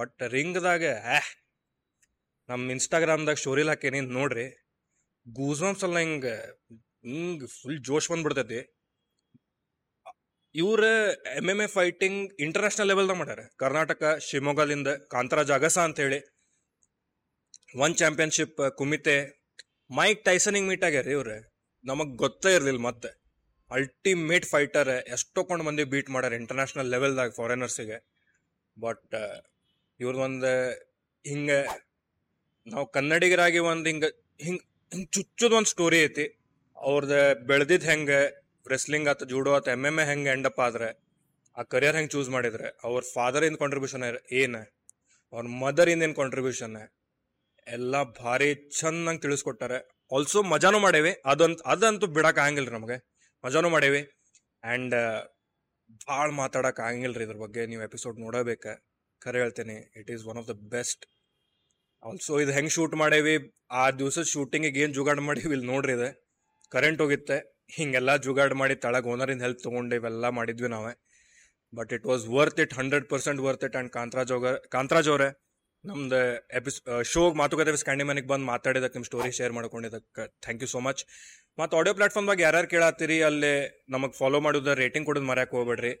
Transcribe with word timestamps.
But 0.00 0.22
ರಿಂಗ್ದಾಗ 0.22 0.84
ಆಹ್ 1.16 1.30
ನಮ್ಮ 2.50 2.70
ಇನ್ಸ್ಟಾಗ್ರಾಮ್ದಾಗ 2.70 3.34
ಸ್ಟೋರಿಲಿ 3.34 3.68
ಹಾಕೇನಿ, 3.68 4.00
ನೋಡ್ರಿ. 4.00 4.46
ಗೂಸ್ಬಂಪ್ಸ್ 5.26 5.84
ಎಲ್ಲ 5.84 5.98
ಹಿಂಗೆ 5.98 6.34
ಹಿಂಗೆ 7.08 7.46
ಫುಲ್ 7.46 7.80
ಜೋಶ್ 7.84 8.10
ಬಂದ್ಬಿಡ್ತೈತಿ. 8.10 8.60
ಇವ್ರ 10.54 10.84
M 11.36 11.48
M 11.48 11.60
A 11.60 11.66
fighting 11.66 12.32
international 12.40 12.88
ಲೆವೆಲ್ದಾಗ 12.88 13.16
ಮಾಡ್ಯಾರ. 13.16 13.42
ಕರ್ನಾಟಕ, 13.56 14.02
ಶಿವಮೊಗ್ಗದಿಂದ 14.28 14.88
ಕಾಂತರಾಜ್ 15.10 15.52
ಅಗಸ 15.52 15.78
ಅಂತ 15.78 16.00
ಹೇಳಿ 16.00 16.20
ಒನ್ 17.78 17.94
ಚಾಂಪಿಯನ್ಶಿಪ್ 17.94 18.60
ಕುಮಿತೆ 18.76 19.16
ಮೈಕ್ 19.96 20.24
ಟೈಸನಿಂಗ್ 20.24 20.68
ಮೀಟ್ 20.68 20.84
ಆಗ್ಯಾರ 20.84 21.08
ಇವ್ರೆ. 21.08 21.36
ನಮಗೆ 21.84 22.16
ಗೊತ್ತೇ 22.16 22.54
ಇರಲಿಲ್ಲ 22.54 22.80
ಮತ್ತೆ. 22.80 23.10
ಅಲ್ಟಿಮೇಟ್ 23.70 24.46
ಫೈಟರ್ 24.46 24.88
ಎಷ್ಟೊಂದು 24.88 25.64
ಮಂದಿ 25.64 25.84
ಬೀಟ್ 25.84 26.10
ಮಾಡ್ಯಾರ 26.10 26.32
ಇಂಟರ್ನ್ಯಾಷನಲ್ 26.32 26.90
ಲೆವೆಲ್ದಾಗ 26.90 27.30
ಫಾರಿನರ್ಸಿಗೆ 27.36 27.98
ಬಟ್ 28.80 29.14
ಇವ್ರದೊಂದು 30.00 30.52
ಹಿಂಗೆ 31.26 31.90
ನಾವು 32.66 32.86
ಕನ್ನಡಿಗರಾಗಿ 32.86 33.58
ಒಂದು 33.58 33.90
ಹಿಂಗೆ 33.90 34.34
ಹಿಂಗೆ 34.40 34.64
ಹಿಂಗೆ 34.92 35.06
ಚುಚ್ಚುದ 35.06 35.52
ಒಂದು 35.52 35.70
ಸ್ಟೋರಿ 35.70 36.04
ಐತಿ. 36.04 36.38
ಅವ್ರದ್ದು 36.76 37.46
ಬೆಳೆದಿದ್ದು 37.46 37.86
ಹೆಂಗೆ 37.90 38.18
ರೆಸ್ಲಿಂಗ್ 38.68 39.08
ಆತ 39.08 39.24
ಜೂಡೋ 39.24 39.54
ಆತ 39.54 39.68
ಎಂ 39.68 39.84
ಎಂ 39.86 39.98
ಎ 39.98 40.04
ಹೆಂಗೆ 40.04 40.30
ಎಂಡಪ್ 40.30 40.60
ಆದ್ರೆ, 40.60 40.88
ಆ 41.56 41.62
ಕರಿಯರ್ 41.62 41.96
ಹೆಂಗೆ 41.96 42.10
ಚೂಸ್ 42.10 42.30
ಮಾಡಿದ್ರೆ, 42.30 42.78
ಅವ್ರ 42.84 43.04
ಫಾದರ್ 43.14 43.44
ಇಂದ 43.44 43.56
ಕಾಂಟ್ರಿಬ್ಯೂಷನ್ 43.56 44.32
ಏನು 44.32 44.58
ಅವ್ರ 45.32 45.46
ಮದರ್ 45.46 45.88
ಇಂದ 45.88 46.02
ಏನು 46.02 46.14
ಕಾಂಟ್ರಿಬ್ಯೂಷನ್ 46.14 46.76
ಎಲ್ಲ 47.68 48.02
ಭಾರಿ 48.02 48.54
ಚೆನ್ನಾಗಿ 48.54 49.18
ತಿಳಿಸ್ಕೊಟ್ಟಾರೆ. 49.18 49.78
ಆಲ್ಸೋ 50.16 50.42
ಮಜಾನು 50.42 50.78
ಮಾಡೇವಿ 50.78 51.22
ಅದಂತ 51.24 51.60
ಅದಂತೂ 51.62 52.06
ಬಿಡಕ್ 52.06 52.38
ರೀ 52.38 52.66
ನಮಗೆ. 52.66 52.96
ಮಜಾನು 53.44 53.68
ಮಾಡೇವಿ. 53.68 54.10
ಆ್ಯಂಡ್ 54.64 54.94
ಭಾಳ 56.08 56.30
ಮಾತಾಡಕ್ 56.30 56.80
ರೀ 56.80 57.24
ಇದ್ರ 57.24 57.36
ಬಗ್ಗೆ, 57.36 57.66
ನೀವು 57.66 57.82
ಎಪಿಸೋಡ್ 57.82 58.20
ನೋಡಬೇಕ. 58.20 58.66
ಖರೆ 59.24 59.38
ಹೇಳ್ತೇನೆ 59.42 59.76
it 60.00 60.10
is 60.14 60.22
one 60.32 60.38
of 60.42 60.48
the 60.52 60.56
best 60.74 61.04
also 62.02 62.34
ಇದು 62.42 62.52
ಹೆಂಗೆ 62.56 62.72
ಶೂಟ್ 62.76 62.94
ಮಾಡೇವಿ? 63.02 63.34
ಆ 63.80 63.84
ದಿವಸದ 64.00 64.26
ಶೂಟಿಂಗಿಗೆ 64.34 64.80
ಏನು 64.84 64.92
ಜುಗಾಡ್ 64.98 65.20
ಮಾಡೀವಿ? 65.28 65.52
ಇಲ್ಲಿ 65.56 65.68
ನೋಡ್ರಿ 65.72 65.94
ಇದೆ. 65.98 66.08
ಕರೆಂಟ್ 66.74 67.00
ಹೋಗಿತ್ತೆ. 67.04 67.36
ಹಿಂಗೆಲ್ಲ 67.76 68.10
ಜುಗಾಡ್ 68.26 68.54
ಮಾಡಿ 68.60 68.74
ತಳಗ 68.84 69.10
ಓನರಿಂದ 69.12 69.42
ಹೆಲ್ಪ್ 69.46 69.60
ತೊಗೊಂಡು 69.66 69.96
ಇವೆಲ್ಲ 69.98 70.28
ಮಾಡಿದ್ವಿ 70.38 70.68
ನಾವೇ. 70.74 70.92
But 71.72 71.90
it 71.96 72.06
was 72.10 72.24
worth 72.36 72.60
it 72.64 72.72
hundred 72.78 73.06
percent 73.12 73.40
worth 73.46 73.64
it 73.68 73.76
and 73.76 73.92
Kantaraj 73.96 74.32
ಅವ್ರ 74.36 74.52
ಕಾಂತರಾಜ್ 74.74 75.10
ಅವರೇ, 75.12 75.28
ನಮ್ದು 75.84 76.20
ಎಪಿಸ್ 76.58 76.78
ಶೋ 77.10 77.20
ಮಾತುಕತೆ 77.40 77.76
ಸ್ಕ್ಯಾಂಡಿ 77.82 78.04
ಮನೆಗೆ 78.08 78.28
ಬಂದು 78.32 78.46
ಮಾತಾಡಿದಕ್ಕೆ 78.52 78.96
ನಿಮ್ಮ 78.98 79.08
ಸ್ಟೋರಿ 79.10 79.30
ಶೇರ್ 79.38 79.52
ಮಾಡ್ಕೊಂಡಿದ್ದಕ್ಕೆ 79.58 80.24
ಥ್ಯಾಂಕ್ 80.44 80.62
ಯು 80.64 80.68
ಸೋ 80.74 80.80
ಮಚ್ 80.86 81.02
ಮತ್ತು 81.60 81.76
ಆಡಿಯೋ 81.78 81.94
ಪ್ಲಾಟ್ಫಾರ್ಮ್ದಾಗ 81.98 82.42
ಯಾರ್ಯಾರು 82.46 82.68
ಕೇಳತ್ತೀರಿ, 82.74 83.18
ಅಲ್ಲಿ 83.28 83.52
ನಮಗೆ 83.94 84.14
ಫಾಲೋ 84.20 84.40
ಮಾಡೋದು 84.46 84.74
ರೇಟಿಂಗ್ 84.82 85.06
ಕೊಡೋದು 85.10 85.28
ಮರ್ಯಾಕೆ 85.30 85.54
ಹೋಗ್ಬೇಡ್ರಿ. 85.58 85.92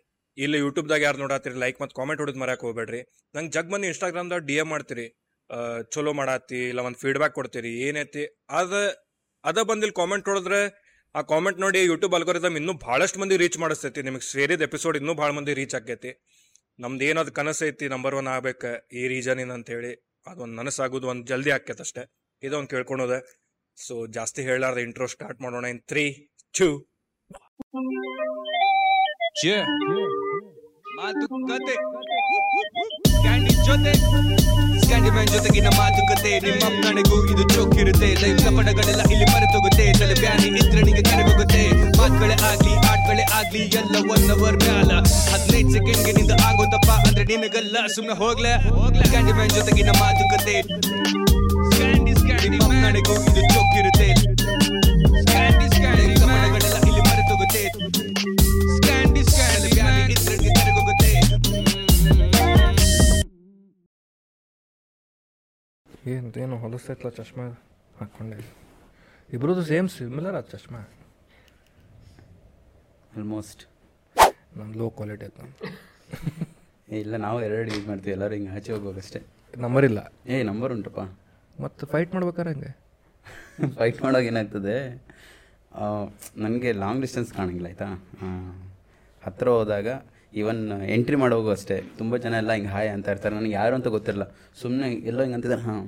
ಇಲ್ಲಿ 0.44 0.58
ಯೂಟ್ಯೂಬ್ದಾಗ 0.64 1.02
ಯಾರು 1.06 1.18
ನೋಡತ್ತೀರಿ 1.22 1.56
ಲೈಕ್ 1.62 1.78
ಮತ್ತು 1.82 1.94
ಕಾಮೆಂಟ್ 1.98 2.20
ಹೊಡೋದು 2.22 2.40
ಮರ್ಯಾಕೆ 2.42 2.64
ಹೋಗ್ಬೇಡ್ರಿ. 2.66 3.00
ನಂಗೆ 3.36 3.52
ಜಗ್ 3.56 3.70
ಮಂದಿ 3.72 3.86
ಇನ್ಸ್ಟಾಗ್ರಾಮ್ದಾಗ 3.90 4.42
ಡಿ 4.50 4.56
ಎಂ 4.62 4.68
ಮಾಡ್ತೀರಿ 4.74 5.06
ಚಲೋ 5.94 6.12
ಮಾಡತ್ತಿ, 6.20 6.60
ಇಲ್ಲ 6.72 6.80
ಒಂದು 6.88 6.98
ಫೀಡ್ಬ್ಯಾಕ್ 7.02 7.34
ಕೊಡ್ತೀರಿ, 7.38 7.72
ಏನೈತಿ, 7.86 8.24
ಅದ 8.58 8.72
ಅದ 9.44 9.58
ಬಂದು 9.70 9.84
ಇಲ್ಲಿ 9.86 9.96
ಕಾಮೆಂಟ್ 10.00 10.26
ಹೊಡೆದ್ರೆ, 10.30 10.60
ಆ 11.14 11.20
ಕಾಮೆಂಟ್ 11.32 11.58
ನೋಡಿ 11.64 11.80
ಯೂಟ್ಯೂಬ್ 11.90 12.14
ಅಲ್ಗೋರಿದಮ್ 12.18 12.56
ಇನ್ನೂ 12.60 12.72
ಭಾಳಷ್ಟು 12.86 13.20
ಮಂದಿ 13.22 13.36
ರೀಚ್ 13.42 13.58
ಮಾಡಿಸ್ತೈತಿ. 13.62 14.00
ನಿಮಗೆ 14.08 14.26
ಸೇರಿದ 14.34 14.62
ಎಪಿಸೋಡ್ 14.68 14.96
ಇನ್ನೂ 15.00 15.14
ಭಾಳ 15.20 15.30
ಮಂದಿ 15.38 15.54
ರೀಚ್ 15.60 15.74
ಆಕೈತಿ 15.78 16.12
ನಮ್ದು 16.84 17.04
ಏನದು 17.10 17.32
ಕನಸು 17.38 17.64
ಐತಿ 17.68 17.86
ನಂಬರ್ 17.94 18.14
ಒನ್ 18.20 18.28
ಆಗ್ಬೇಕು, 18.34 18.70
ಈ 19.00 19.02
ರೀಜನಿಂದ 19.14 19.54
ಅಂತ 19.58 19.68
ಹೇಳಿ 19.76 19.92
ಅದೊಂದು 20.30 20.56
ನನಸಾಗೋದು, 20.60 21.08
ಒಂದು 21.12 21.24
ಜಲ್ದಿ 21.32 21.52
ಆಕೈತೆ 21.56 21.84
ಅಷ್ಟೇ. 21.86 22.04
ಇದೊಂದು 22.42 22.70
ಕೇಳ್ಕೊಳೋದೆ 22.74 23.18
ಸೊ 23.78 23.94
ಜಾಸ್ತಿ 24.18 24.40
ಹೇಳಾರ್ದ 24.50 24.80
ಇಂಟ್ರೋ 24.88 25.08
ಸ್ಟಾರ್ಟ್ 25.16 25.40
ಮಾಡೋಣ 25.46 25.66
ಇನ್ 25.74 25.82
ತ್ರೀ 25.92 26.06
Yeah. 29.42 29.64
ಮಾತುಕತೆ. 31.00 31.74
ಕ್ಯಾಂಡಿ 33.22 33.52
ಜೊತೆ 33.66 33.92
ಕ್ಯಾಂಡಿ 34.88 35.10
ಮ್ಯಾನ್ 35.14 35.30
ಜೊತೆಗಿನ 35.34 35.68
ಮಾತುಕತೆ. 35.78 36.30
ನಿಮ್ಮ 36.46 36.64
ನನಗೂ 36.86 37.16
ಇದು 37.32 37.44
ಚೋಕಿರುತ್ತೆ. 37.54 38.08
ಲೈಫ್ 38.22 38.40
ಪಡಗಳೆಲ್ಲ 38.56 39.02
ಇಲ್ಲಿ 39.12 39.26
ಮರೆತೋಗುತ್ತೆ. 39.32 39.84
ತಲೆ 40.00 40.16
ಬ್ಯಾನಿ 40.22 40.48
ಇದ್ರೆ 40.60 40.80
ನಿಂಗೆ 40.86 41.04
ಕರೆಗೋಗುತ್ತೆ 41.10 41.62
ಮಾತುಗಳೇ 41.98 42.36
ಆಗ್ಲಿ 42.50 42.74
ಆಟಗಳೇ 42.90 43.24
ಆಗ್ಲಿ 43.38 43.62
ಎಲ್ಲ 43.80 43.94
ಒನ್ 44.14 44.28
ಅವರ್ 44.36 44.58
ಮ್ಯಾಲ. 44.64 44.90
ಹದಿನೈದು 45.32 45.70
ಸೆಕೆಂಡ್ಗೆ 45.76 46.12
ನಿಂದ 46.18 46.32
ಆಗೋದಪ್ಪ 46.48 46.90
ಅಂದ್ರೆ 47.06 47.24
ನಿನಗಲ್ಲ 47.32 47.76
ಸುಮ್ಮನೆ 47.96 48.16
ಹೋಗ್ಲೆ. 48.22 48.52
ಕ್ಯಾಂಡಿ 49.12 49.34
ಮ್ಯಾನ್ 49.38 49.54
ಜೊತೆಗಿನ 49.58 49.92
ಮಾತುಕತೆ. 50.02 50.56
ಸ್ಕ್ಯಾಂಡಿ 52.20 52.48
ನಿಮ್ಮ 52.56 52.70
ನನಗೂ 52.84 53.14
ಇದು 53.30 53.42
ಚೋಕಿರುತ್ತೆ. 53.54 53.99
ಏನು 66.08 66.56
ಹೊಲಸೈತ್ಲ 66.62 67.08
ಚಶ್ಮಾ 67.18 67.44
ಹಾಕ್ಕೊಂಡೆ 67.98 68.36
ಇಬ್ಬರದು 69.34 69.62
ಸೇಮ್ 69.70 69.88
ಸಿಮಿಲರ್ 69.94 70.36
ಅದು 70.38 70.48
ಚಶ್ಮಾ. 70.52 70.80
ಆಲ್ಮೋಸ್ಟ್ 73.12 73.62
ನಮ್ಮ 74.58 74.70
ಲೋ 74.80 74.86
ಕ್ವಾಲಿಟಿ 74.98 75.24
ಆಯ್ತು 75.26 75.46
ಇಲ್ಲ 77.00 77.16
ನಾವು 77.26 77.38
ಎರಡು 77.46 77.70
ಯೂಸ್ 77.74 77.86
ಮಾಡ್ತೀವಿ 77.90 78.12
ಎಲ್ಲರೂ 78.16 78.34
ಹಿಂಗೆ 78.36 78.52
ಆಚೆ 78.58 78.72
ಹೋಗ್ಬೇಕಷ್ಟೇ 78.74 79.20
ನಂಬರ್ 79.64 79.84
ಇಲ್ಲ. 79.90 80.00
ಏ 80.32 80.36
ನಂಬರ್ 80.50 80.72
ಉಂಟಪ್ಪ. 80.76 81.00
ಮತ್ತು 81.64 81.84
ಫೈಟ್ 81.92 82.10
ಮಾಡ್ಬೇಕಾರೆ 82.14 82.50
ಹಂಗೆ? 82.54 82.72
ಫೈಟ್ 83.78 83.98
ಮಾಡೋಕೆ 84.04 84.28
ಏನಾಗ್ತದೆ 84.32 84.76
ನನಗೆ 86.44 86.70
ಲಾಂಗ್ 86.82 87.02
ಡಿಸ್ಟೆನ್ಸ್ 87.04 87.30
ಕಾಣಂಗಿಲ್ಲ 87.38 87.68
ಆಯಿತಾ? 87.70 87.88
ಹತ್ತಿರ 89.22 89.48
ಹೋದಾಗ 89.58 89.88
ಈವನ್ 90.40 90.60
ಎಂಟ್ರಿ 90.96 91.16
ಮಾಡೋಗು 91.22 91.50
ಅಷ್ಟೇ. 91.56 91.76
ತುಂಬ 91.98 92.16
ಜನ 92.24 92.34
ಎಲ್ಲ 92.42 92.52
ಹಿಂಗೆ 92.56 92.70
ಹಾಯ್ 92.74 92.90
ಅಂತ 92.96 93.08
ಇರ್ತಾರೆ. 93.14 93.34
ನನಗೆ 93.38 93.54
ಯಾರು 93.60 93.74
ಅಂತ 93.78 93.88
ಗೊತ್ತಿರಲ್ಲ. 93.96 94.26
ಸುಮ್ಮನೆ 94.62 94.88
ಎಲ್ಲೋ 95.10 95.20
ಹಿಂಗೆ 95.24 95.36
ಅಂತಿದ್ದಾರೆ 95.38 95.64
ಹಾಂ. 95.68 95.82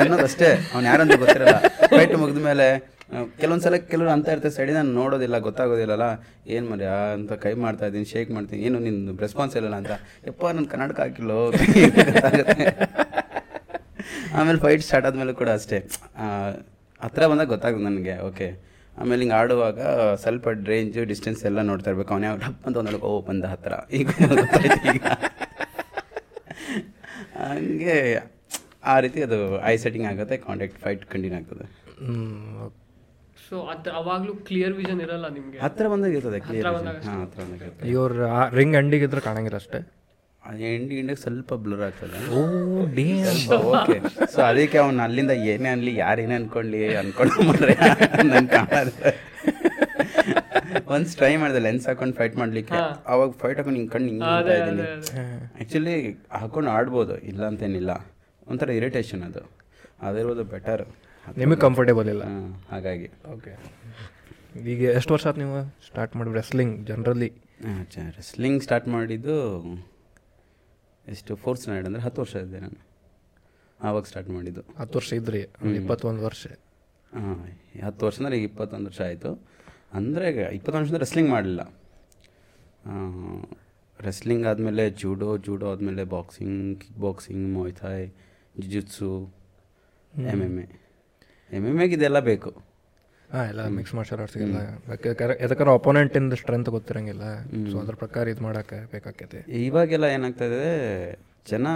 ಅನ್ನೋದು 0.00 0.24
ಅಷ್ಟೇ. 0.28 0.48
ಅವ್ನು 0.72 0.86
ಯಾರು 0.90 1.02
ಅಂತ 1.04 1.16
ಗೊತ್ತಿರಲ್ಲ. 1.24 1.56
ಫೈಟ್ 1.92 2.14
ಮುಗಿದ 2.22 2.42
ಮೇಲೆ 2.50 2.66
ಕೆಲವೊಂದು 3.40 3.64
ಸಲ 3.64 3.76
ಕೆಲವರು 3.90 4.10
ಅಂತ 4.14 4.26
ಇರ್ತಾರೆ. 4.34 4.54
ಸೈಡಿ 4.54 4.72
ನಾನು 4.76 4.92
ನೋಡೋದಿಲ್ಲ, 5.00 5.36
ಗೊತ್ತಾಗೋದಿಲ್ಲಲ್ಲ. 5.46 6.06
ಏನು 6.54 6.64
ಮರಿ 6.70 6.86
ಅಂತ 7.16 7.32
ಕೈ 7.44 7.52
ಮಾಡ್ತಾ 7.64 7.84
ಇದ್ದೀನಿ 7.88 8.06
ಶೇಕ್ 8.12 8.30
ಮಾಡ್ತೀನಿ. 8.36 8.60
ಏನು 8.68 8.78
ನಿನ್ನ 8.86 9.16
ರೆಸ್ಪಾನ್ಸ್ 9.24 9.54
ಇಲ್ಲಲ್ಲ 9.58 9.76
ಅಂತ. 9.82 9.92
ಯಪ್ಪ 10.28 10.44
ನನ್ನ 10.56 10.66
ಕನ್ನಡಕ 10.72 11.00
ಹಾಕಿಲ್ಲೋ? 11.04 11.40
ಆಮೇಲೆ 14.38 14.58
ಫೈಟ್ 14.64 14.82
ಸ್ಟಾರ್ಟ್ 14.86 15.06
ಆದಮೇಲೆ 15.08 15.34
ಕೂಡ 15.40 15.50
ಅಷ್ಟೇ. 15.58 15.78
ಹತ್ರ 17.04 17.26
ಬಂದಾಗ 17.32 17.48
ಗೊತ್ತಾಗುತ್ತೆ 17.54 17.86
ನನಗೆ. 17.90 18.16
ಓಕೆ 18.28 18.48
ಆಮೇಲೆ 19.00 19.20
ಹಿಂಗೆ 19.22 19.36
ಆಡುವಾಗ 19.40 19.78
ಸ್ವಲ್ಪ 20.24 20.48
ರೇಂಜು 20.72 21.02
ಡಿಸ್ಟೆನ್ಸ್ 21.12 21.40
ಎಲ್ಲ 21.50 21.60
ನೋಡ್ತಾ 21.70 21.88
ಇರ್ಬೇಕು. 21.92 22.10
ಅವನೇ 22.14 22.28
ಡಪ್ 22.44 22.62
ಅಂತ 22.68 22.76
ಒಂದು 22.82 23.00
ಓ 23.08 23.10
ಬಂದ 23.28 23.44
ಹತ್ರ. 23.52 23.72
ಈಗ 24.00 24.08
ಹಂಗೆ 27.48 27.96
ಆ 28.92 28.94
ರೀತಿ 29.04 29.20
ಅದು 29.26 29.38
ಐ 29.72 29.74
ಸೆಟ್ಟಿಂಗ್ 29.82 30.06
ಆಗುತ್ತೆ 30.12 30.36
ಕಾಂಟ್ಯಾಕ್ಟ್ 30.46 30.78
ಫೈಟ್ 30.84 31.04
ಕಂಟಿನ್ಯೂ 31.12 31.38
ಆಗ್ತದೆ. 31.40 31.66
ಸೊ 33.46 33.56
ಅದ್ 33.72 33.88
ಅವಾಗ್ಲೂ 34.00 34.32
ಕ್ಲಿಯರ್ 34.48 34.74
ವಿಷನ್ 34.80 35.00
ಇರಲ್ಲ 35.06 35.26
ನಿಮಗೆ? 35.38 35.58
ಹತ್ರ 35.64 35.84
ಬಂದಾಗ 35.92 36.12
ಇರ್ತದೆ 36.18 36.38
ಕ್ಲಿಯರ್ 36.46 36.70
ಬಂದಾಗ 36.76 36.96
ಹಾಂ 37.08 37.18
ಹತ್ರ 37.24 37.40
ಬಂದಾಗ 37.44 37.88
ಇವ್ರ 37.94 38.28
ರಿಂಗ್ 38.58 38.76
ಅಂಡಿಗಿದ್ರೆ 38.80 39.22
ಕಾಣಂಗಿಲ್ಲ 39.28 39.58
ಅಷ್ಟೇ. 39.62 39.80
ಎಂಡಿ 40.74 40.94
ಇಂಡಿಗೆ 41.00 41.20
ಸ್ವಲ್ಪ 41.24 41.50
ಬ್ಲರ್ 41.64 41.82
ಆಗ್ತದೆ. 41.88 42.18
ಓ 42.38 42.40
ಡೇ 42.96 43.06
ಓಕೆ 43.72 43.96
ಸೊ 44.34 44.40
ಅದಕ್ಕೆ 44.50 44.78
ಅವ್ನು 44.84 45.02
ಅಲ್ಲಿಂದ 45.06 45.34
ಏನೇ 45.52 45.68
ಅನ್ಲಿ 45.74 45.92
ಯಾರೇನೇ 46.04 46.34
ಅನ್ಕೊಳ್ಳಿ 46.40 46.80
ಅನ್ಕೊಂಡು 47.02 47.36
ಮಾಡ್ರೆ 47.50 47.74
ನನ್ 48.32 48.48
ಒನ್ಸ್ 50.94 51.12
ಟ್ರೈ 51.18 51.30
ಮಾಡಿದೆ 51.42 51.60
ಲೆನ್ಸ್ 51.66 51.86
ಹಾಕೊಂಡು 51.88 52.14
ಫೈಟ್ 52.18 52.34
ಮಾಡ್ಲಿಕ್ಕೆ. 52.40 52.78
ಅವಾಗ 53.12 53.30
ಫೈಟ್ 53.42 53.58
ಹಾಕೊಂಡು 53.58 53.78
ಹಿಂಗೆ 53.78 53.92
ಕಣ್ಣು 53.94 54.08
ಹಿಂಗೆ 54.10 54.24
ನೋಡ್ತಾ 54.26 54.54
ಇದ್ದೀನಿ. 54.58 54.84
ಆ್ಯಕ್ಚುಲಿ 55.56 55.96
ಹಾಕೊಂಡು 56.40 56.70
ಆಡ್ಬೋದು 56.76 57.14
ಇಲ್ಲ 57.30 57.42
ಅಂತೇನಿಲ್ಲ 57.52 57.92
ಒಂಥರ 58.52 58.70
ಇರಿಟೇಷನ್ 58.80 59.22
ಅದು. 59.28 59.42
ಅದಿರ್ಬೋದು 60.08 60.44
ಬೆಟರ್ 60.54 60.84
ನಿಮಗೆ 61.26 61.60
ಕಂಫರ್ಟೇಬಲ್ 61.66 62.08
ಇಲ್ಲ. 62.14 62.24
ಹಾಗಾಗಿ. 62.72 63.08
ಓಕೆ 63.34 63.52
ಈಗ 64.72 64.80
ಎಷ್ಟು 64.98 65.12
ವರ್ಷ 65.14 65.26
ಆಯ್ತು 65.28 65.40
ನೀವು 65.44 65.58
ಸ್ಟಾರ್ಟ್ 65.88 66.12
ಮಾಡಿ 66.18 66.32
ರೆಸ್ಲಿಂಗ್ 66.40 66.74
ಜನರಲಿ 66.90 67.30
ರೆಸ್ಲಿಂಗ್ 68.18 68.60
ಸ್ಟಾರ್ಟ್ 68.66 68.88
ಮಾಡಿದ್ದು 68.96 69.36
ಎಷ್ಟು 71.12 71.32
ಫೋರ್ತ್ 71.42 71.60
ಸ್ಟ್ಯಾಂಡರ್ಡ್ 71.60 71.88
ಅಂದರೆ 71.88 72.02
ಹತ್ತು 72.06 72.20
ವರ್ಷ 72.22 72.34
ಇದ್ದೆ 72.44 72.58
ನಾನು. 72.64 72.78
ಆವಾಗ 73.80 74.04
ಸ್ಟಾರ್ಟ್ 74.10 74.30
ಮಾಡಿದ್ದು. 74.36 74.62
ಹತ್ತು 74.80 74.96
ವರ್ಷ 74.98 75.10
ಇದ್ರಿ 75.20 75.40
ಇಪ್ಪತ್ತೊಂದು 75.80 76.22
ವರ್ಷ. 76.28 76.44
ಹಾಂ 77.12 77.40
ಹತ್ತು 77.86 78.02
ವರ್ಷ 78.06 78.18
ಅಂದರೆ 78.20 78.36
ಈಗ 78.38 78.46
ಇಪ್ಪತ್ತೊಂದು 78.50 78.88
ವರ್ಷ 78.90 79.00
ಆಯಿತು. 79.08 79.30
ಅಂದರೆ 79.98 80.26
ಇಪ್ಪತ್ತೊಂದು 80.58 80.82
ವರ್ಷದಿಂದ 80.82 81.00
ರೆಸ್ಲಿಂಗ್ 81.06 81.30
ಮಾಡಲಿಲ್ಲ. 81.34 81.62
ರೆಸ್ಲಿಂಗ್ 83.98 84.44
ಆದಮೇಲೆ 84.50 84.84
ಜೂಡೋ 85.00 85.28
ಜೂಡೋ 85.46 85.66
ಆದಮೇಲೆ 85.72 86.04
boxing 86.14 86.58
kick 86.80 86.98
boxing 87.06 87.44
Muay Thai 87.56 88.06
jujitsu 88.60 89.10
M 90.32 90.40
M 90.46 90.56
A 90.62 90.66
M 91.50 91.64
M 91.70 91.78
ಎಗೆ 91.84 91.94
ಇದೆಲ್ಲ 91.98 92.18
ಬೇಕು. 92.30 92.50
ಹಾಂ 93.32 93.44
ಎಲ್ಲ 93.50 93.62
ಮಿಕ್ಸ್ 93.76 93.94
ಮಾರ್ಷಲ್ 93.98 94.20
ಆರ್ಟ್ಸ್ಗೆಲ್ಲ 94.22 94.58
ಯಾಕಂದ್ರೆ 95.44 95.72
ಅಪೋನೆಂಟಿಂದ 95.78 96.34
ಸ್ಟ್ರೆಂತ್ 96.40 96.70
ಗೊತ್ತಿರಂಗಿಲ್ಲ. 96.76 97.24
ಸೊ 97.70 97.76
ಅದ್ರ 97.82 97.94
ಪ್ರಕಾರ 98.02 98.24
ಇದು 98.32 98.42
ಮಾಡೋಕೆ 98.46 98.78
ಬೇಕಾಕೈತಿ. 98.92 99.40
ಇವಾಗೆಲ್ಲ 99.66 100.06
ಏನಾಗ್ತಾ 100.16 100.46
ಇದೆ 100.50 100.64
ಜನ 101.50 101.66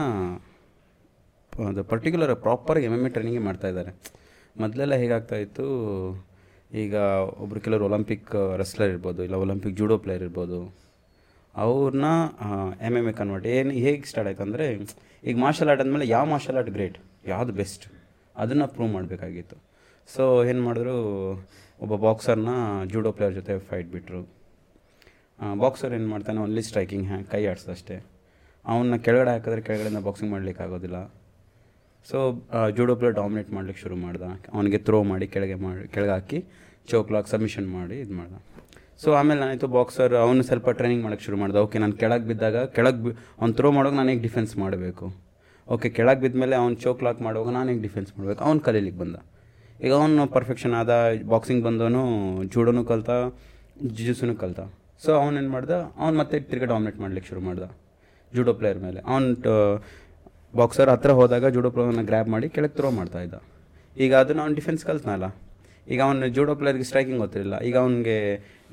ಅದು 1.71 1.83
particular 1.93 2.33
proper 2.47 2.79
M 2.87 2.93
M 2.97 3.05
A 3.09 3.11
ಟ್ರೈನಿಂಗೇ 3.15 3.43
ಮಾಡ್ತಾ 3.49 3.69
ಇದ್ದಾರೆ. 3.73 3.93
ಮೊದಲೆಲ್ಲ 4.62 4.95
ಹೇಗಾಗ್ತಾ 5.03 5.37
ಇತ್ತು 5.45 5.67
ಈಗ 6.83 6.95
ಒಬ್ರು 7.43 7.61
ಕೆಲವರು 7.67 7.85
ಒಲಿಂಪಿಕ್ 7.89 8.33
ರೆಸ್ಲರ್ 8.62 8.91
ಇರ್ಬೋದು 8.95 9.21
ಇಲ್ಲ 9.27 9.37
ಒಲಿಂಪಿಕ್ 9.45 9.75
ಜೂಡೋ 9.81 9.97
ಪ್ಲೇಯರ್ 10.05 10.25
ಇರ್ಬೋದು 10.27 10.59
ಅವ್ರನ್ನ 11.55 12.09
ಎಂ 12.89 12.95
ಎಂ 13.00 13.06
ಎ 13.11 13.15
ಕನ್ವರ್ಟ್ 13.21 13.47
ಏನು 13.55 13.73
ಹೇಗೆ 13.85 14.09
ಸ್ಟಾರ್ಟ್ 14.11 14.29
ಆಯ್ತು 14.31 14.45
ಅಂದರೆ 14.47 14.67
ಈಗ 15.29 15.37
ಮಾರ್ಷಲ್ 15.45 15.71
ಆರ್ಟ್ 15.73 15.83
ಅಂದಮೇಲೆ 15.85 16.09
ಯಾವ 16.15 16.25
ಮಾರ್ಷಲ್ 16.35 16.59
ಆರ್ಟ್ 16.61 16.71
ಗ್ರೇಟ್ 16.77 16.99
ಯಾವುದು 17.33 17.55
ಬೆಸ್ಟ್ 17.61 17.87
ಅದನ್ನು 18.37 18.67
ಪ್ರೂವ್ 18.75 18.93
ಮಾಡಬೇಕಾಗಿತ್ತು. 18.97 19.56
ಸೊ 20.14 20.25
ಏನು 20.50 20.60
ಮಾಡಿದ್ರು, 20.66 20.96
ಒಬ್ಬ 21.84 21.94
ಬಾಕ್ಸರ್ನ 22.05 22.52
ಜೂಡೋ 22.93 23.10
ಪ್ಲೇಯರ್ 23.16 23.34
ಜೊತೆ 23.38 23.55
ಫೈಟ್ 23.70 23.88
ಬಿಟ್ಟರು 23.94 24.20
ಬಾಕ್ಸರ್ 25.62 25.93
ಏನು 25.96 26.08
ಮಾಡ್ತಾನೆ 26.12 26.38
ಓನ್ಲಿ 26.44 26.62
ಸ್ಟ್ರೈಕಿಂಗ್ 26.69 27.06
ಹ್ಯಾ 27.10 27.19
ಕೈ 27.32 27.40
ಆಡಿಸ್ದಷ್ಟೇ. 27.50 27.96
ಅವನ್ನ 28.64 28.96
ಕೆಳಗಡೆ 29.06 29.31
ಹಾಕಿದ್ರೆ 29.34 29.62
ಕೆಳಗಡೆಯಿಂದ 29.69 30.00
ಬಾಕ್ಸಿಂಗ್ 30.06 30.32
ಮಾಡ್ಲಿಕ್ಕೆ 30.34 30.62
ಆಗೋದಿಲ್ಲ. 30.66 30.99
ಸೊ 32.10 32.19
ಜೂಡೋ 32.76 32.94
ಪ್ಲೇಯರ್ 33.00 33.16
ಡಾಮಿನೇಟ್ 33.20 33.50
ಮಾಡ್ಲಿಕ್ಕೆ 33.56 33.81
ಶುರು 33.84 33.96
ಮಾಡ್ದ. 34.06 34.25
ಅವನಿಗೆ 34.55 34.78
ಥ್ರೋ 34.88 34.99
ಮಾಡಿ, 35.12 35.26
ಕೆಳಗೆ 35.34 35.56
ಮಾಡಿ 35.66 35.87
ಕೆಳಗೆ 35.94 36.12
ಹಾಕಿ 36.16 36.38
ಚೌಕ್ಲಾಕ್ 36.90 37.28
ಸಬ್ಮಿಷನ್ 37.34 37.69
ಮಾಡಿ, 37.78 37.96
ಇದು 38.04 38.14
ಮಾಡ್ದ. 38.20 38.34
ಸೊ 39.02 39.08
ಆಮೇಲೆ 39.20 39.40
ನಾನಿತ್ತು 39.44 39.69
ಬಾಕ್ಸರ್ 39.78 40.14
ಅವನು 40.25 40.43
ಸ್ವಲ್ಪ 40.50 40.70
ಟ್ರೈನಿಂಗ್ 40.78 41.02
ಮಾಡೋಕ್ಕೆ 41.06 41.25
ಶುರು 41.28 41.37
ಮಾಡ್ದೆ. 41.40 41.58
ಓಕೆ 41.66 41.78
ನಾನು 41.82 41.96
ಕೆಳಗೆ 42.02 42.26
ಬಿದ್ದಾಗ, 42.31 42.58
ಕೆಳಗೆ 42.76 43.00
ಬಿ, 43.04 43.11
ಅವ್ನು 43.40 43.54
ಥ್ರೋ 43.58 43.69
ಮಾಡೋಕೆ 43.78 43.96
ನಾನು 44.00 44.11
ಹೇಗೆ 44.12 44.22
ಡಿಫೆನ್ಸ್ 44.28 44.54
ಮಾಡಬೇಕು? 44.62 45.06
ಓಕೆ 45.75 45.88
ಕೆಳಗೆ 45.99 46.20
ಬಿದ್ದ 46.25 46.54
ಅವ್ನು 46.64 46.78
ಚೋಕ್ 46.84 47.02
ಲಾಕ್ 47.08 47.20
ಮಾಡುವಾಗ 47.26 47.52
ನಾನು 47.58 47.82
ಡಿಫೆನ್ಸ್ 47.88 48.12
ಮಾಡಬೇಕು? 48.19 48.40
ಅವ್ನು 48.49 48.62
ಕಲೀಲಿಕ್ಕೆ 48.69 49.00
ಬಂದ. 49.04 49.19
ಈಗ 49.84 49.92
ಅವನು 50.00 50.22
ಪರ್ಫೆಕ್ಷನ್ 50.36 50.75
ಆದ 50.80 50.92
ಬಾಕ್ಸಿಂಗ್ 51.32 51.62
ಬಂದವನು 51.66 52.02
ಜೂಡೋನು 52.52 52.82
ಕಲ್ತ 52.90 53.10
ಜಿಜುಸುನು 53.96 54.34
ಕಲ್ತ. 54.42 54.60
ಸೊ 55.04 55.10
ಅವನೇನು 55.22 55.50
ಮಾಡ್ದ? 55.56 55.75
ಅವ್ನು 56.02 56.16
ಮತ್ತೆ 56.20 56.36
ತಿರ್ಗಿ 56.50 56.66
ಡಾಮಿನೇಟ್ 56.72 56.96
ಮಾಡ್ಲಿಕ್ಕೆ 57.02 57.28
ಶುರು 57.30 57.42
ಮಾಡ್ದ 57.48 57.66
ಜೂಡೋ 58.36 58.52
ಪ್ಲೇಯರ್ 58.60 58.80
ಮೇಲೆ. 58.86 59.00
ಅವ್ನು 59.12 59.28
ಬಾಕ್ಸರ್ 60.60 60.90
ಹತ್ರ 60.94 61.10
ಹೋದಾಗ 61.19 61.46
ಜೂಡೋ 61.56 61.70
ಪ್ಲೇಯರ್ನ 61.75 62.02
ಗ್ರ್ಯಾಬ್ 62.10 62.28
ಮಾಡಿ 62.34 62.46
ಕೆಳಗೆ 62.54 62.75
ಥ್ರೋ 62.78 62.90
ಮಾಡ್ತಾ 62.98 63.20
ಇದ್ದ. 63.26 63.36
ಈಗ 64.04 64.12
ಅದನ್ನು 64.22 64.42
ಅವ್ನು 64.44 64.56
ಡಿಫೆನ್ಸ್ 64.60 64.82
ಕಲ್ತನಲ್ಲ. 64.88 65.26
ಈಗ 65.92 66.00
ಅವನು 66.06 66.28
ಜೂಡೋ 66.36 66.54
ಪ್ಲೇಯರ್ಗೆ 66.60 66.86
ಸ್ಟ್ರೈಕಿಂಗ್ 66.88 67.20
ಗೊತ್ತಿರಲಿಲ್ಲ. 67.25 67.58
ಈಗ 67.69 67.76
ಅವನಿಗೆ 67.84 68.16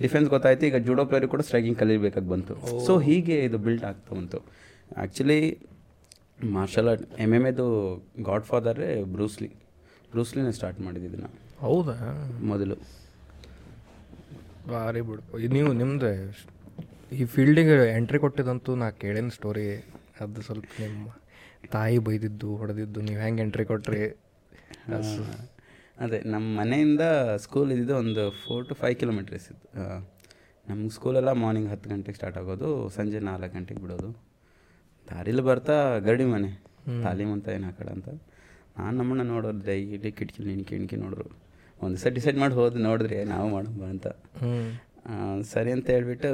ಡಿಫೆನ್ಸ್ 0.04 0.30
ಗೊತ್ತಾಯ್ತು 0.30 0.66
ಈಗ 0.70 0.78
ಜೂಡೋ 0.88 1.04
ಪ್ಲೇಯರ್ 1.10 1.28
ಕೂಡ 1.34 1.42
ಸ್ಟ್ರೈಕಿಂಗ್ 1.50 1.78
ಕಲಿಬೇಕಾಗಿ 1.82 2.30
ಬಂತು. 2.34 2.56
ಸೊ 2.88 2.94
ಹೀಗೆ 3.08 3.38
ಇದು 3.50 3.58
ಬಿಲ್ಡ್ 3.66 3.86
ಆಗ್ತಾ 3.90 4.12
ಬಂತು. 4.16 4.40
Actually 4.98 5.40
martial 6.58 6.90
art 6.94 7.06
M 7.26 7.32
M 7.38 7.46
ಎದು 7.52 7.68
ಗಾಡ್ 8.30 8.46
ಫಾದರೇ 8.50 8.90
ಬ್ರೂಸ್ಲಿ 9.14 9.50
ಬ್ರೂಸ್ಲಿನೇ 10.16 10.52
ಸ್ಟಾರ್ಟ್ 10.52 10.80
ಮಾಡಿದ್ದು 10.82 11.30
ಹೌದಾ? 11.60 11.96
ಮೊದಲು. 12.44 12.76
ಭಾರಿ 14.70 15.02
ಬಿಡು. 15.02 15.24
ನೀವು 15.48 15.72
ನಿಮ್ದು 15.74 16.10
ಈ 17.16 17.26
ಫೀಲ್ಡಿಗೆ 17.26 17.76
ಎಂಟ್ರಿ 17.96 18.20
ಕೊಟ್ಟಿದ್ದಂತೂ 18.20 18.72
ನಾ 18.76 18.88
ಕೇಳಿನ 19.02 19.30
ಸ್ಟೋರಿ 19.30 19.66
ಅದು 20.20 20.42
ಸ್ವಲ್ಪ 20.42 20.66
ನಿಮ್ಮ 20.80 21.08
ತಾಯಿ 21.72 21.98
ಬೈದಿದ್ದು 21.98 22.50
ಹೊಡೆದಿದ್ದು 22.56 23.00
ನೀವು 23.02 23.20
ಹೆಂಗೆ 23.22 23.42
ಎಂಟ್ರಿ 23.42 23.66
ಕೊಟ್ರಿ? 23.66 24.04
ಅದೇ 26.00 26.20
ನಮ್ಮ 26.26 26.60
ಮನೆಯಿಂದ 26.60 27.04
ಸ್ಕೂಲ್ 27.38 27.72
ಇದ್ದಿದ್ದು 27.72 27.96
ಒಂದು 27.96 28.24
ಫೋರ್ 28.44 28.64
ಟು 28.70 28.76
ಫೈವ್ 28.76 28.96
ಕಿಲೋಮೀಟರ್ಸ್ 28.96 29.48
ಇತ್ತು. 29.52 29.70
ನಮ್ಮ 30.70 30.90
ಸ್ಕೂಲೆಲ್ಲ 30.90 31.32
ಮಾರ್ನಿಂಗ್ 31.32 31.70
ಹತ್ತು 31.70 31.90
ಗಂಟೆಗೆ 31.90 32.16
ಸ್ಟಾರ್ಟ್ 32.16 32.38
ಆಗೋದು 32.38 32.90
ಸಂಜೆ 32.90 33.20
ನಾಲ್ಕು 33.20 33.54
ಗಂಟೆಗೆ 33.56 33.82
ಬಿಡೋದು. 33.82 34.10
ದಾರಿಲಿ 35.12 35.44
ಬರ್ತಾ 35.50 35.78
ಗರಡಿ 35.98 36.26
ಮನೆ. 36.26 36.52
ತಾಲೀಮ್ 37.04 37.32
ಅಂತ 37.32 37.48
ಏನು 37.48 37.66
ಹಾಕಡ 37.66 37.88
ಅಂತ. 37.88 38.10
ನಾನು 38.80 38.96
ನಮ್ಮನ್ನ 39.02 39.24
ನೋಡೋದು 39.34 39.74
ಇಲ್ಲಿ 39.84 40.12
ಕಿಟಕಿ 40.20 40.42
ನಿನ್ಕಿ 40.52 40.74
ಇಣ್ಕಿ 40.80 40.98
ನೋಡಿದ್ರು 41.04 41.30
ಒಂದು 41.84 41.94
ದಿವಸ 41.96 42.08
ಡಿಸೈಡ್ 42.18 42.38
ಮಾಡಿ 42.42 42.54
ಹೋದ್ 42.60 42.76
ನೋಡಿದ್ರಿ 42.88 43.18
ನಾವು 43.34 43.48
ಮಾಡೋಣ 43.56 43.88
ಅಂತ. 43.94 44.08
ಸರಿ 45.54 45.72
ಅಂತ 45.76 45.88
ಹೇಳ್ಬಿಟ್ಟು 45.96 46.30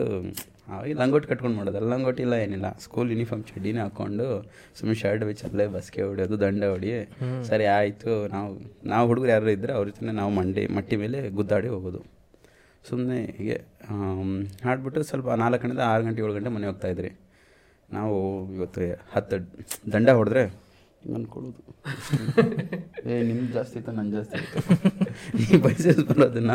ಅವಾಗ 0.73 0.91
ಲಂಗೋಟಿ 0.99 1.27
ಕಟ್ಕೊಂಡು 1.29 1.55
ಮಾಡೋದಲ್ಲ 1.59 1.87
ಲಂಗೋಟಿ 1.93 2.21
ಇಲ್ಲ 2.25 2.35
ಏನಿಲ್ಲ. 2.43 2.67
ಸ್ಕೂಲ್ 2.83 3.09
ಯೂನಿಫಾರ್ಮ್ 3.13 3.43
ಚಡ್ಡಿನ 3.49 3.79
ಹಾಕೊಂಡು 3.85 4.25
ಸುಮ್ಮನೆ 4.77 4.97
ಶರ್ಟ್ 5.01 5.23
ಬಿಚ್ಚಿ 5.29 5.43
ಅಲ್ಲೇ 5.47 5.65
ಬಸ್ಗೆ 5.75 6.01
ಹೊಡಿಯೋದು 6.09 6.35
ದಂಡ 6.43 6.63
ಹೊಡಿ. 6.73 6.91
ಸರಿ 7.49 7.65
ಆಯಿತು. 7.77 8.11
ನಾವು 8.35 8.51
ನಾವು 8.91 9.05
ಹುಡುಗರು 9.11 9.31
ಯಾರು 9.35 9.51
ಇದ್ದರೆ 9.57 9.73
ಅವ್ರ 9.77 9.85
ಜೊತೆ 9.91 10.13
ನಾವು 10.21 10.31
ಮಂಡಿ 10.39 10.63
ಮಟ್ಟಿ 10.77 10.97
ಮೇಲೆ 11.03 11.21
ಗುದ್ದಾಡಿ 11.39 11.69
ಹೋಗೋದು. 11.75 12.01
ಸುಮ್ಮನೆ 12.89 13.19
ಹೀಗೆ 13.39 13.57
ಆಡ್ಬಿಟ್ಟು 14.69 15.03
ಸ್ವಲ್ಪ 15.09 15.29
ನಾಲ್ಕು 15.43 15.61
ಗಂಟೆ 15.65 15.83
ಆರು 15.91 16.03
ಗಂಟೆ 16.07 16.21
ಏಳು 16.25 16.33
ಗಂಟೆ 16.37 16.51
ಮನೆ 16.57 16.67
ಹೋಗ್ತಾ 16.71 16.89
ಇದ್ರಿ. 16.93 17.11
ನಾವು 17.97 18.15
ಇವತ್ತು 18.57 18.87
ಹತ್ತು 19.15 19.37
ದಂಡ 19.93 20.09
ಹೊಡೆದ್ರೆ 20.19 20.43
ಹಿಂಗೆ 21.01 21.15
ಅನ್ಕೊಳ್ಳೋದು. 21.17 21.61
ಏ 23.11 23.15
ನಿಮ್ದು 23.27 23.51
ಜಾಸ್ತಿ 23.55 23.75
ಇತ್ತು 23.79 23.91
ನನ್ನ 23.97 24.09
ಜಾಸ್ತಿ 24.17 24.37
ಇತ್ತು 24.41 24.59
ಈ 25.43 25.57
ಬೈಸಿಪ್ಸ್ 25.65 26.03
ಬರೋದನ್ನ 26.09 26.53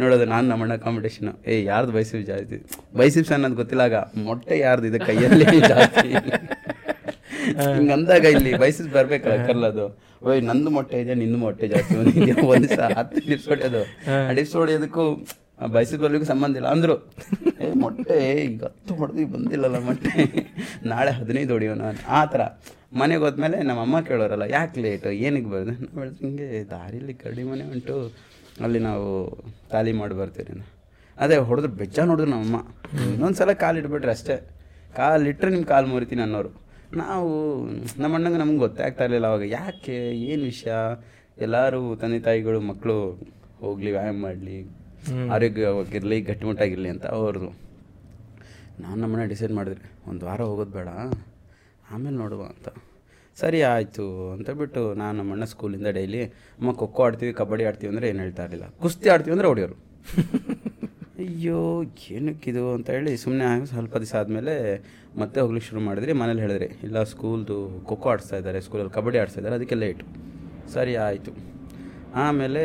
ನೋಡೋದು 0.00 0.26
ನಾನು 0.32 0.46
ನಮ್ಮಣ್ಣ 0.52 0.74
ಕಾಂಪಿಟೇಷನ್ 0.84 1.30
ಏ 1.52 1.56
ಯಾರ್ದು 1.70 1.92
ಬೈಸಿಪ್ಸ್ 1.96 2.26
ಜಾಸ್ತಿ? 2.32 2.58
ಬೈಸಿಪ್ಸ್ 3.00 3.32
ಅನ್ನೋದು 3.36 3.58
ಗೊತ್ತಿಲ್ಲ 3.62 3.84
ಆಗ 3.88 3.96
ಮೊಟ್ಟೆ 4.26 4.58
ಯಾರ್ದು 4.58 4.88
ಇದೆ 4.90 5.00
ಕೈಯಲ್ಲಿ? 5.08 5.46
ಜಾಸ್ತಿ. 5.72 6.08
ಹಿಂಗೆ 7.74 7.92
ಅಂದಾಗ 7.96 8.24
ಇಲ್ಲಿ 8.36 8.52
ಬೈಸಿಪ್ಸ್ 8.62 8.92
ಬರ್ಬೇಕಲ್ಲ 8.94 9.36
ಕರ್ಲದು. 9.48 9.86
ಓಯ್ 10.28 10.40
ನಂದು 10.50 10.70
ಮೊಟ್ಟೆ 10.76 11.00
ಇದೆ 11.04 11.14
ನಿಂದು 11.22 11.38
ಮೊಟ್ಟೆ 11.44 11.66
ಜಾಸ್ತಿ 11.74 11.94
ಒಂದು 12.54 12.68
ಸಹ 12.76 12.88
ಹತ್ತು 12.98 13.20
ಡಿಪ್ಸ್ 13.30 13.48
ಹೊಡೆಯೋದು. 13.52 13.82
ಆ 14.12 14.32
ಡಿಪ್ಸ್ 14.38 14.56
ಹೊಡೆಯೋದಕ್ಕೂ 14.60 15.04
ಬೈಸಿಪ್ 15.74 16.00
ಬರ್ಲಿಕ್ಕೂ 16.04 16.26
ಸಂಬಂಧ 16.32 16.56
ಇಲ್ಲ 16.60 16.70
ಅಂದರು. 16.76 16.96
ಏ 17.64 17.68
ಮೊಟ್ಟೆ 17.82 18.16
ಈಗ 18.46 18.62
ಹತ್ತು 18.64 18.94
ಹೊಡೆದು 18.94 19.26
ಬಂದಿಲ್ಲಲ್ಲ 19.34 19.78
ಮೊಟ್ಟೆ. 19.88 20.14
ನಾಳೆ 20.92 21.12
ಹದಿನೈದು 21.20 21.52
ಹೊಡಿಯೋಣ. 21.56 21.82
ಆ 22.18 22.22
ಥರ. 22.32 22.42
ಮನೆಗೆ 22.92 23.22
ಹೋದ್ಮೇಲೆ 23.24 23.62
ನಮ್ಮ 23.62 23.80
ಅಮ್ಮ 23.80 24.00
ಕೇಳೋರಲ್ಲ 24.00 24.42
ಯಾಕೆ 24.42 24.80
ಲೇಟು 24.80 25.08
ಏನಕ್ಕೆ 25.08 25.50
ಬರೋದು? 25.50 25.70
ನಾವು 25.70 26.10
ಹಿಂಗೆ 26.10 26.64
ದಾರಿಲಿ 26.70 27.14
ಕಡಿ 27.14 27.42
ಮನೆ 27.42 27.64
ಉಂಟು 27.64 27.96
ಅಲ್ಲಿ 28.60 28.78
ನಾವು 28.78 29.06
ಖಾಲಿ 29.72 29.92
ಮಾಡಿ 29.92 30.14
ಬರ್ತೀರಿ. 30.14 30.62
ಅದೇ 31.16 31.36
ಹೊಡೆದ್ರೆ 31.36 31.72
ಬೆಚ್ಚ 31.72 31.98
ನೋಡಿದ್ರು 31.98 32.30
ನಮ್ಮಮ್ಮ. 32.30 32.56
ಇನ್ನೊಂದು 33.12 33.36
ಸಲ 33.36 33.52
ಕಾಲು 33.52 33.78
ಇಟ್ಬಿಟ್ರೆ 33.78 34.10
ಅಷ್ಟೇ. 34.10 34.36
ಕಾಲು 34.96 35.28
ಇಟ್ಟರೆ 35.28 35.50
ನಿಮ್ಮ 35.50 35.66
ಕಾಲು 35.66 35.86
ಮುರಿತೀನಿ 35.86 36.22
ಅನ್ನೋರು. 36.22 36.50
ನಾವು 36.94 37.30
ನಮ್ಮ 37.98 38.14
ಅಣ್ಣಂಗೆ 38.14 38.38
ನಮ್ಗೆ 38.38 38.58
ಗೊತ್ತೇ 38.58 38.82
ಆಗ್ತಾ 38.82 39.04
ಇರಲಿಲ್ಲ 39.04 39.26
ಅವಾಗ 39.26 39.42
ಯಾಕೆ? 39.42 39.96
ಏನು 40.10 40.42
ವಿಷಯ? 40.42 40.72
ಎಲ್ಲರೂ 41.38 41.96
ತಂದೆ 41.96 42.20
ತಾಯಿಗಳು 42.20 42.60
ಮಕ್ಕಳು 42.60 42.98
ಹೋಗಲಿ 43.60 43.90
ವ್ಯಾಯಾಮ 43.90 44.22
ಮಾಡಲಿ 44.22 44.58
ಆರೋಗ್ಯವಾಗಿರಲಿ 45.30 46.20
ಗಟ್ಟಿಮುಟ್ಟಾಗಿರಲಿ 46.20 46.88
ಅಂತ 46.88 47.06
ಅವ್ರದ್ದು 47.06 47.50
ನಾನು 48.80 48.96
ನಮ್ಮನ್ನ 48.96 49.24
ಡಿಸೈಡ್ 49.24 49.52
ಮಾಡಿದ್ರೆ 49.52 50.10
ಒಂದು 50.10 50.26
ವಾರ 50.26 50.40
ಹೋಗೋದು 50.42 50.70
ಬೇಡ. 50.70 50.88
ಆಮೇಲೆ 51.94 52.16
ನೋಡುವ 52.22 52.42
ಅಂತ. 52.52 52.68
ಸರಿ 53.36 53.58
ಆಯಿತು 53.70 54.04
ಅಂತ 54.34 54.50
ಬಿಟ್ಟು 54.60 54.82
ನಾನು 55.00 55.14
ನಮ್ಮಣ್ಣ 55.20 55.44
ಸ್ಕೂಲಿಂದ 55.52 55.88
ಡೈಲಿ 55.96 56.20
ಅಮ್ಮ 56.58 56.72
ಖೋಖೋ 56.80 57.02
ಆಡ್ತೀವಿ, 57.06 57.32
ಕಬಡ್ಡಿ 57.40 57.64
ಆಡ್ತೀವಿ 57.70 57.90
ಅಂದರೆ 57.92 58.06
ಏನು 58.12 58.20
ಹೇಳ್ತಾ 58.24 58.44
ಇರಲಿಲ್ಲ. 58.46 58.66
ಕುಸ್ತಿ 58.84 59.08
ಆಡ್ತೀವಿ 59.14 59.34
ಅಂದರೆ 59.36 59.48
ಹೊಡಿಯೋರು. 59.52 59.76
ಅಯ್ಯೋ, 61.24 61.60
ಏನಕ್ಕಿದು 62.16 62.62
ಅಂತ 62.76 62.88
ಹೇಳಿ 62.96 63.12
ಸುಮ್ಮನೆ 63.22 63.46
ಸ್ವಲ್ಪ 63.72 63.94
ದಿವಸ 64.02 64.14
ಆದಮೇಲೆ 64.20 64.54
ಮತ್ತೆ 65.20 65.38
ಹೋಗ್ಲಿಕ್ಕೆ 65.42 65.68
ಶುರು 65.68 65.80
ಮಾಡಿದ್ರಿ. 65.88 66.12
ಮನೇಲಿ 66.20 66.42
ಹೇಳಿದ್ರಿ, 66.44 66.68
ಇಲ್ಲ 66.86 67.02
ಸ್ಕೂಲ್ದು 67.12 67.56
ಖೋಖೋ 67.88 68.08
ಆಡಿಸ್ತಾ 68.12 68.38
ಇದ್ದಾರೆ, 68.40 68.58
ಸ್ಕೂಲಲ್ಲಿ 68.66 68.92
ಕಬಡ್ಡಿ 68.96 69.18
ಆಡಿಸ್ತಾ 69.22 69.40
ಇದ್ದಾರೆ, 69.40 69.56
ಅದಕ್ಕೆ 69.60 69.78
ಲೇಟು 69.82 70.06
ಸರಿ 70.74 70.94
ಆಯಿತು. 71.06 71.32
ಆಮೇಲೆ 72.24 72.64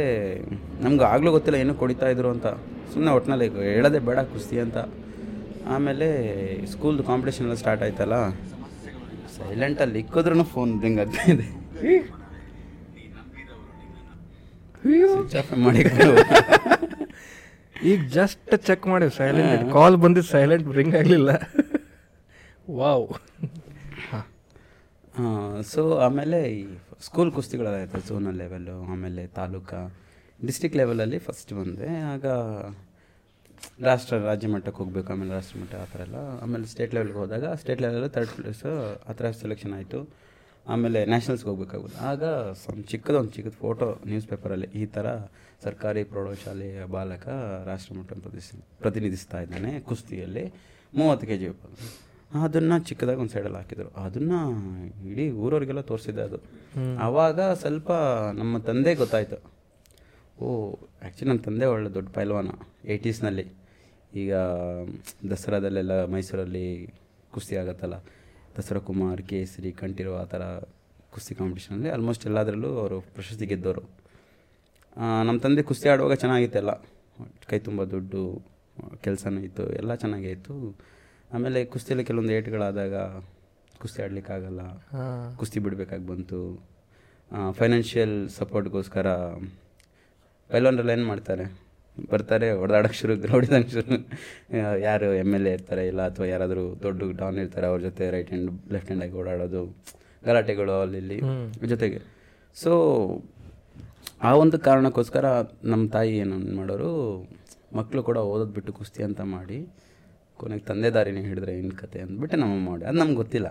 ನಮ್ಗೆ 0.85 1.05
ಆಗಲೂ 1.11 1.31
ಗೊತ್ತಿಲ್ಲ 1.37 1.59
ಏನೂ 1.63 1.73
ಕೊಡಿತಾ 1.83 2.09
ಇದ್ರು 2.15 2.29
ಅಂತ. 2.35 2.47
ಸುಮ್ಮನೆ 2.93 3.11
ಒಟ್ಟಿನಲ್ಲಿ 3.17 3.47
ಹೇಳೋದೇ 3.73 4.01
ಬೇಡ 4.09 4.19
ಕುಸ್ತಿ 4.33 4.57
ಅಂತ. 4.65 4.77
ಆಮೇಲೆ 5.75 6.07
ಸ್ಕೂಲ್ದು 6.73 7.03
ಕಾಂಪಿಟೇಷನ್ 7.09 7.45
ಎಲ್ಲ 7.47 7.57
ಸ್ಟಾರ್ಟ್ 7.63 7.83
ಆಯ್ತಲ್ಲ. 7.87 8.17
ಸೈಲೆಂಟಲ್ಲಿ 9.37 9.99
ಇಕ್ಕಿದ್ರೂ 10.03 10.45
ಫೋನ್ 10.55 10.71
ರಿಂಗ್ 10.83 10.99
ಆಗ್ತಾ 11.03 11.23
ಇದೆ 11.33 11.47
ಸ್ವಿಚ್ 14.83 15.35
ಆಫ್ 15.41 15.51
ಮಾಡಿ 15.65 15.81
ಈಗ 17.91 17.99
ಜಸ್ಟ್ 18.17 18.51
ಚೆಕ್ 18.67 18.83
ಮಾಡಿ 18.91 19.05
ಸೈಲೆಂಟ್ 19.19 19.63
ಕಾಲ್ 19.75 19.95
ಬಂದಿದ್ದು 20.03 20.29
ಸೈಲೆಂಟ್ 20.35 20.67
ರಿಂಗ್ 20.77 20.95
ಆಗಲಿಲ್ಲ. 20.99 21.31
ವಾವ್ 22.79 23.05
ಸೊ 25.71 25.81
ಆಮೇಲೆ 26.05 26.39
ಈ 26.57 26.61
ಸ್ಕೂಲ್ 27.07 27.29
ಕುಸ್ತಿಗಳಾಯಿತು 27.37 27.99
ಝೋನಲ್ 28.09 28.37
ಲೆವೆಲ್ಲು 28.43 28.75
ಆಮೇಲೆ 28.93 29.23
ತಾಲೂಕಾ 29.39 29.79
ಡಿಸ್ಟಿಕ್ 30.45 30.75
ಲೆವೆಲಲ್ಲಿ 30.81 31.19
ಫಸ್ಟ್ 31.27 31.51
ಬಂದೆ. 31.59 31.89
ಆಗ 32.13 32.25
ರಾಷ್ಟ್ರ 33.87 34.17
ರಾಜ್ಯ 34.29 34.47
ಮಟ್ಟಕ್ಕೆ 34.47 34.79
ಹೋಗ್ಬೇಕು 34.83 35.13
ಆಮೇಲೆ 35.13 35.31
ರಾಷ್ಟ್ರ 35.31 35.59
ಮಟ್ಟ 35.61 35.75
ಆ 35.75 35.85
ಥರ 35.93 35.99
ಎಲ್ಲ. 36.07 36.15
ಆಮೇಲೆ 36.43 36.65
ಸ್ಟೇಟ್ 36.65 36.93
ಲೆವೆಲ್ಗೆ 36.93 37.17
ಹೋದಾಗ 37.17 37.45
ಸ್ಟೇಟ್ 37.53 37.81
ಲೆವೆಲಲ್ಲಿ 37.81 38.09
ತರ್ಡ್ 38.09 38.29
ಪ್ಲೇಸ್ 38.29 38.65
ಆ 39.09 39.13
ಥರ 39.19 39.31
ಸೆಲೆಕ್ಷನ್ 39.31 39.73
ಆಯಿತು. 39.73 39.99
ಆಮೇಲೆ 40.67 40.99
ನ್ಯಾಷನಲ್ಸ್ಗೆ 41.05 41.49
ಹೋಗ್ಬೇಕಾಗುತ್ತೆ. 41.49 41.99
ಆಗ 42.11 42.23
ಒಂದು 42.71 42.83
ಚಿಕ್ಕದೊಂದು 42.83 43.31
ಚಿಕ್ಕದ 43.31 43.53
ಫೋಟೋ 43.61 43.87
ನ್ಯೂಸ್ 44.07 44.27
ಪೇಪರಲ್ಲಿ 44.27 44.67
ಈ 44.81 44.85
ಥರ 44.85 45.07
ಸರ್ಕಾರಿ 45.63 46.03
ಪ್ರೌಢಶಾಲೆಯ 46.03 46.85
ಬಾಲಕ 46.85 47.27
ರಾಷ್ಟ್ರ 47.65 47.95
ಮಟ್ಟ 47.97 48.13
ಪ್ರತಿಸ್ 48.13 48.51
ಪ್ರತಿನಿಧಿಸ್ತಾ 48.79 49.39
ಇದ್ದಾನೆ 49.41 49.79
ಕುಸ್ತಿಯಲ್ಲಿ. 49.79 50.45
ಮೂವತ್ತು 50.93 51.27
ಕೆ 51.27 51.37
ಜಿ 51.37 51.49
ಅದನ್ನು 52.43 52.75
ಚಿಕ್ಕದಾಗಿ 52.89 53.19
ಒಂದು 53.19 53.33
ಸೈಡಲ್ಲಿ 53.33 53.57
ಹಾಕಿದರು. 53.57 53.89
ಅದನ್ನು 54.03 54.39
ಇಡೀ 55.11 55.31
ಊರವ್ರಿಗೆಲ್ಲ 55.31 55.81
ತೋರಿಸಿದೆ 55.81 56.21
ಅದು. 56.21 56.39
ಆವಾಗ 56.99 57.39
ಸ್ವಲ್ಪ 57.63 57.91
ನಮ್ಮ 58.33 58.57
ತಂದೆ 58.57 58.95
ಗೊತ್ತಾಯಿತು. 58.95 59.60
ಓ 60.45 60.49
ಆ್ಯಕ್ಚುಲಿ 61.01 61.29
ನಮ್ಮ 61.29 61.41
ತಂದೆ 61.45 61.65
ಒಳ್ಳೆ 61.71 61.89
ದೊಡ್ಡ 61.95 62.09
ಪೈಲ್ವಾನ 62.17 62.49
ಏಯ್ಟೀಸ್ನಲ್ಲಿ. 62.91 63.45
ಈಗ 64.21 64.33
ದಸರಾದಲ್ಲೆಲ್ಲ 65.31 65.93
ಮೈಸೂರಲ್ಲಿ 66.13 66.65
ಕುಸ್ತಿ 67.33 67.55
ಆಗುತ್ತಲ್ಲ 67.61 67.97
ದಸರಾ 68.55 68.79
ಕುಮಾರ್ 68.87 69.21
ಕೇಸರಿ 69.29 69.71
ಕಂಠೀರೋ 69.81 70.13
ಆ 70.21 70.23
ಥರ 70.33 70.43
ಕುಸ್ತಿ 71.13 71.35
ಕಾಂಪಿಟೇಷನಲ್ಲಿ 71.35 71.89
ಆಲ್ಮೋಸ್ಟ್ 71.95 72.25
ಎಲ್ಲದರಲ್ಲೂ 72.29 72.71
ಅವರು 72.81 72.97
ಪ್ರಶಸ್ತಿ 73.15 73.45
ಗೆದ್ದವರು. 73.51 73.83
ನಮ್ಮ 75.27 75.37
ತಂದೆ 75.45 75.63
ಕುಸ್ತಿ 75.69 75.87
ಆಡುವಾಗ 75.89 76.15
ಚೆನ್ನಾಗಿತ್ತೆಲ್ಲ 76.23 76.71
ಕೈ 77.49 77.59
ತುಂಬ 77.67 77.83
ದುಡ್ಡು 77.93 78.23
ಕೆಲಸನೂ 79.05 79.39
ಇತ್ತು 79.49 79.63
ಎಲ್ಲ 79.81 79.95
ಚೆನ್ನಾಗೇ 80.03 80.31
ಇತ್ತು. 80.37 80.55
ಆಮೇಲೆ 81.33 81.59
ಕುಸ್ತಿಯಲ್ಲಿ 81.73 82.05
ಕೆಲವೊಂದು 82.09 82.33
ಏಟ್ಗಳಾದಾಗ 82.37 82.95
ಕುಸ್ತಿ 83.81 83.99
ಆಡಲಿಕ್ಕಾಗಲ್ಲ 84.03 84.61
ಕುಸ್ತಿ 85.39 85.59
ಬಿಡಬೇಕಾಗಿ 85.65 86.05
ಬಂತು. 86.07 86.39
ಫೈನಾನ್ಷಿಯಲ್ 87.59 88.15
ಸಪೋರ್ಟ್ಗೋಸ್ಕರ 88.39 89.07
ಪೈಲೋನ್ರೆಲ್ಲ 90.51 90.91
ಏನು 90.97 91.07
ಮಾಡ್ತಾರೆ? 91.11 91.45
ಬರ್ತಾರೆ 92.11 92.47
ಹೊಡೆದಾಡಕ್ಕೆ 92.59 92.97
ಶುರು 92.99 93.13
ಹೊಡೆದಂಗೆ 93.33 93.71
ಶುರು. 93.75 93.95
ಯಾರು 94.87 95.07
ಎಂ 95.21 95.31
ಎಲ್ 95.37 95.47
ಎ 95.49 95.53
ಇರ್ತಾರೆ 95.57 95.83
ಇಲ್ಲ 95.91 96.01
ಅಥವಾ 96.11 96.25
ಯಾರಾದರೂ 96.33 96.63
ದೊಡ್ಡ 96.85 97.09
ಡಾನ್ 97.21 97.37
ಇರ್ತಾರೆ 97.43 97.67
ಅವ್ರ 97.71 97.79
ಜೊತೆ 97.87 98.03
ರೈಟ್ 98.15 98.31
ಹ್ಯಾಂಡ್ 98.33 98.49
ಲೆಫ್ಟ್ 98.73 98.89
ಹ್ಯಾಂಡಾಗಿ 98.91 99.15
ಓಡಾಡೋದು 99.21 99.61
ಗಲಾಟೆಗಳು 100.27 100.75
ಅಲ್ಲಿ 100.85 100.99
ಇಲ್ಲಿ 101.03 101.17
ಜೊತೆಗೆ. 101.73 101.99
ಸೊ 102.61 102.71
ಆ 104.27 104.31
ಒಂದು 104.43 104.57
ಕಾರಣಕ್ಕೋಸ್ಕರ 104.67 105.25
ನಮ್ಮ 105.71 105.83
ತಾಯಿ 105.95 106.13
ಏನು 106.23 106.37
ಮಾಡೋರು 106.59 106.89
ಮಕ್ಕಳು 107.77 108.01
ಕೂಡ 108.09 108.17
ಓದೋದು 108.31 108.53
ಬಿಟ್ಟು 108.57 108.71
ಕುಸ್ತಿ 108.79 109.01
ಅಂತ 109.07 109.21
ಮಾಡಿ 109.35 109.59
ಕೊನೆಗೆ 110.39 110.65
ತಂದೆ 110.69 110.89
ದಾರಿನೇ 110.95 111.21
ಹಿಡಿದ್ರೆ 111.29 111.53
ಏನು 111.59 111.75
ಕತೆ 111.81 111.99
ಅಂದ್ಬಿಟ್ಟು 112.05 112.37
ನಮ್ಮ 112.43 112.55
ಮಾಡಿ 112.69 112.83
ಅದು 112.89 112.97
ನಮ್ಗೆ 113.01 113.17
ಗೊತ್ತಿಲ್ಲ. 113.21 113.49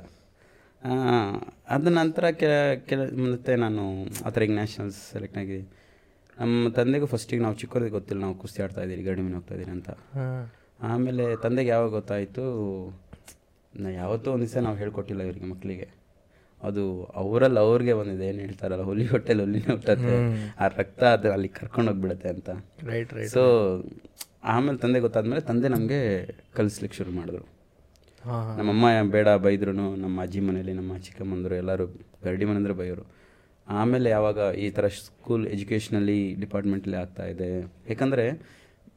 ಅದ 1.75 1.88
ನಂತರ 2.00 2.25
ಕೆಲ 2.40 2.52
ಕೆಲ 2.90 3.00
ಮತ್ತೆ 3.33 3.52
ನಾನು 3.64 3.83
ಆ 4.26 4.30
ಥರ 4.35 4.42
ಈಗ 4.47 4.54
ನ್ಯಾಷನಲ್ಸ್ 4.61 5.00
ಸೆಲೆಕ್ಟ್ 5.12 5.38
ಆಗಿ 5.42 5.59
ನಮ್ಮ 6.40 6.68
ತಂದೆಗೂ 6.68 7.06
ಫಸ್ಟಿಗೆ 7.06 7.42
ನಾವು 7.42 7.54
ಚಿಕ್ಕವ್ರಿಗೆ 7.54 7.90
ಗೊತ್ತಿಲ್ಲ 7.90 8.20
ನಾವು 8.23 8.35
ಕುಸ್ತಿ 8.35 8.62
ಆಡ್ತಾ 8.62 8.82
ಇದ್ದೀರಿ 8.82 9.02
ಗಡಿ 9.02 9.23
ಮೀನು 9.23 9.37
ಹೋಗ್ತಾ 9.37 9.54
ಇದ್ದೀರಿ 9.54 9.70
ಅಂತ. 9.70 9.90
ಆಮೇಲೆ 10.82 11.37
ತಂದೆಗೆ 11.37 11.70
ಯಾವಾಗ 11.70 11.90
ಗೊತ್ತಾಯಿತು 11.90 12.44
ನಾ 13.75 13.90
ಯಾವತ್ತೂ 13.92 14.28
ಒಂದು 14.32 14.44
ದಿವಸ 14.47 14.56
ನಾವು 14.59 14.76
ಹೇಳ್ಕೊಟ್ಟಿಲ್ಲ 14.76 15.23
ಇವರಿಗೆ 15.23 15.47
ಮಕ್ಕಳಿಗೆ 15.47 15.87
ಅದು 16.61 16.82
ಅವರಲ್ಲಿ 17.14 17.59
ಅವ್ರಿಗೆ 17.59 17.94
ಬಂದಿದೆ 17.94 18.26
ಏನು 18.26 18.38
ಹೇಳ್ತಾರಲ್ಲ 18.38 18.82
ಹುಲಿ 18.82 19.06
ಹೊಟ್ಟೆಲಿ 19.06 19.42
ಹುಲಿ 19.42 19.61
ಹುಟ್ಟತ್ತೆ 19.66 20.14
ಆ 20.59 20.66
ರಕ್ತ 20.76 21.04
ಅದು 21.16 21.32
ಅಲ್ಲಿ 21.32 21.49
ಕರ್ಕೊಂಡು 21.49 21.90
ಹೋಗ್ಬಿಡತ್ತೆ 21.90 22.28
ಅಂತ. 22.28 22.49
ರೈಟ್ 22.87 23.12
ರೈಟ್ 23.12 23.30
ಸೊ 23.30 23.42
ಆಮೇಲೆ 24.44 24.78
ತಂದೆ 24.78 25.00
ಗೊತ್ತಾದ್ಮೇಲೆ 25.00 25.40
ತಂದೆ 25.40 25.68
ನಮಗೆ 25.68 26.00
ಕಲಿಸ್ಲಿಕ್ಕೆ 26.54 26.97
ಶುರು 26.97 27.12
ಮಾಡಿದ್ರು. 27.12 27.44
ನಮ್ಮಮ್ಮ 28.59 28.85
ಬೇಡ 29.11 29.28
ಬೈದ್ರು 29.37 29.73
ನಮ್ಮ 29.97 30.16
ಅಜ್ಜಿ 30.23 30.40
ಮನೇಲಿ 30.40 30.73
ನಮ್ಮ 30.73 30.99
ಚಿಕ್ಕಮ್ಮಂದರು 30.99 31.54
ಎಲ್ಲರೂ 31.54 31.87
ಗರಡಿ 32.25 32.44
ಮನೆಂದ್ರೆ 32.44 32.75
ಬೈಯೋರು. 32.75 33.04
ಆಮೇಲೆ 33.79 34.09
ಯಾವಾಗ 34.11 34.39
ಈ 34.65 34.71
ಥರ 34.77 34.87
ಸ್ಕೂಲ್ 34.89 35.45
ಎಜುಕೇಷ್ನಲ್ಲಿ 35.47 36.19
ಡಿಪಾರ್ಟ್ಮೆಂಟಲ್ಲಿ 36.35 36.97
ಆಗ್ತಾ 36.97 37.25
ಇದೆ? 37.33 37.49
ಯಾಕಂದರೆ 37.89 38.25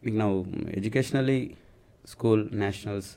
ಈಗ 0.07 0.15
ನಾವು 0.23 0.37
ಎಜುಕೇಷ್ನಲ್ಲಿ 0.69 1.39
ಸ್ಕೂಲ್ 2.13 2.41
ನ್ಯಾಷನಲ್ಸ್ 2.53 3.11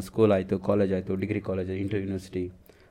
ಸ್ಕೂಲ್ 0.00 0.32
ಆಯಿತು 0.32 0.58
ಕಾಲೇಜ್ 0.58 0.92
ಆಯಿತು 0.92 1.14
ಡಿಗ್ರಿ 1.16 1.40
ಕಾಲೇಜ್ 1.40 1.70
ಇಂಟರ್ 1.70 2.00
ಯೂನಿವರ್ಸಿಟಿ 2.00 2.44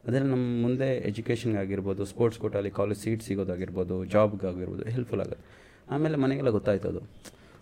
ಅದೆಲ್ಲ 0.07 0.27
ನಮ್ಮ 0.31 0.61
ಮುಂದೆ 0.65 0.87
ಎಜುಕೇಷನ್ಗೆ 1.09 1.59
ಆಗಿರ್ಬೋದು 1.59 2.05
ಸ್ಪೋರ್ಟ್ಸ್ 2.05 2.39
ಕೋಟಲ್ಲಿ 2.39 2.71
ಕಾಲೇಜ್ 2.71 2.99
ಸೀಟ್ 2.99 3.23
ಸಿಗೋದಾಗಿರ್ಬೋದು 3.23 4.05
ಜಾಬ್ಗಾಗಿರ್ಬೋದು 4.05 4.83
ಹೆಲ್ಪ್ಫುಲ್ 4.89 5.21
ಆಗುತ್ತೆ. 5.21 5.45
ಆಮೇಲೆ 5.91 6.17
ಮನೆಗೆಲ್ಲ 6.17 6.49
ಗೊತ್ತಾಯ್ತು 6.49 6.87
ಅದು. 6.87 7.01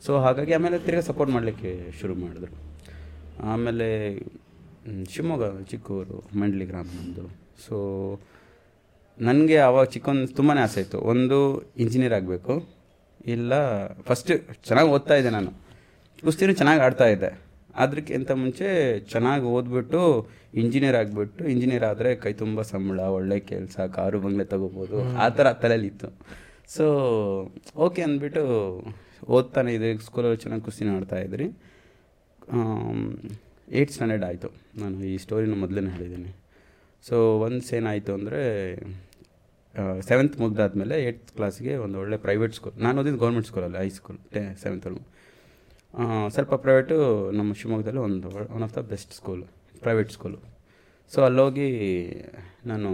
ಸೊ 0.06 0.18
ಹಾಗಾಗಿ 0.18 0.54
ಆಮೇಲೆ 0.54 0.80
ತಿರ್ಗಿ 0.80 1.04
ಸಪೋರ್ಟ್ 1.06 1.32
ಮಾಡಲಿಕ್ಕೆ 1.34 1.92
ಶುರು 2.00 2.16
ಮಾಡಿದ್ರು. 2.16 2.52
ಆಮೇಲೆ 3.44 3.88
ಶಿವಮೊಗ್ಗ, 5.10 5.46
ಚಿಕ್ಕೂರು, 5.72 6.18
ಮಂಡ್ಲಿ 6.40 6.66
ಗ್ರಾಮ 6.66 6.86
ನಮ್ಮದು 6.86 7.26
ಸೊ 7.66 7.76
ನನಗೆ 9.20 9.58
ಆವಾಗ 9.58 9.86
ಚಿಕ್ಕೊಂದು 9.86 10.28
ತುಂಬಾ 10.28 10.56
ಆಸೆ 10.56 10.82
ಇತ್ತು. 10.82 11.00
ಒಂದು 11.00 11.62
ಇಂಜಿನಿಯರ್ 11.78 12.14
ಆಗಬೇಕು. 12.14 12.68
ಇಲ್ಲ 13.26 13.54
ಫಸ್ಟ್ 14.02 14.32
ಚೆನ್ನಾಗಿ 14.66 14.90
ಓದ್ತಾ 14.90 15.16
ಇದ್ದೆ 15.16 15.30
ನಾನು. 15.30 15.52
ಕುಸ್ತಿನೂ 16.22 16.54
ಚೆನ್ನಾಗಿ 16.54 16.82
ಆಡ್ತಾ 16.82 17.08
ಇದ್ದೆ. 17.08 17.46
ಅದಕ್ಕಿಂತ 17.76 18.32
ಮುಂಚೆ 18.32 19.00
ಚೆನ್ನಾಗಿ 19.00 19.44
ಓದ್ಬಿಟ್ಟು 19.44 20.30
ಇಂಜಿನಿಯರ್ 20.54 20.96
ಆಗಿಬಿಟ್ಟು 20.96 21.48
ಇಂಜಿನಿಯರ್ 21.48 21.84
ಆದರೆ 21.84 22.16
ಕೈ 22.16 22.34
ತುಂಬ 22.34 22.62
ಸಂಬಳ 22.62 23.00
ಒಳ್ಳೆ 23.00 23.40
ಕೆಲಸ 23.40 23.80
ಕಾರು 23.80 24.20
ಬಂಗ್ಲೆ 24.20 24.44
ತಗೋಬೋದು. 24.44 25.18
ಆ 25.18 25.30
ಥರ 25.30 25.52
ತಲೆಯಲ್ಲಿತ್ತು. 25.52 26.08
ಸೊ 26.70 26.86
ಓಕೆ 27.76 28.02
ಅಂದ್ಬಿಟ್ಟು 28.02 28.44
ಓದ್ತಾನೆ 29.28 29.74
ಇದೆ 29.74 29.98
ಸ್ಕೂಲಲ್ಲಿ 29.98 30.38
ಚೆನ್ನಾಗಿ 30.38 30.64
ಕುಸ್ತಿನ 30.64 30.96
ಆಡ್ತಾ 30.96 31.20
ಇದ್ರಿ. 31.20 31.44
ಏಯ್ಟ್ 33.72 33.92
ಸ್ಟ್ಯಾಂಡರ್ಡ್ 33.92 34.26
ಆಯಿತು. 34.26 34.52
ನಾನು 34.78 35.04
ಈ 35.04 35.18
ಸ್ಟೋರಿನ 35.18 35.54
ಮೊದಲೇ 35.60 35.90
ಹೇಳಿದ್ದೀನಿ. 35.90 36.36
ಸೊ 37.08 37.40
ಒನ್ಸ್ 37.40 37.74
ಏನಾಯಿತು 37.74 38.14
ಅಂದರೆ 38.14 38.76
ಸೆವೆಂತ್ 40.02 40.40
ಮುಗ್ದಾದ್ಮೇಲೆ 40.40 41.06
ಏಯ್ತ್ 41.06 41.32
ಕ್ಲಾಸ್ಗೆ 41.32 41.76
ಒಂದು 41.76 42.00
ಒಳ್ಳೆ 42.00 42.18
ಪ್ರೈವೇಟ್ 42.18 42.54
ಸ್ಕೂಲ್ 42.54 42.76
ನಾನು 42.84 43.02
ಓದಿದ್ದು 43.02 43.20
ಗೌರ್ಮೆಂಟ್ 43.20 43.48
ಸ್ಕೂಲಲ್ಲಿ 43.48 43.78
ಹೈ 43.78 43.90
ಸ್ಕೂಲ್ 43.90 44.20
ಟೆ 44.34 44.42
ಸೆವೆಂತಲ್ಲಿ 44.64 45.02
ಸ್ವಲ್ಪ 46.30 46.54
ಪ್ರೈವೇಟು 46.56 46.96
ನಮ್ಮ 47.32 47.54
ಶಿವಮೊಗ್ಗದಲ್ಲಿ 47.54 48.00
ಒಂದು 48.00 48.30
one 48.30 48.64
of 48.64 48.76
the 48.76 48.78
best 48.78 49.14
school 49.14 49.44
private 49.82 50.12
school 50.12 50.40
so 51.12 51.22
ಅಲ್ಲೋಗಿ 51.22 51.68
ನಾನು 52.66 52.90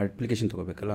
ಅಪ್ಲಿಕೇಶನ್ 0.00 0.50
ತೊಗೋಬೇಕಲ್ಲ? 0.50 0.94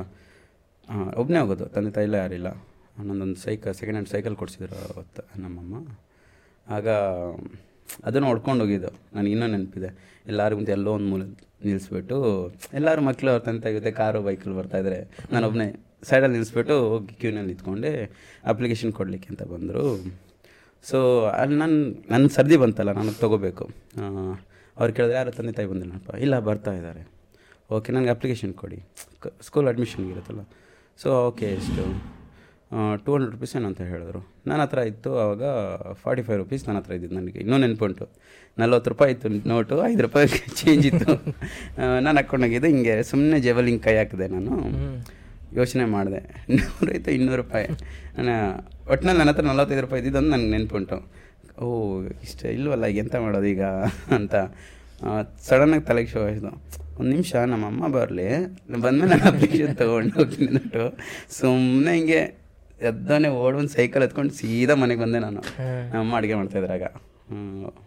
ಒಬ್ಬನೇ 1.18 1.40
ಹೋಗೋದು 1.40 1.66
ತಂದೆ 1.66 1.92
ತಾಯಿಲ್ಲ 1.92 2.16
ಯಾರಿಲ್ಲ. 2.16 2.50
ನನ್ನೊಂದು 2.98 3.40
ಸೈಕಲ್ 3.40 3.74
ಸೆಕೆಂಡ್ 3.74 3.96
ಹ್ಯಾಂಡ್ 3.96 4.10
ಸೈಕಲ್ 4.10 4.36
ಕೊಡಿಸಿದ್ರು 4.36 4.96
ಅವತ್ತು 4.96 5.42
ನಮ್ಮಮ್ಮ. 5.42 5.76
ಆಗ 6.68 6.88
ಅದನ್ನು 8.06 8.28
ಹೊಡ್ಕೊಂಡು 8.28 8.64
ಹೋಗಿದ್ದು. 8.64 8.92
ನನಗೆ 9.16 9.32
ಇನ್ನೂ 9.32 9.48
ನೆನಪಿದೆ. 9.48 9.90
ಎಲ್ಲರೂ 10.28 10.56
ಮುಂದೆ 10.56 10.72
ಎಲ್ಲೋ 10.72 10.92
ಒಂದು 10.92 11.08
ಮೂಲೆ 11.08 11.26
ನಿಲ್ಲಿಸ್ಬಿಟ್ಟು 11.26 12.18
ಎಲ್ಲರೂ 12.74 13.02
ಮಕ್ಕಳು 13.02 13.32
ಅವ್ರ 13.32 13.44
ತಂದೆ 13.44 13.74
ಜೊತೆ 13.74 13.92
ಕಾರು 13.92 14.22
ಬೈಕಲ್ಲಿ 14.22 14.58
ಬರ್ತಾಯಿದ್ರೆ 14.58 15.28
ನಾನೊಬ್ಬನೇ 15.32 15.86
ಸೈಡಲ್ಲಿ 16.04 16.32
ನಿಲ್ಲಿಸ್ಬಿಟ್ಟು 16.32 16.90
ಹೋಗಿ 16.90 17.14
ಕ್ಯೂನಲ್ಲಿ 17.14 17.48
ನಿಂತ್ಕೊಂಡೆ 17.48 18.12
ಅಪ್ಲಿಕೇಶನ್ 18.46 18.94
ಕೊಡಲಿಕ್ಕೆ 18.94 19.30
ಅಂತ 19.30 19.44
ಬಂದರು. 19.44 19.84
ಸೊ 20.84 21.26
ಅಲ್ಲಿ 21.26 21.58
ನಾನು 21.58 21.78
ನನ್ನ 22.10 22.28
ಸರ್ದಿ 22.28 22.58
ಬಂತಲ್ಲ, 22.58 22.92
ನಾನು 22.92 23.20
ತೊಗೋಬೇಕು. 23.20 23.70
ಅವ್ರು 24.78 24.94
ಕೇಳಿದ್ರೆ, 24.94 25.18
ಯಾರು 25.18 25.32
ತಂದೆ 25.32 25.52
ತಾಯಿ 25.52 25.68
ಬಂದಿಲ್ಲಪ್ಪ 25.68 26.16
ಇಲ್ಲ, 26.16 26.40
ಬರ್ತಾ 26.40 26.74
ಇದ್ದಾರೆ. 26.74 27.08
ಓಕೆ 27.72 27.92
ನನಗೆ 27.92 28.10
ಅಪ್ಲಿಕೇಶನ್ 28.10 28.54
ಕೊಡಿ. 28.54 28.84
ಸ್ಕೂಲ್ 29.42 29.68
ಅಡ್ಮಿಷನ್ 29.68 30.12
ಇರುತ್ತಲ್ಲ? 30.12 30.40
ಸೊ 30.98 31.28
ಓಕೆ 31.28 31.46
ಎಷ್ಟು? 31.46 32.21
ಟೂ 32.72 33.14
ಹಂಡ್ರೆಡ್ 33.14 33.34
ರುಪೀಸ್ 33.36 33.56
ಏನಂತ 33.56 33.68
ಅಂತ 33.68 33.82
ಹೇಳಿದ್ರು. 33.82 34.20
ನನ್ನ 34.48 34.62
ಹತ್ರ 34.62 34.78
ಇತ್ತು 34.78 35.20
ಆವಾಗ 35.20 35.44
ಫಾರ್ಟಿ 35.94 36.22
ಫೈವ್ 36.22 36.38
ರುಪೀಸ್ 36.38 36.68
ನನ್ನ 36.68 36.78
ಹತ್ರ 36.80 36.94
ಇದ್ದಿದ್ದು 36.94 37.16
ನನಗೆ. 37.16 37.40
ಇನ್ನೂ 37.40 37.58
ನೆನ್ಪುಂಟು. 37.58 38.06
ನಲ್ವತ್ತು 38.58 38.90
ರೂಪಾಯಿ 38.90 39.12
ಇತ್ತು 39.14 39.30
ನೋಟು 39.50 39.86
ಐದು 39.86 40.02
ರೂಪಾಯಿ 40.02 40.28
ಚೇಂಜ್ 40.60 40.86
ಇತ್ತು. 40.86 41.14
ನಾನು 42.02 42.18
ಹಾಕ್ಕೊಂಡೋಗಿದ್ದು 42.18 42.68
ಹಿಂಗೆ 42.68 43.04
ಸುಮ್ಮನೆ 43.04 43.40
ಜೆವಲಿಂಗ್ 43.40 43.84
ಕೈ 43.84 43.96
ಹಾಕಿದೆ 43.96 44.28
ನಾನು. 44.28 44.54
ಯೋಚನೆ 45.54 45.86
ಮಾಡಿದೆ. 45.86 46.22
ನೂರೈತು 46.50 47.12
ಇನ್ನೂರು 47.12 47.42
ರೂಪಾಯಿ. 47.42 47.68
ನಾನು 48.18 48.36
ಒಟ್ಟಿನಲ್ಲಿ 48.92 49.20
ನನ್ನ 49.20 49.30
ಹತ್ರ 49.30 49.44
ನಲ್ವತ್ತೈದು 49.44 49.82
ರೂಪಾಯಿ 49.82 50.00
ಇದ್ದಿದ್ದು 50.02 50.30
ನನಗೆ 50.30 50.50
ನೆನ್ಪುಂಟು. 50.50 50.98
ಓ 51.62 51.68
ಇಷ್ಟ 52.24 52.46
ಇಲ್ವಲ್ಲ 52.46 52.86
ಈಗ 52.86 52.98
ಎಂತ 52.98 53.16
ಮಾಡೋದು 53.16 53.46
ಈಗ 53.46 53.64
ಅಂತ. 54.18 54.36
ಸಡನ್ನಾಗಿ 55.50 55.84
ತಲೆಗೆ 55.84 56.08
ಶೋ 56.08 56.24
ಆಯಿತು. 56.24 56.52
ಒಂದು 57.00 57.12
ನಿಮಿಷ 57.12 57.36
ನಮ್ಮ 57.36 57.66
ಅಮ್ಮ 57.66 57.88
ಬರಲಿ. 57.88 58.28
ಬಂದಮೇಲೆ 58.82 59.16
ನಾನು 59.16 59.24
ಅಪ್ಲಿಕೇಶನ್ 59.24 59.78
ತೊಗೊಂಡು 59.78 60.14
ಹೋಗ್ತೀನಿ 60.20 60.62
ಸುಮ್ಮನೆ 61.30 61.94
ಹಿಂಗೆ 61.96 62.41
ಎದ್ದಾನೆ 62.90 63.28
ಓಡೊಂದು 63.44 63.72
ಸೈಕಲ್ 63.78 64.04
ಎತ್ಕೊಂಡು 64.06 64.34
ಸೀದಾ 64.34 64.76
ಮನೆಗೆ 64.84 65.02
ಬಂದೆ 65.04 65.20
ನಾನು. 65.26 65.42
ನಮ್ಮ 65.94 66.16
ಅಡುಗೆ 66.20 66.36
ಮಾಡ್ತಾಯಿದ್ರಾಗ 66.40 66.84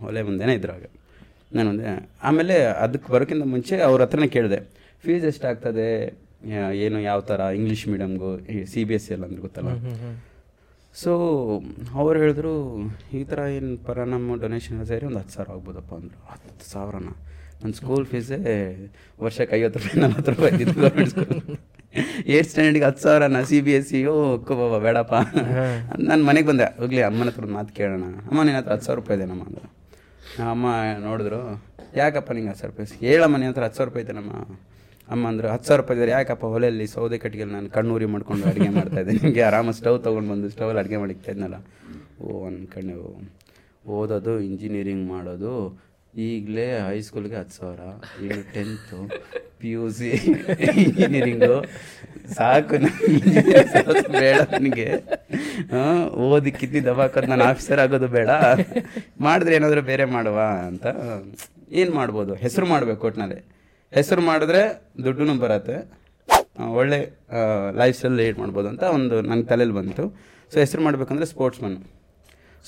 ಒಲೆ 0.09 0.23
ಮುಂದೆನೇ 0.29 0.55
ಇದ್ರಾಗ. 0.61 0.85
ನಾನು 1.57 1.69
ಒಂದೇ 1.73 1.89
ಆಮೇಲೆ 2.29 2.55
ಅದಕ್ಕೆ 2.85 3.09
ಬರೋಕ್ಕಿಂತ 3.15 3.45
ಮುಂಚೆ 3.55 3.75
ಅವ್ರ 3.89 3.99
ಹತ್ರನೇ 4.07 4.29
ಕೇಳಿದೆ. 4.37 4.61
ಫೀಸ್ 5.05 5.25
ಎಷ್ಟಾಗ್ತದೆ? 5.33 5.89
ಏನು 6.85 6.99
ಯಾವ 7.09 7.21
ಥರ 7.31 7.41
ಇಂಗ್ಲೀಷ್ 7.59 7.85
ಮೀಡಿಯಮ್ಗು 7.89 8.31
ಸಿ 8.73 8.81
ಬಿ 8.89 8.95
ಎಸ್ 8.97 9.05
ಸಿ 9.07 9.13
ಎಲ್ಲ 9.17 9.25
ಅಂದ್ರೆ 9.29 9.43
ಗೊತ್ತಲ್ಲ? 9.47 9.71
ಸೊ 11.03 11.13
ಅವ್ರು 12.01 12.17
ಹೇಳಿದ್ರು 12.23 12.55
ಈ 13.19 13.21
ಥರ 13.31 13.39
ಏನು 13.59 13.71
ಪರ 13.87 14.05
ನಮ್ಮ 14.15 14.37
ಡೊನೇಷನ್ 14.43 14.81
ಸೇರಿ 14.91 15.07
ಒಂದು 15.11 15.21
ಹತ್ತು 15.23 15.35
ಸಾವಿರ 15.37 15.53
ಆಗ್ಬೋದಪ್ಪ 15.57 15.93
ಅಂದರು. 16.01 16.19
ಹತ್ತು 16.33 16.67
ಸಾವಿರನ? 16.73 17.09
ನನ್ನ 17.61 17.73
ಸ್ಕೂಲ್ 17.81 18.05
ಫೀಸೇ 18.11 18.39
ವರ್ಷಕ್ಕೆ 19.25 19.55
ಐವತ್ತು 19.59 19.79
ರೂಪಾಯಿ 19.81 20.01
ನಲ್ವತ್ತು 20.05 20.33
ರೂಪಾಯಿ 20.35 20.53
ಇದ್ದಿದ್ದು 20.55 20.77
ಗೌರ್ಮೆಂಟ್ 20.85 21.11
ಸ್ಕೂಲ್ 21.15 21.41
ಏಟ್ 22.35 22.49
ಸ್ಟ್ಯಾಂಡರ್ಡ್ಗೆ 22.51 22.87
ಹತ್ತು 22.89 23.03
ಸಾವಿರನ 23.05 23.41
ಸಿ 23.51 23.59
ಬಿ 23.67 23.73
ಎಸ್ 23.79 23.89
ಸಿ 23.91 24.01
ಓ 24.13 24.15
ಬಾಬಾ 24.61 24.79
ಬೇಡಪ್ಪ. 24.87 25.15
ನಾನು 26.09 26.23
ಮನೆಗೆ 26.29 26.47
ಬಂದೆ. 26.51 26.67
ಹೋಗ್ಲಿ, 26.81 27.03
ಅಮ್ಮನ 27.11 27.29
ಹತ್ರ 27.33 27.47
ಮಾತು 27.57 27.73
ಕೇಳೋಣ. 27.81 28.05
ಅಮ್ಮ 28.31 28.39
ನಿನ್ನ 28.49 28.59
ಹತ್ರ 28.61 28.73
ಹತ್ತು 28.75 28.87
ಸಾವಿರ 28.89 28.99
ರೂಪಾಯಿ 29.01 29.19
ಇದೇನಮ್ಮ 29.21 29.45
ನಾ 30.37 30.45
ಅಮ್ಮ 30.55 30.67
ನೋಡಿದ್ರು, 31.07 31.41
ಯಾಕಪ್ಪ 32.01 32.33
ನಿಂಗೆ 32.37 32.51
ಹತ್ತು 32.53 32.63
ಸಾವಿರ 32.63 32.73
ರೂಪಾಯಿ 32.75 33.01
ಹೇಳಮ್ಮ 33.09 33.35
ನಿನ್ನ 33.43 33.53
ಹತ್ರ 33.53 33.65
ಹತ್ತು 33.69 33.79
ಸಾವಿರ 33.81 33.89
ರೂಪಾಯಿ 33.91 34.05
ಇದ್ದೇನಮ್ಮ 34.07 34.33
ಅಮ್ಮ 35.15 35.23
ಅಂದ್ರೆ. 35.31 35.47
ಹತ್ತು 35.55 35.67
ಸಾವಿರ 35.69 35.81
ರೂಪಾಯಿ 35.83 35.97
ಇದ್ದಾರೆ 35.99 36.13
ಯಾಕಪ್ಪ 36.17 36.45
ಹೊಲೆಯಲ್ಲಿ 36.55 36.87
ಸೌದೆ 36.97 37.17
ಕಟ್ಟಿಗೆ 37.23 37.47
ನಾನು 37.55 37.69
ಕಣ್ಣೂರಿ 37.77 38.07
ಮಾಡ್ಕೊಂಡು 38.15 38.45
ಅಡುಗೆ 38.51 38.71
ಮಾಡ್ತಾ 38.77 38.99
ಇದ್ದೆ? 39.03 39.15
ನಿಮಗೆ 39.21 39.43
ಆರಾಮ 39.49 39.71
ಸ್ಟವ್ 39.79 39.99
ತೊಗೊಂಡು 40.07 40.31
ಬಂದು 40.33 40.49
ಸ್ಟವಲ್ಲಿ 40.55 40.81
ಅಡುಗೆ 40.83 40.99
ಮಾಡಿಕ್ತಾ 41.03 41.31
ಇದ್ನಲ್ಲ. 41.35 41.57
ಓ 42.21 42.47
ಅನ್ಕೊಂಡೆ 42.51 42.95
ಓ 43.07 43.11
ಓದೋದು, 43.97 44.35
ಇಂಜಿನಿಯರಿಂಗ್ 44.49 45.05
ಮಾಡೋದು 45.15 45.53
ಈಗಲೇ 46.23 46.65
ಹೈಸ್ಕೂಲ್ಗೆ 46.87 47.37
ಹತ್ತು 47.41 47.55
ಸಾವಿರ, 47.61 47.81
ಈಗ 48.25 48.33
tenth 48.55 48.99
P 49.61 49.71
U 49.75 49.85
C 49.97 50.11
engineering 50.83 51.55
ಸಾಕು 52.37 52.77
ಬೇಡ 54.19 54.37
ನನಗೆ. 54.53 54.87
ಓದಿ 56.27 56.51
ಕಿತ್ತಿ 56.59 56.81
ದಬಾಕೋದು 56.89 57.29
ನಾನು 57.33 57.45
ಆಫೀಸರ್ 57.51 57.81
ಆಗೋದು 57.85 58.09
ಬೇಡ. 58.17 58.29
ಮಾಡಿದ್ರೆ 59.27 59.55
ಏನಾದರೂ 59.59 59.83
ಬೇರೆ 59.91 60.05
ಮಾಡುವ 60.17 60.39
ಅಂತ. 60.71 60.87
ಏನು 61.81 61.93
ಮಾಡ್ಬೋದು? 61.99 62.35
ಹೆಸರು 62.45 62.69
ಮಾಡಬೇಕು 62.75 63.03
ಒಟ್ಟಿನಲ್ಲಿ 63.09 63.41
ಹೆಸರು 63.99 64.25
ಮಾಡಿದ್ರೆ 64.31 64.63
ದುಡ್ಡು 65.07 65.39
ಬರತ್ತೆ. 65.45 65.79
ಒಳ್ಳೆ 66.81 67.01
ಲೈಫ್ 67.81 67.97
ಸ್ಟೈಲ್ 67.99 68.17
ಲೀಡ್ 68.21 68.39
ಮಾಡ್ಬೋದು 68.43 68.69
ಅಂತ 68.73 68.85
ಒಂದು 68.99 69.17
ನನ್ನ 69.31 69.41
ತಲೆಯಲ್ಲಿ 69.51 69.77
ಬಂತು. 69.81 70.05
ಸೊ 70.53 70.57
ಹೆಸರು 70.65 70.83
ಮಾಡಬೇಕಂದ್ರೆ 70.87 71.27
ಸ್ಪೋರ್ಟ್ಸ್ಮನ್ 71.33 71.77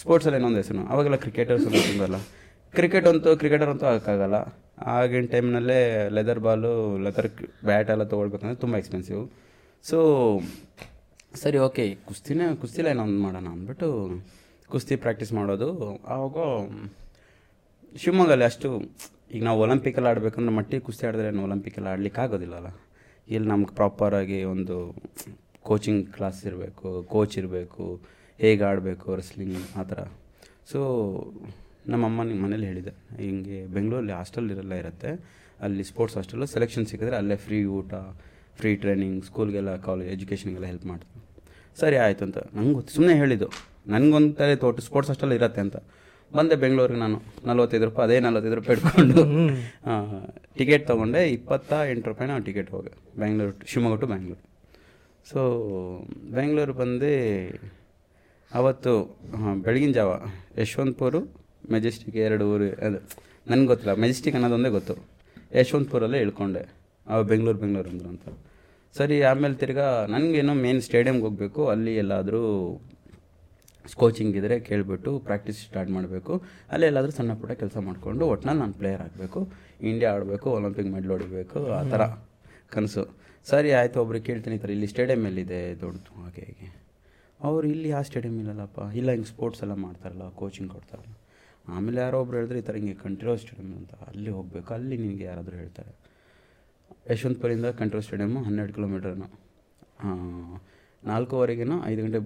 ಸ್ಪೋರ್ಟ್ಸಲ್ಲಿ 0.01 0.39
ಏನೊಂದು 0.41 0.61
ಹೆಸರು. 0.63 0.83
ಅವಾಗೆಲ್ಲ 0.93 1.19
ಕ್ರಿಕೆಟರ್ಸ್ 1.25 1.65
ತುಂಬಲ್ಲ 1.65 2.19
ಕ್ರಿಕೆಟ್ 2.75 3.07
ಅಂತೂ 3.11 3.31
ಕ್ರಿಕೆಟರ್ 3.43 3.71
ಅಂತೂ 3.73 3.87
ಹಾಕಾಗಲ್ಲ 3.87 4.39
ಆಗಿನ 4.95 5.27
ಟೈಮ್ನಲ್ಲೇ 5.35 5.81
ಲೆದರ್ 6.17 6.41
ಬಾಲು 6.47 6.73
ಲೆದರ್ 7.05 7.29
ಬ್ಯಾಟ್ 7.69 7.91
ಎಲ್ಲ 7.95 8.05
ತೊಗೊಳ್ಬೇಕಂದ್ರೆ 8.13 8.59
ತುಂಬ 8.65 8.77
ಎಕ್ಸ್ಪೆನ್ಸಿವ್ 8.83 9.23
ಸೊ 9.85 9.99
ಸರಿ 11.43 11.59
ಓಕೆ 11.67 11.85
ಕುಸ್ತಿನೇ 12.09 12.45
ಕುಸ್ತಿಲೇ 12.63 12.93
ಒಂದು 13.05 13.21
ಮಾಡೋಣ 13.25 13.47
ಅಂದ್ಬಿಟ್ಟು 13.55 13.89
ಕುಸ್ತಿ 14.73 14.95
ಪ್ರಾಕ್ಟೀಸ್ 14.97 15.33
ಮಾಡೋದು. 15.33 15.69
ಆವಾಗ 16.15 16.37
ಶಿವಮೊಗ್ಗಲ್ಲಿ 18.03 18.45
ಅಷ್ಟು, 18.45 18.69
ಈಗ 19.35 19.43
ನಾವು 19.49 19.61
ಒಲಂಪಿಕಲ್ಲಿ 19.65 20.09
ಆಡಬೇಕಂದ್ರೆ 20.13 20.55
ಮಟ್ಟಿ 20.57 20.79
ಕುಸ್ತಿ 20.87 21.05
ಆಡಿದ್ರೆ 21.09 21.29
ಏನು 21.33 21.43
ಒಲಂಪಿಕಲ್ಲಿ 21.49 21.89
ಆಡಲಿಕ್ಕೆ 21.93 22.21
ಆಗೋದಿಲ್ಲಲ್ಲ. 22.25 22.71
ಇಲ್ಲಿ 23.29 23.49
ನಮ್ಗೆ 23.53 23.75
ಪ್ರಾಪರಾಗಿ 23.75 24.39
ಒಂದು 24.55 24.77
ಕೋಚಿಂಗ್ 25.69 26.03
ಕ್ಲಾಸ್ 26.17 26.41
ಇರಬೇಕು 26.47 26.89
ಕೋಚ್ 27.13 27.39
ಇರಬೇಕು, 27.39 27.85
ಹೇಗೆ 28.41 28.65
ಆಡಬೇಕು 28.71 29.15
ರೆಸ್ಲಿಂಗ್ 29.21 29.61
ಆ 29.81 29.85
ಥರ. 29.93 30.01
ಸೊ 30.73 30.81
ನಮ್ಮಮ್ಮ 31.89 32.23
ನಿಮ್ಮ 32.23 32.45
ಮನೇಲಿ 32.47 32.67
ಹೇಳಿದೆ. 32.67 32.93
ಹಿಂಗೆ 33.23 33.67
ಬೆಂಗಳೂರಲ್ಲಿ 33.67 34.13
ಹಾಸ್ಟೆಲ್ 34.13 34.51
ಇರಲ್ಲ 34.51 34.75
ಇರುತ್ತೆ. 34.75 35.11
ಅಲ್ಲಿ 35.61 35.85
ಸ್ಪೋರ್ಟ್ಸ್ 35.85 36.17
ಹಾಸ್ಟೆಲು 36.17 36.47
ಸೆಲೆಕ್ಷನ್ 36.47 36.87
ಸಿಕ್ಕಿದ್ರೆ 36.87 37.17
ಅಲ್ಲೇ 37.17 37.37
ಫ್ರೀ 37.37 37.59
ಊಟ 37.77 37.93
ಫ್ರೀ 38.57 38.71
ಟ್ರೈನಿಂಗ್ 38.77 39.25
ಸ್ಕೂಲ್ಗೆಲ್ಲ 39.25 39.77
ಕಾಲೇಜ್ 39.77 40.11
ಎಜುಕೇಷನ್ಗೆಲ್ಲ 40.11 40.67
ಹೆಲ್ಪ್ 40.67 40.87
ಮಾಡ್ತಾರೆ 40.87 41.15
ಸರಿ 41.81 41.97
ಆಯಿತು 41.97 42.23
ಅಂತ 42.25 42.39
ನಂಗೆ 42.55 42.73
ಗೊತ್ತು. 42.73 42.91
ಸುಮ್ಮನೆ 42.95 43.15
ಹೇಳಿದ್ದು. 43.19 43.49
ನನಗೊಂದು 43.87 44.33
ತಲೆ 44.35 44.57
ತೋಟ 44.57 44.81
ಸ್ಪೋರ್ಟ್ಸ್ 44.81 45.11
ಹಾಸ್ಟೆಲ್ 45.11 45.33
ಇರತ್ತೆ 45.33 45.61
ಅಂತ. 45.61 45.77
ಬಂದೆ 46.33 46.55
ಬೆಂಗಳೂರಿಗೆ 46.55 46.99
ನಾನು. 46.99 47.19
ನಲ್ವತ್ತೈದು 47.47 47.85
ರೂಪಾಯಿ 47.85 48.07
ಅದೇ 48.09 48.17
ನಲ್ವತ್ತೈದು 48.21 48.55
ರೂಪಾಯಿ 48.55 48.77
ಇಟ್ಕೊಂಡು 48.79 49.23
ಟಿಕೆಟ್ 50.59 50.85
ತೊಗೊಂಡೆ. 50.87 51.23
ಇಪ್ಪತ್ತ 51.29 51.73
ಎಂಟು 51.91 52.09
ರೂಪಾಯಿ 52.09 52.29
ನಾವು 52.31 52.43
ಟಿಕೆಟ್ 52.43 52.71
ಹೋಗಿ 52.71 52.93
ಬ್ಯಾಂಗ್ಳೂರು 53.19 53.55
ಶಿವಮೊಗ್ಗ 53.67 54.01
ಟು 54.01 54.07
ಬ್ಯಾಂಗ್ಳೂರು 54.07 54.43
ಸೊ 55.31 55.39
ಬೆಂಗಳೂರು 56.35 56.73
ಬಂದು 56.73 57.13
ಅವತ್ತು 58.51 58.93
ಬೆಳಗಿನ 59.63 59.93
ಜಾವ 59.93 60.11
ಯಶವಂತಪುರ 60.59 61.15
ಮೆಜೆಸ್ಟಿಕ್ 61.73 62.17
ಎರಡು 62.17 62.51
ಊರು, 62.51 62.65
ಅದು, 62.65 62.99
ನನಗೆ 63.51 63.67
ಗೊತ್ತಿಲ್ಲ. 63.67 63.95
ಮೆಜೆಸ್ಟಿಕ್ 63.95 64.37
ಅನ್ನೋದೊಂದೇ 64.37 64.69
ಗೊತ್ತು. 64.69 64.95
ಯಶವಂತಪುರಲ್ಲೇ 65.55 66.19
ಇಳ್ಕೊಂಡೆ. 66.19 66.75
ಅವ 67.07 67.23
ಬೆಂಗಳೂರು 67.23 67.59
ಬೆಂಗಳೂರು 67.59 67.91
ಅಂದರು 67.91 68.09
ಅಂತ. 68.09 68.29
ಸರಿ, 68.99 69.23
ಆಮೇಲೆ 69.23 69.55
ತಿರ್ಗಾ 69.55 70.07
ನನಗೇನೋ 70.07 70.55
ಮೇನ್ 70.55 70.81
ಸ್ಟೇಡಿಯಮ್ಗೆ 70.81 71.23
ಹೋಗಬೇಕು. 71.23 71.69
ಅಲ್ಲಿ 71.69 71.97
ಎಲ್ಲಾದರೂ 71.97 72.81
ಕೋಚಿಂಗ್ 73.95 74.37
ಇದ್ದರೆ 74.37 74.61
ಕೇಳಿಬಿಟ್ಟು 74.61 75.19
ಪ್ರಾಕ್ಟೀಸ್ 75.19 75.59
ಸ್ಟಾರ್ಟ್ 75.59 75.91
ಮಾಡಬೇಕು. 75.91 76.43
ಅಲ್ಲಿ 76.71 76.87
ಎಲ್ಲಾದರೂ 76.87 77.11
ಸಣ್ಣ 77.11 77.35
ಪುಟ್ಟ 77.35 77.53
ಕೆಲಸ 77.53 77.77
ಮಾಡಿಕೊಂಡು 77.77 78.27
ಒಟ್ನಲ್ಲಿ 78.27 78.61
ನಾನು 78.61 78.73
ಪ್ಲೇಯರ್ 78.73 79.01
ಆಗಬೇಕು. 79.01 79.49
ಇಂಡಿಯಾ 79.81 80.13
ಆಡಬೇಕು 80.13 80.51
ಒಲಿಂಪಿಕ್ 80.51 80.89
ಮೆಡಲ್ 80.89 81.11
ಹೊಡಿಬೇಕು, 81.11 81.67
ಆ 81.67 81.89
ಥರ 81.89 82.01
ಕನಸು. 82.69 83.09
ಸರಿ, 83.45 83.73
ಆಯಿತು 83.73 84.01
ಒಬ್ರಿಗೆ 84.01 84.25
ಕೇಳ್ತೀನಿ 84.25 84.59
ಸರ್ 84.59 84.71
ಇಲ್ಲಿ 84.71 84.87
ಸ್ಟೇಡಿಯಮ್ 84.87 85.27
ಎಲ್ಲಿದೆ? 85.27 85.81
ದೊಡ್ಡದು, 85.81 86.23
ಹಾಗೆ 86.23 86.41
ಹೀಗೆ. 86.41 86.87
ಅವರು 87.41 87.69
ಇಲ್ಲಿ 87.69 87.93
ಆ 87.93 88.03
ಸ್ಟೇಡಿಯಮ್ 88.03 88.39
ಇಲ್ಲಲ್ಲಪ್ಪ. 88.39 88.97
ಇಲ್ಲ, 88.97 89.11
ಹಿಂಗೆ 89.11 89.27
ಸ್ಪೋರ್ಟ್ಸ್ 89.27 89.63
ಎಲ್ಲ 89.63 89.75
ಮಾಡ್ತಾರಲ್ಲ 89.75 90.29
ಕೋಚಿಂಗ್ 90.29 90.71
ಕೊಡ್ತಾರಲ್ಲ. 90.73 91.13
ಆಮೇಲೆ 91.69 92.01
ಯಾರೋ 92.01 92.21
ಒಬ್ರು 92.21 92.37
ಹೇಳಿದ್ರೆ 92.37 92.59
ಈ 92.59 92.63
ಥರ 92.63 92.75
ಹಿಂಗೆ 92.75 92.95
ಕಂಟ್ರೋ 92.95 93.37
ಸ್ಟೇಡಿಯಮ್ 93.37 93.75
ಅಂತ. 93.75 93.95
ಅಲ್ಲಿ 93.95 94.31
ಹೋಗಬೇಕು. 94.31 94.75
ಅಲ್ಲಿ 94.75 94.97
ನಿನಗೆ 94.97 95.25
ಯಾರಾದರೂ 95.25 95.57
ಹೇಳ್ತಾರೆ. 95.57 95.93
ಯಶವಂತಪುರಿಂದ 97.13 97.67
ಕಂಟ್ರೋಲ್ 97.67 98.03
ಸ್ಟೇಡಿಯಮ್ಮು 98.03 98.43
ಹನ್ನೆರಡು 98.43 98.73
ಕಿಲೋಮೀಟರ್ನು. 98.73 99.29
ನಾಲ್ಕೂವರೆಗೇನೋ 101.05 101.85
ಐದು 101.87 102.03
ಗಂಟೆ 102.03 102.19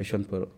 ಯಶವಂತಪುರ. 0.00 0.48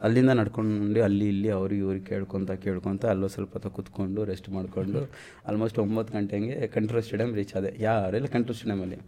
ಅಲ್ಲಿಂದ 0.00 0.30
ನಡ್ಕೊಂಡು 0.30 1.02
ಅಲ್ಲಿ 1.02 1.28
ಇಲ್ಲಿ 1.28 1.48
ಅವ್ರಿಗೆ 1.50 1.80
ಇವ್ರಿಗೆ 1.80 2.04
ಕೇಳ್ಕೊತ 2.04 2.50
ಕೇಳ್ಕೊತ 2.50 3.06
ಅಲ್ಲೂ 3.06 3.28
ಸ್ವಲ್ಪ 3.28 3.52
ಹೊತ್ತು 3.52 3.70
ಕೂತ್ಕೊಂಡು 3.70 4.24
ರೆಸ್ಟ್ 4.24 4.48
ಮಾಡಿಕೊಂಡು 4.48 5.10
ಆಲ್ಮೋಸ್ಟ್ 5.48 5.78
ಒಂಬತ್ತು 5.78 6.14
ಗಂಟೆ 6.14 6.36
ಹಂಗೆ 6.36 6.66
ಕಂಟ್ರೋಲ್ 6.66 7.02
ಸ್ಟೇಡಿಯಂ 7.02 7.34
ರೀಚ್ 7.34 7.56
ಆದೆ. 7.56 7.82
ಯಾರೆಲ್ಲ 7.82 8.26
control 8.26 8.56
ಸ್ಟೇಡಿಯಮಲ್ಲಿ 8.56 8.98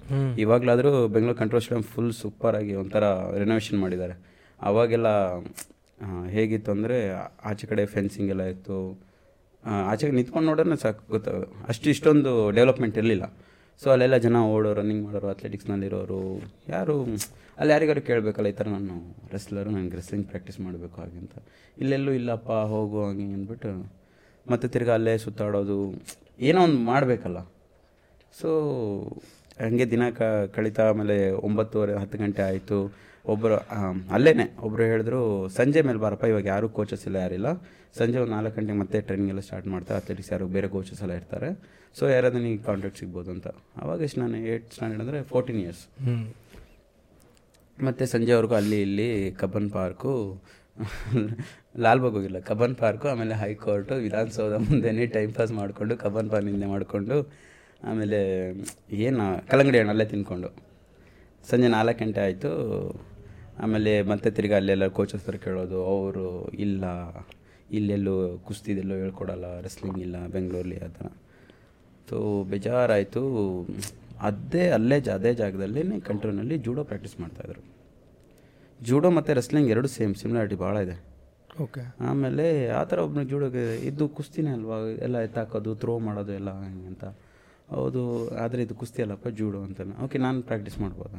ಇವಾಗಲಾದರೂ 0.41 1.09
Bengaluru 1.09 1.39
control 1.39 1.63
stadium 1.63 1.83
full 1.83 2.13
ಸೂಪರಾಗಿ 2.13 2.75
ಒಂಥರ 2.75 3.05
ರಿನೋವೇಷನ್ 3.39 3.81
ಮಾಡಿದ್ದಾರೆ. 3.81 4.17
ಅವಾಗೆಲ್ಲ 4.61 5.09
ಹೇಗಿತ್ತು 6.35 6.71
ಅಂದರೆ 6.77 6.99
ಆಚೆ 7.51 7.65
ಕಡೆ 7.71 7.83
ಫೆನ್ಸಿಂಗ್ 7.95 8.31
ಎಲ್ಲ 8.35 8.45
ಇತ್ತು. 8.55 8.79
ಆಚೆ 9.91 10.11
ನಿಂತ್ಕೊಂಡು 10.19 10.49
ನೋಡೋಣ 10.51 10.77
ಸಾಕು 10.85 11.03
ಗೊತ್ತಾಗ 11.15 11.41
ಅಷ್ಟು 11.73 11.87
ಇಷ್ಟೊಂದು 11.95 12.33
ಡೆವಲಪ್ಮೆಂಟ್ 12.59 12.97
ಇರಲಿಲ್ಲ. 13.01 13.27
ಸೊ 13.83 13.87
ಅಲ್ಲೆಲ್ಲ 13.95 14.17
ಜನ 14.25 14.39
ಓಡೋ 14.55 14.71
ರನ್ನಿಂಗ್ 14.79 15.03
ಮಾಡೋರು 15.07 15.29
ಅಥ್ಲೆಟಿಕ್ಸ್ನಲ್ಲಿರೋರು 15.33 16.23
ಯಾರು, 16.75 16.97
ಅಲ್ಲಿ 17.61 17.73
ಯಾರಿಗಾರು 17.75 18.03
ಕೇಳಬೇಕಲ್ಲ, 18.09 18.49
ಈ 18.53 18.57
ಥರ 18.59 18.69
ನಾನು 18.77 18.97
ರೆಸ್ಲರು 19.35 19.71
ನನಗೆ 19.77 19.97
ರೆಸ್ಲಿಂಗ್ 20.01 20.27
ಪ್ರಾಕ್ಟೀಸ್ 20.31 20.59
ಮಾಡಬೇಕು 20.67 20.97
ಹಾಗೆ 21.03 21.19
ಅಂತ. 21.23 21.35
ಇಲ್ಲೆಲ್ಲೂ 21.83 22.13
ಇಲ್ಲಪ್ಪ, 22.21 22.51
ಹೋಗು 22.73 22.99
ಹಂಗೆ 23.09 23.29
ಅಂದ್ಬಿಟ್ಟು 23.39 23.73
ಮತ್ತೆ 24.47 24.69
ತಿರ್ಗಿ 24.75 24.93
ಅಲ್ಲೇ 24.97 25.15
ಸುತ್ತಾಡೋದು, 25.25 25.79
ಏನೋ 26.49 26.61
ಒಂದು 26.69 26.81
ಮಾಡಬೇಕಲ್ಲ. 26.91 27.41
ಸೊ 28.41 28.51
ಹಂಗೆ 29.65 29.87
ದಿನ 29.93 30.05
ಕ, 30.19 30.23
ಕಳೀತಾ 30.57 30.85
ಆಮೇಲೆ 30.91 31.17
ಒಂಬತ್ತುವರೆ, 31.47 31.95
ಹತ್ತು 32.03 32.19
ಗಂಟೆ 32.25 32.43
ಆಯಿತು. 32.51 32.79
ಒಬ್ಬರು 33.25 33.57
ಅಲ್ಲೇ 34.17 34.33
ಒಬ್ಬರು 34.67 34.83
ಹೇಳಿದ್ರು 34.91 35.21
ಸಂಜೆ 35.59 35.81
ಮೇಲೆ 35.89 36.01
ಬಾರಪ್ಪ 36.05 36.27
ಇವಾಗ 36.33 36.47
ಯಾರೂ 36.55 36.67
ಕೋಚಸ್ 36.79 37.05
ಇಲ್ಲ 37.09 37.17
ಯಾರಿಲ್ಲ. 37.25 37.49
ಸಂಜೆ 37.99 38.19
ಒಂದು 38.23 38.33
ನಾಲ್ಕು 38.37 38.55
ಗಂಟೆಗೆ 38.59 38.79
ಮತ್ತೆ 38.83 38.99
ಟ್ರೈನಿಂಗ್ 39.07 39.31
ಎಲ್ಲ 39.33 39.43
ಸ್ಟಾರ್ಟ್ 39.49 39.69
ಮಾಡ್ತಾರೆ 39.75 39.99
ಅಥ್ಲೆಟಿಕ್ಸ್ 40.01 40.31
ಯಾರು 40.35 40.47
ಬೇರೆ 40.57 40.69
ಕೋಚಸ್ 40.75 41.01
ಎಲ್ಲ 41.07 41.15
ಇರ್ತಾರೆ. 41.21 41.49
ಸೊ 41.99 42.03
ಯಾರಾದ್ರೂ 42.15 42.41
ನಿಮಗೆ 42.45 42.63
ಕಾಂಟ್ರಾಕ್ಟ್ 42.69 42.99
ಸಿಗ್ಬೋದು 43.03 43.31
ಅಂತ. 43.35 43.49
ಅವಾಗ 43.83 43.99
ಎಷ್ಟು 44.07 44.21
ನಾನು 44.23 44.39
ಏಟ್ 44.53 44.67
ಸ್ಟ್ಯಾಂಡರ್ಡ್ 44.75 45.03
ಅಂದರೆ 45.05 45.21
ಫೋರ್ಟೀನ್ 45.33 45.61
ಇಯರ್ಸ್ 45.65 45.85
ಮತ್ತು 47.79 48.07
ಸಂಜೆವರೆಗೂ 48.15 48.55
ಅಲ್ಲಿ 48.61 48.79
ಇಲ್ಲಿ 48.87 49.09
ಕಬ್ಬನ್ 49.43 49.69
ಪಾರ್ಕು 49.77 50.13
ಲಾಲ್ಬಾಗ್ 51.85 52.15
ಹೋಗಿಲ್ಲ 52.19 52.39
ಕಬ್ಬನ್ 52.49 52.75
ಪಾರ್ಕು 52.83 53.07
ಆಮೇಲೆ 53.13 53.35
ಹೈಕೋರ್ಟು 53.43 53.95
ವಿಧಾನಸೌಧ 54.07 54.55
ಮುಂದೆನೇ 54.67 55.07
ಟೈಮ್ 55.17 55.33
ಪಾಸ್ 55.39 55.53
ಮಾಡಿಕೊಂಡು 55.61 55.95
ಕಬ್ಬನ್ 56.03 56.29
ಪಾರ್ಕ್ 56.33 56.49
ನಿಂದೆ 56.51 56.69
ಮಾಡಿಕೊಂಡು 56.75 57.17
ಆಮೇಲೆ 57.91 58.21
ಏನು 59.07 59.25
ಕಲ್ಲಂಗಡಿ 59.51 59.79
ಹಣ್ಣಲ್ಲೇ 59.83 60.07
ತಿನ್ಕೊಂಡು. 60.13 60.51
ಸಂಜೆ 61.51 61.69
ನಾಲ್ಕು 61.77 61.99
ಗಂಟೆ 62.03 62.21
ಆಯಿತು 62.27 62.51
ಆಮೇಲೆ 63.65 63.93
ಮತ್ತೆ 64.11 64.29
ತಿರ್ಗಿ 64.37 64.55
ಅಲ್ಲೆಲ್ಲ 64.59 64.87
ಕೋಚಸ್ 64.99 65.23
ಹತ್ರ 65.23 65.37
ಕೇಳೋದು 65.47 65.79
ಅವರು 65.95 66.27
ಇಲ್ಲ 66.67 66.85
ಇಲ್ಲೆಲ್ಲೂ 67.79 68.15
ಕುಸ್ತಿದೆಲ್ಲೋ 68.47 68.95
ಹೇಳ್ಕೊಡಲ್ಲ 69.03 69.47
ರೆಸ್ಲಿಂಗ್ 69.67 69.99
ಇಲ್ಲ 70.07 70.17
ಬೆಂಗಳೂರಲ್ಲಿ 70.35 70.79
ಆ 70.87 70.89
ಥರ. 70.99 71.09
ಸೊ 72.09 72.17
ಬೇಜಾರಾಯಿತು. 72.53 73.23
ಅದೇ 74.29 74.65
ಅಲ್ಲೇ 74.77 74.97
ಜ 75.07 75.11
ಅದೇ 75.19 75.33
ಜಾಗದಲ್ಲಿ 75.43 75.83
ಕಂಟ್ರೋನಲ್ಲಿ 76.09 76.57
ಜೂಡೋ 76.67 76.83
ಪ್ರಾಕ್ಟೀಸ್ 76.89 77.17
ಮಾಡ್ತಾಯಿದ್ರು 77.21 77.63
ಜೂಡೋ 78.89 79.09
ಮತ್ತು 79.19 79.31
ರೆಸ್ಲಿಂಗ್ 79.41 79.71
ಎರಡು 79.75 79.89
ಸೇಮ್ 79.97 80.15
ಸಿಮಿಲಾರಿಟಿ 80.23 80.57
ಭಾಳ 80.65 80.77
ಇದೆ. 80.87 80.97
ಓಕೆ 81.65 81.83
ಆಮೇಲೆ 82.09 82.47
ಆ 82.81 82.83
ಥರ 82.91 82.99
ಒಬ್ಬನಿಗೆ 83.07 83.31
ಜೂಡೋಗೆ 83.31 83.63
ಇದು 83.91 84.05
ಕುಸ್ತಿನೇ 84.19 84.51
ಅಲ್ವಾ? 84.59 84.77
ಎಲ್ಲ 85.07 85.17
ಎತ್ತಾಕೋದು 85.27 85.71
ಥ್ರೋ 85.83 85.95
ಮಾಡೋದು 86.09 86.33
ಎಲ್ಲ 86.41 86.51
ಹಂಗೆ 86.61 86.87
ಅಂತ. 86.93 87.05
ಹೌದು 87.71 88.01
ಆದರೆ 88.35 88.63
ಇದು 88.63 88.75
ಕುಸ್ತಿ 88.75 89.01
ಅಲ್ಲಪ್ಪ 89.03 89.29
ಜೂಡೋ 89.39 89.63
ಅಂತಲ್ಲ 89.63 89.93
ಓಕೆ 90.05 90.19
ನಾನು 90.19 90.39
ಪ್ರಾಕ್ಟೀಸ್ 90.43 90.79
ಮಾಡ್ಬೋದಾ? 90.81 91.19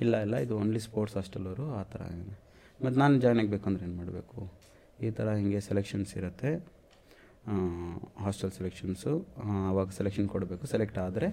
ಇಲ್ಲ 0.00 0.16
ಇಲ್ಲ 0.16 0.36
ಇದು 0.36 0.54
ಓನ್ಲಿ 0.58 0.80
ಸ್ಪೋರ್ಟ್ಸ್ 0.80 1.16
ಹಾಸ್ಟೆಲವರು 1.16 1.74
ಆ 1.74 1.82
ಥರ 1.82 2.02
ಮತ್ತು 2.80 2.98
ನಾನು 3.00 3.20
ಜಾಯ್ನ್ 3.20 3.40
ಆಗಬೇಕಂದ್ರೆ 3.40 3.84
ಏನು 3.84 3.96
ಮಾಡಬೇಕು? 3.96 4.38
ಈ 5.02 5.10
ಥರ 5.10 5.34
ಹಿಂಗೆ 5.34 5.60
ಸೆಲೆಕ್ಷನ್ಸ್ 5.60 6.16
ಇರುತ್ತೆ. 6.16 6.50
ಹಾಸ್ಟೆಲ್ 8.24 8.50
ಸೆಲೆಕ್ಷನ್ಸು 8.50 9.12
ಆವಾಗ 9.68 9.88
ಸೆಲೆಕ್ಷನ್ 9.90 10.28
ಕೊಡಬೇಕು. 10.28 10.66
ಸೆಲೆಕ್ಟ್ 10.66 10.98
ಆದರೆ 10.98 11.28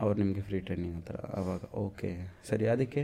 ಅವ್ರು 0.00 0.16
ನಿಮಗೆ 0.18 0.40
ಫ್ರೀ 0.40 0.58
ಟ್ರೈನಿಂಗ್ 0.60 0.96
ಆ 0.96 1.00
ಥರ 1.00 1.18
ಆವಾಗ 1.36 1.62
ಓಕೆ 1.84 2.10
ಸರಿ 2.48 2.66
ಅದಕ್ಕೆ 2.66 3.02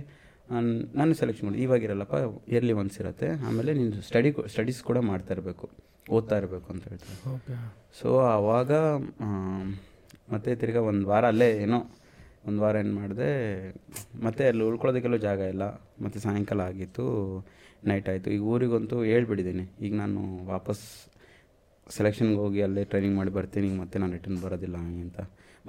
ನಾನ್- 0.50 0.84
ನಾನು 0.96 1.14
ಸೆಲೆಕ್ಷನ್ 1.14 1.46
ಮಾಡಿ 1.48 1.62
ಇವಾಗಿರಲ್ಲಪ್ಪ 1.62 2.16
ಇಯರ್ಲಿ 2.52 2.72
ಒನ್ಸ್ 2.72 3.00
ಇರುತ್ತೆ. 3.00 3.28
ಆಮೇಲೆ 3.46 3.72
ನೀನು 3.74 4.02
ಸ್ಟಡಿ 4.02 4.30
ಸ್ಟಡೀಸ್ 4.54 4.82
ಕೂಡ 4.82 4.98
ಮಾಡ್ತಾ 5.10 5.32
ಇರಬೇಕು 5.34 5.66
ಓದ್ತಾ 6.10 6.36
ಇರಬೇಕು 6.36 6.68
ಅಂತ 6.72 6.84
ಹೇಳ್ತಾರೆ. 6.88 7.16
ಓಕೆ 7.34 7.54
ಸೊ 8.00 8.08
ಆವಾಗ 8.34 8.70
ಮತ್ತೆ 10.32 10.50
ತಿರ್ಗ 10.62 10.78
ಒಂದು 10.90 11.04
ವಾರ 11.12 11.24
ಅಲ್ಲೇ 11.32 11.48
ಏನೋ 11.64 11.78
ಒಂದು 12.48 12.60
ವಾರ 12.64 12.74
ಏನು 12.82 12.94
ಮಾಡಿದೆ 13.00 13.30
ಮತ್ತೆ 14.26 14.42
ಅಲ್ಲಿ 14.50 14.62
ಉಳ್ಕೊಳ್ಳೋದಕ್ಕೆಲ್ಲೂ 14.68 15.18
ಜಾಗ 15.26 15.40
ಇಲ್ಲ. 15.54 15.64
ಮತ್ತು 16.04 16.18
ಸಾಯಂಕಾಲ 16.24 16.60
ಆಗಿತ್ತು 16.70 17.04
ನೈಟ್ 17.90 18.08
ಆಯಿತು. 18.12 18.28
ಈಗ 18.36 18.42
ಊರಿಗಂತೂ 18.52 18.96
ಹೇಳ್ಬಿಟ್ಟಿದ್ದೀನಿ. 19.10 19.64
ಈಗ 19.86 19.92
ನಾನು 20.02 20.20
ವಾಪಸ್ 20.52 20.82
ಸೆಲೆಕ್ಷನ್ಗೆ 21.96 22.38
ಹೋಗಿ 22.44 22.60
ಅಲ್ಲೇ 22.66 22.82
ಟ್ರೈನಿಂಗ್ 22.90 23.16
ಮಾಡಿ 23.20 23.32
ಬರ್ತೀನಿ 23.38 23.66
ಈಗ 23.70 23.76
ಮತ್ತೆ 23.82 23.96
ನಾನು 24.02 24.12
ರಿಟರ್ನ್ 24.16 24.40
ಬರೋದಿಲ್ಲ 24.44 24.76
ಅಂತ. 25.04 25.20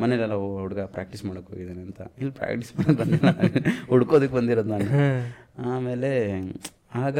ಮನೇಲೆಲ್ಲ 0.01 0.35
ಹುಡುಗ 0.63 0.81
ಪ್ರಾಕ್ಟೀಸ್ 0.95 1.23
ಮಾಡೋಕೆ 1.27 1.49
ಹೋಗಿದ್ದಾನೆ 1.53 1.81
ಅಂತ. 1.87 2.01
ಇಲ್ಲಿ 2.19 2.33
ಪ್ರಾಕ್ಟೀಸ್ 2.39 2.71
ಮಾಡೋದು 2.77 2.97
ಬಂದಿಲ್ಲ 3.01 3.31
ಹುಡ್ಕೋದಕ್ಕೆ 3.91 4.35
ಬಂದಿರೋದು 4.39 4.71
ನಾನು. 4.75 4.87
ಆಮೇಲೆ 5.73 6.11
ಆಗ 7.05 7.19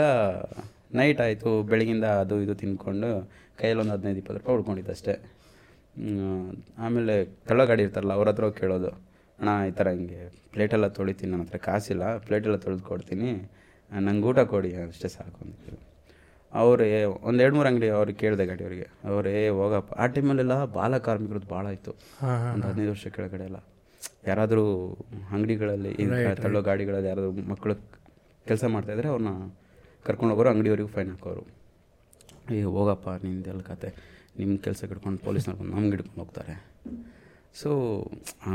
ನೈಟ್ 0.99 1.21
ಆಯಿತು 1.25 1.51
ಬೆಳಗಿಂದ 1.71 2.07
ಅದು 2.23 2.35
ಇದು 2.45 2.55
ತಿನ್ಕೊಂಡು 2.63 3.09
ಕೈಯಲ್ಲಿ 3.59 3.81
ಒಂದು 3.83 3.93
ಹದಿನೈದು 3.95 4.19
ಇಪ್ಪತ್ತು 4.21 4.39
ರೂಪಾಯಿ 4.39 4.55
ಉಳ್ಕೊಂಡಿದ್ದೆ 4.57 4.93
ಅಷ್ಟೇ 4.97 5.13
ಆಮೇಲೆ 6.83 7.15
ತಳ್ಳೋ 7.47 7.63
ಗಾಡಿ 7.69 7.81
ಇರ್ತಾರಲ್ಲ 7.85 8.13
ಅವ್ರ 8.19 8.29
ಹತ್ರ 8.31 8.45
ಕೇಳೋದು. 8.61 8.91
ಅಣ್ಣ 9.39 9.49
ಈ 9.69 9.71
ಥರ 9.79 9.87
ಹಿಂಗೆ 9.95 10.21
ಪ್ಲೇಟೆಲ್ಲ 10.53 10.87
ತೊಳಿತೀನಿ 10.97 11.29
ನನ್ನ 11.31 11.43
ಹತ್ರ 11.45 11.59
ಕಾಸಿಲ್ಲ 11.67 12.03
ಪ್ಲೇಟೆಲ್ಲ 12.27 12.57
ತೊಳೆದು 12.65 12.83
ಕೊಡ್ತೀನಿ. 12.91 13.29
ನಂಗೆ 13.91 14.25
ಊಟ 14.29 14.39
ಕೊಡಿ 14.53 14.69
ಅಷ್ಟೇ 14.83 15.09
ಸಾಕು 15.15 15.39
ಅಂತ 15.45 15.75
ಅವರೇ 16.61 16.87
ಒಂದು 17.27 17.39
ಎರಡು 17.43 17.55
ಮೂರು 17.57 17.67
ಅಂಗಡಿ 17.71 17.87
ಅವ್ರಿಗೆ 17.97 18.17
ಕೇಳಿದೆ 18.23 18.45
ಗಾಡಿಯವ್ರಿಗೆ 18.49 18.87
ಅವರೇ 19.09 19.33
ಹೋಗಪ್ಪ. 19.59 19.91
ಆ 20.01 20.05
ಟೈಮಲ್ಲೆಲ್ಲ 20.15 20.55
ಬಾಲ 20.77 20.97
ಕಾರ್ಮಿಕರದ್ದು 21.07 21.49
ಭಾಳ 21.55 21.65
ಇತ್ತು 21.77 21.91
ಒಂದು 22.53 22.65
ಹದಿನೈದು 22.69 22.91
ವರ್ಷ 22.95 23.07
ಕೆಳಗಡೆ 23.15 23.45
ಎಲ್ಲ. 23.49 23.59
ಯಾರಾದರೂ 24.29 24.65
ಅಂಗಡಿಗಳಲ್ಲಿ 25.35 25.91
ತಳ್ಳೋ 26.43 26.61
ಗಾಡಿಗಳಲ್ಲಿ 26.69 27.09
ಯಾರಾದರೂ 27.11 27.31
ಮಕ್ಕಳು 27.51 27.75
ಕೆಲಸ 28.45 28.63
ಮಾಡ್ತಾಯಿದ್ರೆ 28.75 29.09
ಅವ್ರನ್ನ 29.13 29.33
ಕರ್ಕೊಂಡು 30.07 30.31
ಹೋಗೋರು 30.33 30.49
ಅಂಗಡಿಯವರಿಗೂ 30.53 30.89
ಫೈನ್ 30.95 31.11
ಹಾಕೋರು. 31.13 31.43
ಏ 32.55 32.61
ಹೋಗಪ್ಪ 32.77 33.09
ನಿಂದೆಲ್ಲ 33.25 33.61
ಕತೆ. 33.71 33.89
ನಿಮ್ಮ 34.39 34.53
ಕೆಲಸ 34.65 34.79
ಹಿಡ್ಕೊಂಡು 34.89 35.19
ಪೊಲೀಸ್ನವ್ರು 35.27 35.59
ಬಂದು 35.61 35.73
ನಮ್ಗೆ 35.75 35.91
ಹಿಡ್ಕೊಂಡು 35.95 36.21
ಹೋಗ್ತಾರೆ. 36.23 36.53
ಸೊ 37.61 37.69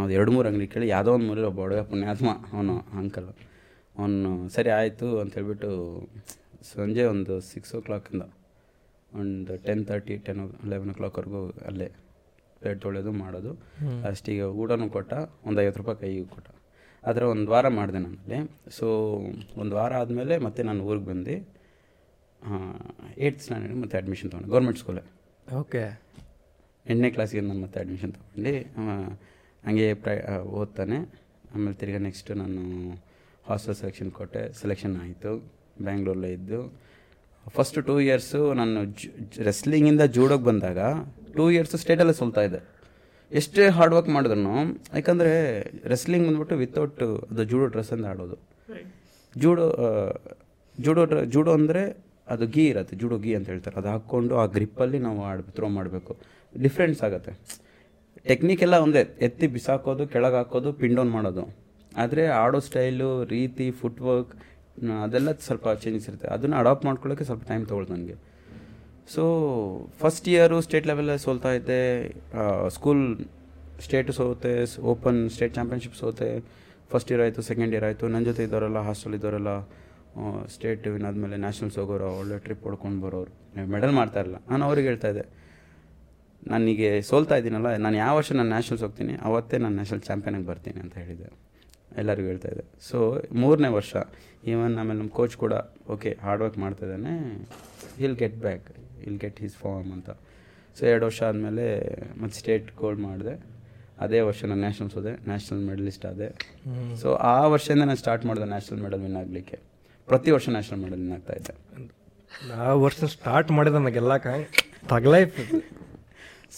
ಅದು 0.02 0.12
ಎರಡು 0.18 0.30
ಮೂರು 0.34 0.46
ಅಂಗಡಿ 0.50 0.66
ಕೇಳಿ 0.74 0.86
ಯಾವುದೋ 0.94 1.10
ಒಂದು 1.16 1.26
ಮೂರಲ್ಲಿ 1.28 1.48
ಒಬ್ಬ 1.50 1.60
ಹುಡುಗ 1.64 1.80
ಪುಣ್ಯಾತ್ಮ 1.90 2.28
ಅವನು 2.54 2.74
ಅಂಕಲ್ 3.00 3.28
ಅವನು 3.96 4.30
ಸರಿ 4.54 4.70
ಆಯಿತು 4.78 5.06
ಅಂತ 5.22 5.32
ಹೇಳ್ಬಿಟ್ಟು 5.38 5.70
ಸಂಜೆ 6.72 7.04
ಒಂದು 7.14 7.34
ಸಿಕ್ಸ್ 7.50 7.72
ಓ 7.78 7.80
ಕ್ಲಾಕಿಂದ 7.86 8.24
ಒಂದು 9.20 9.52
ten 9.66 9.82
thirty 9.90 10.14
ten 10.26 10.40
eleven 10.72 10.90
o 10.92 10.96
ಕ್ಲಾಕ್ವರೆಗೂ 10.98 11.40
ಅಲ್ಲೇ 11.70 11.88
ಪ್ಲೇಟ್ 12.60 12.80
ತೊಳೆಯೋದು 12.84 13.12
ಮಾಡೋದು. 13.22 13.50
ಅಷ್ಟಿಗೆ 14.10 14.46
ಊಟನೂ 14.60 14.86
ಕೊಟ್ಟ 14.96 15.12
ಒಂದು 15.48 15.58
ಐವತ್ತು 15.64 15.80
ರೂಪಾಯಿ 15.82 15.98
ಕೈಗೆ 16.02 16.24
ಕೊಟ್ಟ. 16.34 16.48
ಆದರೆ 17.04 17.24
ಒಂದು 17.34 17.48
ವಾರ 17.54 17.66
ಮಾಡಿದೆ 17.78 18.00
ನಾನಲ್ಲಿ 18.04 18.38
ಸೊ 18.78 18.86
ಒಂದು 19.62 19.72
ವಾರ 19.78 19.92
ಆದಮೇಲೆ 20.02 20.36
ಮತ್ತೆ 20.46 20.60
ನಾನು 20.68 20.80
ಊರಿಗೆ 20.88 21.06
ಬಂದು 21.10 21.36
ಏಯ್ತ್ 23.24 23.40
ಸ್ಟ್ಯಾಂಡರ್ಡ್ 23.44 23.78
ಮತ್ತೆ 23.82 23.96
ಅಡ್ಮಿಷನ್ 24.00 24.30
ತೊಗೊಂಡೆ 24.32 24.50
ಗೌರ್ಮೆಂಟ್ 24.54 24.80
ಸ್ಕೂಲೇ 24.82 25.04
ಓಕೆ. 25.56 26.00
ಎಂಟನೇ 26.86 27.10
ಕ್ಲಾಸಿಗೆ 27.10 27.42
ನಾನು 27.46 27.60
ಮತ್ತೆ 27.60 27.80
ಅಡ್ಮಿಷನ್ 27.80 28.12
ತೊಗೊಂಡು. 28.12 28.50
ಹಂಗೆ 29.64 29.94
ಪ್ರ 29.94 30.10
ಓದ್ತಾನೆ. 30.40 30.98
ಆಮೇಲೆ 31.54 31.72
ತಿರ್ಗಿ 31.72 31.98
ನೆಕ್ಸ್ಟ್ 31.98 32.36
ನಾನು 32.36 32.62
ಹಾಸ್ಟೆಲ್ 33.46 33.76
ಸೆಲೆಕ್ಷನ್ 33.76 34.10
ಕೊಟ್ಟೆ. 34.10 34.52
ಸೆಲೆಕ್ಷನ್ 34.52 34.96
ಆಯಿತು. 34.96 35.32
ಬ್ಯಾಂಗ್ಳೂರಲ್ಲೇ 35.82 36.32
ಇದ್ದು. 36.32 36.72
ಫಸ್ಟ್ 37.56 37.86
ಟೂ 37.86 38.00
ಇಯರ್ಸು 38.00 38.54
ನಾನು 38.54 38.80
ರೆಸ್ಲಿಂಗಿಂದ 39.44 40.00
ಜೂಡೋಗೆ 40.00 40.44
ಬಂದಾಗ 40.44 40.78
ಟೂ 41.36 41.50
ಇಯರ್ಸು 41.50 41.76
ಸ್ಟೇಟಲ್ಲೇ 41.76 42.12
ಸೋಲ್ತಾ 42.12 42.42
ಇದ್ದೆ. 42.42 42.60
ಎಷ್ಟೇ 43.32 43.68
ಹಾರ್ಡ್ 43.68 43.94
ವರ್ಕ್ 43.94 44.08
ಮಾಡಿದ್ರು 44.08 44.54
ಯಾಕಂದರೆ 44.94 45.32
ರೆಸ್ಲಿಂಗ್ 45.84 46.26
ಬಂದ್ಬಿಟ್ಟು 46.26 46.56
ವಿತೌಟ್ 46.56 47.02
ಅದು 47.02 47.44
ಜೂಡೋ 47.44 47.66
ಡ್ರೆಸ್ಸಿಂದ 47.66 48.04
ಆಡೋದು. 48.04 48.36
ಜೂಡೋ 49.36 49.66
ಜೂಡೋ 50.80 51.04
ಡ್ರ 51.04 51.22
ಜೂಡೋ 51.24 51.52
ಅಂದರೆ 51.52 52.07
ಅದು 52.34 52.44
ಗೀ 52.54 52.64
ಇರುತ್ತೆ, 52.72 52.94
ಜುಡೋ 53.00 53.16
ಗೀ 53.24 53.32
ಅಂತ 53.38 53.48
ಹೇಳ್ತಾರೆ. 53.52 53.76
ಅದು 53.80 53.88
ಹಾಕ್ಕೊಂಡು 53.94 54.34
ಆ 54.42 54.44
ಗ್ರಿಪ್ಪಲ್ಲಿ 54.56 54.98
ನಾವು 55.06 55.20
ಆಡ್ 55.30 55.42
ಥ್ರೋ 55.56 55.68
ಮಾಡಬೇಕು. 55.78 56.14
ಡಿಫ್ರೆನ್ಸ್ 56.54 57.00
ಆಗುತ್ತೆ. 57.06 57.32
ಟೆಕ್ನಿಕ್ 58.28 58.62
ಎಲ್ಲ 58.66 58.76
ಒಂದೇ. 58.84 59.02
ಎತ್ತಿ 59.26 59.46
ಬಿಸಾಕೋದು, 59.56 60.04
ಕೆಳಗೆ 60.14 60.38
ಹಾಕೋದು 60.40 60.70
ಪಿಂಡೌನ್ 60.82 61.10
ಮಾಡೋದು. 61.16 61.44
ಆದರೆ 62.02 62.24
ಆಡೋ 62.42 62.58
ಸ್ಟೈಲು 62.68 63.10
ರೀತಿ 63.34 63.66
ಫುಟ್ 63.80 64.00
ವರ್ಕ್ 64.08 64.32
ಅದೆಲ್ಲ 65.04 65.30
ಸ್ವಲ್ಪ 65.46 65.68
ಚೇಂಜಸ್ 65.84 66.06
ಇರುತ್ತೆ. 66.08 66.26
ಅದನ್ನು 66.34 66.56
ಅಡಾಪ್ಟ್ 66.62 66.84
ಮಾಡ್ಕೊಳ್ಳೋಕ್ಕೆ 66.88 67.24
ಸ್ವಲ್ಪ 67.28 67.44
ಟೈಮ್ 67.50 67.64
ತೊಗೊಳ್ತು 67.70 67.92
ನನಗೆ. 67.96 68.16
ಸೊ 69.14 69.22
ಫಸ್ಟ್ 70.00 70.26
ಇಯರು 70.32 70.56
ಸ್ಟೇಟ್ 70.66 70.86
ಲೆವೆಲಲ್ಲಿ 70.90 71.22
ಸೋಲ್ತಾ 71.26 71.50
ಇದ್ದೆ. 71.58 71.80
ಸ್ಕೂಲ್ 72.76 73.02
ಸ್ಟೇಟು 73.84 74.12
ಸೋತೆ 74.18 74.52
ಓಪನ್ 74.92 75.20
ಸ್ಟೇಟ್ 75.34 75.54
ಚಾಂಪಿಯನ್ಶಿಪ್ 75.58 75.96
ಸೋತೆ. 76.02 76.30
ಫಸ್ಟ್ 76.92 77.10
ಇಯರ್ 77.12 77.22
ಆಯಿತು 77.24 77.42
ಸೆಕೆಂಡ್ 77.48 77.72
ಇಯರ್ 77.76 77.86
ಆಯಿತು. 77.88 78.04
ನನ್ನ 78.14 78.24
ಜೊತೆ 78.30 78.42
ಇದ್ದವರೆಲ್ಲ 78.46 78.80
ಹಾಸ್ಟೆಲ್ 78.88 79.14
ಇದ್ದವರೆಲ್ಲ 79.18 79.52
ಸ್ಟೇಟ್ 80.54 80.86
ವಿನ್ 80.86 81.04
ಆದಮೇಲೆ 81.04 81.36
ನ್ಯಾಷನಲ್ಸ್ 81.36 81.78
ಹೋಗೋರು 81.78 82.08
ಒಳ್ಳೆ 82.20 82.38
ಟ್ರಿಪ್ 82.38 82.62
ಹೊಡ್ಕೊಂಡು 82.62 83.00
ಬರೋರು. 83.06 83.32
ಮೆಡಲ್ 83.74 83.92
ಮಾಡ್ತಾ 83.92 84.20
ಇರಲ್ಲ. 84.20 84.38
ನಾನು 84.50 84.64
ಅವ್ರಿಗೆ 84.64 84.88
ಹೇಳ್ತಾ 84.88 85.08
ಇದ್ದೆ. 85.08 85.24
ನನಗೆ 86.52 86.88
ಸೋಲ್ತಾ 87.02 87.36
ಇದ್ದೀನಲ್ಲ 87.36 87.76
ನಾನು 87.84 87.96
ಯಾವ 87.96 88.16
ವರ್ಷ 88.16 88.32
ನಾನು 88.32 88.48
ನ್ಯಾಷನಲ್ಸ್ 88.48 88.84
ಹೋಗ್ತೀನಿ 88.84 89.14
ಅವತ್ತೇ 89.28 89.58
ನಾನು 89.64 89.74
ನ್ಯಾಷನಲ್ 89.74 90.02
ಚಾಂಪಿಯನಾಗಿ 90.08 90.46
ಬರ್ತೀನಿ 90.46 90.80
ಅಂತ 90.80 90.94
ಹೇಳಿದ್ದೆ. 91.02 91.28
ಎಲ್ಲರಿಗೂ 92.00 92.28
ಹೇಳ್ತಾ 92.28 92.48
ಇದ್ದೆ. 92.48 92.64
ಸೊ 92.88 92.98
ಮೂರನೇ 93.32 93.68
ವರ್ಷ 93.68 93.92
ಈವನ್ 94.52 94.74
ಆಮೇಲೆ 94.80 94.98
ನಮ್ಮ 94.98 95.10
ಕೋಚ್ 95.18 95.36
ಕೂಡ 95.36 95.54
ಓಕೆ 95.88 96.18
ಹಾರ್ಡ್ 96.22 96.42
ವರ್ಕ್ 96.42 96.58
ಮಾಡ್ತಾ 96.58 96.84
ಇದ್ದಾನೆ 96.86 97.12
he'll 98.00 98.16
get 98.16 98.36
back 98.46 98.66
he'll 99.04 99.18
get 99.18 99.38
his 99.40 99.56
form 99.56 99.92
ಅಂತ. 99.92 100.10
ಸೊ 100.78 100.82
ಎರಡು 100.86 101.04
ವರ್ಷ 101.06 101.22
ಆದಮೇಲೆ 101.22 101.66
ಮತ್ತು 102.22 102.36
ಸ್ಟೇಟ್ 102.38 102.66
ಗೋಲ್ಡ್ 102.76 103.00
ಮಾಡಿದೆ. 103.00 103.34
ಅದೇ 104.04 104.20
ವರ್ಷ 104.20 104.40
ನಾನು 104.44 104.60
ನ್ಯಾಷನಲ್ಸ್ 104.60 104.94
ಹೋದೆ 104.94 105.12
ನ್ಯಾಷನಲ್ 105.12 105.62
ಮೆಡಲಿಸ್ಟ್ 105.70 106.04
ಆದೆ. 106.06 106.28
ಸೊ 107.00 107.08
ಆ 107.32 107.46
ವರ್ಷದಿಂದ 107.54 107.84
ನಾನು 107.90 108.00
ಸ್ಟಾರ್ಟ್ 108.04 108.26
ಮಾಡಿದೆ 108.26 108.46
ನ್ಯಾಷನಲ್ 108.54 108.82
ಮೆಡಲ್ 108.82 109.00
ವಿನ್ 109.06 109.16
ಆಗಲಿಕ್ಕೆ. 109.16 109.58
ಪ್ರತಿ 110.10 110.30
ವರ್ಷ 110.36 110.48
ನ್ಯಾಷನಲ್ 110.56 110.80
ಮೆಡಲ್ 110.84 111.12
ಆಗ್ತಾ 111.16 111.34
ಇದ್ದೆ 111.40 111.54
ಆ 112.64 112.72
ವರ್ಷ 112.84 113.04
ಸ್ಟಾರ್ಟ್ 113.14 113.50
ಮಾಡಿದ 113.56 113.78
ನನಗೆಲ್ಲ 113.82 114.16
ತಗಲೇ 114.92 115.20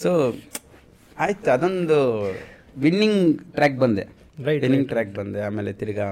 ಸೊ 0.01 0.09
ಆಯ್ತು 1.23 1.49
ಅದೊಂದು 1.55 1.97
ವಿನ್ನಿಂಗ್ 2.83 3.21
ಟ್ರ್ಯಾಕ್ 3.55 3.77
ಬಂದೆ. 3.83 4.03
ರೈಟ್ 4.45 4.61
ವಿನ್ನಿಂಗ್ 4.63 4.87
ಟ್ರ್ಯಾಕ್ 4.87 5.11
ಬಂದೆ. 5.15 5.39
ಆಮೇಲೆ 5.47 5.71
ತಿರ್ಗಾ 5.81 6.07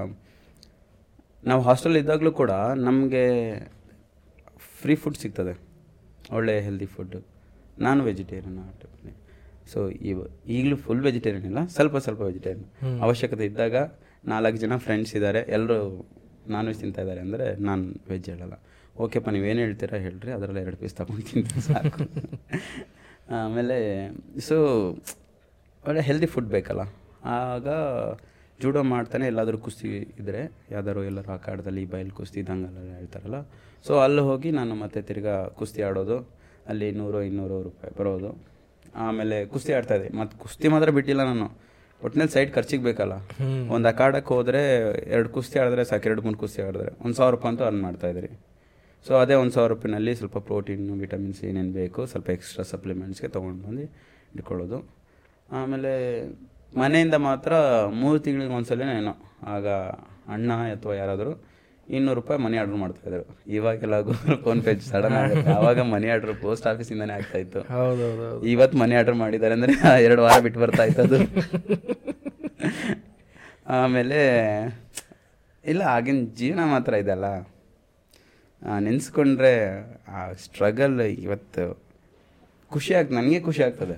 ನಾವು 1.50 1.62
ಹಾಸ್ಟೆಲ್ 1.68 1.98
ಇದ್ದಾಗಲೂ 1.98 2.32
ಕೂಡ 2.42 2.52
ನಮಗೆ 2.88 3.24
ಫ್ರೀ 4.82 4.96
ಫುಡ್ 5.04 5.18
ಸಿಗ್ತದೆ. 5.18 5.54
ಒಳ್ಳೆ 6.38 6.56
ಹೆಲ್ದಿ 6.68 6.88
ಫುಡ್ಡು 6.96 7.20
ನಾನು 7.86 8.04
ವೆಜಿಟೇರಿಯನ್ 8.10 8.60
ಸೊ 9.74 9.80
ಇವ 10.10 10.20
ಈಗಲೂ 10.56 10.78
ಫುಲ್ 10.86 11.04
ವೆಜಿಟೇರಿಯನ್ 11.08 11.46
ಇಲ್ಲ 11.46 11.60
ಸ್ವಲ್ಪ 11.76 11.98
ಸ್ವಲ್ಪ 12.06 12.22
ವೆಜಿಟೇರಿಯನ್ 12.30 13.00
ಅವಶ್ಯಕತೆ 13.08 13.46
ಇದ್ದಾಗ 13.46 13.76
ನಾಲ್ಕು 14.34 14.58
ಜನ 14.64 14.76
ಫ್ರೆಂಡ್ಸ್ 14.86 15.14
ಇದ್ದಾರೆ. 15.16 15.42
ಎಲ್ಲರೂ 15.58 15.80
ನಾನ್ 16.56 16.68
ವೆಜ್ 16.70 16.80
ತಿಂತಾ 16.84 17.02
ಇದ್ದಾರೆ 17.04 17.22
ಅಂದರೆ 17.26 17.48
ನಾನು 17.68 17.84
ವೆಜ್ 18.12 18.28
ಹೇಳಲ್ಲ. 18.32 18.56
ಓಕೆಪ್ಪ 19.04 19.30
ನೀವೇನು 19.36 19.62
ಹೇಳ್ತೀರಾ 19.66 19.98
ಹೇಳ್ರಿ, 20.06 20.32
ಅದರಲ್ಲಿ 20.38 20.62
ಎರಡು 20.66 20.78
ಪೀಸ್ 20.82 20.96
ತಗೊಂಡು 21.00 21.26
ತಿಂತೀನಿ 21.30 21.64
ಸಾಕು. 21.68 22.06
ಆಮೇಲೆ 23.40 23.78
ಸೊ 24.48 24.58
ಒಳ್ಳೆ 25.88 26.02
ಹೆಲ್ದಿ 26.10 26.28
ಫುಡ್ 26.34 26.50
ಬೇಕಲ್ಲ. 26.56 26.84
ಆಗ 27.38 27.68
ಜೂಡೋ 28.62 28.82
ಮಾಡ್ತಾನೆ 28.94 29.26
ಎಲ್ಲಾದರೂ 29.32 29.58
ಕುಸ್ತಿ 29.66 29.90
ಇದ್ದರೆ 30.22 30.42
ಯಾವ್ದಾದ್ರು 30.74 31.02
ಎಲ್ಲರೂ 31.10 31.30
ಆ 31.36 31.38
ಕಾಡದಲ್ಲಿ 31.46 31.84
ಬಯಲು 31.94 32.14
ಕುಸ್ತಿ 32.18 32.38
ಇದ್ದಂಗೆಲ್ಲ 32.42 32.80
ಹೇಳ್ತಾರಲ್ಲ. 33.00 33.40
ಸೊ 33.88 33.94
ಅಲ್ಲಿ 34.06 34.22
ಹೋಗಿ 34.30 34.50
ನಾನು 34.60 34.74
ಮತ್ತೆ 34.84 35.00
ತಿರ್ಗಾ 35.10 35.36
ಕುಸ್ತಿ 35.60 35.82
ಆಡೋದು. 35.90 36.18
ಅಲ್ಲಿ 36.72 36.88
ನೂರು 37.00 37.20
ಇನ್ನೂರು 37.30 37.58
ರೂಪಾಯಿ 37.68 37.94
ಬರೋದು. 38.00 38.32
ಆಮೇಲೆ 39.06 39.38
ಕುಸ್ತಿ 39.54 39.72
ಆಡ್ತಾಯಿದ್ದೆ 39.78 40.10
ಮತ್ತು 40.20 40.36
ಕುಸ್ತಿ 40.44 40.68
ಮಾತ್ರ 40.74 40.90
ಬಿಟ್ಟಿಲ್ಲ 40.98 41.24
ನಾನು. 41.32 41.48
ಒಟ್ಟಿನಲ್ಲಿ 42.04 42.34
ಸೈಟ್ 42.34 42.52
ಖರ್ಚಿಗೆ 42.56 42.84
ಬೇಕಲ್ಲ. 42.84 43.14
ಒಂದು 43.76 43.88
ಅಕಾಡಕ್ಕೆ 43.88 44.34
ಹೋದರೆ 44.34 44.62
ಎರಡು 45.10 45.30
ಕುಸ್ತಿ 45.30 45.60
ಆಡಿದ್ರೆ 45.60 45.84
ಸಾಕು 45.86 46.06
ಎರಡು 46.10 46.22
ಮೂರು 46.22 46.38
ಕುಸ್ತಿ 46.38 46.62
ಆಡಿದ್ರೆ. 46.62 46.92
ಒಂದು 47.02 47.16
ಸಾವಿರ 47.16 47.32
ರೂಪಾಯಿ 47.36 47.52
ಅಂತೂ 47.52 47.64
ಅರ್ನ್ 47.64 47.82
ಮಾಡ್ತಾಯಿದ್ರಿ 47.82 48.30
ಸೊ 49.08 49.16
ಅದೇ 49.16 49.34
ಒಂದು 49.34 49.52
ಸಾವಿರ 49.52 49.70
ರೂಪಾಯಿನಲ್ಲಿ 49.70 50.14
ಸ್ವಲ್ಪ 50.16 50.38
ಪ್ರೋಟೀನು 50.38 50.94
ವಿಟಮಿನ್ಸ್ 50.94 51.44
ಏನೇನು 51.44 51.74
ಬೇಕು 51.74 52.06
ಸ್ವಲ್ಪ 52.06 52.30
ಎಕ್ಸ್ಟ್ರಾ 52.30 52.64
ಸಪ್ಲಿಮೆಂಟ್ಸ್ಗೆ 52.64 53.28
ತೊಗೊಂಡು 53.28 53.68
ಬಂದು 53.68 53.82
ಇಟ್ಕೊಳ್ಳೋದು. 54.36 54.80
ಆಮೇಲೆ 55.52 55.92
ಮನೆಯಿಂದ 56.80 57.14
ಮಾತ್ರ 57.14 57.54
ಮೂರು 58.02 58.20
ತಿಂಗಳಿಗೆ 58.20 58.54
ಒಂದ್ಸಲ 58.54 58.82
ಏನೋ 58.98 59.14
ಆಗ 59.56 59.68
ಅಣ್ಣ 60.34 60.52
ಅಥವಾ 60.76 60.96
ಯಾರಾದರೂ 60.96 61.32
ಇನ್ನೂರು 61.98 62.18
ರೂಪಾಯಿ 62.20 62.40
ಮನಿ 62.46 62.58
ಮಾಡ್ತಾ 62.62 62.78
ಮಾಡ್ತಾಯಿದ್ರು 62.84 63.24
ಇವಾಗೆಲ್ಲ 63.58 63.96
ಗೂಗಲ್ 64.08 64.38
ಫೋನ್ಪೇ 64.46 64.72
ಸಡನ್ 64.90 65.16
ಆಗುತ್ತೆ. 65.22 65.52
ಆವಾಗ 65.58 65.80
ಮನಿ 65.94 66.08
ಆರ್ಡ್ರ್ 66.14 66.34
ಪೋಸ್ಟ್ 66.44 66.66
ಆಫೀಸಿಂದನೇ 66.72 67.14
ಆಗ್ತಾಯಿತ್ತು 67.18 67.60
ಇತ್ತು. 67.62 67.70
ಇವತ್ತು 68.54 68.78
ಮನಿ 68.82 68.96
ಆರ್ಡರ್ 69.00 69.18
ಮಾಡಿದ್ದಾರೆ 69.24 69.54
ಅಂದರೆ 69.58 69.74
ಎರಡು 70.08 70.22
ವಾರ 70.28 70.38
ಬಿಟ್ಟು 70.46 70.60
ಬರ್ತಾ 70.64 70.84
ಇತ್ತು 70.90 71.02
ಅದು 71.08 71.20
ಆಮೇಲೆ 73.80 74.20
ಇಲ್ಲ 75.64 75.82
ಆಗಿನ 75.96 76.20
ಜೀವನ 76.40 76.62
ಮಾತ್ರ 76.74 76.94
ಇದಲ್ಲ. 77.04 77.26
ನೆನೆಸ್ಕೊಂಡ್ರೆ 78.86 79.52
ಆ 80.20 80.22
ಸ್ಟ್ರಗಲ್ 80.44 80.96
ಇವತ್ತು 81.26 81.64
ಖುಷಿ 82.72 82.92
ಆಗ್ತದೆ 83.00 83.18
ನನಗೆ 83.20 83.40
ಖುಷಿ 83.48 83.62
ಆಗ್ತದೆ. 83.68 83.96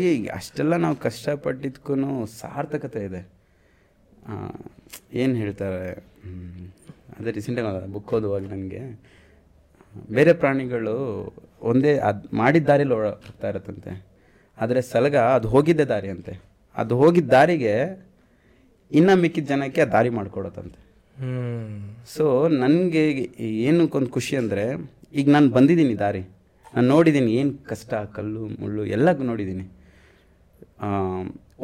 ಈ 0.00 0.02
ಅಷ್ಟೆಲ್ಲ 0.38 0.74
ನಾವು 0.84 0.96
ಕಷ್ಟಪಟ್ಟಿದ್ಕೂ 1.06 1.94
ಸಾರ್ಥಕತೆ 2.40 3.00
ಇದೆ. 3.08 3.22
ಏನು 5.22 5.34
ಹೇಳ್ತಾರೆ? 5.42 5.90
ಅದೇ 7.18 7.30
ರೀಸೆಂಟಾಗಿ 7.36 7.92
ಬುಕ್ 7.94 8.12
ಓದುವಾಗ 8.16 8.44
ನನಗೆ 8.54 8.82
ಬೇರೆ 10.16 10.32
ಪ್ರಾಣಿಗಳು 10.42 10.94
ಒಂದೇ 11.70 11.92
ಅದು 12.08 12.28
ಮಾಡಿದ 12.40 12.66
ದಾರಿಲಿ 12.70 12.94
ಹೋಗ್ತಾ 12.94 13.48
ಇರತ್ತಂತೆ. 13.52 13.92
ಆದರೆ 14.58 14.80
ಸಲಗ 14.92 15.16
ಅದು 15.36 15.46
ಹೋಗಿದ್ದೇ 15.54 15.86
ದಾರಿ 15.92 16.08
ಅಂತೆ. 16.14 16.32
ಅದು 16.80 16.94
ಹೋಗಿದ್ದ 17.02 17.30
ದಾರಿಗೆ 17.36 17.74
ಇನ್ನೂ 18.98 19.12
ಮಿಕ್ಕಿದ 19.22 19.46
ಜನಕ್ಕೆ 19.52 19.82
ಆ 19.84 19.88
ದಾರಿ 19.94 20.10
ಮಾಡಿಕೊಡತ್ತಂತೆ. 20.18 20.80
ಸೊ 22.14 22.24
ನನಗೆ 22.62 23.02
ಏನಕ್ಕೊಂದು 23.68 24.10
ಖುಷಿ 24.16 24.34
ಅಂದರೆ 24.42 24.64
ಈಗ 25.18 25.26
ನಾನು 25.36 25.48
ಬಂದಿದ್ದೀನಿ 25.56 25.94
ದಾರಿ. 26.04 26.22
ನಾನು 26.74 26.86
ನೋಡಿದ್ದೀನಿ 26.94 27.32
ಏನು 27.40 27.52
ಕಷ್ಟ 27.70 27.94
ಕಲ್ಲು 28.16 28.42
ಮುಳ್ಳು 28.60 28.82
ಎಲ್ಲ 28.94 29.08
ನೋಡಿದ್ದೀನಿ 29.30 29.66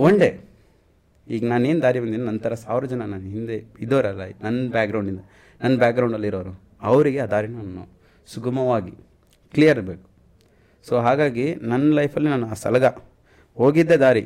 ಒನ್ 0.06 0.18
ಡೇ 0.22 0.28
ಈಗ 1.34 1.42
ನಾನೇನು 1.52 1.80
ದಾರಿ 1.82 1.98
ಬಂದಿದ್ದೀನಿ 2.02 2.26
ನಂತರ 2.30 2.54
ಸಾವಿರ 2.64 2.84
ಜನ 2.92 3.02
ನನ್ನ 3.12 3.26
ಹಿಂದೆ 3.36 3.56
ಇದ್ದವರಲ್ಲ 3.84 4.22
ನನ್ನ 4.44 4.60
ಬ್ಯಾಕ್ಗ್ರೌಂಡಿಂದ 4.76 5.22
ನನ್ನ 5.60 5.74
ಬ್ಯಾಕ್ಗ್ರೌಂಡಲ್ಲಿರೋರು 5.82 6.52
ಅವರಿಗೆ 6.90 7.20
ಆ 7.24 7.28
ದಾರಿನ 7.34 7.56
ನಾನು 7.62 7.84
ಸುಗಮವಾಗಿ 8.28 8.94
ಕ್ಲಿಯರ್ 9.54 9.78
ಇರಬೇಕು 9.78 10.06
ಸೊ 10.86 10.94
ಹಾಗಾಗಿ 11.06 11.46
ನನ್ನ 11.70 11.88
ಲೈಫಲ್ಲಿ 11.98 12.28
ನಾನು 12.34 12.46
ಆ 12.52 12.56
ಸಲಗ 12.64 12.86
ಹೋಗಿದ್ದೆ 13.60 13.96
ದಾರಿ. 14.04 14.22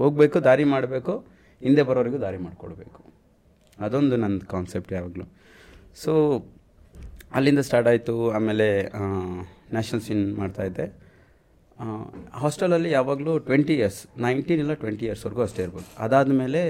ಹೋಗಬೇಕು, 0.00 0.38
ದಾರಿ 0.46 0.64
ಮಾಡಬೇಕು, 0.72 1.12
ಹಿಂದೆ 1.62 1.82
ಬರೋರಿಗೂ 1.88 2.18
ದಾರಿ 2.24 2.38
ಮಾಡಿಕೊಡ್ಬೇಕು 2.46 3.00
ಅದೊಂದು 3.78 4.16
ನನ್ನ 4.16 4.38
ಕಾನ್ಸೆಪ್ಟ್ 4.52 4.90
ಯಾವಾಗಲೂ. 4.96 5.26
ಸೊ 6.02 6.12
ಅಲ್ಲಿಂದ 7.36 7.62
ಸ್ಟಾರ್ಟ್ 7.68 7.88
ಆಯಿತು, 7.92 8.14
ಆಮೇಲೆ 8.36 8.66
ನ್ಯಾಷನಲ್ 9.74 10.02
ಸೀನ್ 10.06 10.24
ಮಾಡ್ತಾಯಿದ್ದೆ 10.40 10.86
ಹಾಸ್ಟೆಲಲ್ಲಿ 12.42 12.90
ಯಾವಾಗಲೂ 12.98 13.32
ಟ್ವೆಂಟಿ 13.48 13.74
ಇಯರ್ಸ್, 13.78 13.98
ನೈನ್ಟೀನ್ 14.26 14.60
ಇಲ್ಲ 14.64 14.74
ಟ್ವೆಂಟಿ 14.82 15.04
ಇಯರ್ಸ್ವರೆಗೂ 15.06 15.42
ಅಷ್ಟೇ 15.46 15.62
ಇರ್ಬೋದು. 15.66 15.88
ಅದಾದಮೇಲೆ 16.04 16.60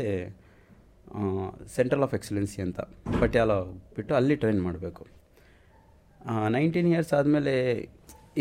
ಸೆಂಟ್ರಲ್ 1.75 2.05
ಆಫ್ 2.07 2.15
ಎಕ್ಸಲೆನ್ಸಿ 2.19 2.59
ಅಂತ 2.65 2.79
ಪಟ್ಯಾಲ 3.21 3.53
ಬಿಟ್ಟು 3.97 4.13
ಅಲ್ಲಿ 4.21 4.37
ಟ್ರೈನ್ 4.43 4.61
ಮಾಡಬೇಕು. 4.69 5.03
ನೈನ್ಟೀನ್ 6.57 6.89
ಇಯರ್ಸ್ 6.93 7.13
ಆದಮೇಲೆ 7.19 7.55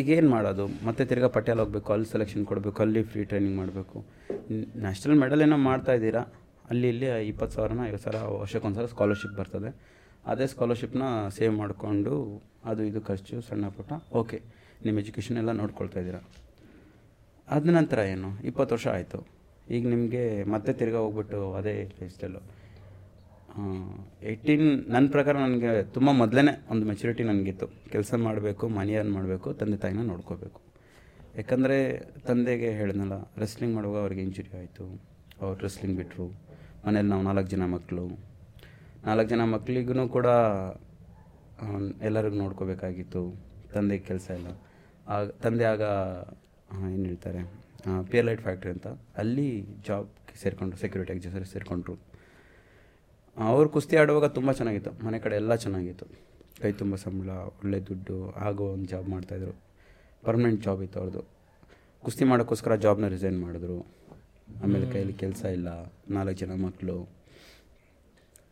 ಈಗೇನು 0.02 0.30
ಮಾಡೋದು? 0.36 0.66
ಮತ್ತೆ 0.88 1.02
ತಿರ್ಗಾ 1.10 1.30
ಪಟ್ಯಾಲ 1.36 1.60
ಹೋಗಬೇಕು, 1.64 1.90
ಅಲ್ಲಿ 1.96 2.08
ಸೆಲೆಕ್ಷನ್ 2.14 2.46
ಕೊಡಬೇಕು, 2.52 2.80
ಅಲ್ಲಿ 2.86 3.02
ಫ್ರೀ 3.12 3.22
ಟ್ರೈನಿಂಗ್ 3.32 3.58
ಮಾಡಬೇಕು. 3.62 3.98
ನ್ಯಾಷನಲ್ 4.86 5.20
ಮೆಡಲ್ 5.24 5.44
ಏನೋ 5.46 5.58
ಮಾಡ್ತಾ 5.70 5.94
ಇದ್ದೀರಾ? 6.00 6.24
ಅಲ್ಲಿ 6.72 6.88
ಇಲ್ಲಿ 6.94 7.08
ಇಪ್ಪತ್ತು 7.32 7.56
ಸಾವಿರನ, 7.58 7.82
ಐವತ್ತು 7.90 8.06
ಸಾವಿರ 8.06 8.22
ವರ್ಷಕ್ಕೊಂದು 8.44 8.80
ಸಲ 8.80 8.88
ಸ್ಕಾಲರ್ಶಿಪ್ 8.94 9.36
ಬರ್ತದೆ. 9.42 9.72
ಅದೇ 10.32 10.48
ಸ್ಕಾಲರ್ಶಿಪ್ನ 10.54 11.04
ಸೇವ್ 11.38 11.54
ಮಾಡಿಕೊಂಡು 11.62 12.16
ಅದು 12.72 12.82
ಇದು 12.90 13.02
ಖರ್ಚು, 13.10 13.38
ಸಣ್ಣ 13.50 13.70
ಪುಟ್ಟ 13.78 13.94
ಓಕೆ 14.22 14.40
ನಿಮ್ಮ 14.86 14.98
ಎಜುಕೇಷನ್ 15.04 15.40
ಎಲ್ಲ 15.44 15.54
ನೋಡ್ಕೊಳ್ತಾ 15.62 16.00
ಇದ್ದೀರಾ? 16.04 16.22
ಅದ 17.48 17.70
ನಂತರ 17.70 18.00
ಏನು? 18.00 18.30
ಇಪ್ಪತ್ತು 18.44 18.76
ವರ್ಷ 18.76 18.88
ಆಯಿತು. 18.88 19.20
ಈಗ 19.70 19.88
ನಿಮಗೆ 19.88 20.44
ಮತ್ತೆ 20.44 20.74
ತಿರ್ಗಾ 20.74 20.98
ಹೋಗ್ಬಿಟ್ಟು 20.98 21.54
ಅದೇ 21.54 21.92
ಲೈಫ್ 22.02 22.18
ಏಯ್ಟೀನ್ 24.24 24.90
ನನ್ನ 24.90 25.08
ಪ್ರಕಾರ 25.12 25.36
ನನಗೆ 25.38 25.84
ತುಂಬ 25.84 26.10
ಮೊದಲೇ 26.12 26.66
ಒಂದು 26.72 26.86
ಮೆಚುರಿಟಿ 26.86 27.24
ನನಗಿತ್ತು. 27.24 27.68
ಕೆಲಸ 27.92 28.14
ಮಾಡಬೇಕು 28.18 28.68
ಮನಿ 28.68 28.96
ಅರ್ನ್ 28.96 29.14
ಮಾಡಬೇಕು, 29.14 29.54
ತಂದೆ 29.54 29.78
ತಾಯಿನ 29.78 30.02
ನೋಡ್ಕೋಬೇಕು. 30.02 30.62
ಯಾಕಂದರೆ 31.36 31.78
ತಂದೆಗೆ 32.28 32.70
ಹೇಳಿದ್ನಲ್ಲ 32.72 33.16
ರೆಸ್ಲಿಂಗ್ 33.38 33.76
ಮಾಡುವಾಗ 33.76 34.02
ಅವ್ರಿಗೆ 34.02 34.22
ಇಂಜುರಿ 34.22 34.58
ಆಯಿತು. 34.58 35.02
ಅವ್ರು 35.42 35.62
ರೆಸ್ಲಿಂಗ್ 35.62 35.98
ಬಿಟ್ಟರು 35.98 36.28
ಮನೇಲಿ 36.88 37.10
ನಾವು 37.10 37.24
ನಾಲ್ಕು 37.24 37.50
ಜನ 37.50 37.66
ಮಕ್ಕಳು 37.66 38.06
ನಾಲ್ಕು 39.06 39.30
ಜನ 39.30 39.44
ಮಕ್ಕಳಿಗೂ 39.44 40.08
ಕೂಡ 40.08 40.26
ಎಲ್ಲರಿಗೂ 42.02 42.36
ನೋಡ್ಕೋಬೇಕಾಗಿತ್ತು. 42.36 43.22
ತಂದೆಗೆ 43.74 44.04
ಕೆಲಸ 44.04 44.30
ಇಲ್ಲ. 44.30 44.48
ಆಗ, 45.08 45.30
ತಂದೆ 45.30 45.64
ಆಗ 45.64 45.84
ಏನು 46.94 47.06
ಹೇಳ್ತಾರೆ? 47.06 47.42
ಪಿಯರ್ 48.12 48.26
ಲೈಟ್ 48.26 48.42
ಫ್ಯಾಕ್ಟ್ರಿ 48.42 48.72
ಅಂತ. 48.72 48.88
ಅಲ್ಲಿ 49.18 49.66
ಜಾಬ್ಗೆ 49.88 50.42
ಸೇರಿಕೊಂಡ್ರು 50.42 50.80
ಸೆಕ್ಯೂರಿಟಿ 50.80 51.14
ಎಕ್ಸಸರಿ 51.14 51.46
ಸೇರಿಕೊಂಡ್ರು. 51.46 51.96
ಅವ್ರು 53.38 53.70
ಕುಸ್ತಿ 53.70 53.96
ಆಡುವಾಗ 53.98 54.26
ತುಂಬ 54.26 54.52
ಚೆನ್ನಾಗಿತ್ತು. 54.52 55.06
ಮನೆ 55.06 55.20
ಕಡೆ 55.20 55.36
ಎಲ್ಲ 55.36 55.56
ಚೆನ್ನಾಗಿತ್ತು. 55.56 56.06
ಕೈ 56.62 56.72
ತುಂಬ 56.72 56.96
ಸಂಬಳ 56.96 57.30
ಒಳ್ಳೆ 57.30 57.80
ದುಡ್ಡು 57.80 58.32
ಆಗೋ 58.32 58.66
ಒಂದು 58.66 58.86
ಜಾಬ್ 58.86 59.10
ಮಾಡ್ತಾಯಿದ್ರು 59.10 59.54
ಪರ್ಮನೆಂಟ್ 60.24 60.64
ಜಾಬ್ 60.64 60.82
ಇತ್ತು 60.84 61.00
ಅವ್ರದ್ದು 61.00 61.24
ಕುಸ್ತಿ 62.02 62.24
ಮಾಡೋಕ್ಕೋಸ್ಕರ 62.24 62.76
ಜಾಬ್ನ 62.76 63.08
ರಿಸೈನ್ 63.08 63.42
ಮಾಡಿದ್ರು. 63.42 63.80
ಆಮೇಲೆ 64.64 64.92
ಕೈಯಲ್ಲಿ 64.92 65.14
ಕೆಲಸ 65.14 65.44
ಇಲ್ಲ 65.46 65.70
ನಾಲ್ಕು 66.10 66.34
ಜನ 66.34 66.52
ಮಕ್ಕಳು 66.66 67.10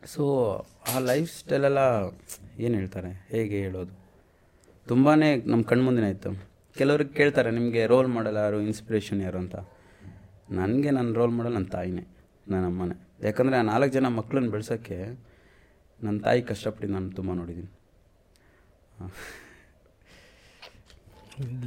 ಸೊ 0.06 0.24
ಆ 0.94 0.98
ಲೈಫ್ 0.98 1.38
ಸ್ಟೈಲೆಲ್ಲ 1.38 1.78
ಏನು 2.58 2.74
ಹೇಳ್ತಾರೆ? 2.74 3.26
ಹೇಗೆ 3.28 3.58
ಹೇಳೋದು? 3.60 3.92
ತುಂಬಾ 4.86 5.14
ನಮ್ಮ 5.46 5.62
ಕಣ್ಮುಂದಿನ 5.62 6.04
ಇತ್ತು. 6.04 6.53
ಕೆಲವ್ರಿಗೆ 6.76 7.12
ಕೇಳ್ತಾರೆ 7.14 7.50
ನಿಮಗೆ 7.50 7.82
ರೋಲ್ 7.86 8.08
ಮಾಡೆಲ್ 8.08 8.36
ಯಾರು 8.36 8.58
ಇನ್ಸ್ಪಿರೇಷನ್ 8.60 9.20
ಯಾರು 9.22 9.38
ಅಂತ. 9.38 9.56
ನನಗೆ 10.50 10.90
ನನ್ನ 10.90 11.10
ರೋಲ್ 11.14 11.34
ಮಾಡೆಲ್ 11.36 11.54
ನನ್ನ 11.54 11.68
ತಾಯಿನೇ 11.68 12.04
ನನ್ನ 12.46 12.64
ಅಮ್ಮನೇ. 12.66 12.96
ಯಾಕಂದರೆ 13.22 13.56
ಆ 13.56 13.62
ನಾಲ್ಕು 13.62 13.92
ಜನ 13.94 14.06
ಮಕ್ಕಳನ್ನ 14.16 14.48
ಬೆಳ್ಸೋಕ್ಕೆ 14.50 14.98
ನನ್ನ 16.00 16.16
ತಾಯಿ 16.20 16.40
ಕಷ್ಟಪಟ್ಟು 16.42 16.92
ನಾನು 16.92 17.10
ತುಂಬ 17.10 17.32
ನೋಡಿದ್ದೀನಿ 17.34 17.70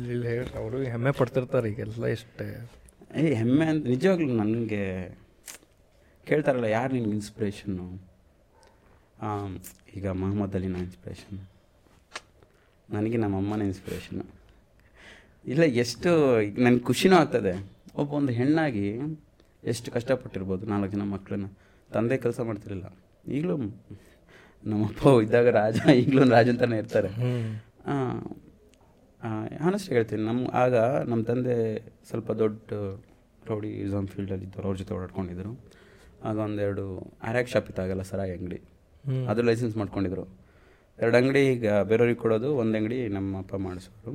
ಇಲ್ಲಿ 0.08 0.28
ಅವರು 0.58 0.78
ಹೆಮ್ಮೆ 0.86 1.12
ಪಡ್ತಿರ್ತಾರೆ 1.12 1.70
ಈಗೆಲ್ಲ 1.72 2.08
ಇಷ್ಟೇ 2.08 2.48
ಏ 3.18 3.34
ಹೆಮ್ಮೆ 3.34 3.66
ಅಂತ 3.66 3.84
ನಿಜವಾಗ್ಲೂ 3.88 4.34
ನನಗೆ 4.34 4.84
ಕೇಳ್ತಾರಲ್ಲ 6.28 6.68
ಯಾರು 6.72 6.92
ನಿನ್ಗೆ 6.94 7.14
ಇನ್ಸ್ಪಿರೇಷನ್ನು 7.14 7.86
ಈಗ 9.96 10.08
ಮೊಹಮ್ಮದ್ 10.22 10.56
ಅಲಿನ 10.56 10.78
ಇನ್ಸ್ಪಿರೇಷನ್ 10.86 11.40
ನನಗೆ 12.90 13.18
ನಮ್ಮ 13.18 13.38
ಅಮ್ಮನ 13.38 13.62
ಇನ್ಸ್ಪಿರೇಷನ್ನು 13.62 14.26
ಇಲ್ಲ 15.52 15.64
ಎಷ್ಟು 15.84 16.12
ನನಗೆ 16.66 16.84
ಖುಷಿನೂ 16.90 17.16
ಆಗ್ತದೆ. 17.22 17.54
ಒಬ್ಬ 18.02 18.10
ಒಂದು 18.20 18.32
ಹೆಣ್ಣಾಗಿ 18.40 18.88
ಎಷ್ಟು 19.72 19.90
ಕಷ್ಟಪಟ್ಟಿರ್ಬೋದು 19.96 20.64
ನಾಲ್ಕು 20.72 20.92
ಜನ 20.96 21.04
ಮಕ್ಕಳನ್ನ 21.14 21.48
ತಂದೆ 21.96 22.16
ಕೆಲಸ 22.24 22.40
ಮಾಡ್ತಿರಲಿಲ್ಲ. 22.50 22.88
ಈಗಲೂ 23.36 23.56
ನಮ್ಮಪ್ಪ 24.72 25.14
ಇದ್ದಾಗ 25.26 25.48
ರಾಜ 25.62 25.80
ಈಗಲೂ 26.02 26.24
ರಾಜ 26.36 26.48
ಅಂತಲೇ 26.54 26.78
ಇರ್ತಾರೆ. 26.84 27.10
ಹಾನೆಸ್ಟ್ 29.64 29.90
ಹೇಳ್ತೀನಿ 29.96 30.24
ನಮ್ಮ 30.30 30.42
ಆಗ 30.64 30.76
ನಮ್ಮ 31.12 31.22
ತಂದೆ 31.30 31.56
ಸ್ವಲ್ಪ 32.10 32.30
ದೊಡ್ಡ 32.42 32.72
ರೌಡಿ 33.50 33.72
ಇಸಾಮ್ 33.86 34.08
ಫೀಲ್ಡಲ್ಲಿ 34.14 34.46
ಇದ್ದವ್ರು 34.48 34.68
ಅವ್ರ 34.70 34.78
ಜೊತೆ 34.82 34.94
ಓಡಾಡ್ಕೊಂಡಿದ್ರು. 34.98 35.52
ಆಗ 36.28 36.36
ಒಂದೆರಡು 36.46 36.86
ಆರ್ಯಾಕ್ 37.30 37.50
ಶಾಪ್ 37.54 37.68
ಇತ್ತಾಗಲ್ಲ 37.72 38.04
ಸರಾಯಿ 38.12 38.34
ಅಂಗಡಿ. 38.38 38.60
ಅದು 39.32 39.42
ಲೈಸೆನ್ಸ್ 39.50 39.76
ಮಾಡ್ಕೊಂಡಿದ್ರು. 39.82 40.26
ಎರಡು 41.00 41.16
ಅಂಗಡಿ 41.22 41.42
ಈಗ 41.56 41.68
ಬೇರೆಯವ್ರಿಗೆ 41.90 42.22
ಕೊಡೋದು 42.24 42.50
ಒಂದು 42.62 42.76
ಅಂಗಡಿ 42.80 43.00
ನಮ್ಮ 43.18 43.32
ಅಪ್ಪ 43.44 43.56
ಮಾಡಿಸೋರು. 43.68 44.14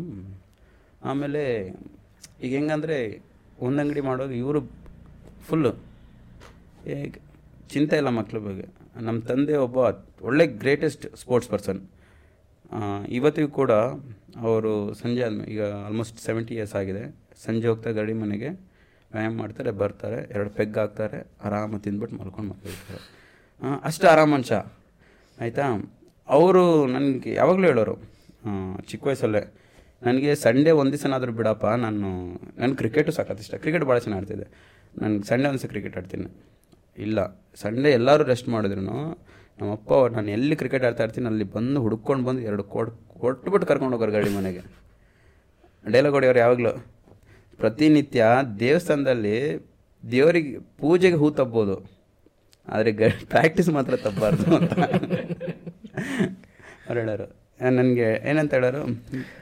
ಆಮೇಲೆ 1.10 1.42
ಈಗ 2.44 2.50
ಹೆಂಗಂದರೆ 2.58 2.98
ಒಂದು 3.66 3.78
ಅಂಗಡಿ 3.82 4.02
ಮಾಡೋದು 4.08 4.34
ಇವರು 4.42 4.60
ಫುಲ್ಲು 5.48 5.72
ಚಿಂತೆ 7.72 7.96
ಇಲ್ಲ 8.00 8.10
ಮಕ್ಳ 8.18 8.38
ಬಗ್ಗೆ. 8.46 8.66
ನಮ್ಮ 9.06 9.18
ತಂದೆ 9.30 9.54
ಒಬ್ಬ 9.66 9.78
ಒಳ್ಳೆ 10.28 10.44
ಗ್ರೇಟೆಸ್ಟ್ 10.62 11.04
ಸ್ಪೋರ್ಟ್ಸ್ 11.22 11.50
ಪರ್ಸನ್ 11.52 11.80
ಇವತ್ತಿಗೂ 13.18 13.50
ಕೂಡ 13.60 13.72
ಅವರು 14.48 14.72
ಸಂಜೆ 15.00 15.22
ಆದ್ಮೇಲೆ 15.26 15.48
ಈಗ 15.54 15.62
ಆಲ್ಮೋಸ್ಟ್ 15.86 16.18
ಸೆವೆಂಟಿ 16.26 16.52
ಇಯರ್ಸ್ 16.58 16.74
ಆಗಿದೆ. 16.80 17.02
ಸಂಜೆ 17.44 17.66
ಹೋಗ್ತಾ 17.70 17.90
ಗಡಿ 17.98 18.14
ಮನೆಗೆ, 18.22 18.50
ವ್ಯಾಯಾಮ 19.10 19.34
ಮಾಡ್ತಾರೆ, 19.42 19.70
ಬರ್ತಾರೆ, 19.82 20.18
ಎರಡು 20.34 20.50
ಪೆಗ್ 20.58 20.76
ಹಾಕ್ತಾರೆ, 20.82 21.18
ಆರಾಮ 21.46 21.78
ತಿಂದ್ಬಿಟ್ಟು 21.86 22.16
ಮಲ್ಕೊಂಡು 22.20 22.48
ಮಲ್ಕೊಳ್ತಾರೆ 22.50 23.00
ಅಷ್ಟು 23.88 24.06
ಆರಾಮ 24.12 24.28
ಮನುಷ್ಯ. 24.34 24.56
ಆಯಿತಾ? 25.38 25.66
ಅವರು 26.28 26.62
ನನಗೆ 26.94 27.32
ಯಾವಾಗಲೂ 27.40 27.66
ಹೇಳೋರು 27.70 27.94
ಚಿಕ್ಕ 28.90 29.04
ವಯಸ್ಸಲ್ಲೇ 29.08 29.42
ನನಗೆ 30.06 30.30
ಸಂಡೇ 30.44 30.72
ಒಂದು 30.80 30.92
ದಿವಸನಾದರೂ 30.94 31.32
ಬಿಡಪ್ಪ, 31.40 31.66
ನಾನು 31.84 32.08
ನನಗೆ 32.60 32.78
ಕ್ರಿಕೆಟು 32.80 33.12
ಸಾಕತ್ತು 33.18 33.42
ಇಷ್ಟ 33.44 33.54
ಕ್ರಿಕೆಟ್ 33.64 33.84
ಭಾಳ 33.90 33.98
ಚೆನ್ನಾಗಿ 34.04 34.20
ಆಡ್ತಿದ್ದೆ. 34.22 34.46
ನಾನು 35.00 35.14
ಸಂಡೇ 35.30 35.46
ಒಂದು 35.50 35.62
ಸಹ 35.62 35.70
ಕ್ರಿಕೆಟ್ 35.74 35.96
ಆಡ್ತೀನಿ. 36.00 36.28
ಇಲ್ಲ, 37.06 37.18
ಸಂಡೇ 37.62 37.90
ಎಲ್ಲರೂ 37.98 38.24
ರೆಸ್ಟ್ 38.32 38.48
ಮಾಡಿದ್ರು 38.54 38.82
ನಮ್ಮಪ್ಪ 39.60 39.92
ನಾನು 40.14 40.28
ಎಲ್ಲಿ 40.36 40.54
ಕ್ರಿಕೆಟ್ 40.60 40.84
ಆಡ್ತಾ 40.88 41.02
ಇರ್ತೀನಿ, 41.06 41.28
ಅಲ್ಲಿ 41.32 41.46
ಬಂದು 41.56 41.78
ಹುಡ್ಕೊಂಡು 41.84 42.24
ಬಂದು 42.28 42.42
ಎರಡು 42.50 42.64
ಕೊಟ್ 42.74 42.92
ಕೊಟ್ಬಿಟ್ಟು 43.22 43.66
ಕರ್ಕೊಂಡು 43.70 43.94
ಹೋಗೋರು 43.96 44.12
ಗಾಡಿ 44.16 44.30
ಮನೆಗೆ. 44.38 44.62
ಡೈಲಾಗ್ 45.84 46.14
ಹೊಡೆಯೋರು 46.16 46.40
ಯಾವಾಗಲೂ. 46.44 46.72
ಪ್ರತಿನಿತ್ಯ 47.60 48.24
ದೇವಸ್ಥಾನದಲ್ಲಿ 48.62 49.36
ದೇವರಿಗೆ 50.04 50.52
ಪೂಜೆಗೆ 50.80 51.18
ಹೂ 51.22 51.26
ತಬ್ಬೋದು 51.40 51.76
ಆದರೆ 52.68 52.90
ಗ 53.00 53.10
ಪ್ರಾಕ್ಟೀಸ್ 53.32 53.70
ಮಾತ್ರ 53.76 53.94
ತಪ್ಪಬಾರ್ದು 54.06 54.46
ಅಂತ. 54.58 54.72
ಅವ್ರು 56.86 56.98
ಹೇಳೋರು. 57.02 57.28
ನನಗೆ 57.62 58.08
ಏನಂತ 58.30 58.54
ಹೇಳೋರು 58.54 58.82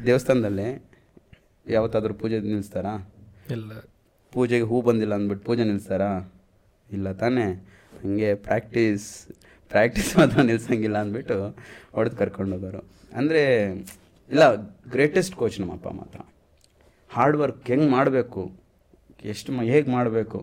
ದೇವಸ್ಥಾನದಲ್ಲಿ 0.07 0.69
ಯಾವತ್ತಾದ್ರೂ 1.67 2.15
ಪೂಜೆ 2.15 2.41
ನಿಲ್ಲಿಸ್ತಾರಾ 2.41 2.93
ಇಲ್ಲ. 3.51 3.73
ಪೂಜೆಗೆ 4.33 4.67
ಹೂ 4.71 4.83
ಬಂದಿಲ್ಲ 4.83 5.15
ಅಂದ್ಬಿಟ್ಟು 5.15 5.45
ಪೂಜೆ 5.47 5.65
ನಿಲ್ಲಿಸ್ತಾರಾ 5.65 6.11
ಇಲ್ಲ 6.91 7.13
ತಾನೇ. 7.13 7.47
ಹಂಗೆ 8.03 8.35
ಪ್ರಾಕ್ಟೀಸ್ 8.35 9.07
ಪ್ರಾಕ್ಟೀಸ್ 9.69 10.19
ಮಾತ್ರ 10.19 10.43
ನಿಲ್ಸಂಗಿಲ್ಲ 10.43 10.99
ಅಂದ್ಬಿಟ್ಟು 10.99 11.37
ಹೊಡೆದು 11.95 12.17
ಕರ್ಕೊಂಡು 12.17 12.57
ಹೋಗೋರು. 12.57 12.81
ಅಂದರೆ 13.17 13.43
ಇಲ್ಲ 14.31 14.45
ಗ್ರೇಟೆಸ್ಟ್ 14.91 15.35
ಕೋಚ್ 15.35 15.61
ನಮ್ಮಪ್ಪ 15.61 15.89
ಮಾತ್ರ. 15.89 16.21
ಹಾರ್ಡ್ 17.11 17.37
ವರ್ಕ್ 17.37 17.67
ಹೆಂಗೆ 17.67 17.89
ಮಾಡಬೇಕು? 17.89 18.43
ಎಷ್ಟು 19.25 19.53
ಮ 19.53 19.63
ಹೇಗೆ 19.63 19.91
ಮಾಡಬೇಕು? 19.91 20.39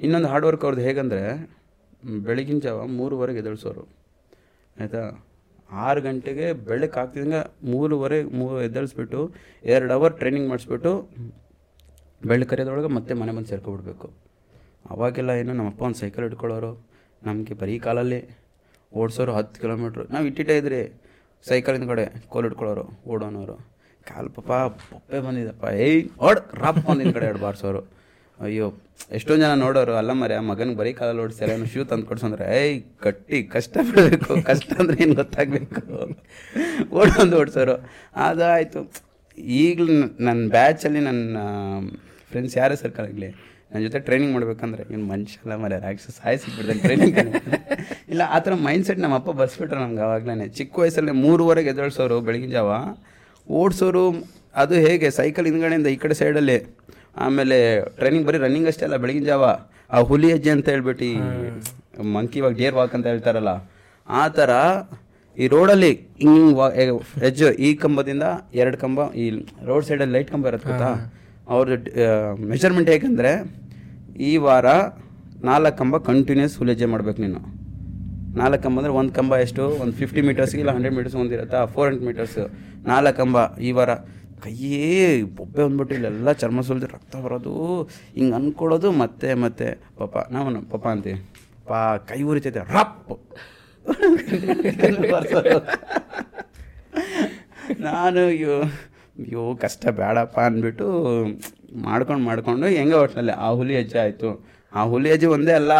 ಇನ್ನೊಂದು 0.00 0.28
ಹಾರ್ಡ್ 0.28 0.46
ವರ್ಕ್ 0.46 0.64
ಅವ್ರದ್ದು 0.64 0.84
ಹೇಗಂದರೆ 0.84 1.22
ಬೆಳಗಿನ 2.26 2.58
ಜಾವ 2.58 2.86
ಮೂರುವರೆಗೆ 2.86 3.38
ಎದುಳಿಸೋರು 3.38 3.84
ಆಯಿತಾ? 4.80 5.02
ಆರು 5.70 6.00
ಗಂಟೆಗೆ 6.06 6.46
ಬೆಳಗ್ಗೆ 6.68 6.98
ಆಗ್ತಿದ್ದಂಗೆ 7.00 7.40
ಮೂರುವರೆ, 7.72 8.18
ಮೂರು 8.38 8.56
ಎದ್ದಳಿಸ್ಬಿಟ್ಟು 8.66 9.20
ಎರಡು 9.74 9.92
ಅವರ್ 9.98 10.14
ಟ್ರೈನಿಂಗ್ 10.20 10.48
ಮಾಡಿಸ್ಬಿಟ್ಟು 10.52 10.92
ಬೆಳಗ್ಗೆ 12.22 12.48
ಕರೆಯೋದ್ರೊಳಗೆ 12.50 12.90
ಮತ್ತೆ 12.96 13.14
ಮನೆ 13.20 13.32
ಬಂದು 13.36 13.48
ಸೇರ್ಕೊಬಿಡ್ಬೇಕು. 13.52 14.06
ಅವಾಗೆಲ್ಲ 14.92 15.30
ಏನು 15.40 15.52
ನಮ್ಮಪ್ಪ 15.58 15.82
ಒಂದು 15.88 15.98
ಸೈಕಲ್ 16.02 16.24
ಇಟ್ಕೊಳ್ಳೋರು 16.28 16.72
ನಮಗೆ 17.22 17.54
ಬರೀ 17.62 17.74
ಕಾಲಲ್ಲಿ 17.86 18.20
ಓಡಿಸೋರು 18.92 19.32
ಹತ್ತು 19.38 19.60
ಕಿಲೋಮೀಟ್ರ್ 19.62 20.04
ನಾವು 20.14 20.24
ಇಟ್ಟಿಟ್ಟೇ 20.30 20.56
ಇದ್ರಿ 20.62 20.80
ಸೈಕಲ್ 21.44 21.76
ಕಡೆ 21.90 22.04
ಕೋಲ್ 22.32 22.46
ಇಟ್ಕೊಳ್ಳೋರು 22.48 22.84
ಓಡೋನವರು 23.12 23.56
ಕಾಲು 24.06 24.30
ಪಾಪ, 24.36 24.50
ಪಪ್ಪೆ 24.92 25.18
ಬಂದಿದ್ದಪ್ಪ 25.26 25.64
ಏಯ್, 25.86 26.02
ಓಡ್, 26.26 26.40
ರಾಪ್ 26.62 26.78
ಒಂದು 26.90 27.02
ಹಿಂದ್ಗಡೆ 27.04 27.26
ಎರಡು 27.26 27.40
ಬಾರ್ಸೋರು. 27.44 27.80
ಅಯ್ಯೋ 28.46 28.66
ಎಷ್ಟೊಂದು 29.16 29.42
ಜನ 29.44 29.52
ನೋಡೋರು, 29.62 29.92
ಅಲ್ಲ 30.00 30.12
ಮರೆ 30.20 30.34
ಆ 30.38 30.42
ಮಗನಿಗೆ 30.48 30.78
ಬರೀ 30.80 30.90
ಕಾಲಲ್ಲಿ 30.98 31.20
ಓಡಿಸ್ತಾರೆ 31.24 31.52
ಶೂ 31.72 31.84
ತಂದು 31.90 32.06
ಕೊಡ್ಸಂದ್ರೆ, 32.10 32.46
ಏಯ್, 32.60 32.76
ಕಟ್ಟಿ, 33.04 33.38
ಕಷ್ಟ 33.54 33.74
ಬಿಡಬೇಕು, 33.88 34.30
ಕಷ್ಟ 34.48 34.70
ಅಂದ್ರೆ 34.80 34.96
ಏನು 35.04 35.14
ಗೊತ್ತಾಗಬೇಕು? 35.20 35.82
ಓಡೊಂದು 36.98 37.36
ಓಡಿಸೋರು. 37.40 37.76
ಅದಾಯಿತು. 38.28 38.80
ಈಗಲೂ 39.62 39.92
ನನ್ನ 40.26 40.40
ಬ್ಯಾಚಲ್ಲಿ 40.56 41.00
ನನ್ನ 41.08 41.36
ಫ್ರೆಂಡ್ಸ್ 42.30 42.56
ಯಾರೇ 42.60 42.76
ಸರ್ಕಲ್ 42.82 43.06
ಆಗಲಿ 43.10 43.28
ನನ್ನ 43.70 43.80
ಜೊತೆ 43.86 43.98
ಟ್ರೈನಿಂಗ್ 44.06 44.32
ಮಾಡ್ಬೇಕಂದ್ರೆ 44.36 44.82
ಇವ್ನು 44.92 45.06
ಮನುಷ್ಯ 45.12 45.38
ಅಲ್ಲ 45.44 45.54
ಮರ 45.62 45.78
ರಾಕ್ಷಸ 45.86 46.12
ಸಾಯಿ 46.18 46.36
ಸಿಕ್ಬಿಡ್ದಂಗೆ 46.42 46.82
ಟ್ರೈನಿಂಗ್ 46.86 47.18
ಇಲ್ಲ, 48.12 48.22
ಆ 48.34 48.38
ಥರ 48.44 48.52
ಮೈಂಡ್ಸೆಟ್ 48.66 49.00
ನಮ್ಮ 49.04 49.16
ಅಪ್ಪ 49.20 49.30
ಬಸ್ಬಿಟ್ರೆ 49.40 49.80
ನಮ್ಗೆ 49.84 50.02
ಆವಾಗಲೇ 50.06 50.46
ಚಿಕ್ಕ 50.58 50.78
ವಯಸ್ಸಲ್ಲಿ 50.82 51.14
ಮೂರುವರೆಗೆ 51.24 51.70
ಎದುರಿಸೋರು 51.74 52.16
ಬೆಳಗಿನ 52.28 52.50
ಜಾವ. 52.58 52.70
ಓಡಿಸೋರು, 53.60 54.04
ಅದು 54.62 54.74
ಹೇಗೆ 54.86 55.08
ಸೈಕಲ್ 55.20 55.48
ಹಿಂದ್ಗಡೆಯಿಂದ 55.50 55.88
ಈ 55.94 55.98
ಕಡೆ 56.04 56.16
ಸೈಡಲ್ಲಿ 56.22 56.58
ಆಮೇಲೆ 57.18 57.58
ಟ್ರೈನಿಂಗ್ 57.98 58.26
ಬರೀ 58.28 58.38
ರನ್ನಿಂಗ್ 58.38 58.68
ಅಷ್ಟೇ 58.68 58.84
ಅಲ್ಲ 58.86 58.96
ಬೆಳಗಿನ 58.96 59.24
ಜಾವ 59.24 59.44
ಆ 59.90 60.00
ಹುಲಿ 60.08 60.28
ಹೆಜ್ಜೆ 60.32 60.50
ಅಂತ 60.50 60.66
ಹೇಳ್ಬಿಟ್ಟು 60.68 61.08
ಮಂಕಿ 62.14 62.38
ಇವಾಗ 62.40 62.54
ಡೇರ್ 62.60 62.74
ವಾಕ್ 62.74 62.94
ಅಂತ 62.96 63.06
ಹೇಳ್ತಾರಲ್ಲ 63.06 63.52
ಆ 64.06 64.24
ಥರ 64.36 64.50
ಈ 65.36 65.46
ರೋಡಲ್ಲಿ 65.48 65.90
ಹಿಂಗೆ 66.22 66.54
ವಾ 66.54 66.66
ಹೆಜ್ಜೆ 67.22 67.48
ಈ 67.60 67.68
ಕಂಬದಿಂದ 67.82 68.24
ಎರಡು 68.54 68.76
ಕಂಬ 68.76 69.00
ಈ 69.14 69.24
ರೋಡ್ 69.64 69.84
ಸೈಡಲ್ಲಿ 69.88 70.14
ಲೈಟ್ 70.16 70.30
ಕಂಬ 70.32 70.46
ಇರುತ್ತೆ 70.48 70.68
ಗೊತ್ತಾ? 70.70 70.88
ಅವ್ರದ್ದು 71.48 71.90
ಮೆಷರ್ಮೆಂಟ್ 72.50 72.88
ಹೇಗೆಂದರೆ 72.92 73.32
ಈ 74.20 74.32
ವಾರ 74.46 74.66
ನಾಲ್ಕು 75.44 75.76
ಕಂಬ 75.78 75.96
ಕಂಟಿನ್ಯೂಸ್ 76.08 76.54
ಹುಲೆಜ್ಜೆ 76.60 76.86
ಮಾಡ್ಬೇಕು 76.86 77.20
ನೀನು. 77.22 77.40
ನಾಲ್ಕು 78.38 78.62
ಕಂಬ 78.64 78.76
ಅಂದರೆ 78.80 78.94
ಒಂದು 79.00 79.12
ಕಂಬ 79.12 79.32
ಎಷ್ಟು? 79.44 79.64
ಒಂದು 79.82 79.94
ಫಿಫ್ಟಿ 80.00 80.22
ಮೀಟರ್ಸ್ಗೆ 80.28 80.60
ಇಲ್ಲ 80.62 80.72
ಹಂಡ್ರೆಡ್ 80.76 80.96
ಮೀಟರ್ಸ್ 80.96 81.16
ಒಂದಿರುತ್ತಾ 81.22 81.60
ಫೋರ್ 81.74 81.86
ಹಂಡ್ರೆಡ್ 81.88 82.06
ಮೀಟರ್ಸ್ 82.08 82.38
ನಾಲ್ಕು 82.86 83.16
ಕಂಬ 83.20 83.36
ಈ 83.60 83.72
ವಾರ 83.78 83.90
ಕೈಯೇ 84.44 84.88
ಬೊಬ್ಬೆ 85.38 85.60
ಬಂದ್ಬಿಟ್ಟು 85.64 85.94
ಇಲ್ಲೆಲ್ಲ 85.98 86.32
ಚರ್ಮ 86.42 86.60
ಸುಲಿದು 86.68 86.88
ರಕ್ತ 86.94 87.16
ಬರೋದು 87.24 87.54
ಹಿಂಗೆ 88.16 88.34
ಅಂದ್ಕೊಳ್ಳೋದು 88.38 88.90
ಮತ್ತೆ 89.02 89.30
ಮತ್ತೆ. 89.44 89.68
ಪಾಪ 89.98 90.16
ನಾವು 90.34 90.62
ಪಾಪ 90.72 90.84
ಅಂತೀವಿ, 90.94 91.18
ಪಾ, 91.68 91.80
ಕೈ 92.10 92.20
ಉರಿತೈತೆ 92.32 92.64
ರಪ್ 92.74 93.12
ನಾನು, 97.86 98.20
ಅಯ್ಯೋ 98.32 98.54
ಅಯ್ಯೋ, 99.22 99.42
ಕಷ್ಟ 99.62 99.82
ಬೇಡಪ್ಪ 100.00 100.38
ಅಂದ್ಬಿಟ್ಟು 100.48 100.86
ಮಾಡ್ಕೊಂಡು 101.86 102.22
ಮಾಡ್ಕೊಂಡು 102.28 102.66
ಹೆಂಗೆ 102.78 102.96
ಒಟ್ಟಿನಲ್ಲಿ 103.02 103.34
ಆ 103.46 103.48
ಹುಲಿ 103.58 103.74
ಹೆಜ್ಜೆ 103.78 103.98
ಆಯಿತು. 104.04 104.30
ಆ 104.72 104.82
ಹುಲಿ 104.92 105.08
ಹೆಜ್ಜೆ 105.12 105.28
ಒಂದೇ 105.36 105.54
ಅಲ್ಲ, 105.60 105.72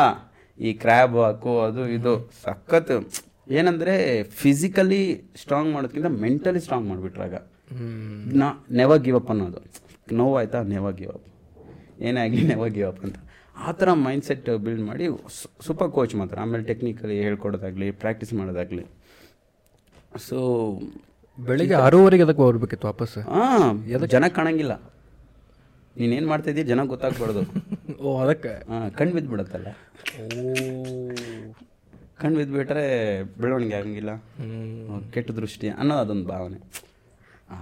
ಈ 0.59 0.71
ಕ್ರ್ಯಾಬ್ 0.83 1.17
ಹಾಕು, 1.25 1.53
ಅದು 1.67 1.83
ಇದು. 1.97 2.15
ಸಖತ್ 2.45 2.93
ಏನಂದರೆ 3.59 3.95
ಫಿಸಿಕಲಿ 4.41 5.03
ಸ್ಟ್ರಾಂಗ್ 5.43 5.71
ಮಾಡೋದಕ್ಕಿಂತ 5.75 6.11
ಮೆಂಟಲಿ 6.25 6.61
ಸ್ಟ್ರಾಂಗ್ 6.65 6.87
ಮಾಡಿಬಿಟ್ರಾಗ 6.91 7.35
ನಾ 8.35 8.67
ನೆವರ್ 8.71 9.03
ಗಿವ್ 9.03 9.17
ಅಪ್ 9.17 9.31
ಅನ್ನೋದು. 9.31 9.61
ನೋವು 10.13 10.37
ಆಯ್ತಾ 10.37 10.63
ನೆವರ್ 10.63 10.97
ಗಿವ್ 10.97 11.11
ಅಪ್ 11.11 11.27
ಏನೇ 12.03 12.21
ಆಗಲಿ 12.21 12.43
ನೆವರ್ 12.43 12.71
ಗಿವ್ 12.71 12.89
ಅಪ್ 12.89 13.05
ಅಂತ. 13.05 13.17
ಆ 13.57 13.73
ಥರ 13.73 13.93
ಮೈಂಡ್ಸೆಟ್ 13.93 14.59
ಬಿಲ್ಡ್ 14.59 14.83
ಮಾಡಿ 14.83 15.07
ಸೂಪರ್ 15.61 15.91
ಕೋಚ್ 15.91 16.15
ಮಾತ್ರ. 16.15 16.41
ಆಮೇಲೆ 16.41 16.65
ಟೆಕ್ನಿಕಲಿ 16.65 17.23
ಹೇಳ್ಕೊಡೋದಾಗಲಿ 17.23 17.91
ಪ್ರಾಕ್ಟೀಸ್ 17.91 18.35
ಮಾಡೋದಾಗಲಿ. 18.35 18.87
ಸೊ 20.17 20.39
ಬೆಳಿಗ್ಗೆ 21.39 21.75
ಆರೂವರೆಗೆ 21.75 22.23
ಅದಕ್ಕೆ 22.23 22.43
ಹೋಗ್ಬೇಕಿತ್ತು 22.43 22.87
ವಾಪಸ್? 22.87 23.19
ಹಾಂ 23.19 23.87
ಜನ 24.07 24.29
ಕಾಣಂಗಿಲ್ಲ. 24.29 24.83
ನೀನೇನು 25.97 26.29
ಮಾಡ್ತಾ 26.29 26.51
ಇದೀಯ 26.51 26.65
ಜನ 26.65 26.85
ಗೊತ್ತಾಗ್ಬಾರ್ದು. 26.85 27.41
ಓ 28.03 28.21
ಅದಕ್ಕೆ. 28.21 28.49
ಹಾಂ 28.49 28.91
ಕಣ್ಣು 28.91 29.15
ಬಿದ್ದುಬಿಡುತ್ತಲ್ಲ. 29.15 29.67
ಓ 30.23 30.55
ಕಣ್ಣು 32.19 32.37
ಬಿದ್ದುಬಿಟ್ರೆ 32.37 33.23
ಬೆಳವಣಿಗೆ 33.23 33.75
ಆಗಂಗಿಲ್ಲ. 33.75 34.17
ಕೆಟ್ಟ 35.11 35.31
ದೃಷ್ಟಿ 35.31 35.69
ಅನ್ನೋ 35.69 35.95
ಅದೊಂದು 35.95 36.29
ಭಾವನೆ. 36.29 36.89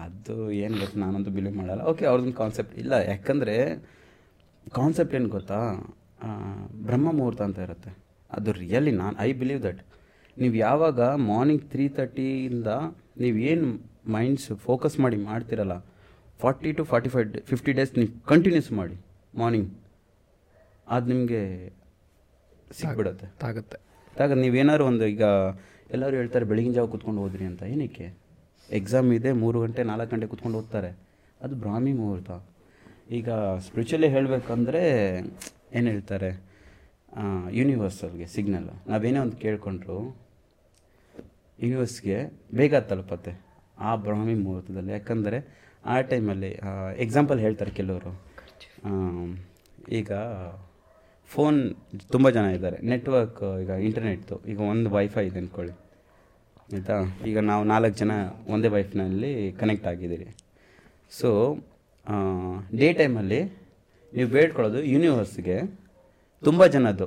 ಅದು 0.04 0.34
ಏನು 0.64 0.76
ಗೊತ್ತು 0.82 0.96
ನಾನಂತೂ 1.00 1.30
ಬಿಲೀವ್ 1.36 1.56
ಮಾಡಲ್ಲ. 1.56 1.82
ಓಕೆ 1.90 2.04
ಅವ್ರದ್ದೊಂದು 2.10 2.38
ಕಾನ್ಸೆಪ್ಟ್ 2.42 2.74
ಇಲ್ಲ. 2.82 2.92
ಯಾಕಂದರೆ 3.10 3.56
ಕಾನ್ಸೆಪ್ಟ್ 4.78 5.14
ಏನು 5.18 5.28
ಗೊತ್ತಾ? 5.36 5.58
ಬ್ರಹ್ಮ 6.88 7.08
ಮುಹೂರ್ತ 7.18 7.42
ಅಂತ 7.48 7.58
ಇರುತ್ತೆ. 7.66 7.90
ಅದು 8.30 8.52
ರಿಯಲಿ 8.62 8.92
ನಾನು 9.02 9.14
ಐ 9.26 9.30
ಬಿಲೀವ್ 9.40 9.60
ದಟ್ 9.68 9.82
ನೀವು 10.36 10.54
ಯಾವಾಗ 10.66 11.00
ಮಾರ್ನಿಂಗ್ 11.30 11.62
ತ್ರೀ 11.72 11.84
ತರ್ಟಿಯಿಂದ 11.98 12.70
ನೀವು 13.22 13.36
ಏನು 13.50 13.66
ಮೈಂಡ್ಸ್ 14.16 14.48
ಫೋಕಸ್ 14.66 14.96
ಮಾಡಿ 15.04 15.16
ಮಾಡ್ತಿರಲ್ಲ 15.28 15.76
forty 16.42 16.70
to 16.78 16.84
forty 16.84 17.10
five 17.14 17.28
fifty 17.52 17.72
days 17.78 17.92
ನೀವು 17.98 18.12
ಕಂಟಿನ್ಯೂಸ್ 18.32 18.70
ಮಾಡಿ 18.80 18.96
ಮಾರ್ನಿಂಗ್ 19.42 19.70
ಅದು 20.94 21.06
ನಿಮಗೆ 21.12 21.42
ಸಿಗ್ಬಿಡುತ್ತೆ 22.78 23.26
ತಾಗುತ್ತೆ. 23.42 23.78
ತಾಗತ್ತೆ. 24.18 24.40
ನೀವೇನಾದ್ರು 24.44 24.84
ಒಂದು 24.90 25.04
ಈಗ 25.14 25.24
ಎಲ್ಲರೂ 25.94 26.14
ಹೇಳ್ತಾರೆ 26.20 26.44
ಬೆಳಗಿನ 26.50 26.72
ಜಾವ 26.76 26.86
ಕೂತ್ಕೊಂಡು 26.92 27.20
ಹೋದ್ರಿ 27.24 27.44
ಅಂತ. 27.50 27.62
ಏನಕ್ಕೆ? 27.74 28.06
ಎಕ್ಸಾಮ್ 28.70 29.12
ಇದೆ, 29.12 29.32
ಮೂರು 29.32 29.60
ಗಂಟೆ, 29.60 29.82
ನಾಲ್ಕು 29.82 30.16
ಗಂಟೆ 30.16 30.26
ಕೂತ್ಕೊಂಡು 30.26 30.58
ಓದ್ತಾರೆ. 30.58 30.98
ಅದು 31.40 31.54
ಬ್ರಾಹ್ಮಿ 31.54 31.92
ಮುಹೂರ್ತ. 31.92 32.30
ಈಗ 33.10 33.30
ಸ್ಪಿರಿಚುಲಿ 33.58 34.08
ಹೇಳಬೇಕಂದ್ರೆ, 34.08 35.18
ಏನು 35.72 35.90
ಹೇಳ್ತಾರೆ? 35.90 36.40
ಯೂನಿವರ್ಸಲ್ಗೆ 37.50 38.26
ಸಿಗ್ನಲ್ 38.26 38.70
ನಾವೇನೇ 38.88 39.18
ಒಂದು 39.18 39.36
ಕೇಳ್ಕೊಂಡ್ರು 39.36 40.16
ಯೂನಿವರ್ಸ್ಗೆ 41.62 42.16
ಬೇಗ 42.54 42.76
ತಲುಪತ್ತೆ 42.76 43.40
ಆ 43.78 43.96
ಬ್ರಾಹ್ಮಿ 43.96 44.34
ಮುಹೂರ್ತದಲ್ಲಿ. 44.34 44.92
ಯಾಕಂದರೆ, 44.92 45.66
ಆ 45.84 46.00
ಟೈಮಲ್ಲಿ 46.00 46.58
ಎಕ್ಸಾಂಪಲ್ 46.98 47.40
ಹೇಳ್ತಾರೆ 47.40 47.70
ಕೆಲವರು. 47.70 48.22
ಈಗ 49.90 50.12
ಫೋನ್ 51.26 51.74
ತುಂಬ 52.12 52.30
ಜನ 52.30 52.44
ಇದ್ದಾರೆ. 52.44 52.86
ನೆಟ್ವರ್ಕ್ 52.86 53.60
ಈಗ 53.62 53.70
ಇಂಟರ್ನೆಟ್ದು 53.70 54.44
ಈಗ 54.46 54.60
ಒಂದು 54.60 54.90
ವೈಫೈ 54.90 55.26
ಇದೆ 55.26 55.38
ಅಂದ್ಕೊಳ್ಳಿ 55.38 55.85
ಆಯಿತಾ? 56.74 56.96
ಈಗ 57.26 57.38
ನಾವು 57.50 57.62
ನಾಲ್ಕು 57.64 57.96
ಜನ 57.98 58.12
ಒಂದೇ 58.54 58.68
ವೈಫ್ನಲ್ಲಿ 58.68 59.30
ಕನೆಕ್ಟ್ 59.60 59.86
ಆಗಿದ್ದೀರಿ. 59.90 60.28
ಸೊ 61.18 61.28
ಡೇ 62.80 62.88
ಟೈಮಲ್ಲಿ 63.00 63.40
ನೀವು 64.16 64.28
ಬೇಡ್ಕೊಳ್ಳೋದು 64.30 64.80
ಯೂನಿವರ್ಸ್ಗೆ 64.94 65.56
ತುಂಬ 66.44 66.66
ಜನದ್ದು. 66.74 67.06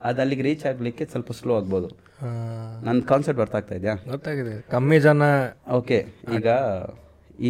ಅದು 0.00 0.20
ಅಲ್ಲಿಗೆ 0.22 0.42
ರೀಚ್ 0.42 0.64
ಆಗಲಿಕ್ಕೆ 0.66 1.04
ಸ್ವಲ್ಪ 1.12 1.32
ಸ್ಲೋ 1.32 1.52
ಆಗ್ಬೋದು. 1.56 1.88
ನನ್ನ 2.86 2.98
ಕಾನ್ಸೆಪ್ಟ್ 3.10 3.40
ಬರ್ತಾಗ್ತಾ 3.40 3.74
ಆಗ್ತಾ 3.74 3.74
ಇದೆಯಾ? 3.80 3.94
ಗೊತ್ತಾಗಿದೆ. 4.10 4.54
ಕಮ್ಮಿ 4.70 4.98
ಜನ. 5.00 5.22
ಓಕೆ 5.78 5.98
ಈಗ 6.36 6.48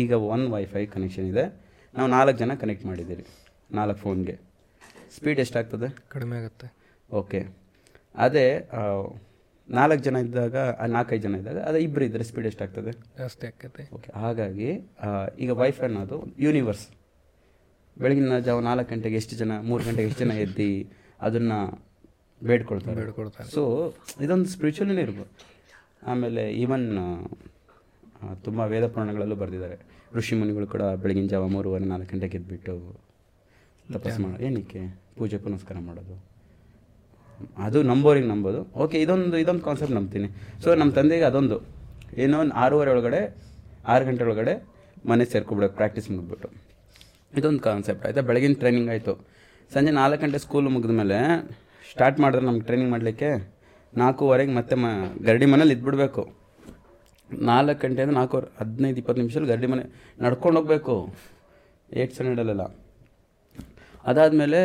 ಈಗ 0.01 0.13
ಒನ್ 0.35 0.45
ವೈಫೈ 0.53 0.83
ಕನೆಕ್ಷನ್ 0.95 1.27
ಇದೆ. 1.33 1.45
ನಾವು 1.95 2.09
ನಾಲ್ಕು 2.09 2.37
ಜನ 2.39 2.55
ಕನೆಕ್ಟ್ 2.63 2.87
ಮಾಡಿದ್ದೀರಿ 2.91 3.25
ನಾಲ್ಕು 3.79 3.99
ಫೋನ್ಗೆ 4.01 4.37
ಸ್ಪೀಡ್ 5.17 5.41
ಎಷ್ಟಾಗ್ತದೆ? 5.45 5.89
ಕಡಿಮೆ 6.09 6.35
ಆಗುತ್ತೆ. 6.41 6.67
ಓಕೆ 7.21 7.41
ಅದೇ 8.27 8.47
ನಾಲ್ಕು 9.69 10.05
ಜನ 10.05 10.17
ಇದ್ದಾಗ 10.17 10.57
ಆ, 10.57 10.87
ನಾಲ್ಕೈದು 10.87 11.23
ಜನ 11.23 11.35
ಇದ್ದಾಗ 11.35 11.59
ಅದು 11.59 11.79
ಇಬ್ಬರು 11.79 12.05
ಇದ್ದರೆ 12.05 12.25
ಸ್ಪೀಡ್ 12.25 12.47
ಎಷ್ಟಾಗ್ತದೆ 12.47 12.93
ಜಾಸ್ತಿ 13.19 13.47
ಆಗ್ತದೆ. 13.47 13.95
ಓಕೆ 13.95 14.19
ಹಾಗಾಗಿ 14.19 14.69
ಈಗ 15.39 15.51
ವೈಫೈ 15.51 15.87
ಅನ್ನೋದು 15.87 16.35
ಯೂನಿವರ್ಸ್ 16.39 16.89
ಬೆಳಗಿನ 17.99 18.39
ಜಾವ 18.39 18.61
ನಾಲ್ಕು 18.61 18.95
ಗಂಟೆಗೆ 18.95 19.17
ಎಷ್ಟು 19.17 19.37
ಜನ 19.37 19.53
ಮೂರು 19.63 19.85
ಗಂಟೆಗೆ 19.85 20.09
ಎಷ್ಟು 20.09 20.25
ಜನ 20.25 20.31
ಎದ್ದು 20.31 20.69
ಅದನ್ನು 21.21 21.59
ಬೇಡ್ಕೊಳ್ತಾರೆ. 22.43 22.97
ಬೇಡ್ಕೊಳ್ತಾರೆ. 22.97 23.49
ಸೊ 23.51 23.63
ಇದೊಂದು 24.21 24.49
ಸ್ಪಿರಿಚುವಲೇ 24.49 25.03
ಇರ್ಬೋದು. 25.03 25.31
ಆಮೇಲೆ 26.07 26.53
ಈವನ್ 26.53 26.87
ತುಂಬ 28.43 28.61
ವೇದ 28.61 28.87
ಪುರಾಣಗಳಲ್ಲೂ 28.87 29.37
ಬರೆದಿದ್ದಾರೆ. 29.37 29.77
ಋಷಿ 30.15 30.37
ಮುನಿಗಳು 30.37 30.67
ಕೂಡ 30.67 30.83
ಬೆಳಗಿನ 30.83 31.27
ಜಾವ 31.27 31.47
ಮೂರುವರೆ 31.49 31.85
ನಾಲ್ಕು 31.85 32.13
ಗಂಟೆಗೆ 32.13 32.37
ಎದ್ಬಿಟ್ಟು 32.39 32.75
ತಪಸ್ಸು 33.93 34.23
ಮಾಡೋ 34.23 34.45
ಏನಕ್ಕೆ? 34.45 34.83
ಪೂಜೆ 35.17 35.39
ಪುನಸ್ಕಾರ 35.39 35.79
ಮಾಡೋದು. 35.79 36.34
ಅದು 37.59 37.83
ನಂಬೋರಿಗೆ 37.83 38.27
ನಂಬೋದು. 38.27 38.61
ಓಕೆ 38.75 39.01
ಇದೊಂದು 39.01 39.37
ಇದೊಂದು 39.37 39.63
ಕಾನ್ಸೆಪ್ಟ್ 39.63 39.95
ನಂಬ್ತೀನಿ. 39.95 40.29
ಸೊ 40.63 40.75
ನಮ್ಮ 40.75 40.93
ತಂದೆಗೆ 40.93 41.25
ಅದೊಂದು. 41.25 41.57
ಏನೋ 42.17 42.41
ಒಂದು 42.41 42.55
ಆರೂವರೆ 42.55 42.91
ಒಳಗಡೆ, 42.91 43.21
ಆರು 43.87 44.05
ಗಂಟೆ 44.05 44.25
ಒಳಗಡೆ 44.25 44.55
ಮನೆ 45.07 45.25
ಸೇರ್ಕೊಬಿಡೋಕೆ 45.25 45.75
ಪ್ರಾಕ್ಟೀಸ್ 45.75 46.11
ಮುಗಿದ್ಬಿಟ್ಟು. 46.11 46.49
ಇದೊಂದು 47.37 47.61
ಕಾನ್ಸೆಪ್ಟ್ 47.61 48.05
ಆಯಿತಾ? 48.07 48.21
ಬೆಳಗಿನ 48.21 48.53
ಟ್ರೈನಿಂಗ್ 48.53 48.91
ಆಯಿತು. 48.91 49.27
ಸಂಜೆ 49.75 49.91
ನಾಲ್ಕು 49.91 50.23
ಗಂಟೆ 50.23 50.39
ಸ್ಕೂಲ್ 50.39 50.69
ಮುಗಿದ 50.69 50.91
ಮೇಲೆ 50.91 51.19
ಸ್ಟಾರ್ಟ್ 51.91 52.21
ಮಾಡಿದ್ರೆ 52.21 52.47
ನಮ್ಗೆ 52.47 52.65
ಟ್ರೈನಿಂಗ್ 52.65 52.91
ಮಾಡಲಿಕ್ಕೆ 52.91 53.31
ನಾಲ್ಕೂವರೆಗೆ 53.97 54.53
ಮತ್ತೆ 54.53 54.75
ಮ, 54.75 54.87
ಗರಡಿ 55.23 55.47
ಮನೇಲಿ 55.47 55.75
ಇದ್ಬಿಡ್ಬೇಕು. 55.75 56.23
ನಾಲ್ಕು 57.33 57.89
ಗಂಟೆಯಿಂದ 57.89 58.15
ನಾಲ್ಕೂವರೆ, 58.15 58.47
ಹದಿನೈದು, 58.61 58.97
ಇಪ್ಪತ್ತು 58.97 59.21
ನಿಮಿಷದಲ್ಲಿ 59.23 59.49
ಗರಡಿ 59.49 59.67
ಮನೆ 59.67 59.85
ನಡ್ಕೊಂಡು 60.23 60.61
ಹೋಗಬೇಕು. 60.61 61.15
ಏಟ್ 61.93 62.11
ಸ್ಟ್ಯಾಂಡರ್ಡಲ್ಲೆಲ್ಲ 62.11 62.65
ಅದಾದಮೇಲೆ 64.05 64.61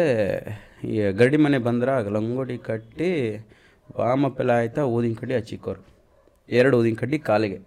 ಈ 0.84 1.12
ಗರಡಿ 1.12 1.38
ಮನೆ 1.38 1.58
ಬಂದ್ರೆ 1.58 2.10
ಲಂಗೋಡಿ 2.10 2.58
ಕಟ್ಟಿ 2.58 3.38
ವಾಮಪ್ 3.98 4.39
ಎಲ್ಲ 4.39 4.52
ಆಯ್ತಾ 4.52 4.84
ಊದಿನ 4.84 5.13
ಕಡ್ಡಿ 5.20 5.36
ಹಚ್ಚಿಕ್ಕೋರು 5.36 5.86
ಎರಡು 6.50 6.80
ಊದಿನ 6.80 6.96
ಕಡ್ಡಿ 6.96 7.20
ಕಾಲಿಗೆ. 7.20 7.60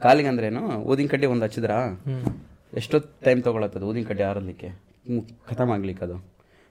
ಕಾಲಿಗೆ 0.00 0.28
ಅಂದ್ರೇನು? 0.28 0.60
ಊದಿನ 0.60 1.06
ಕಡ್ಡಿ 1.06 1.26
ಒಂದು 1.26 1.44
ಹಚ್ಚಿದ್ರಾ? 1.44 2.02
ಎಷ್ಟೊತ್ತು 2.76 3.24
ಟೈಮ್ 3.24 3.42
ತೊಗೊಳತ್ತದು 3.42 3.86
ಊದಿನ 3.86 4.06
ಕಡ್ಡಿ 4.08 4.22
ಆರಲಿಕ್ಕೆ? 4.22 4.68
ಖತಮ್ 5.48 5.70
ಆಗ್ಲಿಕ್ಕೆ 5.70 6.04
ಅದು. 6.04 6.24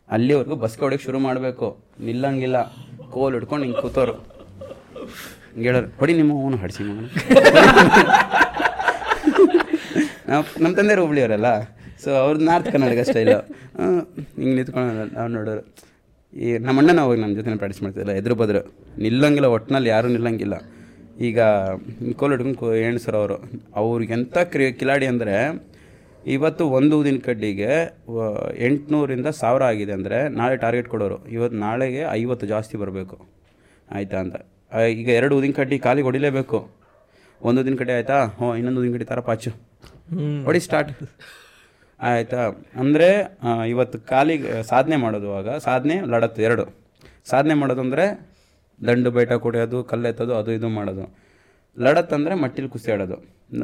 ಅಲ್ಲಿವರೆಗೂ 0.10 0.56
ಬಸ್ಗೆ 0.56 0.82
ಹೊಡಿಯೋಕೆ 0.82 1.04
ಶುರು 1.04 1.20
ಮಾಡಬೇಕು. 1.20 1.78
ನಿಲ್ಲಂಗಿಲ್ಲ. 2.00 2.74
ಕೋಲ್ 3.10 3.34
ಹಿಡ್ಕೊಂಡು 3.34 3.66
ಹಿಂಗೆ 3.66 3.82
ಕೂತೋರು. 3.82 4.14
ಹಿಂಗೆ 5.54 5.68
ಹೇಳೋರು 5.68 5.88
ಹೊಡಿ 5.88 6.14
ನಿಮ್ಮ 6.14 6.44
ಅವನು 6.44 6.58
ಹಡಿಸಿ 6.58 6.84
ಮಗನ. 6.84 7.06
ನಾವು 10.30 10.44
ನಮ್ಮ 10.62 10.76
ತಂದೆ 10.76 10.96
ಹುಬ್ಳಿಯವರಲ್ಲ? 10.96 11.46
ಸೊ 12.04 12.10
ಅವ್ರದ್ದು 12.24 12.46
ನಾರ್ತ್ 12.46 12.70
ಕರ್ನಾಟಕ 12.72 13.04
ಸ್ಟೈಲು 13.10 13.38
ಹಿಂಗೆ 14.40 14.56
ನಿಂತ್ಕೊಂಡು 14.56 15.16
ನಾವು 15.16 15.30
ನೋಡೋರು. 15.38 15.64
ಈ 16.34 16.50
ನಮ್ಮ 16.66 16.82
ಅಣ್ಣನ 16.82 17.02
ಹೋಗಿ 17.08 17.20
ನಮ್ಮ 17.22 17.34
ಜೊತೆ 17.36 17.56
ಪ್ರಾಕ್ಟೀಸ್ 17.58 17.84
ಮಾಡ್ತಿಲ್ಲ 17.84 18.14
ಎದುರು 18.20 18.36
ಬದ್ರು. 18.42 18.62
ನಿಲ್ಲಂಗಿಲ್ಲ 19.06 19.48
ಒಟ್ಟಿನಲ್ಲಿ 19.56 19.90
ಯಾರೂ 19.90 20.08
ನಿಲ್ಲಂಗಿಲ್ಲ. 20.08 20.56
ಈಗ 21.28 21.40
ಕೋಲ್ 22.20 22.32
ಹಿಡ್ಕೊಂಡು 22.32 22.76
ಎಣ್ಸರು 22.76 23.18
ಅವರು. 23.18 23.38
ಅವ್ರಿಗೆ 23.76 24.14
ಎಂಥ 24.14 24.38
ಕ್ರಿ 24.54 24.66
ಕಿಲಾಡಿ 24.74 25.08
ಅಂದರೆ 25.14 25.36
ಇವತ್ತು 26.36 26.64
ಒಂದು 26.78 26.94
ಊದಿನ 27.00 27.18
ಕಡ್ಡಿಗೆ 27.26 27.72
ಎಂಟುನೂರಿಂದ 28.68 29.28
ಸಾವಿರ 29.42 29.64
ಆಗಿದೆ 29.64 29.94
ಅಂದರೆ 29.98 30.18
ನಾಳೆ 30.40 30.56
ಟಾರ್ಗೆಟ್ 30.64 30.90
ಕೊಡೋರು. 30.94 31.18
ಇವತ್ತು 31.36 31.58
ನಾಳೆಗೆ 31.58 32.02
ಐವತ್ತು 32.12 32.46
ಜಾಸ್ತಿ 32.54 32.78
ಬರಬೇಕು. 32.78 33.18
ಆಯಿತಾ 33.92 34.18
ಅಂತ. 34.24 34.36
ಈಗ 34.96 35.10
ಎರಡು 35.20 35.34
ಊದಿನ 35.38 35.52
ಕಡ್ಡಿ 35.52 35.80
ಕಾಲಿಗೆ 35.80 36.08
ಹೊಡಿಲೇಬೇಕು. 36.10 36.60
ಒಂದು 37.42 37.62
ಊದಿನ 37.62 37.76
ಕಡ್ಡಿ 37.76 37.94
ಆಯಿತಾ? 37.94 38.18
ಹ್ಞೂ 38.38 38.50
ಇನ್ನೊಂದು 38.58 38.80
ಊದಿನ 38.82 38.92
ಕಡ್ಡಿ 38.94 39.06
ಥರ 39.06 39.20
ಪಾಚು 39.30 39.52
ಹೊಡಿ 40.46 40.60
ಸ್ಟಾರ್ಟ್ 40.60 40.92
ಆಯಿತಾ? 42.08 42.42
ಅಂದರೆ 42.82 43.08
ಇವತ್ತು 43.74 43.98
ಕಾಲಿಗೆ 44.12 44.52
ಸಾಧನೆ 44.72 44.98
ಮಾಡೋದು 45.04 45.30
ಆಗ 45.38 45.56
ಸಾಧನೆ 45.68 45.96
ಲಡತ್ತು 46.12 46.42
ಎರಡು. 46.48 46.66
ಸಾಧನೆ 47.32 47.56
ಮಾಡೋದು 47.62 47.82
ಅಂದರೆ 47.86 48.06
ದಂಡು 48.88 49.10
ಬೈಟ 49.16 49.34
ಕುಡಿಯೋದು 49.46 49.80
ಕಲ್ಲೆತ್ತೋದು 49.92 50.34
ಅದು 50.40 50.52
ಇದು 50.58 50.68
ಮಾಡೋದು. 50.78 51.06
ಲಡತ್ 51.78 52.14
ಅಂದರೆ 52.18 52.34
ಮಟ್ಟಿಲಿ 52.44 52.70
ಕುಸ್ತಿ 52.74 52.90
ಆಡೋದು. 52.94 53.18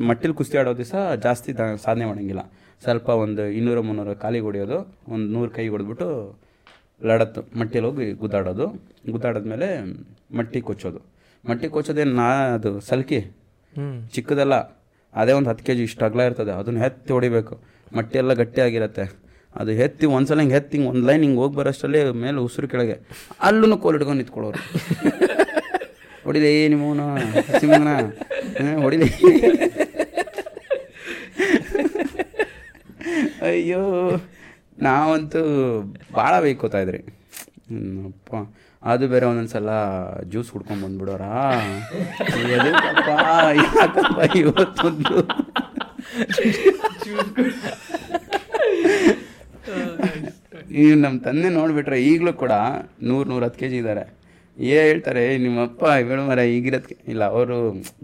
ಮಟ್ಟಿಲಿ 0.10 0.36
ಕುಸ್ತಿ 0.40 0.56
ಆಡೋ 0.62 0.72
ದಿವಸ 0.82 0.96
ಜಾಸ್ತಿ 1.26 1.52
ದ 1.60 1.66
ಸಾಧನೆ 1.86 2.06
ಮಾಡೋಂಗಿಲ್ಲ. 2.10 2.44
ಸ್ವಲ್ಪ 2.86 3.08
ಒಂದು 3.24 3.44
ಇನ್ನೂರು 3.58 3.82
ಮುನ್ನೂರು 3.88 4.14
ಕಾಲಿಗೆ 4.24 4.46
ಹೊಡೆಯೋದು 4.48 4.78
ಒಂದು 5.14 5.28
ನೂರು 5.36 5.50
ಕೈ 5.58 5.66
ಹೊಡೆದ್ಬಿಟ್ಟು 5.74 6.08
ಲಡತ್ತು 7.02 7.42
ಮಟ್ಟಿಲಿ 7.60 7.86
ಹೋಗಿ 7.88 8.06
ಗುದ್ದಾಡೋದು. 8.24 8.66
ಗುದ್ದಾಡೋದ್ಮೇಲೆ 9.14 9.68
ಮಟ್ಟಿ 10.38 10.60
ಕೊಚ್ಚೋದು. 10.68 11.00
ಮಟ್ಟಿ 11.44 11.68
ಕೊಚ್ಚೋದೇನು 11.76 12.14
ನಾ 12.22 12.28
ಅದು 12.58 12.72
ಸಲ್ಕಿ. 12.90 13.20
ಚಿಕ್ಕದಲ್ಲ. 14.16 14.56
ಅದೇ 15.22 15.34
ಒಂದು 15.40 15.50
ಹತ್ತು 15.50 15.64
ಕೆ 15.68 15.74
ಜಿ 15.78 15.84
ಇಷ್ಟು 15.90 16.04
ಅಗಲ 16.08 16.22
ಇರ್ತದೆ. 16.30 16.54
ಅದನ್ನ 16.62 16.80
ಎತ್ತಿ 16.88 17.12
ಹೊಡಿಬೇಕು. 17.16 17.56
ಮಟ್ಟಿ 17.92 18.18
ಎಲ್ಲ 18.20 18.34
ಗಟ್ಟಿಯಾಗಿರುತ್ತೆ 18.34 19.06
ಅದು 19.56 19.72
ಎತ್ತಿ 19.80 20.06
ಒಂದ್ಸಲ 20.08 20.40
ಹಿಂಗೆ 20.40 20.56
ಹೆತ್ತಿ 20.56 20.74
ಹಿಂಗೆ 20.78 20.90
ಒಂದು 20.90 21.04
ಲೈನ್ 21.08 21.24
ಹಿಂಗೆ 21.24 21.40
ಹೋಗಿ 21.40 21.56
ಬರೋಷ್ಟರಲ್ಲಿ 21.56 22.00
ಮೇಲೆ 22.24 22.40
ಉಸಿರು 22.40 22.68
ಕೆಳಗೆ 22.68 22.96
ಅಲ್ಲೂ 23.42 23.78
ಕೋಲ್ 23.78 23.96
ಹಿಡ್ಕೊಂಡು 23.96 24.20
ನಿಂತ್ಕೊಳ್ಳೋರು 24.20 24.62
ಹೊಡಿಲಿ 26.26 26.54
ನಿಮ್ಮವನ 26.68 27.02
ಸಿಂಹನ 27.60 27.90
ಹೊಡಿಲಿ 28.82 29.10
ಅಯ್ಯೋ 33.48 33.82
ನಾವಂತೂ 34.84 35.42
ಭಾಳ 36.16 36.34
ಬೈಕೋತಾ 36.40 36.80
ಇದ್ರಿ 36.80 37.02
ಅಪ್ಪ 38.08 38.32
ಅದು 38.84 39.06
ಬೇರೆ 39.08 39.26
ಒಂದೊಂದ್ಸಲ 39.26 39.70
ಜ್ಯೂಸ್ 40.24 40.50
ಹುಡ್ಕೊಂಡು 40.54 40.84
ಬಂದ್ಬಿಡೋರಾ 40.86 41.32
ಇವತ್ತೊಂದು 44.40 45.16
ಈ 50.82 50.86
ನಮ್ಮ 51.04 51.16
ತಂದೆ 51.20 51.50
ನೋಡಿಬಿಟ್ರೆ 51.50 51.98
ಈಗಲೂ 52.04 52.34
ಕೂಡ 52.44 52.54
ನೂರು 53.10 53.26
ನೂರ 53.30 53.42
ಹತ್ತು 53.44 53.60
ಕೆ 53.60 53.68
ಜಿ 53.70 53.78
ಇದ್ದಾರೆ 53.78 54.04
ಏ 54.58 54.78
ಹೇಳ್ತಾರೆ 54.88 55.24
ನಿಮ್ಮಪ್ಪ 55.38 55.86
ಹೇಳು 56.10 56.24
ಮರ 56.30 56.42
ಈಗಿರೋದಕ್ಕೆ 56.56 56.96
ಇಲ್ಲ 57.12 57.24
ಅವರು 57.36 57.56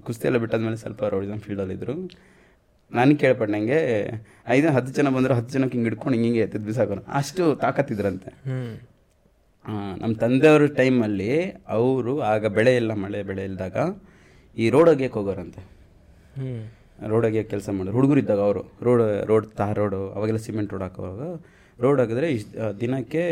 ಕುಸ್ತಿ 0.04 0.26
ಎಲ್ಲ 0.28 0.38
ಬಿಟ್ಟಾದ್ಮೇಲೆ 0.38 0.80
ಸ್ವಲ್ಪ 0.84 1.04
ರೌಡಿಸಮ್ 1.14 1.42
ಫೀಲ್ಡಲ್ಲಿದ್ದರು 1.46 1.96
ನಾನು 2.92 3.14
ಕೇಳ್ಪಟ್ಟಂಗೆ 3.18 3.80
ಐದು 4.48 4.70
ಹತ್ತು 4.76 4.92
ಜನ 4.94 5.10
ಬಂದರು 5.16 5.34
ಹತ್ತು 5.34 5.52
ಜನಕ್ಕೆ 5.54 5.76
ಹಿಂಗೆ 5.78 5.88
ಹಿಡ್ಕೊಂಡು 5.90 6.16
ಹಿಂಗೆ 6.16 6.28
ಹಿಂಗೆ 6.30 6.42
ಎತ್ತಿದ್ 6.46 6.66
ಬಿಸಾಕೋರು 6.66 7.04
ಅಷ್ಟು 7.20 7.44
ತಾಕತ್ತಿದ್ರಂತೆ. 7.56 8.32
ನಮ್ಮ 10.02 10.14
ತಂದೆಯವ್ರ 10.24 10.66
ಟೈಮಲ್ಲಿ 10.80 11.32
ಅವರು 11.78 12.14
ಆಗ 12.32 12.46
ಬೆಳೆ 12.58 12.74
ಇಲ್ಲ 12.82 12.92
ಮಳೆ 13.04 13.22
ಬೆಳೆ 13.30 13.46
ಇಲ್ದಾಗ 13.46 13.78
ಈ 14.58 14.68
ರೋಡ್ 14.76 14.90
ಹೋಗೋರಂತೆ. 15.18 15.62
ರೋಡ್ 17.08 17.26
ಒಗೆಯಕ್ಕೆ 17.26 17.50
ಕೆಲಸ 17.50 17.70
ಮಾಡೋರು 17.70 17.96
ಹುಡುಗರಿದ್ದಾಗ 17.96 18.40
ಅವರು 18.40 18.72
ರೋಡ್ 18.84 19.26
ರೋಡ್ 19.26 19.48
ತಾರ್ 19.48 19.78
ರೋಡು 19.78 20.12
ಅವಾಗೆಲ್ಲ 20.12 20.40
ಸಿಮೆಂಟ್ 20.40 20.72
ರೋಡ್ 20.72 20.84
ಹಾಕೋವಾಗ 20.84 21.42
ರೋಡ್ 21.82 22.00
ಹಾಕಿದ್ರೆ 22.00 22.32
ಇಷ್ಟು 22.32 22.80
ದಿನಕ್ಕೆ 22.80 23.24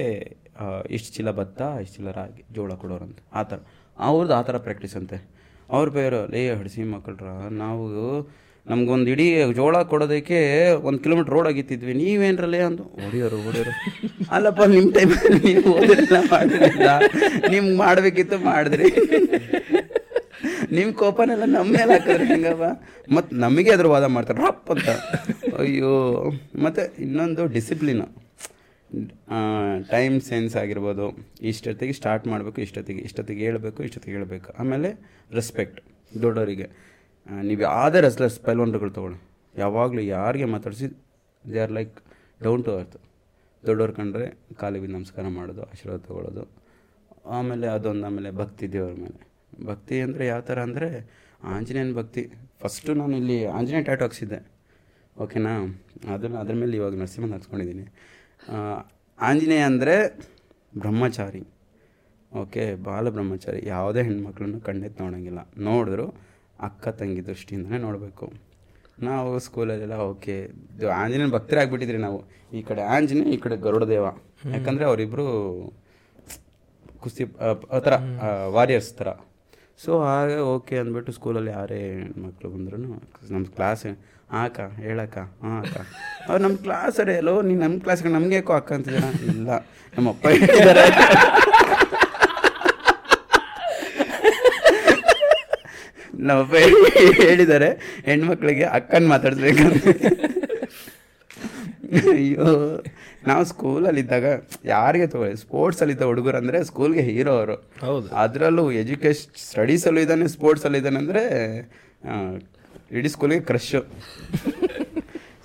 ಇಷ್ಟು 0.89 1.15
ಚೀಲ 1.15 1.32
ಭತ್ತ 1.32 1.61
ಇಷ್ಟು 1.82 1.95
ಚೀಲ 1.95 2.11
ರಾಗಿ 2.11 2.45
ಜೋಳ 2.53 2.74
ಕೊಡೋರಂತೆ. 2.74 3.24
ಆ 3.34 3.43
ಥರ. 3.43 3.57
ಅವ್ರದ್ದು 3.97 4.36
ಆ 4.36 4.41
ಥರ 4.41 4.57
ಪ್ರಾಕ್ಟೀಸ್ 4.57 4.95
ಅಂತೆ. 4.95 5.30
ಅವ್ರ 5.70 5.89
ಬೇರೆ 5.89 6.32
ಲೇ 6.32 6.55
ಹಡಿಸಿ 6.55 6.84
ಮಕ್ಕಳ್ರ 6.84 7.24
ನಾವು 7.51 7.86
ನಮ್ಗೊಂದು 8.67 9.09
ಇಡೀ 9.09 9.53
ಜೋಳ 9.53 9.82
ಕೊಡೋದಕ್ಕೆ 9.82 10.72
ಒಂದು 10.72 10.99
ಕಿಲೋಮೀಟ್ರ್ 10.99 11.34
ರೋಡ್ 11.34 11.47
ಆಗಿತ್ತಿದ್ವಿ. 11.47 11.93
ನೀವೇನ್ರಲ್ಲೇ 11.93 12.59
ಅಂದು 12.59 12.84
ಹೊಡಿಯೋರು 12.84 13.41
ಹೊಡಿಯೋರು. 13.41 13.72
ಅಲ್ಲಪ್ಪ 14.32 14.61
ನಿಮ್ಮ 14.61 14.91
ಟೈಮಲ್ಲಿ 14.91 15.53
ನೀವು 15.53 15.72
ಮಾಡಿದ್ರಿ 16.32 16.70
ನಿಮ್ಗೆ 17.49 17.78
ಮಾಡಬೇಕಿತ್ತು 17.78 18.38
ಮಾಡಿದ್ರಿ. 18.38 18.89
ನಿಮ್ಮ 20.72 20.94
ಕೋಪನೆಲ್ಲ 20.94 21.44
ನಮ್ಮ 21.46 21.72
ಮೇಲೆ 21.74 21.94
ಹಾಕಿದ್ರೆ 21.94 22.26
ಹೆಂಗವ 22.26 22.64
ಮತ್ತು 23.16 23.36
ನಮಗೆ 23.36 23.72
ಅದ್ರ 23.72 23.88
ವಾದ 23.88 24.04
ಮಾಡ್ತಾರೆ. 24.04 24.40
ರಪ್ 24.40 24.70
ಅಂತ. 24.70 24.90
ಅಯ್ಯೋ. 25.58 26.24
ಮತ್ತು 26.64 27.02
ಇನ್ನೊಂದು 27.02 27.48
ಡಿಸಿಪ್ಲಿನ್. 27.48 28.04
ಟೈಮ್ 29.90 30.22
ಸೆನ್ಸ್ 30.22 30.56
ಆಗಿರ್ಬೋದು. 30.56 31.28
ಇಷ್ಟೊತ್ತಿಗೆ 31.42 31.94
ಸ್ಟಾರ್ಟ್ 31.94 32.28
ಮಾಡಬೇಕು, 32.28 32.62
ಇಷ್ಟೊತ್ತಿಗೆ 32.62 33.00
ಇಷ್ಟೊತ್ತಿಗೆ 33.00 33.44
ಹೇಳಬೇಕು 33.44 33.84
ಇಷ್ಟೊತ್ತಿಗೆ 33.84 34.18
ಹೇಳಬೇಕು. 34.18 34.54
ಆಮೇಲೆ 34.60 34.90
ರೆಸ್ಪೆಕ್ಟ್ 35.34 35.82
ದೊಡ್ಡವರಿಗೆ 36.22 36.70
ನೀವು 37.42 37.62
ಯಾವುದೇ 37.62 38.02
ರೆಸ್ಲೆಸ್ 38.02 38.40
ಪೈಲ್ವಾನ್ರುಗಳು 38.40 38.92
ತೊಗೊಳ್ಳಿ. 38.92 39.22
ಯಾವಾಗಲೂ 39.58 40.02
ಯಾರಿಗೆ 40.02 40.46
ಮಾತಾಡಿಸಿ 40.46 40.88
they 41.54 41.60
are 41.60 41.72
like 41.72 41.96
down 42.44 42.66
to 42.66 42.78
earth 42.78 42.98
ದೊಡ್ಡವ್ರು 43.66 43.94
ಕಂಡ್ರೆ 43.94 44.40
ಕಾಲಿಗೆ 44.60 44.88
ನಮಸ್ಕಾರ 44.88 45.28
ಮಾಡೋದು, 45.28 45.64
ಆಶೀರ್ವಾದ 45.64 46.00
ತೊಗೊಳ್ಳೋದು. 46.00 46.48
ಆಮೇಲೆ 47.26 47.68
ಅದೊಂದು, 47.68 48.06
ಆಮೇಲೆ 48.06 48.32
ಭಕ್ತಿ 48.32 48.74
ದೇವರ 48.74 48.92
ಮೇಲೆ. 48.92 49.28
ಭಕ್ತಿ 49.70 49.97
ಅಂದರೆ 50.05 50.24
ಯಾವ 50.32 50.41
ಥರ 50.49 50.60
ಅಂದರೆ 50.68 50.89
ಆಂಜನೇಯನ 51.55 51.93
ಭಕ್ತಿ. 51.99 52.24
ಫಸ್ಟು 52.62 52.93
ನಾನು 52.99 53.16
ಇಲ್ಲಿ 53.22 53.38
ಆಂಜನೇಯ 53.57 53.84
ಟ್ಯಾಟು 53.89 54.03
ಹಾಕ್ಸಿದ್ದೆ 54.05 54.39
ಓಕೆನಾ 55.24 55.53
ಅದನ್ನು 56.16 56.38
ಅದ್ರ 56.41 56.55
ಮೇಲೆ 56.62 56.76
ಇವಾಗ 56.80 56.95
ನರಸಿಂಹನ 57.01 57.32
ಹಾಕ್ಸ್ಕೊಂಡಿದ್ದೀನಿ. 57.36 57.86
ಆಂಜನೇಯ 59.20 59.64
ಅಂದರೆ 59.70 59.95
ಬ್ರಹ್ಮಚಾರಿ. 60.74 61.41
ಓಕೆ 62.32 62.64
ಬಾಲ 62.88 63.05
ಬ್ರಹ್ಮಚಾರಿ. 63.16 63.60
ಯಾವುದೇ 63.74 64.01
ಹೆಣ್ಮಕ್ಳನ್ನು 64.07 64.60
ಕಣ್ಣೆತ್ತು 64.68 64.99
ನೋಡೋಂಗಿಲ್ಲ. 65.03 65.41
ನೋಡಿದ್ರು 65.68 66.05
ಅಕ್ಕ 66.68 66.88
ತಂಗಿ 66.99 67.22
ದೃಷ್ಟಿಯಿಂದನೇ 67.30 67.80
ನೋಡಬೇಕು. 67.88 68.26
ನಾವು 69.07 69.30
ಸ್ಕೂಲಲ್ಲೆಲ್ಲ 69.45 69.97
ಓಕೆ 70.12 70.36
ಆಂಜನೇಯನ 71.01 71.32
ಭಕ್ತರಾಗ್ಬಿಟ್ಟಿದ್ರಿ 71.38 71.99
ನಾವು. 72.07 72.20
ಈ 72.57 72.62
ಕಡೆ 72.70 72.82
ಆಂಜನೇಯ 72.95 73.36
ಈ 73.36 73.39
ಕಡೆ 73.45 73.55
ಗರುಡದೇವ. 73.66 74.05
ಯಾಕಂದರೆ 74.55 74.86
ಅವರಿಬ್ಬರು 74.89 75.26
ಕುಸ್ತಿ 77.03 77.24
ಆ 77.76 77.80
ಥರ 77.86 77.95
ವಾರಿಯರ್ಸ್ 78.55 78.91
ಥರ 78.99 79.10
ಸೊ 79.80 79.91
ಹಾಗೆ 80.05 80.38
ಓಕೆ 80.53 80.75
ಅಂದ್ಬಿಟ್ಟು 80.82 81.11
ಸ್ಕೂಲಲ್ಲಿ 81.17 81.51
ಯಾರೇ 81.57 81.82
ಮಕ್ಕಳು 82.23 82.49
ಬಂದ್ರು 82.53 82.77
ನಮ್ಮ 83.34 83.45
ಕ್ಲಾಸ್ 83.57 83.86
ಹಾಕ 84.36 84.57
ಹೇಳಕ್ಕ 84.84 85.17
ಹಾಂ 85.43 85.53
ಅಕ್ಕ. 85.59 85.77
ಅವ್ರು 86.27 86.41
ನಮ್ಮ 86.43 86.55
ಕ್ಲಾಸರೇ 86.65 87.13
ಎಲ್ಲೋ 87.21 87.34
ನೀನು 87.47 87.61
ನಮ್ಮ 87.65 87.77
ಕ್ಲಾಸ್ಗೆ 87.86 88.09
ನಮಗೆ 88.17 88.36
ಯಾಕೋ 88.36 88.53
ಅಕ್ಕ 88.57 88.71
ಅಂತಿದ್ದೀರ? 88.77 89.07
ಇಲ್ಲ, 89.34 89.49
ನಮ್ಮ 89.93 90.09
ಅಪ್ಪ 90.13 90.25
ಹೇಳಿದ್ದಾರೆ. 90.36 90.84
ನಮ್ಮಪ್ಪ 96.27 96.55
ಹೇಳಿದ್ದಾರೆ, 97.21 97.69
ಹೆಣ್ಮಕ್ಳಿಗೆ 98.05 98.65
ಅಕ್ಕನ 98.77 99.07
ಮಾತಾಡಿಸ್ಬೇಕಂತ 99.13 99.84
ಅಯ್ಯೋ. 101.94 102.46
ನಾವು 103.28 103.46
ಸ್ಕೂಲಲ್ಲಿದ್ದಾಗ 103.46 104.26
ಯಾರಿಗೆ 104.66 105.08
ತಗೊಳ್ಳಿ 105.08 105.38
ಸ್ಪೋರ್ಟ್ಸಲ್ಲಿದ್ದ 105.38 106.02
ಹುಡುಗರು 106.02 106.38
ಅಂದ್ರೆ 106.38 106.64
ಸ್ಕೂಲ್ಗೆ 106.64 107.02
ಹೀರೋ 107.02 107.32
ಅವರು. 107.32 107.70
ಹೌದು. 107.86 108.16
ಅದರಲ್ಲೂ 108.16 108.72
ಎಜುಕೇಶನ್ 108.72 109.50
ಸ್ಟಡೀಸಲ್ಲೂ 109.50 110.00
ಇದ್ದಾನೆ 110.00 110.28
ಸ್ಪೋರ್ಟ್ಸಲ್ಲೂ 110.28 110.78
ಇದ್ದಾನೆ 110.78 110.98
ಅಂದ್ರೆ 110.98 111.24
ಇಡೀ 112.92 113.08
ಸ್ಕೂಲ್ಗೆ 113.08 113.40
ಕ್ರಶ್. 113.40 113.76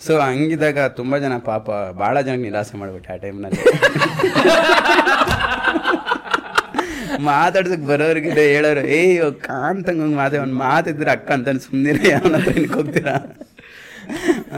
ಸೊ 0.06 0.20
ಹಂಗಿದ್ದಾಗ 0.20 0.78
ತುಂಬಾ 0.78 1.18
ಜನ 1.18 1.38
ಪಾಪ 1.38 1.70
ಬಹಳ 1.70 2.20
ಜನ 2.20 2.32
ನಿರಾಸೆ 2.32 2.76
ಮಾಡ್ಬಿಟ್ಟೆ 2.76 3.12
ಆ 3.12 3.16
ಟೈಮ್ನಲ್ಲಿ 3.16 3.62
ಮಾತಾಡ್ಸಕ್ 7.20 7.86
ಬರೋರ್ಗಿದೆ 7.86 8.54
ಹೇಳೋರು 8.54 8.80
ಏಯ್ 8.80 9.32
ಕಾಂತಂಗ 9.32 10.16
ಮಾತೆ 10.16 10.38
ಒಂದು 10.38 10.54
ಮಾತಿದ್ರೆ 10.54 11.10
ಅಕ್ಕ 11.10 11.30
ಅಂತ 11.30 11.48
ಸುಮ್ಮನೆ 11.48 12.66
ಹೋಗ್ತೀರಾ? 12.66 13.14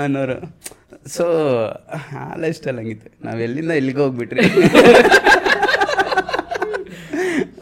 ಅನ್ನೋರು. 0.05 0.57
ಸೊ 1.15 1.25
ಆ 2.21 2.23
ಲೈಫ್ 2.43 2.57
ಸ್ಟೈಲ್ 2.57 2.79
ಹಂಗಿತ್ತು 2.81 3.09
ನಾವು 3.27 3.39
ಎಲ್ಲಿಂದ 3.47 3.73
ಎಲ್ಲಿಗೆ 3.81 4.01
ಹೋಗ್ಬಿಟ್ರಿ? 4.05 4.45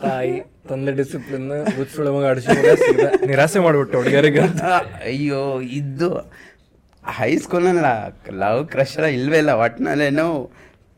ತಾಯಿ 0.05 0.35
ತಂದೆ 0.69 0.93
ಡಿಸಿಪ್ಲಿನ್ 1.01 1.51
ಹುಚ್ಚುಳ 1.77 2.09
ಮಗ 2.15 2.25
ಅಡಿಸಿ 2.33 2.55
ನಿರಾಸೆ 3.31 3.59
ಮಾಡಿಬಿಟ್ಟು 3.67 3.97
ಹುಡುಗರಿಗೆ 3.99 4.43
ಅಯ್ಯೋ 5.11 5.43
ಇದ್ದು 5.81 6.11
ಹೈಸ್ಕೂಲ್ನಲ್ಲ 7.03 7.87
ಲವ್ 8.43 8.63
ಎಲ್ಲ 8.77 9.09
ಇಲ್ವೇ 9.19 9.39
ಇಲ್ಲ. 9.39 9.53
ಒಟ್ಟಿನಲ್ಲೇನೋ 9.65 10.27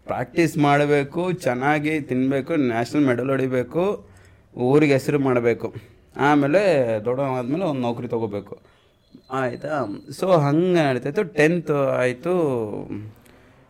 ಪ್ರಾಕ್ಟೀಸ್ 0.07 0.55
ಮಾಡಬೇಕು 0.69 1.33
ಚೆನ್ನಾಗಿ 1.47 1.95
ತಿನ್ನಬೇಕು 2.11 2.53
ನ್ಯಾಷನಲ್ 2.71 3.07
ಮೆಡಲ್ 3.07 3.31
ಹೊಡಿಬೇಕು 3.35 3.85
ಊರಿಗೆ 4.69 4.93
ಹೆಸರು 4.93 5.19
ಮಾಡಬೇಕು. 5.19 5.69
ಆಮೇಲೆ 6.29 6.63
ದೊಡ್ಡವಾದ್ಮೇಲೆ 7.05 7.65
ಒಂದು 7.65 7.83
ನೌಕರಿ 7.87 8.09
ತೊಗೋಬೇಕು. 8.09 8.55
ಆಯಿತಾ? 9.31 9.75
ಸೊ 10.19 10.27
ಹಂಗೆ 10.47 10.83
ನಡೀತಾಯಿತ್ತು. 10.89 11.25
ಟೆಂತ್ 11.39 11.71
ಆಯಿತು. 12.01 12.35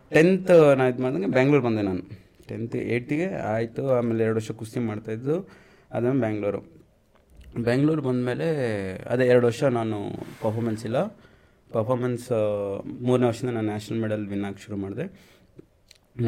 ಟೆಂತ್ 0.09 0.51
ನಾನು 0.77 0.89
ಇದು 0.93 1.03
ಮಾಡಿದಂಗೆ 1.03 1.31
ಬೆಂಗಳೂರು 1.37 1.65
ಬಂದೆ 1.65 1.81
ನಾನು. 1.81 2.03
ಟೆಂತ್ 2.47 2.75
ಏಯ್ಟಿಗೆ 2.75 3.27
ಆಯಿತು. 3.53 3.83
ಆಮೇಲೆ 3.97 4.23
ಎರಡು 4.23 4.37
ವರ್ಷ 4.39 4.51
ಕುಸ್ತಿ 4.51 4.79
ಮಾಡ್ತಾಯಿದ್ದು. 4.79 5.37
ಅದಾದ್ಮೇಲೆ 5.91 6.21
ಬೆಂಗಳೂರು 6.21 6.61
ಬೆಂಗಳೂರು 7.63 8.01
ಬಂದಮೇಲೆ 8.01 8.47
ಅದೇ 9.09 9.25
ಎರಡು 9.27 9.45
ವರ್ಷ 9.45 9.63
ನಾನು 9.63 9.97
ಪರ್ಫಾಮೆನ್ಸ್ 10.41 10.83
ಇಲ್ಲ. 10.85 10.99
ಪರ್ಫಾಮೆನ್ಸ್ 11.71 12.27
ಮೂರನೇ 13.01 13.25
ವರ್ಷದಿಂದ 13.25 13.53
ನಾನು 13.55 13.67
ನ್ಯಾಷನಲ್ 13.67 14.01
ಮೆಡಲ್ 14.01 14.23
ವಿನ್ 14.27 14.45
ಆಗಿ 14.45 14.61
ಶುರು 14.65 14.77
ಮಾಡಿದೆ. 14.77 15.05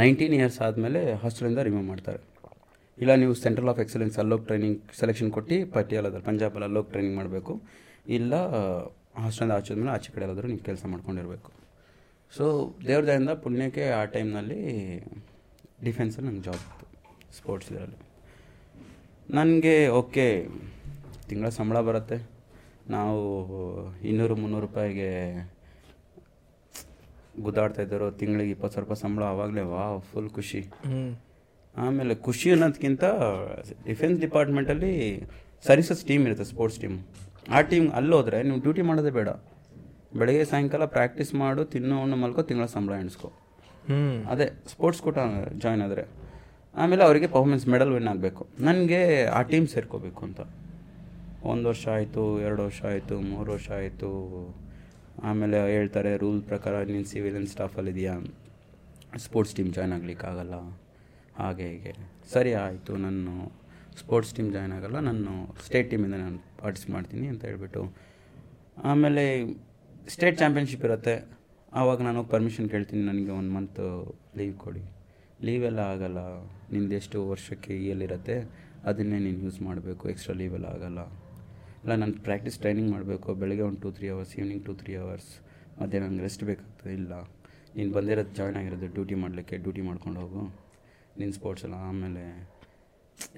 ನೈನ್ಟೀನ್ 0.01 0.33
ಇಯರ್ಸ್ 0.33 0.61
ಆದಮೇಲೆ 0.61 0.99
ಹಾಸ್ಟೆಲಿಂದ 1.13 1.57
ರಿಮೂವ್ 1.67 1.85
ಮಾಡ್ತಾರೆ. 1.85 2.19
ಇಲ್ಲ, 2.97 3.11
ನೀವು 3.15 3.33
ಸೆಂಟ್ರಲ್ 3.33 3.69
ಆಫ್ 3.69 3.79
ಎಕ್ಸಲೆನ್ಸ್ 3.79 4.19
ಅಲ್ಲೋಗಿ 4.19 4.45
ಟ್ರೈನಿಂಗ್ 4.45 4.79
ಸೆಲೆಕ್ಷನ್ 4.99 5.29
ಕೊಟ್ಟು 5.31 5.57
ಪಟಿಯಾಲದಲ್ಲಿ 5.71 6.25
ಪಂಜಾಬಲ್ಲಿ 6.25 6.65
ಅಲ್ಲೋಗಿ 6.65 6.89
ಟ್ರೈನಿಂಗ್ 6.91 7.15
ಮಾಡಬೇಕು. 7.15 7.53
ಇಲ್ಲ 8.17 8.33
ಹಾಸ್ಟೆಲಿಂದ 9.15 9.55
ಆಚೆದ್ಮೇಲೆ 9.57 9.91
ಆಚೆ 9.91 10.09
ಕಡೆ 10.13 10.23
ಎಲ್ಲಾದರೂ 10.23 10.47
ನೀವು 10.47 10.63
ಕೆಲಸ 10.63 10.85
ಮಾಡ್ಕೊಂಡಿರಬೇಕು. 10.85 11.51
ಸೊ 12.37 12.45
ದೇವ್ರ 12.87 13.05
ದಯಿಂದ 13.07 13.29
ಪುಣ್ಯಕ್ಕೆ 13.29 13.89
ಆ 13.89 14.05
ಟೈಮ್ನಲ್ಲಿ 14.05 14.59
ಡಿಫೆನ್ಸಲ್ಲಿ 15.83 16.29
ನಂಗೆ 16.29 16.41
ಜಾಬ್ 16.41 16.63
ಇತ್ತು 16.67 16.85
ಸ್ಪೋರ್ಟ್ಸ್ 17.37 17.71
ಇದರಲ್ಲಿ. 17.71 17.99
ನನಗೆ 19.29 19.87
ಓಕೆ 19.87 20.47
ತಿಂಗಳ 21.29 21.49
ಸಂಬಳ 21.49 21.79
ಬರುತ್ತೆ. 21.79 22.17
ನಾವು 22.89 23.19
ಇನ್ನೂರು 24.01 24.35
ಮುನ್ನೂರು 24.35 24.65
ರೂಪಾಯಿಗೆ 24.65 25.09
ಗುದ್ದಾಡ್ತಾ 27.41 27.81
ಇದ್ದರು 27.81 28.11
ತಿಂಗಳಿಗೆ 28.11 28.51
ಇಪ್ಪತ್ತು 28.51 28.75
ಸಾವಿರ 28.75 28.85
ರೂಪಾಯಿ 28.85 29.01
ಸಂಬಳ 29.01 29.23
ಆವಾಗಲೇ 29.23 29.61
ವಾ 29.61 29.83
ಫುಲ್ 29.99 30.29
ಖುಷಿ. 30.29 30.61
ಆಮೇಲೆ 31.77 32.15
ಖುಷಿ 32.15 32.51
ಅನ್ನೋದಕ್ಕಿಂತ 32.51 33.03
ಡಿಫೆನ್ಸ್ 33.85 34.21
ಡಿಪಾರ್ಟ್ಮೆಂಟಲ್ಲಿ 34.21 34.93
ಸರ್ವಿಸಸ್ 35.67 36.05
ಟೀಮ್ 36.05 36.25
ಇರುತ್ತೆ 36.25 36.45
ಸ್ಪೋರ್ಟ್ಸ್ 36.45 36.79
ಟೀಮ್ 36.81 36.97
ಆ 37.51 37.61
ಟೀಮ್ 37.61 37.91
ಅಲ್ಲೋದ್ರೆ 37.91 38.43
ನೀವು 38.43 38.59
ಡ್ಯೂಟಿ 38.59 38.81
ಮಾಡೋದೇ 38.81 39.09
ಬೇಡ. 39.09 39.29
ಬೆಳಗ್ಗೆ 40.17 40.45
ಸಾಯಂಕಾಲ 40.45 40.85
ಪ್ರಾಕ್ಟೀಸ್ 40.85 41.35
ಮಾಡು 41.35 41.65
ತಿನ್ನೋ 41.65 42.01
ಹಣ್ಣು 42.01 42.15
ಮಲ್ಕೋ 42.15 42.41
ತಿಂಗಳ 42.41 42.65
ಸಂಬಳ 42.65 42.93
ಎಣಿಸ್ಕೊ. 42.93 43.31
ಅದೇ 44.29 44.51
ಸ್ಪೋರ್ಟ್ಸ್ 44.67 45.03
ಕೂಟ 45.03 45.17
ಜಾಯ್ನ್ 45.57 45.83
ಆದರೆ. 45.83 46.03
ಆಮೇಲೆ 46.75 47.03
ಅವರಿಗೆ 47.03 47.27
ಪರ್ಫಾರ್ಮೆನ್ಸ್ 47.27 47.67
ಮೆಡಲ್ 47.67 47.91
ವಿನ್ 47.91 48.07
ಆಗಬೇಕು. 48.07 48.47
ನನಗೆ 48.59 49.25
ಆ 49.25 49.41
ಟೀಮ್ 49.41 49.67
ಸೇರ್ಕೋಬೇಕು 49.67 50.25
ಅಂತ. 50.25 50.41
ಒಂದು 51.43 51.69
ವರ್ಷ 51.69 51.87
ಆಯಿತು 51.87 52.41
ಎರಡು 52.41 52.63
ವರ್ಷ 52.63 52.83
ಆಯಿತು 52.83 53.21
ಮೂರು 53.21 53.51
ವರ್ಷ 53.51 53.71
ಆಯಿತು. 53.71 54.09
ಆಮೇಲೆ 55.23 55.71
ಹೇಳ್ತಾರೆ 55.71 56.17
ರೂಲ್ 56.17 56.41
ಪ್ರಕಾರ 56.43 56.83
ನೀನು 56.83 57.05
ಸಿವಿಲಿಯನ್ 57.05 57.47
ಸ್ಟಾಫಲ್ಲಿ 57.47 57.91
ಇದೆಯಾ? 57.91 58.15
ಸ್ಪೋರ್ಟ್ಸ್ 59.17 59.55
ಟೀಮ್ 59.55 59.73
ಜಾಯ್ನ್ 59.73 59.93
ಆಗಲಿಕ್ಕಾಗಲ್ಲ. 59.93 60.55
ಹಾಗೆ 61.37 61.63
ಹೀಗೆ. 61.63 61.93
ಸರಿ 62.33 62.53
ಆಯಿತು 62.53 62.97
ನಾನು 62.97 63.51
ಸ್ಪೋರ್ಟ್ಸ್ 64.01 64.31
ಟೀಮ್ 64.37 64.49
ಜಾಯ್ನ್ 64.55 64.73
ಆಗಲ್ಲ, 64.77 64.97
ನಾನು 65.09 65.31
ಸ್ಟೇಟ್ 65.65 65.87
ಟೀಮಿಂದ 65.91 66.17
ನಾನು 66.25 66.37
ಪಾರ್ಟಿಸಿಪೇಟ್ 66.61 66.93
ಮಾಡ್ತೀನಿ 66.95 67.27
ಅಂತ 67.33 67.41
ಹೇಳ್ಬಿಟ್ಟು. 67.49 67.81
ಆಮೇಲೆ 68.91 69.23
ಸ್ಟೇಟ್ 70.13 70.37
ಚಾಂಪಿಯನ್ಶಿಪ್ 70.41 70.85
ಇರುತ್ತೆ. 70.89 71.15
ಆವಾಗ 71.79 71.99
ನಾನು 72.07 72.21
ಪರ್ಮಿಷನ್ 72.33 72.67
ಕೇಳ್ತೀನಿ, 72.73 73.01
ನನಗೆ 73.11 73.31
ಒನ್ 73.39 73.49
ಮಂತ್ 73.55 73.81
ಲೀವ್ 74.39 74.55
ಕೊಡಿ. 74.65 74.83
ಲೀವೆಲ್ಲ 75.47 75.81
ಆಗಲ್ಲ, 75.93 76.19
ನಿಂದು 76.75 76.95
ಎಷ್ಟು 76.99 77.17
ವರ್ಷಕ್ಕೆ 77.33 77.73
ಎಲ್ಲಿರುತ್ತೆ 77.93 78.37
ಅದನ್ನೇ 78.89 79.17
ನೀನು 79.25 79.39
ಯೂಸ್ 79.45 79.59
ಮಾಡಬೇಕು 79.67 80.03
ಎಕ್ಸ್ಟ್ರಾ 80.13 80.35
ಲೀವೆಲ್ಲ 80.41 80.67
ಆಗಲ್ಲ. 80.75 80.99
ಇಲ್ಲ, 81.83 81.93
ನಾನು 82.01 82.15
ಪ್ರಾಕ್ಟೀಸ್ 82.27 82.57
ಟ್ರೈನಿಂಗ್ 82.63 82.89
ಮಾಡಬೇಕು, 82.95 83.29
ಬೆಳಗ್ಗೆ 83.41 83.63
ಒಂದು 83.67 83.79
two 83.83 83.89
three 83.97 84.07
hours 84.13 84.33
evening 84.39 84.63
two 84.67 84.73
three 84.81 84.93
hours 85.03 85.31
ಮತ್ತು 85.79 85.99
ನಂಗೆ 86.03 86.23
ರೆಸ್ಟ್ 86.27 86.43
ಬೇಕಾಗ್ತದೆ, 86.49 86.93
ಇಲ್ಲ. 87.01 87.13
ನೀನು 87.75 87.91
ಬಂದಿರೋದು 87.97 88.33
ಜಾಯ್ನ್ 88.39 88.57
ಆಗಿರೋದು 88.61 88.87
ಡ್ಯೂಟಿ 88.95 89.15
ಮಾಡಲಿಕ್ಕೆ 89.23 89.57
ಡ್ಯೂಟಿ 89.65 89.83
ಮಾಡ್ಕೊಂಡು 89.89 90.19
ಹೋಗು. 90.23 90.43
ನಿನ್ನ 91.19 91.33
ಸ್ಪೋರ್ಟ್ಸ್ 91.37 91.65
ಎಲ್ಲ 91.67 91.77
ಆಮೇಲೆ 91.89 92.23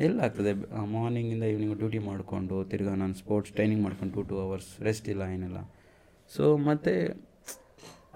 ಎಲ್ಲ 0.06 0.18
ಆಗ್ತದೆ 0.28 0.52
ಮಾರ್ನಿಂಗಿಂದ 0.96 1.46
ಈವ್ನಿಂಗ್ 1.54 1.76
ಡ್ಯೂಟಿ 1.82 2.00
ಮಾಡಿಕೊಂಡು 2.10 2.56
ತಿರ್ಗಾ 2.72 2.94
ನಾನು 3.04 3.16
ಸ್ಪೋರ್ಟ್ಸ್ 3.22 3.52
ಟ್ರೈನಿಂಗ್ 3.58 3.84
ಮಾಡ್ಕೊಂಡು 3.86 4.14
ಟೂ 4.16 4.24
ಟೂ 4.30 4.36
ಅವರ್ಸ್ 4.46 4.72
ರೆಸ್ಟ್ 4.88 5.08
ಇಲ್ಲ 5.14 5.24
ಏನಿಲ್ಲ. 5.36 5.60
ಸೊ 6.32 6.44
ಮತ್ತು 6.70 6.94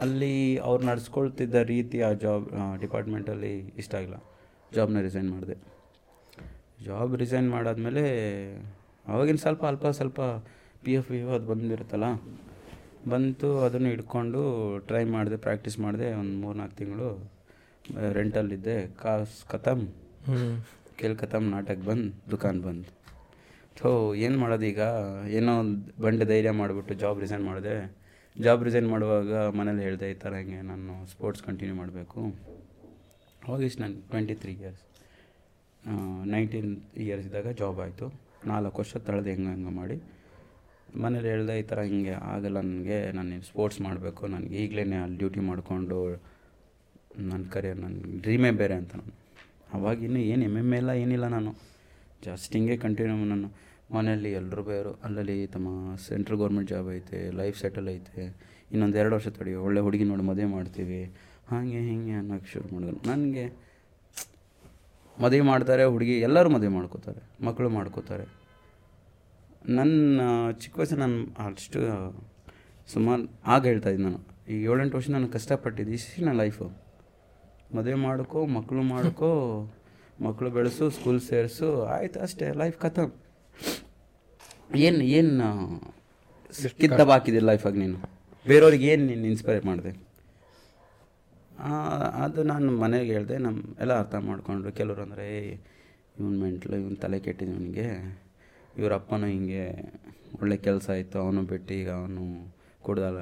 ಅಲ್ಲಿ 0.04 0.34
ಅವ್ರು 0.68 0.84
ನಡೆಸ್ಕೊಳ್ತಿದ್ದ 0.92 1.58
ರೀತಿ 1.74 1.98
ಆ 2.08 2.10
ಜಾಬ್ 2.24 2.46
ಡಿಪಾರ್ಟ್ಮೆಂಟಲ್ಲಿ 2.84 3.54
ಇಷ್ಟ 3.82 3.94
ಆಗಿಲ್ಲ. 4.00 4.18
ಜಾಬ್ನ 4.72 5.02
ರಿಸೈನ್ 5.08 5.30
ಮಾಡಿದೆ. 5.36 5.56
ಜಾಬ್ 6.86 7.14
ರಿಸೈನ್ 7.22 7.48
ಮಾಡಾದಮೇಲೆ 7.56 8.04
ಅವಾಗಿನ 9.14 9.40
ಸ್ವಲ್ಪ 9.46 9.64
ಅಲ್ಪ 9.72 9.88
ಸ್ವಲ್ಪ 10.00 10.22
ಪಿ 10.84 10.94
ಎಫ್ 11.00 11.10
ವಿ 11.12 11.20
ಅದು 11.36 11.48
ಬಂದಿರುತ್ತಲ್ಲ, 11.52 12.08
ಬಂತು 13.12 13.50
ಅದನ್ನು 13.66 13.90
ಹಿಡ್ಕೊಂಡು 13.94 14.42
ಟ್ರೈ 14.90 15.04
ಮಾಡಿದೆ 15.16 15.38
ಪ್ರಾಕ್ಟೀಸ್ 15.46 15.78
ಮಾಡಿದೆ 15.86 16.08
ಒಂದು 16.22 16.36
ಮೂರು 16.44 16.58
ನಾಲ್ಕು 16.62 16.78
ತಿಂಗಳು 16.82 17.10
ರೆಂಟಲ್ಲಿದ್ದೆ 18.18 18.78
ಕಾಸು 19.02 19.40
ಖತಮ್ 19.52 19.84
ಕೇಳ್ 21.00 21.16
ನಾಟಕ್ 21.22 21.48
ನಾಟಕ 21.56 21.78
ಬಂದು, 21.90 22.10
ದುಕಾನ್ 22.32 22.60
ಬಂದು. 22.68 22.90
ಥೋ, 23.80 23.90
ಏನು 24.26 24.38
ಮಾಡೋದು 24.42 24.66
ಈಗ? 24.72 24.82
ಏನೋ 25.38 25.54
ಒಂದು 25.62 25.78
ಬಂಡೆ 26.04 26.26
ಧೈರ್ಯ 26.32 26.52
ಮಾಡಿಬಿಟ್ಟು 26.62 26.94
ಜಾಬ್ 27.04 27.18
ರಿಸೈನ್ 27.24 27.44
ಮಾಡಿದೆ. 27.50 27.74
ಜಾಬ್ 28.36 28.62
ರಿಸೈನ್ 28.68 28.88
ಮಾಡುವಾಗ 28.94 29.34
ಮನೇಲಿ 29.58 29.82
ಹೇಳಿದೆ, 29.88 30.08
ಈ 30.14 30.16
ಥರ 30.24 30.32
ಹಿಂಗೆ 30.42 30.60
ನಾನು 30.70 30.94
ಸ್ಪೋರ್ಟ್ಸ್ 31.14 31.44
ಕಂಟಿನ್ಯೂ 31.48 31.76
ಮಾಡಬೇಕು. 31.82 32.22
ಹೋಗಿಸ್ 33.50 33.76
ನಾನು 33.82 33.96
twenty 34.12 34.36
three 34.44 34.54
years 34.64 34.84
nineteen 36.34 36.72
years 37.06 37.26
ಇದ್ದಾಗ 37.30 37.50
ಜಾಬ್ 37.62 37.80
ಆಯಿತು. 37.86 38.06
ನಾಲ್ಕು 38.52 38.78
ವರ್ಷ 38.82 38.96
ತಳೆದು 39.08 39.30
ಹೆಂಗೆ 39.34 39.50
ಹೆಂಗೆ 39.54 39.74
ಮಾಡಿ. 39.82 39.98
ಮನೇಲಿ 41.04 41.30
ಹೇಳ್ದೆ, 41.34 41.54
ಈ 41.62 41.66
ಥರ 41.72 41.80
ಹಿಂಗೆ 41.92 42.16
ಆಗಲ್ಲ 42.34 42.58
ನನಗೆ, 42.70 42.98
ನಾನು 43.18 43.42
ಸ್ಪೋರ್ಟ್ಸ್ 43.50 43.80
ಮಾಡಬೇಕು. 43.88 44.24
ನನಗೆ 44.36 44.58
ಈಗಲೇ 44.64 44.84
ಅಲ್ಲಿ 45.04 45.18
ಡ್ಯೂಟಿ 45.22 45.44
ಮಾಡಿಕೊಂಡು 45.50 46.00
ನನ್ನ 47.30 47.44
ಕರಿಯರ್ 47.56 47.80
ನನ್ನ 47.86 48.20
ಡ್ರೀಮೇ 48.24 48.52
ಬೇರೆ 48.62 48.76
ಅಂತ 48.82 48.94
ನಾನು. 49.02 49.14
ಅವಾಗ 49.74 50.04
ಇನ್ನೂ 50.04 50.20
ಏನು 50.20 50.44
ಎಂ 50.44 50.58
ಎಂ 50.58 50.74
ಎಲ್ಲ 50.74 50.90
ಏನಿಲ್ಲ 50.90 51.28
ನಾನು. 51.28 51.56
ಜಾಸ್ತಿ 52.26 52.58
ಹಿಂಗೆ 52.58 52.78
ಕಂಟಿನ್ಯೂ 52.78 53.26
ನಾನು. 53.26 53.48
ಮನೆಯಲ್ಲಿ 53.96 54.32
ಎಲ್ಲರೂ 54.32 54.64
ಬೇರು. 54.64 55.00
ಅಲ್ಲಲ್ಲಿ 55.04 55.48
ತಮ್ಮ 55.48 55.96
ಸೆಂಟ್ರಲ್ 55.96 56.40
ಗೌರ್ಮೆಂಟ್ 56.40 56.70
ಜಾಬ್ 56.70 56.94
ಐತೆ 56.96 57.32
ಲೈಫ್ 57.32 57.60
ಸೆಟಲ್ 57.60 57.90
ಐತೆ. 57.90 58.36
ಇನ್ನೊಂದು 58.72 58.98
ಎರಡು 58.98 59.16
ವರ್ಷ 59.16 59.28
ತಡಿ, 59.28 59.54
ಒಳ್ಳೆ 59.54 59.80
ಹುಡುಗಿ 59.80 60.04
ನೋಡಿ 60.04 60.24
ಮದುವೆ 60.24 60.46
ಮಾಡ್ತೀವಿ. 60.46 61.16
ಹಾಗೆ 61.48 61.80
ಹೀಗೆ 61.80 62.12
ಅನ್ನೋಕ್ಕೆ 62.12 62.52
ಶುರು 62.52 62.74
ಮಾಡಿದ್ರು. 62.74 63.10
ನನಗೆ 63.10 63.46
ಮದುವೆ 65.22 65.42
ಮಾಡ್ತಾರೆ, 65.42 65.84
ಹುಡುಗಿ 65.84 66.20
ಎಲ್ಲರೂ 66.20 66.50
ಮದುವೆ 66.50 66.68
ಮಾಡ್ಕೋತಾರೆ 66.68 67.46
ಮಕ್ಕಳು 67.46 67.70
ಮಾಡ್ಕೋತಾರೆ. 67.70 68.26
ನನ್ನ 69.70 70.22
ಚಿಕ್ಕ 70.52 70.80
ವಯಸ್ಸು 70.80 70.96
ನಾನು 70.96 71.46
ಅಷ್ಟು 71.46 71.80
ಸುಮಾರು 72.88 73.30
ಆಗ 73.46 73.66
ಹೇಳ್ತಾ 73.66 73.90
ಇದ್ದೆ 73.90 74.04
ನಾನು. 74.04 74.20
ಈಗ 74.50 74.70
ಏಳೆಂಟು 74.70 74.98
ವರ್ಷ 74.98 75.10
ನಾನು 75.10 75.28
ಕಷ್ಟಪಟ್ಟಿದ್ದು 75.28 75.94
ಇಷ್ಟು 75.94 76.26
ನನ್ನ 76.26 76.38
ಲೈಫು 76.38 76.85
ಮದುವೆ 77.76 77.98
ಮಾಡ್ಕೋ 78.08 78.40
ಮಕ್ಕಳು 78.58 78.84
ಮಾಡ್ಕೋ 78.94 79.32
ಮಕ್ಕಳು 80.26 80.50
ಬೆಳೆಸು 80.58 80.86
ಸ್ಕೂಲ್ 80.98 81.22
ಸೇರಿಸು, 81.30 81.70
ಆಯ್ತು 81.96 82.18
ಅಷ್ಟೇ 82.26 82.48
ಲೈಫ್ 82.62 82.78
ಕಥ 82.86 83.00
ಏನು 84.88 85.02
ಏನು 85.18 85.48
ಸಿಕ್ಕಿದ್ದ 86.60 87.02
ಬಾಕಿದೆ 87.12 87.40
ಲೈಫಾಗಿ 87.50 87.80
ನೀನು? 87.84 88.00
ಬೇರೆಯವ್ರಿಗೆ 88.46 88.88
ಏನು 88.94 89.04
ನೀನು 89.12 89.26
ಇನ್ಸ್ಪೈರ್ 89.32 89.64
ಮಾಡಿದೆ? 89.70 89.92
ಅದು 92.24 92.40
ನಾನು 92.52 92.70
ಮನೆಗೆ 92.84 93.12
ಹೇಳಿದೆ 93.16 93.36
ನಮ್ಮ 93.46 93.60
ಎಲ್ಲ 93.84 93.94
ಅರ್ಥ 94.02 94.16
ಮಾಡ್ಕೊಂಡ್ರು. 94.30 94.72
ಕೆಲವರು 94.80 95.02
ಅಂದರೆ 95.06 95.28
ಇವನು 96.18 96.38
ಮೆಂಟ್ಲು 96.44 96.76
ಇವನು 96.82 96.98
ತಲೆ 97.04 97.18
ಕೆಟ್ಟಿದ್ದು 97.26 97.56
ಇವನಿಗೆ. 97.56 97.88
ಇವ್ರ 98.80 98.92
ಅಪ್ಪನೂ 99.00 99.28
ಹಿಂಗೆ 99.34 99.66
ಒಳ್ಳೆ 100.42 100.58
ಕೆಲಸ 100.68 100.88
ಆಯಿತು 100.96 101.18
ಅವನು 101.24 101.42
ಬಿಟ್ಟು 101.52 101.74
ಈಗ 101.82 101.90
ಅವನು 102.00 102.24
ಕುಡ್ದಲ್ಲ 102.86 103.20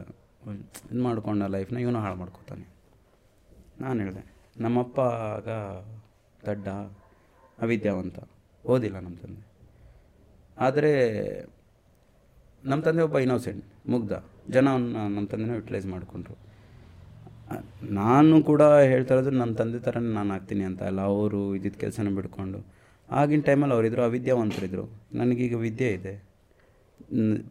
ಇದು 0.92 1.02
ಮಾಡ್ಕೊಂಡ 1.08 1.44
ಲೈಫ್ನ 1.56 1.78
ಇವನು 1.86 2.00
ಹಾಳು 2.06 2.18
ಮಾಡ್ಕೊತಾನೆ. 2.22 2.66
ನಾನು 3.84 3.98
ಹೇಳಿದೆ. 4.04 4.24
ನಮ್ಮಪ್ಪ 4.58 5.00
ಆಗ 5.00 5.50
ದಡ್ಡ, 6.48 6.68
ಅವಿದ್ಯಾವಂತ, 7.60 8.18
ಓದಿಲ್ಲ 8.66 9.00
ನಮ್ಮ 9.00 9.16
ತಂದೆ. 9.16 9.44
ಆದರೆ 10.58 10.92
ನಮ್ಮ 12.66 12.84
ತಂದೆ 12.84 13.02
ಒಬ್ಬ 13.02 13.18
ಇನ್ನೋಸೆಂಟ್ 13.20 13.66
ಮುಗ್ಧ. 13.90 14.14
ಜನ 14.50 14.70
ಅವನ್ನ 14.70 14.98
ನಮ್ಮ 14.98 15.28
ತಂದೆನ 15.28 15.56
ಯುಟಿಲೈಸ್ 15.56 15.86
ಮಾಡಿಕೊಂಡ್ರು. 15.86 16.36
ನಾನು 17.84 18.44
ಕೂಡ 18.44 18.62
ಹೇಳ್ತಾ 18.62 19.14
ಇರೋದು 19.14 19.30
ನನ್ನ 19.30 19.54
ತಂದೆ 19.54 19.80
ಥರನೇ 19.80 20.14
ನಾನು 20.14 20.34
ಆಗ್ತೀನಿ 20.34 20.64
ಅಂತ 20.64 20.84
ಅಲ್ಲ, 20.84 21.02
ಅವರು 21.02 21.56
ಇದ್ದಿದ್ದ 21.56 21.78
ಕೆಲಸನ 21.78 22.16
ಬಿಡ್ಕೊಂಡು. 22.16 22.60
ಆಗಿನ 23.10 23.42
ಟೈಮಲ್ಲಿ 23.42 23.76
ಅವರಿದ್ರು 23.76 24.04
ಅವಿದ್ಯಾವಂತರಿದ್ದರು 24.04 25.02
ನನಗೀಗ 25.14 25.56
ವಿದ್ಯೆ 25.56 25.90
ಇದೆ. 25.92 26.34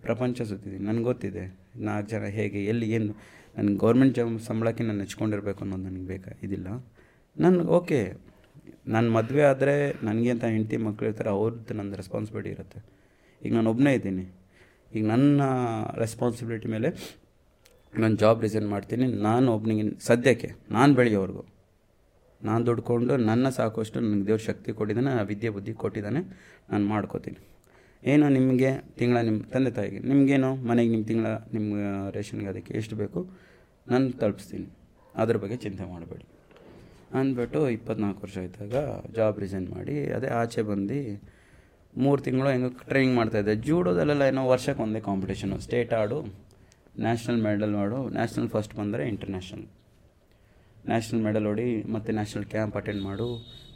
ಪ್ರಪಂಚ 0.01 0.43
ಸುತ್ತಿದ್ದೀನಿ 0.43 0.85
ನನಗೆ 0.85 1.05
ಗೊತ್ತಿದೆ. 1.05 1.59
ನಾಲ್ಕು 1.77 2.11
ಜನ 2.11 2.25
ಹೇಗೆ, 2.25 2.65
ಎಲ್ಲಿ, 2.65 2.91
ಏನು 2.91 3.13
ನನಗೆ 3.59 3.77
ಗೌರ್ಮೆಂಟ್ 3.77 4.15
ಜಾಬ್ 4.15 4.41
ಸಂಬಳಕ್ಕೆ 4.41 4.85
ನಾನು 4.85 5.01
ಹೆಚ್ಕೊಂಡಿರ್ಬೇಕು 5.01 5.61
ಅನ್ನೋದು 5.61 5.83
ನನಗೆ 5.83 6.07
ಬೇಕಾ? 6.07 6.31
ಇದಿಲ್ಲ. 6.43 6.69
ನನಗೆ 7.37 7.70
ಓಕೆ. 7.78 8.16
ನನ್ನ 8.89 9.09
ಮದುವೆ 9.11 9.43
ಆದರೆ 9.43 9.74
ನನಗೆ 10.03 10.30
ಅಂತ 10.30 10.45
ಹೆಂಡತಿ 10.45 10.76
ಮಕ್ಕಳು 10.76 11.09
ಇರ್ತಾರೆ, 11.09 11.30
ಅವ್ರದ್ದು 11.30 11.74
ನನ್ನ 11.74 11.95
ರೆಸ್ಪಾನ್ಸಿಬಿಲಿಟಿ 11.95 12.51
ಇರುತ್ತೆ. 12.51 12.78
ಈಗ 13.45 13.55
ನಾನು 13.55 13.70
ಒಬ್ಬನೇ 13.70 13.95
ಇದ್ದೀನಿ. 13.95 14.24
ಈಗ 14.95 15.07
ನನ್ನ 15.07 15.43
ರೆಸ್ಪಾನ್ಸಿಬಿಲಿಟಿ 15.99 16.68
ಮೇಲೆ 16.68 16.89
ನಾನು 17.99 18.16
ಜಾಬ್ 18.16 18.43
ರಿಸೈನ್ 18.43 18.68
ಮಾಡ್ತೀನಿ. 18.68 19.07
ನಾನು 19.07 19.55
ಒಬ್ಬನಿಗೆ 19.55 19.99
ಸದ್ಯಕ್ಕೆ, 20.01 20.51
ನಾನು 20.70 20.95
ಬೆಳೆಯೋವರೆಗೂ. 20.95 21.45
ನಾನು 22.43 22.66
ದುಡ್ಕೊಂಡು, 22.66 23.16
ನನ್ನ 23.16 23.49
ಸಾಕಷ್ಟು 23.49 24.01
ನನಗೆ 24.01 24.26
ದೇವ್ರ 24.26 24.43
ಶಕ್ತಿ 24.43 24.72
ಕೊಟ್ಟಿದ್ದಾನೆ 24.72 25.22
ವಿದ್ಯೆ 25.22 25.51
ಬುದ್ಧಿ 25.51 25.72
ಕೊಟ್ಟಿದ್ದಾನೆ, 25.72 26.20
ನಾನು 26.70 26.85
ಮಾಡ್ಕೋತೀನಿ. 26.87 27.41
ಏನು 28.03 28.28
ನಿಮಗೆ 28.28 28.70
ತಿಂಗಳ 28.99 29.18
ನಿಮ್ಮ 29.20 29.43
ತಂದೆ 29.43 29.70
ತಾಯಿಗೆ? 29.70 29.99
ನಿಮಗೇನು? 29.99 30.55
ಮನೆಗೆ 30.55 30.91
ನಿಮ್ಮ 30.91 31.05
ತಿಂಗಳ, 31.07 31.26
ನಿಮ್ಮ 31.26 31.74
ರೇಷನ್ಗೆ 32.11 32.47
ಅದಕ್ಕೆ 32.47 32.74
ಎಷ್ಟು 32.74 32.97
ಬೇಕು? 32.97 33.20
ನಾನು 33.89 34.12
ತಲುಪಿಸ್ತೀನಿ. 34.12 34.68
ಅದ್ರ 35.16 35.37
ಬಗ್ಗೆ 35.37 35.57
ಚಿಂತೆ 35.57 35.85
ಮಾಡಬೇಡಿ. 35.85 36.24
ಅಂದ್ಬಿಟ್ಟು 37.13 37.61
ಇಪ್ಪತ್ನಾಲ್ಕು 37.69 38.21
ವರ್ಷ 38.25 38.37
ಆಯ್ತಾಗ 38.39 38.75
ಜಾಬ್ 39.17 39.39
ರಿಸೈನ್ 39.39 39.67
ಮಾಡಿ 39.69 39.97
ಅದೇ 40.13 40.29
ಆಚೆ 40.33 40.63
ಬಂದು 40.63 40.99
ಮೂರು 41.95 42.21
ತಿಂಗಳು 42.23 42.49
ಹೆಂಗೋ 42.51 42.71
ಟ್ರೈನಿಂಗ್ 42.89 43.17
ಮಾಡ್ತಾಯಿದ್ದೆ 43.17 43.55
ಜೂಡೋದಲ್ಲೆಲ್ಲ 43.67 44.23
ಏನೋ 44.23 44.43
ವರ್ಷಕ್ಕೆ 44.47 44.83
ಒಂದೇ 44.83 45.01
ಕಾಂಪಿಟೇಷನು 45.01 45.59
ಸ್ಟೇಟ್ 45.59 45.93
ಆಡು 45.93 46.19
ನ್ಯಾಷನಲ್ 47.01 47.41
ಮೆಡಲ್ 47.43 47.75
ಮಾಡು 47.75 47.99
ನ್ಯಾಷನಲ್ 48.11 48.49
ಫಸ್ಟ್ 48.49 48.75
ಬಂದರೆ 48.75 49.03
ಇಂಟರ್ನ್ಯಾಷನಲ್ 49.09 49.67
ನ್ಯಾಷನಲ್ 50.87 51.23
ಮೆಡಲ್ 51.23 51.47
ಹೊಡಿ 51.47 51.67
ಮತ್ತು 51.93 52.13
ನ್ಯಾಷನಲ್ 52.13 52.47
ಕ್ಯಾಂಪ್ 52.47 52.77
ಅಟೆಂಡ್ 52.77 53.03
ಮಾಡು 53.03 53.27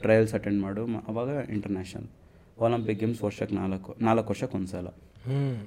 ಟ್ರಯಲ್ಸ್ 0.01 0.35
ಅಟೆಂಡ್ 0.35 0.61
ಮಾಡು 0.63 0.83
ಅವಾಗ 1.07 1.31
ಇಂಟರ್ನ್ಯಾಷನಲ್ 1.51 2.09
ಒಲಿಂಪಿಕ್ 2.59 3.01
ಗೇಮ್ಸ್ 3.01 3.23
ವರ್ಷಕ್ಕೆ 3.25 3.55
ನಾಲ್ಕು 3.55 3.91
ನಾಲ್ಕು 4.01 4.29
ವರ್ಷಕ್ಕೆ 4.29 4.57
ಒಂದು 4.57 4.71
ಸಲ 4.71 4.89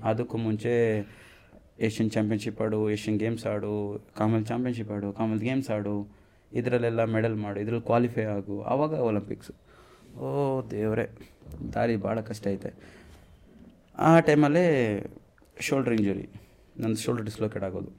ಅದಕ್ಕೂ 0.03 0.38
ಮುಂಚೆ 0.38 0.74
ಏಷ್ಯನ್ 1.80 2.09
ಚಾಂಪಿಯನ್ಶಿಪ್ 2.09 2.59
ಆಡು 2.61 2.80
ಏಷ್ಯನ್ 2.91 3.17
ಗೇಮ್ಸ್ 3.20 3.45
ಆಡು 3.47 3.72
ಕಾಮನ್ 4.17 4.45
ಚಾಂಪಿಯನ್ಶಿಪ್ 4.45 4.91
ಆಡು 4.91 5.09
ಕಾಮನ್ 5.13 5.41
ಗೇಮ್ಸ್ 5.41 5.70
ಆಡು 5.70 5.95
ಇದರಲ್ಲೆಲ್ಲ 6.59 7.01
ಮೆಡಲ್ 7.15 7.35
ಮಾಡು, 7.45 7.57
ಇದ್ರಲ್ಲಿ 7.63 7.85
ಕ್ವಾಲಿಫೈ 7.89 8.25
ಆಗು. 8.35 8.55
ಆವಾಗ 8.73 8.93
ಒಲಿಂಪಿಕ್ಸು 9.07 9.53
ಓ 10.21 10.27
ದೇವರೇ, 10.73 11.05
ದಾರಿ 11.75 11.95
ಭಾಳ 12.05 12.19
ಕಷ್ಟ 12.29 12.45
ಐತೆ. 12.53 12.71
ಆ 14.07 14.11
ಟೈಮಲ್ಲೇ 14.27 14.65
ಶೋಲ್ಡ್ರ್ 15.67 15.95
ಇಂಜುರಿ 15.97 16.25
ನನ್ನ 16.81 16.93
ಶೋಲ್ಡ್ರ್ 17.05 17.25
ಡಿಸ್ಲೋಕೇಟ್ 17.29 17.65
ಆಗೋದು. 17.67 17.91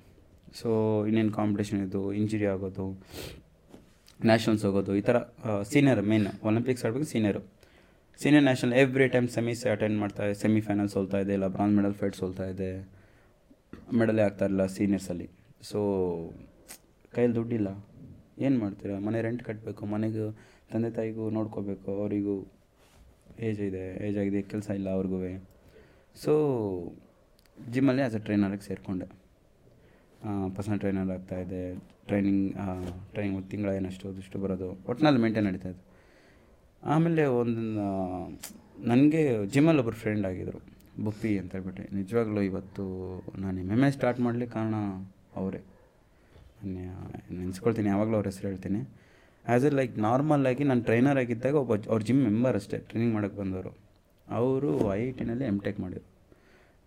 ಸೊ 0.59 0.69
ಇನ್ನೇನು 1.09 1.33
ಕಾಂಪಿಟೇಷನ್ 1.39 1.81
ಇದ್ದು 1.87 2.03
ಇಂಜುರಿ 2.21 2.47
ಆಗೋದು 2.53 2.87
ನ್ಯಾಷನಲ್ಸ್ 4.29 4.65
ಹೋಗೋದು, 4.69 4.93
ಈ 5.01 5.03
ಥರ 5.09 5.17
ಸೀನಿಯರ್ 5.73 6.01
ಮೇನ್ 6.13 6.27
ಒಲಿಂಪಿಕ್ಸ್ 6.49 6.83
ಆಡಬೇಕು 6.87 7.09
senior 7.13 7.43
senior 8.23 8.45
national 8.49 8.75
every 8.81 9.07
time 9.15 9.29
semis 9.37 9.63
attend 9.75 9.97
ಮಾಡ್ತಾ 10.01 10.25
ಇದೆ 10.27 10.35
ಸೆಮಿಫೈನಲ್ 10.45 10.89
ಸೋಲ್ತಾ 10.95 11.19
ಇದೆ, 11.25 11.33
ಇಲ್ಲ 11.39 11.47
ಬ್ರಾಂಜ್ 11.55 11.75
ಮೆಡಲ್ 11.79 11.95
ಫೈಟ್ 12.01 12.17
ಸೋಲ್ತಾ 12.23 12.47
ಇದೆ 12.55 12.71
ಮೆಡಲೇ 14.01 14.23
ಆಗ್ತಾ 14.27 14.45
ಇರಲಿಲ್ಲ 14.49 14.67
ಸೀನಿಯರ್ಸಲ್ಲಿ 14.77 15.29
ಸೊ 15.71 15.79
ಕೈಯಲ್ಲಿ 17.15 17.37
ದುಡ್ಡಿಲ್ಲ. 17.39 17.71
ಏನು 18.47 18.57
ಮಾಡ್ತೀರಾ? 18.63 18.97
ಮನೆ 19.07 19.19
ರೆಂಟ್ 19.27 19.43
ಕಟ್ಟಬೇಕು 19.49 19.83
ಮನೆಗೂ 19.93 20.27
ತಂದೆ 20.73 20.91
ತಾಯಿಗೂ 20.99 21.25
ನೋಡ್ಕೋಬೇಕು, 21.37 21.89
ಅವರಿಗೂ 22.01 22.35
ಏಜ್ 23.49 23.61
ಇದೆ 23.69 23.85
ಏಜ್ 24.07 24.19
ಆಗಿದೆ, 24.23 24.41
ಕೆಲಸ 24.53 24.69
ಇಲ್ಲ 24.79 24.89
ಅವ್ರಿಗೂ 24.97 25.19
ಸೊ 26.23 26.33
ಜಿಮ್ಮಲ್ಲಿ 27.75 28.03
ಆ್ಯಸ್ 28.05 28.17
ಅ 28.19 28.23
ಟ್ರೈನರಾಗಿ 28.27 28.65
ಸೇರಿಕೊಂಡೆ. 28.69 29.07
ಪರ್ಸನಲ್ 30.57 30.81
ಟ್ರೈನರ್ 30.83 31.11
ಆಗ್ತಾಯಿದೆ 31.17 31.61
ಟ್ರೈನಿಂಗ್ 32.09 32.45
ಟ್ರೈನಿಂಗ್ 33.15 33.45
ತಿಂಗಳ 33.53 33.71
ಏನಷ್ಟು 33.79 34.05
ಅದಿಷ್ಟು 34.13 34.39
ಬರೋದು. 34.45 34.69
ಒಟ್ಟಿನಲ್ಲಿ 34.91 35.21
ಮೇಂಟೈನ್ 35.25 35.47
ನಡೀತಾ 35.49 35.69
ಇತ್ತು. 35.73 35.85
ಆಮೇಲೆ 36.83 37.23
ಒಂದು 37.41 37.63
ನನಗೆ 38.91 39.23
ಜಿಮ್ಮಲ್ಲಿ 39.55 39.81
ಒಬ್ಬರು 39.83 39.99
ಫ್ರೆಂಡ್ 40.03 40.27
ಆಗಿದ್ದರು 40.31 40.61
ಬುಪ್ಪಿ 41.07 41.33
ಅಂತ 41.41 41.51
ಹೇಳ್ಬಿಟ್ಟು. 41.57 41.83
ನಿಜವಾಗ್ಲೂ 41.99 42.41
ಇವತ್ತು 42.51 42.85
ನಾನು 43.43 43.57
ಎಂ 43.65 43.71
ಎಂ 43.77 43.83
ಎ 43.89 43.91
ಸ್ಟಾರ್ಟ್ 43.97 44.21
ಮಾಡಲಿಕ್ಕೆ 44.27 44.55
ಕಾರಣ 44.59 44.77
ಅವರೇ. 45.41 45.61
ನೆನೆಸ್ಕೊಳ್ತೀನಿ, 47.39 47.89
ಯಾವಾಗಲೂ 47.95 48.17
ಅವ್ರ 48.19 48.27
ಹೆಸರು 48.33 48.47
ಹೇಳ್ತೀನಿ. 48.51 48.81
ಆ್ಯಸ್ 49.45 49.65
ಎ 49.69 49.71
ಲೈಕ್ 49.81 49.95
ನಾರ್ಮಲ್ 50.07 50.45
ಆಗಿ 50.51 50.65
ನಾನು 50.71 50.83
ಟ್ರೈನರ್ 50.89 51.19
ಆಗಿದ್ದಾಗ 51.23 51.55
ಒಬ್ಬ 51.63 51.73
ಅವ್ರ 51.93 52.01
ಜಿಮ್ 52.09 52.23
ಮೆಂಬರ್ 52.29 52.57
ಅಷ್ಟೇ 52.61 52.79
ಟ್ರೈನಿಂಗ್ 52.89 53.15
ಮಾಡೋಕ್ಕೆ 53.17 53.39
ಬಂದವರು. 53.43 53.73
ಅವರು 54.27 54.71
ಐ 54.97 55.01
ಐ 55.07 55.11
ಟಿನಲ್ಲಿ 55.19 55.47
ಎಂ 55.51 55.59
ಟೆಕ್ 55.67 55.79
ಮಾಡಿದ್ರು. 55.85 56.07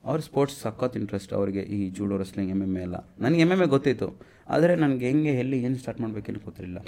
ಅವ್ರ 0.04 0.20
ಸ್ಪೋರ್ಟ್ಸ್ 0.28 0.58
ಸಖತ್ 0.64 0.96
ಇಂಟ್ರೆಸ್ಟ್ 1.00 1.34
ಅವರಿಗೆ, 1.38 1.62
ಈ 1.76 1.78
ಜೂಡೋ 1.98 2.16
ರೆಸ್ಲಿಂಗ್ 2.24 2.52
ಎಂ 2.56 2.62
ಎಂ 2.66 2.74
ಎಲ್ಲ. 2.86 2.98
ನನಗೆ 3.24 3.42
ಎಂ 3.46 3.52
ಎಂ 3.56 3.62
ಎ 3.66 3.68
ಗೊತ್ತಿತ್ತು, 3.76 4.10
ಆದರೆ 4.54 4.74
ನನಗೆ 4.84 5.06
ಹೆಂಗೆ, 5.10 5.34
ಎಲ್ಲಿ, 5.44 5.58
ಏನು 5.68 5.78
ಸ್ಟಾರ್ಟ್ 5.84 6.02
ಮಾಡಬೇಕೇನು 6.04 6.42
ಗೊತ್ತಿರಲಿಲ್ಲ. 6.48 6.80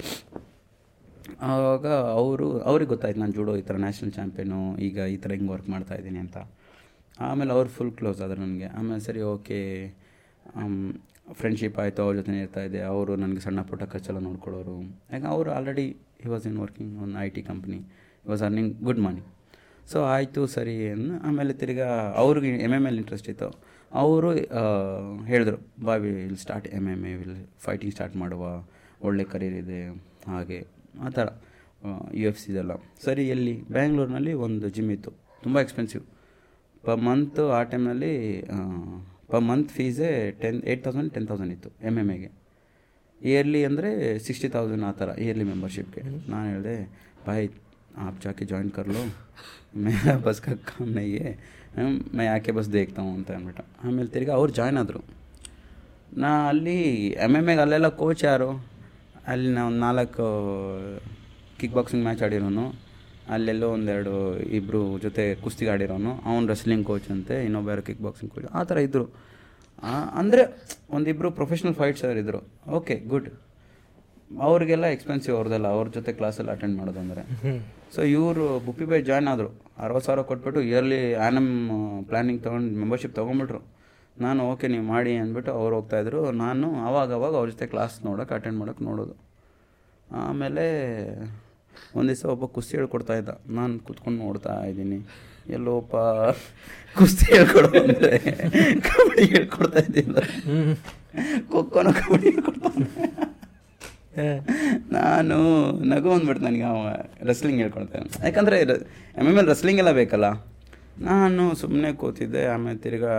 ಆವಾಗ 1.50 1.86
ಅವರು, 2.20 2.46
ಅವ್ರಿಗೆ 2.70 2.90
ಗೊತ್ತಾಯ್ತು, 2.94 3.20
ನಾನು 3.22 3.34
ಜೂಡೋ 3.38 3.52
ಈ 3.60 3.64
ಥರ 3.68 3.76
ನ್ಯಾಷನಲ್ 3.84 4.12
ಚಾಂಪಿಯನು 4.18 4.60
ಈಗ 4.88 4.98
ಈ 5.14 5.16
ಥರ 5.22 5.30
ಹಿಂಗೆ 5.36 5.52
ವರ್ಕ್ 5.54 5.70
ಮಾಡ್ತಾ 5.74 5.94
ಇದ್ದೀನಿ 6.00 6.20
ಅಂತ. 6.24 6.36
ಆಮೇಲೆ 7.28 7.52
ಅವ್ರು 7.56 7.70
ಫುಲ್ 7.76 7.92
ಕ್ಲೋಸ್ 8.00 8.20
ಆದರು 8.24 8.40
ನನಗೆ. 8.46 8.68
ಆಮೇಲೆ 8.78 9.02
ಸರಿ 9.08 9.22
ಓಕೆ 9.34 9.60
ಫ್ರೆಂಡ್ಶಿಪ್ 11.38 11.78
ಆಯಿತು, 11.82 12.00
ಅವ್ರ 12.04 12.14
ಜೊತೆ 12.18 12.32
ಇರ್ತಾ 12.44 12.62
ಇದ್ದೆ. 12.66 12.80
ಅವರು 12.92 13.12
ನನಗೆ 13.22 13.40
ಸಣ್ಣ 13.46 13.60
ಪುಟ್ಟ 13.70 13.84
ಖರ್ಚೆಲ್ಲ 13.92 14.20
ನೋಡ್ಕೊಳ್ಳೋರು. 14.26 14.76
ಯಾಕೆ, 15.12 15.26
ಅವರು 15.34 15.50
already 15.56 15.86
he 16.24 16.28
was 16.34 16.44
in 16.50 16.58
working 16.64 16.92
one 17.04 17.12
I 17.24 17.28
T 17.36 17.42
company 17.50 17.78
he 18.22 18.28
was 18.32 18.44
earning 18.48 18.72
good 18.88 19.00
money 19.06 19.22
so 19.92 19.98
ಆಯಿತು, 20.14 20.42
ಸರಿ 20.54 20.76
ಆಮೇಲೆ 21.28 21.52
ತಿರ್ಗಾ 21.62 21.88
ಅವ್ರಿಗೆ 22.22 22.52
ಎಂ 22.66 22.72
ಎಂ 22.78 22.86
ಎಲ್ 22.90 22.98
ಇಂಟ್ರೆಸ್ಟ್ 23.02 23.28
ಇತ್ತು. 23.32 23.48
ಅವರು 24.02 24.30
ಹೇಳಿದ್ರು, 25.30 25.58
ಬಾ 25.86 25.94
will 26.04 26.38
start 26.44 26.66
M 26.78 26.86
M 26.94 27.02
A 27.10 27.12
will 27.20 27.36
fighting 27.66 27.92
start 27.96 28.16
ಮಾಡುವ, 28.22 28.42
ಒಳ್ಳೆ 29.08 29.24
ಕರಿಯರ್ 29.32 29.56
ಇದೆ, 29.64 29.80
ಹಾಗೆ, 30.32 30.58
ಆ 31.04 31.10
ಥರ 31.18 31.26
ಯು 32.20 32.24
ಎಫ್ 32.30 32.40
ಸಿದೆಲ್ಲ 32.44 32.72
ಸರಿ, 33.04 33.24
ಎಲ್ಲಿ? 33.34 33.54
ಬ್ಯಾಂಗ್ಳೂರಿನಲ್ಲಿ 33.76 34.32
ಒಂದು 34.46 34.68
ಜಿಮ್ 34.76 34.90
ಇತ್ತು. 34.96 35.12
ತುಂಬ 35.44 35.56
ಎಕ್ಸ್ಪೆನ್ಸಿವ್ 35.66 36.04
ಪರ್ 36.86 37.00
ಮಂತು 37.08 37.44
ಆ 37.58 37.60
ಟೈಮ್ನಲ್ಲಿ 37.70 38.12
per 39.29 39.43
month 39.47 39.71
ಫೀಸೇ 39.71 40.09
ten 40.41 40.59
eight 40.65 40.83
thousand 40.85 41.11
ten 41.13 41.27
thousand 41.27 41.53
ಇತ್ತು 41.55 41.69
ಎಮ್ 41.87 41.99
ಎಮ್ 41.99 42.11
ಎಗೆ 42.11 42.29
ಇಯರ್ಲಿ 43.21 43.61
ಅಂದರೆ 43.65 43.89
ಸಿಕ್ಸ್ಟಿ 44.25 44.49
ತೌಸಂಡ್ 44.53 44.85
ಆ 44.85 44.93
ಥರ 44.99 45.09
ಇಯರ್ಲಿ 45.23 45.45
ಮೆಂಬರ್ಶಿಪ್ಗೆ 45.49 46.03
ನಾನು 46.29 46.45
ಹೇಳಿದೆ 46.51 46.77
ಬಾಯ್ 47.27 47.49
आप 48.01 48.15
जाके 48.21 48.43
ज्वाइन 48.45 48.67
कर 48.71 48.85
लो 48.87 48.99
मेरा 49.77 50.13
बस 50.19 50.37
का 50.41 50.53
काम 50.67 50.85
नहीं 50.91 51.13
है 51.17 51.31
ಹ್ಮ್, 51.75 51.97
मैं 52.11 52.27
आके 52.29 52.51
बस 52.51 52.67
देखता 52.71 53.01
हूँ 53.01 53.13
ಅಂತ 53.17 53.29
ಅಂದ್ಬಿಟ್ಟು 53.37 53.63
ಆಮೇಲೆ 53.81 54.09
ತಿರ್ಗಿ 54.13 54.31
ಅವ್ರು 54.35 54.51
ಜಾಯ್ನ್ 54.57 54.79
ಆದರು 54.81 55.01
ನಾ 56.17 56.29
ಅಲ್ಲಿ 56.49 56.77
ಎಮ್ 57.25 57.35
ಎಮ್ 57.37 57.49
ಎಗೆ 57.49 57.61
ಅಲ್ಲೆಲ್ಲ 57.65 57.89
ಕೋಚ್ 57.99 58.23
ಯಾರು 58.25 58.49
ಅಲ್ಲಿ 59.27 59.49
ನಾವು 59.57 59.71
ನಾಲ್ಕು 59.83 60.27
ಕಿಕ್ 61.59 61.73
ಬಾಕ್ಸಿಂಗ್ 61.73 62.03
ಮ್ಯಾಚ್ 62.03 62.23
ಆಡಿರೋನು 62.23 62.65
ಅಲ್ಲೆಲ್ಲೋ 63.34 63.68
ಒಂದೆರಡು 63.76 64.14
ಇಬ್ಬರು 64.58 64.80
ಜೊತೆ 65.04 65.24
ಕುಸ್ತಿಗಾಡಿರೋನು. 65.44 66.12
ಅವ್ನು 66.30 66.44
ರೆಸ್ಲಿಂಗ್ 66.52 66.84
ಕೋಚ್ 66.90 67.08
ಅಂತೆ 67.14 67.36
ಇನ್ನೊಬ್ಬ 67.46 67.78
ಕಿಕ್ 67.88 68.02
ಬಾಕ್ಸಿಂಗ್ 68.06 68.32
ಕೋಚ್ 68.34 68.46
ಆ 68.58 68.62
ಥರ 68.70 68.78
ಇದ್ದರು 68.88 69.06
ಅಂದರೆ 70.20 70.42
ಒಂದಿಬ್ಬರು 70.96 71.28
ಪ್ರೊಫೆಷ್ನಲ್ 71.38 71.74
ಫೈಟ್ಸರ್ 71.80 72.18
ಇದ್ದರು 72.22 72.40
ಓಕೆ 72.78 72.94
ಗುಡ್ 73.12 73.28
ಅವ್ರಿಗೆಲ್ಲ 74.48 74.86
ಎಕ್ಸ್ಪೆನ್ಸಿವ್ 74.94 75.34
ಅವ್ರದ್ದೆಲ್ಲ. 75.38 75.66
ಅವ್ರ 75.76 75.86
ಜೊತೆ 75.96 76.10
ಕ್ಲಾಸಲ್ಲಿ 76.20 76.52
ಅಟೆಂಡ್ 76.54 76.76
ಮಾಡೋದು 76.80 77.00
ಅಂದರೆ 77.04 77.22
ಸೊ 77.94 78.00
ಇವರು 78.14 78.44
ಬುಪ್ಪಿ 78.66 78.86
ಬೈ 78.90 78.98
ಜಾಯ್ನ್ 79.08 79.28
ಆದರು. 79.32 79.50
ಅರವತ್ತು 79.84 80.06
ಸಾವಿರ 80.08 80.22
ಕೊಟ್ಬಿಟ್ಟು 80.30 80.60
ಇಯರ್ಲಿ 80.70 81.00
ಆ್ಯನಮ್ 81.24 81.50
ಪ್ಲಾನಿಂಗ್ 82.08 82.40
ತೊಗೊಂಡು 82.46 82.78
ಮೆಂಬರ್ಶಿಪ್ 82.82 83.14
ತೊಗೊಂಬಿಟ್ರು. 83.20 83.60
ನಾನು 84.24 84.40
ಓಕೆ 84.50 84.66
ನೀವು 84.74 84.86
ಮಾಡಿ 84.94 85.12
ಅಂದ್ಬಿಟ್ಟು 85.22 85.50
ಅವ್ರು 85.60 85.74
ಹೋಗ್ತಾಯಿದ್ರು 85.78 86.20
ನಾನು 86.44 86.68
ಅವಾಗ 86.88 87.10
ಅವಾಗ 87.18 87.34
ಅವ್ರ 87.40 87.48
ಜೊತೆ 87.54 87.66
ಕ್ಲಾಸ್ 87.74 87.96
ನೋಡೋಕೆ 88.08 88.34
ಅಟೆಂಡ್ 88.38 88.58
ಮಾಡೋಕೆ 88.60 88.84
ನೋಡೋದು. 88.88 89.14
ಆಮೇಲೆ 90.24 90.64
ಒಂದು 91.96 92.08
ದಿವಸ 92.12 92.24
ಒಬ್ಬ 92.34 92.44
ಕುಸ್ತಿ 92.56 92.74
ಹೇಳ್ಕೊಡ್ತಾ 92.78 93.14
ಇದ್ದ. 93.20 93.32
ನಾನು 93.58 93.74
ಕೂತ್ಕೊಂಡು 93.86 94.18
ನೋಡ್ತಾ 94.24 94.54
ಇದ್ದೀನಿ. 94.70 94.98
ಎಲ್ಲೋಪ 95.56 95.94
ಕುಸ್ತಿ 96.98 97.26
ಹೇಳ್ಕೊಡು 97.34 97.68
ಅಂದರೆ 97.80 98.12
ಕಬಡ್ಡಿ 98.86 99.24
ಹೇಳ್ಕೊಡ್ತಾ 99.34 99.80
ಇದ್ದಿಲ್ಲ 99.86 100.16
ಖೋಖೋನ 101.52 101.88
ಕಬಡ್ಡಿ 102.00 102.26
ಹೇಳ್ಕೊಡ್ತಾ 102.34 102.70
ನಾನು 104.96 105.36
ನಗು 105.92 106.10
ಅಂದ್ಬಿಟ್ಟು 106.14 106.42
ನನಗೆ 106.46 106.66
ಅವ 106.72 106.82
ರೆಸ್ಲಿಂಗ್ 107.30 107.60
ಹೇಳ್ಕೊಡ್ತಾನೆ 107.62 108.06
ಯಾಕಂದರೆ 108.26 108.56
ಎಂ 109.20 109.26
ಎಂ 109.30 109.36
ಎಲ್ 109.40 109.48
ರೆಸ್ಲಿಂಗ್ 109.52 109.80
ಎಲ್ಲ 109.82 109.92
ಬೇಕಲ್ಲ. 109.98 110.28
ನಾನು 111.08 111.42
ಸುಮ್ಮನೆ 111.62 111.90
ಕೂತಿದ್ದೆ, 112.02 112.42
ಆಮೇಲೆ 112.52 112.78
ತಿರ್ಗಾ 112.84 113.14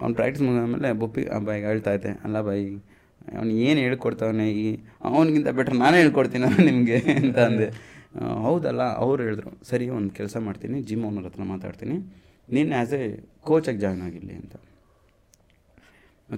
ಅವ್ನು 0.00 0.14
ಪ್ರಾಕ್ಟೀಸ್ 0.18 0.42
ಮುಗಿದ್ಮೇಲೆ 0.46 0.90
ಬುಪ್ಪಿ 1.02 1.22
ಆ 1.34 1.38
ಬಾಯಿಗೆ 1.46 1.66
ಹೇಳ್ತಾ 1.70 1.92
ಇದ್ದೆ. 1.98 2.12
ಅಲ್ಲ 2.26 2.40
ಬಾಯಿ 2.48 2.66
ಅವ್ನು 3.36 3.52
ಏನು 3.66 3.78
ಹೇಳ್ಕೊಡ್ತಾವನೆ 3.86 4.46
ಈ 4.62 4.66
ಅವನಿಗಿಂತ 5.08 5.50
ಬೆಟ್ರ್ 5.58 5.76
ನಾನೇ 5.82 5.98
ಹೇಳ್ಕೊಡ್ತೀನಿ 6.02 6.48
ನಿಮಗೆ 6.70 6.98
ಅಂತ 7.20 7.38
ಅಂದೆ. 7.48 7.68
ಹೌದಲ್ಲ, 8.46 8.82
ಅವ್ರು 9.04 9.20
ಹೇಳಿದ್ರು, 9.26 9.50
ಸರಿ, 9.70 9.86
ಒಂದು 9.98 10.12
ಕೆಲಸ 10.18 10.36
ಮಾಡ್ತೀನಿ 10.46 10.76
ಜಿಮ್ 10.88 11.02
ಓನರ್ 11.08 11.26
ಹತ್ರ 11.28 11.42
ಮಾತಾಡ್ತೀನಿ. 11.52 11.96
ನೀನು 12.54 12.70
ಆ್ಯಸ್ 12.78 12.94
ಎ 12.98 13.02
ಕೋಚಾಗಿ 13.48 13.80
ಜಾಯ್ನ್ 13.84 14.02
ಆಗಿರಲಿ 14.06 14.34
ಅಂತ. 14.42 14.54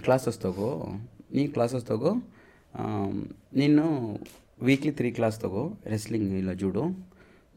ಕ್ಲಾಸಸ್ 0.06 0.38
ತಗೋ, 0.46 0.70
ನೀ 1.36 1.42
ಕ್ಲಾಸಸ್ 1.56 1.86
ತಗೋ 1.92 2.12
ನೀನು 3.60 3.84
ವೀಕ್ಲಿ 4.68 4.92
ತ್ರೀ 4.98 5.08
ಕ್ಲಾಸ್ 5.18 5.38
ತಗೋ 5.44 5.62
ರೆಸ್ಲಿಂಗ್ 5.92 6.32
ಇಲ್ಲ 6.40 6.52
ಜೂಡು 6.62 6.82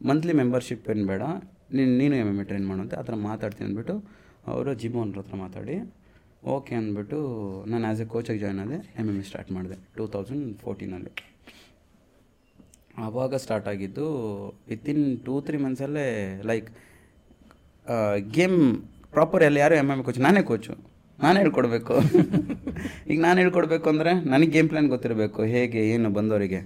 ಮಂತ್ಲಿ 0.00 0.32
ಮೆಂಬರ್ಶಿಪ್ 0.42 0.86
ಏನು 0.94 1.06
ಬೇಡ, 1.10 1.22
ನೀನು 1.76 1.92
ನೀನು 2.00 2.14
ಎಂ 2.22 2.28
ಎಂ 2.32 2.38
ಎ 2.42 2.44
ಟ್ರೈನ್ 2.48 2.66
ಮಾಡುವಂತೆ 2.70 2.96
ಆ 3.00 3.02
ಥರ 3.08 3.16
ಮಾತಾಡ್ತೀನಿ 3.28 3.66
ಅಂದ್ಬಿಟ್ಟು 3.68 3.94
ಅವರು 4.52 4.70
ಜಿಮ್ 4.82 4.96
ಓನರ್ 5.02 5.18
ಹತ್ರ 5.20 5.36
ಮಾತಾಡಿ 5.44 5.76
ಓಕೆ 6.52 6.74
ಅಂದ್ಬಿಟ್ಟು 6.78 7.18
ನಾನು 7.72 7.84
ಆ್ಯಸ್ 7.88 8.00
ಎ 8.04 8.06
ಕೋಚಾಗಿ 8.14 8.40
ಜಾಯ್ನ್ 8.42 8.60
ಆದೆ 8.64 8.78
ಎಂ 9.00 9.06
ಎಂ 9.10 9.18
ಎ 9.20 9.24
ಸ್ಟಾರ್ಟ್ 9.28 9.50
ಮಾಡಿದೆ 9.56 9.76
ಟೂ 9.96 10.04
ತೌಸಂಡ್ 10.14 10.46
ಫೋರ್ಟೀನಲ್ಲಿ 10.62 11.12
ಆವಾಗ 13.04 13.36
ಸ್ಟಾರ್ಟ್ 13.44 13.68
ಆಗಿದ್ದು 13.72 14.06
ವಿತಿನ್ 14.70 15.04
ಟೂ 15.26 15.34
ತ್ರೀ 15.46 15.58
ಮಂತ್ಸಲ್ಲೇ 15.64 16.08
ಲೈಕ್ 16.50 16.68
ಗೇಮ್ 18.36 18.58
ಪ್ರಾಪರ್ 19.14 19.44
ಎಲ್ಲ 19.48 19.58
ಯಾರು 19.64 19.74
ಎಂ 19.82 19.88
ಎಂ 19.94 20.02
ಕೋಚ್ 20.08 20.20
ನಾನೇ 20.26 20.42
ಕೋಚು 20.50 20.74
ನಾನು 21.18 21.36
ಹೇಳ್ಕೊಡ್ಬೇಕು. 21.42 21.94
ಈಗ 23.10 23.18
ನಾನು 23.26 23.36
ಹೇಳ್ಕೊಡ್ಬೇಕು 23.42 23.86
ಅಂದರೆ 23.92 24.12
ನನಗೆ 24.32 24.50
ಗೇಮ್ 24.54 24.68
ಪ್ಲ್ಯಾನ್ 24.70 24.88
ಗೊತ್ತಿರಬೇಕು, 24.94 25.40
ಹೇಗೆ, 25.54 25.80
ಏನು 25.94 26.08
ಬಂದವರಿಗೆ. 26.16 26.60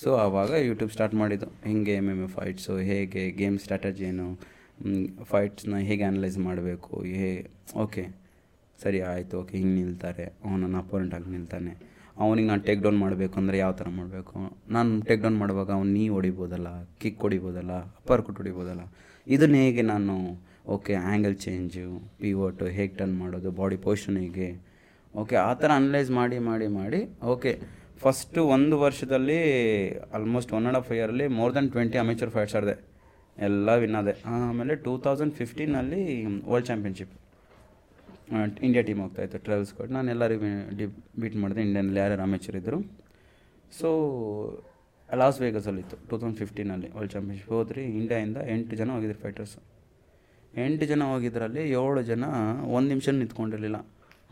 ಸೊ 0.00 0.10
ಆವಾಗ 0.24 0.50
ಯೂಟ್ಯೂಬ್ 0.68 0.92
ಸ್ಟಾರ್ಟ್ 0.94 1.14
ಮಾಡಿದ್ದು. 1.14 1.48
ಹೇಗೆ 1.68 1.94
ಎಂ 2.00 2.08
ಎಂ 2.12 2.20
ಎ 2.24 2.28
ಫೈಟ್ಸು 2.36 2.74
ಹೇಗೆ 2.90 3.22
ಗೇಮ್ 3.40 3.56
ಸ್ಟ್ರಾಟಜಿ 3.64 4.04
ಏನು 4.10 4.26
ಫೈಟ್ಸ್ನ 5.30 5.78
ಹೇಗೆ 5.88 6.04
ಅನಲೈಸ್ 6.10 6.38
ಮಾಡಬೇಕು, 6.48 6.92
ಹೇ 7.20 7.30
ಓಕೆ 7.84 8.04
ಸರಿ, 8.82 9.00
ಆಯಿತು, 9.10 9.34
ಓಕೆ, 9.40 9.54
ಹಿಂಗೆ 9.60 9.74
ನಿಲ್ತಾರೆ. 9.80 10.24
ಅವನು 10.44 10.60
ನನ್ನ 10.62 10.78
ಅಪೋನೆಂಟ್ 10.84 11.14
ಆಗಿ 11.16 11.30
ನಿಲ್ತಾನೆ. 11.36 11.72
ಅವನಿಗೆ 12.24 12.48
ನಾನು 12.48 12.62
ಟೇಕ್ 12.66 12.82
ಡೌನ್ 12.82 12.98
ಮಾಡಬೇಕು 13.04 13.34
ಅಂದರೆ 13.40 13.56
ಯಾವ 13.58 13.72
ಥರ 13.78 13.88
ಮಾಡಬೇಕು? 13.98 14.38
ನಾನು 14.76 14.90
ಟೇಕ್ 15.08 15.22
ಡೌನ್ 15.22 15.38
ಮಾಡುವಾಗ 15.42 15.70
ಅವ್ನು 15.76 15.92
ನೀ 15.92 16.02
ಹೊಡಿಬೋದಲ್ಲ 16.08 16.68
ಕಿಕ್ 17.02 17.22
ಹೊಡಿಬೋದಲ್ಲ 17.26 17.72
ಅಪ್ಪರ್ 18.00 18.22
ಕುಟ್ 18.26 18.38
ಹೊಡಿಬೋದಲ್ಲ? 18.42 18.82
ಇದನ್ನು 19.26 19.58
ಹೇಗೆ 19.64 19.82
ನಾನು, 19.92 20.14
ಓಕೆ 20.74 20.94
ಆ್ಯಂಗಲ್ 20.94 21.36
ಚೇಂಜು 21.44 21.86
ಪಿವೋಟು 22.20 22.66
ಹೇಗೆ 22.76 22.94
ಟರ್ನ್ 23.00 23.16
ಮಾಡೋದು 23.22 23.50
ಬಾಡಿ 23.60 23.78
ಪೊಸಿಷನ್ 23.86 24.18
ಹೇಗೆ? 24.24 24.48
ಓಕೆ, 25.14 25.36
ಆ 25.48 25.50
ಥರ 25.62 25.70
ಅನಲೈಸ್ 25.82 26.12
ಮಾಡಿ 26.20 26.38
ಮಾಡಿ 26.50 26.68
ಮಾಡಿ, 26.78 27.00
ಓಕೆ 27.34 27.52
ಫಸ್ಟು 28.04 28.40
ಒಂದು 28.54 28.76
ವರ್ಷದಲ್ಲಿ 28.84 29.40
almost 30.16 30.52
one 30.58 30.64
and 30.64 30.78
half 30.78 30.90
ಇಯರಲ್ಲಿ 30.96 31.26
more 31.40 31.52
than 31.56 31.68
twenty 31.74 31.98
amateur 32.04 32.30
fights 32.36 32.56
ಆಡಿದೆ. 32.60 32.76
ಎಲ್ಲ 33.38 33.68
ವಿನ್ 33.82 33.96
ಆದೆ. 34.00 34.14
ಆಮೇಲೆ 34.36 34.74
ಟೂ 34.86 34.92
ತೌಸಂಡ್ 35.04 35.34
ಫಿಫ್ಟೀನಲ್ಲಿ 35.40 36.02
ವರ್ಲ್ಡ್ 36.50 36.68
ಚಾಂಪಿಯನ್ಶಿಪ್ 36.70 37.14
ಇಂಡಿಯಾ 38.66 38.82
ಟೀಮ್ 38.88 39.00
ಹೋಗ್ತಾಯಿತ್ತು 39.04 39.38
ಟ್ರಾವೆಲ್ಸ್ 39.46 39.72
ಕೊಟ್ಟು 39.78 39.92
ನಾನು 39.94 40.08
ಎಲ್ಲರಿಗೂ 40.14 40.50
ಡಿ 40.78 40.86
ಬೀಟ್ 41.22 41.36
ಮಾಡಿದೆ. 41.42 41.60
ಇಂಡಿಯಾನಲ್ಲಿ 41.66 42.00
ಯಾರು 42.00 42.22
ಅಮೇಚರ್ 42.26 42.56
ಇದ್ದರು. 42.60 42.78
ಸೊ 43.78 43.88
ಲಾಸ್ 45.20 45.38
ವೇಗಸಲ್ಲಿತ್ತು 45.42 45.96
ಟೂ 46.08 46.14
ತೌಸಂಡ್ 46.18 46.38
ಫಿಫ್ಟೀನಲ್ಲಿ 46.42 46.88
ವರ್ಲ್ಡ್ 46.94 47.12
ಚಾಂಪಿಯನ್ಶಿಪ್ 47.14 47.52
ಹೋದ್ರಿ. 47.56 47.82
ಇಂಡಿಯಾಯಿಂದ 47.98 48.38
ಎಂಟು 48.54 48.76
ಜನ 48.80 48.90
ಹೋಗಿದ್ರು 48.96 49.18
ಫೈಟರ್ಸು 49.24 49.60
ಎಂಟು 50.64 50.84
ಜನ 50.92 51.02
ಹೋಗಿದ್ರಲ್ಲಿ 51.12 51.62
ಏಳು 51.80 52.02
ಜನ 52.10 52.24
ಒಂದು 52.76 52.88
ನಿಮಿಷ 52.92 53.08
ನಿಂತ್ಕೊಂಡಿರಲಿಲ್ಲ. 53.20 53.78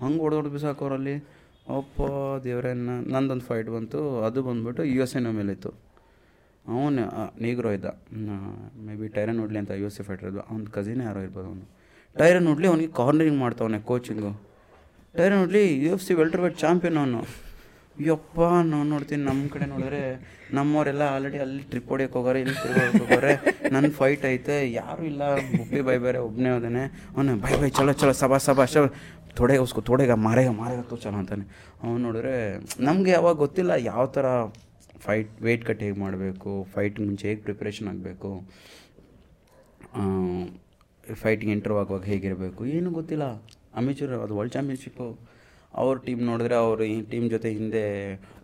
ಹಂಗೆ 0.02 0.20
ಹೊಡೆದೊಡ್ದು 0.24 0.52
ಬಿಸಾಕೋರಲ್ಲಿ 0.56 1.14
ಅಪ್ಪ 1.78 2.02
ದೇವ್ರೇನ 2.44 2.94
ನಂದೊಂದು 3.14 3.44
ಫೈಟ್ 3.48 3.68
ಬಂತು. 3.76 4.00
ಅದು 4.26 4.42
ಬಂದ್ಬಿಟ್ಟು 4.48 4.82
ಯು 4.92 5.00
ಎಸ್ 5.02 5.14
ಎನ 5.16 5.30
ಮೇಲೆ 5.38 5.52
ಇತ್ತು. 5.56 5.70
ಅವನು 6.66 7.04
ನೀಗ್ರೋ 7.44 7.70
ಇದ್ದ. 7.76 7.88
ಮೇ 8.86 8.94
ಬಿ 9.00 9.08
ಟೈರನ್ 9.16 9.38
ಓಡ್ಲಿ 9.44 9.58
ಅಂತ 9.62 9.72
ಯು 9.82 9.86
ಎಸ್ 9.90 10.00
ಎ 10.00 10.04
ಫೈಟರ್ 10.08 10.28
ಇದ್ದ. 10.30 10.42
ಅವ್ನ 10.50 10.64
ಕಸಿನೇ 10.76 11.04
ಯಾರೋ 11.04 11.20
ಇರ್ಬೋದು 11.26 11.48
ಅವನು. 11.52 11.66
ಟೈರನ್ 12.20 12.46
ನೋಡಲಿ 12.50 12.68
ಅವನಿಗೆ 12.72 12.92
ಕಾರ್ನರಿಂಗ್ 13.00 13.40
ಮಾಡ್ತಾವನೆ 13.44 13.78
ಕೋಚಿಂಗು 13.90 14.32
ಟೈರನ್ 15.18 15.40
ನೋಡಲಿ 15.42 15.64
U 15.84 15.88
F 15.96 16.04
C 16.08 16.12
welterweight 16.44 16.58
champion 16.64 16.98
ಅವನು. 17.02 17.20
ಯಪ್ಪ, 18.10 18.38
ನಾನು 18.70 18.86
ನೋಡ್ತೀನಿ 18.92 19.22
ನಮ್ಮ 19.30 19.42
ಕಡೆ 19.54 19.66
ನೋಡಿದ್ರೆ 19.72 20.00
ನಮ್ಮವರೆಲ್ಲ 20.56 21.02
ಆಲ್ರೆಡಿ 21.14 21.38
ಅಲ್ಲಿ 21.44 21.62
ಟ್ರಿಪ್ 21.70 21.90
ಹೊಡಿಯೋಕೆ 21.92 22.16
ಹೋಗೋರೆ, 22.18 22.38
ಇಲ್ಲಿ 22.44 22.54
ತಿರ್ಗೋಕೆ 22.62 23.00
ಹೋಗೋರೆ. 23.02 23.32
ನನ್ನ 23.74 23.90
ಫೈಟ್ 23.98 24.24
ಐತೆ, 24.30 24.56
ಯಾರೂ 24.80 25.02
ಇಲ್ಲ, 25.10 25.22
ಬುಬ್ಬಿ 25.56 25.80
ಬೈ 25.88 25.96
ಬೇರೆ 26.04 26.20
ಒಬ್ಬನೇ 26.26 26.50
ಹೋದಾನೆ 26.54 26.84
ಅವನು 27.14 27.34
ಬೈ 27.44 27.52
ಬೈ 27.62 27.70
ಚಲೋ 27.78 27.94
ಚಲೋ 28.02 28.14
ಸಬಾ 28.22 28.38
ಸಬಾ 28.46 28.66
ಶಬ 28.74 28.86
ಥೋಡೆ 29.38 29.56
ಉಸ್ಕೊ 29.64 29.82
ತೊಡೆಗ 29.90 30.14
ಮಾರೇಗ 30.26 30.48
ಮಾರೇಗ 30.62 30.80
ತೋ 30.92 30.96
ಚಲೋ 31.04 31.18
ಅಂತಾನೆ. 31.22 31.44
ಅವ್ನು 31.82 32.00
ನೋಡಿದ್ರೆ 32.06 32.34
ನಮಗೆ 32.88 33.12
ಯಾವಾಗ 33.18 33.34
ಗೊತ್ತಿಲ್ಲ 33.44 33.72
ಯಾವ 33.90 34.02
ಥರ 34.16 34.26
ಫೈಟ್ 35.04 35.30
ವೆಯ್ಟ್ 35.46 35.64
ಕಟ್ 35.68 35.84
ಹೇಗೆ 35.86 35.98
ಮಾಡಬೇಕು 36.04 36.50
ಫೈಟ್ 36.74 36.98
ಮುಂಚೆ 37.06 37.26
ಹೇಗೆ 37.30 37.42
ಪ್ರಿಪ್ರೇಷನ್ 37.46 37.88
ಆಗಬೇಕು. 37.92 38.32
ಫೈಟಿಂಗ್ 41.22 41.52
ಎಂಟ್ರ್ 41.52 41.72
ಆಗುವಾಗ 41.72 42.04
ಹೇಗಿರಬೇಕು? 42.04 42.66
ಏನೂ 42.66 42.90
ಗೊತ್ತಿಲ್ಲ. 42.90 43.24
ಅಮೇಚೂರ್ 43.74 44.10
ಅದು 44.10 44.36
ವರ್ಲ್ಡ್ 44.36 44.54
ಚಾಂಪಿಯನ್ಶಿಪ್ಪು 44.54 45.06
ಅವ್ರ. 45.74 45.98
ಟೀಮ್ 45.98 46.22
ನೋಡಿದ್ರೆ 46.22 46.54
ಅವರು 46.54 46.84
ಈ 46.84 47.02
ಟೀಮ್ 47.02 47.30
ಜೊತೆ 47.30 47.50
ಹಿಂದೆ 47.50 47.84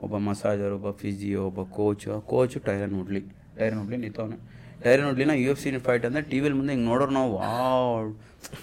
ಒಬ್ಬ 0.02 0.16
ಮಸಾಜರ್ 0.16 0.72
ಒಬ್ಬ 0.72 0.90
ಫಿಸಿಯೋ 0.90 1.46
ಒಬ್ಬ 1.46 1.62
coach 1.62 2.20
coach 2.20 2.60
Tyron 2.60 3.00
Woodley 3.00 3.20
Tyron 3.58 3.80
Woodley 3.80 3.96
ನಿಂತವನೆ 3.96 4.38
Tyron 4.82 5.08
ಉಡ್ಲಿನ 5.08 5.30
ಯು 5.30 5.50
ಎಫ್ 5.50 5.60
ಸಿ 5.60 5.70
ಫೈಟ್ 5.78 6.06
ಅಂದರೆ 6.06 6.22
ಟಿ 6.22 6.40
ವಿಲಿ 6.40 6.54
ಮುಂದೆ 6.54 6.72
ಹಿಂಗೆ 6.72 6.86
ನೋಡೋರು 6.86 7.10
ನಾವು, 7.10 7.32
ವಾವ್. 7.32 8.16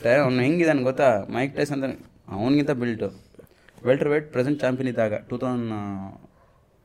ಟೈರ್ 0.04 0.20
ಅವ್ನು 0.20 0.44
ಹೆಂಗಿದಾನೆ 0.44 0.84
ಗೊತ್ತಾ? 0.84 1.26
ಮೈಕ್ 1.30 1.56
ಟೈಸ್ 1.56 1.72
ಅಂತ 1.72 1.86
ಅವನಿಗಿಂತ 2.28 2.72
built 2.72 3.10
welter 3.86 4.10
weight 4.10 4.32
present 4.32 4.60
champion 4.60 4.90
ಇದ್ದಾಗ 4.90 5.14
ಟೂ 5.30 5.38
ತೌಸಂಡ್ 5.38 5.72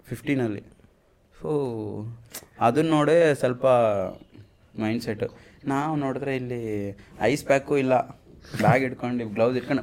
ಫಿಫ್ಟೀನಲ್ಲಿ 0.04 0.62
ಸೊ 1.40 1.50
ಅದನ್ನ 2.61 2.90
ನೋಡೇ 2.90 3.34
ಸ್ವಲ್ಪ 3.34 3.66
ಮೈಂಡ್ 4.78 5.02
ಸೆಟ್ಟು 5.02 5.49
ನಾವು 5.72 5.92
ನೋಡಿದ್ರೆ 6.04 6.32
ಇಲ್ಲಿ 6.40 6.62
ಐಸ್ 7.30 7.44
ಪ್ಯಾಕು 7.50 7.72
ಇಲ್ಲ. 7.82 7.94
ಬ್ಯಾಗ್ 8.61 8.82
ಇಟ್ಕೊಂಡು 8.86 9.24
ಗ್ಲೌಸ್ 9.34 9.56
ಇಟ್ಕೊಂಡು 9.58 9.82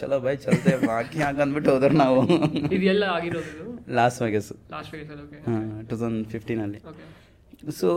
ಚಲೋ 0.00 0.16
ಬೈ 0.24 0.34
ಚಲತೆ 0.44 0.72
ಹಾಕಿ 0.90 1.18
ಹಾಕಂದ್ಬಿಟ್ಟು 1.26 1.70
ಹೋದ್ರೆ 1.74 1.94
ನಾವು. 2.02 2.20
ಇದೆಲ್ಲ 2.76 3.04
ಆಗಿರೋದು 3.16 3.64
ಲಾಸ್ 3.98 4.18
ವೇಗಸ್ 4.24 4.50
ಟೂ 5.88 5.96
ತೌಸಂಡ್ 5.96 6.20
ಫಿಫ್ಟೀನಲ್ಲಿ 6.34 6.80
ಸೊ 7.80 7.88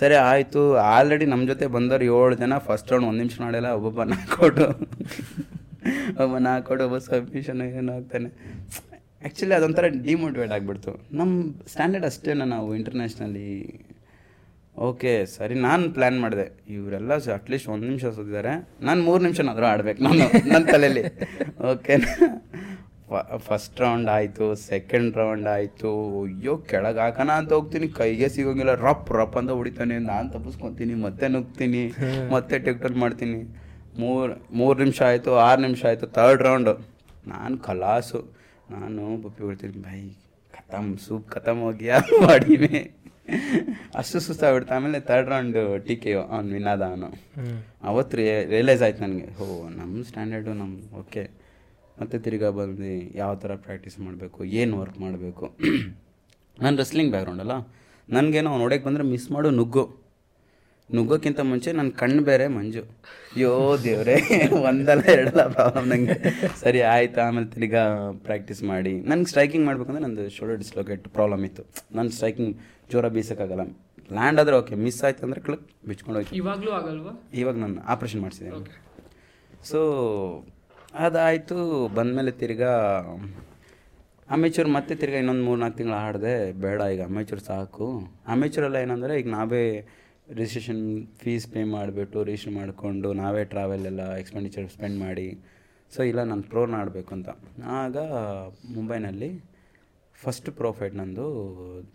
ಸರಿ 0.00 0.16
ಆಯಿತು. 0.30 0.62
ಆಲ್ರೆಡಿ 0.94 1.26
ನಮ್ಮ 1.32 1.44
ಜೊತೆ 1.50 1.64
ಬಂದವ್ರು 1.76 2.06
ಏಳು 2.16 2.34
ಜನ 2.42 2.58
ಫಸ್ಟ್ 2.68 2.90
ರೌಂಡ್ 2.92 3.06
ಒಂದು 3.10 3.20
ನಿಮಿಷ 3.22 3.36
ನೋಡಿಲ್ಲ 3.46 3.68
ಒಬ್ಬೊಬ್ಬ 3.78 4.02
ನಾಲ್ಕೋಟು 4.12 4.66
ಒಬ್ಬ 6.24 6.34
ನಾಲ್ಕೋಟು 6.48 6.82
ಒಬ್ಬ 6.88 6.98
ಸಬ್ಮಿಷನ್ 7.08 7.62
ಏನು 7.66 7.92
ಆಗ್ತಾನೆ. 7.98 8.30
ಆ್ಯಕ್ಚುಲಿ 9.22 9.54
ಅದೊಂಥರ 9.58 9.86
ಡಿಮೋಟಿವೇಟ್ 10.06 10.52
ಆಗಿಬಿಡ್ತು. 10.56 10.92
ನಮ್ಮ 11.20 11.32
ಸ್ಟ್ಯಾಂಡರ್ಡ್ 11.72 12.06
ಅಷ್ಟೇನ 12.10 12.44
ನಾವು 12.54 12.68
ಇಂಟರ್ನ್ಯಾಷನಲಿ 12.78 13.48
ಓಕೆ, 14.86 15.12
ಸರಿ, 15.34 15.54
ನಾನು 15.64 15.84
ಪ್ಲ್ಯಾನ್ 15.96 16.16
ಮಾಡಿದೆ. 16.22 16.46
ಇವರೆಲ್ಲ 16.76 17.12
ಅಟ್ಲೀಸ್ಟ್ 17.34 17.68
ಒಂದು 17.74 17.84
ನಿಮಿಷ 17.90 18.04
ಸುತ್ತಿದ್ದಾರೆ 18.16 18.52
ನಾನು 18.86 19.00
ಮೂರು 19.08 19.20
ನಿಮಿಷನಾದರೂ 19.26 19.66
ಆಡ್ಬೇಕು 19.72 20.00
ನಾನು 20.06 20.24
ನನ್ನ 20.52 20.62
ತಲೆಯಲ್ಲಿ 20.72 21.04
ಓಕೆ. 21.72 21.96
ಫಸ್ಟ್ 23.46 23.80
ರೌಂಡ್ 23.84 24.08
ಆಯಿತು 24.14 24.46
ಸೆಕೆಂಡ್ 24.68 25.16
ರೌಂಡ್ 25.20 25.48
ಆಯಿತು. 25.54 25.90
ಅಯ್ಯೋ, 26.20 26.54
ಕೆಳಗೆ 26.70 27.00
ಹಾಕೋಣ 27.04 27.30
ಅಂತ 27.40 27.52
ಹೋಗ್ತೀನಿ, 27.56 27.86
ಕೈಗೆ 27.98 28.28
ಸಿಗೋಂಗಿಲ್ಲ. 28.36 28.74
ರಪ್ 28.86 29.10
ರಪ್ 29.18 29.36
ಅಂತ 29.40 29.52
ಹೊಡಿತಾನೆ. 29.58 29.96
ನಾನು 30.10 30.26
ತಪ್ಪಿಸ್ಕೊತೀನಿ, 30.34 30.94
ಮತ್ತೆ 31.04 31.28
ನುಗ್ತೀನಿ, 31.34 31.82
ಮತ್ತೆ 32.34 32.58
ಟೆಕ್ಟರ್ 32.66 32.96
ಮಾಡ್ತೀನಿ. 33.02 33.40
ಮೂರು 34.02 34.34
ಮೂರು 34.60 34.76
ನಿಮಿಷ 34.82 35.00
ಆಯಿತು, 35.10 35.32
ಆರು 35.46 35.60
ನಿಮಿಷ 35.66 35.84
ಆಯಿತು 35.90 36.08
ತರ್ಡ್ 36.18 36.42
ರೌಂಡು 36.48 36.74
ನಾನು 37.32 37.54
ಕಲಾಸು 37.68 38.20
ನಾನು 38.74 39.02
ಬಪ್ಪಿ 39.24 39.42
ಹೊಡ್ತೀನಿ. 39.46 39.78
ಬೈ 39.86 40.00
ಖತಮ್ 40.56 40.90
ಸೂಪ್ 41.06 41.28
ಖತಮ್ 41.34 41.62
ಹೋಗಿ 41.66 41.86
ಯಾರು 41.92 42.18
ಮೇ 42.64 42.82
ಅಷ್ಟು 43.94 44.20
ಸುಸ್ತಾಗ್ಬಿಡ್ತು 44.20 44.74
ಆಮೇಲೆ 44.74 45.00
ತರ್ಡ್ 45.00 45.28
ರೌಂಡ್ 45.28 45.86
ಟಿ 45.86 45.96
ಕೆ 45.96 46.12
ಅವ್ನು 46.14 46.52
ವಿನ್ನಾದ 46.52 46.82
ಅವನು. 46.82 47.08
ಅವತ್ತು 47.82 48.16
ರಿಯಲೈಸ್ 48.16 48.82
ಆಯ್ತು 48.82 49.02
ನನಗೆ. 49.02 49.26
ಹೋ 49.38 49.68
ನಮ್ಮ 49.68 50.02
ಸ್ಟ್ಯಾಂಡರ್ಡು 50.02 50.52
ನಮ್ಮ 50.52 50.96
ಓಕೆ 50.98 51.30
ಮತ್ತೆ 52.00 52.18
ತಿರ್ಗಾ 52.18 52.50
ಬಂದು 52.50 53.16
ಯಾವ 53.16 53.34
ಥರ 53.34 53.54
ಪ್ರಾಕ್ಟೀಸ್ 53.54 54.00
ಮಾಡಬೇಕು 54.00 54.44
ಏನು 54.44 54.78
ವರ್ಕ್ 54.78 55.00
ಮಾಡಬೇಕು. 55.00 55.56
ನಾನು 56.60 56.76
ರೆಸ್ಲಿಂಗ್ 56.76 57.10
ಬ್ಯಾಕ್ಗ್ರೌಂಡ್ 57.10 57.40
ಅಲ್ಲ. 57.40 57.52
ನನಗೇನೋ 58.08 58.50
ಅವ್ನು 58.50 58.62
ಹೊಡೆಯಕ್ಕೆ 58.62 58.88
ಬಂದರೆ 58.88 59.04
ಮಿಸ್ 59.04 59.32
ಮಾಡು 59.32 59.50
ನುಗ್ಗು. 59.50 60.04
ನುಗ್ಗೋಕ್ಕಿಂತ 60.94 61.40
ಮುಂಚೆ 61.40 61.72
ನನ್ನ 61.72 61.90
ಕಣ್ಣು 61.90 62.22
ಬೇರೆ 62.22 62.46
ಮಂಜು. 62.48 62.82
ಯೋ 63.36 63.78
ದೇವ್ರೆ 63.84 64.16
ಒಂದಲ್ಲ 64.68 65.02
ಎರಡಲ್ಲ 65.12 65.48
ಪ್ರಾಬ್ಲಮ್ 65.48 65.88
ನನಗೆ 65.88 66.16
ಸರಿ 66.60 66.80
ಆಯ್ತು. 66.80 67.20
ಆಮೇಲೆ 67.20 67.46
ತಿರ್ಗಾ 67.46 68.10
ಪ್ರಾಕ್ಟೀಸ್ 68.12 68.62
ಮಾಡಿ. 68.62 69.00
ನನಗೆ 69.00 69.24
ಸ್ಟ್ರೈಕಿಂಗ್ 69.24 69.66
ಮಾಡ್ಬೇಕಂದ್ರೆ 69.66 70.02
ನಂದು 70.04 70.28
ಶೋಲ್ಡರ್ 70.28 70.58
ಡಿಸ್ಲೊಕೇಟ್ 70.58 71.08
ಪ್ರಾಬ್ಲಮ್ 71.08 71.44
ಇತ್ತು. 71.44 71.64
ನಾನು 71.92 72.10
ಸ್ಟ್ರೈಕಿಂಗ್ 72.10 72.54
ಜೋರ 72.92 73.08
ಬೀಸೋಕ್ಕಾಗಲ್ಲ. 73.14 73.64
ಲ್ಯಾಂಡ್ 74.16 74.38
ಆದರೆ 74.40 74.54
ಓಕೆ 74.60 74.74
ಮಿಸ್ 74.84 74.98
ಆಯ್ತು 75.06 75.22
ಅಂದರೆ 75.26 75.40
ಕ್ಲಿಕ್ 75.46 75.66
ಬಿಚ್ಕೊಂಡು 75.88 76.16
ಹೋಯ್ತು. 76.18 76.34
ಇವಾಗಲೂ 76.40 76.72
ಆಗಲ್ವಾ? 76.78 77.12
ಇವಾಗ 77.42 77.56
ನಾನು 77.64 77.80
ಆಪ್ರೇಷನ್ 77.92 78.22
ಮಾಡಿಸಿದ್ದೀನಿ. 78.24 78.60
ಸೊ 79.70 79.80
ಅದಾಯಿತು 81.06 81.56
ಬಂದಮೇಲೆ 81.98 82.32
ತಿರ್ಗಾ 82.42 82.72
ಅಮೇಚೂರ್ 84.34 84.68
ಮತ್ತೆ 84.76 84.92
ತಿರ್ಗಾ 85.00 85.18
ಇನ್ನೊಂದು 85.22 85.44
ಮೂರು 85.46 85.58
ನಾಲ್ಕು 85.62 85.76
ತಿಂಗಳು 85.78 85.96
ಆಡಿದೆ 86.04 86.34
ಬೇಡ 86.64 86.80
ಈಗ 86.94 87.02
ಅಮೇಚೂರ್ 87.10 87.42
ಸಾಕು. 87.48 87.88
ಅಮೇಚೂರೆಲ್ಲ 88.34 88.78
ಏನಂದರೆ 88.84 89.14
ಈಗ 89.20 89.28
ನಾವೇ 89.38 89.64
ರಿಜಿಸ್ಟ್ರೇಷನ್ 90.38 90.84
ಫೀಸ್ 91.22 91.46
ಪೇ 91.52 91.62
ಮಾಡಿಬಿಟ್ಟು 91.76 92.18
ರಿಜಿಸ್ಟ್ರ್ 92.28 92.54
ಮಾಡಿಕೊಂಡು 92.60 93.08
ನಾವೇ 93.22 93.42
ಟ್ರಾವೆಲ್ 93.54 93.84
ಎಲ್ಲ 93.90 94.02
ಎಕ್ಸ್ಪೆಂಡಿಚರ್ 94.20 94.68
ಸ್ಪೆಂಡ್ 94.76 94.98
ಮಾಡಿ. 95.06 95.26
ಸೊ 95.94 96.02
ಇಲ್ಲ 96.10 96.20
ನಾನು 96.30 96.44
ಪ್ರೋನ 96.52 96.76
ಆಡಬೇಕು 96.82 97.12
ಅಂತ 97.16 97.30
ಆಗ 97.80 97.96
ಮುಂಬೈನಲ್ಲಿ 98.76 99.30
ಫಸ್ಟ್ 100.22 100.48
ಪ್ರೊಫೈಟ್ 100.60 100.94
ನಂದು 101.00 101.26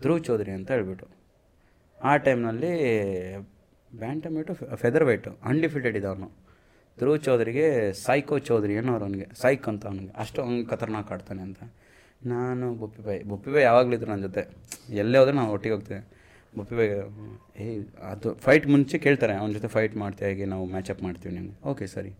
ಧ್ರುವ್ 0.02 0.20
ಚೌಧರಿ 0.26 0.52
ಅಂತ 0.58 0.68
ಹೇಳ್ಬಿಟ್ಟು. 0.76 1.06
ಆ 1.98 2.12
ಟೈಮ್ನಲ್ಲಿ 2.26 2.72
ಬ್ಯಾಂಟಮ್ 3.92 4.36
ಇಟ್ಟು 4.40 4.54
ಫೆದರ್ 4.82 5.04
ವೈಟು 5.08 5.30
ಅನ್ಡಿಫಿಟೆಡ್ 5.50 5.96
ಇದೆ 6.00 6.08
ಅವನು 6.12 6.28
ಧ್ರುವ್ 6.98 7.18
ಚೌಧರಿಗೆ 7.26 7.66
ಸೈಕೋ 8.06 8.36
ಚೌಧರಿ 8.48 8.74
ಏನೋ 8.80 8.92
ಅವನಿಗೆ 8.98 9.26
ಸೈಕ್ 9.42 9.66
ಅಂತ 9.72 9.84
ಅವನಿಗೆ, 9.90 10.12
ಅಷ್ಟು 10.22 10.38
ಅವ್ನು 10.44 10.62
ಖತರ್ನಾಕ್ 10.72 11.10
ಆಡ್ತಾನೆ 11.14 11.42
ಅಂತ. 11.48 11.60
ನಾನು 12.32 12.66
ಬೊಪ್ಪಿಬಾಯಿ 12.80 13.20
ಬೊಪ್ಪಿಬಾಯಿ 13.30 13.64
ಯಾವಾಗಲಿದ್ರು 13.70 14.08
ನನ್ನ 14.12 14.22
ಜೊತೆ. 14.28 14.42
ಎಲ್ಲೇ 15.02 15.18
ಹೋದ್ರೆ 15.20 15.34
ನಾವು 15.40 15.52
ಒಟ್ಟಿಗೆ 15.56 15.74
ಹೋಗ್ತೇವೆ 15.76 16.02
ಬೊಪ್ಪಿಬಾಯಿ 16.56 16.90
ಏ, 17.62 17.66
ಅದು 18.12 18.28
ಫೈಟ್ 18.44 18.66
ಮುಂಚೆ 18.74 18.96
ಕೇಳ್ತಾರೆ, 19.06 19.34
ಅವನ 19.40 19.52
ಜೊತೆ 19.58 19.68
ಫೈಟ್ 19.76 19.94
ಮಾಡ್ತೀವಿ 20.02 20.28
ಹೇಗೆ, 20.30 20.46
ನಾವು 20.52 20.64
ಮ್ಯಾಚಪ್ 20.74 21.02
ಮಾಡ್ತೀವಿ 21.06 21.32
ನಿಮಗೆ. 21.38 21.56
ಓಕೆ 21.70 21.86
ಸರಿ. 21.94 22.12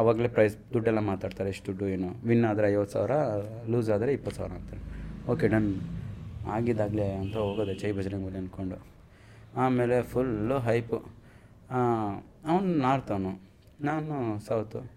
ಆವಾಗಲೇ 0.00 0.28
ಪ್ರೈಸ್ 0.36 0.56
ದುಡ್ಡೆಲ್ಲ 0.74 1.00
ಮಾತಾಡ್ತಾರೆ, 1.12 1.50
ಎಷ್ಟು 1.54 1.66
ದುಡ್ಡು, 1.70 1.86
ಏನು 1.94 2.10
ವಿನ್ 2.30 2.44
ಆದರೆ 2.50 2.66
ಐವತ್ತು 2.74 2.94
ಸಾವಿರ 2.96 3.14
ಲೂಸ್ 3.72 3.90
ಆದರೆ 3.96 4.12
ಇಪ್ಪತ್ತು 4.18 4.38
ಸಾವಿರ 4.40 4.52
ಅಂತಾರೆ. 4.60 4.82
Okay, 5.28 5.48
done. 5.48 5.80
ಆಗಿದ್ದಾಗಲೇ 6.46 7.12
ಅಂತ 7.12 7.36
ಹೋಗೋದೆ 7.36 7.74
ಜೈ 7.74 7.92
ಬಜರಂಗಲಿ 7.92 8.38
ಅಂದ್ಕೊಂಡು 8.38 8.86
ಆಮೇಲೆ 9.56 10.02
ಫುಲ್ಲು 10.02 10.58
ಹೈಪು. 10.58 10.96
ಅವನು 12.46 12.78
ನಾರ್ತ್ 12.78 13.10
ಅವನು 13.10 13.40
ನಾನು 13.80 14.40
ಸೌತು. 14.40 14.90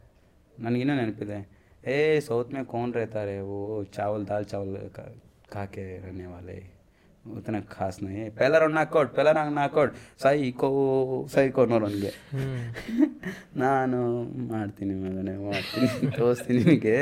ನನಗಿನ್ನೂ 0.59 0.95
ನೆನಪಿದೆ. 0.95 1.49
ಏ 1.87 2.19
ಸೌತ್ 2.19 2.53
ಮೇ 2.53 2.63
ಕೋನ್ರೇತಾರೆ 2.63 3.39
ಓ, 3.39 3.83
ಚಾವಲ್, 3.83 4.27
ದಾಲ್ 4.27 4.45
ಚಾವಲ್ 4.45 4.89
ಕಾಕೆ 5.51 6.07
ರನ್ಯವಾಲೆ 6.07 6.72
ಉತ್ತನಕ್ಕೆ 7.25 7.69
खास 7.75 7.95
नहीं 8.05 8.23
ಪೆಲರ್ 8.39 8.39
पहला 8.39 8.57
राउंड 8.63 8.77
ಪೆಲರ್ 8.93 9.11
ಪೆಲ್ಲ 9.17 9.29
ರಾಂಗ್ 9.37 9.53
ನಾಕ್ಔಟ್ 9.59 9.91
ಸೈಕೋ 10.23 10.69
ಸೈಕೋ 11.35 11.59
ಅನ್ನೋರು 11.65 11.85
ಅವನಿಗೆ. 11.89 12.11
ನಾನು 13.63 13.99
ಮಾಡ್ತೀನಿ 14.51 14.93
ಮಗನೇ 15.03 15.35
ಮಾಡ್ತೀನಿ. 15.45 15.87
ತೋರಿಸ್ತೀನಿ 16.17 16.59
ನಿನಗೆ 16.63 16.97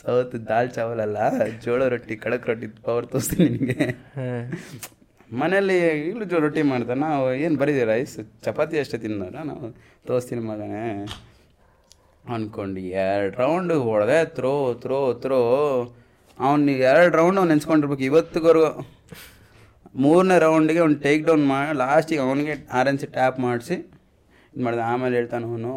ಸೌತ್ 0.00 0.34
ದಾಲ್ 0.50 0.70
ಚಾವಲ್ 0.76 1.02
ಅಲ್ಲ 1.06 1.18
ಜೋಳ 1.64 1.82
ರೊಟ್ಟಿ 1.94 2.16
ಕಡಕ್ 2.24 2.46
ರೊಟ್ಟಿ 2.50 2.68
ಪವರ್ 2.86 3.06
ತೋರಿಸ್ತೀನಿ 3.12 3.48
ನಿನಗೆ 3.56 3.88
ಮನೆಯಲ್ಲಿ 5.42 5.78
ಇಲ್ಲೂ 6.10 6.24
ಜೋಳ 6.32 6.42
ರೊಟ್ಟಿ 6.46 6.64
ಮಾಡ್ತಾನೆ 6.72 7.00
ನಾವು 7.08 7.28
ಏನು 7.44 7.56
ಬರೀದೆ 7.62 7.84
ರೈಸ್ 7.92 8.16
ಚಪಾತಿ 8.46 8.78
ಅಷ್ಟೇ 8.82 8.98
ತಿನ್ನೋರ 9.04 9.38
ನಾವು. 9.52 9.68
ತೋರಿಸ್ತೀನಿ 10.08 10.42
ಮಗನೇ. 10.50 10.84
ಅಂದ್ಕೊಂಡು 12.34 12.80
ಎರಡು 13.06 13.34
ರೌಂಡ್ 13.42 13.74
ಹೊಡೆದೆ 13.88 14.18
ತ್ರೋ 14.36 14.52
ತ್ರೋ 14.82 15.00
ತ್ರೋ 15.24 15.40
ಅವ್ನಿಗೆ 16.38 16.84
ಎರಡು 16.92 17.12
ರೌಂಡ್ 17.20 17.38
ಅವ್ನು 17.40 17.50
ನೆನ್ಸ್ಕೊಂಡಿರ್ಬೇಕು 17.54 18.04
ಇವತ್ತಿಗೋರ್ಗು. 18.10 18.70
ಮೂರನೇ 20.04 20.36
ರೌಂಡಿಗೆ 20.44 20.80
ಒಂದು 20.86 20.98
ಟೇಕ್ 21.04 21.22
ಡೌನ್ 21.28 21.44
ಮಾಡಿ 21.52 21.74
ಲಾಸ್ಟಿಗೆ 21.82 22.22
ಅವನಿಗೆ 22.26 22.54
ಆರ್ 22.78 22.88
ಎನ್ 22.90 22.98
ಸಿ 23.02 23.06
ಟ್ಯಾಪ್ 23.16 23.38
ಮಾಡಿಸಿ 23.46 23.76
ಇದು 24.52 24.62
ಮಾಡಿದೆ 24.66 24.82
ಆಮೇಲೆ 24.90 25.14
ಹೇಳ್ತಾನೆ 25.20 25.46
ಅವನು 25.52 25.72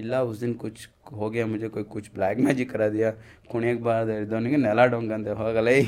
ಇಲ್ಲ 0.00 0.20
ಉಸ್ 0.30 0.40
ದಿನ 0.42 0.54
ಕುಚ್ 0.62 0.82
ಹೋಗಿ 1.20 1.40
ಮುಜೆ 1.52 1.68
ಕೊಯ್ 1.74 1.86
ಕುಚ್ 1.94 2.08
ಬ್ಲ್ಯಾಕ್ 2.16 2.38
ಮ್ಯಾಜಿಕ್ 2.46 2.70
ಕರದಿಯಾ 2.74 3.10
ಕುಣಿಯಕ್ಕೆ 3.52 3.84
ಬಾರದ 3.88 4.10
ಇದ್ದವನಿಗೆ 4.22 4.58
ನೆಲ 4.66 4.80
ಡೊಂಗಂದೆ 4.94 5.32
ಹೋಗಲೇ. 5.42 5.76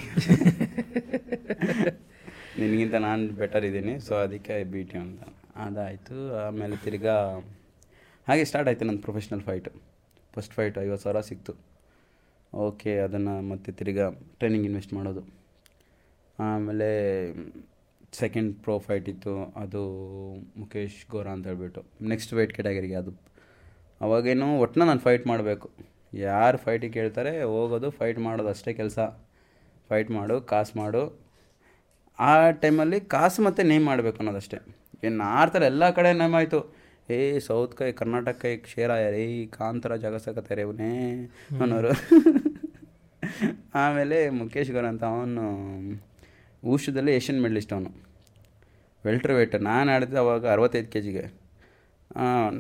ನಿನಗಿಂತ 2.59 2.97
ನಾನು 3.05 3.23
ಬೆಟರ್ 3.39 3.65
ಇದ್ದೀನಿ 3.69 3.95
ಸೊ 4.07 4.13
ಅದಕ್ಕೆ 4.25 4.57
ಬಿ 4.73 4.81
ಟಿ 4.91 4.97
ಅಂತ. 5.05 5.23
ಅದಾಯಿತು 5.65 6.17
ಆಮೇಲೆ 6.43 6.77
ತಿರ್ಗಾ 6.85 7.15
ಹಾಗೆ 8.29 8.45
ಸ್ಟಾರ್ಟ್ 8.51 8.69
ಆಯಿತು 8.71 8.87
ನನ್ನ 8.89 9.01
ಪ್ರೊಫೆಷ್ನಲ್ 9.07 9.43
ಫೈಟು 9.49 9.71
ಫಸ್ಟ್ 10.35 10.55
ಫೈಟ್ 10.59 10.77
ಐವತ್ತು 10.85 11.05
ಸಾವಿರ 11.05 11.21
ಸಿಕ್ತು. 11.31 11.53
ಓಕೆ 12.53 12.93
ಅದನ್ನು 13.07 13.35
ಮತ್ತೆ 13.51 13.73
ತಿರ್ಗಾ 13.81 14.07
ಟ್ರೈನಿಂಗ್ 14.39 14.67
ಇನ್ವೆಸ್ಟ್ 14.71 14.95
ಮಾಡೋದು. 14.99 15.23
ಆಮೇಲೆ 16.39 16.89
ಸೆಕೆಂಡ್ 18.13 18.59
ಪ್ರೋ 18.59 18.79
ಫೈಟ್ 18.79 19.09
ಇತ್ತು 19.09 19.45
ಅದು 19.57 19.83
ಮುಖೇಶ್ 20.57 21.11
ಗೋರಾ 21.11 21.31
ಅಂತ 21.31 21.47
ಹೇಳ್ಬಿಟ್ಟು. 21.47 21.85
ನೆಕ್ಸ್ಟ್ 22.03 22.35
ವೆಯ್ಟ್ 22.35 22.55
ಕೆಟಗರಿಗೆ 22.55 22.95
ಅದು. 22.95 23.11
ಅವಾಗೇನು 24.01 24.59
ಒಟ್ಟನ್ನ 24.59 24.87
ನಾನು 24.87 25.01
ಫೈಟ್ 25.01 25.27
ಮಾಡಬೇಕು. 25.27 25.71
ಯಾರು 26.13 26.59
ಫೈಟಿಗೆ 26.59 26.93
ಕೇಳ್ತಾರೆ 26.93 27.43
ಹೋಗೋದು 27.43 27.91
ಫೈಟ್ 27.91 28.19
ಮಾಡೋದು 28.19 28.49
ಅಷ್ಟೇ 28.49 28.73
ಕೆಲಸ. 28.73 28.99
ಫೈಟ್ 29.89 30.11
ಮಾಡು 30.11 30.41
ಕಾಸು 30.41 30.79
ಮಾಡು. 30.79 31.21
ಆ 32.19 32.51
ಟೈಮಲ್ಲಿ 32.51 33.01
ಕಾಸು 33.01 33.43
ಮತ್ತು 33.43 33.63
ನೇಮ್ 33.63 33.85
ಮಾಡಬೇಕು 33.85 34.17
ಅನ್ನೋದಷ್ಟೇ 34.17 34.59
ಏನು 35.05 35.53
ಥರ 35.53 35.63
ಎಲ್ಲ 35.63 35.91
ಕಡೆ 35.91 36.13
ನೇಮ್ 36.13 36.35
ಆಯಿತು. 36.35 36.75
ಏ 37.11 37.39
ಸೌತ್ 37.39 37.77
ಕೈ 37.77 37.93
ಕರ್ನಾಟಕ 37.93 38.37
ಕೈ 38.43 38.63
ಶೇರ್ 38.67 39.11
ರೀ 39.11 39.47
ಕಾಂತರ 39.47 39.97
ಜಗಸಕತ್ತಾರೆ 39.97 40.61
ಇವನೇ 40.61 41.25
ಅನ್ನೋರು. 41.63 41.93
ಆಮೇಲೆ 43.75 44.31
ಮುಖೇಶ್ 44.31 44.71
ಗೌರ್ 44.71 44.85
ಅಂತ 44.85 45.05
ಅವನು 45.05 45.45
ಊಷದಲ್ಲಿ 46.73 47.13
ಏಷ್ಯನ್ 47.15 47.41
ಮೆಡಲಿಸ್ಟ್ 47.43 47.73
ಅವನು. 47.73 47.91
ವೆಲ್ಟರ್ 49.05 49.33
ವೇಟ್ 49.33 49.57
ನಾನು 49.63 49.89
ಆಡಿದ್ದೆ 49.95 50.19
ಅವಾಗ 50.19 50.45
ಅರವತ್ತೈದು 50.47 50.89
ಕೆ 50.93 51.01
ಜಿಗೆ 51.07 51.25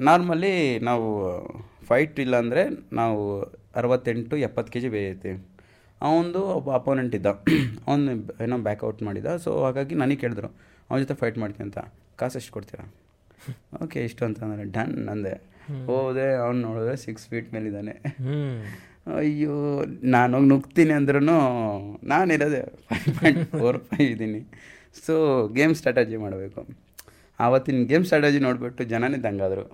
ನಾರ್ಮಲಿ 0.09 0.53
ನಾವು 0.89 1.09
ಫೈಟ್ 1.89 2.19
ಇಲ್ಲಾಂದರೆ 2.21 2.63
ನಾವು 2.93 3.21
ಅರವತ್ತೆಂಟು 3.81 4.37
ಎಪ್ಪತ್ತು 4.47 4.71
ಕೆ 4.73 4.81
ಜಿ 4.81 4.89
ಬೇಯ್ತೀವಿ 4.89 5.37
ಅವನದು 6.01 6.41
ಒಬ್ಬ 6.57 6.69
ಅಪೋನೆಂಟ್ 6.81 7.15
ಇದ್ದ. 7.19 7.29
ಅವನು 7.89 8.13
ಏನೋ 8.45 8.57
ಬ್ಯಾಕ್ಔಟ್ 8.69 9.01
ಮಾಡಿದ್ದ 9.03 9.31
ಸೊ 9.45 9.51
ಹಾಗಾಗಿ 9.65 9.95
ನನಗೆ 10.03 10.21
ಕೇಳಿದ್ರು 10.23 10.49
ಅವನ 10.89 10.99
ಜೊತೆ 11.05 11.15
ಫೈಟ್ 11.23 11.39
ಮಾಡ್ತೀನಿ 11.43 11.65
ಅಂತ. 11.69 11.81
ಕಾಸು 12.21 12.37
ಎಷ್ಟು 12.39 12.53
ಕೊಡ್ತೀರಾ? 12.53 12.85
ಓಕೆ 13.83 13.99
ಇಷ್ಟು 14.09 14.23
ಅಂತ. 14.25 14.39
ಅಂದರೆ 14.47 14.65
ಡನ್ 14.77 14.97
ಅಂದೆ. 15.15 15.35
ಹೋದೆ 15.87 16.27
ಅವ್ನು 16.45 16.61
ನೋಡಿದ್ರೆ 16.69 16.97
ಸಿಕ್ಸ್ 17.05 17.25
ಫೀಟ್ 17.29 17.49
ಮೇಲಿದ್ದಾನೆ. 17.55 17.95
ಅಯ್ಯೋ 19.13 19.55
ನಾನು 20.15 20.33
ಹೋಗಿ 20.37 20.49
ನುಗ್ತೀನಿ 20.53 20.93
ಅಂದ್ರೂ 20.99 21.21
ನಾನಿರೋದೆ 22.13 22.61
ಫೈವ್ 22.93 23.11
ಪಾಯಿಂಟ್ 23.19 23.43
ಫೋರ್ 23.59 23.79
ಫೈವ್ 23.89 24.09
ಇದ್ದೀನಿ 24.15 24.41
ಸೊ 25.05 25.15
ಗೇಮ್ 25.59 25.75
ಸ್ಟ್ರಾಟಜಿ 25.79 26.19
ಮಾಡಬೇಕು. 26.25 26.61
ಆವತ್ತಿನ 27.45 27.83
ಗೇಮ್ 27.91 28.05
ಸ್ಟ್ರಾಟಜಿ 28.09 28.41
ನೋಡಿಬಿಟ್ಟು 28.47 28.83
ಜನನೇ 28.93 29.19
ದಂಗಾದರು. 29.27 29.65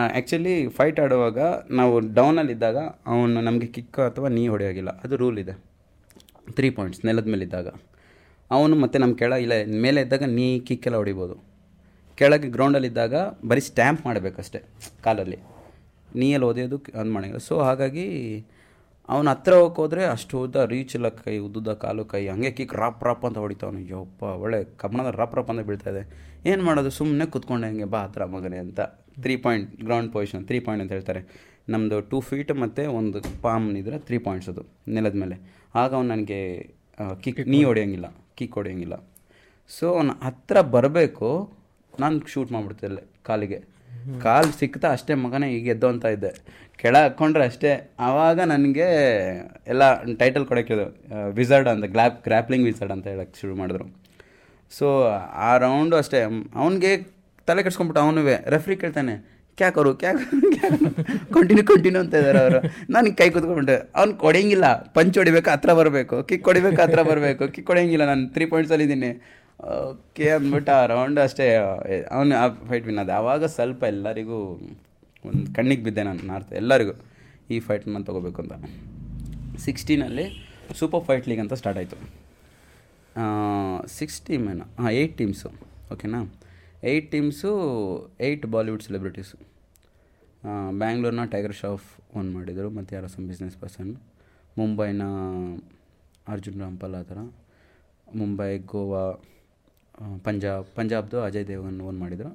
ಆ್ಯಕ್ಚುಲಿ 0.00 0.54
ಫೈಟ್ 0.78 0.98
ಆಡುವಾಗ 1.04 1.38
ನಾವು 1.80 1.94
ಡೌನಲ್ಲಿದ್ದಾಗ 2.18 2.78
ಅವನು 3.12 3.40
ನಮಗೆ 3.48 3.68
ಕಿಕ್ 3.76 4.00
ಅಥವಾ 4.08 4.28
ನೀ 4.36 4.44
ಹೊಡೆಯೋಗಿಲ್ಲ 4.54 4.90
ಅದು 5.04 5.16
ರೂಲ್ 5.22 5.38
ಇದೆ. 5.44 5.54
ತ್ರೀ 6.56 6.70
ಪಾಯಿಂಟ್ಸ್ 6.76 7.02
ನೆಲದ 7.08 7.28
ಮೇಲೆ 7.34 7.44
ಇದ್ದಾಗ. 7.48 7.68
ಅವನು 8.50 8.76
ಮತ್ತು 8.82 8.96
ನಮ್ಮ 9.02 9.14
ಕೆಳ 9.22 9.32
ಇಲ್ಲ 9.44 9.54
ಮೇಲೆ 9.86 10.00
ಇದ್ದಾಗ 10.06 10.24
ನೀ 10.38 10.46
ಕಿಕ್ಕೆಲ್ಲ 10.68 10.96
ಹೊಡಿಬೋದು. 11.02 11.36
ಕೆಳಗೆ 12.20 12.48
ಗ್ರೌಂಡಲ್ಲಿದ್ದಾಗ 12.56 13.14
ಬರೀ 13.50 13.62
ಸ್ಟ್ಯಾಂಪ್ 13.70 14.00
ಮಾಡಬೇಕಷ್ಟೆ 14.06 14.60
ಕಾಲಲ್ಲಿ. 15.04 15.38
ನೀಯಲ್ಲಿ 16.22 16.46
ಓದಿಯೋದು 16.46 16.78
ಅದು 17.00 17.10
ಮಾಡಿಲ್ಲ 17.16 17.40
ಸೊ 17.48 17.56
ಹಾಗಾಗಿ 17.68 18.06
ಅವನ 19.08 19.28
ಹತ್ರ 19.28 19.52
ಹೋಗಕ್ಕೆ 19.52 19.80
ಹೋದರೆ 19.82 20.04
ಅಷ್ಟು 20.04 20.34
ಉದ್ದ 20.44 20.56
ರೀಚ್ 20.72 20.92
ಇಲ್ಲ 20.96 21.08
ಕೈ 21.08 21.38
ಉದ್ದುದ 21.38 21.72
ಕಾಲು 21.82 22.02
ಕೈ 22.04 22.20
ಹಂಗೆ 22.26 22.50
ಕಿಕ್ 22.58 22.74
ರಾಪ್ 22.74 23.02
ರಾಪ್ 23.08 23.24
ಅಂತ 23.28 23.38
ಹೊಡಿತಾವನು 23.38 23.80
ಯಪ್ಪ 23.92 24.22
ಒಳ್ಳೆ 24.42 24.58
ಕಬ್ಬಣದ 24.82 25.10
ರಾಪ್ 25.20 25.34
ರಾಪ್ 25.34 25.50
ಅಂತ 25.50 25.62
ಬೀಳ್ತಾ 25.68 25.90
ಇದೆ. 25.90 26.02
ಏನು 26.46 26.62
ಮಾಡೋದು? 26.62 26.90
ಸುಮ್ಮನೆ 26.90 27.26
ಕುತ್ಕೊಂಡೆ 27.26 27.66
ಹಂಗೆ 27.66 27.84
ಬಾ 27.84 28.00
ಹತ್ರ 28.02 28.24
ಮಗನೇ 28.24 28.58
ಅಂತ. 28.58 28.80
Three 29.22 29.36
point 29.36 29.70
ground 29.84 30.12
position 30.12 30.44
three 30.46 30.60
point 30.60 30.82
ಅಂತ 30.82 30.92
ಹೇಳ್ತಾರೆ. 30.92 31.22
ನಮ್ಮದು 31.68 32.00
ಟೂ 32.10 32.20
ಫೀಟ್ 32.20 32.52
ಮತ್ತು 32.52 32.92
ಒಂದು 32.92 33.20
ಪಾಮ್ 33.42 33.76
ಇದ್ರೆ 33.76 33.98
ತ್ರೀ 33.98 34.18
ಪಾಯಿಂಟ್ಸ್ 34.18 34.48
ಅದು 34.48 34.62
ನೆಲದ 34.88 35.14
ಮೇಲೆ. 35.14 35.38
ಆಗ 35.74 35.90
ಅವ್ನು 35.94 36.08
ನನಗೆ 36.14 36.40
ಕಿಕ್ 37.22 37.40
ನೀ 37.46 37.64
ಹೊಡೆಯೋಂಗಿಲ್ಲ 37.64 38.06
ಕಿಕ್ 38.34 38.54
ಹೊಡೆಯೋಂಗಿಲ್ಲ. 38.54 38.96
ಸೊ 39.68 39.94
ಅವನ 39.94 40.10
ಹತ್ರ 40.22 40.60
ಬರಬೇಕು 40.60 41.28
ನಾನು 41.98 42.26
ಶೂಟ್ 42.26 42.52
ಮಾಡಿಬಿಡ್ತಿದ್ದೆ 42.52 43.02
ಕಾಲಿಗೆ. 43.22 43.58
ಕಾಲು 44.24 44.52
ಸಿಕ್ತಾ 44.60 44.88
ಅಷ್ಟೇ 44.96 45.14
ಮಗನೇ 45.24 45.48
ಈಗ 45.56 45.66
ಎದ್ದು 45.74 45.88
ಅಂತ 45.92 46.04
ಇದ್ದೆ. 46.16 46.32
ಕೆಳ 46.82 46.96
ಹಾಕ್ಕೊಂಡ್ರೆ 47.04 47.44
ಅಷ್ಟೇ. 47.50 47.72
ಆವಾಗ 48.08 48.38
ನನಗೆ 48.52 48.86
ಎಲ್ಲ 49.72 49.82
ಟೈಟಲ್ 50.20 50.44
ಕೊಡೋಕ್ಕೆ 50.50 50.76
ವಿಸರ್ಡ್ 51.40 51.68
ಅಂತ 51.72 51.88
ಗ್ಲಾಪ್ 51.96 52.16
ಗ್ರ್ಯಾಪ್ಲಿಂಗ್ 52.28 52.66
ವಿಸರ್ಡ್ 52.70 52.94
ಅಂತ 52.96 53.06
ಹೇಳಕ್ಕೆ 53.12 53.38
ಶುರು 53.40 53.56
ಮಾಡಿದ್ರು. 53.60 53.86
ಸೊ 54.72 54.86
ಆ 55.48 55.50
ರೌಂಡು 55.64 55.96
ಅಷ್ಟೇ. 56.02 56.20
ಅವನಿಗೆ 56.60 56.92
ತಲೆ 57.48 57.62
ಕೆಡ್ಸ್ಕೊಂಬಿಟ್ಟು 57.66 58.02
ಅವನು 58.04 58.22
ರೆಫ್ರಿ 58.54 58.76
ಕೇಳ್ತಾನೆ 58.84 59.14
ಕ್ಯಾಕರು 59.58 59.90
ಕ್ಯಾಕ್ 60.02 60.20
ಕಂಟಿನ್ಯೂ 61.34 61.64
ಕಂಟಿನ್ಯೂ 61.70 62.00
ಅಂತ 62.02 62.14
ಇದ್ದಾರೆ 62.20 62.38
ಅವರು. 62.42 62.58
ನನಗೆ 62.94 63.14
ಕೈ 63.20 63.26
ಕೂತ್ಕೊಂಡ್ಬಿಟ್ಟೆ, 63.32 63.76
ಅವ್ನು 63.98 64.12
ಕೊಡೋಂಗಿಲ್ಲ, 64.22 64.66
ಪಂಚ್ 64.96 65.16
ಹೊಡಿಬೇಕು, 65.20 65.48
ಹತ್ರ 65.54 65.70
ಬರಬೇಕು 65.80 66.16
ಕಿಕ್ 66.28 66.46
ಹೊಡಿಬೇಕು, 66.50 66.78
ಹತ್ರ 66.82 67.02
ಬರಬೇಕು 67.10 67.44
ಕಿಕ್ 67.54 67.68
ಹೊಡೆಯಂಗಿಲ್ಲ, 67.70 68.04
ನಾನು 68.12 68.24
ತ್ರೀ 68.34 68.44
ಪಾಯಿಂಟ್ಸಲ್ಲಿ 68.52 68.84
ಇದ್ದೀನಿ 68.88 69.10
ಓಕೆ 69.90 70.26
ಅಂದ್ಬಿಟ್ಟು 70.34 70.70
ಆ 70.76 70.82
ರೌಂಡ್ 70.92 71.18
ಅಷ್ಟೇ 71.24 71.46
ಅವನು 72.14 72.34
ಆ 72.42 72.44
ಫೈಟ್ 72.68 72.86
ವಿನ್ 72.88 73.00
ಅದೇ 73.02 73.12
ಆವಾಗ 73.20 73.44
ಸ್ವಲ್ಪ 73.56 73.82
ಎಲ್ಲರಿಗೂ 73.94 74.38
ಒಂದು 75.28 75.46
ಕಣ್ಣಿಗೆ 75.56 75.82
ಬಿದ್ದೆ 75.86 76.02
ನಾನು, 76.08 76.22
ನಾರ್ತ್ 76.30 76.52
ಎಲ್ಲರಿಗೂ. 76.60 76.94
ಈ 77.54 77.56
ಫೈಟ್ 77.66 77.84
ನಾನು 77.94 78.06
ತೊಗೋಬೇಕು 78.08 78.40
ಅಂತ. 78.42 78.54
ಸಿಕ್ಸ್ಟೀನಲ್ಲಿ 79.64 80.26
ಸೂಪರ್ 80.80 81.02
ಫೈಟ್ 81.08 81.26
ಲೀಗ್ 81.30 81.42
ಅಂತ 81.44 81.54
ಸ್ಟಾರ್ಟ್ 81.60 81.78
ಆಯಿತು. 81.80 81.96
ಸಿಕ್ಸ್ 83.98 84.18
ಟೀಮ್ 84.28 84.44
ಏನೋ, 84.52 84.66
ಹಾಂ 84.82 84.90
ಏಯ್ಟ್ 85.00 85.16
ಟೀಮ್ಸು 85.20 85.50
ಓಕೆನಾ 85.94 86.20
eight 86.90 87.08
teams 87.14 87.50
eight 88.26 88.46
Bollywood 88.54 88.84
celebrities 88.88 89.38
ಬ್ಯಾಂಗ್ಳೂರ್ನ 90.82 91.24
Tiger 91.34 91.56
Shroff 91.62 91.88
own 92.18 92.28
ಮಾಡಿದರು, 92.36 92.68
ಮತ್ತು 92.76 92.90
ಯಾರೋ 92.96 93.08
ಸಮ್ 93.14 93.26
ಬಿಸ್ನೆಸ್ 93.30 93.56
ಪರ್ಸನ್ 93.62 93.90
ಮುಂಬೈನ 94.58 95.02
ಅರ್ಜುನ್ 96.34 96.58
ರಾಮ್ಪಾಲ್ 96.64 96.94
ಆ 97.00 97.02
ಥರ. 97.10 97.18
ಮುಂಬೈ 98.20 98.52
ಗೋವಾ 98.72 99.02
ಪಂಜಾಬ್ 100.26 100.66
ಪಂಜಾಬ್ದು 100.76 101.18
ಅಜಯ್ 101.26 101.46
ದೇವನ್ 101.50 101.78
ಓನ್ 101.88 101.98
ಮಾಡಿದರು. 102.02 102.30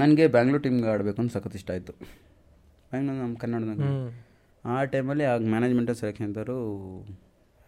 ನನಗೆ 0.00 0.24
ಬ್ಯಾಂಗ್ಳೂರ್ 0.34 0.62
ಟೀಮ್ಗೆ 0.66 0.88
ಆಡಬೇಕು 0.92 1.18
ಅಂತ 1.22 1.32
ಸಖತ್ 1.36 1.56
ಇಷ್ಟ 1.60 1.70
ಆಯಿತು. 1.74 1.92
ಬ್ಯಾಂಗ್ಳೂರ್ 2.90 3.18
ನಮ್ಮ 3.24 3.34
ಕನ್ನಡದಾಗ 3.42 3.88
ಆ 4.64 4.76
ಟೈಮಲ್ಲಿ 4.94 5.24
ಆಗ 5.32 5.48
ಮ್ಯಾನೇಜ್ಮೆಂಟಲ್ಲಿ 5.54 6.00
ಸೆಲೆಕ್ಷನ್ 6.02 6.28
ಇದ್ದರು 6.30 6.56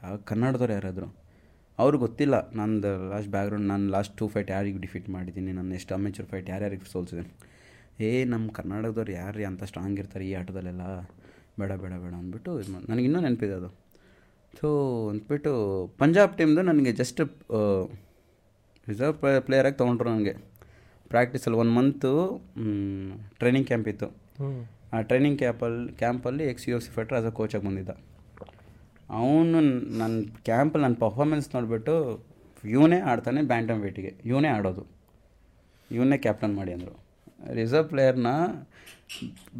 ಆಗ 0.06 0.14
ಕನ್ನಡದವ್ರು 0.30 0.74
ಯಾರಾದರು. 0.78 1.08
ಅವ್ರಿಗೆ 1.78 2.00
ಗೊತ್ತಿಲ್ಲ 2.06 2.34
ನಂದು 2.58 2.90
ಲಾಸ್ಟ್ 3.12 3.30
ಬ್ಯಾಕ್ಗ್ರೌಂಡ್ 3.34 3.68
ನಾನು 3.72 3.86
ಲಾಸ್ಟ್ 3.94 4.12
ಟೂ 4.18 4.26
ಫೈಟ್ 4.32 4.50
ಯಾರಿಗೆ 4.56 4.80
ಡಿಫೀಟ್ 4.84 5.08
ಮಾಡಿದ್ದೀನಿ 5.14 5.52
ನಾನು 5.58 5.74
ಎಷ್ಟು 5.78 5.92
ಅಮೆಚೂರ್ 5.98 6.28
ಫೈಟ್ 6.32 6.48
ಯಾರ್ಯಾರಿಗೆ 6.54 6.88
ಸೋಲ್ಸಿದ್ದೀನಿ 6.94 7.32
ಏ 8.06 8.10
ನಮ್ಮ 8.32 8.46
ಕರ್ನಾಟಕದವ್ರು 8.58 9.12
ಯಾರು 9.20 9.34
ರೀ 9.40 9.44
ಅಂತ 9.50 9.64
ಸ್ಟ್ರಾಂಗ್ 9.70 9.98
ಇರ್ತಾರೆ 10.02 10.24
ಈ 10.28 10.32
ಆಟದಲ್ಲೆಲ್ಲ. 10.40 10.84
ಬೇಡ 11.60 11.72
ಬೇಡ 11.82 11.92
ಬೇಡ 12.04 12.12
ಅಂದ್ಬಿಟ್ಟು 12.20 12.52
ಇದು 12.60 12.70
ಮಾಡಿ 12.74 12.86
ನನಗೆ 12.90 13.06
ಇನ್ನೂ 13.08 13.20
ನೆನಪಿದೆ 13.26 13.54
ಅದು. 13.60 13.70
ಸೊ 14.58 14.68
ಅಂದ್ಬಿಟ್ಟು 15.10 15.52
ಪಂಜಾಬ್ 16.00 16.32
ಟೀಮ್ದು 16.38 16.62
ನನಗೆ 16.70 16.92
ಜಸ್ಟ್ 17.00 17.20
ರಿಸರ್ವ್ 18.89 19.16
ಪ್ಲೇಯರಾಗಿ 19.47 19.76
ತೊಗೊಂಡ್ರು 19.80 20.09
ನನಗೆ. 20.14 20.35
ಪ್ರಾಕ್ಟೀಸಲ್ಲಿ 21.12 21.59
ಒನ್ 21.62 21.70
ಮಂತು 21.76 22.12
ಟ್ರೈನಿಂಗ್ 23.41 23.66
ಕ್ಯಾಂಪ್ 23.70 23.89
ಇತ್ತು. 23.93 24.09
ಆ 24.95 25.01
ಟ್ರೈನಿಂಗ್ 25.09 25.39
ಕ್ಯಾಂಪಲ್ಲಿ 25.39 25.93
ಕ್ಯಾಂಪಲ್ಲಿ 25.93 26.45
X 26.53 26.66
U 26.68 26.74
F 26.76 26.85
C 26.87 26.93
fighter 26.97 27.16
as 27.18 27.26
a 27.26 27.32
ಕೋಚಾಗಿ 27.39 27.64
ಬಂದಿದ್ದ. 27.66 27.93
ಅವನು 29.18 29.61
ನನ್ನ 30.01 30.20
ಕ್ಯಾಂಪಲ್ಲಿ 30.49 30.85
ನನ್ನ 30.87 30.99
ಪರ್ಫಾರ್ಮೆನ್ಸ್ 31.05 31.49
ನೋಡಿಬಿಟ್ಟು 31.55 31.95
ಇವನೇ 32.74 32.99
ಆಡ್ತಾನೆ 33.12 33.41
ಬ್ಯಾಂಟಮ್ 33.53 33.80
ವೇಟಿಗೆ 33.87 34.11
ಇವನೇ 34.30 34.49
ಆಡೋದು. 34.49 34.85
ಇವನ್ನೇ 35.91 36.18
ಕ್ಯಾಪ್ಟನ್ 36.26 36.55
ಮಾಡಿ 36.59 36.72
ಅಂದರು. 36.76 36.95
ರಿಸರ್ವ್ 37.59 37.89
ಪ್ಲೇಯರ್ನ 37.89 38.28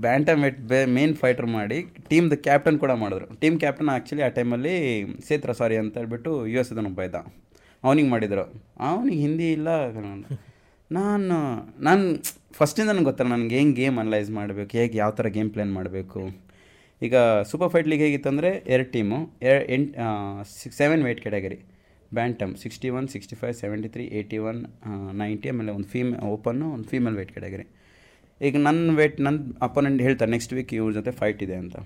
ಬ್ಯಾಂಟಮ್ 0.05 0.43
ವೇಟ್ 0.45 0.61
ಬೇ 0.71 0.79
ಮೇನ್ 0.99 1.15
ಫೈಟರ್ 1.23 1.49
ಮಾಡಿ 1.57 1.79
ಟೀಮ್ದು 2.11 2.37
ಕ್ಯಾಪ್ಟನ್ 2.47 2.79
ಕೂಡ 2.85 2.93
ಮಾಡಿದ್ರು. 3.03 3.27
ಟೀಮ್ 3.43 3.57
ಕ್ಯಾಪ್ಟನ್ 3.65 3.91
ಆ್ಯಕ್ಚುಲಿ 3.95 4.23
ಆ 4.29 4.31
ಟೈಮಲ್ಲಿ 4.39 4.75
ಸೇತ್ರ 5.29 5.53
ಸಾರಿ 5.61 5.77
ಅಂತ 5.83 5.99
ಹೇಳ್ಬಿಟ್ಟು 6.01 6.33
ಯು 6.53 6.61
ಎಸ್ 6.61 6.73
ಒಬ್ಬ 6.91 7.03
ಇದ್ದ. 7.09 7.21
ಅವನಿಗೆ 7.87 8.09
ಮಾಡಿದರು. 8.15 8.45
ಅವನಿಗೆ 8.89 9.19
ಹಿಂದಿ 9.25 9.47
ಇಲ್ಲ. 9.57 9.69
ಕನ್ನಡ. 9.97 10.39
ನಾನು 10.91 11.37
ನಾನು 11.89 12.05
ಫಸ್ಟಿಂದ 12.59 12.89
ನನಗೆ 12.93 13.07
ಗೊತ್ತಲ್ಲ 13.11 13.31
ನನಗೆ 13.37 13.57
ಹೆಂಗೆ 13.61 13.77
ಗೇಮ್ 13.83 13.97
ಅನಲೈಸ್ 14.03 14.31
ಮಾಡಬೇಕು, 14.39 14.71
ಹೇಗೆ 14.81 14.97
ಯಾವ 15.03 15.13
ಥರ 15.19 15.29
ಗೇಮ್ 15.37 15.51
ಪ್ಲ್ಯಾನ್ 15.55 15.73
ಮಾಡಬೇಕು. 15.79 16.21
ಈಗ 17.03 17.15
ಸೂಪರ್ 17.51 17.71
ಫೈಟ್ 17.73 17.89
ಲೀಗ್ 17.93 18.03
ಹೇಗಿತ್ತಂದರೆ 18.07 18.51
ಎರಡು 18.75 18.91
ಟೀಮು 18.97 19.17
ಎರ 19.49 19.57
ಎಂಟು 19.77 19.93
six 20.59 20.79
seven 20.83 21.03
weight 21.07 21.21
category 21.25 21.59
bantam 22.19 22.53
sixty 22.63 22.89
one 22.99 23.07
sixty 23.15 23.37
five 23.41 23.55
seventy 23.63 23.89
three 23.95 24.05
eighty 24.19 24.39
one 24.49 24.61
ninety 25.23 25.49
ಆಮೇಲೆ 25.53 25.73
ಒಂದು 25.79 25.89
ಫೀಮೆ 25.95 26.15
ಓಪನ್ನು 26.35 26.67
ಒಂದು 26.75 26.87
ಫೀಮೇಲ್ 26.93 27.17
ವೇಟ್ 27.21 27.33
ಕ್ಯಾಟಗರಿ 27.37 27.67
ಈಗ 28.41 28.57
ನನ್ನ 28.67 28.95
ವೇಟ್ 29.01 29.17
ನನ್ನ 29.27 29.39
ಅಪೋನೆಂಟ್ 29.67 30.01
ಹೇಳ್ತಾರೆ 30.07 30.31
ನೆಕ್ಸ್ಟ್ 30.37 30.53
ವೀಕ್ 30.59 30.73
ಇವ್ರ 30.79 30.91
ಜೊತೆ 30.99 31.13
ಫೈಟ್ 31.21 31.41
ಇದೆ 31.47 31.57
ಅಂತ. 31.63 31.77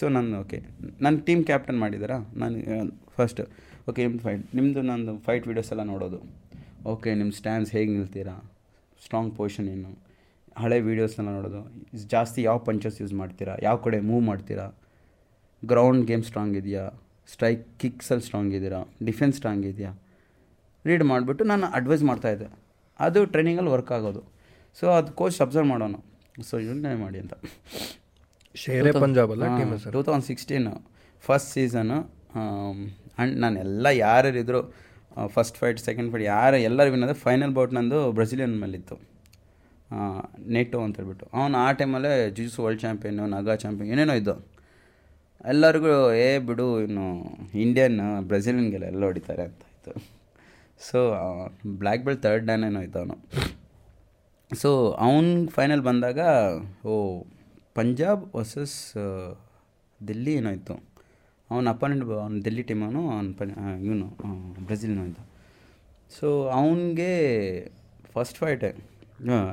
ಸೊ 0.00 0.04
ನಾನು 0.16 0.34
ಓಕೆ 0.42 0.58
ನನ್ನ 1.04 1.16
ಟೀಮ್ 1.28 1.42
ಕ್ಯಾಪ್ಟನ್ 1.50 1.78
ಮಾಡಿದ್ದಾರಾ 1.84 2.18
ನಾನು 2.42 2.56
ಫಸ್ಟ್ 3.18 3.40
ಓಕೆ 3.90 4.00
ನಿಮ್ಮ 4.06 4.20
ಫೈಟ್ 4.26 4.44
ನಿಮ್ಮದು 4.56 4.82
ನಾನು 4.90 5.12
ಫೈಟ್ 5.26 5.44
ವೀಡಿಯೋಸ್ 5.48 5.70
ಎಲ್ಲ 5.72 5.82
ನೋಡೋದು. 5.92 6.18
ಓಕೆ 6.92 7.10
ನಿಮ್ಮ 7.20 7.32
ಸ್ಟ್ಯಾಂಡ್ಸ್ 7.38 7.70
ಹೇಗೆ 7.76 7.90
ನಿಲ್ತೀರಾ? 7.96 8.34
ಸ್ಟ್ರಾಂಗ್ 9.04 9.30
ಪೊಸಿಷನ್ 9.38 9.68
ಏನು? 9.74 9.90
ಹಳೆ 10.62 10.78
ವೀಡಿಯೋಸ್ನೆಲ್ಲ 10.88 11.30
ನೋಡೋದು. 11.38 11.60
ಜಾಸ್ತಿ 12.14 12.40
ಯಾವ 12.48 12.58
ಪಂಚಸ್ 12.68 12.98
ಯೂಸ್ 13.02 13.14
ಮಾಡ್ತೀರಾ? 13.20 13.54
ಯಾವ 13.66 13.76
ಕಡೆ 13.86 13.98
ಮೂವ್ 14.10 14.22
ಮಾಡ್ತೀರಾ? 14.30 14.66
ಗ್ರೌಂಡ್ 15.62 16.04
ಗೇಮ್ 16.10 16.24
ಸ್ಟ್ರಾಂಗ್ 16.30 16.56
ಇದೆಯಾ? 16.62 16.84
ಸ್ಟ್ರೈಕ್ 17.32 17.62
ಕಿಕ್ಸಲ್ಲಿ 17.82 18.24
ಸ್ಟ್ರಾಂಗ್ 18.26 18.52
ಇದ್ದೀರಾ? 18.58 18.80
ಡಿಫೆನ್ಸ್ 19.08 19.36
ಸ್ಟ್ರಾಂಗ್ 19.36 19.66
ಇದೆಯಾ? 19.72 19.92
ರೀಡ್ 20.88 21.04
ಮಾಡಿಬಿಟ್ಟು 21.12 21.44
ನಾನು 21.52 21.66
ಅಡ್ವೈಸ್ 21.78 22.04
ಮಾಡ್ತಾಯಿದ್ದೆ 22.10 22.48
ಅದು 23.06 23.20
ಟ್ರೈನಿಂಗಲ್ಲಿ 23.32 23.72
ವರ್ಕ್ 23.76 23.90
ಆಗೋದು. 23.96 24.22
ಸೊ 24.78 24.86
ಅದು 24.98 25.10
ಕೋಚ್ 25.20 25.40
ಅಬ್ಸರ್ವ್ 25.44 25.68
ಮಾಡೋಣ 25.72 25.96
ಸೊ 26.48 26.54
ಇವನ್ನೇ 26.66 26.92
ಮಾಡಿ 27.06 27.18
ಅಂತ. 27.24 27.34
ಶೇರೆ 28.54 28.92
ಪಂಜಾಬ್ 29.04 29.30
ಅಲ್ಲ? 29.34 29.44
Two 29.96 30.00
thousand 30.06 30.26
sixteen 30.30 30.74
first 31.26 31.50
season 31.56 31.98
and 33.18 33.58
ಎಲ್ಲ 33.64 33.86
ಯಾರ್ಯಾರಿದ್ರು 34.06 34.60
ಫಸ್ಟ್ 35.34 35.56
ಫೈಟ್ 35.60 35.78
ಸೆಕೆಂಡ್ 35.88 36.08
ಫೈಟ್ 36.12 36.24
ಯಾರು 36.24 36.56
ಎಲ್ಲರೂ 36.68 36.90
ವಿನ್ 36.94 37.04
ಆದರೆ 37.06 37.18
ಫೈನಲ್ 37.26 37.52
ಬೌಟ್ 37.58 37.72
ನಂದು 37.76 38.00
ಬ್ರೆಸಿಲಿಯನ್ 38.12 38.56
ಮೇಲಿತ್ತು. 38.62 38.96
ನೆಟೋ 40.54 40.78
ಅಂತ 40.84 40.96
ಹೇಳ್ಬಿಟ್ಟು. 41.00 41.26
ಅವನು 41.38 41.56
ಆ 41.58 41.68
ಟೈಮಲ್ಲೇ 41.72 42.12
ಜೂಸ್ 42.38 42.56
ವರ್ಲ್ಡ್ 42.64 42.82
ಚಾಂಪಿಯನ್ನು 42.82 43.26
ನಗಾ 43.26 43.54
ಚಾಂಪಿಯನ್ 43.64 43.92
ಏನೇನೋ 43.94 44.14
ಇದ್ದು. 44.20 44.34
ಎಲ್ಲರಿಗೂ, 45.52 45.92
ಏ 46.14 46.38
ಬಿಡು 46.48 46.66
ಇನ್ನು 46.80 47.06
ಇಂಡಿಯನ್ 47.64 47.98
ಬ್ರೆಜಿಲಿಯನ್ಗೆಲ್ಲ 48.30 48.86
ಎಲ್ಲ 48.92 49.02
ಹೊಡಿತಾರೆ 49.04 49.42
ಅಂತ 49.42 49.62
ಇತ್ತು. 49.74 49.92
So 50.88 50.98
black 51.82 52.02
belt 52.06 52.22
third 52.22 52.46
dan 52.46 52.64
ಏನೋ 52.64 52.80
ಇದ್ದ 52.80 52.96
ಅವನು. 53.02 53.16
ಸೊ 54.50 54.70
ಅವನು 55.06 55.30
ಫೈನಲ್ 55.56 55.82
ಬಂದಾಗ, 55.90 56.20
ಓ 56.86 56.92
ಪಂಜಾಬ್ 57.74 58.24
ವರ್ಸಸ್ 58.36 58.76
ದಿಲ್ಲಿ 60.08 60.34
ಏನೋ 60.40 60.50
ಇತ್ತು. 60.50 60.76
ಅವನ 61.50 61.68
ಅಪೋನೆಂಟ್ 61.68 62.04
ಅವ್ನು 62.24 62.38
ಡೆಲ್ಲಿ 62.46 62.62
ಟೀಮ್ 62.68 62.82
ಅವನು, 62.86 63.02
ಅವ್ನು 63.14 63.32
ಪ 63.38 63.42
ಇವನು 63.86 64.06
ಬ್ರೆಜಿಲ್ನ 64.68 65.02
ಇದ್ದ 65.10 65.20
ಸೊ 66.10 66.28
ಅವನಿಗೆ 66.58 67.10
ಫಸ್ಟ್ 68.14 68.38
ಫೈಟೇ 68.42 68.70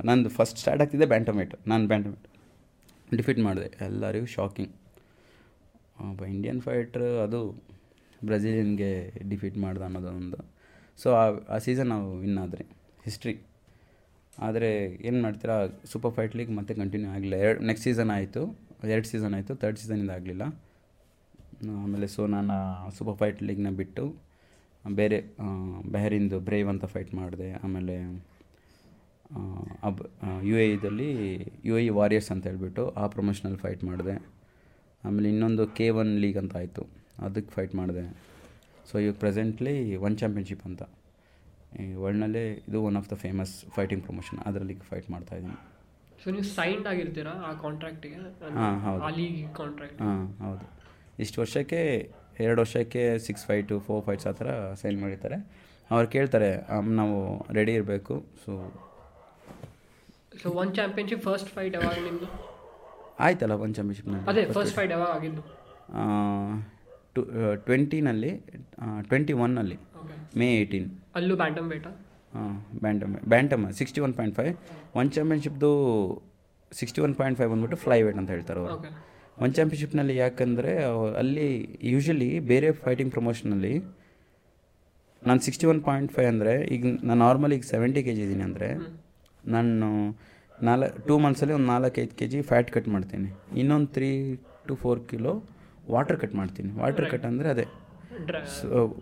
ನಂದು 0.07 0.29
ಫಸ್ಟ್ 0.29 0.57
ಸ್ಟಾರ್ಟ್ 0.61 0.81
ಆಗ್ತಿದ್ದೆ 0.83 1.07
ಬ್ಯಾಂಟಮೇಟ್ 1.13 1.53
ನಾನು 1.67 1.83
ಬ್ಯಾಂಟಮೇಟ್ 1.87 2.25
ಡಿಫೀಟ್ 3.17 3.39
ಮಾಡಿದೆ. 3.39 3.69
ಎಲ್ಲರಿಗೂ 3.85 4.27
ಶಾಕಿಂಗ್ 4.35 4.73
ಒಬ್ಬ 6.09 6.23
ಇಂಡಿಯನ್ 6.35 6.59
ಫೈಟ್ರ್ 6.67 7.07
ಅದು 7.25 7.39
ಬ್ರೆಜಿಲಿಯನ್ಗೆ 8.25 8.91
ಡಿಫೀಟ್ 9.29 9.57
ಮಾಡ್ದೆ 9.57 9.83
ಅನ್ನೋದೊಂದು 9.83 10.39
ಸೊ 10.99 11.09
ಆ 11.55 11.57
ಸೀಸನ್ 11.65 11.89
ನಾವು 11.93 12.07
ವಿನ್ 12.23 12.37
ಆದರೆ. 12.37 12.63
ಹಿಸ್ಟ್ರಿ 13.03 13.33
ಆದರೆ 14.37 14.69
ಏನು 15.07 15.19
ಮಾಡ್ತೀರಾ? 15.21 15.55
ಸೂಪರ್ 15.91 16.13
ಫೈಟ್ 16.17 16.35
ಲೀಗ್ 16.35 16.51
ಮತ್ತೆ 16.57 16.73
ಕಂಟಿನ್ಯೂ 16.73 17.09
ಆಗಲಿಲ್ಲ. 17.15 17.37
ಎರಡು 17.45 17.59
ನೆಕ್ಸ್ಟ್ 17.69 17.85
ಸೀಸನ್ 17.87 18.11
ಆಯಿತು. 18.17 18.43
ಎರಡು 18.93 19.07
ಸೀಸನ್ 19.11 19.33
ಆಯಿತು. 19.37 19.53
ತರ್ಡ್ 19.55 19.79
ಸೀಸನಿಂದ 19.81 20.11
ಆಗಲಿಲ್ಲ. 20.17 20.43
ಆಮೇಲೆ 21.83 22.07
ಸೊ 22.15 22.21
ನಾನು 22.35 22.55
ಸೂಪರ್ 22.97 23.17
ಫೈಟ್ 23.21 23.39
ಲೀಗ್ನ 23.47 23.69
ಬಿಟ್ಟು 23.81 24.03
ಬೇರೆ 24.99 25.17
ಬೆಹರಿಂದು 25.93 26.37
ಬ್ರೇವ್ 26.47 26.69
ಅಂತ 26.73 26.85
ಫೈಟ್ 26.93 27.11
ಮಾಡಿದೆ. 27.19 27.49
ಆಮೇಲೆ 27.65 27.95
ಅಬ್ 29.89 30.01
ಯು 30.49 30.55
ಎ 30.63 30.65
ಇದಲ್ಲಿ 30.75 31.09
ಯು 31.69 31.75
ಎ 31.81 31.83
ವಾರಿಯರ್ಸ್ 31.99 32.29
ಅಂತ 32.33 32.43
ಹೇಳ್ಬಿಟ್ಟು 32.49 32.83
ಆ 33.01 33.05
ಪ್ರೊಮೋಷನಲ್ 33.15 33.57
ಫೈಟ್ 33.63 33.83
ಮಾಡಿದೆ. 33.89 34.15
ಆಮೇಲೆ 35.07 35.27
ಇನ್ನೊಂದು 35.33 35.63
ಕೆ 35.77 35.87
ಒನ್ 36.01 36.11
ಲೀಗ್ 36.23 36.37
ಅಂತ 36.41 36.55
ಆಯಿತು. 36.61 36.83
ಅದಕ್ಕೆ 37.27 37.51
ಫೈಟ್ 37.55 37.73
ಮಾಡಿದೆ. 37.79 38.03
ಸೊ 38.89 38.93
ಇವಾಗ 39.03 39.15
ಪ್ರೆಸೆಂಟ್ಲಿ 39.23 39.73
ಒನ್ 40.07 40.15
ಚಾಂಪಿಯನ್ಶಿಪ್ 40.21 40.63
ಅಂತ. 40.69 40.83
ಈ 41.81 41.83
ವರ್ಲ್ಡ್ನಲ್ಲೇ 42.03 42.45
ಇದು 42.69 42.79
one 42.87 42.97
of 43.01 43.07
the 43.11 43.15
famous 43.25 43.53
fighting 43.75 44.03
promotion 44.07 44.39
ಅದರಲ್ಲಿ 44.49 44.75
ಫೈಟ್ 44.91 45.07
ಮಾಡ್ತಾ 45.13 45.35
ಇದ್ದೀನಿ. 45.39 45.57
ಸೊ 46.23 46.29
ನೀವು 46.35 46.47
ಸೈನ್ಡ್ 46.59 46.87
ಆಗಿರ್ತೀರಾ 46.91 47.33
ಆ 47.47 47.51
ಕಾಂಟ್ರಾಕ್ಟಿಗೆ 47.65 48.19
ಹಾಂ 48.59 48.75
ಹೌದು. 48.87 49.01
ಆ 49.07 49.09
ಲೀಗ್ 49.19 49.39
ಕಾಂಟ್ರಾಕ್ಟ್ 49.61 50.01
ಹಾಂ 50.07 50.23
ಹೌದು. 50.45 50.65
ಇಷ್ಟು 51.23 51.37
ವರ್ಷಕ್ಕೆ 51.41 51.81
ಎರಡು 52.43 52.59
ವರ್ಷಕ್ಕೆ 52.63 53.01
ಸಿಕ್ಸ್ 53.25 53.43
ಫೈಟು 53.49 53.75
ಫೋರ್ 53.87 54.01
ಫೈಟ್ಸ್ 54.05 54.27
ಆ 54.29 54.33
ಥರ 54.39 54.49
ಸೈನ್ 54.81 54.97
ಮಾಡಿರ್ತಾರೆ. 55.03 55.37
ಅವ್ರು 55.93 56.07
ಕೇಳ್ತಾರೆ 56.15 56.49
ನಾವು 56.99 57.17
ರೆಡಿ 57.57 57.73
ಇರಬೇಕು. 57.79 58.15
So 58.43 58.51
so 60.41 60.49
one 60.61 60.71
championship 60.79 61.23
first 61.29 61.49
fight 61.55 61.75
ಯಾವಾಗ 61.79 62.29
ಆಯ್ತಲ್ಲ 63.25 63.55
ಒನ್ 63.65 63.73
ಚಾಂಪಿಯನ್ಶಿಪ್ 63.77 64.09
ಅದೇ 64.31 64.43
ಫಸ್ಟ್ 64.57 64.75
ಫೈಟ್ 64.77 64.91
ಯಾವಾಗ 64.95 65.11
ಆಗಿದ್ದು? 65.17 65.43
ಟು 67.15 67.21
ಟ್ವೆಂಟಿನಲ್ಲಿ 67.67 68.31
ಟ್ವೆಂಟಿ 69.09 69.33
ಒನ್ನಲ್ಲಿ 69.45 69.77
ಮೇ 70.41 70.47
ಏಯ್ಟೀನ್ 70.59 70.87
ಅಲ್ಲೂ 71.19 71.35
ಬ್ಯಾಂಟಮ್ 71.41 71.67
ಬೇಟ 71.73 71.87
ಹಾಂ 72.35 72.53
bantam 72.83 73.11
bantam 73.33 73.63
sixty 73.79 74.01
one 74.05 74.13
point 74.19 74.35
five 74.39 74.53
one 74.99 75.09
ಚಾಂಪಿಯನ್ಶಿಪ್ದು 75.15 75.71
sixty 76.71 77.01
one 77.07 77.13
point 77.19 77.37
five 77.39 77.49
ಬಂದ್ಬಿಟ್ಟು 77.53 77.77
ಫ್ಲೈ 77.83 77.99
ವೇಟ್ 78.05 78.19
ಅಂತ 78.21 78.29
ಹೇಳ್ತಾರೆ 78.35 78.59
ಅವರು. 78.63 78.77
ಒನ್ 79.41 79.53
ಚಾಂಪಿಯನ್ಶಿಪ್ನಲ್ಲಿ 79.57 80.15
ಯಾಕಂದರೆ 80.23 80.71
ಅಲ್ಲಿ 81.21 81.47
ಯೂಶಲಿ 81.93 82.29
ಬೇರೆ 82.51 82.67
ಫೈಟಿಂಗ್ 82.83 83.11
ಪ್ರಮೋಷನಲ್ಲಿ 83.15 83.73
ನಾನು 85.27 85.39
ಸಿಕ್ಸ್ಟಿ 85.45 85.65
ಒನ್ 85.71 85.79
ಪಾಯಿಂಟ್ 85.87 86.11
ಫೈವ್ 86.15 86.29
ಅಂದರೆ 86.33 86.53
ಈಗ 86.75 86.83
ನಾನು 87.07 87.19
ನಾರ್ಮಲಿ 87.25 87.55
ಈಗ 87.59 87.65
ಸೆವೆಂಟಿ 87.73 88.01
ಕೆ 88.07 88.13
ಜಿ 88.17 88.21
ಇದ್ದೀನಿ 88.25 88.43
ಅಂದರೆ 88.49 88.69
ನಾನು 89.55 89.87
ನಾಲ್ಕು 90.67 90.99
ಟೂ 91.07 91.15
ಮಂತ್ಸಲ್ಲಿ 91.25 91.53
ಒಂದು 91.57 91.69
ನಾಲ್ಕೈದು 91.73 92.13
ಕೆ 92.19 92.25
ಜಿ 92.31 92.39
ಫ್ಯಾಟ್ 92.49 92.69
ಕಟ್ 92.75 92.89
ಮಾಡ್ತೀನಿ. 92.95 93.29
ಇನ್ನೊಂದು 93.61 93.89
three 93.95 94.09
to 94.67 94.73
four 94.83 95.01
kilo 95.11 95.33
water 95.93 96.17
cut 96.23 96.35
ಮಾಡ್ತೀನಿ. 96.41 96.69
ವಾಟರ್ 96.81 97.07
ಕಟ್ 97.13 97.25
ಅಂದರೆ 97.31 97.49
ಅದೇ 97.53 97.65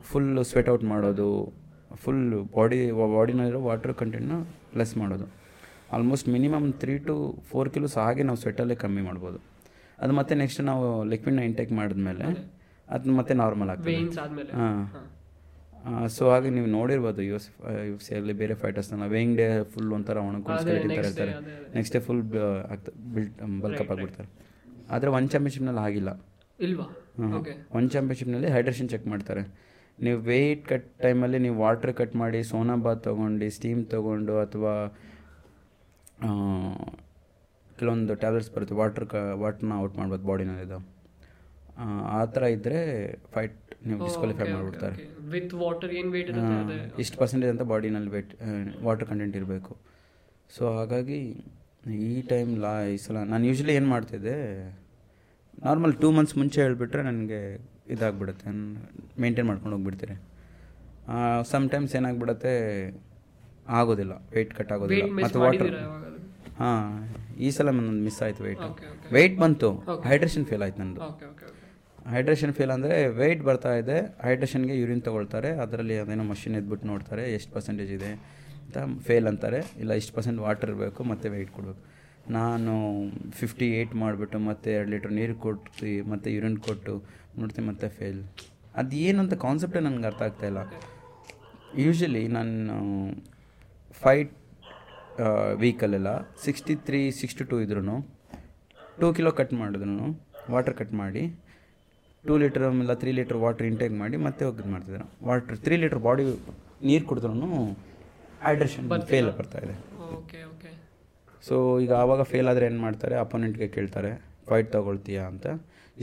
ಫುಲ್ 0.10 0.32
ಸ್ವೆಟ್ 0.52 0.70
ಔಟ್ 0.74 0.86
ಮಾಡೋದು 0.94 1.28
ಫುಲ್ 2.04 2.24
ಬಾಡಿ 2.58 2.80
ಬಾಡಿನಲ್ಲಿರೋ 3.16 3.62
ವಾಟರ್ 3.70 3.94
ಕಂಟೆಂಟ್ನ 4.02 4.38
ಲೆಸ್ 4.80 4.94
ಮಾಡೋದು. 5.02 5.26
Almost 5.96 6.28
minimum 6.36 6.68
three 6.82 6.94
to 7.08 7.16
four 7.50 7.70
kilos 7.76 7.96
ಹಾಗೆ 8.04 8.24
ನಾವು 8.30 8.40
ಸ್ವೆಟ್ಟಲ್ಲೇ 8.44 8.78
ಕಮ್ಮಿ 8.84 9.02
ಮಾಡ್ಬೋದು. 9.10 9.40
ಅದು 10.02 10.14
ಮತ್ತೆ 10.14 10.36
ನೆಕ್ಸ್ಟ್ 10.36 10.62
ನಾವು 10.62 10.86
ಲಿಕ್ವಿಡ್ನ 11.04 11.40
ಇಂಟೇಕ್ 11.40 11.72
ಮಾಡಿದ್ಮೇಲೆ 11.72 12.26
ಅದು. 12.90 13.16
ಮತ್ತೆ 13.18 13.34
ನಾರ್ಮಲ್ 13.34 13.70
ಆಗ್ತದೆ. 13.70 13.96
ಹಾಂ. 14.60 14.80
ಸೊ 16.08 16.24
ಹಾಗೆ 16.32 16.50
ನೀವು 16.50 16.68
ನೋಡಿರ್ಬೋದು 16.68 17.22
ಯು 17.22 17.36
ಎಸ್ 17.36 17.48
ಯು 17.90 17.98
ಸಿ 17.98 18.16
ಅಲ್ಲಿ 18.16 18.34
ಬೇರೆ 18.34 18.54
ಫೈಟರ್ಸ್ನೆಲ್ಲ 18.54 19.06
ವೇಯಿಂಗ್ 19.12 19.38
ಡೇ 19.38 19.64
ಫುಲ್ 19.64 19.94
ಒಂಥರ 19.94 20.18
day, 20.18 20.76
ಇರ್ತಾರೆ. 21.00 21.34
ನೆಕ್ಸ್ಟ್ 21.76 21.96
ಡೇ 21.96 22.02
ಫುಲ್ 22.02 22.22
ಆಗ್ತದೆ. 22.72 23.14
ಬಿಲ್ಟ್ 23.14 23.38
ಬಲ್ಕಪ್ 23.62 23.92
ಆಗಿಬಿಡ್ತಾರೆ. 23.92 24.30
ಆದರೆ 24.92 25.10
ಒನ್ 25.10 25.30
ಚಾಂಪಿಯನ್ಶಿಪ್ನಲ್ಲಿ 25.30 25.82
ಆಗಿಲ್ಲ 25.82 26.12
ಇಲ್ವಾ? 26.60 26.86
ಓಕೆ 27.38 27.54
ಒನ್ 27.72 27.90
ಚಾಂಪಿಯನ್ಶಿಪ್ನಲ್ಲಿ 27.90 28.50
ಹೈಡ್ರೇಷನ್ 28.52 28.90
ಚೆಕ್ 28.90 29.08
ಮಾಡ್ತಾರೆ. 29.08 29.44
ನೀವು 30.00 30.20
ವೆಯ್ಟ್ 30.22 30.68
ಕಟ್ 30.68 30.88
ಟೈಮಲ್ಲಿ 31.02 31.40
ನೀವು 31.40 31.56
ವಾಟ್ರ್ 31.60 31.94
ಕಟ್ 31.94 32.16
ಮಾಡಿ 32.16 32.44
ಸೋನಾ 32.44 32.76
ಬಾತ್ 32.76 33.04
ತೊಗೊಂಡು 33.04 33.50
ಸ್ಟೀಮ್ 33.50 33.86
ತೊಗೊಂಡು 33.86 34.36
ಅಥವಾ 34.40 34.74
ಕೆಲವೊಂದು 37.82 38.16
ಟ್ಯಾಬ್ಲೆಟ್ಸ್ 38.24 38.52
ಬರುತ್ತೆ 38.56 38.76
ವಾಟ್ರ್ 38.82 39.06
ಕ 39.14 39.16
ವಾಟ್ರನ್ನ 39.44 39.76
ಔಟ್ 39.84 39.96
ಮಾಡ್ಬೋದು 40.02 40.26
ಬಾಡಿನಲ್ಲಿದ್ದು 40.32 40.80
ಆ 42.18 42.20
ಥರ 42.34 42.44
ಇದ್ದರೆ 42.56 42.80
ಫೈಟ್ 43.34 43.58
ನೀವು 43.88 44.00
ಡಿಸ್ಕ್ವಾಲಿಫೈ 44.08 44.46
ಮಾಡಿಬಿಡ್ತಾರೆ. 44.56 44.96
ವಿತ್ 45.34 45.54
ವಾಟರ್ 45.62 45.92
ಏನು 46.00 46.10
ವೇಟ್ 46.16 46.30
ಇಷ್ಟು 47.04 47.16
ಪರ್ಸೆಂಟೇಜ್ 47.22 47.52
ಅಂತ 47.54 47.64
ಬಾಡಿನಲ್ಲಿ 47.72 48.12
ವೇಟ್ 48.16 48.34
ವಾಟರ್ 48.88 49.08
ಕಂಟೆಂಟ್ 49.12 49.36
ಇರಬೇಕು. 49.40 49.74
ಸೊ 50.56 50.64
ಹಾಗಾಗಿ 50.78 51.20
ಈ 52.10 52.12
ಟೈಮ್ 52.32 52.52
ಲಾ 52.64 52.74
ಈ 52.94 52.98
ಸಲ 53.06 53.24
ನಾನು 53.32 53.46
ಯೂಶ್ವಲಿ 53.50 53.74
ಏನು 53.80 53.88
ಮಾಡ್ತಿದ್ದೆ 53.94 54.36
ನಾರ್ಮಲ್ 55.66 55.94
ಟೂ 56.04 56.10
ಮಂತ್ಸ್ 56.18 56.36
ಮುಂಚೆ 56.42 56.60
ಹೇಳಿಬಿಟ್ರೆ 56.66 57.02
ನನಗೆ 57.10 57.40
ಇದಾಗ್ಬಿಡುತ್ತೆ 57.96 58.52
ಮೇಂಟೈನ್ 59.24 59.48
ಮಾಡ್ಕೊಂಡು 59.52 59.76
ಹೋಗ್ಬಿಡ್ತೀರಿ 59.78 60.18
ಸಮ್ಟೈಮ್ಸ್ 61.54 61.96
ಏನಾಗ್ಬಿಡುತ್ತೆ 62.00 62.54
ಆಗೋದಿಲ್ಲ 63.80 64.14
ವೆಯ್ಟ್ 64.36 64.54
ಕಟ್ 64.60 64.72
ಆಗೋದಿಲ್ಲ. 64.76 65.08
ಮತ್ತು 65.26 65.40
ವಾಟರ್ 65.46 65.74
ಹಾಂ 66.62 66.88
ಈ 67.46 67.50
ಸಲ 67.56 67.70
ನಂದು 67.78 68.04
ಮಿಸ್ 68.08 68.20
ಆಯಿತು 68.26 68.42
ವೆಯ್ಟ್. 68.48 68.66
ವೆಯ್ಟ್ 69.16 69.38
ಬಂತು. 69.44 69.70
ಹೈಡ್ರೇಷನ್ 70.10 70.46
ಫೇಲ್ 70.50 70.64
ಆಯ್ತು 70.66 70.80
ನಂದು. 70.84 71.02
ಹೈಡ್ರೇಷನ್ 72.14 72.54
ಫೇಲ್ 72.58 72.72
ಅಂದರೆ 72.76 72.96
ವೆಯ್ಟ್ 73.22 73.42
ಬರ್ತಾ 73.48 73.72
ಇದೆ 73.82 73.98
ಹೈಡ್ರೇಷನ್ಗೆ 74.26 74.76
ಯೂರಿನ್ 74.82 75.04
ತೊಗೊಳ್ತಾರೆ 75.08 75.50
ಅದರಲ್ಲಿ 75.64 75.96
ಅದೇನೋ 76.04 76.24
ಮಷಿನ್ 76.32 76.56
ಎದ್ಬಿಟ್ಟು 76.60 76.88
ನೋಡ್ತಾರೆ 76.92 77.24
ಎಷ್ಟು 77.38 77.52
ಪರ್ಸೆಂಟೇಜ್ 77.56 77.92
ಇದೆ 77.98 78.12
ಅಂತ 78.66 78.78
ಫೇಲ್ 79.08 79.28
ಅಂತಾರೆ. 79.32 79.60
ಇಲ್ಲ 79.84 79.92
ಇಷ್ಟು 80.02 80.14
ಪರ್ಸೆಂಟ್ 80.18 80.40
ವಾಟರ್ 80.46 80.70
ಇರಬೇಕು 80.72 81.02
ಮತ್ತು 81.12 81.30
ವೆಯ್ಟ್ 81.36 81.52
ಕೊಡಬೇಕು. 81.58 81.82
ನಾನು 82.38 82.74
ಫಿಫ್ಟಿ 83.40 83.68
ಏಯ್ಟ್ 83.78 83.94
ಮಾಡಿಬಿಟ್ಟು 84.04 84.40
ಮತ್ತೆ 84.50 84.70
ಎರಡು 84.78 84.90
ಲೀಟ್ರ್ 84.94 85.14
ನೀರು 85.20 85.36
ಕೊಟ್ಟು 85.46 85.92
ಮತ್ತು 86.12 86.28
ಯೂರಿನ್ 86.36 86.58
ಕೊಟ್ಟು 86.68 86.94
ನೋಡ್ತೀನಿ 87.40 87.66
ಮತ್ತೆ 87.70 87.88
ಫೇಲ್ 87.98 88.20
ಅದು 88.82 88.98
ಏನಂತ 89.08 89.36
ಕಾನ್ಸೆಪ್ಟೇ 89.46 89.80
ನನಗೆ 89.88 90.08
ಅರ್ಥ 90.10 90.22
ಆಗ್ತಾಯಿಲ್ಲ 90.28 90.62
ಯೂಶ್ವಲಿ 91.86 92.24
ನಾನು 92.38 92.86
ಫೈಟ್ 94.04 94.34
ವೀಕಲ್ಲೆಲ್ಲ 95.62 96.12
ಸಿಕ್ಸ್ಟಿ 96.46 96.74
ತ್ರೀ 96.88 97.00
ಸಿಕ್ಸ್ಟಿ 97.20 97.44
ಟೂ 97.52 97.58
ಇದ್ರೂ 97.66 97.96
ಟೂ 99.02 99.08
ಕಿಲೋ 99.18 99.32
ಕಟ್ 99.40 99.54
ಮಾಡಿದ್ರು 99.62 100.08
ವಾಟರ್ 100.54 100.76
ಕಟ್ 100.80 100.94
ಮಾಡಿ. 101.02 101.24
ಟೂ 102.24 102.34
ಲೀಟರ್ 102.42 102.66
ಇಲ್ಲ 102.84 102.94
ತ್ರೀ 103.02 103.12
ಲೀಟ್ರ್ 103.20 103.38
ವಾಟರ್ 103.44 103.68
ಇಂಟೇಕ್ 103.70 103.96
ಮಾಡಿ 104.02 104.18
ಮತ್ತೆ 104.26 104.44
ಹೋಗಿ 104.48 104.70
ಮಾಡ್ತಿದ್ರು 104.74 105.06
ವಾಟರ್ 105.28 105.58
ತ್ರೀ 105.66 105.76
ಲೀಟ್ರ್ 105.84 106.02
ಬಾಡಿ 106.08 106.24
ನೀರು 106.90 107.06
ಕುಡಿದ್ರೂ 107.10 107.50
ಹೈಡ್ರೇಷನ್ 108.46 108.88
ಫೇಲ್ 109.12 109.30
ಬರ್ತಾ 109.40 109.60
ಇದೆ. 109.66 109.76
Okay 110.18 110.40
okay. 110.52 110.72
ಸೊ 111.48 111.56
ಈಗ 111.84 111.94
ಆವಾಗ 112.04 112.22
ಫೇಲ್ 112.32 112.48
ಆದರೆ 112.52 112.66
ಏನು 112.70 112.82
ಮಾಡ್ತಾರೆ? 112.88 113.16
ಅಪೋನೆಂಟ್ಗೆ 113.26 113.68
ಕೇಳ್ತಾರೆ 113.76 114.12
ಫೈಟ್ 114.50 114.70
ತೊಗೊಳ್ತೀಯಾ? 114.76 115.24
ಅಂತ. 115.32 115.48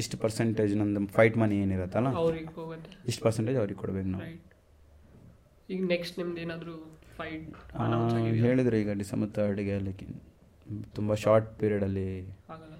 ಇಷ್ಟು 0.00 0.16
ಪರ್ಸೆಂಟೇಜ್ 0.22 0.74
ನಂದು 0.80 1.00
ಫೈಟ್ 1.16 1.36
ಮನಿ 1.42 1.56
ಏನಿರುತ್ತಲ್ಲ? 1.64 2.08
ಇಷ್ಟು 3.10 3.22
ಪರ್ಸೆಂಟೇಜ್ 3.26 3.58
ಅವ್ರಿಗೆ 3.62 3.80
ಕೊಡ್ಬೇಕು 3.82 4.10
ನಾವು. 4.14 4.26
ಈಗ 5.74 5.80
ನೆಕ್ಸ್ಟ್ 5.94 6.16
ನಿಮ್ದು 6.20 6.40
ಏನಾದರೂ 6.44 6.74
ಹೇಳಿದ್ರು 8.44 8.76
ಈಗ 8.82 8.92
ಡಿಸೆಂಬರ್ 9.02 9.30
ತರ್ಡ್ಗೆ 9.36 9.74
ಅಲ್ಲಿ 9.80 9.92
ತುಂಬ 10.96 11.10
ಶಾರ್ಟ್ 11.24 11.48
ಪೀರಿಯಡಲ್ಲಿ 11.60 12.08
ಆಗಲ್ಲ 12.54 12.74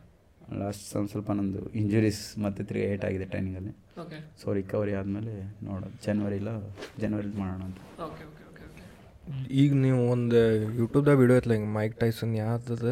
ಲಾಸ್ಟ್ 0.61 0.85
ಒಂದು 0.99 1.11
ಸ್ವಲ್ಪ 1.13 1.31
ನಂದು 1.39 1.63
ಇಂಜುರೀಸ್ 1.81 2.23
ಮತ್ತೆ 2.45 2.63
ತಿರುಗಿ 2.69 2.85
ಏಟ್ 2.93 3.05
ಆಗಿದೆ 3.09 3.27
ಟ್ರೈನಿಂಗಲ್ಲಿ 3.33 3.73
ಓಕೆ 4.03 4.19
ಸೊ 4.41 4.47
ರಿಕವರಿ 4.59 4.93
ಆದಮೇಲೆ 4.99 5.33
ನೋಡೋದು. 5.69 5.97
ಜನವರಿ 6.07 6.37
ಇಲ್ಲ 6.41 6.51
ಜನವರಿ 7.03 7.29
ಮಾಡೋಣ 7.41 7.63
ಅಂತ. 7.69 7.79
ಓಕೆ 8.07 8.23
ಓಕೆ 8.29 8.43
ಓಕೆ 8.51 8.63
ಓಕೆ 9.31 9.49
ಈಗ 9.63 9.71
ನೀವು 9.85 10.01
ಒಂದು 10.15 10.41
ಯೂಟ್ಯೂಬ್ದಾಗ 10.81 11.17
ವಿಡಿಯೋ 11.23 11.37
ಐತ್ಲ 11.41 11.53
ಹಿಂಗೆ 11.57 11.73
ಮೈಕ್ 11.79 11.97
ಟೈಸನ್ 12.03 12.33
ಯಾವ್ದದ? 12.43 12.87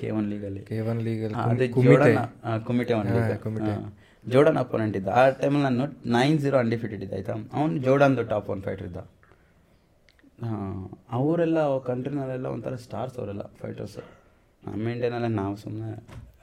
ಕೆ 0.00 0.08
ಒನ್ 0.18 0.26
ಲೀಗಲ್ಲಿ 0.32 0.62
ಕೆ 0.70 0.78
ಒನ್ 0.92 1.02
ಲೀಗಲ್ಲಿ 1.08 1.36
ಅದೇ 1.44 1.68
ಜೋಡನ್ 1.76 2.18
ಕುಮಿಟೆ 2.68 2.94
ಒನ್ 3.00 3.10
ಕುಮಿಟೆ. 3.46 3.74
ಜೋಡನ್ 4.24 4.58
ಅಪೋನೆಂಟ್ 4.64 4.96
ಇದ್ದ. 5.00 5.10
ಆ 5.20 5.24
ಟೈಮಲ್ಲಿ 5.40 5.64
ನಾನು 5.68 5.84
ನೈನ್ 6.16 6.38
ಜೀರೋ 6.44 6.56
ಅನ್ಡಿಫಿಟೆಡ್ 6.64 7.02
ಇದ್ದ 7.06 7.14
ಆಯ್ತಾ? 7.18 7.34
ಅವ್ನು 7.58 7.76
ಜೋಡನ್ದು 7.86 8.24
ಟಾಪ್ 8.32 8.48
ಒನ್ 8.54 8.62
ಫೈಟರ್ 8.68 8.86
ಇದ್ದ. 8.90 9.02
ಅವರೆಲ್ಲ 11.16 11.58
ಕಂಟ್ರಿನಲ್ಲೆಲ್ಲ 11.90 12.46
ಒಂಥರ 12.54 12.74
ಸ್ಟಾರ್ಸ್ 12.84 13.16
ಅವರೆಲ್ಲ 13.20 13.44
ಫೈಟರ್ಸ್ 13.60 13.98
ನಮ್ಮ 14.62 14.88
ಇಂಡಿಯಾನಲ್ಲೇ 14.94 15.30
ನಾವು 15.42 15.54
ಸುಮ್ಮನೆ 15.64 15.92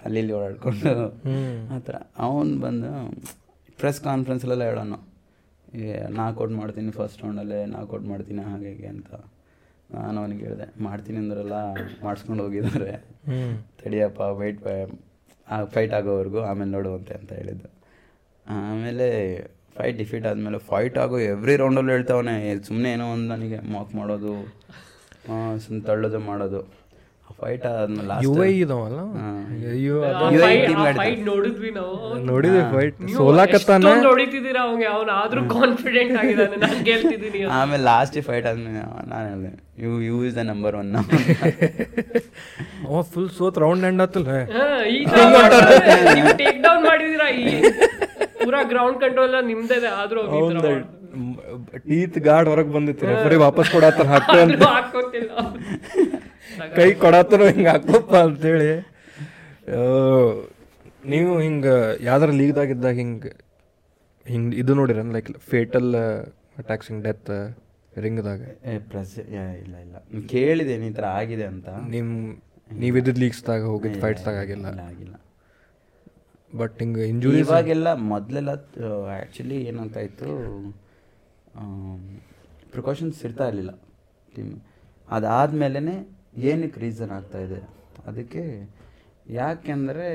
ಅಲ್ಲಿ 0.06 0.20
ಇಲ್ಲಿ 0.22 0.34
ಓಡಾಡ್ಕೊಂಡು 0.38 0.91
ಆ 1.74 1.78
ಥರ. 1.88 1.96
ಅವನು 2.26 2.54
ಬಂದು 2.66 2.89
ಪ್ರೆಸ್ 3.80 4.00
ಕಾನ್ಫರೆನ್ಸಲ್ಲೆಲ್ಲ 4.08 4.66
ಹೇಳೋನು. 4.70 5.00
ನಾಕೌಟ್ 6.22 6.54
ಮಾಡ್ತೀನಿ 6.62 6.91
ಫಸ್ಟ್ 6.98 7.22
ರೌಂಡಲ್ಲೇ 7.24 7.60
ನಾಕೌಟ್ 7.76 8.06
ಮಾಡ್ತೀನಿ 8.12 8.41
ಹಾಗೆ 8.50 8.68
ಹೀಗೆ 8.72 8.89
ಅಂತ. 8.96 9.14
ನಾನು 9.96 10.18
ಅವನಿಗೆ 10.22 10.44
ಹೇಳಿದೆ 10.48 10.68
ಮಾಡ್ತೀನಿ 10.84 11.18
ಅಂದ್ರೆಲ್ಲ 11.24 11.56
ಮಾಡಿಸ್ಕೊಂಡು 12.06 12.41
ಹೋಗಿದ್ದಾರೆ. 12.46 12.91
ತಡಿಯಪ್ಪ 13.82 14.22
ವೈಟ್ 14.41 14.62
ಫೈಟ್ 15.74 15.94
ಆಗೋವರೆಗೂ 16.00 16.39
ಆಮೇಲೆ 16.50 16.72
ನೋಡುವಂತೆ 16.76 17.14
ಅಂತ 17.20 17.32
ಹೇಳಿದ್ದು. 17.39 17.70
ಆಮೇಲೆ 18.46 19.08
ಫೈಟ್ 19.78 19.98
ಡಿಫೀಟ್ 20.02 20.26
ಆದಮೇಲೆ 20.32 20.60
ಫೈಟ್ 20.72 20.98
ಆಗೋ 21.04 21.18
ಎವ್ರಿ 21.32 21.56
ರೌಂಡಲ್ಲೂ 21.64 21.92
ಹೇಳ್ತಾವನೆ 21.96 22.36
ಸುಮ್ಮನೆ 22.68 22.90
ಏನೋ 22.96 23.08
ಒಂದು 23.16 23.28
ನನಗೆ 23.34 23.60
ಮಾಕ್ 23.76 23.92
ಮಾಡೋದು 24.00 24.34
ಸುಮ್ಮನೆ 25.66 25.84
ತಳ್ಳೋದು 25.90 26.22
ಮಾಡೋದು. 26.30 26.62
ಫೈಟ್ 27.40 27.64
ಆದ್ಮೇಲೆ 27.70 28.16
ಯು 28.26 28.32
ಐ 28.34 28.36
ಲಾಸ್ಟ್ 28.40 28.60
ಇದಾವಲ್ಲ? 28.64 29.00
ಅಯ್ಯೋ 29.72 29.96
ಫೈಟ್ 31.00 31.22
ನೋಡಿದ್ವಿ 31.30 31.70
ನಾವು. 31.78 31.96
ನೋಡಿದೆ 32.30 32.62
ಫೈಟ್ 32.74 32.98
ನೀವು 33.06 33.18
ಸೋಲಾಕತ್ತಾನ. 33.20 33.82
ಎಷ್ಟೊಂದ್ 33.86 34.08
ಹೊಡಿತಿದ್ದೀರಾ 34.12 34.62
ಅವಂಗೆ? 34.66 34.88
ಅವ್ನು 34.96 35.14
ಆದ್ರೂ 35.22 35.42
ಕಾನ್ಫಿಡೆಂಟ್ 35.56 36.14
ಆಗಿದ್ದಾನೆ. 36.22 36.58
ನಾನು 36.64 36.80
ಗೆಲ್ತಿದ್ದೀನಿ 36.90 37.42
ಆಮೇಲೆ 37.60 37.84
ಲಾಸ್ಟ್ 37.90 38.18
ಫೈಟ್ 38.30 38.48
ಆದ್ಮೇಲೆ 38.52 38.84
ನಾನು 39.14 39.26
ಹೇಳಿದೆ 39.32 39.52
you 39.84 39.92
you 40.10 40.18
is 40.28 40.36
the 40.40 40.44
number 40.52 40.76
one 40.82 40.92
ಅವ 42.90 43.02
ಫುಲ್ 43.14 43.32
ಸೋತ್ 43.40 43.58
ರೌಂಡ್ 43.66 43.86
ಎಂಡ್ 43.90 44.04
ಆತಲ್ಲ. 44.06 44.30
ಈ 44.96 45.00
ತರ 45.12 45.26
ಮಾಡ್ತಾರೆ. 45.38 45.76
ನೀವು 46.18 46.34
ಟೇಕ್ 46.44 46.60
ಡೌನ್ 46.68 46.84
ಮಾಡಿದೀರಾ 46.92 47.30
ಈ 47.42 47.46
ಪೂರಾ 48.44 48.62
ಗ್ರೌಂಡ್ 48.64 48.98
ಕಂಟ್ರೋಲ್ 49.02 49.36
ನಿಮ್ದೇ 49.48 49.78
ಆದ್ರೂ. 49.94 50.22
ಟೀತ್ 51.88 52.18
ಗಾರ್ಡ್ 52.28 52.50
ಹೊರಗೆ 52.50 52.72
ಬಂದಿತ್ತು 52.72 53.06
ರೆಫರಿ 53.08 53.38
ವಾಪಸ್ 53.44 53.70
ಕೊಡತ್ತಾರ 53.72 54.08
ಹಾಕು 54.14 54.38
ಅಂತ. 54.44 54.64
ಕೈ 56.78 56.88
ಕೊಡತ್ತಾರ 57.04 57.41
ಹಿಂಗೆ 57.50 57.70
ಹಾಕೋಪ್ಪ 57.70 58.14
ಅಂತೇಳಿ. 58.26 58.72
ನೀವು 61.06 61.32
ಹಿಂಗೆ 61.39 61.74
ಯಾವ್ದಾರ 62.04 62.32
ಲೀಗ್ದಾಗ 62.39 62.70
ಇದ್ದಾಗ 62.70 62.96
ಹಿಂಗೆ 63.02 63.32
ಹಿಂಗೆ 64.26 64.56
ಇದು 64.58 64.74
ನೋಡಿರ 64.74 65.02
ಲೈಕ್ 65.12 65.30
ಫೇಟಲ್ 65.50 65.89
ಅಟ್ಯಾಕ್ಸ್ 66.58 66.89
ಹಿಂಗ್ 66.89 67.04
ಡೆತ್ 67.04 67.32
ರಿಂಗ್ದಾಗ 67.94 68.41
ಪ್ರಸ್ 68.88 69.16
ಇಲ್ಲ 69.18 69.76
ಇಲ್ಲ. 69.84 69.96
ಕೇಳಿದೆ 70.30 70.76
ಈ 70.88 70.94
ಥರ 70.94 71.06
ಆಗಿದೆ 71.20 71.46
ಅಂತ. 71.46 71.68
ನಿಮ್ಮ 71.89 72.12
ನೀವಿದ್ದ 72.78 73.14
ಲೀಗ್ಸ್ದಾಗ 73.20 73.64
ಹೋಗಿದ್ದು 73.64 74.00
ಫೈಟ್ಸ್ದಾಗ 74.02 74.38
ಆಗಿಲ್ಲ. 74.38 74.68
ಆಗಿಲ್ಲ. 74.88 75.16
ಬಟ್ 76.60 76.76
ಹಿಂಗೆ 76.84 77.04
ಇಂಜುರಿ 77.12 77.39
ಇವಾಗೆಲ್ಲ 77.43 77.89
ಮೊದಲೆಲ್ಲ 78.14 78.51
ಆ್ಯಕ್ಚುಲಿ 79.16 79.58
ಏನಂತ 79.70 79.97
ಇತ್ತು 80.08 80.30
ಪ್ರಿಕಾಷನ್ಸ್ 82.76 83.20
ಇರ್ತಾ 83.28 83.45
ಇರಲಿಲ್ಲ. 83.49 83.74
ಟೀಮ್ 84.34 84.54
ಅದಾದಮೇಲೆ 85.16 85.80
ಏನಕ್ಕೆ 86.51 86.80
ರೀಸನ್ 86.86 87.12
ಆಗ್ತಾಯಿದೆ 87.18 87.60
ಅದಕ್ಕೆ 88.10 88.43
ಯಾಕೆಂದರೆ 89.39 90.08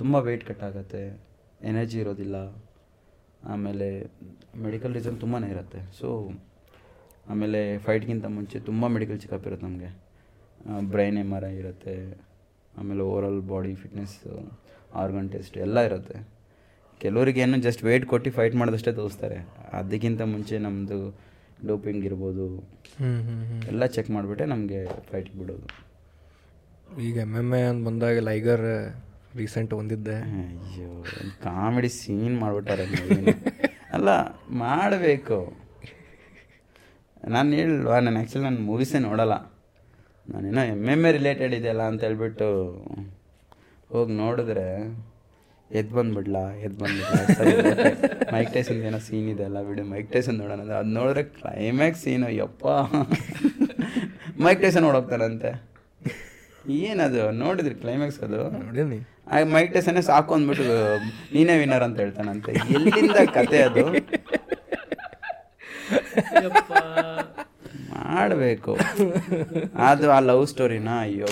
ತುಂಬ 0.00 0.14
ವೆಯ್ಟ್ 0.26 0.44
ಕಟ್ 0.48 0.64
ಆಗುತ್ತೆ 0.68 1.02
ಎನರ್ಜಿ 1.70 1.98
ಇರೋದಿಲ್ಲ, 2.04 2.36
ಆಮೇಲೆ 3.52 3.88
ಮೆಡಿಕಲ್ 4.64 4.92
ರೀಸನ್ 4.98 5.18
ತುಂಬಾ 5.24 5.38
ಇರುತ್ತೆ. 5.52 5.80
ಸೊ 5.98 6.08
ಆಮೇಲೆ 7.32 7.60
ಫೈಟ್ಗಿಂತ 7.86 8.26
ಮುಂಚೆ 8.36 8.58
ತುಂಬ 8.68 8.86
ಮೆಡಿಕಲ್ 8.94 9.18
ಚೆಕಪ್ 9.24 9.46
ಇರುತ್ತೆ 9.48 9.66
ನಮಗೆ. 9.68 9.90
ಬ್ರೈನ್ 10.92 11.18
ಎಂ 11.22 11.30
ಆರ್ 11.36 11.46
ಐ 11.50 11.54
ಇರುತ್ತೆ, 11.62 11.94
ಆಮೇಲೆ 12.80 13.02
overall 13.10 13.40
body 13.52 13.72
fitness 13.82 14.16
organ 14.94 15.28
test 15.30 15.58
ಎಲ್ಲ 15.58 15.80
ಇರುತ್ತೆ. 15.80 16.16
ಕೆಲವರಿಗೆ 17.00 17.40
ಏನು 17.40 17.56
ಜಸ್ಟ್ 17.56 17.84
ವೆಯ್ಟ್ 17.84 18.06
ಕೊಟ್ಟು 18.06 18.30
ಫೈಟ್ 18.30 18.54
ಮಾಡೋದಷ್ಟೇ 18.54 18.92
ತೋರಿಸ್ತಾರೆ. 18.92 19.38
ಅದಕ್ಕಿಂತ 19.72 20.22
ಮುಂಚೆ 20.32 20.58
ನಮ್ಮದು 20.58 20.98
ಡೋಪಿಂಗ್ 21.66 22.04
ಇರ್ಬೋದು. 22.04 22.46
ಎಲ್ಲ 23.70 23.86
ಚೆಕ್ 23.86 24.10
ಮಾಡಿಬಿಟ್ಟೆ 24.10 24.44
ನಮಗೆ 24.44 24.80
ಫೈಟಿಗೆ 25.10 25.38
ಬಿಡೋದು. 25.38 25.68
ಈಗ 27.02 27.16
ಎಂ 27.16 27.34
ಎಂ 27.40 27.50
ಎ 27.54 27.62
ಅಂತ 27.62 27.82
ಬಂದಾಗ 27.86 28.18
ಲೈಗರ್ 28.18 28.66
ರೀಸೆಂಟ್ 29.36 29.74
ಬಂದಿದ್ದೆ 29.74 30.16
ಅಯ್ಯೋ 30.40 30.90
ಕಾಮಿಡಿ 31.44 31.88
ಸೀನ್ 31.88 32.36
ಮಾಡಿಬಿಟ್ಟಾರೆ 32.38 32.84
ಅಲ್ಲ 33.96 34.08
ಮಾಡಬೇಕು. 34.64 35.38
ನಾನು 37.28 37.50
ಹೇಳಲ್ವಾ 37.58 37.96
ನಾನು 38.00 38.18
ಆ್ಯಕ್ಚುಲಿ 38.18 38.44
ನಾನು 38.44 38.62
ಮೂವೀಸೇ 38.68 38.98
ನೋಡೋಲ್ಲ. 38.98 39.34
ನಾನೇನೋ 40.30 40.62
ಎಂ 40.74 40.84
ಎಂ 40.94 41.02
ಎ 41.06 41.12
ರಿಲೇಟೆಡ್ 41.12 41.54
ಇದೆಯಲ್ಲ 41.54 41.82
ಅಂತ 41.82 42.00
ಹೇಳ್ಬಿಟ್ಟು 42.04 42.48
ಹೋಗಿ 43.92 44.12
ನೋಡಿದ್ರೆ 44.22 44.68
ಎದ್ದು 45.70 45.92
ಬಂದ್ಬಿಡ್ಲಾ 45.96 46.42
ಎದ್ದು 46.64 46.78
ಬಂದ್ಬಿಡ್ಲಾ 46.82 47.20
ಸರಿ 47.38 47.52
ಮೈಕ್ 48.34 48.50
ಟೈಸನ್ 48.54 48.80
ಏನೋ 48.88 48.98
ಸೀನ್ 49.06 49.28
ಇದೆ 49.34 49.44
ಅಲ್ಲ 49.48 49.58
ಬಿಡು. 49.68 49.82
ಮೈಕ್ 49.92 50.08
ಟೈಸನ್ 50.14 50.36
ನೋಡೋಣ 50.42 50.58
ಅಂದ್ರೆ 50.60 50.76
ಅದು 50.80 50.90
ನೋಡಿದ್ರೆ 50.98 51.22
ಕ್ಲೈಮ್ಯಾಕ್ಸ್ 51.38 52.02
ಸೀನು 52.04 52.28
ಯಪ್ಪ 52.42 52.64
ಮೈಕ್ 54.46 54.60
ಟೈಸನ್ 54.64 54.86
ಓಡೋಗ್ತಾನಂತೆ 54.90 55.50
ಏನದು? 56.88 57.22
ನೋಡಿದ್ರಿ 57.44 57.74
ಕ್ಲೈಮ್ಯಾಕ್ಸ್ 57.82 58.20
ಅದು? 58.26 58.40
ಆಗ 59.34 59.42
ಮೈಕ್ 59.54 59.70
ಟೈಸನ್ನೇ 59.74 60.02
ಸಾಕು 60.10 60.34
ಅಂದ್ಬಿಟ್ಟು 60.36 60.64
ನೀನೇ 61.34 61.54
ವಿನ್ನರ್ 61.62 61.84
ಅಂತ 61.86 61.98
ಹೇಳ್ತಾನಂತೆ. 62.04 62.52
ಎಲ್ಲಿಂದ 62.76 63.18
ಕತೆ 63.36 63.60
ಅದು? 63.68 63.84
ಮಾಡಬೇಕು. 67.94 68.74
ಅದು 69.88 70.06
ಆ 70.16 70.20
ಲವ್ 70.28 70.44
ಸ್ಟೋರಿನ 70.52 70.90
ಅಯ್ಯೋ 71.06 71.30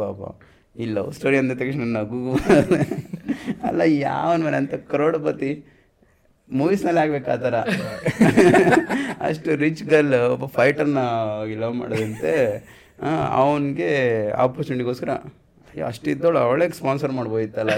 ಬಾಬಾ 0.00 0.30
ಈ 0.76 0.84
ಲವ್ 0.96 1.10
ಸ್ಟೋರಿ 1.12 1.36
ಅಂದ 1.36 1.52
ತಕ್ಷಣ 1.60 1.84
ನಗು 1.96 2.20
ಅಲ್ಲ 3.68 3.80
ಯಾವನ್ 3.80 4.42
ಮನೆ 4.44 4.56
ಅಂತ 4.56 4.74
ಕರೋಡಪತಿ 4.92 5.50
ಮೂವೀಸ್ನಲ್ಲಿ 6.50 7.00
ಆಗ್ಬೇಕು 7.00 7.30
ಆ 7.30 7.36
ಥರ. 7.36 7.56
ಅಷ್ಟು 9.26 9.50
ರಿಚ್ 9.56 9.82
ಗರ್ಲ್ 9.84 10.14
ಒಬ್ಬ 10.34 10.46
ಫೈಟರ್ನ 10.56 11.00
ಲವ್ 11.62 11.74
ಮಾಡೋದಂತೆ 11.74 12.32
ಅವನಿಗೆ 13.40 13.90
ಆಪರ್ಚುನಿಟಿಗೋಸ್ಕರ 14.44 15.10
ಅಯ್ಯೋ 15.72 15.84
ಅಷ್ಟಿದ್ದವಳು 15.86 16.38
ಅವಳೇ 16.38 16.66
ಸ್ಪಾನ್ಸರ್ 16.78 17.12
ಮಾಡ್ಬೋದಿತ್ತಲ್ಲ 17.12 17.70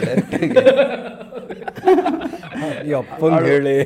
ಹೇಳಿ. 3.48 3.76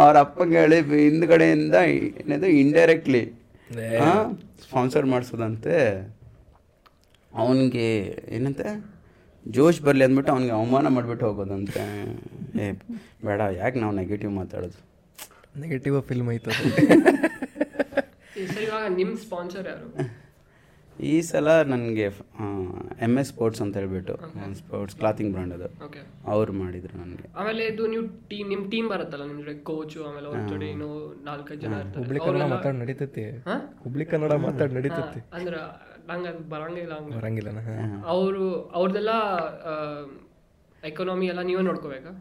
ಅವ್ರ 0.00 0.14
ಅಪ್ಪಂಗೆ 0.24 0.58
ಹೇಳಿ 0.60 0.78
ಹಿಂದ್ಗಡೆಯಿಂದ 1.04 1.76
ಏನದು 1.84 2.48
ಇಂಡೈರೆಕ್ಟ್ಲಿ 2.62 3.22
ಸ್ಪಾನ್ಸರ್ 4.64 5.06
ಮಾಡಿಸೋದಂತೆ. 5.06 5.76
ಅವನಿಗೆ 7.42 7.86
ಏನಂತೆ? 8.36 8.68
ಜೋಶ್ 9.56 9.80
ಬರಲಿ 9.86 10.04
ಅಂದ್ಬಿಟ್ಟು 10.06 10.30
ಅವ್ನಿಗೆ 10.34 10.54
ಅವಮಾನ 10.58 10.88
ಮಾಡಿಬಿಟ್ಟು 10.96 11.24
ಹೋಗೋದಂತೆ. 11.28 11.82
ಏ 12.62 12.66
ಬೇಡ 13.26 13.40
ಯಾಕೆ 13.60 13.76
ನಾವು 13.82 13.94
ನೆಗೆಟಿವ್ 14.00 14.32
ಮಾತಾಡೋದು? 14.40 14.78
ನೆಗೆಟಿವ್ 15.64 15.96
ಫಿಲ್ಮ್ 16.10 16.30
ಐತ 16.36 16.48
ನಿಮ್ಮ 19.00 19.12
ಸ್ಪಾನ್ಸರ್ 19.24 19.66
ಯಾರು? 19.72 19.88
ಈ 21.10 21.14
ಸಲ 21.28 21.48
ನನಗೆ 21.70 22.04
ಎಂ 23.06 23.14
ಎಸ್ 23.20 23.28
ಸ್ಪೋರ್ಟ್ಸ್ 23.32 23.60
ಅಂತ 23.64 23.74
ಹೇಳ್ಬಿಟ್ಟು 23.78 24.14
ಸ್ಪೋರ್ಟ್ಸ್ 24.60 24.96
ಕ್ಲಾತಿಂಗ್ 25.00 25.30
ಬ್ರ್ಯಾಂಡ್ 25.32 25.54
ಅದು. 25.56 25.68
ಓಕೆ 25.86 26.00
ಅವ್ರು 26.32 26.52
ಮಾಡಿದ್ರು 26.60 26.94
ನನಗೆ. 27.00 27.26
ಆಮೇಲೆ 27.40 27.62
ಇದು 27.72 27.82
ನೀವು 27.92 28.04
ಟೀಮ್ 28.30 28.46
ನಿಮ್ಮ 28.52 28.64
ಟೀಮ್ 28.74 28.86
ಬರುತ್ತಲ್ಲ 28.92 29.24
ನಿಮ್ಮ 29.30 29.40
ಜೊತೆ 29.42 29.56
ಕೋಚು 29.70 29.98
ಆಮೇಲೆ 30.08 30.26
ಅವ್ರ 30.30 30.40
ಜೊತೆ 30.52 30.68
ಇನ್ನೂ 30.74 30.90
ನಾಲ್ಕೈದು 31.28 31.60
ಜನ 31.64 31.74
ಹುಬ್ಳಿ 31.98 32.18
ಇರ್ತಾರೆ. 32.18 32.24
ಕನ್ನಡ 32.26 32.46
ಮಾತಾಡಿ 32.54 32.78
ನಡೀತೈತಿ? 32.82 33.24
ಹುಬ್ಳಿ 33.84 34.06
ಕನ್ನಡ 34.12 34.32
ಮಾತಾಡಿ 34.46 34.74
ನಡೀತೈತಿ. 34.78 35.22
ಅಂದ್ರ 35.38 35.56
ನಂಗೆ 36.08 36.28
ಅದು 36.32 36.42
ಬರಂಗಿಲ್ಲ 36.52 36.92
ಹಂಗ 36.98 37.14
ಬರಂಗಿಲ್ಲನ 37.18 37.60
ಅವರು 38.14 38.44
ಅವ್ರದ್ದೆಲ್ಲ 38.76 39.12
ಎಕನಾಮಿ 40.82 41.26
ಎಲ್ಲ 41.32 41.42
ನೀವೇ 41.48 41.62
ನೋಡ್ಕೋಬೇಕಾ? 41.68 42.12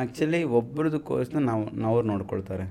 ಆ್ಯಕ್ಚುಲಿ 0.00 0.40
ಒಬ್ರದ್ದು 0.58 0.98
ಕೋರ್ಸ್ನ 1.08 1.40
ನಾವು 1.50 1.64
ನಾವು 1.84 1.98
ನೋಡ್ಕೊಳ್ತಾರೆ. 2.10 2.66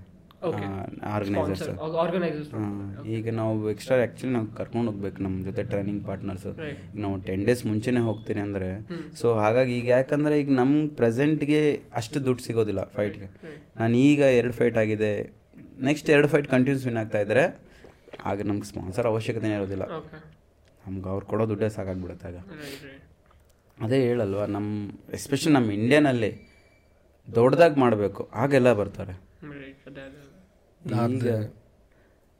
ಆರ್ಗನೈಸರ್ಸ್ 1.13 2.51
ಈಗ 3.15 3.31
ನಾವು 3.39 3.69
ಎಕ್ಸ್ಟ್ರಾ 3.71 3.95
ಆ್ಯಕ್ಚುಲಿ 4.01 4.31
ನಾವು 4.35 4.47
ಕರ್ಕೊಂಡು 4.59 4.91
ಹೋಗ್ಬೇಕು 4.91 5.19
ನಮ್ಮ 5.25 5.37
ಜೊತೆ 5.47 5.63
ಟ್ರೈನಿಂಗ್ 5.71 6.01
ಪಾರ್ಟ್ನರ್ಸ್. 6.07 6.47
ನಾವು 7.03 7.15
ಟೆನ್ 7.27 7.43
ಡೇಸ್ 7.47 7.63
ಮುಂಚೆನೇ 7.69 8.01
ಹೋಗ್ತೀನಿ 8.09 8.41
ಅಂದರೆ 8.47 8.69
ಸೊ 9.21 9.29
ಹಾಗಾಗಿ 9.43 9.73
ಈಗ 9.79 9.89
ಯಾಕಂದರೆ 9.97 10.37
ಈಗ 10.43 10.53
ನಮ್ಮ 10.61 10.75
ಪ್ರೆಸೆಂಟ್ಗೆ 11.01 11.61
ಅಷ್ಟು 12.01 12.19
ದುಡ್ಡು 12.27 12.43
ಸಿಗೋದಿಲ್ಲ 12.47 12.83
ಫೈಟ್ಗೆ 12.97 13.29
ನಾನು 13.81 13.97
ಈಗ 14.09 14.21
ಎರಡು 14.39 14.55
ಫೈಟ್ 14.59 14.79
ಆಗಿದೆ 14.83 15.11
ನೆಕ್ಸ್ಟ್ 15.89 16.09
ಎರಡು 16.15 16.29
ಫೈಟ್ 16.33 16.47
ಕಂಟಿನ್ಯೂಸ್ 16.55 16.85
ವಿನ್ 16.89 16.99
ಆಗ್ತಾ 17.03 17.21
ಇದ್ದರೆ 17.25 17.43
ಆಗ 18.29 18.41
ನಮ್ಗೆ 18.41 18.67
ಸ್ಪಾನ್ಸರ್ 18.71 19.07
ಅವಶ್ಯಕತೆನೇ 19.11 19.55
ಇರೋದಿಲ್ಲ. 19.59 19.85
ಓಕೆ 19.97 20.17
ನಮ್ಗೆ 20.83 21.09
ಅವ್ರು 21.13 21.25
ಕೊಡೋ 21.31 21.43
ದುಡ್ಡೇ 21.51 21.69
ಸಾಕಾಗ್ಬಿಡುತ್ತೆ 21.69 22.27
ಆಗ. 22.29 22.37
ಅದೇ 23.77 23.97
ಹೇಳಲ್ವಾ 24.07 24.45
ನಮ್ಮ 24.55 24.67
ಎಸ್ಪೆಷಲಿ 25.17 25.53
ನಮ್ಮ 25.53 25.71
ಇಂಡಿಯಾನಲ್ಲಿ 25.71 26.31
ದೊಡ್ಡದಾಗಿ 27.27 27.79
ಮಾಡಬೇಕು 27.79 28.21
ಆಗೆಲ್ಲ 28.43 28.69
ಬರ್ತಾರೆ. 28.73 29.13
ರೈಟ್ 29.61 29.83
ಅದೇ 29.89 30.03
ಅದೇ. 30.05 30.25
ಈಗ 30.81 31.33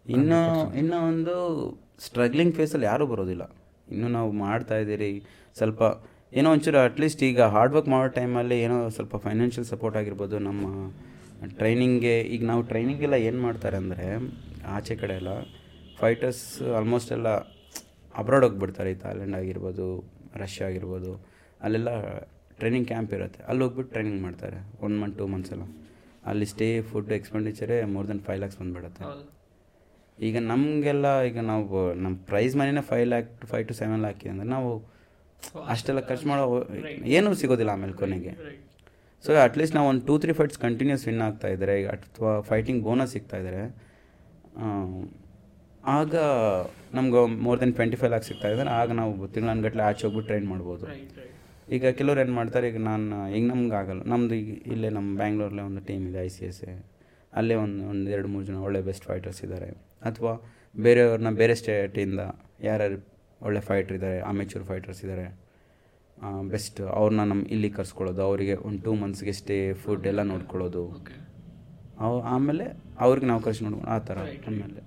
ಇನ್ನೂ 0.05 0.39
ಇನ್ನೂ 0.81 0.97
ಒಂದು 1.11 1.35
ಸ್ಟ್ರಗ್ಲಿಂಗ್ 1.99 2.53
ಫೇಸಲ್ಲಿ 2.55 2.87
ಯಾರೂ 2.91 3.05
ಬರೋದಿಲ್ಲ. 3.05 3.43
ಇನ್ನೂ 3.87 4.07
ನಾವು 4.07 4.31
ಮಾಡ್ತಾ 4.43 4.75
ಇದ್ದೀರಿ 4.83 5.11
ಸ್ವಲ್ಪ 5.55 5.81
ಏನೋ 6.33 6.47
ಒಂಚೂರು 6.51 6.79
ಅಟ್ಲೀಸ್ಟ್ 6.79 7.21
ಈಗ 7.23 7.41
ಹಾರ್ಡ್ 7.53 7.73
ವರ್ಕ್ 7.75 7.89
ಮಾಡೋ 7.89 8.09
ಟೈಮಲ್ಲಿ 8.17 8.57
ಏನೋ 8.65 8.75
ಸ್ವಲ್ಪ 8.89 9.15
ಫೈನಾನ್ಷಿಯಲ್ 9.17 9.67
ಸಪೋರ್ಟ್ 9.73 9.97
ಆಗಿರ್ಬೋದು 9.97 10.39
ನಮ್ಮ 10.39 10.65
ಟ್ರೈನಿಂಗ್ಗೆ 11.59 12.15
ಈಗ 12.33 12.43
ನಾವು 12.45 12.61
ಟ್ರೈನಿಂಗೆಲ್ಲ 12.61 13.17
ಏನು 13.29 13.39
ಮಾಡ್ತಾರೆ 13.41 13.77
ಅಂದರೆ 13.77 14.05
ಆಚೆ 14.77 14.95
ಕಡೆ 14.95 15.13
ಎಲ್ಲ 15.13 15.31
ಫೈಟರ್ಸ್ 16.01 16.43
ಆಲ್ಮೋಸ್ಟ್ 16.79 17.11
ಎಲ್ಲ 17.17 17.29
ಅಬ್ರಾಡ್ 18.21 18.43
ಹೋಗ್ಬಿಡ್ತಾರೆ. 18.45 18.89
ಈ 18.95 18.97
ಥಾಯ್ಲೆಂಡ್ 19.03 19.35
ಆಗಿರ್ಬೋದು 19.39 19.85
ರಷ್ಯಾ 20.43 20.65
ಆಗಿರ್ಬೋದು 20.71 21.11
ಅಲ್ಲೆಲ್ಲ 21.65 21.89
ಟ್ರೈನಿಂಗ್ 22.59 22.87
ಕ್ಯಾಂಪ್ 22.91 23.11
ಇರುತ್ತೆ. 23.17 23.41
ಅಲ್ಲಿ 23.49 23.61
ಹೋಗ್ಬಿಟ್ಟು 23.65 23.91
ಟ್ರೈನಿಂಗ್ 23.95 24.21
ಮಾಡ್ತಾರೆ 24.27 24.59
ಒನ್ 24.85 24.95
ಮಂತ್ 25.01 25.15
ಟೂ 25.19 25.27
ಮಂತ್ಸ್ 25.33 25.51
ಎಲ್ಲ. 25.55 25.65
ಅಲ್ಲಿ 26.29 26.45
ಸ್ಟೇ 26.53 26.67
ಫುಡ್ 26.91 27.11
ಎಕ್ಸ್ಪೆಂಡಿಚರೇ 27.17 27.77
ಮೋರ್ 27.95 28.07
ದೆನ್ 28.11 28.21
ಫೈವ್ 28.27 28.39
ಲ್ಯಾಕ್ಸ್ 28.41 28.57
ಬಂದುಬಿಡುತ್ತೆ. 28.61 29.03
ಈಗ 30.27 30.37
ನಮಗೆಲ್ಲ 30.51 31.07
ಈಗ 31.27 31.39
ನಾವು 31.51 31.65
ನಮ್ಮ 32.03 32.15
prize 32.31 32.55
ಮನಿನೇ 32.59 32.83
five 32.89 33.05
lakh 33.13 33.29
to 33.41 33.47
five 33.51 33.65
to 33.69 33.75
seven 33.81 34.01
lakh 34.05 34.23
ಅಂದರೆ 34.31 34.49
ನಾವು 34.55 34.69
ಅಷ್ಟೆಲ್ಲ 35.73 36.01
ಖರ್ಚು 36.09 36.25
ಮಾಡೋ 36.31 36.43
ಏನೂ 37.17 37.29
ಸಿಗೋದಿಲ್ಲ 37.41 37.71
ಆಮೇಲೆ 37.77 37.95
ಕೊನೆಗೆ. 38.01 38.33
ಸೊ 39.23 39.29
ಅಟ್ಲೀಸ್ಟ್ 39.45 39.75
ನಾವು 39.77 39.87
ಒಂದು 39.91 40.03
two 40.09 40.13
three 40.23 40.33
fights 40.39 40.59
continuous 40.65 41.03
win 41.09 41.23
ಆಗ್ತಾ 41.27 41.47
ಇದ್ದಾರೆ 41.55 41.75
ಅಥವಾ 41.95 42.33
ಫೈಟಿಂಗ್ 42.49 42.81
ಬೋನಸ್ 42.87 43.13
ಸಿಗ್ತಾ 43.15 43.37
ಇದ್ದಾರೆ 43.41 43.63
ಆಗ 45.97 46.15
ನಮ್ಗೆ 46.97 47.19
more 47.45 47.59
than 47.61 47.73
twenty 47.73 47.97
five 47.99 48.11
lakh 48.11 48.25
ಸಿಗ್ತಾ 48.29 48.47
ಇದ್ದಾರೆ 48.53 48.69
ಆಗ 48.79 48.91
ನಾವು 48.91 49.27
ತಿಂಗಳನ್ಗಟ್ಲೆ 49.35 49.83
ಆಚೆ 49.89 50.03
ಹೋಗ್ಬಿಟ್ಟು 50.05 50.27
ಟ್ರೈನ್ 50.29 50.47
ಮಾಡ್ಬೋದು. 50.47 50.85
ಈಗ 51.75 51.87
ಕೆಲವ್ರು 51.99 52.21
ಏನು 52.23 52.33
ಮಾಡ್ತಾರೆ 52.33 52.67
ಈಗ 52.71 52.77
ನಾನು 52.91 53.17
ಈಗ 53.37 53.43
ನಮ್ಗೆ 53.51 53.75
ಆಗಲ್ಲ. 53.81 54.01
ನಮ್ಮದು 54.11 54.35
ಈಗ 54.41 54.51
ಇಲ್ಲೇ 54.73 54.89
ನಮ್ಮ 54.89 55.09
ಬ್ಯಾಂಗ್ಳೂರಲ್ಲೇ 55.17 55.63
ಒಂದು 55.69 55.81
ಟೀಮ್ 55.89 56.07
ಇದೆ 56.09 56.19
ಐ 56.27 56.29
ಸಿ 56.35 56.45
ಎಸ್ 56.45 56.61
ಎ. 56.63 56.73
ಅಲ್ಲೇ 57.33 57.55
ಒಂದು 57.55 57.81
ಒಂದು 57.93 58.07
ಎರಡು 58.15 58.27
ಮೂರು 58.27 58.45
ಜನ 58.45 58.57
ಒಳ್ಳೆ 58.67 58.81
ಬೆಸ್ಟ್ 58.87 59.05
ಫೈಟರ್ಸ್ 59.05 59.41
ಇದ್ದಾರೆ 59.45 59.69
ಅಥವಾ 60.01 60.33
ಬೇರೆಯವ್ರನ್ನ 60.75 61.31
ಬೇರೆ 61.41 61.55
ಸ್ಟೇಟಿಂದ 61.61 62.21
ಯಾರ್ಯಾರು 62.69 62.97
ಒಳ್ಳೆ 63.41 63.61
ಫೈಟರ್ 63.69 63.95
ಇದ್ದಾರೆ 63.97 64.19
ಅಮೆಚೂರ್ 64.31 64.63
ಫೈಟರ್ಸ್ 64.63 65.01
ಇದ್ದಾರೆ 65.05 65.27
ಬೆಸ್ಟ್ 66.53 66.81
ಅವ್ರನ್ನ 66.81 67.23
ನಮ್ಮ 67.31 67.43
ಇಲ್ಲಿ 67.47 67.69
ಕರ್ಸ್ಕೊಳ್ಳೋದು 67.69 68.21
ಅವರಿಗೆ 68.21 68.55
ಒಂದು 68.67 68.81
ಟೂ 68.85 68.93
ಮಂತ್ಸ್ಗೆ 68.93 69.33
ಸ್ಟೇ 69.41 69.73
ಫುಡ್ 69.83 70.07
ಎಲ್ಲ 70.07 70.21
ನೋಡ್ಕೊಳ್ಳೋದು. 70.23 70.83
ಅವು 72.05 72.21
ಆಮೇಲೆ 72.35 72.65
ಅವ್ರಿಗೆ 73.05 73.27
ನಾವು 73.27 73.41
ಕರ್ಸಿ 73.41 73.63
ನೋಡ್ಕೊಂಡು 73.63 73.89
ಆ 73.89 73.99
ಥರ 73.99 74.17
ಆಮೇಲೆ 74.47 74.81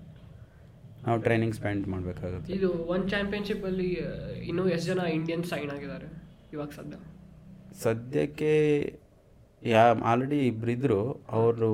ನಾವು 1.04 1.18
ಟ್ರೈನಿಂಗ್ 1.26 1.54
ಸ್ಪೆಂಡ್ 1.58 1.84
ಮಾಡಬೇಕಾಗುತ್ತೆ. 1.92 2.50
ಇದು 2.56 2.68
ಒಂದು 2.94 3.06
ಚಾಂಪಿಯನ್ಶಿಪ್ 3.14 3.64
ಅಲ್ಲಿ 3.70 3.88
ಇನ್ನೂ 4.50 4.64
ಎಷ್ಟು 4.74 4.88
ಜನ 4.90 5.04
ಇಂಡಿಯನ್ 5.18 5.44
ಸೈನ್ 5.52 5.70
ಆಗಿದ್ದಾರೆ 5.76 6.08
ಇವಾಗ 6.54 6.68
ಸದ್ಯ? 6.78 6.96
ಸದ್ಯಕ್ಕೆ 7.84 8.52
ಯಾ 9.62 9.82
ಆಲ್ರೆಡಿ 10.10 10.38
ಇಬ್ಬರಿದ್ರು 10.50 10.98
ಅವರು 11.38 11.70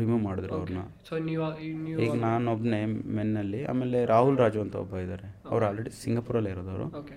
ರಿಮೂವ್ 0.00 0.20
ಮಾಡಿದ್ರು 0.26 0.52
ಅವ್ರನ್ನ. 0.58 0.82
ಸೊ 1.08 1.14
ನೀವು 1.28 1.46
ನೀವು 1.86 1.98
ಈಗ 2.04 2.14
ನಾನು 2.26 2.52
ಒಬ್ಬನೇ 2.54 2.80
ಮೆನ್ನಲ್ಲಿ 3.18 3.60
ಆಮೇಲೆ 3.72 3.98
ರಾಹುಲ್ 4.12 4.38
ರಾಜು 4.42 4.60
ಅಂತ 4.64 4.76
ಒಬ್ಬ 4.84 5.02
ಇದ್ದಾರೆ 5.04 5.28
ಅವ್ರು 5.50 5.64
ಆಲ್ರೆಡಿ 5.68 5.92
ಸಿಂಗಾಪುರಲ್ಲಿ 6.02 6.50
ಇರೋದವರು. 6.54 6.86
ಓಕೆ 7.00 7.16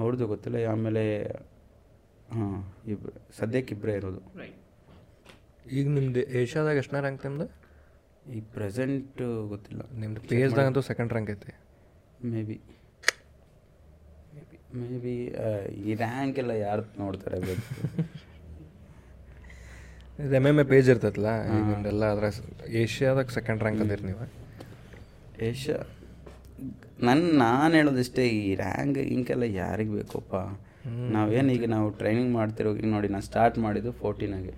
ಅವ್ರದ್ದು 0.00 0.26
ಗೊತ್ತಿಲ್ಲ 0.34 0.58
ಆಮೇಲೆ 0.74 1.02
ಹಾಂ 2.34 2.54
ಇಬ್ಬರು 2.92 3.14
ಸದ್ಯಕ್ಕೆ 3.38 3.72
ಇಬ್ಬರೇ 3.76 3.94
ಇರೋದು. 4.00 4.20
ರೈಟ್ 4.42 4.60
ಈಗ 5.78 5.86
ನಿಮ್ಮದು 5.96 6.22
ಏಷ್ಯಾದಾಗ 6.42 6.76
ಎಷ್ಟನೇ 6.82 7.00
ರ್ಯಾಂಕ್ 7.04 7.24
ನಿಮ್ದು? 7.26 7.46
ಈ 8.26 8.40
ಪ್ರೆಸೆಂಟ್ 8.54 9.20
ಗೊತ್ತಿಲ್ಲ. 9.52 9.82
ನಿಮ್ದು 10.00 10.20
ಪಿ 10.28 10.36
ಅಂತೂ 10.64 10.82
ಸೆಕೆಂಡ್ 10.90 11.12
ರ್ಯಾಂಕ್ 11.14 11.30
ಐತೆ. 11.34 11.52
ಮೇ 12.32 12.42
ಬಿ 12.50 12.56
ಮೇ 14.76 14.98
ಬಿ 15.00 15.14
ಈ 15.82 15.94
ರ್ಯಾಂಕ್ 16.02 16.36
ಎಲ್ಲ 16.42 16.52
ಯಾರು 16.66 16.84
ನೋಡ್ತಾರೆ 17.00 17.38
ಇದು 20.18 20.34
ಎಂ 20.38 20.46
ಎಂ 20.48 20.58
ಎ 20.60 20.64
ಪೇಜ್ 20.70 20.88
ಇರ್ತೈತಲ್ಲ 20.92 21.28
ಈಗ 21.48 21.62
ನಿಮ್ದೆಲ್ಲ 21.68 22.04
ಅದ್ರ 22.14 22.26
ಏಷ್ಯಾದಾಗ 22.80 23.28
ಸೆಕೆಂಡ್ 23.36 23.60
ರ್ಯಾಂಕ್ 23.64 23.80
ಅಂದಿರಿ 23.84 24.04
ನೀವು. 24.08 24.24
ಏಷ್ಯಾ 25.48 25.78
ನನ್ನ 27.08 27.22
ನಾನು 27.42 27.72
ಹೇಳೋದಿಷ್ಟೇ 27.78 28.24
ಈ 28.38 28.54
ರ್ಯಾಂಕ್ 28.62 28.98
ಇಂಕೆಲ್ಲ 29.14 29.44
ಯಾರಿಗೆ 29.60 29.92
ಬೇಕಪ್ಪ? 29.96 30.34
ನಾವೇನು 31.14 31.50
ಈಗ 31.56 31.64
ನಾವು 31.74 31.88
ಟ್ರೈನಿಂಗ್ 32.00 32.32
ಮಾಡ್ತಿರೋ 32.38 32.70
ಈಗ 32.78 32.88
ನೋಡಿ 32.94 33.08
ನಾನು 33.14 33.26
ಸ್ಟಾರ್ಟ್ 33.30 33.56
ಮಾಡಿದ್ದು 33.64 33.92
ಫೋರ್ಟೀನಾಗೆ 34.00 34.54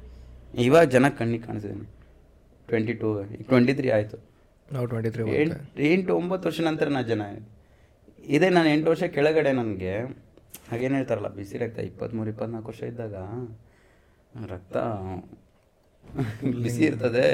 ಇವಾಗ 0.65 0.85
ಜನ 0.95 1.09
ಕಣ್ಣಿಗೆ 1.19 1.45
ಕಾಣಿಸಿದ್ದೀನಿ 1.49 1.87
ಟ್ವೆಂಟಿ 2.69 2.95
ಟೂ 3.01 3.09
ಈಗ 3.35 3.47
ಟ್ವೆಂಟಿ 3.53 3.73
ತ್ರೀ 3.79 3.89
ಆಯಿತು. 3.97 4.19
ನಾವು 4.75 4.87
ಟ್ವೆಂಟಿ 4.93 5.11
ತ್ರೀ 5.15 5.25
ಎಂಟು 5.41 5.59
ಎಂಟು 5.93 6.13
ಒಂಬತ್ತು 6.21 6.45
ವರ್ಷ 6.49 6.61
ನಂತರ 6.69 6.89
ನಾ 6.97 7.03
ಜನ. 7.13 7.23
ಇದೇ 8.37 8.49
ನಾನು 8.57 8.69
ಎಂಟು 8.75 8.89
ವರ್ಷ 8.93 9.05
ಕೆಳಗಡೆ 9.17 9.51
ನನಗೆ. 9.61 9.95
ಹಾಗೇನು 10.71 10.97
ಹೇಳ್ತಾರಲ್ಲ 10.99 11.31
ಬಿಸಿ 11.39 11.57
ರಕ್ತ 11.63 11.79
ಇಪ್ಪತ್ತ್ಮೂರು 11.91 12.29
ಇಪ್ಪತ್ನಾಲ್ಕು 12.35 12.69
ವರ್ಷ 12.73 12.83
ಇದ್ದಾಗ 12.93 13.15
ರಕ್ತ 14.53 14.77
ಬಿಸಿ 16.63 16.83
ಇರ್ತದೆ. 16.89 17.27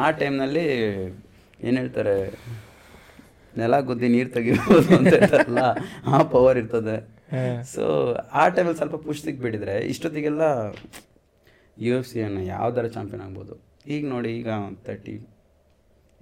ಆ 0.00 0.04
ಟೈಮ್ನಲ್ಲಿ 0.18 0.66
ಏನು 1.66 1.76
ಹೇಳ್ತಾರೆ 1.80 2.16
ನೆಲ 3.60 3.74
ಗುದ್ದಿ 3.88 4.08
ನೀರು 4.14 4.30
ತೆಗಿಬೋದು 4.34 4.90
ಅಂತ 4.98 5.12
ಹೇಳ್ತಾರಲ್ಲ 5.14 5.62
ಆ 6.14 6.18
ಪವರ್ 6.34 6.58
ಇರ್ತದೆ. 6.62 6.96
ಸೊ 7.72 7.84
ಆ 8.40 8.44
ಟೈಮಲ್ಲಿ 8.54 8.78
ಸ್ವಲ್ಪ 8.80 8.96
ಪುಷ್ 9.06 9.22
ಸಿಕ್ಬಿಟ್ಟಿದ್ರೆ 9.26 9.74
ಇಷ್ಟೊತ್ತಿಗೆಲ್ಲ 9.92 10.42
ಯು 11.86 11.92
ಎಫ್ 11.98 12.08
ಸಿಯನ್ನು 12.12 12.42
ಯಾವ್ದಾರ 12.54 12.86
ಚಾಂಪಿಯನ್ 12.96 13.22
ಆಗ್ಬೋದು. 13.26 13.54
ಈಗ 13.86 14.02
ನೋಡಿ 14.06 14.30
ಈಗ 14.38 14.48
ತರ್ಟಿ 14.86 15.16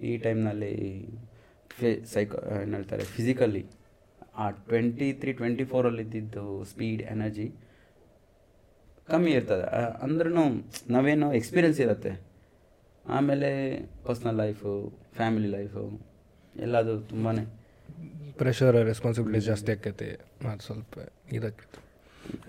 ಈ 0.08 0.12
ಟೈಮ್ನಲ್ಲಿ 0.24 0.74
ಫಿ 1.78 1.88
ಸೈಕೋ 2.12 2.38
ಏನು 2.62 2.74
ಹೇಳ್ತಾರೆ 2.76 3.04
ಫಿಸಿಕಲಿ 3.14 3.64
ಆ 4.42 4.44
ಟ್ವೆಂಟಿ 4.50 5.08
ತ್ರೀ 5.12 5.32
ಟ್ವೆಂಟಿ 5.32 5.64
ಫೋರಲ್ಲಿ 5.64 6.02
ಇದ್ದಿದ್ದು 6.02 6.44
ಸ್ಪೀಡ್ 6.72 7.02
ಎನರ್ಜಿ 7.14 7.46
ಕಮ್ಮಿ 9.08 9.30
ಇರ್ತದೆ. 9.30 9.66
ಅಂದ್ರೂ 10.04 10.30
ನಾವೇನು 10.94 11.28
ಎಕ್ಸ್ಪೀರಿಯನ್ಸ್ 11.38 11.80
ಇರುತ್ತೆ. 11.80 12.12
ಆಮೇಲೆ 13.04 13.50
ಪರ್ಸ್ನಲ್ 14.06 14.38
ಲೈಫು 14.44 14.70
ಫ್ಯಾಮಿಲಿ 15.18 15.50
ಲೈಫು 15.56 15.82
ಎಲ್ಲದು 16.54 16.94
ತುಂಬಾ 17.12 17.32
ಪ್ರೆಷರ್ 18.40 18.76
ರೆಸ್ಪಾನ್ಸಿಬಿಲಿಟಿ 18.90 19.44
ಜಾಸ್ತಿ 19.46 19.72
ಆಕೈತಿ. 19.72 20.08
ಅದು 20.50 20.64
ಸ್ವಲ್ಪ 20.66 20.94
ಇದಕ್ಕೆ 21.38 21.66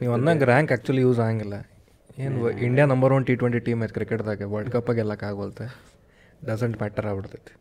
ನೀವು 0.02 0.14
ಅನ್ನಂಗೆ 0.14 0.46
ರ್ಯಾಂಕ್ 0.46 0.72
ಆ್ಯಕ್ಚುಲಿ 0.72 1.02
ಯೂಸ್ 1.02 1.20
ಆಗಂಗಿಲ್ಲ. 1.26 1.58
ಏನು 2.20 2.38
India 2.68 2.86
number 2.92 3.14
one 3.16 3.26
T 3.28 3.34
twenty 3.42 3.60
team 3.68 3.82
ಐತೆ 3.86 3.94
ಕ್ರಿಕೆಟ್ದಾಗೆ 3.98 4.46
ವರ್ಲ್ಡ್ 4.54 4.72
ಕಪ್ಪಾಗ 4.76 5.00
ಎಲ್ಲಕ್ಕೆ 5.04 5.26
ಆಗೋಲ್ತೆ 5.30 5.66
ಡಸಂಟ್ 6.48 6.78
ಮ್ಯಾಟರ್ 6.82 7.08
ಆಗ್ಬಿಡ್ತೈತಿ. 7.10 7.54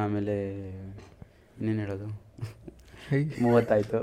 ಆಮೇಲೆ 0.00 0.34
ಇನ್ನೇನು 1.58 1.80
ಹೇಳೋದು? 1.84 2.06
ಮೂವತ್ತಾಯಿತು 3.08 3.40
ಮೂವತ್ತಾಯ್ತು. 3.44 4.00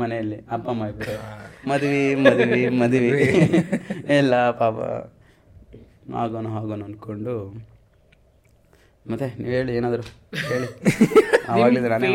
ಮನೆಯಲ್ಲಿ 0.00 0.38
ಅಪ್ಪ 0.54 0.66
ಅಮ್ಮ 0.72 0.84
ಇಬ್ಬರು 0.92 1.14
ಮದುವೆ 1.70 2.02
ಮದುವೆ 2.26 2.60
ಮದುವೆ. 2.82 3.10
ಎಲ್ಲ 4.18 4.34
ಪಾಪ 4.62 4.76
ಆಗೋಣ 6.22 6.46
ಆಗೋಣ 6.60 6.80
ಅಂದ್ಕೊಂಡು 6.88 7.34
ಮತ್ತೆ 9.06 9.26
ನೀವು 9.40 9.52
ಹೇಳಿ 9.56 9.72
ಏನಾದರೂ 9.78 10.04
ಹೇಳಿ. 10.50 10.68
ಆವಾಗಲಿಂದ 11.52 11.86
ನಾನೇ. 11.92 12.08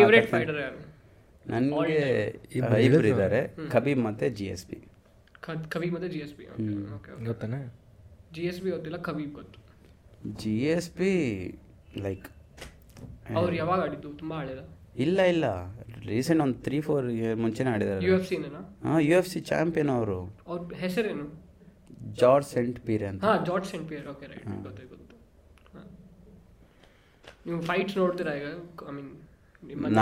ನನಗೆ 1.46 2.02
ಇಬ್ಬರು 2.58 3.08
ಇದ್ದಾರೆ. 3.14 3.40
ಕಬೀಬ್ 3.74 4.02
ಮತ್ತು 4.08 4.28
ಜಿ 4.38 4.46
ಎಸ್ 4.54 4.66
ಪಿ 4.70 4.78
ಖಬೀಬ್ 5.74 5.94
ಮತ್ತೆ 5.96 6.10
ಜಿ 6.14 6.20
ಎಸ್ 6.26 6.34
ಪಿ 6.38 6.46
ಓಕೆ 6.98 7.12
ಗೊತ್ತಾನೆ. 7.30 7.60
ಜಿ 8.36 8.44
ಎಸ್ 8.52 8.60
ಬಿ 8.64 8.70
ಗೊತ್ತಿಲ್ಲ 8.76 8.98
ಖಬೀಬ್ 9.08 9.34
ಗೊತ್ತು. 9.40 9.60
ಜಿ 10.42 10.56
ಎಸ್ 10.76 10.90
ಪಿ 10.98 11.12
ಲೈಕ್ 12.06 12.26
ಅವ್ರು 13.40 13.54
ಯಾವಾಗ 13.62 13.80
ಆಡಿದ್ದು? 13.86 14.10
ತುಂಬಾ 14.22 14.36
ಹಳೆದ? 14.42 14.62
ಇಲ್ಲ 15.06 15.20
ಇಲ್ಲ. 15.34 15.46
ರೀಸೆಂಟ್ 16.12 16.42
ಒಂದು 16.46 16.58
ತ್ರೀ 16.66 16.78
ಫೋರ್ 16.88 17.08
ಮುಂಚೆನೇ 17.44 17.70
ಯು 17.70 17.76
ಆಡಿದ್ದಾರೆ 17.76 18.12
ಎಫ್ 18.18 18.28
ಸಿನ 18.32 18.46
ಹಾಂ 18.86 19.00
ಯು 19.08 19.14
ಎಫ್ 19.22 19.30
ಸಿ 19.34 19.40
ಚಾಂಪಿಯನ್ 19.52 19.92
ಅವರು. 19.98 20.20
ಅವ್ರ 20.50 20.60
ಹೆಸರೇನು? 20.84 21.26
ಜಾರ್ಜ್ 22.22 22.48
ಸೆಂಟ್ 22.56 22.80
ಪೀರ್ 22.88 23.06
ಅಂತ. 23.12 23.22
ಹಾಂ 23.28 23.38
Georges 23.50 23.68
St 23.72 23.88
Pierre 23.92 24.06
okay 24.14 24.28
right 24.34 24.46
ಗೊತ್ತಾಯ್ತು 24.68 24.92
ಗೊತ್ತು 24.94 25.16
ನೀವು 27.48 27.60
ಫೈಟ್ಸ್ 27.70 27.98
ನೋಡ್ತೀರಾ 28.02 28.34
ಈಗ? 28.42 28.48
ಐ 28.90 28.94
ಮೀನ್ 28.98 29.12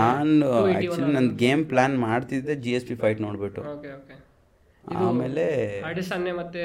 ನಾನು 0.00 0.46
ಆ್ಯಕ್ಚುಲಿ 0.74 1.12
ನನ್ನ 1.16 1.30
ಗೇಮ್ 1.44 1.64
ಪ್ಲಾನ್ 1.72 1.96
ಮಾಡ್ತಿದ್ದೆ 2.08 2.54
ಜಿ 2.66 2.72
ಎಸ್ 2.78 2.86
ಪಿ 2.90 2.96
ಫೈಟ್ 3.02 3.20
ನೋಡ್ಬಿಟ್ಟು. 3.26 3.62
ಓಕೆ 3.74 3.90
ಓಕೆ 3.98 4.16
ಆಮೇಲೆ 5.02 5.44
ಮತ್ತೆ 6.40 6.62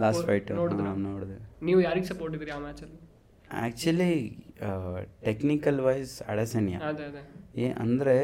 ಲಾಸ್ಟ್ 0.00 0.24
ಫೈಟ್ 0.26 0.50
ನೋಡಿದೆ. 0.52 1.36
ನೀವು 1.62 1.80
ಯಾರಿಗೆ 1.80 2.08
ಸಪೋರ್ಟ್ 2.12 2.34
ಇದ್ರಿ 2.36 2.50
ಆ 2.50 2.58
ಮ್ಯಾಚಲ್ಲಿ 2.58 2.98
ಆ್ಯಕ್ಚುಲಿ 3.62 4.12
ಟೆಕ್ನಿಕಲ್ 5.24 5.80
ವೈಸ್ 5.80 6.22
ಅಡಸನ್ಯ 6.32 6.76
ಏ 7.56 7.66
ಅಂದರೆ 7.82 8.14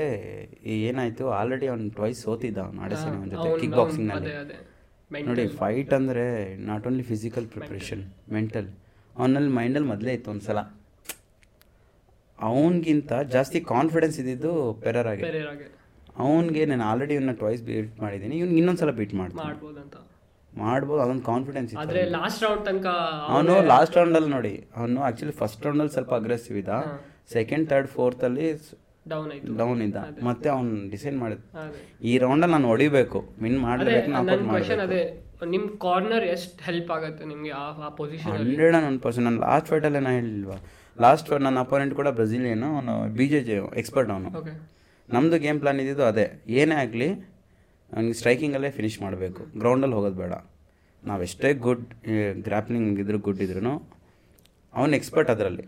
ಏನಾಯಿತು? 0.88 1.24
ಆಲ್ರೆಡಿ 1.30 1.66
ಅವ್ನು 1.66 1.90
ಟ್ವೈಸ್ 1.90 2.20
ಸೋತಿದ್ದ 2.22 2.58
ಅವ್ನು 2.58 2.82
ಅಡಸನ್ಯ 2.82 3.28
ಜೊತೆ 3.34 3.48
ಕಿಕ್ 3.60 3.74
ಬಾಕ್ಸಿಂಗ್ 3.76 4.10
ಬಾಕ್ಸಿಂಗ್ನಲ್ಲಿ 4.10 5.24
ನೋಡಿ 5.28 5.44
ಫೈಟ್ 5.62 5.92
ಅಂದರೆ 5.94 6.26
not 6.70 6.86
only 6.86 7.02
physical 7.02 7.46
preparation 7.46 8.04
mental 8.32 8.68
ಅವನಲ್ಲಿ 9.14 9.52
ಮೈಂಡಲ್ಲಿ 9.52 9.88
ಮೊದಲೇ 9.88 10.12
ಇತ್ತು 10.12 10.30
ಒಂದು 10.30 10.44
ಸಲ 10.44 10.58
ಅವನಿಗಿಂತ 12.38 13.12
ಜಾಸ್ತಿ 13.34 13.60
ಕಾನ್ಫಿಡೆನ್ಸ್ 13.60 14.18
ಇದ್ದಿದ್ದು 14.20 14.52
ಪೆರರ್ 14.84 15.08
ಬೇರೆಯವ್ರಾಗೆ 15.20 15.66
ಅವನಿಗೆ 16.24 16.62
ನಾನು 16.70 16.84
ಆಲ್ರೆಡಿ 16.90 17.14
ಇವನ್ನ 17.16 17.34
ಟ್ವೈಸ್ 17.42 17.62
ಬೀಟ್ 17.68 17.92
ಮಾಡಿದ್ದೀನಿ. 18.04 18.34
ಇವ್ನಿಗೆ 18.40 18.58
ಇನ್ನೊಂದ್ಸಲ 18.62 18.92
ಬೀಟ್ 19.00 19.14
ಮಾಡ್ತೀನಿ. 19.20 19.48
ಅಂತ 19.84 19.96
ಮಾಡ್ಬೋದು 20.52 21.00
ಅದೊಂದು 21.04 21.24
ಕಾನ್ಫಿಡೆನ್ಸ್ 21.32 21.70
ಇತ್ತು 21.74 22.04
ಲಾಸ್ಟ್ 22.18 22.42
ರೌಂಡ್ 22.44 22.62
ತನಕ 22.68 22.88
ಅವನು 23.34 23.54
ಲಾಸ್ಟ್ 23.72 23.94
ರೌಂಡಲ್ಲಿ 23.98 24.30
ನೋಡಿ 24.36 24.54
ಅವನು 24.78 25.00
ಆ್ಯಕ್ಚುಲಿ 25.06 25.34
ಫಸ್ಟ್ 25.42 25.62
ರೌಂಡಲ್ಲಿ 25.66 25.94
ಸ್ವಲ್ಪ 25.96 26.12
ಅಗ್ರೆಸಿವ್ 26.20 26.56
ಇದ್ದ. 26.62 26.72
ಸೆಕೆಂಡ್ 27.34 27.66
ಥರ್ಡ್ 27.70 27.88
ಫೋರ್ತಲ್ಲಿ 27.96 28.46
ಡೌನ್ 29.12 29.30
ಡೌನ್ 29.60 29.80
ಇದ್ದ. 29.86 30.00
ಮತ್ತೆ 30.28 30.48
ಅವ್ನು 30.56 30.74
ಡಿಸೈಡ್ 30.94 31.16
ಮಾಡಿದ. 31.22 31.40
ಈ 32.10 32.12
ರೌಂಡಲ್ಲಿ 32.24 32.54
ನಾನು 32.56 32.68
ಹೊಡಿಬೇಕು. 32.72 33.20
ವಿನ್ 33.44 33.58
ಮಾಡಬೇಕು 33.68 34.10
ನಾನು 34.16 34.36
ಕ್ವಶನ್ 34.50 34.82
ಅದೇ. 34.86 35.02
ನಿಮ್ಮ 35.54 35.66
ಕಾರ್ನರ್ 35.84 36.24
ಎಷ್ಟು 36.34 36.60
ಹೆಲ್ಪ್ 36.68 36.90
ಆಗುತ್ತೆ 36.96 37.24
ನಿಮಗೆ 37.30 37.52
ಆ 37.62 37.88
position 38.00 38.34
hundred 38.34 38.74
and 38.74 38.88
one 38.90 38.98
percent 39.06 39.26
ನಾನು 39.28 39.40
ಲಾಸ್ಟ್ 39.46 39.68
ಫೈಟಲ್ಲೇ 39.72 40.02
ನಾನು 40.06 40.16
ಹೇಳಿಲ್ವಾ? 40.20 40.58
ಲಾಸ್ಟ್ 41.04 41.30
ನನ್ನ 41.46 41.58
ಅಪೋನೆಂಟ್ 41.66 41.94
ಕೂಡ 42.00 42.08
ಬ್ರೆಜಿಲಿಯನ್ 42.18 42.62
ಅವನು 42.68 42.94
ಬಿ 43.18 43.26
ಜೆ 43.32 43.40
ಜೆ 43.48 43.56
ಎಕ್ಸ್ಪರ್ಟ್ 43.82 44.12
ಅವನು. 44.16 44.30
ನಮ್ಮದು 45.08 45.38
ಗೇಮ್ 45.44 45.58
ಪ್ಲಾನ್ 45.62 45.80
ಇದ್ದಿದ್ದು 45.84 46.04
ಅದೇ. 46.12 46.26
ಏನೇ 46.60 46.74
ಆಗಲಿ 46.82 47.08
ಅವ್ನಿಗೆ 47.90 48.16
ಸ್ಟ್ರೈಕಿಂಗಲ್ಲೇ 48.18 48.70
ಫಿನಿಶ್ 48.78 48.98
ಮಾಡಬೇಕು. 49.04 49.42
ಗ್ರೌಂಡಲ್ಲಿ 49.62 49.96
ಹೋಗೋದು 49.98 50.18
ಬೇಡ. 50.22 50.34
ನಾವೆಷ್ಟೇ 51.02 51.48
ಗುಡ್ 51.66 51.86
ಗ್ರಾಪ್ಲಿಂಗ್ 52.46 53.00
ಇದ್ರು 53.04 53.18
ಗುಡ್ 53.26 53.42
ಇದ್ರು 53.46 53.72
ಅವ್ನು 54.74 54.94
ಎಕ್ಸ್ಪರ್ಟ್ 54.98 55.30
ಅದರಲ್ಲಿ. 55.34 55.64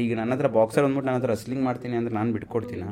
ಈಗ 0.00 0.10
ನನ್ನ 0.18 0.32
ಹತ್ರ 0.34 0.48
ಬಾಕ್ಸರ್ 0.56 0.84
ಅಂದ್ಬಿಟ್ಟು 0.86 1.08
ನನ್ನ 1.08 1.18
ಹತ್ರ 1.20 1.30
ರಸ್ಲಿಂಗ್ 1.36 1.62
ಮಾಡ್ತೀನಿ 1.68 1.94
ಅಂದರೆ 2.00 2.14
ನಾನು 2.18 2.30
ಬಿಟ್ಕೊಡ್ತೀನ? 2.36 2.84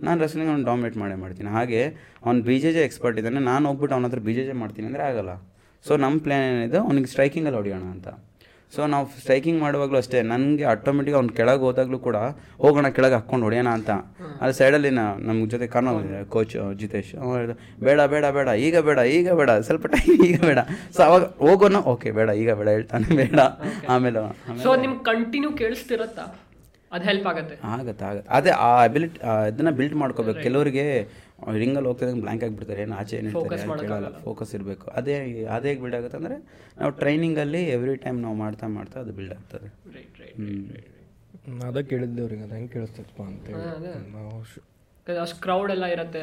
ನಾನು 0.00 0.18
ರಸ್ಲಿಂಗ್ 0.24 0.50
ಅವ್ನು 0.52 0.64
ಡಾಮಿನೇಟ್ 0.68 0.96
ಮಾಡೇ 1.02 1.16
ಮಾಡ್ತೀನಿ. 1.24 1.50
ಹಾಗೆ 1.56 1.80
ಅವ್ನು 2.24 2.40
ಬಿ 2.48 2.56
ಜೆ 2.62 2.70
ಜೆ 2.76 2.82
ಎಕ್ಸ್ಪರ್ಟ್ 2.88 3.18
ಇದ್ದಾನೆ 3.20 3.40
ನಾನು 3.50 3.64
ಹೋಗ್ಬಿಟ್ಟು 3.68 3.94
ಅವನ 3.96 4.06
ಹತ್ರ 4.08 4.20
ಬಿ 4.28 4.34
ಜೆ 4.38 4.44
ಜೆ 4.48 4.54
ಮಾಡ್ತೀನಿ 4.62 4.86
ಅಂದರೆ 4.90 5.04
ಆಗಲ್ಲ. 5.10 5.32
ಸೊ 5.84 5.92
ನಮ್ಮ 6.04 6.16
ಪ್ಲ್ಯಾನ್ 6.24 6.46
ಏನಿದೆ 6.52 6.78
ಅವ್ನಿಗೆ 6.86 7.10
ಸ್ಟ್ರೈಕಿಂಗಲ್ಲಿ 7.12 7.58
ಹೊಡೆಯೋಣ 7.60 7.84
ಅಂತ. 7.96 8.08
ಸೊ 8.72 8.80
ನಾವು 8.92 9.04
ಸ್ಟ್ರೈಕಿಂಗ್ 9.20 9.58
ಮಾಡುವಾಗಲೂ 9.64 9.98
ಅಷ್ಟೇ 10.00 10.18
ನನಗೆ 10.32 10.64
ಆಟೋಮೆಟಿಕ್ 10.72 11.16
ಅವ್ನು 11.18 11.32
ಕೆಳಗೆ 11.38 11.62
ಹೋದಾಗಲೂ 11.68 11.98
ಕೂಡ 12.06 12.16
ಹೋಗೋಣ 12.64 12.88
ಕೆಳಗೆ 12.96 13.14
ಹಾಕ್ಕೊಂಡು 13.18 13.44
ಹೊಡೆಯೋಣ 13.46 13.70
ಅಂತ. 13.78 13.90
ಅಲ್ಲಿ 14.42 14.54
ಸೈಡಲ್ಲಿ 14.58 14.90
ನಮ್ಮ 15.28 15.38
ಜೊತೆ 15.54 15.66
ಕಾನೋ 15.74 15.92
ಕೋಚ್ 16.34 16.54
ಜಿತೇಶ್ 16.80 17.10
ಅವ್ನು 17.20 17.32
ಹೇಳ್ದ, 17.38 17.54
ಬೇಡ 17.86 18.00
ಬೇಡ 18.12 18.24
ಬೇಡ 18.36 18.48
ಈಗ 18.66 18.78
ಬೇಡ 18.88 18.98
ಈಗ 19.16 19.32
ಬೇಡ 19.40 19.50
ಸ್ವಲ್ಪ 19.68 19.86
ಟೈಮ್ 19.94 20.22
ಈಗ 20.28 20.38
ಬೇಡ. 20.48 20.60
ಸೊ 20.96 21.00
ಅವಾಗ 21.08 21.22
ಹೋಗೋಣ 21.46 21.80
ಓಕೆ 21.94 22.10
ಬೇಡ 22.18 22.30
ಈಗ 22.42 22.52
ಬೇಡ 22.60 22.68
ಹೇಳ್ತಾನೆ 22.76 23.08
ಬೇಡ. 23.22 23.38
ಆಮೇಲೆ 23.94 24.20
ಆಮೇಲೆ 24.22 24.62
ಸೊ 24.66 24.76
ನಿಮ್ಗೆ 24.84 25.02
ಕಂಟಿನ್ಯೂ 25.10 25.50
ಕೇಳಿಸ್ತಿರತ್ತಾ? 25.62 26.26
ಅದು 26.92 27.04
ಹೆಲ್ಪ್ 27.08 27.26
ಆಗುತ್ತೆ. 27.30 27.56
ಆಗುತ್ತೆ 27.72 28.04
ಆಗುತ್ತೆ. 28.10 28.28
ಅದೇ 28.36 28.52
ಆ 28.68 28.70
ಅಬಿಲಿಟಿ 28.86 29.18
ಇದನ್ನ 29.50 29.70
ಬಿಲ್ಡ್ 29.80 29.96
ಮಾಡ್ಕೋಬೇಕು. 30.02 30.40
ಕೆಲವರಿಗೆ 30.46 30.84
ರಿಂಗಲ್ಲಿ 31.56 31.88
ಹೋಗ್ತಿದ್ದಂಗೆ 31.88 32.20
ಬ್ಲ್ಯಾಂಕ್ 32.20 32.44
ಆಗಿಬಿಡ್ತಾರೆ 32.44 32.80
ಏನು 32.82 32.94
ಆಚೆ 32.94 33.14
ಏನು 33.16 33.30
ಕೇಳಲ್ಲ. 33.82 34.08
ಫೋಕಸ್ 34.24 34.52
ಇರಬೇಕು. 34.56 34.86
ಅದೇ 34.90 35.14
ಅದೇ 35.50 35.68
ಹೇಗೆ 35.68 35.80
ಬಿಲ್ಡ್ 35.84 35.96
ಆಗುತ್ತೆ 35.96 36.16
ಅಂದರೆ 36.16 36.36
ನಾವು 36.78 36.92
ಟ್ರೈನಿಂಗಲ್ಲಿ 36.98 37.62
ಎವ್ರಿ 37.70 37.94
ಟೈಮ್ 38.04 38.18
ನಾವು 38.22 38.36
ಮಾಡ್ತಾ 38.36 38.68
ಮಾಡ್ತಾ 38.68 38.98
ಅದು 39.00 39.12
ಬಿಲ್ಡ್ 39.12 39.32
ಆಗ್ತದೆ. 39.32 39.68
Right 39.96 40.16
right 40.22 40.36
hmm. 40.40 41.62
ಅದ 41.68 41.78
ಕೇಳಿದ್ದೆ 41.90 42.20
ಅವ್ರಿಗೆ 42.22 42.42
ಅದು 42.42 42.54
ಹೆಂಗೆ 42.54 42.72
ಕೇಳಿಸ್ತಪ್ಪ. 42.72 43.18
ನಾವು 44.14 44.30
ಅಷ್ಟು 45.22 45.38
ಕ್ರೌಡ್ 45.42 45.70
ಎಲ್ಲ 45.70 45.86
ಇರುತ್ತೆ 45.86 46.20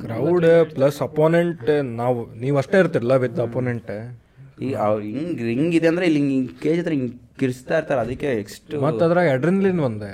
ಕ್ರೌಡ್ 0.00 0.46
ಪ್ಲಸ್ 0.74 0.98
ಅಪೋನೆಂಟ್ 1.02 1.68
ನಾವು 1.94 2.20
ನೀವು 2.36 2.56
ಅಷ್ಟೇ 2.58 2.78
ಇರ್ತಿರಲ್ಲ 2.78 3.16
ವಿತ್ 3.24 3.40
ಅಪೋನೆಂಟ್ 3.40 3.90
ಈ 4.62 4.68
ಅವ್ರು 4.84 5.02
ಹಿಂಗೆ 5.10 5.44
ರಿಂಗ್ 5.44 5.74
ಇದೆ 5.74 5.88
ಅಂದ್ರೆ 5.88 6.06
ಇಲ್ಲಿ 6.06 6.20
ಹಿಂಗೆ 6.26 6.54
ಕೇಜ್ 6.62 6.78
ಹತ್ರ 6.80 6.92
ಹಿಂಗೆ 6.92 7.12
ಕಿರಿಸ್ತಾ 7.38 7.74
ಇರ್ತಾರೆ 7.78 8.00
ಅದಕ್ಕೆ 8.00 8.28
ಎಕ್ಸ್ಟ್ 8.40 8.72
ಮತ್ತು 8.82 9.02
ಅದ್ರಾಗ 9.04 9.28
ಅಡ್ರಿನ್ಲಿನ್ 9.30 9.80
ಒಂದೇ 9.80 10.10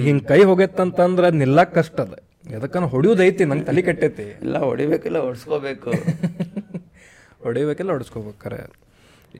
ಹಿಂಗೆ 0.00 0.24
ಕೈ 0.24 0.40
ಹೋಗೈತಂತಂದ್ರೆ 0.44 1.26
ಅದು 1.26 1.36
ನಿಲ್ಲಕ್ಕೆ 1.36 1.74
ಕಷ್ಟ 1.74 1.98
ಅದ. 2.00 2.14
ಎದಕ್ಕನ 2.52 2.84
ಹೊಡಿಯೋದೈತಿ 2.84 3.44
ನಂಗೆ 3.44 3.64
ತಲೆ 3.64 3.82
ಕೆಟ್ಟೈತಿ. 3.82 4.22
ಇಲ್ಲ 4.22 4.58
ಹೊಡಿಬೇಕಿಲ್ಲ 4.58 5.18
ಹೊಡ್ಸ್ಕೋಬೇಕು. 5.18 5.90
ಹೊಡಿಬೇಕಿಲ್ಲ 7.42 7.90
ಹೊಡ್ಸ್ಕೋಬೇಕು. 7.90 8.38
ಖರೆ. 8.38 8.90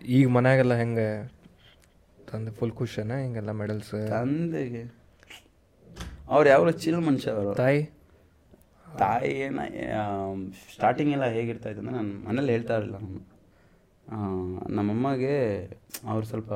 ಈಗ 0.07 0.29
ಮನ್ಯಾಗೆಲ್ಲ 0.29 0.75
ಹೆಂಗೆ? 0.75 1.33
ತಂದೆ 2.33 2.51
ಫುಲ್ 2.51 2.73
ಖುಷಿನ 2.73 3.13
ಹಿಂಗೆಲ್ಲ 3.13 3.51
ಮೆಡಲ್ಸ್ 3.51 3.91
ತಂದೆಗೆ. 3.91 4.95
ಅವ್ರು 6.29 6.51
ಯಾವ 6.51 6.71
ಚಿಲ್ 6.71 7.01
ಮನುಷ್ಯ 7.01 7.31
ಅವರು? 7.31 7.55
ತಾಯಿ? 7.55 7.83
ತಾಯಿ 8.99 9.31
ಏನ 9.31 9.61
ಸ್ಟಾರ್ಟಿಂಗ್ 10.75 11.13
ಎಲ್ಲ 11.13 11.25
ಹೇಗಿರ್ತಾ 11.25 11.69
ಇತ್ತು 11.69 11.83
ಅಂದರೆ 11.83 12.03
ನಾನು 12.03 12.29
ಮನೇಲಿ 12.29 12.53
ಹೇಳ್ತಾ 12.53 12.75
ಇರಲಿಲ್ಲ 12.75 12.97
ನಾನು. 12.97 13.31
ನಮ್ಮಮ್ಮಗೆ 14.69 15.65
ಅವ್ರು 16.09 16.27
ಸ್ವಲ್ಪ 16.27 16.53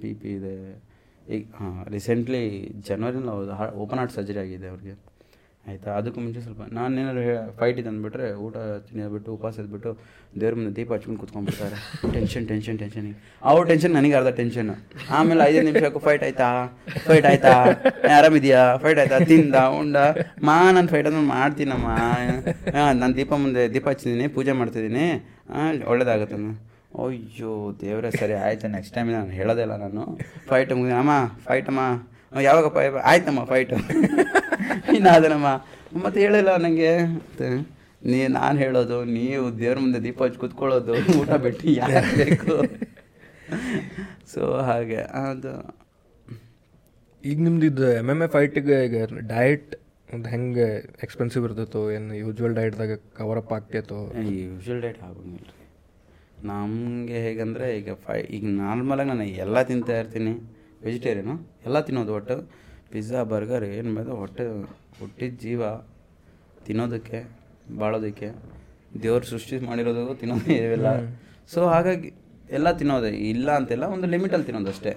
ಬಿ 0.00 0.14
ಪಿ 0.14 0.28
ಇದೆ. 0.28 0.82
ಈಗ 1.28 1.46
ಹಾಂ 1.56 1.86
ರೀಸೆಂಟ್ಲಿ 1.90 2.72
ಜನ್ವರಿನಲ್ಲಿ 2.80 3.72
ಓಪನ್ 3.74 3.98
ಹಾರ್ಟ್ 3.98 4.14
ಸರ್ಜರಿ 4.14 4.38
ಆಗಿದೆ 4.38 4.68
ಅವ್ರಿಗೆ. 4.68 5.09
ಆಯಿತಾ? 5.64 5.90
ಅದಕ್ಕೂ 5.98 6.18
ಮುಂಚೆ 6.20 6.40
ಸ್ವಲ್ಪ 6.40 6.62
ನಾನು 6.76 6.92
ಏನಾದ್ರು 7.00 7.22
ಫೈಟ್ 7.58 7.78
ಇದೆ 7.80 7.88
ಅಂದ್ಬಿಟ್ರೆ 7.88 8.26
ಊಟ 8.44 8.56
ತಿನ್ನೋದ್ಬಿಟ್ಟು 8.86 9.30
ಉಪವಾಸ 9.36 9.58
ಇದ್ಬಿಟ್ಟು 9.58 9.90
ದೇವ್ರ 10.40 10.52
ಮುಂದೆ 10.54 10.72
ದೀಪ 10.76 10.90
ಹಚ್ಕೊಂಡು 10.96 11.20
ಕುತ್ಕೊಂಡ್ಬಿಡ್ತಾರೆ 11.20 11.76
ಟೆನ್ಷನ್ 12.14 12.46
ಟೆನ್ಷನ್ 12.50 12.78
ಟೆನ್ಷನ್ 12.82 13.08
ಅವ್ರ 13.50 13.62
ಟೆನ್ಷನ್ 13.70 13.92
ನನಗೆ 13.98 14.14
ಅರ್ಧ 14.20 14.30
ಟೆನ್ಷನ್ 14.40 14.70
ಆಮೇಲೆ 15.18 15.44
ಐದು 15.50 15.62
ನಿಮಿಷಕ್ಕೂ 15.68 16.00
ಫೈಟ್ 16.06 16.24
ಆಯ್ತಾ 16.28 16.48
ಫೈಟ್ 17.06 17.26
ಆಯ್ತಾ? 17.30 17.52
ಆರಾಮಿದ್ಯಾ? 18.16 18.62
ಫೈಟ್ 18.76 19.00
ಆಯ್ತಾ? 19.02 19.18
ತಿಂದ, 19.30 19.54
ಉಂಡ. 19.80 19.96
ಮಾ, 20.48 20.56
ನಾನು 20.76 20.88
ಫೈಟ್ 20.88 21.08
ಅಂದ್ರೆ 21.10 21.24
ಮಾಡ್ತೀನಮ್ಮ. 21.34 21.88
ನಾನು 23.02 23.12
ದೀಪ 23.16 23.32
ಮುಂದೆ 23.44 23.64
ದೀಪ 23.74 23.88
ಹಚ್ಚಿದ್ದೀನಿ 23.88 24.28
ಪೂಜೆ 24.38 24.54
ಮಾಡ್ತಿದ್ದೀನಿ 24.60 25.06
ಒಳ್ಳೇದಾಗುತ್ತೆ 25.92 26.36
ಅಯ್ಯೋ, 27.02 27.52
ದೇವ್ರೆ, 27.80 28.10
ಸರಿ, 28.20 28.34
ಆಯ್ತು. 28.46 28.68
ನೆಕ್ಸ್ಟ್ 28.76 28.94
ಟೈಮ್ 28.94 29.10
ನಾನು 29.12 29.30
ಹೇಳೋದೇ 29.40 29.62
ಇಲ್ಲ 29.66 29.74
ನಾನು. 29.86 30.04
ಫೈಟ್ 30.48 30.72
ಮುಗಿದ 30.78 30.96
ಅಮ್ಮ 31.02 31.12
ಫೈಟ್ 31.48 31.68
ಅಮ್ಮ. 31.72 31.82
ಯಾವಾಗಪ್ಪ, 32.40 32.78
ಆಯ್ತಮ್ಮ 33.10 33.40
ಫೈಟು 33.44 33.76
ಇನ್ನಾದನಮ್ಮ. 34.96 35.48
ಮತ್ತೆ 36.04 36.18
ಹೇಳಿಲ್ಲ 36.24 36.50
ನನಗೆ 36.66 36.90
ನೀ 38.10 38.18
ನಾನು 38.38 38.56
ಹೇಳೋದು 38.64 38.98
ನೀವು 39.16 39.44
ದೇವ್ರ 39.60 39.76
ಮುಂದೆ 39.84 39.98
ದೀಪ 40.04 40.20
ಹಚ್ಚಿ 40.24 40.38
ಕುತ್ಕೊಳ್ಳೋದು 40.42 40.92
ಊಟ 41.20 41.32
ಬಿಟ್ಟು 41.44 41.66
ಯಾರು 41.80 42.10
ಬೇಕು? 42.20 42.54
ಸೊ 44.32 44.42
ಹಾಗೆ 44.68 45.00
ಅದು. 45.22 45.54
ಈಗ 47.22 47.38
ನಿಮ್ದು 47.46 47.66
ಇದು 47.70 47.86
ಎಂ 48.00 48.08
ಎಂ 48.12 48.20
ಎ 48.26 48.28
ಫೈಟಿಗೆ 48.34 48.76
ಈಗ 48.86 48.98
ಡಯಟ್ 49.32 49.72
ಒಂದು 50.08 50.28
ಹೆಂಗೆ 50.34 50.66
ಎಕ್ಸ್ಪೆನ್ಸಿವ್ 51.06 51.44
ಇರ್ತೈತೋ 51.48 51.80
ಏನು 51.96 52.14
ಯೂಶ್ವಲ್ 52.22 52.54
ಡಯಟ್ದಾಗ 52.58 52.92
ಕವರ್ 53.18 53.40
ಅಪ್ 53.42 53.52
ಆಗ್ತೈತೋ? 53.56 53.98
ಯೂಶ್ವಲ್ 54.38 54.80
ಡಯಟ್ 54.84 55.02
ಆಗೋಂಗಿಲ್ಲ 55.08 55.50
ನಮಗೆ 56.50 57.18
ಹೇಗಂದರೆ 57.26 57.66
ಈಗ 57.78 57.92
ಫೈ 58.04 58.18
ಈಗ 58.36 58.44
ನಾರ್ಮಲಾಗಿ 58.62 59.08
ನಾನು 59.12 59.26
ಎಲ್ಲ 59.44 59.62
ತಿಂತಾ 59.70 59.96
ಇರ್ತೀನಿ. 60.02 60.32
ವೆಜಿಟೇರಿಯನು 60.86 61.34
ಎಲ್ಲ 61.66 61.80
ತಿನ್ನೋದು 61.88 62.12
ಒಟ್ಟು. 62.18 62.36
ಪಿಜ್ಜಾ 62.92 63.20
ಬರ್ಗರ್ 63.32 63.64
ಏನು 63.78 63.90
ಬೇಡ 63.96 64.08
ಹೊಟ್ಟೆ 64.22 64.44
ಹುಟ್ಟಿದ 65.00 65.34
ಜೀವ 65.44 65.62
ತಿನ್ನೋದಕ್ಕೆ 66.66 67.18
ಬಾಳೋದಕ್ಕೆ 67.80 68.28
ದೇವ್ರು 69.02 69.26
ಸೃಷ್ಟಿ 69.32 69.56
ಮಾಡಿರೋದು 69.68 70.14
ತಿನ್ನೋದು 70.20 70.48
ಇವೆಲ್ಲ. 70.58 70.88
ಸೊ 71.52 71.60
ಹಾಗಾಗಿ 71.74 72.08
ಎಲ್ಲ 72.56 72.68
ತಿನ್ನೋದೇ 72.80 73.10
ಇಲ್ಲ 73.32 73.48
ಅಂತೆಲ್ಲ 73.60 73.84
ಒಂದು 73.94 74.06
ಲಿಮಿಟಲ್ಲಿ 74.14 74.46
ತಿನ್ನೋದು 74.48 74.70
ಅಷ್ಟೇ. 74.74 74.92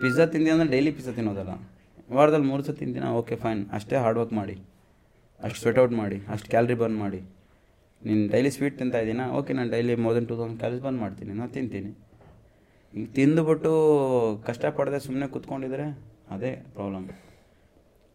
ಪಿಜ್ಜಾ 0.00 0.24
ತಿಂದಿ 0.34 0.50
ಅಂದರೆ 0.54 0.68
ಡೈಲಿ 0.74 0.90
ಪಿಜ್ಜಾ 0.96 1.12
ತಿನ್ನೋದಲ್ಲ. 1.18 1.52
ವಾರದಲ್ಲಿ 2.16 2.46
ಮೂರು 2.52 2.62
ಸತಿ 2.66 2.80
ತಿಂದಿನ? 2.82 3.06
ಓಕೆ 3.20 3.36
ಫೈನ್ 3.44 3.62
ಅಷ್ಟೇ 3.76 3.96
ಹಾರ್ಡ್ 4.04 4.18
ವರ್ಕ್ 4.20 4.34
ಮಾಡಿ. 4.40 4.56
ಅಷ್ಟು 5.46 5.58
ಸ್ವೆಟ್ 5.62 5.78
ಔಟ್ 5.82 5.94
ಮಾಡಿ. 6.02 6.18
ಅಷ್ಟು 6.34 6.48
ಕ್ಯಾಲ್ರಿ 6.54 6.76
ಬರ್ನ್ 6.82 6.98
ಮಾಡಿ. 7.04 7.20
ನೀನು 8.06 8.24
ಡೈಲಿ 8.34 8.50
ಸ್ವೀಟ್ 8.56 8.76
ತಿಂತಾ 8.80 8.98
ಇದ್ದೀನ 9.04 9.22
ಓಕೆ 9.38 9.52
ನಾನು 9.58 9.70
daily 9.74 9.94
more 10.04 10.14
than 10.16 10.26
two 10.30 10.36
thousand 10.40 10.58
calorie 10.62 10.80
ಬಂದ್ 10.86 11.00
ಮಾಡ್ತೀನಿ. 11.04 11.32
ನಾನು 11.40 11.50
ತಿಂತೀನಿ. 11.56 11.92
ಈಗ 12.96 13.06
ತಿಂದುಬಿಟ್ಟು 13.18 13.72
ಕಷ್ಟಪಡದೆ 14.48 15.00
ಸುಮ್ಮನೆ 15.06 15.28
ಕೂತ್ಕೊಂಡಿದ್ರೆ 15.36 15.86
ಅದೇ 16.34 16.52
ಪ್ರಾಬ್ಲಮ್ 16.76 17.06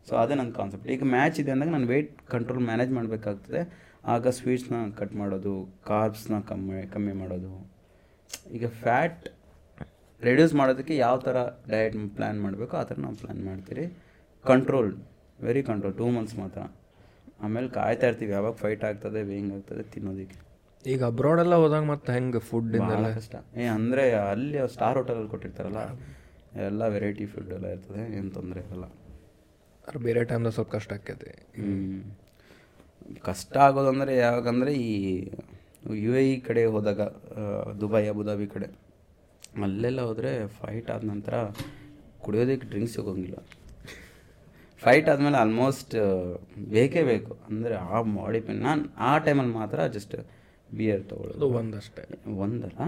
ಸೊ 0.07 0.13
ಅದೇ 0.21 0.35
ನನ್ನ 0.39 0.51
ಕಾನ್ಸೆಪ್ಟ್ 0.59 0.87
ಈಗ 0.95 1.03
ಮ್ಯಾಚ್ 1.15 1.37
ಇದೆ 1.41 1.51
ಅಂದಾಗ 1.55 1.71
ನಾನು 1.77 1.89
ವೆಯ್ಟ್ 1.93 2.13
ಕಂಟ್ರೋಲ್ 2.33 2.63
ಮ್ಯಾನೇಜ್ 2.69 2.91
ಮಾಡಬೇಕಾಗ್ತದೆ. 2.97 3.61
ಆಗ 4.13 4.27
ಸ್ವೀಟ್ಸ್ನ 4.39 4.75
ಕಟ್ 4.99 5.15
ಮಾಡೋದು 5.21 5.53
ಕಾರ್ಬ್ಸ್ನ 5.89 6.35
ಕಮ್ಮಿ 6.51 6.79
ಕಮ್ಮಿ 6.93 7.13
ಮಾಡೋದು. 7.21 7.53
ಈಗ 8.57 8.65
ಫ್ಯಾಟ್ 8.83 9.23
ರೆಡ್ಯೂಸ್ 10.21 10.53
ಮಾಡೋದಕ್ಕೆ 10.59 10.95
ಯಾವ 11.05 11.15
ಥರ 11.27 11.37
ಡಯಟ್ 11.73 11.95
ಪ್ಲ್ಯಾನ್ 12.17 12.39
ಮಾಡಬೇಕು 12.45 12.73
ಆ 12.81 12.83
ಥರ 12.89 12.97
ನಾವು 13.05 13.15
ಪ್ಲ್ಯಾನ್ 13.21 13.41
ಮಾಡ್ತೀರಿ. 13.49 13.85
Control 14.45 14.91
very 15.47 15.61
control 15.69 15.95
two 16.01 16.07
months 16.15 16.35
ಮಾತ್ರ. 16.41 16.61
ಆಮೇಲೆ 17.45 17.69
ಕಾಯ್ತಾ 17.77 18.07
ಇರ್ತೀವಿ 18.11 18.33
ಯಾವಾಗ 18.37 18.55
ಫೈಟ್ 18.63 18.83
ಆಗ್ತದೆ 18.89 19.21
ವೇಯಿಂಗ್ 19.29 19.53
ಆಗ್ತದೆ 19.57 19.83
ತಿನ್ನೋದಕ್ಕೆ. 19.93 20.39
ಈಗ 20.93 21.01
ಅಬ್ರಾಡ್ 21.11 21.39
ಎಲ್ಲ 21.43 21.55
ಹೋದಾಗ 21.63 21.85
ಮತ್ತೆ 21.93 22.11
ಹೆಂಗೆ 22.17 22.41
ಫುಡ್ 22.49 22.75
ಕಷ್ಟ. 23.19 23.35
ಏ 23.61 23.65
ಅಂದರೆ 23.77 24.03
ಅಲ್ಲಿ 24.31 24.59
ಸ್ಟಾರ್ 24.75 24.97
ಹೋಟೆಲಲ್ಲಿ 24.99 25.31
ಕೊಟ್ಟಿರ್ತಾರಲ್ಲ 25.33 25.83
ಎಲ್ಲ 26.69 26.81
ವೆರೈಟಿ 26.95 27.25
ಫುಡ್ 27.33 27.51
ಎಲ್ಲ 27.57 27.67
ಇರ್ತದೆ 27.75 28.03
ಏನು 28.17 28.29
ತೊಂದರೆ 28.37 28.61
ಇರಲ್ಲ 28.65 28.87
ಬೇರೆ 29.87 30.23
ಟೈಮ್ದಾಗ 30.23 30.49
ಸ್ವಲ್ಪ 30.49 30.71
ಕಷ್ಟ 30.71 30.93
ಆಕೈತಿ 30.93 31.57
ಹ್ಮ್. 31.57 32.03
ಕಷ್ಟ 33.23 33.57
ಆಗೋದಂದರೆ 33.57 34.17
ಯಾವಾಗಂದರೆ 34.17 34.83
ಈ 34.83 35.29
ಯು 35.97 36.15
ಎ 36.15 36.27
ಇ 36.27 36.39
ಕಡೆ 36.39 36.65
ಹೋದಾಗ 36.65 37.01
ದುಬೈ 37.79 38.07
ಅಬುದಾಬಿ 38.07 38.47
ಕಡೆ 38.47 38.67
ಅಲ್ಲೆಲ್ಲ 39.63 40.01
ಹೋದರೆ 40.01 40.47
ಫೈಟ್ 40.57 40.91
ಆದ 40.91 41.03
ನಂತರ 41.03 41.51
ಕುಡಿಯೋದಕ್ಕೆ 42.21 42.67
ಡ್ರಿಂಕ್ಸ್ 42.67 42.95
ಸಿಗೋಂಗಿಲ್ಲ. 42.95 43.35
ಫೈಟ್ 44.81 45.09
ಆದಮೇಲೆ 45.09 45.37
ಆಲ್ಮೋಸ್ಟ್ 45.37 45.95
ಬೇಕೇ 46.69 47.03
ಬೇಕು. 47.03 47.37
ಅಂದರೆ 47.47 47.87
ಆ 47.87 48.11
ಬಾಡಿ 48.11 48.39
ಪೇನ್ 48.39 48.61
ನಾನು 48.61 48.99
ಆ 48.99 49.17
ಟೈಮಲ್ಲಿ 49.17 49.53
ಮಾತ್ರ 49.53 49.87
ಜಸ್ಟ್ 49.87 50.15
ಬಿಯರ್ 50.69 51.03
ತೊಗೊಳ್ಳೋದು. 51.03 51.53
ಒಂದಷ್ಟೇ. 51.53 52.03
ಒಂದಲ್ಲ? 52.37 52.79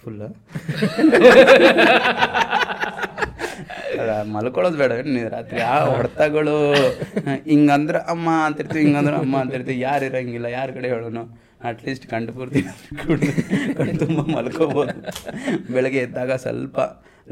ಫುಲ್ಲ 0.00 0.22
ಮಲ್ಕೊಳ್ಳೋದು 4.34 4.78
ಬೇಡ 4.82 4.92
ನೀವು 5.16 5.28
ರಾತ್ರಿ? 5.36 5.60
ಆ 5.74 5.76
ಹೊಡೆತಗಳು, 5.92 6.56
ಹಿಂಗಂದ್ರೆ 7.50 8.00
ಅಮ್ಮ 8.12 8.28
ಅಂತಿರ್ತೀವಿ, 8.46 8.82
ಹಿಂಗಂದ್ರೆ 8.86 9.16
ಅಮ್ಮ 9.16 9.34
ಅಂತಿರ್ತೀವಿ, 9.42 9.78
ಯಾರು 9.80 10.04
ಇರಂಗಿಲ್ಲ, 10.10 10.46
ಯಾರ 10.58 10.68
ಕಡೆ 10.76 10.90
ಹೇಳೋನು? 10.94 11.24
ಅಟ್ಲೀಸ್ಟ್ 11.70 12.06
ಕಂಡು 12.12 12.32
ಪೂರ್ತಿ 12.36 12.62
ಕಣ್ಣು 13.00 13.98
ತುಂಬ 14.04 14.20
ಮಲ್ಕೋಬೋದು. 14.36 14.94
ಬೆಳಗ್ಗೆ 15.74 16.00
ಎದ್ದಾಗ 16.06 16.32
ಸ್ವಲ್ಪ 16.44 16.78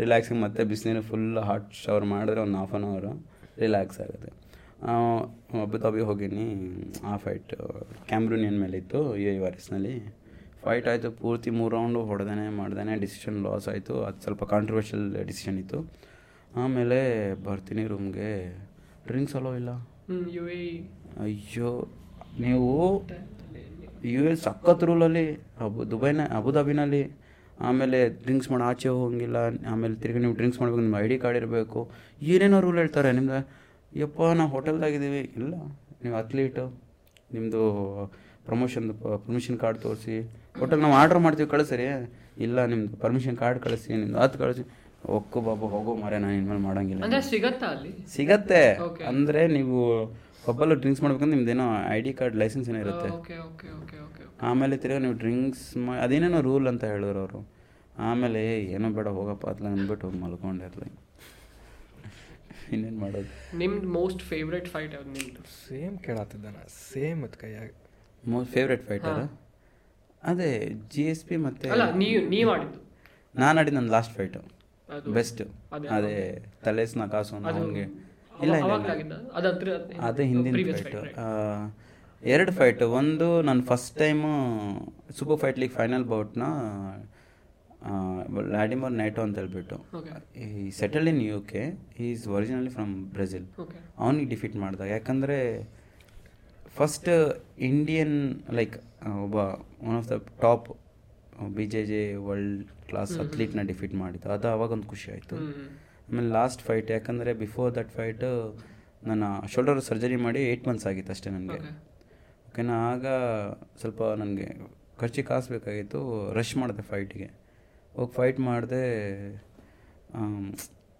ರಿಲ್ಯಾಕ್ಸಿಂಗ್ 0.00 0.40
ಮತ್ತೆ 0.42 0.64
ಬಿಸಿನೀರು 0.72 1.02
ಫುಲ್ 1.08 1.38
ಹಾಟ್ 1.48 1.70
ಶವರ್ 1.84 2.06
ಮಾಡಿದ್ರೆ 2.12 2.40
ಒಂದು 2.46 2.58
ಹಾಫ್ 2.58 2.74
ಆನ್ 2.74 2.86
ಅವರು 2.90 3.12
ರಿಲ್ಯಾಕ್ಸ್ 3.62 3.98
ಆಗುತ್ತೆ. 4.04 4.30
ಅಬುದಾಬಿ 5.62 6.02
ಹೋಗೀನಿ, 6.10 6.44
ಆ 7.10 7.14
ಫೈಟ್ 7.24 7.54
ಕ್ಯಾಮ್ರೂನಿಯನ್ 8.10 8.58
ಮೇಲೆ 8.64 8.76
ಇತ್ತು 8.82 9.00
ಎ 9.30 9.32
ವಾರಿಸ್ನಲ್ಲಿ. 9.44 9.94
ಫೈಟ್ 10.64 10.86
ಆಯಿತು, 10.92 11.08
ಪೂರ್ತಿ 11.20 11.50
ಮೂರು 11.58 11.72
ರೌಂಡು 11.76 12.00
ಹೊಡೆದೇನೆ, 12.10 12.46
ಮಾಡ್ದೇನೆ 12.60 12.94
ಡಿಸಿಷನ್ 13.04 13.36
ಲಾಸ್ 13.46 13.66
ಆಯಿತು, 13.72 13.94
ಅದು 14.06 14.18
ಸ್ವಲ್ಪ 14.24 14.44
ಕಾಂಟ್ರವರ್ಷಿಯಲ್ 14.54 15.04
ಡಿಸಿಷನ್ 15.30 15.58
ಇತ್ತು. 15.58 15.78
ಆಮೇಲೆ 16.62 16.98
ಬರ್ತೀನಿ 17.46 17.82
ರೂಮ್ಗೆ. 17.86 18.30
ಡ್ರಿಂಕ್ಸ್ 19.08 19.36
ಅಲೋ 19.36 19.50
ಇಲ್ಲ? 19.60 19.70
ಯು 20.36 20.44
ಅಯ್ಯೋ 21.24 21.70
ನೀವು 22.44 22.70
ಯು 24.12 24.22
ಎಸ್ 24.30 24.42
ಸಖತ್ 24.42 24.84
ರೂಲಲ್ಲಿ 24.88 25.24
ಅಬು 25.64 25.90
ದುಬೈನ 25.90 26.20
ಅಬುಧಾಬಿನಲ್ಲಿ 26.38 27.02
ಆಮೇಲೆ 27.68 27.98
ಡ್ರಿಂಕ್ಸ್ 28.08 28.50
ಮಾಡಿ 28.50 28.64
ಆಚೆ 28.68 28.88
ಹೋಗಂಗಿಲ್ಲ 28.88 29.38
ಆಮೇಲೆ 29.72 29.94
ತಿರ್ಗಿ 30.02 30.18
ನೀವು 30.18 30.34
ಡ್ರಿಂಕ್ಸ್ 30.34 30.60
ಮಾಡಬೇಕು 30.60 30.82
ನಿಮ್ಮ 30.82 30.98
ಐ 31.04 31.08
ಡಿ 31.12 31.18
ಕಾರ್ಡ್ 31.18 31.38
ಇರಬೇಕು. 31.40 31.80
ಏನೇನೋ 32.22 32.60
ರೂಲ್ 32.60 32.78
ಹೇಳ್ತಾರೆ 32.82 33.12
ನಿಮ್ದು 33.12 33.38
ಯಪ್ಪ 34.02 34.20
ನಾವು 34.40 34.50
ಹೋಟೆಲ್ದಾಗಿದ್ದೀವಿ 34.50 35.22
ಇಲ್ಲ 35.36 35.54
ನೀವು 36.02 36.16
ಅಥ್ಲೀಟು 36.16 36.64
ನಿಮ್ಮದು 37.34 37.62
ಪ್ರಮೋಷನ್ದು 38.46 38.94
ಪರ್ಮಿಷನ್ 39.24 39.58
ಕಾರ್ಡ್ 39.58 39.78
ತೋರಿಸಿ. 39.78 40.16
ಹೋಟೆಲ್ 40.60 40.80
ನಾವು 40.80 40.94
ಆರ್ಡ್ರ್ 40.94 41.20
ಮಾಡ್ತೀವಿ 41.24 41.48
ಕಳಿಸ್ರಿ. 41.50 41.86
ಇಲ್ಲ 42.46 42.64
ನಿಮ್ಮದು 42.64 42.96
ಪರ್ಮಿಷನ್ 42.96 43.36
ಕಾರ್ಡ್ 43.36 43.60
ಕಳಿಸಿ 43.66 43.90
ನಿಮ್ದು 43.92 44.18
ಅದು 44.18 44.38
ಕಳಿಸಿ. 44.38 44.62
ಒಕ್ಕು 45.16 45.40
ಬಾಬು 45.40 45.66
ಹೋಗೋ 45.66 45.92
ಮಾರೆ 45.96 46.18
ನಾನು 46.18 46.34
ಇನ್ಮೇಲೆ 46.34 46.60
ಮಾಡಂಗಿಲ್ಲ 46.60 47.02
ಅಂದ್ರೆ 47.04 47.20
ಸಿಗತ್ತಾ 47.30 47.66
ಅಲ್ಲಿ? 47.66 47.92
ಸಿಗತ್ತೆ. 48.16 48.62
ಅಂದ್ರೆ 49.10 49.40
ನೀವು 49.48 49.78
ಪಬ್ಬಲ್ಲಿ 50.46 50.74
ಡ್ರಿಂಕ್ಸ್ 50.74 51.02
ಮಾಡ್ಬೇಕಂದ್ರೆ 51.02 51.36
ನಿಮ್ದೇನೋ 51.36 51.66
ಐ 51.88 52.00
ಡಿ 52.00 52.12
ಕಾರ್ಡ್ 52.12 52.36
ಲೈಸೆನ್ಸ್ 52.36 52.68
ಏನೋ 52.70 52.80
ಇರುತ್ತೆ. 52.84 53.08
ಓಕೆ 53.18 53.36
ಓಕೆ 53.48 53.68
ಓಕೆ 53.80 53.96
ಓಕೆ 54.06 54.24
ಆಮೇಲೆ 54.48 54.76
ತಿರ್ಗಾ 54.76 54.98
ನೀವು 54.98 55.16
ಡ್ರಿಂಕ್ಸ್ 55.22 55.76
ಮಾ 55.76 55.94
ಅದೇನೇನೋ 56.04 56.40
ರೂಲ್ 56.40 56.68
ಅಂತ 56.68 56.84
ಹೇಳಿದ್ರು 56.84 57.20
ಅವರು. 57.24 57.40
ಆಮೇಲೆ 58.08 58.42
ಏನೋ 58.74 58.90
ಬೇಡ 58.90 59.08
ಹೋಗಪ್ಪ 59.18 59.46
ಅತ್ಲ 59.46 59.66
ಅಂದ್ಬಿಟ್ಟು 59.66 60.10
ಮಲ್ಕೊಂಡಿರ್ಲಿ 60.22 60.90
ಇನ್ನೇನು 62.72 62.98
ಮಾಡೋದು? 63.00 63.30
ನಿಮ್ದು 63.58 63.88
ಮೋಸ್ಟ್ 63.88 64.22
ಫೇವ್ರೆಟ್ 64.22 64.68
ಫೈಟ್ 64.68 64.92
ಯಾವ್ದು 64.94 65.10
ನಿಮ್ದು? 65.18 65.40
ಸೇಮ್ 65.68 65.98
ಕೇಳತ್ತಿದ್ದ 65.98 66.46
ಸೇಮ್ 66.92 67.20
ಅದು 67.24 67.38
ಕೈಯಾಗ. 67.40 67.70
ಮೋಸ್ಟ್ 68.28 68.52
ಫೇವ್ರೆಟ್ 68.54 68.84
ಫೈಟರ್ 68.88 69.20
ಅದೇ 70.22 70.50
ಜಿ 70.94 71.02
ಎಸ್ 71.02 71.24
ಪಿ 71.24 71.36
ಮತ್ತೆ 71.36 71.68
ನೀವು 72.04 72.20
ನೀವು 72.28 72.50
ಆಡಿದ್ದು? 72.54 72.80
ನಾನು 73.34 73.60
ಆಡಿದ್ದು 73.60 73.78
ನನ್ನ 73.80 73.90
ಲಾಸ್ಟ್ 73.90 74.14
ಫೈಟು 74.16 74.40
ಬೆಸ್ಟ್ 75.16 75.40
ಅದೇ 75.96 76.14
ತಲೆ 76.14 76.14
ತಲೆಸ್ನ 76.66 77.06
ಕಾಸು 77.14 77.34
ಅವನಿಗೆ 77.36 77.86
ಇಲ್ಲ 78.44 78.54
ಇಲ್ಲ 78.62 78.72
ಅದೇ 80.08 80.24
ಹಿಂದಿನ 80.32 80.54
ಫೈಟು? 80.76 81.00
ಎರಡು 82.22 82.52
ಫೈಟ್ 82.58 82.82
ಒಂದು 82.98 83.26
ನಾನು 83.48 83.62
first 83.70 83.92
time 84.02 84.30
super 85.18 85.38
fight 85.42 85.58
league 85.62 85.74
final 85.80 86.04
ಬೌಟ್ನ 86.12 86.44
Vladimir 88.36 88.92
ನೈಟೋ 89.00 89.20
ಅಂತ 89.26 89.36
ಹೇಳ್ಬಿಟ್ಟು. 89.40 89.76
ಈ 90.42 90.70
settle 90.80 91.06
in 91.12 91.20
U 91.22 91.38
K 91.52 91.62
is 92.06 92.24
originally 92.36 92.72
from 92.76 92.92
Brazil. 93.16 93.46
ಅವನಿಗೆ 94.02 94.28
ಡಿಫೀಟ್ 94.32 94.56
ಮಾಡಿದಾಗ 94.64 94.88
ಯಾಕಂದರೆ 94.88 95.38
ಫಸ್ಟ್ 96.78 97.08
ಇಂಡಿಯನ್ 97.70 98.16
ಲೈಕ್ 98.58 98.76
ಒಬ್ಬ 99.24 99.36
one 99.88 99.96
of 100.00 100.08
the 100.12 100.18
top 100.44 100.68
B 101.56 101.66
J 101.66 101.82
J 101.86 102.00
world 102.14 102.64
class 102.88 103.12
ಅಥ್ಲೀಟ್ನ 103.18 103.62
defeat 103.62 103.94
ಮಾಡಿದ್ದು. 103.94 104.28
ಅದು 104.32 104.48
ಅವಾಗ 104.48 104.70
ಒಂದು 104.70 104.88
ಖುಷಿ 104.88 105.12
ಆಯಿತು. 105.12 105.36
ಆಮೇಲೆ 106.08 106.28
ಲಾಸ್ಟ್ 106.28 106.62
ಫೈಟ್ 106.62 106.90
ಯಾಕಂದರೆ 106.90 107.32
ಬಿಫೋರ್ 107.34 107.74
ದಟ್ 107.74 107.90
ಫೈಟ್ 107.90 108.24
ನನ್ನ 109.06 109.24
ಶೋಲ್ಡರ್ 109.52 109.80
ಸರ್ಜರಿ 109.80 110.16
ಮಾಡಿ 110.16 110.40
ಏಯ್ಟ್ 110.42 110.68
ಮಂತ್ಸ್ 110.68 110.86
ಆಗಿತ್ತು 110.86 111.12
ಅಷ್ಟೇ 111.12 111.30
ನನಗೆ. 111.30 111.60
ಓಕೆನಾ 112.48 112.76
ಆಗ 112.92 113.06
ಸ್ವಲ್ಪ 113.80 114.02
ನನಗೆ 114.22 114.48
ಖರ್ಚಿಗೆ 115.00 115.26
ಕಾಸು 115.26 115.48
ಬೇಕಾಗಿತ್ತು 115.52 116.00
ರಶ್ 116.34 116.56
ಮಾಡಿದೆ 116.56 116.82
ಫೈಟಿಗೆ 116.82 117.28
ಹೋಗಿ 117.96 118.12
ಫೈಟ್ 118.12 118.40
ಮಾಡಿದೆ 118.40 118.84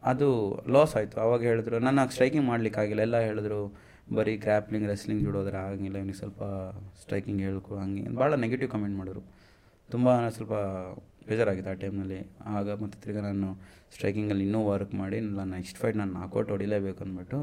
ಅದು 0.02 0.28
ಲಾಸ್ 0.72 0.96
ಆಯಿತು. 0.96 1.16
ಆವಾಗ 1.20 1.40
ಹೇಳಿದ್ರು 1.42 1.78
ನನ್ನ 1.78 2.06
ಸ್ಟ್ರೈಕಿಂಗ್ 2.06 2.46
ಮಾಡ್ಲಿಕ್ಕಾಗಿಲ್ಲ 2.46 3.00
ಎಲ್ಲ 3.00 3.18
ಹೇಳಿದ್ರು 3.20 3.60
ಬರೀ 4.14 4.36
ಗ್ರ್ಯಾಪ್ಲಿಂಗ್ 4.36 4.86
ರೆಸ್ಲಿಂಗ್ 4.88 5.22
ಜುಡೋದ್ರೆ 5.22 5.56
ಆಗಂಗಿಲ್ಲ 5.56 5.96
ಇವನಿಗೆ 5.96 6.18
ಸ್ವಲ್ಪ 6.18 6.42
ಸ್ಟ್ರೈಕಿಂಗ್ 7.00 7.42
ಹೇಳ್ಕೊ 7.42 7.76
ಹಂಗೆ. 7.76 8.04
ಭಾಳ 8.20 8.34
ನೆಗೆಟಿವ್ 8.34 8.70
ಕಮೆಂಟ್ 8.70 8.96
ಮಾಡಿದ್ರು. 8.98 9.22
ತುಂಬ 9.94 10.08
ಸ್ವಲ್ಪ 10.36 10.54
ಬೇಜಾರಾಗಿತ್ತು 11.28 11.70
ಆ 11.72 11.74
ಟೈಮ್ನಲ್ಲಿ. 11.82 12.20
ಆಗ 12.56 12.68
ಮತ್ತು 12.82 12.96
ತಿರ್ಗಿ 13.02 13.22
ನಾನು 13.28 13.48
ಸ್ಟ್ರೈಕಿಂಗಲ್ಲಿ 13.94 14.44
ಇನ್ನೂ 14.46 14.60
ವರ್ಕ್ 14.70 14.94
ಮಾಡಿ 15.02 15.18
ನಾನು 15.38 15.50
ನೆಕ್ಸ್ಟ್ 15.56 15.78
ಫೈಟ್ 15.82 15.96
ನಾನು 16.00 16.12
ನಾಕೌಟ್ 16.20 16.50
ಹೊಡಿಲೇಬೇಕು 16.54 17.00
ಅಂದ್ಬಿಟ್ಟು 17.04 17.40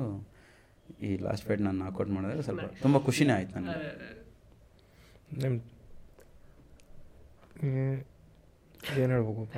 ಈ 1.07 1.09
ಲಾಸ್ಟ್ 1.27 1.45
ಫೈಟ್ 1.47 1.61
ನಾನು 1.67 1.79
ನಾಕೌಟ್ 1.85 2.11
ಮಾಡಿದ್ರೆ 2.17 2.43
ಸ್ವಲ್ಪ 2.47 2.65
ತುಂಬ 2.83 2.97
ಖುಷಿನೇ 3.07 3.33
ಆಯ್ತು 3.37 3.53
ನನಗೆ. 3.57 3.89
ಏನು 9.01 9.11
ಹೇಳ್ಬೇಕಪ್ಪ 9.15 9.57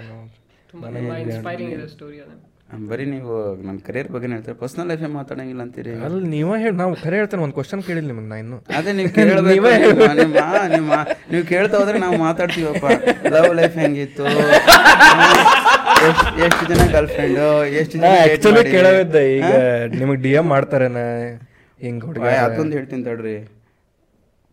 ಬರೀ 2.90 3.06
ನೀವು 3.14 3.34
ನನ್ನ 3.66 3.78
ಕರಿಯರ್ 3.86 4.10
ಬಗ್ಗೆ 4.14 4.28
ಹೇಳ್ತಾರೆ? 4.34 4.56
ಪರ್ಸನಲ್ 4.62 4.88
ಲೈಫೇ 4.92 5.08
ಮಾತಾಡಂಗಿಲ್ಲ 5.16 5.62
ಅಂತೀರಿ? 5.66 5.94
ಅಲ್ಲಿ 6.08 6.28
ನೀವೇ 6.34 6.58
ಹೇಳಿ 6.64 6.76
ನಾವು 6.82 6.92
ಖರೆ 7.04 7.16
ಹೇಳ್ತೇನೆ 7.20 7.42
ಒಂದು 7.46 7.56
ಕ್ವಶನ್ 7.58 7.82
ಕೇಳಿಲ್ಲ 7.88 8.08
ನಿಮಗೆ 8.12 8.28
ನಾ 8.32 8.38
ಇನ್ನು. 8.44 8.58
ಅದೇ 8.78 8.92
ನೀವು 9.00 9.12
ಕೇಳಬೇಕು. 9.18 9.64
ನಿಮ್ಮ 10.74 10.94
ನೀವು 11.32 11.46
ಕೇಳ್ತಾ 11.52 11.76
ಹೋದ್ರೆ 11.82 11.98
ನಾವು 12.06 12.18
ಮಾತಾಡ್ತೀವಪ್ಪ. 12.26 12.86
ಲವ್ 13.36 13.54
ಲೈಫ್ 13.60 13.78
ಹೆಂಗಿತ್ತು? 13.84 14.26
ಎಷ್ಟು 16.10 16.28
ಎಷ್ಟು 16.46 16.64
ಜನ 16.72 16.82
ಗರ್ಲ್ 16.96 17.10
ಫ್ರೆಂಡು 17.16 17.48
ಎಷ್ಟು 17.80 17.96
ಜನ 17.98 18.12
ಆ್ಯಕ್ಚುಲಿ 18.20 18.62
ಮಾಡಿದ್ರಿ? 18.88 19.24
ಈಗ? 19.38 19.52
ನಿಮಗೆ 20.02 20.20
ಡಿ 20.26 20.34
ಎಂ 20.42 20.48
ಮಾಡ್ತಾರೇನ 20.54 21.02
ಹಿಂಗೆ 21.86 22.06
ಹುಡುಗ. 22.10 22.28
ಅದೊಂದು 22.46 22.76
ಹೇಳ್ತೀನಿ 22.78 23.04
ತಡ್ರಿ. 23.10 23.38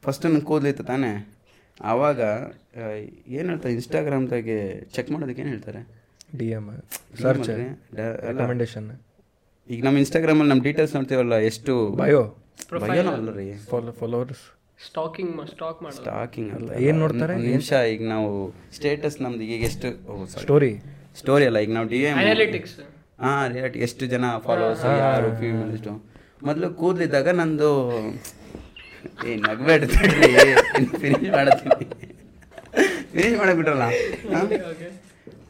ಫಸ್ಟ್ 0.07 0.25
ನನ್ನ 0.27 0.41
ಕೂದಲಿತ್ತು 0.51 0.87
ತಾನೇ. 0.93 1.13
ಆವಾಗ 1.93 2.21
ಏನು 3.37 3.47
ಹೇಳ್ತಾರೆ 3.51 3.73
ಇನ್ಸ್ಟಾಗ್ರಾಮ್ದಾಗೆ 3.77 4.59
ಚೆಕ್ 4.97 5.09
ಮಾಡೋದಕ್ಕೆ 5.15 5.43
ಏನು 5.45 5.53
ಹೇಳ್ತಾರೆ? 5.55 5.83
D 6.31 6.49
M 6.57 6.65
search? 7.23 7.49
ರೆಕಮೆಂಡೇಶನ್ 8.29 8.89
ಈಗ 9.69 9.81
ನಮ್ಮ 9.87 9.97
ಇನ್ಸ್ಟಾಗ್ರಾಮಲ್ಲಿ 10.03 10.51
ನಮ್ಮ 10.53 10.63
ಡೀಟೇಲ್ಸ್ 10.69 10.93
ನೋಡ್ತೀವಲ್ಲ 10.97 11.37
ಎಷ್ಟು? 11.51 11.75
ಬಯೋ 12.01 12.23
ಬಯೋನೋ 12.83 13.13
ಅಲ್ಲ 13.19 13.31
ರೀ. 13.39 13.47
ಫಾಲೋವರ್ಸ್ 14.01 14.45
ಸ್ಟಾಕಿಂಗ್ 14.79 15.31
ಸ್ಟಾಕ್ 15.53 15.79
ಮಾಡಿ 15.85 15.97
ಸ್ಟಾಕಿಂಗ್ 15.99 16.51
ಅಲ್ಲ 16.57 16.71
ಏನು 16.87 16.99
ನೋಡ್ತಾರೆ? 17.05 17.35
ನಿಮಿಷ 17.47 17.71
ಈಗ 17.93 18.03
ನಾವು 18.13 18.31
ಸ್ಟೇಟಸ್ 18.77 19.17
ನಮ್ದು 19.25 19.45
ಈಗ 19.47 19.63
ಎಷ್ಟು? 19.71 19.89
ಸ್ಟೋರಿ 20.37 20.73
ಸ್ಟೋರಿ 21.21 21.45
ಅಲ್ಲ 21.51 21.59
ಈಗ 21.65 21.73
ನಾವು 21.77 21.89
ಡಿ 21.93 22.01
ಎಂ 22.07 22.19
ಅನಾಲಿಟಿಕ್ಸ್ 22.23 22.75
ಹಾಂ 23.25 23.39
ರಿಯಾಲಿಟಿ 23.53 23.81
ಎಷ್ಟು 23.87 24.07
ಜನ 24.15 24.25
ಫಾಲೋವರ್ಸ್ 24.47 24.85
ಯಾರು 25.03 25.31
ಫೀಮೇಲ್ 25.41 25.71
ಎಷ್ಟು? 25.77 25.93
ಮೊದಲು 26.43 26.69
ಕೂದಲಿದ್ದಾಗ 26.81 27.29
ನಂದು 27.41 27.71
ಏ 29.27 29.35
ನಗ್ಬೇಡ 29.45 29.83
ಫಿನಿಶ್ 30.95 31.29
ಮಾಡತ್ತೀನಿ. 31.37 31.87
ಫಿನಿಶ್ 33.13 33.37
ಮಾಡಕ್ 33.41 33.57
ಬಿಟ್ರಲ್ಲ? 33.61 33.85
ಹಾ? 34.33 34.41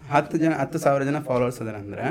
ಹತ್ತು 0.07 0.37
ಜನ 0.43 0.53
ಹತ್ತು 0.61 0.79
ಸಾವಿರ 0.83 1.03
ಜನ 1.05 1.19
ಫಾಲೋವರ್ಸ್ 1.29 1.59
ಅದಾರ 1.63 1.77
ಅಂದ್ರೆ 1.83 2.07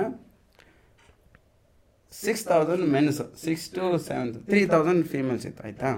six 2.13 2.43
thousand 2.49 2.85
mens 2.93 3.17
six 3.43 3.65
to 3.75 3.85
seven 4.05 4.29
three 4.49 4.61
thousand 4.71 5.03
females 5.11 5.45
ಇತ್ತು 5.49 5.63
ಆಯಿತಾ? 5.65 5.89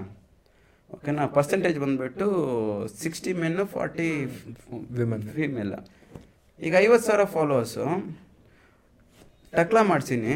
ಓಕೆನಾ 0.90 1.24
ಪರ್ಸೆಂಟೇಜ್ 1.34 1.78
ಬಂದುಬಿಟ್ಟು 1.82 2.26
sixty 2.98 3.32
men 3.40 3.64
forty 3.74 4.08
women 4.98 5.26
female 5.34 5.72
ಈಗ 6.60 6.74
ಐವತ್ತು 6.80 7.06
ಸಾವಿರ 7.08 7.26
ಫಾಲೋವರ್ಸು 7.34 7.86
ಟಕ್ಲಾ 9.52 9.82
ಮಾಡ್ತೀನಿ 9.90 10.34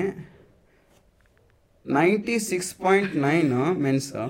ninety 1.86 2.36
six 2.48 2.72
point 2.82 3.14
nine 3.24 3.62
mens 3.80 4.22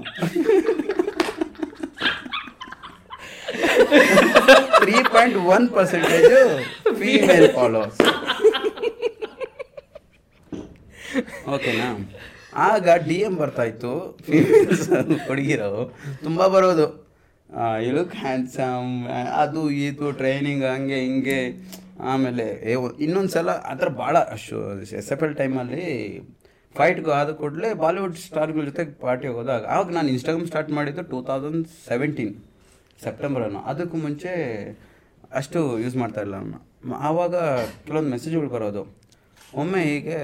three 4.83 4.97
point 5.15 5.39
one 5.55 5.67
percentage 5.77 6.41
female 7.01 7.47
followers 7.59 8.01
ಓಕೆನಾ 11.55 11.89
ಆಗ 12.67 12.89
ಡಿ 13.09 13.17
ಎಂ 13.27 13.35
ಬರ್ತಾಯಿತ್ತು. 13.41 13.93
ಫೀಮೇಲ್ಸ್ 14.27 14.87
ಹುಡುಗಿರೋ. 15.29 15.71
ತುಂಬ 16.25 16.47
ಬರೋದು. 16.55 16.87
ಯು 17.85 17.91
ಲುಕ್ 17.99 18.15
ಹ್ಯಾಂಡ್ಸಮ್ 18.25 18.93
ಅದು 19.43 19.63
ಇದು 19.87 20.07
ಟ್ರೈನಿಂಗ್ 20.21 20.65
ಹಂಗೆ 20.73 20.99
ಹಿಂಗೆ. 21.07 21.41
ಆಮೇಲೆ 22.13 22.47
ಇನ್ನೊಂದು 23.07 23.33
ಸಲ 23.37 23.51
ಆ 23.71 23.75
ಥರ 23.81 23.89
ಭಾಳ 24.03 24.15
ಅಷ್ಟು 24.37 24.59
ಎಸ್ 25.01 25.11
ಎಫ್ 25.17 25.25
ಎಲ್ 25.27 25.35
ಟೈಮಲ್ಲಿ 25.41 25.87
ಫೈಟ್ಗೂ 26.75 27.11
ಆದ 27.21 27.31
ಕೂಡಲೇ 27.41 27.71
ಬಾಲಿವುಡ್ 27.85 28.17
ಸ್ಟಾರ್ಗಳ 28.27 28.65
ಜೊತೆ 28.71 28.85
ಪಾರ್ಟಿ 29.05 29.29
ಹೋದಾಗ, 29.37 29.63
ಆವಾಗ 29.75 29.91
ನಾನು 29.99 30.09
ಇನ್ಸ್ಟಾಗ್ರಾಮ್ 30.15 30.49
ಸ್ಟಾರ್ಟ್ 30.53 30.73
ಮಾಡಿದ್ದು 30.79 31.05
ಟೂ 31.13 31.21
ತೌಸಂಡ್ 31.31 31.67
ಸೆವೆಂಟೀನ್ 31.91 32.35
ಸೆಪ್ಟೆಂಬರನ್ನು 33.05 33.61
ಅದಕ್ಕೂ 33.71 33.97
ಮುಂಚೆ 34.07 34.33
ಅಷ್ಟು 35.41 35.61
ಯೂಸ್ 35.83 35.97
ಮಾಡ್ತಾ 36.03 36.21
ಇಲ್ಲ 36.27 36.37
ನಾನು 36.45 36.95
ಆವಾಗ 37.09 37.35
ಕೆಲವೊಂದು 37.87 38.11
ಮೆಸೇಜ್ಗಳು 38.15 38.51
ಬರೋದು. 38.57 38.83
ಒಮ್ಮೆ 39.61 39.81
ಹೀಗೆ, 39.91 40.19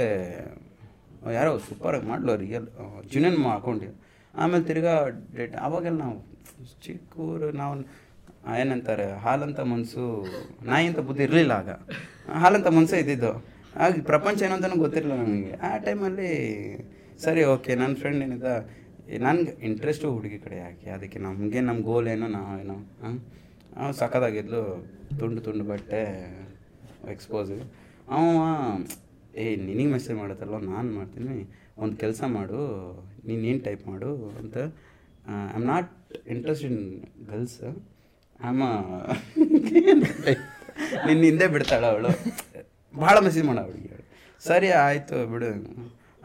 ಯಾರೋ 1.39 1.53
ಸೂಪರಾಗಿ 1.69 2.07
ಮಾಡಲು 2.11 2.35
ರಿಯಲ್ 2.45 2.67
ಜುನಿಯನ್ 3.13 3.39
ಮಾಡ್ಕೊಂಡು 3.49 3.89
ಆಮೇಲೆ 4.35 4.65
ತಿರ್ಗಾ 4.71 4.95
ಡೇಟ್ 5.37 5.57
ಆವಾಗೆಲ್ಲ 5.67 5.99
ನಾವು 6.05 6.17
ಚಿಕ್ಕೂರು, 6.85 7.49
ನಾವು 7.61 7.75
ಏನಂತಾರೆ, 8.61 9.07
ಹಾಲಂತ 9.25 9.61
ಮನಸ್ಸು 9.73 10.05
ನಾಯಿ 10.71 10.87
ಅಂತ 10.91 11.01
ಬುದ್ಧಿ 11.09 11.23
ಇರಲಿಲ್ಲ 11.29 11.53
ಆಗ. 11.63 11.71
ಹಾಲಂತ 12.43 12.69
ಮನಸ್ಸೇ 12.77 12.99
ಇದ್ದಿದ್ದು. 13.03 13.33
ಆಗ 13.83 13.93
ಪ್ರಪಂಚ 14.11 14.39
ಏನು 14.47 14.79
ಗೊತ್ತಿರಲಿಲ್ಲ 14.85 15.23
ನನಗೆ. 15.23 15.53
ಆ 15.69 15.71
ಟೈಮಲ್ಲಿ 15.87 16.31
ಸರಿ 17.25 17.43
ಓಕೆ 17.55 17.73
ನನ್ನ 17.75 17.95
ಫ್ರೆಂಡ್ 18.01 18.23
ಏನಿದ್ದ 18.25 18.51
ನನಗೆ 19.17 19.53
ಇಂಟ್ರೆಸ್ಟು 19.67 20.13
ಹುಡುಗಿ 20.13 20.39
ಕಡೆ 20.39 20.57
ಯಾಕೆ? 20.57 20.91
ಅದಕ್ಕೆ 20.91 21.19
ನಮಗೆ 21.19 21.61
ನಮ್ಮ 21.61 21.81
ಗೋಲ್ 21.83 22.09
ಏನು 22.09 22.27
ನಾವು 22.29 22.61
ಏನೋ 22.61 22.77
ಹಾಂ 23.03 23.93
ಸಖತ್ತಾಗಿದ್ಲು, 23.93 24.63
ತುಂಡು 25.19 25.41
ತುಂಡು 25.41 25.65
ಬಟ್ಟೆ 25.65 26.03
ಎಕ್ಸ್ಪೋಸ್ 27.11 27.53
ಅವ, 28.09 28.23
ಏ, 29.35 29.57
ನಿನಗೆ 29.57 29.87
ಮೆಸೇಜ್ 29.87 30.19
ಮಾಡುತ್ತಲ್ವ? 30.19 30.59
ನಾನು 30.59 30.93
ಮಾಡ್ತೀನಿ. 30.93 31.37
ಒಂದು 31.79 31.97
ಕೆಲಸ 31.97 32.23
ಮಾಡು, 32.27 32.61
ನೀನು 33.27 33.43
ಏನು 33.43 33.61
ಟೈಪ್ 33.61 33.89
ಮಾಡು 33.89 34.11
ಅಂತ. 34.41 34.57
I 35.29 35.55
am 35.55 35.67
not 35.67 35.91
interest 36.29 36.65
in 36.65 36.81
girls 37.31 37.61
ಆಮ 38.41 38.63
ನಿನ್ನ 41.07 41.23
ಹಿಂದೆ 41.23 41.47
ಬಿಡ್ತಾಳ 41.55 41.85
ಅವಳು. 41.85 42.11
ಭಾಳ 42.95 43.19
ಮೆಸೇಜ್ 43.19 43.47
ಮಾಡ 43.47 43.59
ಅವಳಿಗೆ 43.59 43.97
ಸರಿ, 44.41 44.71
ಆಯಿತು 44.71 45.17
ಬಿಡು. 45.33 45.51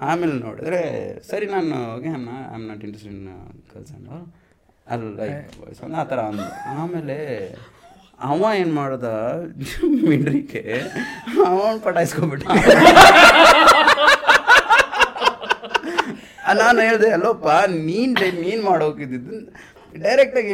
ಆಮೇಲೆ 0.08 0.36
ನೋಡಿದ್ರೆ 0.46 0.82
ಸರಿ 1.30 1.46
ನಾನು 1.46 1.76
okay 1.96 2.10
I 2.10 2.54
am 2.56 2.66
not 2.70 2.84
interest 2.88 3.10
in 3.14 3.22
girls 3.74 3.94
and 3.98 4.10
ಅಲ್ಲ 4.94 5.10
ಲೈಕ್ 5.20 5.94
ಆ 6.02 6.04
ಥರ 6.12 6.20
ಅಂದ 6.32 6.46
ಆಮೇಲೆ 6.82 7.18
ಅವ 8.30 8.50
ಏನು 8.62 8.74
ಮಾಡ್ದ 8.74 9.08
ಮಿಂಡ್ರಿಕೆ 10.10 10.64
ಅವನ್ 11.48 11.80
ಪಟಾಯಿಸ್ಕೊಬಿಟ್ಟ 11.86 12.48
ನಾನು 16.62 16.80
ಹೇಳಿದೆ 16.82 17.10
ಅಲ್ಲೋಪ್ಪ 17.18 17.50
ನೀನ್ 17.88 18.14
ನೀನ್ 18.46 18.64
ಮಾಡೋಕಿದ್ದು 18.64 19.38
ಡೈರೆಕ್ಟಾಗಿ 20.04 20.54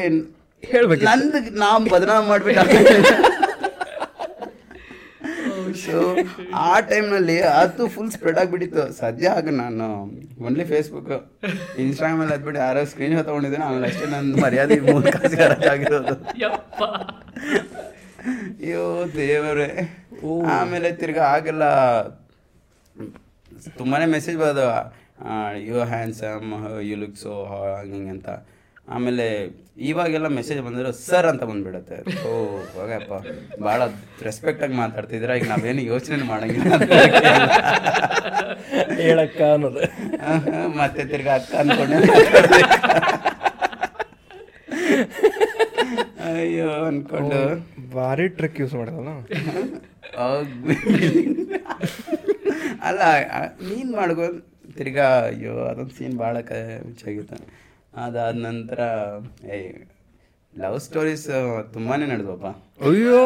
ಹೇಳ್ಬೇಕು. 0.64 1.04
ನಂದು 1.06 1.40
ನಾವು 1.60 1.78
ಬದನಾಮ್ 1.94 2.26
ಮಾಡ್ಬಿಟ್ಟ. 2.28 2.60
ಸೊ 5.92 6.00
ಆ 6.54 6.80
ಟೈಮ್ನಲ್ಲಿ 6.80 7.38
ಅದು 7.42 7.88
ಫುಲ್ 7.88 8.12
ಸ್ಪ್ರೆಡ್ 8.12 8.38
ಆಗಿಬಿಟ್ಟಿತ್ತು. 8.38 8.84
ಸದ್ಯ 9.00 9.30
ಆಗ 9.30 9.54
ನಾನು 9.62 9.88
ಓನ್ಲಿ 10.46 10.66
ಫೇಸ್ಬುಕ್ 10.66 11.12
ಇನ್ಸ್ಟಾಗ್ರಾಮ್ 11.80 12.22
ಅಲ್ಲಿ 12.22 12.36
ಅದ್ಬಿಟ್ಟು 12.36 12.62
ಯಾರೋ 12.62 12.84
ಸ್ಕ್ರೀನ್ 12.92 13.16
ಶಾಟ್ 13.16 13.28
ತೊಗೊಂಡಿದ್ದೇನೆ 13.28 13.66
ಆಮೇಲೆ 13.66 13.88
ಅಷ್ಟೇ 13.88 14.06
ನನ್ನ 14.06 14.42
ಮರ್ಯಾದೆ 14.44 14.78
ಆಗಿರೋದು. 15.74 16.16
ಯಪ್ಪ. 16.46 16.82
ಅಯ್ಯೋ 18.62 18.86
ದೇವರೇ. 19.16 19.70
ಆಮೇಲೆ 20.56 20.92
ತಿರ್ಗಾ 21.02 21.26
ಆಗಲ್ಲ 21.36 21.64
ತುಂಬಾನೇ 23.78 24.06
ಮೆಸೇಜ್ 24.16 24.38
ಬರೋದು 24.38 24.66
you 25.68 25.78
handsome 25.92 26.52
you 26.90 26.96
look 26.98 27.18
so 27.18 27.32
ಹಂಗೆ 27.46 28.10
ಅಂತ. 28.16 28.30
ಆಮೇಲೆ 28.96 29.26
ಇವಾಗೆಲ್ಲ 29.90 30.28
ಮೆಸೇಜ್ 30.38 30.60
ಬಂದಿರೋ 30.68 30.92
ಸರ್ 31.08 31.28
ಅಂತ 31.32 31.44
ಬಂದ್ಬಿಡುತ್ತೆ. 31.50 31.98
ಓ 32.28 32.32
ಹೋಗಪ್ಪ 32.76 33.14
ಭಾಳ 33.66 33.80
ರೆಸ್ಪೆಕ್ಟಾಗಿ 34.28 34.76
ಮಾತಾಡ್ತಿದ್ದೀರಾ. 34.82 35.34
ಈಗ 35.40 35.48
ನಾವೇನು 35.52 35.84
ಯೋಚನೆ 35.92 36.26
ಮಾಡಂಗಿಲ್ಲ 36.32 36.74
ಹೇಳಕ್ಕ 39.02 39.42
ಅನ್ನೋದು. 39.56 39.84
ಮತ್ತೆ 40.80 41.04
ತಿರ್ಗಾ 41.12 41.36
ಅಕ್ಕ 41.40 41.54
ಅನ್ಕೊಂಡೆ. 41.62 41.98
ಅಯ್ಯೋ 46.32 46.68
ಅನ್ಕೊಂಡು. 46.90 47.40
ಭಾರಿ 47.96 48.28
ಟ್ರಿಕ್ 48.40 48.60
ಯೂಸ್ 48.64 48.76
ಮಾಡೋದಲ್ಲ. 48.82 49.12
ಅಲ್ಲ 52.88 53.02
ನೀನ್ 53.70 53.92
ಮಾಡ್ಕೊ 54.00 54.28
ತಿರ್ಗಾ 54.78 55.08
ಅಯ್ಯೋ 55.30 55.54
ಅದೊಂದು 55.70 55.96
ಸೀನ್ 55.98 56.18
ಭಾಳ 56.24 56.36
ಹೆಚ್ಚಾಗಿತ್ತು. 56.50 57.38
ಅದಾದ 57.94 58.36
ನಂತರ 58.36 58.80
ಏ 59.56 59.58
ಲವ್ 60.54 60.80
ಸ್ಟೋರೀಸ್ 60.80 61.26
ತುಂಬಾನೇ 61.74 62.06
ನಡೆದವಪ್ಪ. 62.06 62.48
ಅಯ್ಯೋ! 62.82 63.18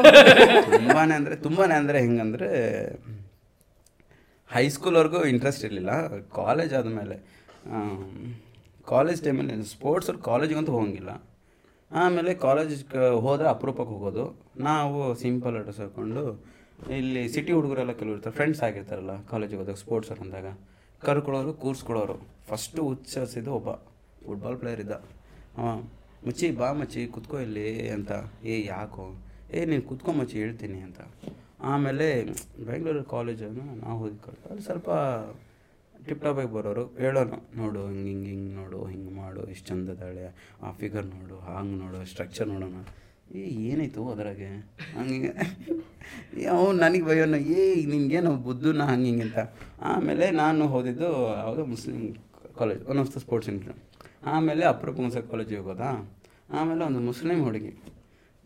ತುಂಬಾನೇ 0.78 1.14
ಅಂದ್ರೆ 1.16 1.36
ತುಂಬಾನೇ 1.36 1.74
ಅಂದ್ರೆ 1.74 2.00
ಹೆಂಗಂದ್ರೆ 2.00 2.50
ಹೈಸ್ಕೂಲ್ವರೆಗೂ 4.50 5.24
ಇಂಟ್ರೆಸ್ಟ್ 5.26 5.66
ಇರಲಿಲ್ಲ. 5.66 5.92
ಕಾಲೇಜ್ 6.36 6.74
ಆದಮೇಲೆ 6.74 7.16
ಕಾಲೇಜ್ 8.88 9.24
ಟೈಮಲ್ಲಿ 9.24 9.64
ಸ್ಪೋರ್ಟ್ಸ್ 9.66 10.10
ಅವ್ರು 10.10 10.24
ಕಾಲೇಜಿಗಂತೂ 10.24 10.72
ಹೋಗಂಗಿಲ್ಲ. 10.72 11.12
ಆಮೇಲೆ 11.92 12.34
ಕಾಲೇಜ್ಗೆ 12.34 13.10
ಹೋದರೆ 13.20 13.48
ಅಪರೂಪಕ್ಕೆ 13.48 13.94
ಹೋಗೋದು. 13.94 14.26
ನಾವು 14.58 15.16
ಸಿಂಪಲ್ 15.16 15.64
ಡ್ರೆಸ್ 15.64 15.80
ಹಾಕೊಂಡು 15.80 16.24
ಇಲ್ಲಿ 16.90 17.30
ಸಿಟಿ 17.30 17.52
ಹುಡುಗರೆಲ್ಲ 17.52 17.92
ಕೆಲವು 17.92 18.14
ಇರ್ತಾರೆ 18.14 18.36
ಫ್ರೆಂಡ್ಸ್ 18.36 18.64
ಆಗಿರ್ತಾರಲ್ಲ 18.64 19.22
ಕಾಲೇಜಿಗೆ 19.24 19.60
ಹೋದಾಗ 19.62 19.76
ಸ್ಪೋರ್ಟ್ಸ್ 19.76 20.12
ಅಂದಾಗ 20.12 20.48
ಕರ್ಕೊಳ್ಳೋರು 21.02 21.54
ಕೂರಿಸ್ಕೊಳ್ಳೋರು 21.54 22.16
ಫಸ್ಟು 22.50 22.84
ಉಚ್ಚರಿಸಿದ್ದು 22.84 23.52
ಒಬ್ಬ. 23.54 23.70
ಫುಟ್ಬಾಲ್ 24.26 24.58
ಪ್ಲೇಯರ್ 24.58 24.80
ಇದ್ದ. 24.80 24.92
ಹಾಂ, 25.58 25.92
ಮಚ್ಚಿ, 26.28 26.52
ಬಾ 26.52 26.74
ಮಚ್ಚಿ, 26.74 27.06
ಕುತ್ಕೋ 27.06 27.40
ಇಲ್ಲಿ 27.40 27.90
ಅಂತ. 27.90 28.12
ಏ, 28.44 28.66
ಯಾಕೋ? 28.66 29.06
ಏ, 29.52 29.66
ನೀನು 29.66 29.82
ಕುತ್ಕೊ 29.82 30.12
ಮಚ್ಚಿ, 30.12 30.38
ಹೇಳ್ತೀನಿ 30.38 30.80
ಅಂತ. 30.80 31.00
ಆಮೇಲೆ, 31.62 32.24
ಬೆಂಗಳೂರು 32.66 33.04
ಕಾಲೇಜನ್ನು 33.04 33.66
ನಾವು 33.76 34.00
ಹೋಗಿ 34.00 34.18
ಅಲ್ಲಿ 34.50 34.62
ಸ್ವಲ್ಪ 34.62 34.90
ಟಿಪ್ 36.08 36.22
ಟಾಪಾಗಿ 36.22 36.54
ಬರೋರು 36.54 36.96
ಹೇಳೋನು, 36.98 37.38
ನೋಡು, 37.58 37.88
ಹಿಂಗೆ 37.88 38.10
ಹಿಂಗೆ 38.10 38.30
ಹಿಂಗೆ 38.30 38.56
ನೋಡು, 38.56 38.86
ಹಿಂಗೆ 38.86 39.14
ಮಾಡು, 39.16 39.42
ಎಷ್ಟು 39.44 39.68
ಚಂದದಾಳೆ 39.68 40.26
ಆ 40.62 40.72
ಫಿಗರ್ 40.72 41.06
ನೋಡು, 41.06 41.36
ಹಂಗೆ 41.40 41.76
ನೋಡು 41.76 42.06
ಸ್ಟ್ರಕ್ಚರ್ 42.06 42.48
ನೋಡೋಣ. 42.48 42.80
ಏ, 43.36 43.44
ಏನಾಯ್ತು 43.44 44.10
ಅದ್ರಾಗೆ? 44.10 44.50
ಹಂಗೆ 44.98 45.32
ಅವ್ನು 46.48 46.80
ನನಗೆ 46.80 47.02
ಬೈಯೋನು 47.02 47.38
ಏ, 47.38 47.86
ನಿನಗೇನು 47.86 48.32
ಬುದ್ಧನ 48.36 48.82
ಹಂಗೆ 48.82 49.06
ಹಿಂಗೆ 49.06 49.24
ಅಂತ. 49.24 49.40
ಆಮೇಲೆ 49.82 50.32
ನಾನು 50.32 50.66
ಓದಿದ್ದು, 50.66 51.38
ಯಾವುದೋ 51.38 51.66
Muslim 51.66 52.16
college 52.58 52.86
one 52.86 53.00
of 53.00 53.16
the 53.16 53.20
sports 53.20 53.50
ಆಮೇಲೆ 54.26 54.66
ಅಪರೂಪ 54.66 54.98
ಕಾಲೇಜಿಗೆ 55.32 55.62
ಹೋಗೋದಾ? 55.62 56.16
ಆಮೇಲೆ 56.50 56.84
ಒಂದು 56.86 57.00
ಮುಸ್ಲಿಂ 57.00 57.44
ಹುಡುಗಿ. 57.44 57.74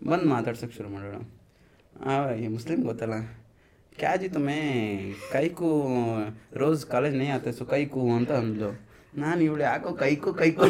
ಬಂದು 0.08 0.26
ಮಾತಾಡ್ಸೋಕ್ಕೆ 0.30 0.78
ಶುರು 0.78 0.90
ಮಾಡೋಣ 0.90 2.36
ಈ 2.36 2.48
ಮುಸ್ಲಿಂ 2.48 2.84
ಗೊತ್ತಲ್ಲ? 2.84 3.14
ಕ್ಯಾಜಿ 3.98 4.30
ತುಮ್ಮೆ 4.30 4.60
ಕೈಕು 5.32 5.84
ರೋಸ್ 6.56 6.86
ಕಾಲೇಜ್ 6.86 7.16
ನೇ 7.16 7.28
ಆತ, 7.28 7.48
ಸೊ 7.48 7.66
ಕೈಕು 7.66 8.12
ಅಂತ 8.12 8.32
ಅಂದ್ಲು. 8.32 8.80
ನಾನು 9.18 9.42
ಇವಳು 9.42 9.64
ಯಾಕೋ 9.64 9.94
ಕೈಕು 9.94 10.34
ಕೈಕು 10.34 10.62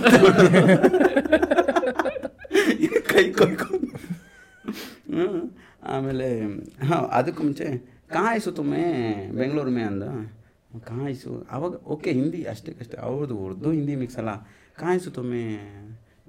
ಕೈ 3.10 3.32
ಕೈಕು 3.32 3.80
ಆಮೇಲೆ, 5.84 6.42
ಹಾಂ, 6.86 7.10
ಅದಕ್ಕೆ 7.12 7.44
ಮುಂಚೆ 7.44 7.78
ಕಾಯಿಸು 8.10 8.52
ತುಮೆ 8.52 8.84
ಬೆಂಗಳೂರು 9.32 9.70
ಮೇ 9.70 9.82
ಅಂದ. 9.82 10.04
ಕಾಯಿಸು, 10.80 11.48
ಅವಾಗ, 11.52 11.72
ಓಕೆ, 11.72 12.12
ಹಿಂದಿ 12.12 12.44
ಅಷ್ಟೇ 12.44 12.76
ಅವ್ರದ್ದು 13.00 13.38
ಉರ್ದು 13.38 13.72
ಹಿಂದಿ 13.72 13.96
ಮಿಕ್ಸ್ 13.96 14.18
ಅಲ್ಲ. 14.18 14.30
ಕಾಯಿಸು 14.80 15.12
ತೊಮ್ಮೆ. 15.12 15.44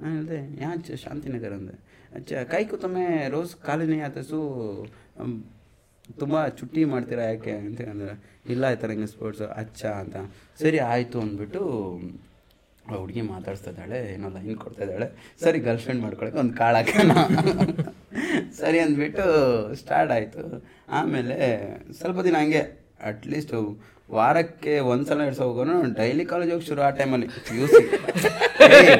ನಾನು 0.00 0.14
ಹೇಳಿದೆ 0.16 0.62
ಯಾಚೆ 0.62 0.96
ಶಾಂತಿನಗರ 0.96 1.52
ಅಂದೆ. 1.52 1.76
ಅಚ್ಚ 2.14 2.32
ಕೈಕು 2.32 2.76
ತೊಮ್ಮೆ 2.76 3.06
ರೋಸ್ 3.28 3.56
ಕಾಲೇಜ್ 3.56 3.92
ಆತಸು 4.00 4.40
ತುಂಬ 6.18 6.46
ಚುಟ್ಟಿ 6.46 6.84
ಮಾಡ್ತೀರಾ 6.84 7.24
ಯಾಕೆ 7.24 7.50
ಅಂತ 7.50 7.80
ಅಂದ್ರೆ 7.80 8.12
ಇಲ್ಲ 8.52 8.74
ಥರ 8.74 8.90
ಹಿಂಗೆ 8.90 9.06
ಸ್ಪೋರ್ಟ್ಸು 9.06 9.46
ಅಚ್ಚ 9.46 9.84
ಅಂತ. 9.84 10.16
ಸರಿ, 10.60 10.78
ಆಯಿತು 10.78 11.20
ಅಂದ್ಬಿಟ್ಟು, 11.20 11.62
ಆ 12.90 12.94
ಹುಡುಗಿ 12.94 13.20
ಮಾತಾಡ್ಸ್ತಾ 13.20 13.70
ಇದ್ದಾಳೆ, 13.70 13.98
ಏನೋ 14.14 14.28
ಲೈನ್ 14.28 14.56
ಕೊಡ್ತಾ 14.56 14.82
ಇದ್ದಾಳೆ. 14.84 15.36
ಸರಿ 15.42 15.58
ಗರ್ಲ್ 15.58 15.78
ಫ್ರೆಂಡ್ 15.78 16.02
ಮಾಡ್ಕೊಳಕ್ಕೆ 16.02 16.38
ಒಂದು 16.38 16.54
ಕಾಳು 16.56 16.78
ಸರಿ 18.58 18.78
ಅಂದ್ಬಿಟ್ಟು 18.78 19.26
ಸ್ಟಾರ್ಟ್ 19.74 20.12
ಆಯಿತು. 20.12 20.44
ಆಮೇಲೆ 20.88 21.36
ಸ್ವಲ್ಪ 21.92 22.20
ದಿನ 22.20 22.36
ಹಂಗೆ 22.36 22.62
ಅಟ್ಲೀಸ್ಟ್ 23.02 23.52
ವಾರಕ್ಕೆ 24.16 24.74
ಒಂದ್ಸಲ 24.90 25.24
ಎರಡು 25.26 25.40
ಹೋಗೋನು 25.44 25.74
ಡೈಲಿ 25.98 26.24
ಕಾಲೇಜ್ 26.30 26.50
ಹೋಗಿ 26.52 26.66
ಶುರು 26.68 26.80
ಆ 26.86 26.90
ಟೈಮಲ್ಲಿ 26.98 27.26
ಯು 27.58 27.66
ಸಿ 27.72 27.82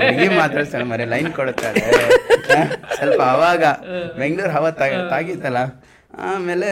ಹುಡುಗಿ 0.01 0.29
ಮಾತಾಡ್ತಾಳೆ 0.41 0.85
ಮರೆ 0.91 1.05
ಲೈನ್ 1.13 1.31
ಕೊಡುತ್ತಾಳೆ 1.39 1.81
ಸ್ವಲ್ಪ 2.97 3.21
ಅವಾಗ. 3.35 3.63
ಬೆಂಗಳೂರು 4.19 4.53
ಹವಾ 4.57 4.71
ತಾಗ 4.81 4.93
ತಾಗಿತ್ತಲ್ಲ. 5.13 5.61
ಆಮೇಲೆ 6.29 6.71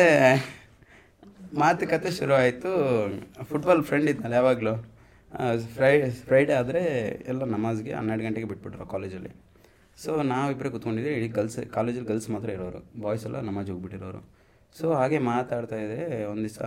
ಮಾತುಕತೆ 1.62 2.10
ಶುರು 2.18 2.34
ಆಯಿತು 2.40 2.70
ಫುಟ್ಬಾಲ್ 3.50 3.82
ಫ್ರೆಂಡ್ 3.88 4.08
ಇದ್ನಲ್ಲ 4.12 4.34
ಯಾವಾಗಲೂ. 4.40 4.74
ಫ್ರೈ 5.76 5.92
ಫ್ರೈಡೇ 6.28 6.54
ಆದರೆ 6.60 6.82
ಎಲ್ಲ 7.30 7.42
ನಮಾಜ್ಗೆ 7.56 7.92
ಹನ್ನೆರಡು 7.98 8.24
ಗಂಟೆಗೆ 8.26 8.48
ಬಿಟ್ಬಿಟ್ರು 8.52 8.86
ಕಾಲೇಜಲ್ಲಿ 8.94 9.32
ಸೊ 10.02 10.10
ನಾವಿಬ್ಬರೇ 10.32 10.70
ಕೂತ್ಕೊಂಡಿದ್ದೆ 10.74 11.12
ಇಡೀ 11.18 11.28
ಗರ್ಲ್ಸ್ 11.36 11.58
ಕಾಲೇಜಲ್ಲಿ 11.76 12.08
ಗರ್ಲ್ಸ್ 12.08 12.28
ಮಾತ್ರ 12.34 12.48
ಇರೋರು. 12.56 12.80
ಬಾಯ್ಸ್ 13.02 13.24
ಎಲ್ಲ 13.28 13.38
ನಮಾಜ್ 13.50 13.70
ಹೋಗ್ಬಿಟ್ಟಿರೋರು. 13.72 14.20
ಸೊ 14.78 14.86
ಹಾಗೆ 15.00 15.18
ಮಾತಾಡ್ತಾ 15.32 15.76
ಇದ್ದರೆ 15.76 16.06
ಒಂದು 16.32 16.42
ದಿವಸ 16.46 16.60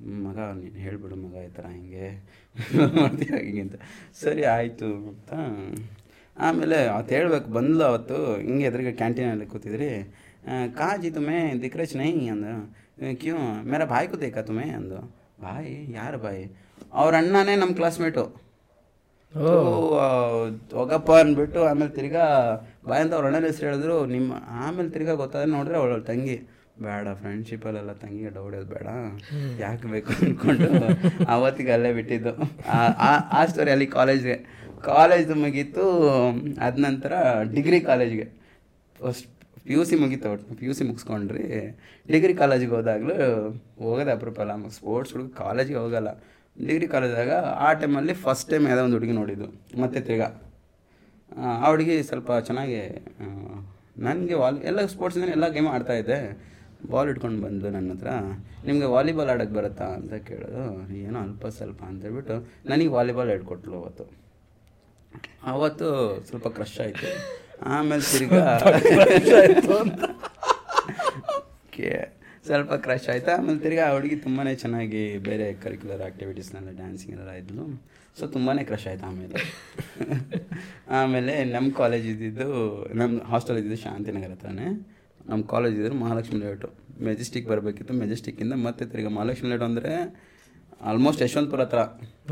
ಮಗ 0.00 0.38
ನೀನು 0.38 0.76
ಹೇಳಿಬಿಡು 0.76 1.16
ಮಗ 1.16 1.34
ಈ 1.34 1.48
ಥರ 1.48 1.66
ಹಿಂಗೆ. 1.66 2.08
ಮಾಡ್ತೀಯ 3.00 3.44
ಹಿಂಗೆ 3.44 3.60
ಅಂತ. 3.60 3.74
ಸರಿ 4.22 4.44
ಆಯಿತು 4.44 4.84
ಅಂತ. 4.84 5.30
ಆಮೇಲೆ 6.38 6.86
ಅವತ್ತು 6.86 7.14
ಹೇಳ್ಬೇಕು 7.14 7.50
ಬಂದ್ಲು 7.50 7.84
ಅವತ್ತು 7.84 8.36
ಹಿಂಗೆ 8.36 8.64
ಎದುರಿಗೆ 8.64 8.92
ಕ್ಯಾಂಟೀನಲ್ಲಿ 8.92 9.46
ಕೂತಿದ್ರಿ. 9.46 10.14
ಕಾಜಿ 10.74 11.10
ತುಮೆ 11.10 11.62
ದಿಕ್ರೇಶ್ 11.62 11.96
ನೈ 11.96 12.28
ಅಂದು. 12.28 12.52
ಕ್ಯೂ 13.14 13.36
ಮೇರ 13.62 13.84
ಬಾಯಿ 13.84 14.08
ಕೂತೇಕ 14.08 14.38
ತುಮೆ 14.38 14.68
ಅಂದು. 14.70 14.98
ಭಾಯ್? 15.42 15.94
ಯಾರು 15.94 16.18
ಬಾಯಿ 16.18 16.56
ಅವ್ರ 16.92 17.16
ಅಣ್ಣನೇ 17.16 17.56
ನಮ್ಮ 17.56 17.74
ಕ್ಲಾಸ್ಮೇಟು. 17.74 18.48
ಹೋಗಪ್ಪ 20.74 21.12
ಅಂದ್ಬಿಟ್ಟು 21.12 21.64
ಆಮೇಲೆ 21.64 21.90
ತಿರ್ಗಾ 21.90 22.24
ಬಾಯಿ 22.88 23.02
ಅಂತ 23.02 23.14
ಅವ್ರ 23.14 23.26
ಅಣ್ಣನ 23.26 23.44
ಹೆಸ್ರು 23.44 23.66
ಹೇಳಿದ್ರು. 23.66 24.06
ನಿಮ್ಮ 24.06 24.32
ಆಮೇಲೆ 24.48 24.90
ತಿರ್ಗಾ 24.90 25.12
ಗೊತ್ತಾದ್ರೆ 25.12 25.50
ನೋಡಿದ್ರೆ 25.50 25.78
ಅವಳು 25.78 26.00
ತಂಗಿ. 26.00 26.57
ಬೇಡ 26.82 27.08
ಫ್ರೆಂಡ್ಶಿಪ್ಪಲ್ಲೆಲ್ಲ 27.14 27.92
ತಂಗಿಗೆ 27.92 28.30
ಡೌಡೋದು 28.30 28.66
ಬೇಡ. 28.66 28.86
ಯಾಕೆ 29.60 29.88
ಬೇಕು 29.88 30.12
ಅಂದ್ಕೊಂಡು 30.12 30.68
ಅವತ್ತಿಗೆ 31.28 31.72
ಅಲ್ಲೇ 31.72 31.92
ಬಿಟ್ಟಿದ್ದು. 31.92 32.30
ಆ- 32.68 33.46
ಸ್ಟೋರಿ 33.46 33.70
ಅಲ್ಲಿ 33.70 33.86
ಕಾಲೇಜ್ಗೆ 33.86 34.58
ಕಾಲೇಜ್ 34.84 35.30
ಮುಗೀತು 35.30 36.00
ಅದ 36.60 36.78
ನಂತರ 36.78 37.12
ಡಿಗ್ರಿ 37.54 37.80
ಕಾಲೇಜ್ಗೆ 37.80 38.28
ಫಸ್ಟ್ 38.98 39.28
ಪಿ 39.64 39.72
ಯು 39.72 39.84
ಸಿ 39.84 39.96
ಮುಗೀತು 39.96 40.32
ಒಟ್ಟು. 40.32 40.54
ಪಿ 40.54 40.66
ಯು 40.66 40.72
ಸಿ 40.72 40.84
ಮುಗಿಸ್ಕೊಂಡ್ರಿ. 40.84 41.78
ಡಿಗ್ರಿ 42.10 42.34
ಕಾಲೇಜಿಗೆ 42.34 42.72
ಹೋದಾಗಲೂ 42.72 43.50
ಹೋಗೋದು 43.78 44.10
ಅಪರೂಪ 44.10 44.40
ಅಲ್ಲ. 44.40 44.68
ಸ್ಪೋರ್ಟ್ಸ್ 44.68 45.14
ಹುಡುಗ 45.14 45.30
ಕಾಲೇಜಿಗೆ 45.36 45.78
ಹೋಗಲ್ಲ. 45.78 46.14
ಡಿಗ್ರಿ 46.66 46.88
ಕಾಲೇಜಾಗ 46.88 47.32
ಆ 47.32 47.72
ಟೈಮಲ್ಲಿ 47.72 48.14
ಫಸ್ಟ್ 48.14 48.50
ಟೈಮ್ 48.50 48.66
ಯಾವುದೋ 48.66 48.84
ಒಂದು 48.84 48.94
ಹುಡುಗಿ 48.94 49.12
ನೋಡಿದ್ದು. 49.12 49.80
ಮತ್ತೆ 49.80 50.00
ತಿರ್ಗಾ. 50.00 50.42
ಆ 51.36 51.66
ಆ 51.66 51.70
ಹುಡುಗಿ 51.70 52.02
ಸ್ವಲ್ಪ 52.02 52.32
ಚೆನ್ನಾಗಿ 52.32 53.06
ನನಗೆ 53.98 54.34
ವಾಲ್ 54.34 54.62
ಎಲ್ಲ 54.62 54.86
ಸ್ಪೋರ್ಟ್ಸಿಂದ 54.86 55.28
ಎಲ್ಲ 55.28 55.48
ಗೇಮ್ 55.48 55.66
ಆಡ್ತಾಯಿದ್ದೆ 55.66 56.47
ಬಾಲ್ 56.86 57.08
ಇಟ್ಕೊಂಡು 57.08 57.42
ಬಂದ್ಲು 57.42 57.70
ನನ್ನ 57.70 57.92
ಹತ್ರ 57.92 58.08
ನಿಮಗೆ 58.66 58.84
ವಾಲಿಬಾಲ್ 58.84 59.28
ಆಡೋಕ್ಕೆ 59.28 59.56
ಬರುತ್ತಾ 59.56 59.84
ಅಂತ 59.84 60.14
ಕೇಳೋದು 60.14 60.92
ಏನೋ 60.96 61.20
ಅಲ್ಪ 61.20 61.46
ಸ್ವಲ್ಪ 61.46 61.82
ಅಂತ 61.82 62.02
ಹೇಳ್ಬಿಟ್ಟು 62.02 62.48
ನನಗೆ 62.66 62.86
ವಾಲಿಬಾಲ್ 62.86 63.28
ಹೇಳ್ಕೊಟ್ಲು 63.28 63.74
ಅವತ್ತು. 63.74 64.04
ಅವತ್ತು 65.42 65.88
ಸ್ವಲ್ಪ 66.28 66.48
ಕ್ರಶ್ 66.48 66.80
ಆಯಿತು. 66.80 67.08
ಆಮೇಲೆ 67.62 68.18
ತಿರ್ಗಾ 68.18 68.56
ಓಕೆ 71.66 72.08
ಸ್ವಲ್ಪ 72.46 72.72
ಕ್ರಶ್ 72.72 73.08
ಆಯಿತು. 73.08 73.36
ಆಮೇಲೆ 73.36 73.58
ತಿರ್ಗಾ 73.58 73.90
ಆ 73.90 73.92
ಹುಡುಗಿ 73.92 74.16
ತುಂಬಾ 74.16 74.54
ಚೆನ್ನಾಗಿ 74.54 75.18
ಬೇರೆ 75.18 75.54
ಕರಿಕ್ಯುಲರ್ 75.54 76.02
ಆ್ಯಕ್ಟಿವಿಟೀಸ್ನೆಲ್ಲ 76.02 76.70
ಡ್ಯಾನ್ಸಿಂಗ್ 76.70 77.20
ಎಲ್ಲ 77.20 77.30
ಇದ್ಲು. 77.30 77.82
ಸೊ 78.20 78.26
ತುಂಬಾ 78.26 78.54
ಕ್ರಶ್ 78.54 78.86
ಆಯಿತು 78.86 79.06
ಆಮೇಲೆ. 79.06 79.34
ಆಮೇಲೆ 80.90 81.44
ನಮ್ಮ 81.44 81.72
ಕಾಲೇಜ್ 81.72 82.06
ಇದ್ದಿದ್ದು 82.06 82.48
ನಮ್ಮ 82.94 83.22
ಹಾಸ್ಟೆಲ್ 83.22 83.58
ಇದ್ದಿದ್ದು 83.58 83.82
ಶಾಂತಿನಗರ 83.82 84.30
ಹತ್ರನೇ. 84.30 84.97
ನಮ್ಮ 85.28 85.42
ಕಾಲೇಜ್ 85.44 85.76
ಇದ್ದರು 85.78 85.94
ಮಹಾಲಕ್ಷ್ಮಿ 85.94 86.38
ಲೇಔಟು 86.40 86.68
ಮೆಜೆಸ್ಟಿಕ್ 87.00 87.46
ಬರಬೇಕಿತ್ತು 87.48 87.94
ಮೆಜೆಸ್ಟಿಕ್ಕಿಂದ 87.94 88.54
ಮತ್ತೆ 88.64 88.84
ತಿರ್ಗಿ 88.84 89.10
ಮಹಾಲಕ್ಷ್ಮಿ 89.14 89.48
ಲೇಔಟ್ 89.48 89.62
ಅಂದರೆ 89.62 89.92
ಆಲ್ಮೋಸ್ಟ್ 90.84 91.22
ಯಶವಂತಪುರ 91.22 91.62
ಹತ್ರ 91.62 91.80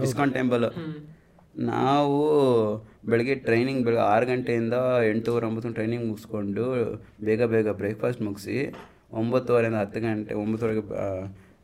ಇಸ್ಕಾನ್ 0.02 0.32
ಟೆಂಪಲ್ 0.32 0.66
ನಾವು 1.68 2.16
ಬೆಳಗ್ಗೆ 3.06 3.34
ಟ್ರೈನಿಂಗ್ 3.44 3.82
ಬೆಳಗ್ಗೆ 3.84 4.04
ಆರು 4.06 4.26
ಗಂಟೆಯಿಂದ 4.26 4.76
ಎಂಟೂವರೆ 5.10 5.46
ಒಂಬತ್ತು 5.46 5.72
ಟ್ರೈನಿಂಗ್ 5.72 6.04
ಮುಗಿಸ್ಕೊಂಡು 6.08 6.64
ಬೇಗ 7.24 7.42
ಬೇಗ 7.44 7.68
ಬ್ರೇಕ್ಫಾಸ್ಟ್ 7.72 8.22
ಮುಗಿಸಿ 8.22 8.56
ಒಂಬತ್ತುವರೆಯಿಂದ 9.12 9.78
ಹತ್ತು 9.80 10.00
ಗಂಟೆ 10.00 10.34
ಒಂಬತ್ತುವರೆಗೆ 10.34 10.82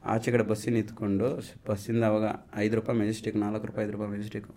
ಆಚೆ 0.04 0.28
ಕಡೆ 0.32 0.42
ಬಸ್ಸಿನ 0.42 0.74
ನಿಂತ್ಕೊಂಡು 0.74 1.26
ಬಸ್ಸಿಂದ 1.66 2.04
ಅವಾಗ 2.04 2.28
ಐದು 2.56 2.76
ರೂಪಾಯಿ 2.76 2.98
ಮೆಜೆಸ್ಟಿಕ್ 2.98 3.36
ನಾಲ್ಕು 3.36 3.66
ರೂಪಾಯಿ 3.66 3.84
ಐದು 3.86 3.94
ರೂಪಾಯಿ 3.94 4.10
ಮೆಜೆಸ್ಟಿಕ್ 4.10 4.48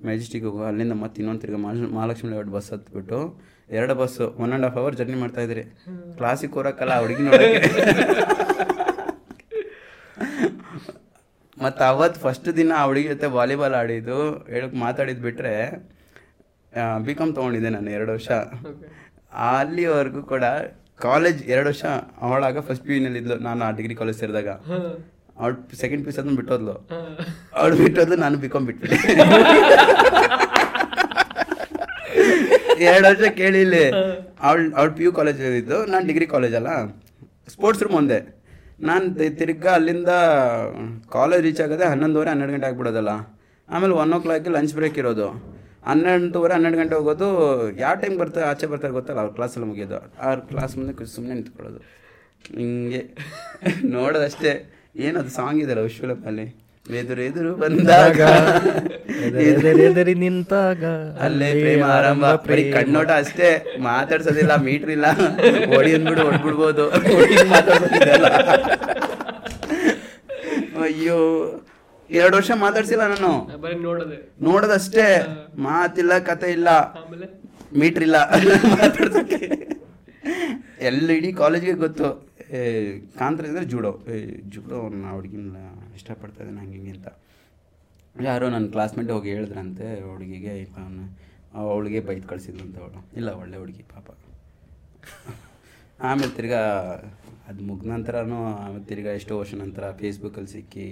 ಮೆಜೆಸ್ಟಿಕ್ 0.00 0.44
ಹೋಗೋ 0.44 0.62
ಅಲ್ಲಿಂದ 0.64 0.94
ಮತ್ತೆ 1.02 1.18
ಇನ್ನೊಂದು 1.22 1.40
ತಿರ್ಗಿ 1.40 1.58
ಮಹಾಲಕ್ಷ್ಮಿ 1.92 2.30
ಲೇಔಟ್ 2.30 2.48
ಬಸ್ 2.48 2.70
ಹತ್ಬಿಟ್ಟು 2.72 3.18
ಎರಡು 3.78 3.94
bus 4.00 4.24
one 4.42 4.50
and 4.50 4.66
half 4.66 4.78
hour 4.82 4.94
journey 5.00 5.18
ಮಾಡ್ತಾ 5.22 5.40
ಇದ್ರಿ 5.46 5.62
ಕ್ಲಾಸಿಗೆ 6.18 6.52
ಕೂರಕ್ಕಲ್ಲ 6.54 6.94
ಹುಡುಗಿ 7.02 7.24
ನೋಡಕ್ಕೆ. 7.28 7.60
ಮತ್ತು 11.64 11.82
ಅವತ್ತು 11.92 12.18
ಫಸ್ಟ್ 12.20 12.48
ದಿನ 12.58 12.72
ಆ 12.80 12.82
ಹುಡುಗಿ 12.88 13.08
ಜೊತೆ 13.12 13.26
ವಾಲಿಬಾಲ್ 13.36 13.74
ಆಡಿದ್ದು 13.80 14.18
ಹೇಳಕ್ಕೆ 14.52 14.76
ಮಾತಾಡಿದ್ದು 14.84 15.22
ಬಿಟ್ಟರೆ 15.26 15.54
ಬಿ 17.06 17.12
ಕಾಮ್ 17.18 17.32
ತೊಗೊಂಡಿದ್ದೆ 17.38 17.70
ನಾನು 17.76 17.90
ಎರಡು 17.96 18.10
ವರ್ಷ. 18.16 18.30
ಅಲ್ಲಿವರೆಗೂ 19.50 20.22
ಕೂಡ 20.32 20.44
ಕಾಲೇಜ್ 21.06 21.40
ಎರಡು 21.52 21.68
ವರ್ಷ 21.70 21.84
ಅವಳಾಗ 22.26 22.60
ಫಸ್ಟ್ 22.68 22.84
ಪಿ 22.86 22.94
ಯುನಲ್ಲಿದ್ಲು 22.96 23.36
ನಾನು 23.48 23.60
ಆ 23.66 23.70
ಡಿಗ್ರಿ 23.78 23.94
ಕಾಲೇಜ್ 24.00 24.18
ಸೇರಿದಾಗ. 24.22 24.48
ಅವಳು 25.40 25.56
ಸೆಕೆಂಡ್ 25.82 26.02
ಪೀಸ್ 26.06 26.18
ಅದನ್ನು 26.20 26.36
ಬಿಟ್ಟೋದ್ಲು. 26.40 26.74
ಅವಳು 27.60 27.76
ಬಿಟ್ಟೋದ್ಲು 27.82 28.18
ನಾನು 28.24 28.38
ಬಿ 28.44 28.50
ಕಾಮ್ 28.54 28.66
ಬಿಟ್ಬಿಟ್ಟೆ. 28.70 28.96
ಎರಡು 32.84 33.08
ವರ್ಷ 33.08 33.20
ಕೇಳಿಲ್ಲಿ. 33.20 33.90
ಅವಳು 34.40 34.74
ಅವಳು 34.74 34.92
ಪಿ 34.92 35.04
ಯು 35.04 35.12
ಕಾಲೇಜ್ 35.12 35.40
ಇದ್ದು, 35.40 35.86
ನಾನು 35.86 36.06
ಡಿಗ್ರಿ 36.06 36.26
ಕಾಲೇಜ್ 36.26 36.54
ಅಲ್ಲ. 36.54 36.86
ಸ್ಪೋರ್ಟ್ಸ್ 37.48 37.82
ರೂಮ್ 37.84 37.96
ಒಂದೇ. 37.96 38.40
ನಾನು 38.80 39.14
ತಿರ್ಗಾ 39.36 39.70
ಅಲ್ಲಿಂದ 39.70 40.08
ಕಾಲೇಜ್ 41.10 41.42
ರೀಚ್ 41.42 41.60
ಆಗೋದೆ 41.60 41.84
ಹನ್ನೊಂದುವರೆ, 41.84 42.30
ಹನ್ನೆರಡು 42.30 42.52
ಗಂಟೆ 42.52 42.66
ಆಗ್ಬಿಡೋದಲ್ಲ. 42.66 43.08
ಆಮೇಲೆ 43.68 43.92
ಒನ್ 43.92 44.12
ಓ 44.12 44.20
ಕ್ಲಾಕ್ಗೆ 44.20 44.50
ಲಂಚ್ 44.50 44.74
ಬ್ರೇಕ್ 44.74 44.98
ಇರೋದು. 44.98 45.28
ಹನ್ನೆರಡುವರೆ, 45.86 46.54
ಹನ್ನೆರಡು 46.54 46.76
ಗಂಟೆ 46.76 46.94
ಹೋಗೋದು. 46.94 47.28
ಯಾವ 47.78 47.94
ಟೈಮ್ 47.94 48.18
ಬರ್ತಾರೆ 48.18 48.46
ಆಚೆ 48.46 48.66
ಬರ್ತಾರೆ 48.66 48.92
ಗೊತ್ತಲ್ಲ, 48.92 49.20
ಅವ್ರ 49.20 49.32
ಕ್ಲಾಸಲ್ಲಿ 49.32 49.68
ಮುಗಿಯೋದು. 49.68 50.12
ಅವ್ರ 50.20 50.38
ಕ್ಲಾಸ್ 50.38 50.76
ಮುಂದೆ 50.76 51.14
ಸುಮ್ಮನೆ 51.14 51.34
ನಿಂತ್ಕೊಳ್ಳೋದು. 51.34 51.78
ಹಿಂಗೆ. 52.56 53.02
ನೋಡೋದಷ್ಟೇ. 53.84 54.74
ಏನದು 54.96 55.28
ಸಾಂಗ್ 55.28 55.62
ಇದೆಯಲ್ಲ 55.62 55.82
ವಿಶ್ವಲಪ್ಪಲ್ಲಿ 55.82 56.69
ಎದುರು 56.98 57.22
ಎದುರು 57.22 57.54
ಬಂದಾಗ. 57.54 58.20
ಎದುರೆದುರಿ 59.48 60.14
ನಿಂತಾಗ 60.14 60.82
ಅಲ್ಲೇ 61.20 61.50
ಪ್ರೇಮ 61.60 61.84
ಆರಂಭ. 61.84 62.24
ಬರೀ 62.48 62.72
ಕಣ್ಣೋಟ 62.72 63.10
ಅಷ್ಟೇ 63.10 63.78
ಮಾತಾಡ್ಸೋದಿಲ್ಲ 63.78 64.56
ಮೀಟ್ರ್ 64.56 64.90
ಇಲ್ಲ. 64.90 65.06
ಹೊಡಿ 65.74 65.94
ಅಂದ್ಬಿಡು 65.94 66.22
ಹೊಡ್ಬಿಡ್ಬೋದು 66.22 66.86
ಅಯ್ಯೋ 70.82 71.16
ಎರಡು 72.10 72.36
ವರ್ಷ 72.36 72.50
ಮಾತಾಡ್ಸಿಲ್ಲ 72.56 73.02
ನಾನು. 73.06 73.32
ಬರೀ 73.56 73.74
ನೋಡದೆ. 73.74 74.16
ನೋಡೋದಷ್ಟೇ. 74.42 75.04
ಮಾತಿಲ್ಲ 75.58 76.18
ಕತೆ 76.18 76.50
ಇಲ್ಲ. 76.50 76.68
ಆಮೇಲೆ? 76.68 77.26
ಮೀಟ್ರ್ 77.80 78.02
ಇಲ್ಲ. 78.02 78.16
ಮಾತಾಡ್ಸಕ್ಕೆ 78.78 79.40
ಎಲ್ಲ 80.80 81.10
ಇಡೀ 81.10 81.32
ಕಾಲೇಜ್ಗೆ 81.32 81.72
ಗೊತ್ತು. 81.72 82.08
ಕಾಂತರ 83.18 83.44
ಜೂಡೋ. 83.62 83.92
ಜೂಡೋ 84.48 84.76
ಅವ್ನ 84.76 85.10
ಹುಡುಗಿನ 85.10 85.56
ಇಷ್ಟಪಡ್ತಾ 86.00 86.40
ಇದ್ದಾನೆ 86.42 86.60
ಹಂಗೆ 86.64 86.76
ಹಿಂಗೆ 86.78 86.92
ಅಂತ. 86.96 87.08
ಯಾರೋ 88.28 88.46
ನನ್ನ 88.54 88.66
ಕ್ಲಾಸ್ಮೇಟ್ 88.74 89.10
ಹೋಗಿ 89.16 89.28
ಹೇಳಿದ್ರಂತೆ 89.34 89.86
ಹುಡುಗಿಗೆ 90.10 90.54
ಅವಳಿಗೆ 91.60 92.00
ಬೈದು 92.08 92.26
ಕಳಿಸಿದ್ರು 92.32 92.62
ಅಂತ 92.66 92.76
ಅವಳು. 92.82 93.00
ಇಲ್ಲ 93.18 93.30
ಒಳ್ಳೆ 93.42 93.56
ಹುಡುಗಿ 93.62 93.84
ಪಾಪ. 93.94 94.08
ಆಮೇಲೆ 96.08 96.32
ತಿರ್ಗಾ 96.36 96.60
ಅದು 97.48 97.60
ಮುಗಿದ 97.68 97.88
ನಂತರನೂ 97.92 98.36
ಆಮೇಲೆ 98.60 98.84
ತಿರ್ಗಾ 98.90 99.12
ಎಷ್ಟೋ 99.18 99.34
ವರ್ಷ 99.40 99.54
ನಂತರ 99.62 99.84
ಫೇಸ್ಬುಕ್ಕಲ್ಲಿ 100.00 100.50
ಸಿಕ್ಕಿ 100.52 100.86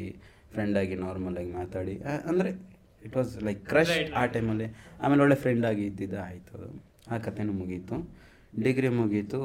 ಫ್ರೆಂಡಾಗಿ 0.55 0.95
ನಾರ್ಮಲಾಗಿ 1.03 1.51
ಮಾತಾಡಿ. 1.59 1.95
ಅಂದರೆ 2.31 2.51
ಇಟ್ 3.07 3.15
ವಾಸ್ 3.19 3.33
ಲೈಕ್ 3.49 3.61
ಕ್ರಶ್ 3.71 3.93
ಆ 4.21 4.23
ಟೈಮಲ್ಲಿ 4.35 4.67
ಆಮೇಲೆ 5.03 5.23
ಒಳ್ಳೆ 5.25 5.37
ಫ್ರೆಂಡಾಗಿ 5.45 5.85
ಇದ್ದಿದ್ದ 5.91 6.17
ಆಯಿತು. 6.29 6.53
ಅದು 6.59 6.69
ಆ 7.15 7.19
ಕಥೆನೂ 7.27 7.53
ಮುಗೀತು. 7.61 7.97
ಡಿಗ್ರಿ 8.65 8.91
ಮುಗೀತು 8.99 9.41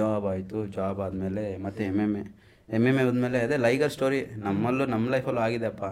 ಜಾಬ್ 0.00 0.26
ಆಯಿತು. 0.32 0.58
ಜಾಬ್ 0.76 1.00
ಆದಮೇಲೆ 1.06 1.44
ಮತ್ತೆ 1.66 1.84
M 1.90 2.00
M 2.06 2.14
A 2.20 2.24
M 2.68 2.82
M 2.88 2.96
A 3.00 3.04
ಬಂದಮೇಲೆ 3.08 3.38
ಅದೇ 3.46 3.56
ಲೈಗರ್ 3.66 3.92
ಸ್ಟೋರಿ 3.94 4.18
ನಮ್ಮಲ್ಲೂ 4.46 4.84
ನಮ್ಮ 4.94 5.04
ಲೈಫಲ್ಲೂ 5.14 5.40
ಆಗಿದೆಪ್ಪ 5.46 5.84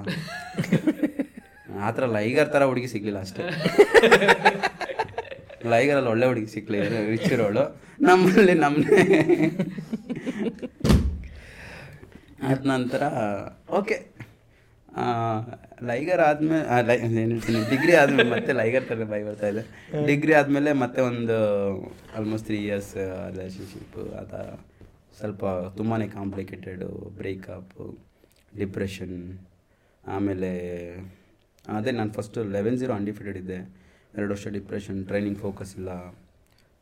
ಆ 1.85 1.91
ಥರ 1.97 2.05
ಲೈಗರ್ 2.17 2.51
ಥರ 2.55 2.65
ಹುಡುಗಿ 2.71 2.89
ಸಿಗಲಿಲ್ಲ 2.93 3.19
ಅಷ್ಟೇ. 3.25 3.43
ಲೈಗರಲ್ಲಿ 5.73 6.11
ಒಳ್ಳೆ 6.13 6.27
ಹುಡುಗಿ 6.31 6.51
ಸಿಕ್ಕಲಿ 6.55 6.79
ರಿಚ್ 7.13 7.31
ಇರೋಳು. 7.35 7.65
ನಮ್ಮಲ್ಲಿ 8.01 8.55
ನಮ್ಮನೆ 8.65 9.03
ಅದ 12.49 12.59
ನಂತರ 12.73 13.03
ಓಕೆ 13.79 13.97
ಲೈಗರ್ 15.89 16.23
ಆದಮೇಲೆ 16.27 17.25
ಡಿಗ್ರಿ 17.73 17.95
ಆದಮೇಲೆ 18.03 18.29
ಮತ್ತೆ 18.35 18.53
ಲೈಗರ್ 18.61 18.87
ಥರ 18.91 19.05
ಬಾಯಿ 19.11 19.25
ಬರ್ತಾ 19.29 19.49
ಇದೆ. 19.53 19.63
ಡಿಗ್ರಿ 20.07 20.35
ಆದಮೇಲೆ 20.41 20.71
ಮತ್ತೆ 20.85 21.01
ಒಂದು 21.11 21.37
ಆಲ್ಮೋಸ್ಟ್ 22.19 22.47
ತ್ರೀ 22.49 22.59
ಇಯರ್ಸ್ 22.69 22.95
ರಿಲೇಷನ್ಶಿಪ್ಪು 23.33 24.05
ಆ 24.21 24.25
ಥರ 24.33 24.47
ಸ್ವಲ್ಪ 25.19 25.45
ತುಂಬಾ 25.47 25.99
ಕಾಂಪ್ಲಿಕೇಟೆಡು 25.99 26.89
ಬ್ರೇಕಪ್ 27.17 27.99
ಡಿಪ್ರೆಷನ್ 28.57 29.39
ಆಮೇಲೆ, 30.07 30.51
ಅದೇ 31.69 31.91
ನಾನು 31.91 32.13
ಫಸ್ಟು 32.13 32.45
ಲೆವೆನ್ 32.45 32.79
ಜೀರೋ 32.79 32.93
ಅನ್ಡಿಫಿಟೆಡ್ 32.93 33.37
ಇದ್ದೆ. 33.37 33.57
ಎರಡು 34.15 34.31
ವರ್ಷ 34.31 34.47
ಡಿಪ್ರೆಷನ್ 34.49 35.07
ಟ್ರೈನಿಂಗ್ 35.07 35.39
ಫೋಕಸ್ 35.39 35.77
ಇಲ್ಲ. 35.77 35.89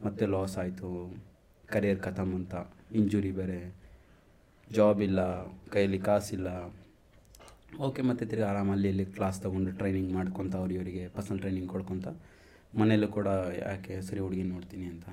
ಮತ್ತೆ 0.04 0.26
ಲಾಸ್ 0.26 0.58
ಆಯಿತು. 0.58 1.16
ಕರಿಯರ್ 1.66 2.00
ಕಥಮ್ 2.00 2.34
ಅಂತ. 2.34 2.54
ಇಂಜುರಿ 2.94 3.30
ಬೇರೆ. 3.30 3.74
ಜಾಬ್ 4.72 5.02
ಇಲ್ಲ. 5.02 5.46
ಕೈಯಲ್ಲಿ 5.70 5.98
ಕಾಸಿಲ್ಲ. 5.98 6.74
ಓಕೆ 7.78 8.02
ಮತ್ತೆ 8.02 8.26
ತಿರ್ಗಿ 8.26 8.44
ಆರಾಮ 8.44 8.72
ಅಲ್ಲಿ 8.72 8.88
ಇಲ್ಲಿ 8.88 9.04
ಕ್ಲಾಸ್ 9.04 9.42
ತೊಗೊಂಡು 9.42 9.72
ಟ್ರೈನಿಂಗ್ 9.72 10.12
ಮಾಡ್ಕೊತ 10.12 10.56
ಅವ್ರು 10.56 10.74
ಇವರಿಗೆ 10.74 11.08
ಪರ್ಸನಲ್ 11.08 11.40
ಟ್ರೈನಿಂಗ್ 11.40 11.68
ಕೊಡ್ಕೊತ 11.68 12.08
ಮನೆಯಲ್ಲೂ 12.78 13.08
ಕೂಡ 13.08 13.26
ಯಾಕೆ 13.58 14.02
ಸರಿ 14.02 14.20
ಹುಡುಗಿ 14.20 14.42
ನೋಡ್ತೀನಿ 14.42 14.84
ಅಂತ. 14.84 15.04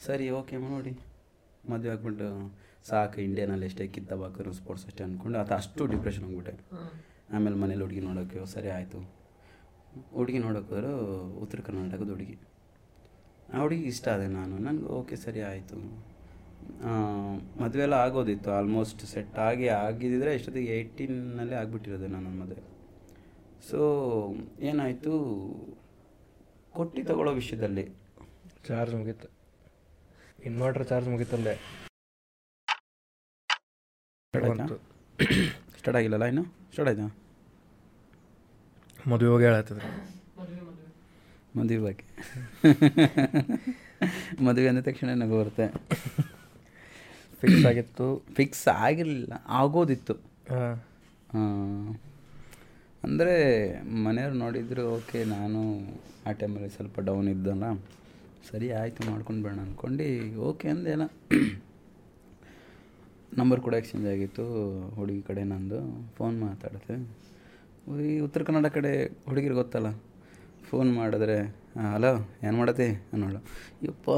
ಸರಿ 0.00 0.30
ಓಕೆ 0.30 0.56
ನೋಡಿ 0.56 1.07
ಮದುವೆ 1.70 1.88
ಆಗ್ಬಿಟ್ಟು 1.88 2.58
ಸಾಕು 2.88 3.20
ಇಂಡಿಯಾನಲ್ಲಿ 3.20 3.66
ಎಷ್ಟೇ 3.66 3.86
ಕಿತ್ತಬಾಕರು 3.86 4.52
ಸ್ಪೋರ್ಟ್ಸ್ 4.52 4.86
ಅಷ್ಟೇ 4.86 5.04
ಅಂದ್ಕೊಂಡು 5.04 5.38
ಅದು 5.38 5.54
ಅಷ್ಟು 5.54 5.86
ಡಿಪ್ರೆಷನ್ 5.86 6.24
ಹೋಗ್ಬಿಟ್ಟೆ. 6.24 6.54
ಆಮೇಲೆ 7.32 7.56
ಮನೇಲಿ 7.56 7.80
ಹುಡುಗಿ 7.80 8.00
ನೋಡೋಕ್ಕೆ 8.00 8.46
ಸರಿ 8.46 8.68
ಆಯಿತು. 8.68 9.10
ಹುಡುಗಿ 10.12 10.38
ನೋಡೋಕೆ 10.38 10.74
ಹೋದ್ರೆ 10.74 10.92
ಉತ್ತರ 11.40 11.60
ಕರ್ನಾಟಕದ 11.60 12.08
ಹುಡುಗಿ. 12.08 12.38
ಆ 13.54 13.60
ಹುಡುಗಿ 13.60 13.82
ಇಷ್ಟ 13.82 14.08
ಆದೆ 14.08 14.26
ನಾನು. 14.26 14.58
ನನಗೆ 14.58 14.84
ಓಕೆ 14.84 15.16
ಸರಿ 15.16 15.40
ಆಯಿತು. 15.40 15.76
ಮದುವೆ 17.62 17.82
ಎಲ್ಲ 17.82 17.94
ಆಗೋದಿತ್ತು. 17.94 18.50
ಆಲ್ಮೋಸ್ಟ್ 18.50 19.00
ಸೆಟ್ 19.00 19.38
ಆಗಿ 19.38 19.68
ಆಗಿದ್ದಿದ್ರೆ 19.68 20.34
ಎಷ್ಟೊತ್ತಿಗೆ 20.34 20.78
ಏಯ್ಟೀನಲ್ಲೇ 20.78 21.54
ಆಗಿಬಿಟ್ಟಿರೋದು 21.54 22.06
ನಾನು 22.06 22.30
ಮದುವೆ. 22.30 22.62
ಸೊ 23.70 23.78
ಏನಾಯಿತು? 24.60 25.12
ಕೊಟ್ಟು 26.70 27.04
ತಗೊಳ್ಳೋ 27.04 27.32
ವಿಷಯದಲ್ಲಿ. 27.32 27.88
ಚಾರ್ಜ್ 28.68 28.94
ಮುಗೀತು. 28.94 29.37
ಇನ್ವರ್ಟರ್ 30.46 30.84
ಚಾರ್ಜ್ 30.88 31.08
ಮುಗಿತಲ್ಲೇ. 31.12 31.54
ಸ್ಟಾರ್ಟ್ 35.78 35.96
ಆಗಿಲ್ಲಲ್ಲ 35.98 36.26
ಇನ್ನು? 36.32 36.44
ಸ್ಟಾರ್ಟ್ 36.72 36.90
ಆಯ್ತಾ? 36.90 37.06
ಮದುವೆ 39.10 39.30
ಹೋಗಿ 39.32 39.44
ಹೇಳತ್ತದ 39.48 39.80
ಮದುವೆ 41.58 41.80
ಬಗ್ಗೆ. 41.86 42.04
ಮದುವೆ 44.46 44.66
ಅಂದ 44.70 44.80
ತಕ್ಷಣ 44.88 45.14
ನಗು 45.22 45.36
ಬರುತ್ತೆ. 45.40 45.66
ಫಿಕ್ಸ್ 47.40 47.66
ಆಗಿತ್ತು. 47.70 48.06
ಫಿಕ್ಸ್ 48.36 48.66
ಆಗಿರಲಿಲ್ಲ 48.86 49.34
ಆಗೋದಿತ್ತು. 49.60 50.14
ಅಂದರೆ 53.04 53.36
ಮನೆಯವ್ರು 54.04 54.36
ನೋಡಿದ್ರು 54.44 54.84
ಓಕೆ 54.96 55.20
ನಾನು 55.34 55.60
ಆ 56.28 56.32
ಟೈಮಲ್ಲಿ 56.40 56.70
ಸ್ವಲ್ಪ 56.76 57.00
ಡೌನ್ 57.08 57.28
ಇದ್ದಲ್ಲ. 57.28 57.64
ಸರಿ 58.48 58.68
ಆಯಿತು 58.72 59.10
ಮಾಡ್ಕೊಂಡು 59.10 59.42
ಬೇಡ 59.46 59.58
ಅಂದ್ಕೊಂಡು 59.64 60.04
ಓಕೆ 60.48 60.68
ಅಂದೆ 60.68 60.90
ಎಲ್ಲ 60.90 61.06
ನಂಬರ್ 63.38 63.60
ಕೂಡ 63.60 63.74
ಎಕ್ಸ್ಚೇಂಜ್ 63.74 64.06
ಆಗಿತ್ತು 64.12 64.44
ಹುಡುಗಿ 64.94 65.22
ಕಡೆ 65.22 65.42
ನಂದು 65.44 65.78
ಫೋನ್ 66.16 66.36
ಮಾತಾಡಿದೆ 66.40 66.94
ಈ 68.08 68.18
ಉತ್ತರ 68.20 68.42
ಕನ್ನಡ 68.42 68.66
ಕಡೆ 68.76 68.92
ಹುಡುಗಿರು 69.28 69.54
ಗೊತ್ತಲ್ಲ 69.54 69.90
ಫೋನ್ 70.70 70.90
ಮಾಡಿದ್ರೆ 70.94 71.36
ಹಲೋ 71.92 72.10
ಏನು 72.46 72.56
ಮಾಡತ್ತೆ? 72.56 72.86
ಅನ್ನೋಳು. 73.12 73.40
ಯಪ್ಪ. 73.82 74.08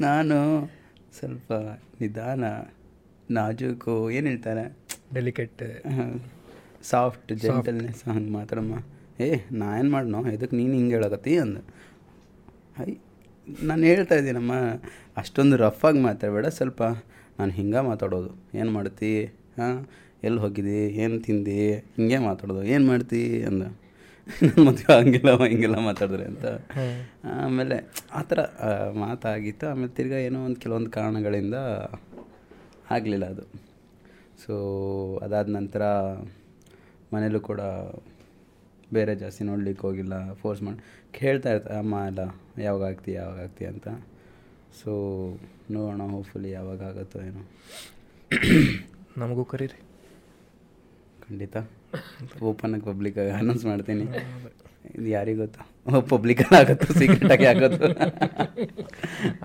ನಾನು 0.00 0.36
ಸ್ವಲ್ಪ 1.18 1.52
ನಿಧಾನ 2.00 2.44
ನಾಜೂಕು 3.30 3.94
ಏನು 4.10 4.26
ಹೇಳ್ತಾರೆ? 4.28 4.64
ಡೆಲಿಕೇಟ್ 5.14 5.62
ಸಾಫ್ಟ್ 6.90 7.32
ಜೆಂಟಲ್ನೆಸ್ 7.44 8.02
ಹಂಗೆ 8.08 8.32
ಮಾತಾಡಮ್ಮ. 8.38 8.76
ಏ 9.22 9.28
ನಾ 9.52 9.66
ಏನು 9.78 9.90
ಮಾಡ್ನೋ? 9.90 10.20
ಇದಕ್ಕೆ 10.26 10.56
ನೀನು 10.56 10.74
ಹಿಂಗೆ 10.74 10.94
ಹೇಳಕತ್ತಿ 10.94 11.32
ಅಂದ. 11.36 11.58
ಐ 12.80 12.90
ನಾನು 13.62 13.82
ಹೇಳ್ತಾ 13.82 14.14
ಇದ್ದೀನಮ್ಮ 14.14 14.52
ಅಷ್ಟೊಂದು 15.16 15.56
ರಫಾಗಿ 15.56 16.00
ಮಾತಾಡಬೇಡ 16.00 16.46
ಸ್ವಲ್ಪ 16.46 16.82
ನಾನು 17.38 17.52
ಹಿಂಗೆ 17.52 17.80
ಮಾತಾಡೋದು. 17.80 18.30
ಏನು 18.54 18.70
ಮಾಡ್ತಿ? 18.70 19.12
ಹಾಂ 19.58 19.76
ಎಲ್ಲಿ 20.24 20.40
ಹೋಗಿದ್ದಿ? 20.40 20.80
ಏನು 21.02 21.20
ತಿಂದಿ? 21.20 21.60
ಹಿಂಗೆ 21.96 22.18
ಮಾತಾಡೋದು. 22.18 22.62
ಏನು 22.64 22.86
ಮಾಡ್ತಿ 22.86 23.22
ಅಂದ. 23.42 23.62
ನನ್ನ 24.42 24.68
ಮದುವೆ 24.68 24.92
ಹಂಗಿಲ್ಲ 24.98 25.30
ಹಿಂಗೆಲ್ಲ 25.44 25.78
ಮಾತಾಡಿದ್ರೆ 25.78 26.24
ಅಂತ. 26.24 26.46
ಆಮೇಲೆ 27.24 27.76
ಆ 28.12 28.20
ಥರ 28.22 28.40
ಮಾತಾಗಿತ್ತು. 28.98 29.66
ಆಮೇಲೆ 29.66 29.88
ತಿರ್ಗಾ 29.88 30.18
ಏನೋ 30.18 30.40
ಒಂದು 30.44 30.60
ಕೆಲವೊಂದು 30.60 30.90
ಕಾರಣಗಳಿಂದ 30.90 31.56
ಆಗಲಿಲ್ಲ 32.90 33.24
ಅದು. 33.24 33.44
ಸೊ 34.46 34.54
ಅದಾದ 35.22 35.48
ನಂತರ 35.48 35.82
ಮನೇಲೂ 37.12 37.40
ಕೂಡ 37.40 37.60
ಬೇರೆ 38.92 39.14
ಜಾಸ್ತಿ 39.14 39.44
ನೋಡ್ಲಿಕ್ಕೆ 39.44 39.86
ಹೋಗಿಲ್ಲ 39.86 40.34
ಫೋರ್ಸ್ 40.34 40.62
ಮಾಡಿ 40.62 40.80
ಕೇಳ್ತಾ 41.12 41.52
ಇರ್ತಾರೆ 41.52 41.78
ಅಮ್ಮ 41.78 41.94
ಎಲ್ಲ 42.06 42.18
ಯಾವಾಗ 42.58 42.82
ಆಗ್ತಿ 42.82 43.12
ಯಾವಾಗ 43.12 43.38
ಆಗ್ತಿ 43.40 43.64
ಅಂತ. 43.64 43.88
ಸೊ 44.84 44.90
ನೋಡೋಣ 45.70 46.02
ಹೋಪ್ಫುಲಿ 46.02 46.50
ಯಾವಾಗ 46.50 46.82
ಆಗುತ್ತೋ 46.82 47.20
ಏನೋ. 47.20 47.50
ನಮಗೂ 49.18 49.44
ಕರೀರಿ. 49.44 49.80
ಖಂಡಿತ. 51.28 51.56
ಓಪನಾಗಿ 52.42 52.82
ಪಬ್ಲಿಕ್ಕಾಗಿ 52.82 53.30
ಅನೌನ್ಸ್ 53.30 53.64
ಮಾಡ್ತೀನಿ. 53.64 54.04
ಇದು 54.94 55.06
ಯಾರಿಗೆ 55.06 55.38
ಗೊತ್ತಾ? 55.38 55.66
ಪಬ್ಲಿಕಲ್ಲಿ 56.00 56.56
ಆಗುತ್ತೋ 56.60 56.94
ಸೀಕ್ರೆಟಾಗಿ 56.94 57.44
ಆಗುತ್ತೋ? 57.44 57.86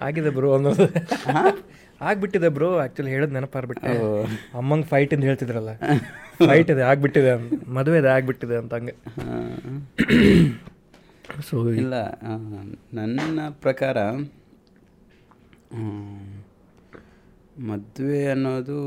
ಆಗಿದೆ 0.02 0.30
ಬ್ರೋ 0.30 0.56
ಅನ್ನೋದು. 0.56 0.88
ಆಗ್ಬಿಟ್ಟಿದೆ 2.02 2.50
ಬ್ರೋ 2.50 2.78
ಆ್ಯಕ್ಚುಲಿ 2.78 3.10
ಹೇಳೋದು 3.10 3.34
ನೆನಪಾರ್ಬಿಟ್ಟೆ 3.34 3.92
ಅಮ್ಮಂಗೆ 4.58 4.88
ಫೈಟ್ 4.88 5.14
ಅಂತ 5.14 5.24
ಹೇಳ್ತಿದ್ರಲ್ಲ 5.24 5.72
ಫೈಟ್ 6.46 6.72
ಇದೆ 6.72 6.82
ಆಗ್ಬಿಟ್ಟಿದೆ 6.82 7.32
ಮದುವೆ 7.70 7.98
ಇದೆ 8.00 8.08
ಆಗ್ಬಿಟ್ಟಿದೆ 8.08 8.56
ಅಂತ 8.56 8.74
ಹಂಗೆ. 8.74 8.96
ಸೊ 11.42 11.70
ಇಲ್ಲ 11.74 11.96
ನನ್ನ 12.94 13.40
ಪ್ರಕಾರ 13.62 13.98
ಮದುವೆ 17.60 18.28
ಅನ್ನೋದು 18.28 18.80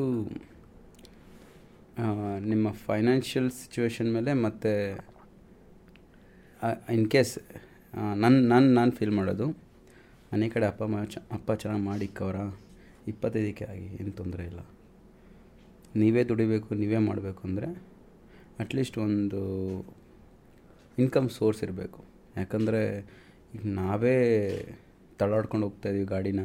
ನಿಮ್ಮ 2.47 2.70
ಫೈನಾನ್ಷಿಯಲ್ 2.87 3.51
ಸಿಚುವೇಶನ್ 3.51 4.12
ಮೇಲೆ 4.12 4.32
ಮತ್ತು 4.43 4.73
ಇನ್ 6.93 7.11
ಕೇಸ್ 7.11 7.32
ನನ್ನ 8.16 8.49
ನಾನು 8.49 8.70
ನಾನು 8.70 8.91
ಫೀಲ್ 8.91 9.11
ಮಾಡೋದು 9.11 9.47
ಮನೆ 10.32 10.49
ಕಡೆ 10.49 10.66
ಅಪ್ಪ 10.66 10.82
ಅಮ್ಮ 10.82 11.05
ಚ 11.05 11.19
ಅಪ್ಪ 11.32 11.53
ಚೆನ್ನಾಗಿ 11.53 11.85
ಮಾಡಿಕ್ಕವರ 11.85 12.41
ಇಪ್ಪತ್ತೈದಕ್ಕೆ 13.12 13.65
ಆಗಿ 13.73 13.89
ಏನು 14.01 14.12
ತೊಂದರೆ 14.20 14.45
ಇಲ್ಲ. 14.51 14.61
ನೀವೇ 16.01 16.23
ದುಡಿಬೇಕು, 16.31 16.69
ನೀವೇ 16.82 17.01
ಮಾಡಬೇಕು 17.09 17.43
ಅಂದರೆ 17.49 17.69
ಅಟ್ಲೀಸ್ಟ್ 18.62 18.97
ಒಂದು 19.07 19.41
ಇನ್ಕಮ್ 21.03 21.28
ಸೋರ್ಸ್ 21.39 21.61
ಇರಬೇಕು. 21.66 22.01
ಯಾಕಂದರೆ 22.41 22.82
ಈಗ 23.55 23.62
ನಾವೇ 23.81 24.16
ತಳ್ಳಾಡ್ಕೊಂಡು 25.20 25.69
ಇದೀವಿ 25.91 26.07
ಗಾಡಿನ. 26.15 26.43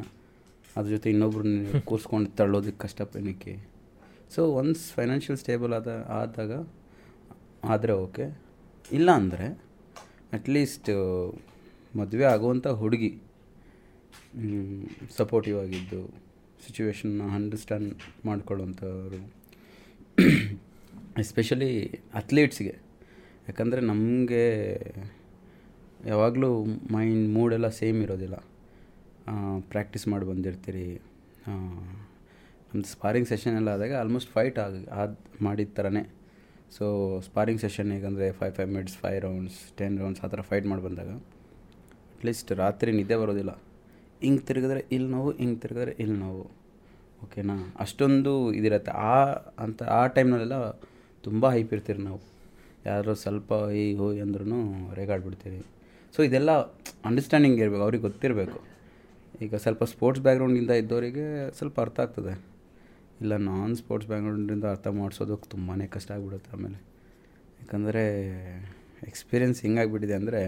ಅದ್ರ 0.77 0.89
ಜೊತೆ 0.95 1.07
ಇನ್ನೊಬ್ರನ್ನ 1.13 1.59
ಕೂರಿಸ್ಕೊಂಡು 1.89 2.29
ತಳ್ಳೋದಕ್ಕೆ 2.39 2.79
ಕಷ್ಟಪೇನಕ್ಕೆ 2.85 3.53
ಸೊ 4.33 4.41
ಒನ್ಸ್ 4.61 4.81
ಫೈನಾನ್ಷಿಯಲ್ 4.97 5.39
ಸ್ಟೇಬಲ್ 5.43 5.73
ಆದ, 5.77 5.89
ಆದಾಗ 6.19 6.53
ಆದರೆ 7.73 7.93
ಓಕೆ 8.05 8.25
ಇಲ್ಲ 8.97 9.09
ಅಂದರೆ 9.21 9.45
ಅಟ್ಲೀಸ್ಟ್ 10.37 10.89
ಮದುವೆ 11.99 12.25
ಆಗುವಂಥ 12.33 12.67
ಹುಡುಗಿ 12.81 13.11
ಸಪೋರ್ಟಿವ್ 15.19 15.57
ಆಗಿದ್ದು 15.63 16.01
ಸಿಚುವೇಶನ್ನ 16.65 17.23
ಅಂಡರ್ಸ್ಟ್ಯಾಂಡ್ 17.35 17.93
ಮಾಡ್ಕೊಳ್ಳುವಂಥವ್ರು. 18.25 19.21
ಎಸ್ಪೆಷಲಿ 21.19 21.71
ಅಥ್ಲೀಟ್ಸ್ಗೆ 22.13 22.73
ಯಾಕಂದರೆ 23.49 23.81
ನಮಗೆ 23.81 24.45
ಯಾವಾಗಲೂ 26.05 26.49
ಮೈಂಡ್ 26.91 27.25
ಮೂಡೆಲ್ಲ 27.33 27.67
ಸೇಮ್ 27.79 27.99
ಇರೋದಿಲ್ಲ. 28.03 28.37
ಪ್ರಾಕ್ಟೀಸ್ 29.69 30.05
ಮಾಡಿ 30.07 30.25
ಬಂದಿರ್ತೀರಿ. 30.25 30.87
ನಮ್ಮದು 31.47 32.89
ಸ್ಪಾರಿಂಗ್ 32.91 33.27
ಸೆಷನ್ 33.27 33.55
ಎಲ್ಲ 33.55 33.69
ಆದಾಗ 33.69 33.93
ಆಲ್ಮೋಸ್ಟ್ 33.95 34.31
ಫೈಟ್ 34.31 34.57
ಆಗ, 34.59 34.73
ಆದ 34.91 35.11
ಮಾಡಿದ 35.41 35.73
ಥರನೇ 35.75 36.03
so 36.77 36.85
sparring 37.21 37.61
session 37.61 37.89
ಹೇಗಂದರೆ 37.91 38.25
five 38.31 38.53
five 38.53 38.69
minutes 38.69 38.97
five 38.97 39.19
rounds 39.21 39.59
ten 39.77 39.95
rounds 39.99 40.23
ಆ 40.23 40.27
ಥರ 40.27 40.41
ಫೈಟ್ 40.41 40.65
ಮಾಡಿ 40.65 40.81
ಬಂದಾಗ 40.81 41.11
ಅಟ್ಲೀಸ್ಟ್ 42.15 42.51
ರಾತ್ರಿ 42.63 42.91
ನಿದ್ದೆ 42.91 43.15
ಬರೋದಿಲ್ಲ. 43.15 43.53
ಹಿಂಗೆ 44.21 44.41
ತಿರುಗಿದ್ರೆ 44.41 44.85
ಇಲ್ಲಿ 44.91 45.09
ನೋವು, 45.09 45.31
ಹಿಂಗೆ 45.31 45.59
ತಿರುಗಿದ್ರೆ 45.59 45.95
ಇಲ್ಲಿ 45.99 46.17
ನೋವು. 46.19 46.45
ಓಕೆನಾ 47.23 47.55
ಅಷ್ಟೊಂದು 47.79 48.53
ಇದಿರತ್ತೆ. 48.53 48.91
ಆ 48.91 49.15
ಅಂತ, 49.59 49.83
ಆ 49.83 50.07
ಟೈಮ್ನಲ್ಲೆಲ್ಲ 50.07 50.71
ತುಂಬ 51.23 51.49
ಹೈಪ್ 51.49 51.73
ಇರ್ತೀರಿ 51.73 52.01
ನಾವು. 52.03 52.21
ಯಾರೋ 52.85 53.13
ಸ್ವಲ್ಪ 53.13 53.53
ಈ 53.73 53.95
ಹೋಗಿ 53.95 54.19
ಅಂದ್ರೂ 54.19 54.59
ರೇಗಾಡ್ಬಿಡ್ತೀರಿ. 54.93 55.65
ಸೊ 56.15 56.23
ಇದೆಲ್ಲ 56.23 56.51
ಅಂಡರ್ಸ್ಟ್ಯಾಂಡಿಂಗ್ 57.05 57.59
ಇರಬೇಕು, 57.59 57.81
ಅವ್ರಿಗೆ 57.81 58.03
ಗೊತ್ತಿರಬೇಕು. 58.03 58.59
ಈಗ 59.41 59.55
ಸ್ವಲ್ಪ 59.55 59.83
ಸ್ಪೋರ್ಟ್ಸ್ 59.83 60.23
ಬ್ಯಾಕ್ಗ್ರೌಂಡಿಂದ 60.23 60.71
ಇದ್ದವರಿಗೆ 60.71 61.51
ಸ್ವಲ್ಪ 61.57 61.79
ಅರ್ಥ 61.79 61.99
ಆಗ್ತದೆ. 61.99 62.33
ಇಲ್ಲ 63.21 63.35
ನಾನ್ 63.35 63.75
ಸ್ಪೋರ್ಟ್ಸ್ 63.75 64.09
ಬ್ಯಾಕ್ಗ್ರೌಂಡಿಂದ 64.09 64.63
ಅರ್ಥ 64.63 64.87
ಮಾಡಿಸೋದಕ್ಕೆ 64.87 65.49
ತುಂಬಾ 65.49 65.75
ಕಷ್ಟ 65.95 66.11
ಆಗಿಬಿಡುತ್ತೆ 66.11 66.51
ಆಮೇಲೆ. 66.57 66.79
ಯಾಕಂದರೆ 67.59 68.03
ಎಕ್ಸ್ಪೀರಿಯೆನ್ಸ್ 69.07 69.61
ಹೆಂಗಾಗ್ಬಿಟ್ಟಿದೆ 69.61 70.13
ಅಂದರೆ 70.13 70.41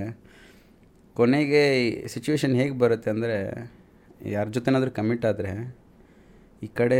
ಕೊನೆಗೆ 1.17 1.61
ಸಿಚುವೇಶನ್ 2.07 2.55
ಹೇಗೆ 2.55 2.77
ಬರುತ್ತೆ 2.77 3.09
ಅಂದರೆ, 3.09 3.37
ಯಾರ 4.25 4.47
ಜೊತೆನಾದರೂ 4.47 4.91
ಕಮಿಟ್ 4.91 5.25
ಆದರೆ, 5.25 5.51
ಈ 6.63 6.67
ಕಡೆ 6.67 6.99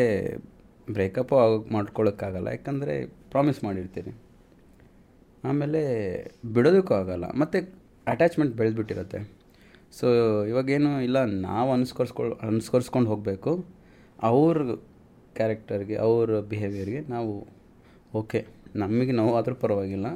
ಬ್ರೇಕಪ್ಪು 0.92 1.36
ಆಗೋಕ್ಕೆ 1.38 1.74
ಮಾಡ್ಕೊಳ್ಳೋಕ್ಕಾಗಲ್ಲ 1.74 2.48
ಯಾಕಂದರೆ 2.48 3.06
ಪ್ರಾಮಿಸ್ 3.06 3.64
ಮಾಡಿರ್ತೀರಿ 3.64 4.14
ಆಮೇಲೆ 5.44 5.82
ಬಿಡೋದಕ್ಕೂ 6.54 6.94
ಆಗಲ್ಲ. 6.94 7.26
ಮತ್ತು 7.26 7.60
ಅಟ್ಯಾಚ್ಮೆಂಟ್ 8.08 8.54
ಬೆಳೆದ್ಬಿಟ್ಟಿರುತ್ತೆ. 8.56 9.20
ಸೊ 10.00 10.08
ಇವಾಗೇನು 10.46 11.02
ಇಲ್ಲ, 11.02 11.18
ನಾವು 11.24 11.74
ಅನುಸ್ಕರಿಸ್ಕೊಳ್ 11.74 12.32
ಅನುಸ್ಕರಿಸ್ಕೊಂಡು 12.42 13.10
ಹೋಗಬೇಕು. 13.10 13.52
ಅವ್ರ 14.20 14.58
ಕ್ಯಾರೆಕ್ಟರ್ಗೆ 15.36 15.96
ಅವ್ರ 15.96 16.40
ಬಿಹೇವಿಯರ್ಗೆ 16.40 17.02
ನಾವು 17.10 17.34
ಓಕೆ 18.16 18.42
ನಮಗೆ 18.76 19.12
ನೋವು 19.12 19.38
ಆದರೂ 19.38 19.56
ಪರವಾಗಿಲ್ಲ. 19.56 20.08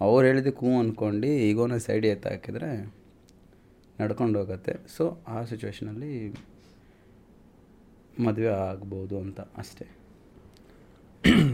ಅವ್ರು 0.00 0.24
ಹೇಳಿದ್ದಕ್ಕೂ 0.26 0.70
ಅಂದ್ಕೊಂಡು 0.80 1.26
ಈಗೋನ 1.48 1.76
ಸೈಡ್ 1.76 2.06
ಎತ್ತ 2.06 2.26
ನಡ್ಕೊಂಡು 4.00 4.38
ಹೋಗುತ್ತೆ. 4.38 4.76
ಸೊ 4.96 5.18
ಆ 5.28 5.44
ಸಿಚುವೇಷನಲ್ಲಿ 5.44 6.34
ಮದುವೆ 8.24 8.46
ಆಗ್ಬೋದು 8.46 9.20
ಅಂತ 9.20 9.40
ಅಷ್ಟೇ. 9.40 9.96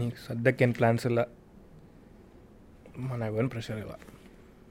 ಈಗ 0.05 0.13
ಸದ್ಯಕ್ಕೇನು 0.27 0.73
ಪ್ಲ್ಯಾನ್ಸ್ 0.73 1.05
ಇಲ್ಲ. 1.05 1.19
ಮನೆಗೆ 2.99 3.47
ಪ್ರೆಷರ್ 3.47 3.77
ಇಲ್ಲ. 3.77 3.91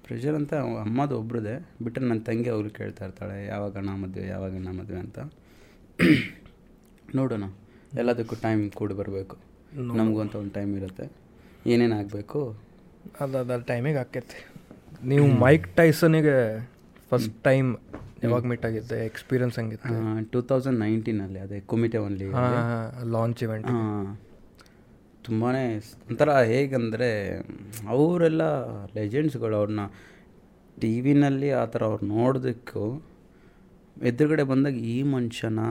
ಪ್ರೆಷರ್ 0.05 0.35
ಅಂತ 0.35 0.55
ಅಮ್ಮದು 0.55 1.19
ಒಬ್ರದೇ. 1.19 1.66
ಬಿಟ್ಟರೆ 1.82 2.05
ನನ್ನ 2.05 2.20
ತಂಗಿ 2.20 2.49
ಅವ್ರು 2.49 2.70
ಕೇಳ್ತಾ 2.70 3.05
ಇರ್ತಾಳೆ 3.05 3.47
ಯಾವಾಗ 3.47 3.77
ಅಣ್ಣ 3.77 3.90
ಮದುವೆ 3.90 4.27
ಯಾವಾಗ 4.27 4.57
ನಾ 4.57 4.73
ಮದುವೆ 4.73 4.99
ಅಂತ. 4.99 5.19
ನೋಡೋಣ. 7.15 7.44
ಎಲ್ಲದಕ್ಕೂ 7.94 8.36
ಟೈಮ್ 8.36 8.70
ಕೂಡಿ 8.70 8.94
ಬರಬೇಕು. 8.94 9.36
ನಮಗೂ 9.77 10.20
ಅಂತ 10.20 10.35
ಒಂದು 10.35 10.51
ಟೈಮ್ 10.51 10.77
ಇರುತ್ತೆ. 10.77 11.12
ಏನೇನು 11.66 11.97
ಆಗಬೇಕು? 11.97 12.59
ಅದು 13.20 13.39
ಅದ 13.39 13.61
ಟೈಮಿಗೆ 13.61 13.99
ಹಾಕೈತಿ 13.99 14.47
ನೀವು 15.05 15.27
ಮೈಕ್ 15.27 15.77
ಟೈಸನಿಗೆ 15.77 16.72
ಫಸ್ಟ್ 17.12 17.34
ಟೈಮ್ 17.43 17.68
ಯಾವಾಗ 18.24 18.43
ಮೀಟ್ 18.44 18.64
ಆಗಿದ್ದೆ 18.64 18.98
ಎಕ್ಸ್ಪೀರಿಯನ್ಸ್ 19.06 19.56
ಹಂಗಿತ್ತು? 19.59 19.94
ಟೂ 20.32 20.40
ತೌಸಂಡ್ 20.43 20.78
ನೈನ್ಟೀನಲ್ಲಿ 20.78 21.39
ಅದೇ 21.39 21.60
ಕುಮಿಟೆ 21.66 21.98
ಒನ್ಲಿ 21.98 22.26
ಲಾಂಚ್ 23.12 23.43
ಇವೆಂಟ್ 23.43 23.70
ತುಂಬಾ 25.24 25.48
ಒಂಥರ 26.09 26.30
ಹೇಗಂದರೆ 26.44 27.09
ಅವರೆಲ್ಲ 27.89 28.43
ಲೆಜೆಂಡ್ಸ್ಗಳು 28.94 29.56
ಅವ್ರನ್ನ 29.56 29.82
ಟಿ 30.76 31.01
ವಿನಲ್ಲಿ 31.01 31.51
ಆ 31.52 31.64
ಥರ 31.64 31.82
ಅವ್ರು 31.84 32.06
ನೋಡೋದಕ್ಕೂ 32.06 32.84
ಎದುರುಗಡೆ 34.02 34.43
ಬಂದಾಗ 34.43 34.76
ಈ 34.89 35.02
ಮನುಷ್ಯನ 35.09 35.62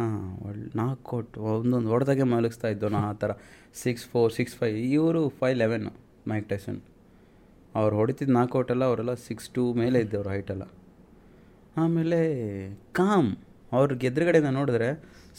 ಒಳ್ಳೆ 0.41 0.68
ನಾಲ್ಕು 0.76 1.03
ಕೊಟ್ಟು 1.03 1.41
ಒಂದೊಂದು 1.53 1.89
ಹೊಡೆದಾಗೆ 1.89 2.23
ಮಲಗಿಸ್ತಾ 2.23 2.68
ಇದ್ದೋ 2.68 2.89
ನಾ 2.89 2.99
ಆ 3.07 3.13
ಥರ. 3.13 3.31
ಸಿಕ್ಸ್ 3.73 4.05
ಫೋರ್ 4.07 4.31
ಸಿಕ್ಸ್ 4.34 4.55
ಫೈವ್ 4.55 4.77
ಇವರು 4.91 5.30
ಫೈವ್ 5.39 5.57
ಲೆವೆನ್ 5.57 5.88
ಮೈಕ್ 6.27 6.47
ಟೈಸನ್ 6.49 6.80
ಅವ್ರು 7.76 7.95
ಹೊಡಿತಿದ್ದು 7.95 8.34
ನಾಲ್ಕು 8.34 8.65
ಎಲ್ಲ 8.69 8.84
ಅವರೆಲ್ಲ 8.84 9.13
ಸಿಕ್ಸ್ 9.27 9.49
ಟೂ 9.49 9.73
ಮೇಲೆ 9.73 9.99
ಇದ್ದವ್ರು 9.99 10.30
ಹೈಟೆಲ್ಲ 10.30 10.63
ಆಮೇಲೆ 11.77 12.19
ಕಾಮ್, 12.91 13.35
ಅವ್ರಿಗೆ 13.72 14.07
ಎದುರುಗಡೆಯಿಂದ 14.07 14.49
ನೋಡಿದ್ರೆ 14.49 14.89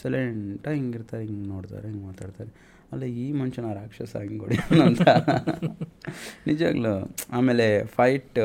ಸೈಲೆಂಟಾಗಿ 0.03 0.79
ಹಿಂಗಿರ್ತಾರೆ 0.81 1.25
ಹಿಂಗೆ 1.25 1.49
ನೋಡ್ತಾರೆ, 1.49 1.89
ಹಿಂಗೆ 1.89 2.05
ಮಾತಾಡ್ತಾರೆ. 2.05 2.51
ಅಲ್ಲ, 2.93 3.05
ಈ 3.05 3.33
ಮನುಷ್ಯನ 3.33 3.73
ರಾಕ್ಷಸ 3.73 4.17
ಹಿಂಗೆ 4.17 4.39
ಕೊಡಿ 4.39 4.57
ಅಂತ. 4.87 5.03
ನಿಜವಾಗ್ಲೂ. 6.47 6.95
ಆಮೇಲೆ 7.33 7.85
ಫೈಟ್ 7.85 8.39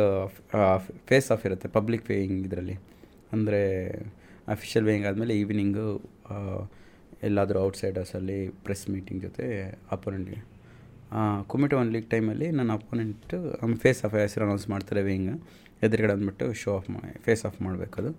ಫೇಸ್ 1.07 1.31
ಆಫ್ 1.31 1.45
ಇರುತ್ತೆ 1.45 1.67
ಪಬ್ಲಿಕ್ 1.67 2.09
ವೇಯಿಂಗ್ 2.09 2.45
ಇದರಲ್ಲಿ. 2.47 2.77
ಅಂದರೆ 3.33 3.61
ಅಫಿಷಿಯಲ್ 4.47 4.85
ವೇಯಿಂಗ್ 4.85 5.07
ಆದಮೇಲೆ 5.07 5.33
ಈವ್ನಿಂಗು 5.39 5.87
ಎಲ್ಲಾದರೂ 7.23 7.59
ಔಟ್ಸೈಡರ್ಸಲ್ಲಿ 7.59 8.47
ಪ್ರೆಸ್ 8.47 8.89
ಮೀಟಿಂಗ್ 8.89 9.21
ಜೊತೆ 9.21 9.45
ಅಪೋನೆಂಟ್ಗೆ 9.91 10.39
ಕುಮಿಟೋ 11.47 11.77
ಒನ್ 11.77 11.91
ಲೀಗ್ 11.91 12.09
ಟೈಮಲ್ಲಿ 12.09 12.51
ನನ್ನ 12.51 12.71
ಅಪೋನೆಂಟು 12.71 13.37
ಫೇಸ್ 13.75 14.05
ಆಫ್ 14.05 14.13
ಹೆಸರು 14.13 14.45
ಅನೌನ್ಸ್ 14.45 14.69
ಮಾಡ್ತಾರೆ 14.69 15.01
ವೇಯಿಂಗ್ 15.01 15.41
ಎದುರುಗಡೆ 15.83 16.13
ಅಂದ್ಬಿಟ್ಟು 16.13 16.53
ಶೋ 16.53 16.71
ಆಫ್ 16.75 16.89
ಮಾಡಿ 16.89 17.19
ಫೇಸ್ 17.23 17.45
ಆಫ್ 17.45 17.61
ಮಾಡಬೇಕು 17.61 18.01
ಅದು. 18.01 18.11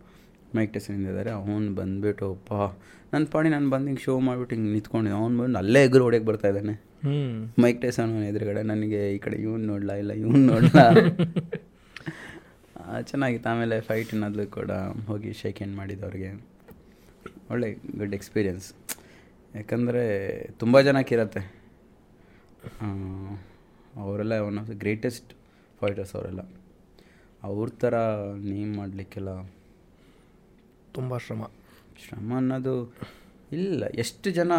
ಮೈಕ್ 0.57 0.73
ಟೆಸನ್ 0.73 1.01
ಇದ್ದಾರೆ. 1.07 1.31
ಅವ್ನು 1.31 1.75
ಬಂದುಬಿಟ್ಟು 1.75 2.31
ಒಪ್ಪ 2.31 2.53
ನನ್ನ 3.13 3.25
ಪಾಡಿ 3.33 3.49
ನಾನು 3.49 3.71
ಬಂದು 3.71 3.87
ಹಿಂಗೆ 3.87 4.03
ಶೋ 4.03 4.21
ಮಾಡಿಬಿಟ್ಟು 4.21 4.57
ಹಿಂಗೆ 4.57 4.71
ನಿಂತ್ಕೊಂಡು. 4.73 5.11
ಅವ್ನು 5.11 5.39
ಬಂದು 5.43 5.59
ಅಲ್ಲೇ 5.59 5.81
ಎಗ್ರು 5.85 6.05
ಹೊಡೆಯಕ್ಕೆ 6.05 6.29
ಬರ್ತಾ 6.29 6.49
ಇದ್ದಾನೆ. 6.49 6.75
ಮೈಕ್ 7.63 7.85
ಅವನು 8.01 8.25
ಎದುರುಗಡೆ. 8.25 8.63
ನನಗೆ 8.63 9.15
ಈ 9.15 9.19
ಕಡೆ 9.19 9.37
ಇವ್ನು 9.37 9.67
ನೋಡಲ? 9.67 9.91
ಇಲ್ಲ 9.91 10.13
ಇವ್ನು 10.13 10.47
ನೋಡಲ? 10.53 10.79
ಚೆನ್ನಾಗಿತ್ತು. 13.03 13.49
ಆಮೇಲೆ 13.49 13.81
ಫೈಟ್ 13.81 14.13
ಅನ್ನೋದು 14.13 14.47
ಕೂಡ 14.47 14.71
ಹೋಗಿ 15.07 15.33
ಶೇಕ್ 15.33 15.57
ಹ್ಯಾಂಡ್ 15.57 15.77
ಮಾಡಿದವ್ರಿಗೆ 15.77 16.31
ಒಳ್ಳೆ 17.51 17.69
ಗುಡ್ 17.97 18.15
ಎಕ್ಸ್ಪೀರಿಯನ್ಸ್ 18.15 18.67
ಯಾಕಂದರೆ 19.55 20.03
ತುಂಬ 20.53 20.81
ಜನಕ್ಕಿರತ್ತೆ 20.81 21.43
ಅವರೆಲ್ಲ 23.97 24.35
one 24.39 24.59
of 24.59 24.69
the 24.69 24.71
greatest 24.71 25.31
fighters 25.81 26.15
ಅವರೆಲ್ಲ. 26.15 26.43
ಅವ್ರ 27.43 27.69
ಥರ 27.83 27.95
ನೇಮ್ 28.51 28.77
ಮಾಡಲಿಕ್ಕೆಲ್ಲ 28.77 29.33
ತುಂಬ 30.95 31.17
ಶ್ರಮ. 31.25 31.43
ಶ್ರಮ 32.05 32.31
ಅನ್ನೋದು 32.37 32.75
ಇಲ್ಲ 33.53 33.85
ಎಷ್ಟು 34.03 34.31
ಜನ 34.31 34.53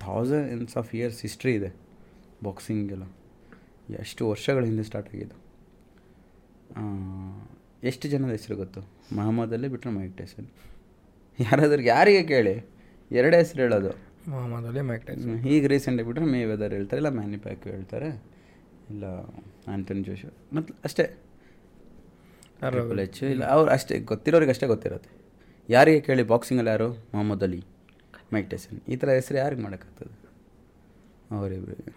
ಥೌಸಂಡ್ಸ್ 0.00 0.76
ಆಫ್ 0.76 0.94
ಇಯರ್ಸ್ 0.94 1.20
ಹಿಸ್ಟ್ರಿ 1.22 1.54
ಇದೆ 1.54 1.70
ಬಾಕ್ಸಿಂಗೆಲ್ಲ 2.44 3.06
ಎಷ್ಟು 4.00 4.22
ವರ್ಷಗಳ 4.30 4.64
ಹಿಂದೆ 4.64 4.82
ಸ್ಟಾರ್ಟ್ 4.82 5.08
ಆಗಿದ್ದು. 5.14 5.36
ಎಷ್ಟು 7.90 8.08
ಜನದ 8.08 8.30
ಹೆಸರು 8.30 8.56
ಗೊತ್ತು? 8.56 8.80
ಮಹಮ್ಮದಲ್ಲಿ 9.16 9.68
ಬಿಟ್ಟರೆ 9.68 9.92
ಮೈಕ್ 9.92 10.16
ಟೈಸನ್. 10.16 10.48
ಯಾರಾದ್ರೂ 11.38 11.82
ಯಾರಿಗೆ 11.82 12.22
ಕೇಳಿ 12.32 12.54
ಎರಡೇ 13.10 13.36
ಹೆಸರು 13.36 13.62
ಹೇಳೋದು. 13.62 13.92
ಮೊದಲೇ 14.54 14.80
ಮೈಕ್ 14.80 15.06
ಟೈಸನ್. 15.06 15.36
ಈಗ 15.54 15.66
ರೀಸೆಂಟಾಗಿ 15.66 16.06
ಬಿಟ್ಟರೆ 16.06 16.26
ಮೇ 16.32 16.44
ವೆದರ್ 16.44 16.72
ಹೇಳ್ತಾರೆ 16.72 17.00
ಇಲ್ಲ 17.02 17.10
ಮ್ಯಾನಿ 17.18 17.36
ಪ್ಯಾಕ್ 17.36 17.64
ಹೇಳ್ತಾರೆ 17.66 18.08
ಇಲ್ಲ 18.90 19.04
ಆಂಥನ್ 19.74 20.04
ಜೋಶು 20.04 20.32
ಮತ್ತು 20.56 20.74
ಅಷ್ಟೇ. 20.84 21.04
ಟ್ರಿಪಲ್ 22.60 23.00
ಎಚ್ 23.00 23.22
ಇಲ್ಲ 23.24 23.44
ಅವ್ರು 23.46 23.70
ಅಷ್ಟೇ 23.70 23.98
ಗೊತ್ತಿರೋರಿಗೆ 24.10 24.50
ಅಷ್ಟೇ 24.50 24.66
ಗೊತ್ತಿರುತ್ತೆ. 24.66 25.10
ಯಾರಿಗೆ 25.68 26.00
ಕೇಳಿ 26.00 26.22
ಬಾಕ್ಸಿಂಗಲ್ಲಿ 26.22 26.70
ಯಾರು? 26.70 26.88
Muhammad 27.14 27.42
Ali 27.42 27.60
Mike 28.34 28.50
Tyson. 28.50 28.78
ಈ 28.88 28.96
ಥರ 28.96 29.08
ಹೆಸರು 29.10 29.38
ಯಾರಿಗೆ 29.38 29.62
ಮಾಡೋಕ್ಕಾಗ್ತದೆ? 29.62 30.14
ಅವರಿಬ್ಬರಿಗೆ 31.36 31.92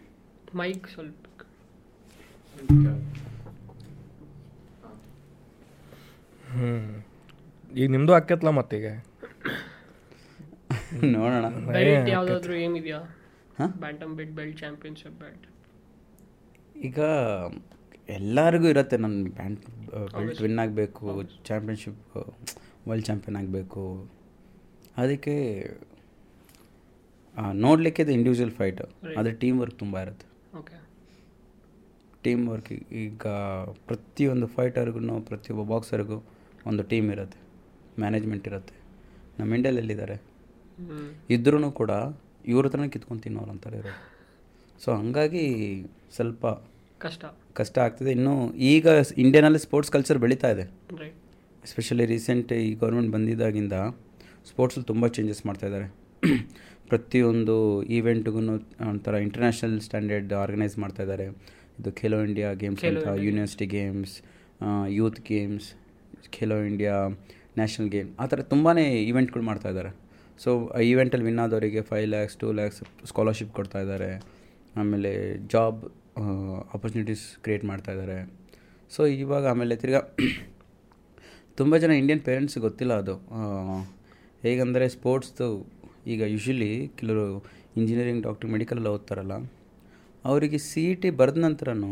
ಮೈಕ್ 0.57 0.87
ಸ್ವಲ್ಪ. 0.87 1.15
ಹ್ಞೂ 6.53 6.69
ಈಗ 7.71 7.87
ನಿಮ್ಮದು 7.91 8.13
ಆಕೈತಲ್ಲ 8.13 8.49
ಮತ್ತೀಗ 8.59 8.87
ನೋಡೋಣ. 11.15 11.45
ಯಾವ್ದಾದ್ರು 12.13 12.53
ಏನಿದೆಯಾ? 12.65 12.99
ಹಾಂ? 13.59 13.71
Bantam 13.83 14.13
bit 14.17 14.31
belt 14.31 14.59
championship 14.59 15.17
bat 15.19 15.45
ಈಗ 16.87 16.99
ಎಲ್ಲರಿಗೂ 18.17 18.67
ಇರುತ್ತೆ. 18.73 18.95
ನನ್ನ 19.03 19.29
ಬ್ಯಾಂಡ್ 19.39 19.59
ಬೆಲ್ಟ್ 20.15 20.41
ವಿನ್ 20.45 20.59
ಆಗಬೇಕು 20.63 21.05
ಚಾಂಪಿಯನ್ಶಿಪ್ 21.49 22.03
ವರ್ಲ್ಡ್ 22.87 23.05
ಚಾಂಪಿಯನ್ 23.09 23.37
ಆಗಬೇಕು. 23.41 23.83
ಅದಕ್ಕೆ 25.03 25.35
ನೋಡಲಿಕ್ಕೆ 27.65 28.01
ಇದು 28.05 28.11
ಇಂಡಿವಿಜುವಲ್ 28.17 28.53
ಫೈಟ್ 28.59 28.81
ಆದರೆ 29.17 29.33
ಟೀಮ್ 29.43 29.57
ವರ್ಕ್ 29.61 29.77
ತುಂಬ 29.83 29.95
ಇರುತ್ತೆ. 30.05 30.27
ಓಕೆ 30.59 30.77
ಟೀಮ್ 32.25 32.43
ವರ್ಕ್ 32.51 32.71
ಈಗ 33.03 33.25
ಪ್ರತಿಯೊಂದು 33.89 34.47
ಫೈಟರ್ಗೂ 34.55 35.19
ಪ್ರತಿಯೊಬ್ಬ 35.29 35.63
ಬಾಕ್ಸರ್ಗೂ 35.73 36.17
ಒಂದು 36.69 36.83
ಟೀಮ್ 36.91 37.07
ಇರುತ್ತೆ. 37.15 37.39
ಮ್ಯಾನೇಜ್ಮೆಂಟ್ 38.03 38.47
ಇರುತ್ತೆ. 38.51 38.75
ನಮ್ಮ 39.37 39.57
ಇಂಡಿಯಲ್ಲಿದ್ದಾರೆ 39.57 40.17
ಇದ್ರೂ 41.35 41.69
ಕೂಡ 41.81 41.91
ಇವ್ರ 42.51 42.63
ಹತ್ರನೇ 42.67 42.89
ಕಿತ್ಕೊಂಡು 42.95 43.21
ತಿನ್ನೋರು 43.25 43.51
ಅಂತಾರೆ 43.53 43.77
ಇರೋದು 43.81 44.01
ಸೊ 44.83 44.89
ಹಂಗಾಗಿ 44.99 45.45
ಸ್ವಲ್ಪ 46.17 46.45
ಕಷ್ಟ. 47.05 47.23
ಕಷ್ಟ 47.59 47.77
ಆಗ್ತಿದೆ. 47.85 48.11
ಇನ್ನು 48.17 48.33
ಈಗ 48.73 48.87
ಇಂಡಿಯಾನಲ್ಲಿ 49.23 49.61
ಸ್ಪೋರ್ಟ್ಸ್ 49.65 49.91
ಕಲ್ಚರ್ 49.95 50.19
ಬೆಳೀತಾ 50.23 50.49
ಇದೆ. 50.55 50.65
ಎಸ್ಪೆಷಲಿ 51.67 52.05
ರೀಸೆಂಟ್ 52.13 52.51
ಈ 52.65 52.69
ಗೌರ್ಮೆಂಟ್ 52.81 53.11
ಬಂದಿದ್ದಾಗಿಂದ 53.15 53.77
ಸ್ಪೋರ್ಟ್ಸಲ್ಲಿ 54.49 54.87
ತುಂಬ 54.91 55.07
ಚೇಂಜಸ್ 55.15 55.41
ಮಾಡ್ತಾ 55.49 55.67
ಇದ್ದಾರೆ. 55.69 55.87
ಪ್ರತಿಯೊಂದು 56.91 57.55
ಈವೆಂಟ್ಗೂ 57.95 58.39
ಒಂಥರ 58.91 59.15
ಇಂಟರ್ನ್ಯಾಷನಲ್ 59.25 59.79
ಸ್ಟ್ಯಾಂಡರ್ಡ್ 59.87 60.31
ಆರ್ಗನೈಸ್ 60.43 60.75
ಮಾಡ್ತಾ 60.83 61.03
ಇದ್ದಾರೆ. 61.05 61.27
ಇದು 61.79 61.89
ಖೇಲೋ 61.99 62.17
ಇಂಡಿಯಾ 62.29 62.49
ಗೇಮ್ಸ್ 62.61 62.83
ಅಂತ 62.91 63.07
university 63.25 63.67
games 63.75 64.13
youth 64.97 65.19
games 65.31 65.67
Khelo 66.35 66.57
India 66.71 66.95
national 67.59 67.89
game 67.95 68.09
ಆ 68.23 68.25
ಥರ 68.31 68.41
ತುಂಬಾ 68.53 68.71
ಈವೆಂಟ್ಗಳು 69.09 69.43
ಮಾಡ್ತಾ 69.49 69.69
ಇದ್ದಾರೆ. 69.73 69.91
ಸೊ 70.43 70.49
ಆ 70.77 70.81
ಈವೆಂಟಲ್ಲಿ 70.89 71.25
win 71.29 71.39
ಆದವರಿಗೆ 71.45 71.81
five 71.91 72.07
lakhs 72.15 72.35
two 72.41 72.49
lakhs 72.59 72.81
scholarship 73.11 73.53
ಕೊಡ್ತಾ 73.59 73.79
ಇದ್ದಾರೆ. 73.85 74.11
ಆಮೇಲೆ 74.79 75.11
ಜಾಬ್ 75.53 75.79
ಆಪರ್ಚುನಿಟೀಸ್ 76.73 77.23
ಕ್ರಿಯೇಟ್ 77.37 77.65
ಮಾಡ್ತಾ 77.65 77.91
ಇದ್ದಾರೆ 77.91 78.17
ಸೊ 78.91 79.01
ಇವಾಗ 79.17 79.45
ಆಮೇಲೆ 79.47 79.75
ತಿರ್ಗಾ 79.75 80.01
ತುಂಬ 81.57 81.77
ಜನ 81.77 81.91
ಇಂಡಿಯನ್ 81.91 82.21
ಪೇರೆಂಟ್ಸ್ 82.21 82.57
ಗೊತ್ತಿಲ್ಲ 82.57 82.93
ಅದು. 82.93 83.15
ಹೇಗೆಂದರೆ 84.43 84.85
ಸ್ಪೋರ್ಟ್ಸ್ದು 84.89 85.47
ಈಗ 86.07 86.21
ಯೂಶ್ವಲಿ 86.33 86.69
ಕೆಲವರು 86.95 87.25
ಇಂಜಿನಿಯರಿಂಗ್ 87.77 88.21
ಡಾಕ್ಟರ್ 88.23 88.49
ಮೆಡಿಕಲೆಲ್ಲ 88.49 88.89
ಓದ್ತಾರಲ್ಲ 88.89 89.35
ಅವರಿಗೆ 90.25 90.57
ಸಿ 90.67 90.83
ಇ 90.91 90.93
ಟಿ 90.95 91.09
ಬರೆದ 91.19 91.37
ನಂತರನೂ 91.37 91.91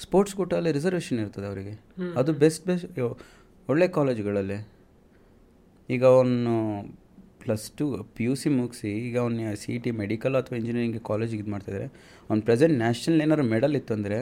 ಸ್ಪೋರ್ಟ್ಸ್ 0.00 0.34
ಕೋಟಲ್ಲಿ 0.34 0.70
ರಿಸರ್ವೇಷನ್ 0.72 1.18
ಇರ್ತದೆ 1.20 1.46
ಅವರಿಗೆ. 1.46 1.74
ಅದು 2.20 2.32
ಬೆಸ್ಟ್ 2.42 2.62
ಬೆಸ್ಟ್ 2.66 2.86
ಒಳ್ಳೆ 3.68 3.88
ಕಾಲೇಜುಗಳಲ್ಲಿ 3.88 4.58
ಈಗ 5.88 6.04
ಅವನು 6.14 6.54
plus 7.44 7.64
two 7.78 7.84
P 8.16 8.24
U 8.26 8.34
C 8.42 8.48
ಮುಗಿಸಿ 8.58 8.90
ಈಗ 9.06 9.16
ಅವ್ನ 9.24 9.52
ಸಿ 9.62 9.70
ಇ 9.74 9.78
ಟಿ 9.84 9.90
ಮೆಡಿಕಲ್ 10.02 10.34
ಅಥವಾ 10.40 10.56
ಇಂಜಿನಿಯರಿಂಗ್ 10.60 10.98
ಕಾಲೇಜಿಗೆ 11.10 11.42
ಇದು 11.44 11.52
ಮಾಡ್ತಿದ್ದಾರೆ 11.54 11.86
ಅವ್ನು 12.28 12.42
ಪ್ರೆಸೆಂಟ್ 12.48 12.74
ನ್ಯಾಷನಲ್ 12.82 13.22
ಏನಾದ್ರು 13.24 13.46
ಮೆಡಲ್ 13.54 13.76
ಇತ್ತು 13.80 13.94
ಅಂದರೆ 13.98 14.18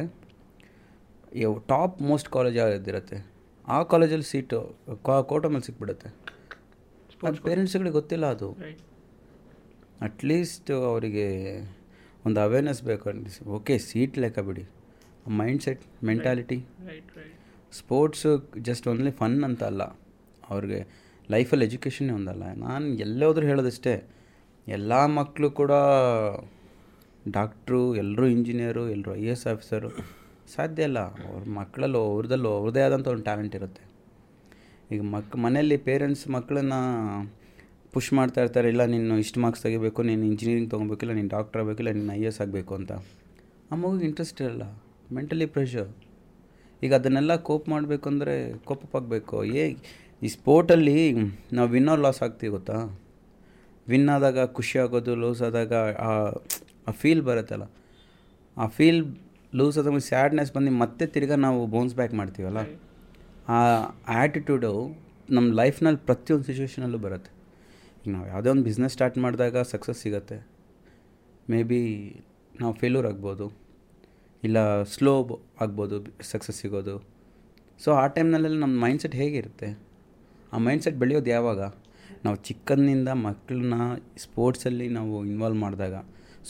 ಟಾಪ್ 1.72 1.96
ಮೋಸ್ಟ್ 2.08 2.28
ಕಾಲೇಜ್ 2.36 2.56
ಯಾವ್ದಿರುತ್ತೆ? 2.60 3.18
ಆ 3.74 3.76
ಕಾಲೇಜಲ್ಲಿ 3.92 4.26
ಸೀಟು 4.30 4.58
ಕೋಟ 5.30 5.44
ಮೇಲೆ 5.54 5.64
ಸಿಕ್ಬಿಡುತ್ತೆ. 5.68 6.08
ಅದು 7.28 7.38
ಪೇರೆಂಟ್ಸ್ಗಳಿಗೆ 7.46 7.94
ಗೊತ್ತಿಲ್ಲ 7.98 8.26
ಅದು. 8.36 8.48
ಅಟ್ಲೀಸ್ಟ್ 10.06 10.70
ಅವರಿಗೆ 10.92 11.26
ಒಂದು 12.26 12.38
ಅವೇರ್ನೆಸ್ 12.46 12.82
ಬೇಕು 12.90 13.12
ಓಕೆ 13.58 13.74
ಸೀಟ್ 13.88 14.16
ಲೆಕ್ಕ 14.24 14.40
ಬಿಡಿ. 14.48 14.64
Mind 15.40 15.62
set 15.66 15.82
mentality 16.08 16.58
right 16.90 17.10
right 17.18 17.38
sports 17.80 18.30
just 18.68 18.86
only 18.92 19.12
fun 19.20 19.36
ಅಂತ 19.48 19.62
ಅಲ್ಲ. 19.70 19.82
ಅವ್ರಿಗೆ 20.52 20.80
ಲೈಫಲ್ಲಿ 21.34 21.64
ಎಜುಕೇಷನ್ನೇ 21.68 22.14
ಒಂದಲ್ಲ. 22.18 22.44
ನಾನು 22.64 22.86
ಎಲ್ಲೇ 23.04 23.24
ಹೋದ್ರೂ 23.28 23.46
ಹೇಳೋದಷ್ಟೇ, 23.50 23.94
ಎಲ್ಲ 24.66 24.92
ಮಕ್ಕಳು 25.18 25.48
ಕೂಡ 25.60 25.72
ಡಾಕ್ಟ್ರು, 27.36 27.80
ಎಲ್ಲರೂ 28.02 28.26
ಇಂಜಿನಿಯರು, 28.36 28.84
ಎಲ್ಲರೂ 28.94 29.12
ಐ 29.22 29.24
ಎ 29.30 29.34
ಎಸ್ 29.34 29.44
ಆಫೀಸರು, 29.52 29.90
ಸಾಧ್ಯ 30.54 30.88
ಇಲ್ಲ. 30.88 31.00
ಅವ್ರ 31.28 31.42
ಮಕ್ಕಳಲ್ಲೂ 31.58 32.00
ಅವ್ರದಲ್ಲೂ 32.10 32.50
ಅವ್ರದ್ದೇ 32.58 32.82
ಆದಂಥ 32.86 33.08
ಒಂದು 33.14 33.24
ಟ್ಯಾಲೆಂಟ್ 33.28 33.54
ಇರುತ್ತೆ. 33.58 33.82
ಈಗ 34.94 35.02
ಮಕ್, 35.14 35.34
ಮನೆಯಲ್ಲಿ 35.44 35.76
ಪೇರೆಂಟ್ಸ್ 35.88 36.24
ಮಕ್ಕಳನ್ನ 36.36 36.74
ಪುಷ್ 37.94 38.10
ಮಾಡ್ತಾ 38.18 38.40
ಇರ್ತಾರೆ, 38.44 38.68
ಇಲ್ಲ 38.74 38.82
ನೀನು 38.94 39.16
ಇಷ್ಟು 39.24 39.38
ಮಾರ್ಕ್ಸ್ 39.44 39.62
ತೆಗಿಬೇಕು, 39.66 40.00
ನೀನು 40.10 40.24
ಇಂಜಿನಿಯರಿಂಗ್ 40.30 40.70
ತೊಗೊಬೇಕಿಲ್ಲ 40.74 41.12
ನೀನು 41.18 41.30
ಡಾಕ್ಟರ್ 41.36 41.60
ಆಗಬೇಕಿಲ್ಲ 41.62 41.90
ನೀನು 41.98 42.12
ಐ 42.18 42.22
ಎಸ್ 42.30 42.40
ಆಗಬೇಕು 42.44 42.72
ಅಂತ. 42.80 42.92
ಆ 43.70 43.76
ಮಗುಗೆ 43.82 44.04
ಇಂಟ್ರೆಸ್ಟ್ 44.10 44.40
ಇರಲ್ಲ. 44.44 44.64
ಮೆಂಟಲಿ 45.16 45.46
ಪ್ರೆಷರ್ 45.54 45.90
ಈಗ 46.82 46.92
ಅದನ್ನೆಲ್ಲ 47.00 47.32
ಕೋಪ್ 47.48 47.66
ಮಾಡಬೇಕು 47.72 48.06
ಅಂದರೆ 48.12 48.34
ಕೋಪಪ್ಪಾಗಬೇಕು 48.68 49.36
ಏ 49.60 49.64
ಈ 50.22 50.28
ಸ್ಪೋರ್ಟಲ್ಲಿ 50.28 51.12
ನಾವು 51.52 51.68
ವಿನ್ 51.68 51.88
ಆರ್ 51.88 52.00
ಲಾಸ್ 52.00 52.22
ಆಗ್ತೀವಿ 52.22 52.50
ಗೊತ್ತಾ? 52.50 53.00
ವಿನ್ 53.88 54.08
ಆದಾಗ 54.08 54.44
ಖುಷಿ 54.44 54.78
ಆಗೋದು 54.78 55.14
ಲೂಸ್ 55.14 55.42
ಆದಾಗ 55.42 55.74
ಆ- 55.74 56.90
ಫೀಲ್ 56.90 57.22
ಬರುತ್ತಲ್ಲ. 57.22 57.62
ಆ 58.56 58.66
ಫೀಲ್ 58.66 59.16
ಲೂಸ್ 59.54 59.78
ಆದಾಗ 59.78 59.96
ಸ್ಯಾಡ್ನೆಸ್ 59.96 60.54
ಬಂದು 60.54 60.70
ಮತ್ತೆ 60.70 61.06
ತಿರ್ಗಾ 61.06 61.34
ನಾವು 61.34 61.66
ಬೌನ್ಸ್ 61.66 61.94
ಬ್ಯಾಕ್ 61.94 62.14
ಮಾಡ್ತೀವಲ್ಲ? 62.14 62.56
ಆ 63.48 63.60
ಆ್ಯಟಿಟ್ಯೂಡು 64.08 64.98
ನಮ್ಮ 65.30 65.52
ಲೈಫ್ನಲ್ಲಿ 65.52 66.04
ಪ್ರತಿಯೊಂದು 66.04 66.46
ಸಿಚುವೇಷನಲ್ಲೂ 66.46 66.98
ಬರುತ್ತೆ. 66.98 67.30
ಈಗ 68.06 68.12
ನಾವು 68.12 68.26
ಯಾವುದೇ 68.26 68.48
ಒಂದು 68.48 68.62
ಬಿಸ್ನೆಸ್ 68.62 68.92
ಸ್ಟಾರ್ಟ್ 68.92 69.18
ಮಾಡಿದಾಗ 69.18 69.58
ಸಕ್ಸಸ್ 69.58 69.98
ಸಿಗುತ್ತೆ. 69.98 70.46
ಮೇ 71.50 71.62
ಬಿ 71.62 72.16
ನಾವು 72.60 72.74
ಫೇಲ್ಯೂರ್ 72.74 73.06
ಆಗ್ಬೋದು. 73.06 73.52
ಇಲ್ಲ 74.44 74.82
ಸ್ಲೋ 74.82 75.40
ಆಗ್ಬೋದು 75.60 76.06
ಸಕ್ಸಸ್ 76.22 76.56
ಸಿಗೋದು. 76.56 77.04
ಸೊ 77.84 77.92
ಆ 77.92 78.06
ಟೈಮ್ನಲ್ಲೆಲ್ಲ 78.06 78.58
ನಮ್ಮ 78.58 78.84
ಮೈಂಡ್ಸೆಟ್ 78.84 79.14
ಹೇಗಿರುತ್ತೆ? 79.14 79.91
ಆ 80.52 80.58
ಮೈಂಡ್ಸೆಟ್ 80.58 80.96
ಬೆಳೆಯೋದು 80.96 81.30
ಯಾವಾಗ? 81.30 81.60
ನಾವು 82.24 82.36
ಚಿಕ್ಕಂದಿನಿಂದ 82.46 83.10
ಮಕ್ಕಳನ್ನ 83.26 83.74
ಸ್ಪೋರ್ಟ್ಸಲ್ಲಿ 84.16 84.88
ನಾವು 84.88 85.14
ಇನ್ವಾಲ್ವ್ 85.24 85.58
ಮಾಡಿದಾಗ 85.58 85.94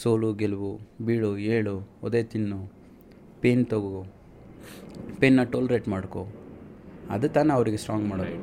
ಸೋಲು 0.01 0.29
ಗೆಲುವು 0.33 0.71
ಬೀಳು 1.05 1.37
ಏಳು 1.55 1.75
ಒದೆ 2.03 2.21
ತಿನ್ನು 2.23 2.59
ಪೇನ್ 3.41 3.63
ತಗೋ 3.65 4.01
ಪೇನ್ನ 5.19 5.43
ಟೋಲ್ರೇಟ್ 5.43 5.87
ಮಾಡ್ಕೊ 5.87 6.21
ಅದು 7.09 7.27
ತಾನೇ 7.29 7.53
ಅವರಿಗೆ 7.53 7.77
ಸ್ಟ್ರಾಂಗ್ 7.77 8.07
ಮಾಡೋದು. 8.09 8.37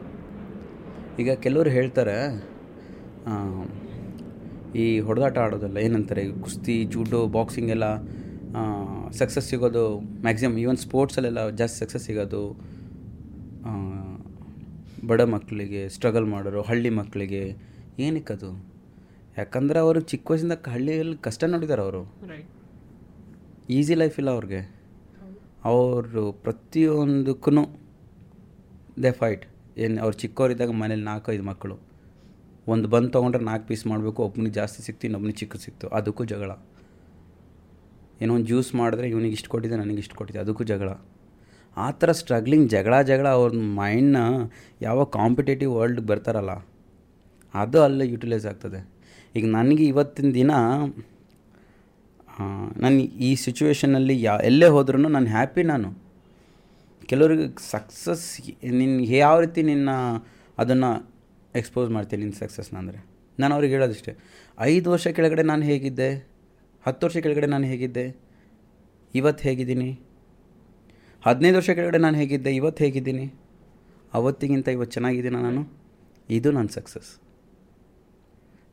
ಈಗ 1.22 1.30
ಕೆಲವರು 1.44 1.70
ಹೇಳ್ತಾರೆ 1.70 2.16
ಈ 4.82 4.86
ಹೊಡೆದಾಟ 5.00 5.36
ಆಡೋದಲ್ಲ 5.38 5.78
ಏನಂತಾರೆ 5.78 6.24
ಕುಸ್ತಿ 6.42 6.84
ಜೂಡೋ 6.84 7.20
ಬಾಕ್ಸಿಂಗ್ 7.26 7.70
ಎಲ್ಲ 7.70 7.86
ಸಕ್ಸಸ್ 9.20 9.48
ಸಿಗೋದು 9.48 9.84
ಮ್ಯಾಕ್ಸಿಮಮ್ 10.22 10.58
ಈವನ್ 10.58 10.76
ಸ್ಪೋರ್ಟ್ಸಲ್ಲೆಲ್ಲ 10.76 11.42
ಜಾಸ್ತಿ 11.60 11.78
ಸಕ್ಸಸ್ 11.78 12.04
ಸಿಗೋದು 12.04 12.42
ಬಡ 15.06 15.20
ಮಕ್ಕಳಿಗೆ 15.20 15.88
ಸ್ಟ್ರಗಲ್ 15.88 16.26
ಮಾಡೋರು 16.26 16.62
ಹಳ್ಳಿ 16.62 16.90
ಮಕ್ಕಳಿಗೆ 16.90 17.56
ಏನಕ್ಕದು 17.98 18.66
ಯಾಕಂದ್ರೆ 19.38 19.78
ಅವರು 19.78 20.00
ಚಿಕ್ಕ 20.00 20.30
ವಯಸ್ಸಿಂದ 20.30 20.52
ಹಳ್ಳಿಯಲ್ಲಿ 20.66 21.16
ಕಷ್ಟ 21.16 21.44
ನೋಡಿದ್ದಾರೆ 21.44 21.82
ಅವರು. 21.82 22.14
ಈಸಿ 23.70 23.94
ಲೈಫ್ 23.94 24.18
ಇಲ್ಲ 24.18 24.30
ಅವ್ರಿಗೆ. 24.30 24.76
ಅವರು 25.64 26.32
ಪ್ರತಿಯೊಂದಕ್ಕೂ 26.32 27.50
ದೇ 29.02 29.10
ಫೈಟ್ 29.10 29.46
ಏನು 29.78 30.02
ಅವ್ರು 30.02 30.16
ಚಿಕ್ಕವರಿದ್ದಾಗ 30.18 30.70
ಮನೇಲಿ 30.70 31.02
ನಾಲ್ಕೈದು 31.02 31.42
ಮಕ್ಕಳು. 31.42 31.78
ಒಂದು 32.68 32.88
ಬಂದು 32.88 33.08
ತೊಗೊಂಡ್ರೆ 33.08 33.44
ನಾಲ್ಕು 33.44 33.66
ಪೀಸ್ 33.66 33.86
ಮಾಡಬೇಕು 33.86 34.22
ಒಬ್ಬನಿಗೆ 34.22 34.52
ಜಾಸ್ತಿ 34.52 34.82
ಸಿಕ್ತು 34.82 35.06
ಇನ್ನೊಬ್ಬನಿಗೆ 35.06 35.38
ಚಿಕ್ಕ 35.38 35.56
ಸಿಕ್ತು. 35.56 35.88
ಅದಕ್ಕೂ 35.88 36.24
ಜಗಳ. 36.24 36.50
ಏನೋ 38.20 38.34
ಒಂದು 38.34 38.46
ಜ್ಯೂಸ್ 38.46 38.74
ಮಾಡಿದ್ರೆ 38.74 39.08
ಇವನಿಗೆ 39.08 39.32
ಇಷ್ಟು 39.32 39.50
ಕೊಟ್ಟಿದ್ದೆ 39.50 39.78
ನನಗೆ 39.78 39.96
ಇಷ್ಟು 39.96 40.16
ಕೊಟ್ಟಿದ್ದೆ. 40.16 40.44
ಅದಕ್ಕೂ 40.44 40.64
ಜಗಳ. 40.64 40.88
ಆ 41.84 41.86
ಥರ 42.00 42.10
ಸ್ಟ್ರಗ್ಲಿಂಗ್ 42.20 42.66
ಜಗಳ 42.74 42.94
ಜಗಳ 43.10 43.26
ಅವ್ರ 43.38 43.50
ಮೈಂಡ್ನ 43.80 44.18
ಯಾವ 44.86 44.98
ಕಾಂಪಿಟೇಟಿವ್ 45.18 45.72
ವರ್ಲ್ಡ್ಗೆ 45.78 46.06
ಬರ್ತಾರಲ್ಲ, 46.10 46.52
ಅದು 47.54 47.78
ಅಲ್ಲೇ 47.86 48.04
ಯುಟಿಲೈಸ್ 48.14 48.46
ಆಗ್ತದೆ. 48.50 48.80
ಈಗ 49.36 49.44
ನನಗೆ 49.58 49.84
ಇವತ್ತಿನ 49.92 50.30
ದಿನ 50.40 50.52
ನಾನು 52.82 52.98
ಈ 53.28 53.30
ಸಿಚುವೇಷನಲ್ಲಿ 53.44 54.14
ಯಾ, 54.26 54.34
ಎಲ್ಲೇ 54.50 54.68
ಹೋದ್ರೂ 54.74 54.98
ನಾನು 55.16 55.28
ಹ್ಯಾಪಿ 55.36 55.62
ನಾನು. 55.72 55.88
ಕೆಲವ್ರಿಗೆ 57.10 57.46
ಸಕ್ಸಸ್ 57.72 58.26
ನಿನ್ನ 58.80 58.98
ಯಾವ 59.22 59.36
ರೀತಿ 59.44 59.60
ನಿನ್ನ 59.70 59.90
ಅದನ್ನು 60.62 60.90
ಎಕ್ಸ್ಪೋಸ್ 61.60 61.88
ಮಾಡ್ತೀನಿ 61.96 62.20
ನಿನ್ನ 62.24 62.36
ಸಕ್ಸಸ್ನ 62.42 62.76
ಅಂದರೆ? 62.82 62.98
ನಾನು 63.38 63.52
ಅವ್ರಿಗೆ 63.56 63.72
ಹೇಳೋದಿಷ್ಟೇ, 63.76 64.12
ಐದು 64.72 64.86
ವರ್ಷ 64.94 65.06
ಕೆಳಗಡೆ 65.16 65.44
ನಾನು 65.50 65.64
ಹೇಗಿದ್ದೆ? 65.70 66.10
ಹತ್ತು 66.84 67.02
ವರ್ಷ 67.06 67.16
ಕೆಳಗಡೆ 67.24 67.48
ನಾನು 67.54 67.66
ಹೇಗಿದ್ದೆ? 67.72 68.06
ಇವತ್ತು 69.14 69.42
ಹೇಗಿದ್ದೀನಿ? 69.48 69.90
ಹದಿನೈದು 71.24 71.56
ವರ್ಷ 71.58 71.70
ಕೆಳಗಡೆ 71.78 71.98
ನಾನು 72.04 72.16
ಹೇಗಿದ್ದೆ, 72.20 72.50
ಇವತ್ತು 72.60 72.80
ಹೇಗಿದ್ದೀನಿ? 72.84 73.24
ಅವತ್ತಿಗಿಂತ 74.18 74.68
ಇವತ್ತು 74.76 74.92
ಚೆನ್ನಾಗಿದ್ದೀನ 74.96 75.38
ನಾನು? 75.48 75.62
ಇದು 76.28 76.48
ನನ್ನ 76.56 76.70
ಸಕ್ಸಸ್ 76.76 77.10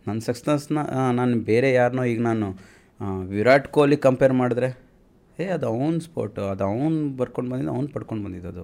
ನನ್ನ 0.08 0.20
ಸಕ್ಸಸ್ನ 0.28 0.82
ನಾನು 1.20 1.34
ಬೇರೆ 1.50 1.70
ಯಾರನ್ನೋ 1.74 2.04
ಈಗ 2.12 2.22
ನಾನು 2.30 2.48
ವಿರಾಟ್ 3.34 3.68
ಕೊಹ್ಲಿ 3.76 3.98
ಕಂಪೇರ್ 4.06 4.34
ಮಾಡಿದ್ರೆ, 4.42 4.70
ಏ, 5.40 5.46
ಅದು 5.56 5.66
ಅವ್ನ 5.72 5.98
ಸ್ಪೋರ್ಟು 6.06 6.42
ಅದು 6.52 6.64
ಅವ್ನು 6.70 7.02
ಬರ್ಕೊಂಡು 7.20 7.50
ಬಂದಿದ್ದು, 7.52 7.74
ಅವ್ನು 7.74 7.90
ಪಡ್ಕೊಂಡು 7.96 8.24
ಬಂದಿದ್ದು 8.26 8.50
ಅದು. 8.54 8.64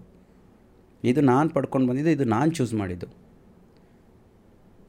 ಇದು 1.03 1.21
ನಾನು 1.31 1.49
ಪಡ್ಕೊಂಡು 1.49 1.87
ಬಂದಿದ್ದು, 1.89 2.11
ಇದು 2.17 2.25
ನಾನು 2.35 2.49
ಚೂಸ್ 2.57 2.73
ಮಾಡಿದ್ದು. 2.81 3.07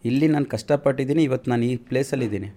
ಇಲ್ಲಿ 0.04 0.28
ನಾನು 0.34 0.46
ಕಷ್ಟಪಟ್ಟಿದ್ದೀನಿ, 0.54 1.22
ಇವತ್ತು 1.28 1.50
ನಾನು 1.50 1.64
ಈ 1.70 1.74
ಪ್ಲೇಸಲ್ಲಿದ್ದೀನಿ 1.90 2.50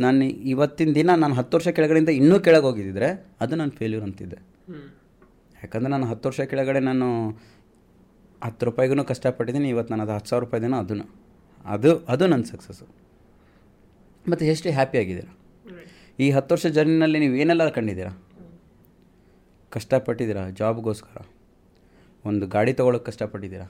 ನಾನು 0.00 0.24
ಇವತ್ತಿನ 0.52 0.92
ದಿನ 1.00 1.10
ನಾನು 1.22 1.34
ಹತ್ತು 1.34 1.54
ವರ್ಷ 1.56 1.68
ಕೆಳಗಡೆಯಿಂದ 1.76 2.12
ಇನ್ನೂ 2.20 2.36
ಕೆಳಗೆ 2.46 2.66
ಹೋಗಿದ್ದಿದ್ರೆ, 2.68 3.10
ಅದು 3.40 3.54
ನಾನು 3.60 3.72
ಫೇಲ್ಯೂರ್ 3.80 4.04
ಅಂತಿದ್ದೆ. 4.08 4.38
ಯಾಕಂದರೆ 5.64 5.90
ನಾನು 5.94 6.06
ಹತ್ತು 6.12 6.26
ವರ್ಷ 6.28 6.40
ಕೆಳಗಡೆ 6.52 6.80
ನಾನು 6.90 7.06
ಹತ್ತು 8.46 8.66
ರೂಪಾಯಿಗೂ 8.68 9.04
ಕಷ್ಟಪಟ್ಟಿದ್ದೀನಿ, 9.12 9.68
ಇವತ್ತು 9.74 9.90
ನಾನು 9.92 10.04
ಅದು 10.06 10.14
ಹತ್ತು 10.16 10.30
ಸಾವಿರ 10.30 10.42
ರೂಪಾಯಿದೇನೋ 10.44 10.78
ಅದನ್ನು. 10.84 11.06
ಅದು 11.74 11.90
ಅದು 12.12 12.24
ನನ್ನ 12.32 12.44
ಸಕ್ಸಸ್ಸು 12.52 12.86
ಮತ್ತು 14.30 14.44
ಎಷ್ಟು 14.52 14.68
ಹ್ಯಾಪಿ 14.78 14.96
ಆಗಿದ್ದೀರ? 15.02 15.28
ಈ 16.24 16.26
ಹತ್ತು 16.36 16.52
ವರ್ಷ 16.54 16.66
ಜರ್ನಿನಲ್ಲಿ 16.76 17.18
ನೀವು 17.24 17.34
ಏನೆಲ್ಲ 17.42 17.64
ಕಂಡಿದ್ದೀರಾ? 17.76 18.12
ಕಷ್ಟಪಟ್ಟಿದ್ದೀರಾ? 19.76 20.42
ಜಾಬ್ಗೋಸ್ಕರ 20.60 21.18
ಒಂದು 22.30 22.44
ಗಾಡಿ 22.54 22.72
ತೊಗೊಳಕ್ಕೆ 22.78 23.06
ಕಷ್ಟಪಟ್ಟಿದ್ದೀರಾ? 23.10 23.66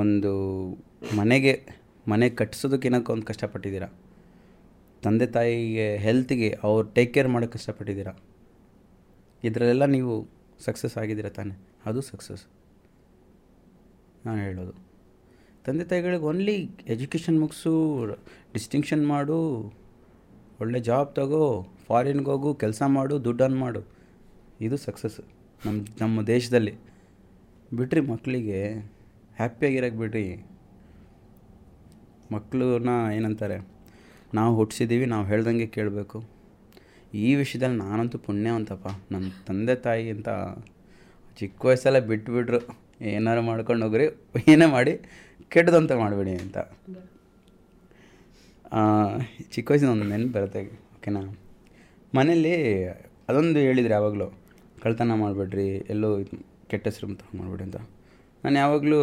ಒಂದು 0.00 0.32
ಮನೆಗೆ, 1.18 1.54
ಮನೆ 2.12 2.26
ಕಟ್ಟಿಸೋದಕ್ಕೆ 2.40 2.90
ಒಂದು 3.14 3.26
ಕಷ್ಟಪಟ್ಟಿದ್ದೀರಾ? 3.30 3.88
ತಂದೆ 5.04 5.26
ತಾಯಿಗೆ 5.36 5.88
ಹೆಲ್ತ್ಗೆ 6.06 6.48
ಅವ್ರು 6.66 6.86
ಟೇಕ್ 6.96 7.12
ಕೇರ್ 7.14 7.28
ಮಾಡೋಕ್ಕೆ 7.34 7.56
ಕಷ್ಟಪಟ್ಟಿದ್ದೀರಾ? 7.58 8.12
ಇದರಲ್ಲೆಲ್ಲ 9.48 9.84
ನೀವು 9.96 10.14
ಸಕ್ಸಸ್ 10.60 10.98
ಆಗಿದ್ದೀರಾ 10.98 11.28
ತಾನೆ? 11.28 11.58
ಅದು 11.86 12.00
ಸಕ್ಸಸ್. 12.00 12.44
ನಾನು 14.26 14.40
ಹೇಳೋದು. 14.40 14.72
ತಂದೆ 15.64 15.84
ತಾಯಿಗಳಿಗೆ 15.84 16.22
ಓನ್ಲಿ 16.22 16.70
ಎಜುಕೇಷನ್ 16.86 17.40
ಮುಗಿಸು 17.40 18.06
ಡಿಸ್ಟಿಂಕ್ಷನ್ 18.52 19.08
ಮಾಡು, 19.08 19.72
ಒಳ್ಳೆ 20.60 20.80
ಜಾಬ್ 20.80 21.14
ತಗೋ 21.14 21.66
ಫಾರಿನ್ಗೆ 21.86 22.24
ಹೋಗು, 22.24 22.54
ಕೆಲಸ 22.54 22.82
ಮಾಡು, 22.86 23.24
ದುಡ್ಡನ್ನು 23.24 23.56
ಮಾಡು. 23.56 23.80
ಇದು 24.60 24.76
ಸಕ್ಸಸ್ 24.76 25.20
ನಮ್ಮ 25.66 25.84
ನಮ್ಮ 26.00 26.22
ದೇಶದಲ್ಲಿ. 26.22 26.74
ಬಿಟ್ರಿ 27.76 28.00
ಮಕ್ಕಳಿಗೆ 28.00 28.74
ಹ್ಯಾಪಿಯಾಗಿರೋಕ್ಕೆ 29.36 29.98
ಬಿಡ್ರಿ. 29.98 30.46
ಮಕ್ಕಳನ್ನ 32.32 32.88
ಏನಂತಾರೆ? 33.14 33.68
ನಾವು 34.34 34.56
ಹುಟ್ಟಿಸಿದ್ದೀವಿ 34.56 35.06
ನಾವು 35.06 35.26
ಹೇಳ್ದಂಗೆ 35.26 35.66
ಕೇಳಬೇಕು. 35.66 36.39
ಈ 37.14 37.34
ವಿಷಯದಲ್ಲಿ 37.34 37.76
ನಾನಂತೂ 37.76 38.18
ಪುಣ್ಯವಂತಪ್ಪ. 38.18 38.88
ನನ್ನ 39.12 39.28
ತಂದೆ 39.46 39.74
ತಾಯಿ 39.74 40.10
ಅಂತ 40.10 40.28
ಚಿಕ್ಕ 41.38 41.64
ವಯಸ್ಸೆಲ್ಲ 41.64 41.98
ಬಿಟ್ಬಿಟ್ರು. 41.98 42.60
ಏನಾರು 43.00 43.42
ಮಾಡ್ಕೊಂಡು 43.42 43.84
ಹೋಗ್ರಿ 43.86 44.06
ಏನೇ 44.48 44.66
ಮಾಡಿ 44.66 45.00
ಕೆಟ್ಟದಂತ 45.48 45.92
ಮಾಡಬೇಡಿ 45.92 46.30
ಅಂತ. 46.30 46.58
ಚಿಕ್ಕ 49.50 49.70
ವಯಸ್ಸಿನ 49.70 49.90
ಒಂದು 49.90 50.04
ನೆನಪು 50.04 50.32
ಬರುತ್ತೆ 50.32 50.66
ಓಕೆನಾ? 50.68 51.22
ಮನೇಲಿ 52.14 52.84
ಅದೊಂದು 53.28 53.58
ಹೇಳಿದ್ರು 53.58 53.92
ಯಾವಾಗಲೂ 53.92 54.32
ಕಳ್ತನ 54.82 55.14
ಮಾಡಬೇಡ್ರಿ 55.14 55.68
ಎಲ್ಲೋ 55.68 56.18
ಇದ್ 56.18 56.30
ಕೆಟ್ಟ 56.70 56.88
ಹೆಸರು 56.88 57.08
ಮಾಡಬೇಡಿ 57.38 57.62
ಅಂತ. 57.62 57.76
ನಾನು 58.44 58.56
ಯಾವಾಗಲೂ 58.58 59.00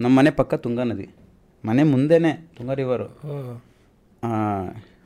ನಮ್ಮ 0.00 0.18
ಮನೆ 0.18 0.30
ಪಕ್ಕ 0.30 0.54
ತುಂಗಾ 0.54 0.84
ನದಿ. 0.84 1.08
ಮನೆ 1.64 1.82
ಮುಂದೆನೇ 1.82 2.32
ತುಂಗಾ 2.56 2.74
ರಿವರು 2.74 3.08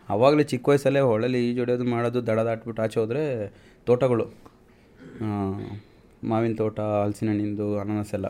ಆವಾಗಲೇ 0.09 0.45
ಚಿಕ್ಕ 0.45 0.69
ವಯಸ್ಸಲ್ಲೇ 0.69 1.01
ಹೊಳಲಿ 1.01 1.51
ಈಜೊಡೆಯೋದು 1.51 1.85
ಮಾಡೋದು 1.85 2.27
ದಡ 2.27 2.39
ದಾಟ್ಬಿಟ್ಟು 2.39 2.83
ಆಚೆ 2.83 3.01
ಹೋದರೆ 3.01 3.53
ತೋಟಗಳು 3.87 4.27
ಮಾವಿನ 6.25 6.55
ತೋಟ, 6.55 6.81
ಹಲಸಿನ 6.81 7.29
ಹಣ್ಣಿಂದು, 7.29 7.79
ಅನಾನಸ್ 7.79 8.15
ಎಲ್ಲ. 8.15 8.27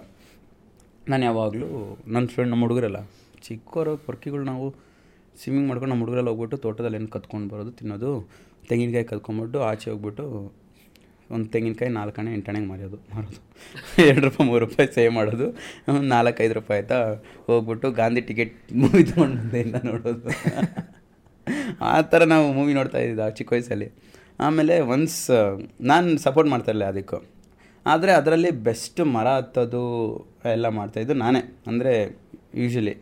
ನಾನು 1.09 1.25
ಯಾವಾಗಲೂ 1.25 1.99
ನನ್ನ 2.07 2.27
ಫ್ರೆಂಡ್ 2.27 2.51
ನಮ್ಮ 2.51 2.63
ಹುಡುಗರೆಲ್ಲ 2.65 2.97
ಚಿಕ್ಕವರು 3.43 3.97
ಪೊರ್ಕಿಗಳು 3.97 4.45
ನಾವು 4.45 4.75
ಸ್ವಿಮ್ಮಿಂಗ್ 5.43 5.69
ಮಾಡ್ಕೊಂಡು 5.69 5.91
ನಮ್ಮ 5.91 6.03
ಹುಡುಗರೆಲ್ಲ 6.03 6.29
ಹೋಗ್ಬಿಟ್ಟು 6.29 6.57
ತೋಟದಲ್ಲಿ 6.57 6.97
ಏನು 6.97 7.09
ಕತ್ಕೊಂಡು 7.09 7.55
ಬರೋದು, 7.55 7.71
ತಿನ್ನೋದು, 7.71 8.29
ತೆಂಗಿನಕಾಯಿ 8.69 9.05
ಕತ್ಕೊಂಡ್ಬಿಟ್ಟು 9.05 9.61
ಆಚೆ 9.61 9.91
ಹೋಗ್ಬಿಟ್ಟು 9.91 10.53
ಒಂದು 11.31 11.49
ತೆಂಗಿನಕಾಯಿ 11.49 11.91
ನಾಲ್ಕಣೆ 11.91 12.35
ಎಂಟಣೆಗೆ 12.35 12.67
ಮಾರೋದು 12.67 12.97
ಮಾರೋದು. 12.97 13.41
ಎರಡು 14.09 14.21
ರೂಪಾಯಿ, 14.21 14.51
ಮೂರು 14.51 14.65
ರೂಪಾಯಿ 14.65 14.95
ಸೇವ್ 14.95 15.13
ಮಾಡೋದು. 15.13 15.49
ನಾಲ್ಕೈದು 16.01 16.55
ರೂಪಾಯಿ 16.55 16.81
ಆಯ್ತಾ? 16.81 17.15
ಹೋಗ್ಬಿಟ್ಟು 17.47 17.91
ಗಾಂಧಿ 17.93 18.21
ಟಿಕೆಟ್ 18.21 18.73
ಮೂವಿ 18.73 19.05
ತೊಗೊಂಡು 19.05 19.87
ನೋಡೋದು. 19.87 20.29
ಆ 21.91 21.95
ಥರ 22.13 22.23
ನಾವು 22.35 22.47
ಮೂವಿ 22.59 22.73
ನೋಡ್ತಾ 22.79 23.01
ಇದ್ದಿದ್ದು 23.05 23.25
ಆ 23.27 23.31
ಚಿಕ್ಕ 23.39 23.53
ವಯಸ್ಸಲ್ಲಿ. 23.57 23.89
ಆಮೇಲೆ 24.47 24.75
ಒನ್ಸ್ 24.95 25.21
ನಾನು 25.91 26.17
ಸಪೋರ್ಟ್ 26.27 26.51
ಮಾಡ್ತಾಯಿರಲಿಲ್ಲ 26.55 26.89
ಅದಕ್ಕೂ. 26.95 27.19
ಆದರೆ 27.87 28.13
ಅದರಲ್ಲಿ 28.21 28.51
ಬೆಸ್ಟ್ 28.69 29.01
ಮರ 29.17 29.29
ಹತ್ತೋದು 29.39 29.83
ಎಲ್ಲ 30.57 30.69
ಮಾಡ್ತಾಯಿದ್ದು 30.79 31.15
ನಾನೇ. 31.25 31.43
ಅಂದರೆ 31.71 31.93
ಯೂಶ್ವಲಿ 32.63 32.95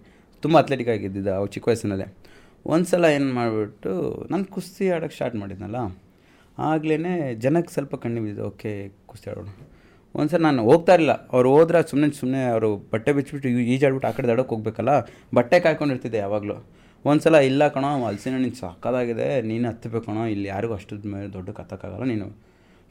ತುಂಬ 0.42 0.56
ಅಥ್ಲೆಟಿಕ್ 0.62 0.90
ಆಗಿದ್ದಿದ್ದ 0.94 1.30
ಅವು 1.38 1.46
ಚಿಕ್ಕ 1.54 1.68
ವಯಸ್ಸಿನಲ್ಲೇ. 1.70 2.08
ಒಂದು 2.74 2.86
ಸಲ 2.90 3.08
ಏನು 3.16 3.28
ಮಾಡಿಬಿಟ್ಟು 3.38 3.92
ನಾನು 4.32 4.44
ಕುಸ್ತಿ 4.54 4.84
ಆಡೋಕ್ಕೆ 4.94 5.16
ಸ್ಟಾರ್ಟ್ 5.16 5.36
ಮಾಡಿದ್ನಲ್ಲ 5.42 5.80
ಆಗಲೇ 6.58 7.14
ಜನಕ್ಕೆ 7.44 7.72
ಸ್ವಲ್ಪ 7.74 7.94
ಕಣ್ಣು 8.02 8.20
ಬಿದ್ದಿದ್ದು 8.24 8.44
ಓಕೆ, 8.50 8.72
ಕುಸ್ತಿ 9.10 9.26
ಆಡೋಣ. 9.32 9.50
ಒಂದು 10.14 10.30
ಸಲ 10.32 10.40
ನಾನು 10.48 10.62
ಹೋಗ್ತಾ 10.68 10.92
ಇರಲಿಲ್ಲ. 10.96 11.14
ಅವ್ರು 11.34 11.48
ಹೋದ್ರೆ 11.54 11.80
ಸುಮ್ಮನೆ 11.90 12.14
ಸುಮ್ಮನೆ 12.20 12.42
ಅವರು 12.52 12.68
ಬಟ್ಟೆ 12.92 13.10
ಬಿಚ್ಚಿಬಿಟ್ಟು 13.16 13.48
ಈಜಾಡ್ಬಿಟ್ಟು 13.74 14.08
ಆ 14.10 14.12
ಕಡೆ 14.18 14.28
ದಡಕ್ಕೆ 14.32 14.52
ಹೋಗ್ಬೇಕಲ್ಲ, 14.54 14.92
ಬಟ್ಟೆ 15.38 15.58
ಕಾಯ್ಕೊಂಡಿರ್ತಿದ್ದೆ 15.64 16.18
ಯಾವಾಗಲೂ. 16.24 16.56
ಒಂದು 17.06 17.22
ಸಲ 17.22 17.36
ಇಲ್ಲ 17.48 17.62
ಕಣೋ 17.68 17.90
ಹಲಸಿನ 18.02 18.36
ನೀನು 18.36 18.58
ಸಾಕಾಗಿದೆ 18.60 19.28
ನೀನು 19.42 19.64
ಹತ್ತಬೇಕು 19.68 20.06
ಕಣೋ 20.06 20.22
ಇಲ್ಲಿ 20.26 20.48
ಯಾರಿಗೂ 20.48 20.74
ಅಷ್ಟು 20.74 20.96
ಮೇಲೆ 21.08 21.28
ದೊಡ್ಡ 21.32 21.50
ಕತ್ತಕ್ಕಾಗಲ್ಲ 21.50 22.04
ನೀನು 22.04 22.26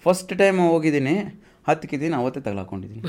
ಫಸ್ಟ್ 0.05 0.31
ಟೈಮ್ 0.37 0.59
ಹೋಗಿದ್ದೀನಿ 0.65 1.15
ಹತ್ತಕ್ಕಿದ್ದೀನಿ 1.67 2.15
ಅವತ್ತೇ 2.15 2.41
ತಗ್ಲಾಕೊಂಡಿದ್ದೀನಿ 2.41 3.03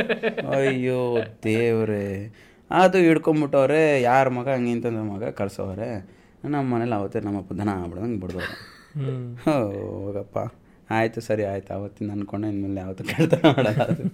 ಅಯ್ಯೋ 0.56 1.00
ದೇವ್ರೆ 1.44 2.04
ಅದು 2.70 2.98
ಹಿಡ್ಕೊಂಬಿಟ್ಟವ್ರೆ 2.98 3.80
ಯಾರ 4.00 4.26
ಮಗ 4.28 4.48
ಹಂಗೆ 4.48 4.70
ಇಂತಂದ 4.70 5.00
ಮಗ 5.08 5.30
ಕಳ್ಸೋವ್ರೆ 5.30 5.88
ನಮ್ಮ 6.46 6.62
ಮನೇಲಿ 6.74 6.94
ಅವತ್ತೇ 6.94 7.20
ನಮ್ಮಪ್ಪ 7.20 7.52
ದನ 7.52 7.70
ಆಗ್ಬಿಡ್ದಂಗೆ 7.76 8.18
ಬಿಡ್ದವ್ರೆ. 8.20 8.54
ಹೋಗಪ್ಪ. 9.44 10.38
ಆಯಿತು 10.96 11.20
ಸರಿ 11.26 11.44
ಆಯ್ತು. 11.50 11.70
ಅವತ್ತಿಂದ 11.76 12.10
ಅನ್ಕೊಂಡೆ 12.16 12.48
ಇನ್ಮೇಲೆ 12.52 12.80
ಯಾವತ್ತೂ 12.84 13.04
ಕಳ್ತನ 13.10 13.42
ಮಾಡಲ್ಲ 13.56 13.82
ಅದು 13.92 14.04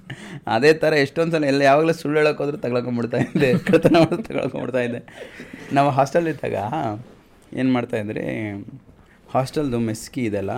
ಅದೇ 0.55 0.71
ಥರ 0.83 0.95
ಎಷ್ಟೊಂದು 1.05 1.35
ಸಲ 1.37 1.45
ಎಲ್ಲ 1.53 1.63
ಯಾವಾಗಲೂ 1.69 1.95
ಸುಳ್ಳು 2.01 2.19
ಹೇಳೋಕೆ 2.21 2.41
ಹೋದ್ರೂ 2.43 2.59
ತಗೊಳ್ಕೊಂಬಿಡ್ತಾ 2.65 3.19
ಇದ್ದೆ. 3.27 3.51
ಕಳ್ತನ 3.69 3.95
ಮಾಡೋದು 4.03 4.25
ತಗೊಳ್ಕೊಂಬಿಡ್ತಾ 4.29 4.83
ಇದ್ದೆ. 4.89 5.01
ನಾವು 5.79 5.91
ಹಾಸ್ಟೆಲ್ 5.99 6.29
ಇದ್ದಾಗ 6.33 6.57
ಏನು 7.61 7.71
ಮಾಡ್ತಾಯಿದ್ರಿ 7.77 8.27
ಹಾಸ್ಟೆಲ್ದು 9.35 9.81
ಮೆಸ್ಕಿ 9.89 10.23
ಇದೆಲ್ಲ 10.31 10.53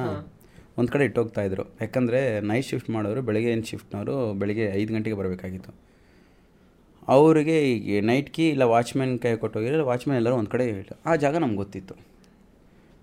ಒಂದು 0.80 0.90
ಕಡೆ 0.94 1.04
ಇಟ್ಟೋಗ್ತಾಯಿದ್ರು 1.08 1.64
ಯಾಕಂದರೆ 1.84 2.18
ನೈಟ್ 2.50 2.66
ಶಿಫ್ಟ್ 2.70 2.90
ಮಾಡೋರು 2.96 3.20
ಬೆಳಗ್ಗೆ 3.28 3.50
ಏನು 3.54 3.64
ಶಿಫ್ಟ್ನವರು 3.70 4.16
ಬೆಳಗ್ಗೆ 4.40 4.66
ಐದು 4.80 4.90
ಗಂಟೆಗೆ 4.96 5.16
ಬರಬೇಕಾಗಿತ್ತು. 5.20 5.72
ಅವರಿಗೆ 7.14 7.56
ಈಗ 7.70 8.00
ನೈಟ್ 8.10 8.28
ಕೀ 8.36 8.44
ಇಲ್ಲ 8.54 8.64
ವಾಚ್ಮ್ಯಾನ್ 8.74 9.14
ಕೈ 9.24 9.30
ಕೊಟ್ಟೋಗಿರೋ 9.44 9.84
ವಾಚ್ಮ್ಯಾನ್ 9.90 10.18
ಎಲ್ಲರೂ 10.20 10.36
ಒಂದು 10.40 10.50
ಕಡೆ 10.54 10.64
ಇಟ್ಟು 10.72 10.94
ಆ 11.10 11.14
ಜಾಗ 11.24 11.36
ನಮ್ಗೆ 11.44 11.60
ಗೊತ್ತಿತ್ತು. 11.62 11.94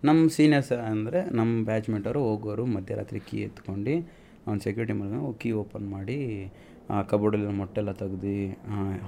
ನಮ್ಮ 0.07 0.21
ಸೀನಿಯರ್ಸ್ 0.35 0.71
ಅಂದರೆ 0.91 1.19
ನಮ್ಮ 1.37 1.51
ಬ್ಯಾಚ್ಮೇಟವರು 1.65 2.21
ಹೋಗೋರು, 2.27 2.63
ಮಧ್ಯರಾತ್ರಿ 2.75 3.19
ಕೀ 3.27 3.37
ಎತ್ಕೊಂಡು 3.47 3.93
ಅವ್ನು 4.47 4.61
ಸೆಕ್ಯೂರಿಟಿ 4.65 4.93
ಮಗ 5.01 5.19
ಕೀ 5.41 5.49
ಓಪನ್ 5.61 5.87
ಮಾಡಿ, 5.95 6.17
ಆ 6.93 6.97
ಕಬೋರ್ಡಲ್ಲಿ 7.11 7.53
ಮೊಟ್ಟೆಲ್ಲ 7.59 7.91
ತೆಗ್ದು 8.01 8.33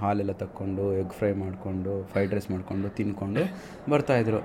ಹಾಲೆಲ್ಲ 0.02 0.34
ತಕ್ಕೊಂಡು 0.42 0.86
ಎಗ್ 1.02 1.14
ಫ್ರೈ 1.18 1.32
ಮಾಡಿಕೊಂಡು 1.44 1.94
ಫ್ರೈಡ್ 2.12 2.34
ರೈಸ್ 2.36 2.50
ಮಾಡಿಕೊಂಡು, 2.52 2.90
ತಿನ್ಕೊಂಡು 3.00 3.44
ಬರ್ತಾಯಿದ್ರು 3.92 4.40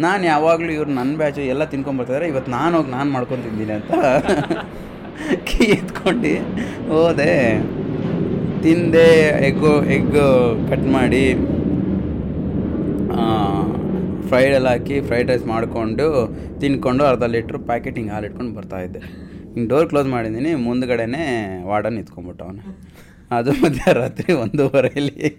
ನಾನು 0.00 0.22
ಯಾವಾಗಲೂ 0.32 0.70
ಇವ್ರು 0.78 0.92
ನನ್ನ 1.00 1.12
ಬ್ಯಾಚು 1.22 1.42
ಎಲ್ಲ 1.54 1.64
ತಿನ್ಕೊಂಡು 1.72 2.00
ಬರ್ತಾಯಿದ್ರೆ 2.00 2.28
ಇವತ್ತು 2.32 2.52
ನಾನು 2.58 2.72
ಹೋಗಿ 2.76 2.92
ನಾನು 2.98 3.10
ಮಾಡ್ಕೊಂಡು 3.16 3.44
ತಿಂದಿನಿ 3.48 3.74
ಅಂತ 3.78 3.92
ಕೀ 5.48 5.64
ಎತ್ಕೊಂಡು 5.76 6.32
ಹೋದೆ. 6.92 7.32
ತಿಂದೆ 8.64 9.08
ಎಗ್ಗು 9.48 9.72
ಎಗ್ 9.96 10.18
ಕಟ್ 10.70 10.86
ಮಾಡಿ. 10.96 11.24
ಫ್ರೈಡ್ 14.30 14.54
ಎಲ್ಲ 14.58 14.68
ಹಾಕಿ 14.74 14.96
ಫ್ರೈಡ್ 15.08 15.28
ರೈಸ್ 15.32 15.44
ಮಾಡಿಕೊಂಡು 15.52 16.06
ತಿನ್ಕೊಂಡು 16.60 17.02
ಅರ್ಧ 17.10 17.24
ಲೀಟ್ರ್ 17.34 17.58
ಪ್ಯಾಕೆಟ್ 17.70 17.96
ಹಿಂಗೆ 17.98 18.12
ಹಾಲು 18.14 18.26
ಇಟ್ಕೊಂಡು 18.28 18.52
ಬರ್ತಾಯಿದ್ದೆ 18.58 19.00
ಹಿಂಗೆ 19.52 19.68
ಡೋರ್ 19.72 19.86
ಕ್ಲೋಸ್ 19.90 20.08
ಮಾಡಿದ್ದೀನಿ, 20.14 20.50
ಮುಂದ್ಗಡೆನೇ 20.66 21.24
ವಾರ್ಡನ್ 21.70 21.98
ಅವನು. 22.48 22.62
ಅದು 23.36 23.52
ಮಧ್ಯರಾತ್ರಿ 23.62 24.30
ಒಂದೂವರೆಯಲ್ಲಿ 24.42 25.30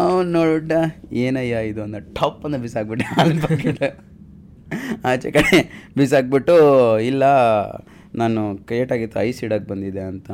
ಅವನು 0.00 0.28
ನೋಡ್ಬಿಟ್ಟ 0.36 0.72
ಏನಯ್ಯ 1.24 1.60
ಇದು 1.70 1.80
ಅಂದ 1.86 1.98
ಟಾಪ್ 2.18 2.42
ಅಂತ 2.46 2.58
ಬಿಸಾಕ್ಬಿಟ್ಟೆ 2.64 3.06
ಹಾಲು 3.14 3.34
ಪ್ಯಾಕೆಟ್ 3.46 3.84
ಆಚೆ 5.10 5.30
ಕಡೆ 5.36 5.56
ಬಿಸಾಕ್ಬಿಟ್ಟು, 5.98 6.54
ಇಲ್ಲ, 7.10 7.24
ನಾನು 8.20 8.40
ಕೇಟಾಗಿತ್ತು 8.68 9.18
ಐಸ್ 9.26 9.40
ಇಡಕ್ಕೆ 9.46 9.68
ಬಂದಿದ್ದೆ 9.72 10.04
ಅಂತ. 10.12 10.30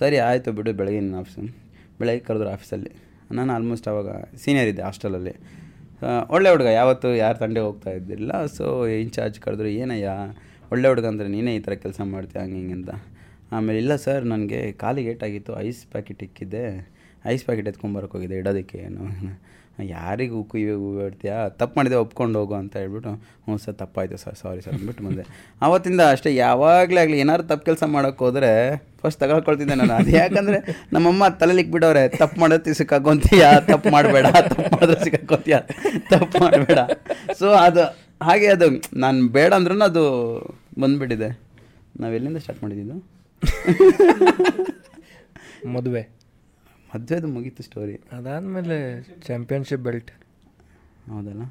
ಸರಿ, 0.00 0.18
ಆಯಿತು 0.28 0.52
ಬಿಡು 0.58 0.72
ಬೆಳಗ್ಗೆ 0.80 1.00
ನಿನ್ನ 1.04 1.22
ಆಫೀಸು 1.22 1.42
ಬೆಳಗ್ಗೆ 2.00 2.22
ಕರೆದ್ರು 2.28 2.50
ಆಫೀಸಲ್ಲಿ 2.56 2.92
ನಾನು 3.38 3.50
ಆಲ್ಮೋಸ್ಟ್ 3.56 3.88
ಅವಾಗ 3.92 4.10
ಸೀನಿಯರ್ 4.42 4.68
ಇದ್ದೆ 4.72 4.82
ಹಾಸ್ಟೆಲಲ್ಲಿ 4.88 5.34
ಒಳ್ಳೆ 6.34 6.48
ಹುಡುಗ, 6.52 6.68
ಯಾವತ್ತು 6.80 7.08
ಯಾರು 7.24 7.38
ತಂಡೆ 7.42 7.60
ಹೋಗ್ತಾ 7.66 7.90
ಇದ್ದಿಲ್ಲ 7.98 8.32
ಸೊ 8.56 8.64
ಇನ್ಚಾರ್ಜ್ 9.02 9.38
ಕರೆದ್ರು, 9.44 9.68
ಏನಯ್ಯ, 9.82 10.10
ಒಳ್ಳೆ 10.74 10.86
ಹುಡುಗ 10.92 11.06
ಅಂದರೆ 11.12 11.28
ನೀನೇ 11.34 11.52
ಈ 11.58 11.60
ಥರ 11.66 11.74
ಕೆಲಸ 11.84 12.00
ಮಾಡ್ತೀಯ, 12.12 12.38
ಹಂಗೆ 12.44 12.58
ಹಿಂಗೆ 12.60 12.76
ಅಂತ. 12.78 12.90
ಆಮೇಲೆ, 13.56 13.78
ಇಲ್ಲ 13.82 13.92
ಸರ್ 14.04 14.24
ನನಗೆ 14.32 14.60
ಕಾಲಿಗೆ 14.82 15.10
ಏಟಾಗಿತ್ತು 15.14 15.52
ಐಸ್ 15.66 15.82
ಪ್ಯಾಕೆಟ್ 15.94 16.22
ಇಕ್ಕಿದ್ದೆ 16.26 16.64
ಐಸ್ 17.32 17.44
ಪ್ಯಾಕೆಟ್ 17.48 17.68
ಎತ್ಕೊಂಬರಕ್ಕೆ 17.72 18.14
ಹೋಗಿದ್ದೆ, 18.16 18.36
ಇಡೋದಕ್ಕೆ 18.42 18.78
ಏನು? 18.88 19.04
ಯಾರಿಗೂ 19.84 20.46
ಇವೆ 20.54 20.74
ಬಿಡ್ತೀಯಾ 20.96 21.48
ತಪ್ಪು 21.48 21.78
ಮಾಡಿದೆ, 21.78 21.94
ಒಪ್ಕೊಂಡು 21.94 22.38
ಹೋಗು 22.38 22.54
ಅಂತ 22.54 22.76
ಹೇಳ್ಬಿಟ್ಟು, 22.76 23.10
ಹ್ಞೂ 23.10 23.58
ಸರ್, 23.58 23.74
ತಪ್ಪಾಯ್ತು 23.74 24.16
ಸರ್, 24.16 24.34
ಸಾರಿ 24.34 24.60
ಸರ್ 24.60 24.74
ಅಂದ್ಬಿಟ್ಟು 24.74 25.04
ಮುಂದೆ 25.04 25.24
ಆವತ್ತಿಂದ 25.62 26.00
ಅಷ್ಟೇ 26.00 26.34
ಯಾವಾಗಲೇ 26.34 27.00
ಆಗಲಿ 27.00 27.18
ಏನಾದ್ರು 27.18 27.46
ತಪ್ಪು 27.48 27.64
ಕೆಲಸ 27.64 27.82
ಮಾಡೋಕ್ಕೆ 27.86 28.24
ಹೋದರೆ 28.24 28.76
ಫಸ್ಟ್ 29.02 29.20
ತಗೊಳ್ಕೊಳ್ತಿದ್ದೆ 29.20 29.74
ನಾನು. 29.74 29.92
ಅದು 29.92 30.10
ಯಾಕಂದರೆ 30.10 30.88
ನಮ್ಮಮ್ಮ 30.92 31.28
ತಲೆಲಿ 31.28 31.70
ಬಿಡೋರೆ 31.70 32.08
ತಪ್ಪು 32.08 32.40
ಮಾಡೋದು 32.40 32.74
ಸಿಕ್ಕಾಕೊಂತೀಯ? 32.74 33.46
ತಪ್ಪು 33.60 33.90
ಮಾಡಬೇಡ, 33.90 34.26
ತಪ್ಪು 34.26 34.76
ಮಾಡಿದ್ರೆ 34.76 35.04
ಸಿಕ್ಕಾಕೊಂತೀಯ? 35.04 35.58
ತಪ್ಪು 36.10 36.44
ಮಾಡಬೇಡ. 36.44 36.78
ಸೊ 37.38 37.50
ಅದು, 37.50 37.84
ಹಾಗೆ 38.22 38.46
ಅದು, 38.46 38.98
ನಾನು 38.98 39.28
ಬೇಡ 39.28 39.54
ಅಂದ್ರೂ 39.54 39.80
ಅದು 39.80 40.04
ಬಂದುಬಿಟ್ಟಿದೆ. 40.80 41.40
ನಾವು 42.00 42.14
ಎಲ್ಲಿಂದ 42.14 42.36
ಸ್ಟಾರ್ಟ್ 42.36 42.62
ಮಾಡಿದ್ದು 42.62 43.20
ಮದುವೆ. 45.66 46.19
ಮದುವೆದು 46.90 47.28
ಮುಗೀತು 47.28 47.62
ಸ್ಟೋರಿ 47.62 47.96
ಅದಾದಮೇಲೆ 48.12 48.76
ಚಾಂಪಿಯನ್ಶಿಪ್ 49.26 49.80
ಬೆಲ್ಟ್ 49.80 50.10
ಹೌದಲ್ಲ? 51.10 51.42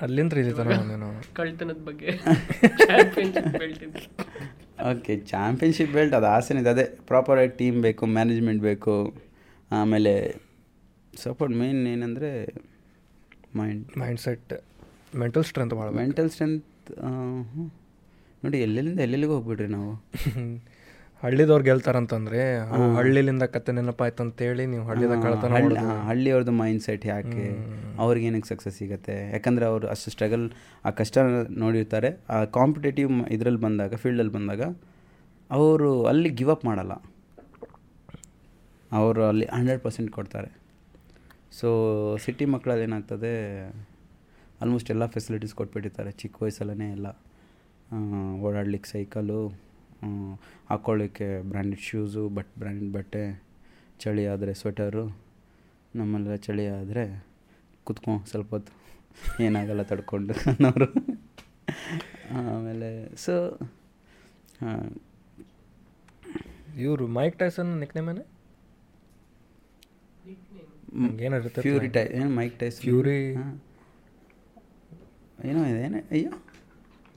ಅಲ್ಲಿಂದ 0.00 0.32
ಕಳ್ತನದ 1.34 1.80
ಬಗ್ಗೆ. 1.84 2.10
ಚಾಂಪಿಯನ್ಶಿಪ್ 2.88 3.58
ಬೆಲ್ಟ್ 3.58 3.82
ಇದೆ. 3.82 4.02
ಓಕೆ 4.90 5.16
ಚಾಂಪಿಯನ್ಶಿಪ್ 5.26 5.92
ಬೆಲ್ಟ್ 5.92 6.14
ಅದು 6.14 6.26
ಆಸೆನಿದೆ 6.26 6.70
ಅದೇ 6.70 6.84
ಪ್ರಾಪರಾಗಿ 7.06 7.52
ಟೀಮ್ 7.56 7.82
ಬೇಕು 7.82 8.06
ಮ್ಯಾನೇಜ್ಮೆಂಟ್ 8.06 8.62
ಬೇಕು. 8.62 8.94
ಆಮೇಲೆ 9.70 10.12
ಸಪೋರ್ಟ್ 11.14 11.54
ಮೇನ್ 11.56 11.86
ಏನಂದರೆ 11.88 12.30
mind 13.56 13.84
mind 13.98 14.20
set 14.20 14.52
mental 15.16 15.44
strength 15.44 15.74
ಭಾಳ 15.74 15.88
ಮೆಂಟಲ್ 15.90 16.30
ಸ್ಟ್ರೆಂತ್ 16.30 16.90
ನೋಡಿ 18.44 18.58
ಎಲ್ಲೆಲ್ಲಿಂದ 18.60 19.00
ಎಲ್ಲೆಲ್ಲಿಗೆ 19.00 19.32
ಹೋಗ್ಬಿಡ್ರಿ 19.32 19.66
ನಾವು? 19.68 19.92
ಹಳ್ಳಿದವ್ರು 21.26 21.64
ಗೆಲ್ತಾರಂತಂದ್ರೆ 21.68 22.40
ಹಳ್ಳಿಲಿಂದ 22.96 23.44
ಕತೆ 23.54 23.70
ನೆನಪಾಯ್ತು 23.76 24.20
ಅಂತೇಳಿ 24.24 24.64
ನೀವು 24.72 24.84
ಹಳ್ಳಿದ 24.88 25.14
ಕಳ್ತನ 25.24 25.50
ಹಳ್ಳಿ 25.56 25.76
ಹಳ್ಳಿಯವ್ರದ್ದು 26.08 26.54
ಮೈಂಡ್ 26.60 26.82
ಸೆಟ್ 26.86 27.06
ಯಾಕೆ? 27.12 27.46
ಅವ್ರಿಗೆ 28.02 28.26
ಏನಕ್ಕೆ 28.28 28.48
ಸಕ್ಸಸ್ 28.52 28.76
ಸಿಗುತ್ತೆ? 28.80 29.16
ಯಾಕಂದರೆ 29.34 29.66
ಅವರು 29.70 29.86
ಅಷ್ಟು 29.94 30.10
ಸ್ಟ್ರಗಲ್ 30.14 30.44
ಆ 30.88 30.92
ಕಷ್ಟ 31.00 31.16
ನೋಡಿರ್ತಾರೆ. 31.64 32.10
ಆ 32.34 32.38
ಕಾಂಪಿಟೇಟಿವ್ 32.58 33.12
ಇದರಲ್ಲಿ 33.36 33.60
ಬಂದಾಗ 33.66 33.94
ಫೀಲ್ಡಲ್ಲಿ 34.04 34.34
ಬಂದಾಗ 34.38 34.62
ಅವರು 35.50 35.90
ಅಲ್ಲಿ 36.12 36.30
ಗಿವ್ 36.38 36.52
ಅಪ್ 36.56 36.64
ಮಾಡಲ್ಲ. 36.70 36.94
ಅವರು 38.92 39.22
ಅಲ್ಲಿ 39.30 39.46
ಹಂಡ್ರೆಡ್ 39.56 39.82
ಪರ್ಸೆಂಟ್ 39.86 40.10
ಕೊಡ್ತಾರೆ. 40.18 40.50
ಸೊ 41.58 41.68
ಸಿಟಿ 42.24 42.44
ಮಕ್ಕಳಲ್ಲಿ 42.54 42.84
ಏನಾಗ್ತದೆ 42.88 43.34
ಆಲ್ಮೋಸ್ಟ್ 44.62 44.90
ಎಲ್ಲ 44.94 45.06
ಫೆಸಿಲಿಟೀಸ್ 45.16 45.54
ಕೊಟ್ಬಿಟ್ಟಿರ್ತಾರೆ. 45.60 46.10
ಚಿಕ್ಕ 46.22 46.36
ವಯಸ್ಸಲ್ಲೇ 46.42 46.88
ಎಲ್ಲ 46.96 47.08
ಓಡಾಡ್ಲಿಕ್ಕೆ 48.46 48.88
ಸೈಕಲು 48.96 49.40
ಹಾಕ್ಕೊಳ್ಳಿಕ್ಕೆ 50.70 51.28
ಬ್ರ್ಯಾಂಡೆಡ್ 51.50 51.82
ಶೂಸು 51.88 52.22
ಬಟ್ 52.36 52.50
ಬ್ರ್ಯಾಂಡೆಡ್ 52.60 52.92
ಬಟ್ಟೆ 52.96 53.22
ಚಳಿ 54.02 54.24
ಆದರೆ 54.32 54.52
ಸ್ವೆಟರು 54.60 55.04
ನಮ್ಮೆಲ್ಲ 55.98 56.34
ಚಳಿ 56.46 56.64
ಆದರೆ 56.78 57.04
ಕುತ್ಕೊ 57.88 58.14
ಸ್ವಲ್ಪ 58.30 58.50
ಹೊತ್ತು. 58.56 58.72
ಏನಾಗಲ್ಲ 59.46 59.82
ತಡ್ಕೊಂಡು 59.90 60.34
ಅನ್ನೋರು. 60.52 60.88
ಆಮೇಲೆ 62.40 62.90
ಸೊ 63.24 63.34
ಇವರು 66.84 67.04
ಮೈಕ್ 67.18 67.36
ಟೈಸನ್ 67.42 67.70
ನಿಕ್ನೇಮೇನೆ 67.82 68.24
ಏನಾಗುತ್ತೆ 71.26 71.62
ಫ್ಯೂರಿ 71.66 71.88
ಟೈ 71.96 72.04
ಏನು 72.18 72.30
ಮೈಕ್ 72.40 72.56
ಟೈಸ್ 72.60 72.76
ಫ್ಯೂರಿ 72.84 73.20
ಏನೋ 75.48 75.62
ಇದೆ 75.70 75.80
ಏನೋ 75.86 75.98
ಅಯ್ಯೋ. 76.16 76.30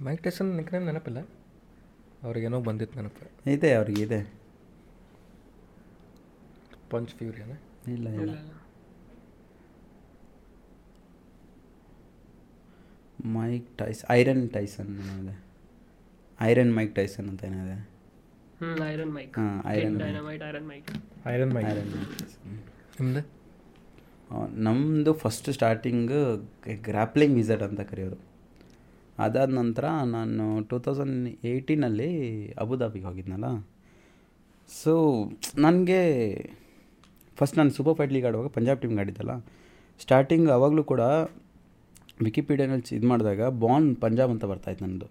ಮೈಕ್ 0.07 0.21
ಟೈಸನ್ 0.25 0.49
ನಿಕ್ನೇಮ್ 0.59 0.85
ನೆನಪಿಲ್ಲ? 0.89 1.19
ಅವ್ರಿಗೇನೋ 2.25 2.59
ಬಂದಿತ್ತು 2.67 2.95
ನನಗೆ 2.99 3.27
ಇದೆ 3.55 3.69
ಅವ್ರಿಗೆ 3.79 4.01
ಇದೆ. 4.07 4.19
ಪಂಚ್ 6.91 7.11
ಫ್ಯೂರಿ 7.17 7.39
ಏನೇ 7.45 7.57
ಇಲ್ಲ 7.95 8.07
ಇಲ್ಲ. 8.23 8.35
ಮೈಕ್ 13.37 13.67
ಟೈಸ್ 13.79 14.01
ಐರನ್ 14.17 14.43
ಟೈಸನ್ 14.57 14.91
ಏನಿದೆ? 15.05 15.35
ಐರನ್ 16.39 16.71
ಮೈಕ್ 16.77 16.93
ಟೈಸನ್ 16.99 17.27
ಅಂತ 17.31 17.43
ಏನಿದೆ? 17.49 17.77
ಹ್ಮ್ 18.61 18.79
ಐರನ್ 18.91 19.11
ಮೈಕ್. 19.17 19.33
ಹಾಂ 19.39 19.57
iron 19.73 19.97
dynamite 20.03 20.43
iron 20.49 20.67
Mike. 20.71 20.89
Iron 21.33 21.53
Mike. 21.57 21.67
Iron 21.71 21.91
ನಮ್ಮದು 24.67 25.11
ಫಸ್ಟ್ 25.21 25.47
ಸ್ಟಾರ್ಟಿಂಗ್ 25.57 26.11
ಗ್ರಾಪ್ಲಿಂಗ್ 26.87 27.35
ವಿಸಟ್ 27.41 27.63
ಅಂತ 27.67 27.81
ಕರೆಯೋರು. 27.91 28.17
ಅದಾದ 29.25 29.51
ನಂತರ 29.59 29.85
ನಾನು 30.15 30.45
ಟೂ 30.69 30.77
ತೌಸಂಡ್ 30.85 31.17
ಏಯ್ಟೀನಲ್ಲಿ 31.49 32.09
ಅಬುದಾಬಿಗೆ 32.63 33.05
ಹೋಗಿದ್ನಲ್ಲ. 33.09 33.47
ಸೊ 34.69 34.93
ನನಗೆ 35.65 36.01
ಫಸ್ಟ್ 37.37 37.57
ನಾನು 37.59 37.71
ಸೂಪರ್ 37.77 37.95
ಫೈಟ್ 37.99 38.13
ಲೀಗ್ 38.15 38.27
ಆಡುವಾಗ 38.29 38.49
ಪಂಜಾಬ್ 38.57 38.79
ಟೀಮ್ಗೆ 38.81 39.01
ಆಡಿದ್ದಲ್ಲ. 39.03 39.33
ಸ್ಟಾರ್ಟಿಂಗ್ 40.03 40.47
ಆವಾಗಲೂ 40.55 40.83
ಕೂಡ 40.91 41.01
ವಿಕಿಪೀಡಿಯಾನಲ್ಲಿ 42.25 42.95
ಇದು 42.97 43.07
ಮಾಡಿದಾಗ 43.11 43.41
ಬಾನ್ 43.63 43.87
ಪಂಜಾಬ್ 44.03 44.31
ಅಂತ 44.35 44.45
ಬರ್ತಾಯಿತ್ತು 44.51 44.83
ನನ್ನದು 44.85 45.07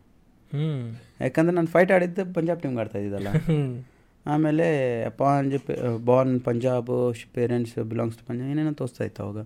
ಯಾಕಂದರೆ 1.24 1.54
ನಾನು 1.58 1.70
ಫೈಟ್ 1.74 1.92
ಆಡಿದ್ದು 1.96 2.22
ಪಂಜಾಬ್ 2.36 2.60
ಟೀಮ್ಗೆ 2.62 2.80
ಆಡ್ತಾ 2.82 2.98
ಇದ್ದಿದ್ದಲ್ಲ. 3.00 3.30
ಆಮೇಲೆ 4.26 4.66
ಪಾಂಜ್ 5.20 5.54
ಬಾನ್ 6.08 6.32
Punjab 6.46 6.90
parents 7.36 7.74
belongs 7.92 8.18
to 8.20 8.24
Punjab 8.28 8.50
ಏನೇನೋ 8.54 8.72
ತೋರಿಸ್ತಾ 8.80 9.04
ಇತ್ತು 9.08 9.22
ಅವಾಗ. 9.24 9.40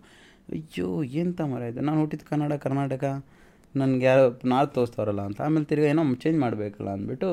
ಅಯ್ಯೋ 0.54 0.88
ಎಂತ 1.22 1.40
ಮರ 1.50 1.62
ಇದೆ? 1.72 1.80
ನಾನು 1.88 1.98
ಹುಟ್ಟಿದ 2.02 2.24
ಕನ್ನಡ 2.30 2.52
ಕರ್ನಾಟಕ. 2.64 3.04
ನನಗೆ 3.80 4.04
ಯಾರು 4.10 4.24
ನಾಳೆ 4.52 4.68
ತೋರಿಸ್ತವ್ರಲ್ಲ 4.76 5.22
ಅಂತ, 5.28 5.38
ಆಮೇಲೆ 5.46 5.66
ತಿರ್ಗಿ 5.70 5.86
ಏನೋ 5.92 6.02
ಚೇಂಜ್ 6.22 6.38
ಮಾಡಬೇಕಲ್ಲ 6.44 6.90
ಅಂದ್ಬಿಟ್ಟು, 6.96 7.28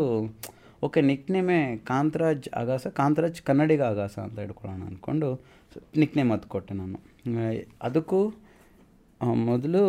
ಓಕೆ 0.88 0.99
ನಿಕ್ನೇಮೇ 1.10 1.60
ಕಾಂತರಾಜ್ 1.90 2.45
ಆಗಾಸ 2.60 2.88
ಕಾಂತರಾಜ್ 2.99 3.40
ಕನ್ನಡಿಗ 3.49 3.82
ಆಗಾಸ 3.91 4.16
ಅಂತ 4.26 4.45
ಇಟ್ಕೊಳ್ಳೋಣ 4.48 4.82
ಅಂದ್ಕೊಂಡು 4.90 5.30
ನಿಕ್ನೇಮ್ 6.02 6.32
ಅದು 6.36 6.48
ಕೊಟ್ಟೆ 6.53 6.76
ನಾನು. 6.82 6.99
ಅದಕ್ಕೂ 7.88 8.20
ಮೊದಲು 9.49 9.82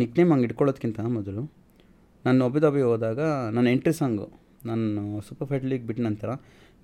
ನಿಕ್ 0.00 0.14
ನೇಮ್ 0.18 0.30
ಹಂಗೆ 0.34 0.46
ಇಟ್ಕೊಳ್ಳೋದ್ಕಿಂತ 0.48 1.00
ಮೊದಲು, 1.18 1.42
ನಾನು 2.24 2.44
ಒಬ್ಬಿದೊಬ್ಬಿ 2.46 2.82
ಹೋದಾಗ 2.90 3.20
ನನ್ನ 3.56 3.66
ಎಂಟ್ರಿ 3.74 3.92
ಸಾಂಗು, 3.98 4.26
ನಾನು 4.68 5.02
ಸೂಪರ್ 5.26 5.48
ಫೈಟ್ 5.50 5.66
ಲೀಗ್ 5.72 5.84
ಬಿಟ್ಟ 5.88 6.00
ನಂತರ, 6.08 6.30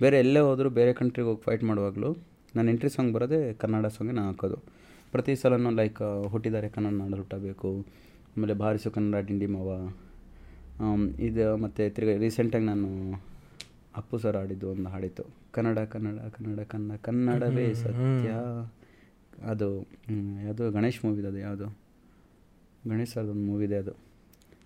ಬೇರೆ 0.00 0.16
ಎಲ್ಲೇ 0.24 0.40
ಹೋದರೂ 0.48 0.68
ಬೇರೆ 0.78 0.92
ಕಂಟ್ರಿಗೆ 1.00 1.28
ಹೋಗಿ 1.30 1.42
ಫೈಟ್ 1.46 1.64
ಮಾಡುವಾಗಲೂ, 1.70 2.10
ನನ್ನ 2.56 2.66
ಎಂಟ್ರಿ 2.74 2.90
ಸಾಂಗ್ 2.96 3.12
ಬರೋದೇ 3.16 3.40
ಕನ್ನಡ 3.62 3.86
ಸಾಂಗೇ 3.96 4.14
ನಾನು 4.18 4.28
ಹಾಕೋದು. 4.32 4.58
ಪ್ರತಿ 5.12 5.34
ಸಲನೂ 5.42 5.70
ಲೈಕ್ 5.80 6.00
ಹುಟ್ಟಿದ್ದಾರೆ 6.32 6.68
ಕನ್ನಡ 6.76 6.94
ನಾಡಲು 7.00 7.20
ಹುಟ್ಟಬೇಕು 7.22 7.70
ಆಮೇಲೆ 8.36 8.54
ಬಾರಿಸು 8.62 8.90
ಕನ್ನಡ 8.96 9.20
ಡಿಂಡಿ 9.28 9.46
ಮಾವ. 9.54 9.70
ಇದು 11.28 11.44
ಮತ್ತು 11.64 11.82
ತಿರ್ಗಿ 11.94 12.14
ರೀಸೆಂಟಾಗಿ 12.24 12.66
ನಾನು 12.72 12.88
ಅಪ್ಪು 14.00 14.16
ಸರ್ 14.22 14.36
ಆಡಿದ್ದು 14.36 14.66
ಒಂದು 14.72 14.88
ಹಾಡಿತ್ತು. 14.94 15.24
ಕನ್ನಡ 15.54 15.78
ಕನ್ನಡ 15.92 16.18
ಕನ್ನಡ 16.36 16.60
ಕನ್ನಡ 16.72 16.98
ಕನ್ನಡವೇ 17.06 17.66
ಸತ್ಯ. 17.84 18.28
ಅದು 19.52 19.68
ಯಾವುದು 20.44 20.64
ಗಣೇಶ್ 20.76 21.00
ಮೂವಿದು 21.04 21.28
ಅದು 21.32 21.40
ಯಾವುದು? 21.46 21.66
ಗಣೇಶ್ 22.90 23.12
ಸರ್ 23.14 23.26
ಒಂದು 23.34 23.44
ಮೂವಿದೆ 23.50 23.76
ಅದು. 23.82 23.94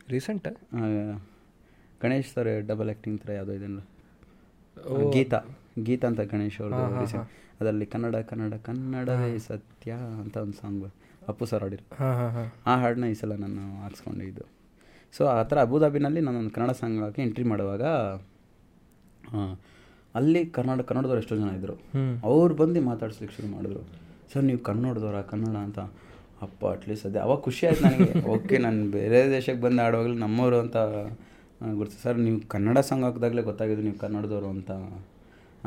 Recent? 0.09 0.49
Ganesh 2.03 2.31
sir 2.35 2.51
double 2.67 2.89
acting 2.89 3.19
ಥರ 3.23 3.31
ಯಾವುದೋ 3.39 3.53
ಇದೆಲ್ಲ 3.59 3.81
ಗೀತಾ 5.15 5.39
ಗೀತಾ 5.87 6.07
ಅಂತ 6.11 6.23
ಗಣೇಶ್ 6.33 6.59
ಅವ್ರದ್ದು 6.61 7.21
ಅದರಲ್ಲಿ 7.61 7.87
ಕನ್ನಡ 7.87 8.17
ಕನ್ನಡ 8.31 8.55
ಕನ್ನಡವೇ 8.69 9.33
ಸತ್ಯ 9.49 9.91
ಅಂತ 10.23 10.37
ಒಂದು 10.45 10.57
ಸಾಂಗ್ 10.61 10.87
ಅಪ್ಪು 11.29 11.45
ಸರ್ 11.47 11.63
ಆಡಿರು 11.65 11.85
ಹಾಂ 11.99 12.13
ಹಾಂ 12.19 12.31
ಹಾಂ. 12.31 12.47
ಆ 12.67 12.75
ಹಾಡನ್ನ 12.77 13.07
ಈ 13.07 13.15
ಸಲ 13.15 13.33
ನಾನು 13.43 13.65
ಹಾಕ್ಸ್ಕೊಂಡಿದ್ದು 13.83 14.45
ಸೊ 15.15 15.23
ಆ 15.31 15.43
ಥರ 15.43 15.59
ಅಬುದಾಬಿನಲ್ಲಿ 15.61 16.21
ನಾನೊಂದು 16.21 16.51
ಕನ್ನಡ 16.51 16.71
ಸಂಘಕ್ಕೆ 16.79 17.23
ಎಂಟ್ರಿ 17.23 17.45
ಮಾಡುವಾಗ 17.51 17.83
ಅಲ್ಲಿ 20.15 20.41
ಕನ್ನಡ 20.51 20.81
ಕನ್ನಡದವ್ರು 20.83 21.21
ಎಷ್ಟೋ 21.21 21.37
ಜನ 21.37 21.51
ಇದ್ದರು 21.59 21.75
ಅವ್ರು 22.25 22.55
ಬಂದು 22.55 22.81
ಮಾತಾಡ್ಸ್ಲಿಕ್ಕೆ 22.83 23.35
ಶುರು 23.37 23.49
ಮಾಡಿದ್ರು. 23.49 23.83
ಸರ್ 24.33 24.45
ನೀವು 24.45 24.61
ಕನ್ನಡದವ್ರ? 24.61 25.19
ಕನ್ನಡ 25.31 25.57
ಅಂತ? 25.67 25.79
ಅಪ್ಪ 26.41 26.61
ಅಟ್ಲೀಸ್ಟ್ 26.67 27.07
ಅದೇ. 27.07 27.19
ಅವಾಗ 27.19 27.39
ಖುಷಿ 27.41 27.63
ಆಯ್ತು 27.67 27.83
ನನಗೆ. 27.87 28.07
ಓಕೆ 28.35 28.57
ನಾನು 28.59 28.81
ಬೇರೆ 28.91 29.19
ದೇಶಕ್ಕೆ 29.31 29.63
ಬಂದು 29.63 29.83
ಆಡುವಾಗಲೂ 29.83 30.15
ನಮ್ಮವರು 30.17 30.59
ಅಂತ 30.61 30.77
ಗುರುತು 31.61 31.77
ಗುರ್ತು 31.77 31.97
ಸರ್ 32.03 32.19
ನೀವು 32.19 32.39
ಕನ್ನಡ 32.49 32.79
ಸಾಂಗ್ 32.81 33.05
ಹಾಕಿದಾಗಲೇ 33.05 33.43
ಗೊತ್ತಾಗಿದ್ದು 33.43 33.83
ನೀವು 33.83 33.99
ಕನ್ನಡದವರು 33.99 34.49
ಅಂತ. 34.49 34.71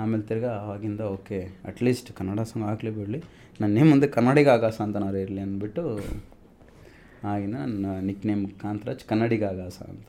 ಆಮೇಲೆ 0.02 0.24
ತಿರ್ಗಾ 0.30 0.52
ಆವಾಗಿಂದ 0.62 1.02
ಓಕೆ 1.16 1.38
ಅಟ್ಲೀಸ್ಟ್ 1.70 2.10
ಕನ್ನಡ 2.18 2.42
ಸಾಂಗ್ 2.50 2.66
ಆಗಲಿ 2.72 2.92
ಬಿಡಲಿ. 2.98 3.20
ನನ್ನೇ 3.62 3.84
ಮುಂದೆ 3.92 4.08
ಕನ್ನಡಿಗ 4.16 4.50
ಆಗಾಸ 4.56 4.78
ಅಂತ 4.86 4.98
ನಾನು 5.04 5.20
ಇರಲಿ 5.26 5.42
ಅಂದ್ಬಿಟ್ಟು 5.46 5.84
ಆಗಿನ 7.32 7.56
ನನ್ನ 7.62 7.94
ನಿಕ್ 8.08 8.26
ನೇಮ್ 8.30 8.44
ಕಾಂತರಾಜ್ 8.64 9.04
ಕನ್ನಡಿಗ 9.12 9.44
ಆಗಾಸ 9.54 9.78
ಅಂತ. 9.94 10.08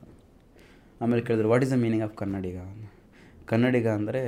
ಆಮೇಲೆ 1.00 1.22
ಕೇಳಿದ್ರು 1.28 1.48
what 1.52 1.64
is 1.66 1.72
the 1.74 1.78
meaning 1.84 2.04
of 2.06 2.14
Kannadiga? 2.22 2.58
Kannadiga 3.52 3.88
ಅಂದರೆ 3.98 4.22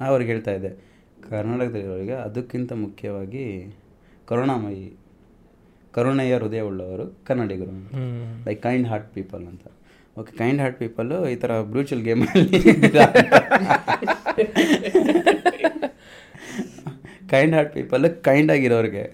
ಅವ್ರಿಗೆ 0.00 0.30
ಹೇಳ್ತಾ 0.32 0.52
ಇದ್ದೆ 0.58 0.72
ಕರ್ನಾಟಕದಲ್ಲಿರೋರಿಗೆ 1.28 2.16
ಅದಕ್ಕಿಂತ 2.26 2.72
ಮುಖ್ಯವಾಗಿ 2.84 3.44
ಕರುಣಾಮಯಿ 4.28 4.86
ಕರುಣೆಯ 5.96 6.32
ಹೃದಯ 6.40 6.62
ಉಳ್ಳವರು 6.68 7.04
ಕನ್ನಡಿಗರು 7.28 7.74
ಲೈಕ್ 8.46 8.60
ಕೈಂಡ್ 8.66 8.88
ಹಾರ್ಟ್ 8.90 9.08
ಪೀಪಲ್ 9.16 9.44
ಅಂತ. 9.52 9.64
ಓಕೆ 10.20 10.32
ಕೈಂಡ್ 10.40 10.60
ಹಾರ್ಟ್ 10.62 10.78
ಪೀಪಲ್ 10.84 11.10
ಈ 11.32 11.36
ಥರ 11.42 11.52
ಬ್ರೂಚಲ್ 11.72 12.02
ಗೇಮಲ್ಲಿ 12.08 12.60
ಕೈಂಡ್ 17.32 17.54
ಹಾರ್ಟ್ 17.56 17.72
ಪೀಪಲ್ 17.78 18.04
ಕೈಂಡ್ 18.28 18.50
ಆಗಿರೋರಿಗೆ. 18.54 19.04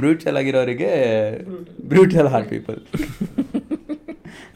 ಬ್ರೂಚಲ್ 0.00 0.36
ಆಗಿರೋರಿಗೆ 0.40 0.90
ಬ್ರೂಟಲ್ 1.92 2.28
ಹಾರ್ಟ್ 2.34 2.50
ಪೀಪಲ್ 2.54 2.78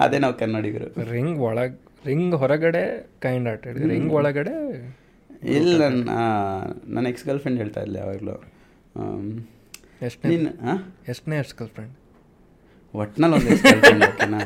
ಅದೇ 0.05 0.19
ನಾವು 0.25 0.35
ಕನ್ನಡಿಗರು. 0.43 0.89
ರಿಂಗ್ 1.13 1.41
ಒಳಗೆ 1.49 1.77
ರಿಂಗ್ 2.09 2.35
ಹೊರಗಡೆ 2.43 2.85
ಕೈಂಡ್ 3.25 3.49
ಹಾರ್ಟ್ 3.49 3.67
ರಿಂಗ್ 3.93 4.13
ಒಳಗಡೆ 4.19 4.55
ಇಲ್ಲ 5.57 5.81
ನನ್ನ 5.85 6.11
ನನ್ನ 6.95 7.07
ಎಕ್ಸ್ 7.13 7.25
ಗರ್ಲ್ 7.27 7.41
ಫ್ರೆಂಡ್ 7.45 7.59
ಹೇಳ್ತಾ 7.63 7.81
ಇರಲಿ 7.85 7.99
ಯಾವಾಗಲೂ. 8.03 8.37
ಎಷ್ಟನೇ 10.09 10.37
ಹಾಂ? 10.67 10.79
ಎಷ್ಟನೇ 11.13 11.37
ಎಷ್ಟು 11.43 11.57
ಗರ್ಲ್ 11.59 11.73
ಫ್ರೆಂಡ್ 11.77 11.95
ಒಟ್ನಲ್ಲಿ 12.95 13.37
ಒಂದು 13.39 13.51
ಎಕ್ಸ್ 13.53 13.65
ಗರ್ಲ್ 13.67 13.83
ಫ್ರೆಂಡ್ 13.85 14.05
ಓಕೆನಾ? 14.11 14.41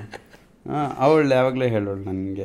ಅವಳು 0.99 1.35
ಯಾವಾಗಲೂ 1.35 1.65
ಹೇಳೋಳು 1.65 2.05
ನನಗೆ. 2.05 2.45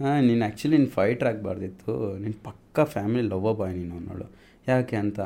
ಹಾಂ, 0.00 0.26
ನೀನು 0.26 0.44
ಆ್ಯಕ್ಚುಲಿ 0.44 0.76
ನೀನು 0.76 0.90
ಫೈಟ್ರ್ 0.90 1.28
ಆಗಬಾರ್ದಿತ್ತು. 1.28 2.18
ನೀನು 2.18 2.44
ಪಕ್ಕ 2.44 2.80
ಫ್ಯಾಮಿಲಿ 2.80 3.28
ಲವ್ 3.28 3.56
ಬಾಯ್ 3.56 3.76
ನೀನು 3.76 3.96
ಅನ್ನೋಳು. 3.96 4.30
ಯಾಕೆ 4.68 4.96
ಅಂತ? 4.96 5.20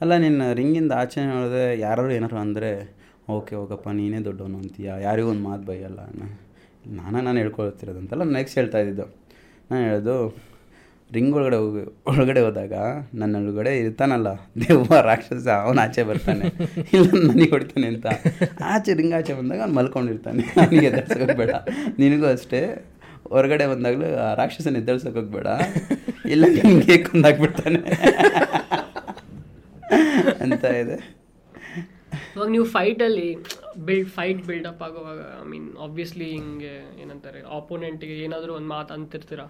ಅಲ್ಲ, 0.00 0.16
ನಿನ್ನ 0.16 0.52
ರಿಂಗಿಂದ 0.52 0.92
ಆಚೆ 0.92 1.26
ನೋಡಿದ್ರೆ 1.26 1.78
ಯಾರು 1.78 2.10
ಏನಾರು 2.10 2.36
ಅಂದರೆ, 2.36 2.96
ಓಕೆ, 3.28 3.54
ಹೋಗಪ್ಪ, 3.54 3.88
ನೀನೇ 3.88 4.18
ದೊಡ್ಡವನು 4.18 4.58
ಅಂತೀಯ? 4.58 4.92
ಯಾರಿಗೂ 5.00 5.30
ಒಂದು 5.30 5.42
ಮಾತು 5.42 5.62
ಬೈಯಲ್ಲ. 5.62 5.98
ನಾನೇ, 6.86 7.22
ನಾನು 7.22 7.38
ಹೇಳ್ಕೊಳ್ತಿರೋದಂತಲ್ಲ 7.38 8.22
ನೆಕ್ಸ್ಟ್ 8.22 8.58
ಹೇಳ್ತಾ 8.58 8.78
ಇದ್ದಿದ್ದು. 8.78 9.02
ನಾನು 9.70 9.84
ಹೇಳೋದು 9.84 10.46
ರಿಂಗ್ 11.12 11.34
ಒಳಗಡೆ 11.36 11.56
ಹೋಗಿ, 11.56 11.82
ಒಳಗಡೆ 12.06 12.40
ಹೋದಾಗ 12.40 12.72
ನನ್ನ 13.14 13.36
ಒಳಗಡೆ 13.36 13.78
ಇರ್ತಾನಲ್ಲ. 13.78 14.28
ದೇವ 14.34 15.00
ರಾಕ್ಷಸ, 15.00 15.48
ಅವನು 15.48 15.80
ಆಚೆ 15.80 16.02
ಬರ್ತಾನೆ. 16.02 16.46
ಇಲ್ಲ 16.92 17.10
ನನಗೆ 17.10 17.50
ಹೊಡಿತಾನೆ 17.50 17.86
ಅಂತ. 17.86 18.06
ಆಚೆ 18.64 18.94
ರಿಂಗ್ 18.94 19.14
ಆಚೆ 19.14 19.34
ಬಂದಾಗ 19.34 19.60
ಅವ್ನು 19.60 19.74
ಮಲ್ಕೊಂಡಿರ್ತಾನೆ. 19.74 20.42
ನನಗೆ 20.56 20.86
ಎದುರ್ಸೋಕೆ 20.86 21.36
ಬೇಡ 21.36 21.50
ನಿನಗೂ 21.98 22.26
ಅಷ್ಟೇ. 22.26 22.84
ಹೊರಗಡೆ 23.28 23.66
ಬಂದಾಗಲೂ 23.66 24.34
ರಾಕ್ಷಸನ 24.34 24.76
ಎದ್ದೇಳ್ಸೋಕೆ 24.76 25.18
ಹೋಗ್ಬೇಡ. 25.18 25.46
ಇಲ್ಲ, 26.26 26.44
ನಿನಗೆ 26.46 26.98
ಕೊಂದಾಕ್ಬಿಡ್ತಾನೆ 26.98 27.78
ಅಂತ 30.40 30.64
ಇದೆ. 30.64 31.15
ಇವಾಗ 32.34 32.48
ನೀವು 32.54 32.66
ಫೈಟಲ್ಲಿ 32.76 33.28
ಬಿಲ್ಡ್ 33.88 34.10
ಫೈಟ್ 34.16 34.40
ಬಿಲ್ಡಪ್ 34.50 34.82
ಆಗುವಾಗ 34.86 35.20
ಐ 35.42 35.46
ಮೀನ್ 35.52 35.68
ಆಬ್ವಿಯಸ್ಲಿ 35.86 36.28
ಹಿಂಗೆ 36.36 36.74
ಏನಂತಾರೆ 37.02 37.40
ಆಪೋನೆಂಟ್ಗೆ 37.58 38.14
ಏನಾದರೂ 38.26 38.52
ಒಂದು 38.58 38.70
ಮಾತು 38.76 38.94
ಅಂತಿರ್ತೀರ? 38.96 39.42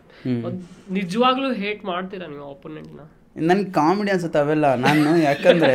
ನಿಜವಾಗ್ಲೂ 0.98 1.50
ಹೇಟ್ 1.62 1.84
ಮಾಡ್ತೀರಾ 1.92 2.28
ನೀವು 2.34 2.46
ಆಪೋನೆಂಟ್ನ 2.54 3.04
ನನ್ಗೆ 3.48 3.70
ಕಾಮಿಡಿ 3.78 4.10
ಅನ್ಸುತ್ತೆ 4.14 4.38
ಅವೆಲ್ಲ. 4.44 4.66
ನಾನು 4.86 5.10
ಯಾಕಂದರೆ 5.28 5.74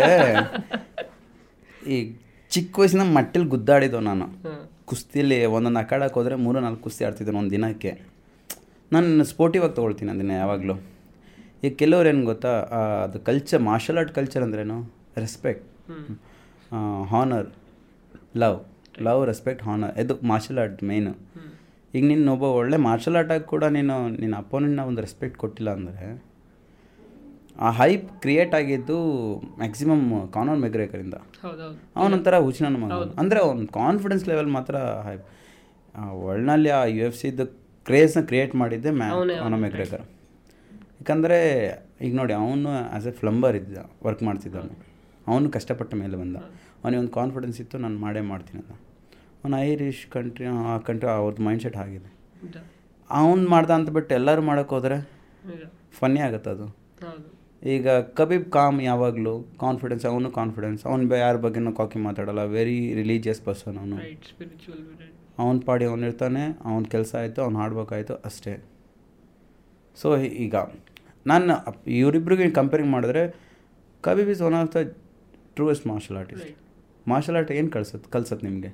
ಈ 1.94 1.98
ಚಿಕ್ಕ 2.54 2.80
ವಯಸ್ಸಿನ 2.82 3.04
ಮಟ್ಟಲ್ಲಿ 3.18 3.50
ಗುದ್ದಾಡಿದ್ದು 3.56 4.00
ನಾನು. 4.12 4.26
ಕುಸ್ತಿಲಿ 4.92 5.38
ಒಂದೊಂದು 5.56 5.80
ಅಕಾಡಕ್ಕೆ 5.82 6.18
ಹೋದರೆ 6.20 6.36
ಮೂರು 6.46 6.60
ನಾಲ್ಕು 6.64 6.82
ಕುಸ್ತಿ 6.86 7.04
ಆಡ್ತಿದ್ದೆ 7.08 7.34
ಒಂದು 7.42 7.54
ದಿನಕ್ಕೆ. 7.58 7.92
ನಾನು 8.94 9.26
ಸ್ಪೋರ್ಟಿವ್ 9.34 9.64
ಆಗಿ 9.66 9.76
ತೊಗೊಳ್ತೀನಿ 9.78 10.12
ಅದನ್ನ 10.16 10.34
ಯಾವಾಗಲೂ. 10.44 10.76
ಈಗ 11.66 11.72
ಕೆಲವ್ರು 11.82 12.08
ಏನು 12.12 12.24
ಗೊತ್ತಾ 12.32 12.52
ಅದು 13.06 13.20
ಕಲ್ಚರ್ 13.30 13.62
ಮಾರ್ಷಲ್ 13.70 13.98
ಆರ್ಟ್ 14.02 14.12
ಕಲ್ಚರ್ 14.18 14.44
ಅಂದ್ರೇನು? 14.46 14.78
Respect 15.24 15.66
honour 17.12 17.48
love 18.36 18.58
love 19.02 19.26
respect 19.26 19.64
honour 19.64 20.00
ಇದು 20.00 20.14
ಮಾರ್ಷಲ್ 20.24 20.60
ಆರ್ಟ್ 20.60 20.84
ಮೇಯ್ನು 20.84 21.14
ಈಗ 21.94 22.04
ನಿನ್ನ 22.08 22.30
ಒಬ್ಬ 22.30 22.44
ಒಳ್ಳೆ 22.60 22.78
ಮಾರ್ಷಲ್ 22.78 23.16
ಆರ್ಟಾಗಿ 23.16 23.44
ಕೂಡ 23.44 23.64
ನೀನು 23.78 23.96
ನಿನ್ನ 24.10 24.36
ಅಪೋನೆಂಟ್ನ 24.36 24.80
ಒಂದು 24.80 25.02
ರೆಸ್ಪೆಕ್ಟ್ 25.02 25.38
ಕೊಟ್ಟಿಲ್ಲ 25.38 25.70
ಅಂದರೆ 25.70 26.06
ಆ 27.60 27.70
ಹೈಪ್ 27.72 28.22
ಕ್ರಿಯೇಟ್ 28.22 28.56
ಆಗಿದ್ದು 28.56 28.98
ಮ್ಯಾಕ್ಸಿಮಮ್ 29.58 30.06
ಕಾನೋನ್ 30.34 30.62
ಮೆಗ್ರೇಕರಿಂದ 30.62 31.16
ಅವನೊಂಥರ 31.96 32.36
ಹುಚ್ಚಿನ 32.40 32.68
ಮಗ. 32.84 32.92
ಅಂದರೆ 33.20 33.40
ಅವ್ನ 33.40 33.66
ಕಾನ್ಫಿಡೆನ್ಸ್ 33.74 34.28
ಲೆವೆಲ್ 34.28 34.48
ಮಾತ್ರ 34.48 34.76
ಹೈಪ್ 35.08 35.26
ವರ್ಲ್ಡ್ನಲ್ಲಿ 36.24 36.70
ಆ 36.70 36.86
ಯು 36.86 37.04
ಎಫ್ 37.06 37.18
ಸಿದು 37.18 37.46
ಕ್ರೇಜ್ನ 37.86 38.22
ಕ್ರಿಯೇಟ್ 38.22 38.56
ಮಾಡಿದ್ದೆ 38.56 38.92
ಮ್ಯಾ 38.92 39.10
ಅವನ 39.44 39.56
ಮೆಗ್ರೇಕರ್ 39.66 40.04
ಯಾಕಂದರೆ 41.00 41.40
ಈಗ 42.02 42.16
ನೋಡಿ 42.16 42.34
ಅವನು 42.34 42.70
ಆ್ಯಸ್ 42.70 43.08
ಎ 43.08 43.12
ಫ್ಲಂಬರ್ 43.12 43.56
ಇದ್ದ 43.56 43.78
ವರ್ಕ್ 44.06 44.24
ಮಾಡ್ತಿದ್ದವನು. 44.24 44.74
ಅವನು 45.28 45.50
ಕಷ್ಟಪಟ್ಟ 45.52 45.94
ಮೇಲೆ 45.96 46.18
ಬಂದ. 46.18 46.38
ಅವನಿಗೆ 46.82 47.00
ಒಂದು 47.04 47.14
ಕಾನ್ಫಿಡೆನ್ಸ್ 47.20 47.58
ಇತ್ತು 47.64 47.78
ನಾನು 47.86 47.98
ಮಾಡೇ 48.06 48.22
ಮಾಡ್ತೀನಿ 48.32 48.60
ಅಂತ. 48.64 48.74
ಅವನು 49.42 49.56
ಐರಿಷ್ 49.68 50.04
ಕಂಟ್ರಿ 50.16 50.46
ಆ 50.72 50.76
ಕಂಟ್ರಿ 50.88 51.10
ಅವ್ರದ್ದು 51.18 51.44
ಮೈಂಡ್ 51.48 51.64
ಸೆಟ್ 51.66 51.78
ಆಗಿದೆ 51.84 52.10
ಅವ್ನು 53.10 53.46
ಮಾಡ್ದ 53.54 53.72
ಅಂತ 53.80 53.90
ಬಿಟ್ಟು 53.98 54.12
ಎಲ್ಲರೂ 54.20 54.42
ಮಾಡೋಕ್ಕೆ 54.50 54.74
ಹೋದರೆ 54.76 54.98
ಫನ್ನಿ 56.00 56.22
ಆಗುತ್ತೆ 56.28 56.50
ಅದು. 56.56 56.68
ಈಗ 57.74 57.88
ಕಬೀಬ್ 58.20 58.46
ಕಾಮ್ 58.58 58.78
ಯಾವಾಗಲೂ 58.90 59.34
ಕಾನ್ಫಿಡೆನ್ಸ್ 59.64 60.06
ಅವನು 60.12 60.30
ಕಾನ್ಫಿಡೆನ್ಸ್ 60.38 60.84
ಅವ್ನು 60.90 61.18
ಯಾರ 61.24 61.36
ಬಗ್ಗೆನೂ 61.46 61.74
ಕಾಕಿ 61.80 62.00
ಮಾತಾಡಲ್ಲ 62.08 62.44
ವೆರಿ 62.58 62.78
ರಿಲೀಜಿಯಸ್ 63.00 63.42
ಪರ್ಸನ್ 63.48 63.78
ಅವನು. 63.82 63.98
ಅವ್ನ 65.44 65.58
ಪಾಡಿ 65.68 65.86
ಅವ್ನು 65.92 66.06
ಇರ್ತಾನೆ 66.10 66.44
ಅವ್ನ 66.70 66.84
ಕೆಲಸ 66.96 67.12
ಆಯಿತು 67.22 67.40
ಅವ್ನು 67.46 67.60
ಹಾಡ್ಬೇಕಾಯ್ತು 67.62 68.16
ಅಷ್ಟೇ. 68.30 68.54
ಸೊ 69.98 70.08
ಈಗ 70.46 70.56
ನಾನು 71.32 71.54
ಇವರಿಬ್ಬರಿಗೆ 72.00 72.00
ಇವರಿಬ್ರಿಗೆ 72.02 72.54
ಕಂಪೇರಿಂಗ್ 72.60 72.92
ಮಾಡಿದ್ರೆ 72.96 73.24
Khabib 74.04 74.32
is 74.36 74.42
one 74.48 74.56
of 74.60 74.72
the 74.76 74.82
truest 75.58 75.86
martial 75.92 76.18
artist 76.22 76.46
right 76.46 76.60
martial 77.08 77.38
art 77.40 77.52
ಏನು 77.52 77.70
ಕಳ್ಸತ್ತೆ 77.70 78.08
ಕಲ್ಸತ್ತೆ 78.12 78.46
ನಿಮಗೆ? 78.48 78.72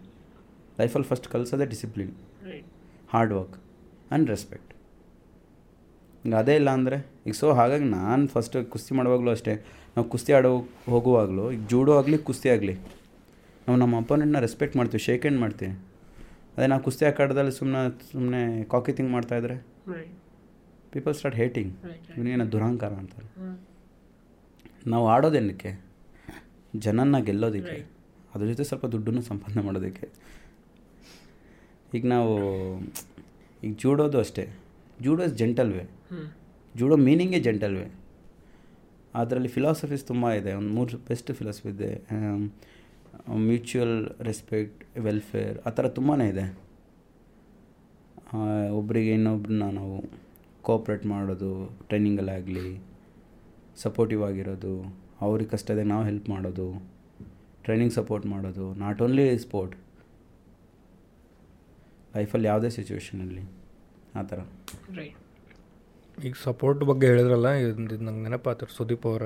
ಲೈಫಲ್ಲಿ 0.79 1.07
first 1.07 1.27
ಕಲ್ಸೋದೇ 1.27 1.65
discipline 1.73 2.11
hard 3.13 3.33
work 3.33 3.55
and 3.57 4.27
respect 4.29 4.71
ಈಗ 6.25 6.35
ಅದೇ 6.35 6.55
ಇಲ್ಲ 6.55 6.69
ಅಂದರೆ 6.77 6.97
ಈಗ 7.27 7.33
ಸೊ 7.33 7.47
ಹಾಗಾಗಿ 7.59 7.85
ನಾನು 7.97 8.23
ಫಸ್ಟ್ 8.27 8.55
ಕುಸ್ತಿ 8.73 8.93
ಮಾಡುವಾಗಲೂ 8.95 9.31
ಅಷ್ಟೇ 9.31 9.53
ನಾವು 9.95 10.05
ಕುಸ್ತಿ 10.13 10.31
ಆಡೋ 10.37 10.51
ಹೋಗುವಾಗಲೂ 10.93 11.45
ಈಗ 11.51 11.61
ಜೂಡೋ 11.71 11.93
ಆಗಲಿ 11.99 12.17
ಕುಸ್ತಿ 12.29 12.49
ಆಗಲಿ 12.55 12.75
ನಾವು 13.67 13.77
ನಮ್ಮ 13.79 13.93
ಅಪೋನೆಂಟ್ನ 14.03 14.39
ರೆಸ್ಪೆಕ್ಟ್ 14.45 14.75
ಮಾಡ್ತೀವಿ 14.77 15.03
ಶೇಕ್ 15.07 15.23
ಹ್ಯಾಂಡ್ 15.23 15.41
ಮಾಡ್ತೀವಿ. 15.41 15.73
ಅದೇ 16.57 16.67
ನಾವು 16.67 16.81
ಕುಸ್ತಿ 16.83 17.03
ಆಕಾಡದಲ್ಲಿ 17.05 17.53
ಸುಮ್ಮನೆ 17.59 17.81
ಸುಮ್ಮನೆ 18.11 18.41
ಕಾಕಿ 18.73 18.93
ಥಿಂಗ್ 18.97 19.11
ಮಾಡ್ತಾಯಿದ್ರೆ 19.11 19.55
ಪೀಪಲ್ 20.93 21.15
ಸ್ಟಾರ್ಟ್ 21.19 21.37
ಹೇಟಿಂಗ್ 21.41 21.71
ಇವನಿಗೆ 22.17 22.35
ದುರಹಂಕಾರ 22.35 22.49
ದುರಾಂಕಾರ 22.53 22.93
ಅಂತಾರೆ 23.01 23.27
ನಾವು 24.93 25.05
ಆಡೋದೇನಕ್ಕೆ 25.15 25.71
ಜನನ 26.85 27.19
ಗೆಲ್ಲೋದಕ್ಕೆ. 27.27 27.77
ಅದ್ರ 28.37 28.47
ಜೊತೆ 28.53 28.63
ಸ್ವಲ್ಪ 28.69 28.85
ದುಡ್ಡನ್ನು 28.93 29.23
ಸಂಪಾದನೆ 29.29 29.63
ಮಾಡೋದಕ್ಕೆ. 29.67 30.07
ಈಗ 31.97 32.05
ನಾವು 32.15 32.33
ಈಗ 33.63 33.71
ಜೂಡೋದು 33.83 34.17
ಅಷ್ಟೇ. 34.23 34.45
Judo 35.01 35.21
is 35.23 35.35
gentle 35.41 35.71
way 35.73 35.83
judo 36.75 36.95
ಮೀನಿಂಗೇ 37.07 37.39
gentle 37.47 37.75
way 37.77 37.87
ಅದರಲ್ಲಿ 39.15 39.49
ಫಿಲಾಸಫೀಸ್ 39.55 40.03
ತುಂಬ 40.07 40.25
ಇದೆ. 40.39 40.51
ಒಂದು 40.53 40.71
ಮೂರು 40.77 40.97
ಬೆಸ್ಟ್ 41.07 41.29
ಫಿಲಾಸಫಿ 41.39 41.69
ಇದೆ. 41.69 41.91
ಮ್ಯೂಚುವಲ್ 43.45 43.97
ರೆಸ್ಪೆಕ್ಟ್ 44.21 44.81
ವೆಲ್ಫೇರ್ 44.99 45.57
ಆ 45.67 45.71
ಥರ 45.77 45.87
ತುಂಬಾ 45.97 46.15
ಇದೆ. 46.33 46.45
ಒಬ್ಬರಿಗೆ 48.79 49.11
ಇನ್ನೊಬ್ರನ್ನ 49.13 49.65
ನಾವು 49.79 49.95
ಕೋಪ್ರೇಟ್ 50.67 51.05
ಮಾಡೋದು 51.05 51.51
ಟ್ರೈನಿಂಗಲ್ಲಾಗಲಿ 51.87 52.67
ಸಪೋರ್ಟಿವ್ 53.83 54.21
ಆಗಿರೋದು 54.23 54.73
ಅವ್ರಿಗೆ 55.25 55.49
ಕಷ್ಟದಾಗ 55.49 55.85
ನಾವು 55.93 56.03
ಹೆಲ್ಪ್ 56.03 56.29
ಮಾಡೋದು. 56.29 56.67
ಟ್ರೈನಿಂಗ್ 57.67 57.93
ಸಪೋರ್ಟ್ 57.93 58.25
ಮಾಡೋದು 58.33 58.65
ನಾಟ್ 58.83 58.99
ಓನ್ಲಿ 59.05 59.27
ಸ್ಪೋರ್ಟ್ 59.45 59.75
ಲೈಫಲ್ಲಿ 62.15 62.47
ಯಾವುದೇ 62.47 62.69
ಸಿಚುವೇಷನಲ್ಲಿ 62.75 63.43
ಆ 64.15 64.21
ಥರ. 64.29 64.39
ರೈಟ್ 64.97 65.17
ಈಗ 66.25 66.35
ಸಪೋರ್ಟ್ 66.43 66.83
ಬಗ್ಗೆ 66.89 67.05
ಹೇಳಿದ್ರಲ್ಲ 67.07 67.49
ಇದು 67.61 68.03
ನಂಗೆ 68.05 68.21
ನೆನಪಾತ 68.23 68.69
ಸುದೀಪ್ 68.77 69.05
ಅವರ 69.07 69.25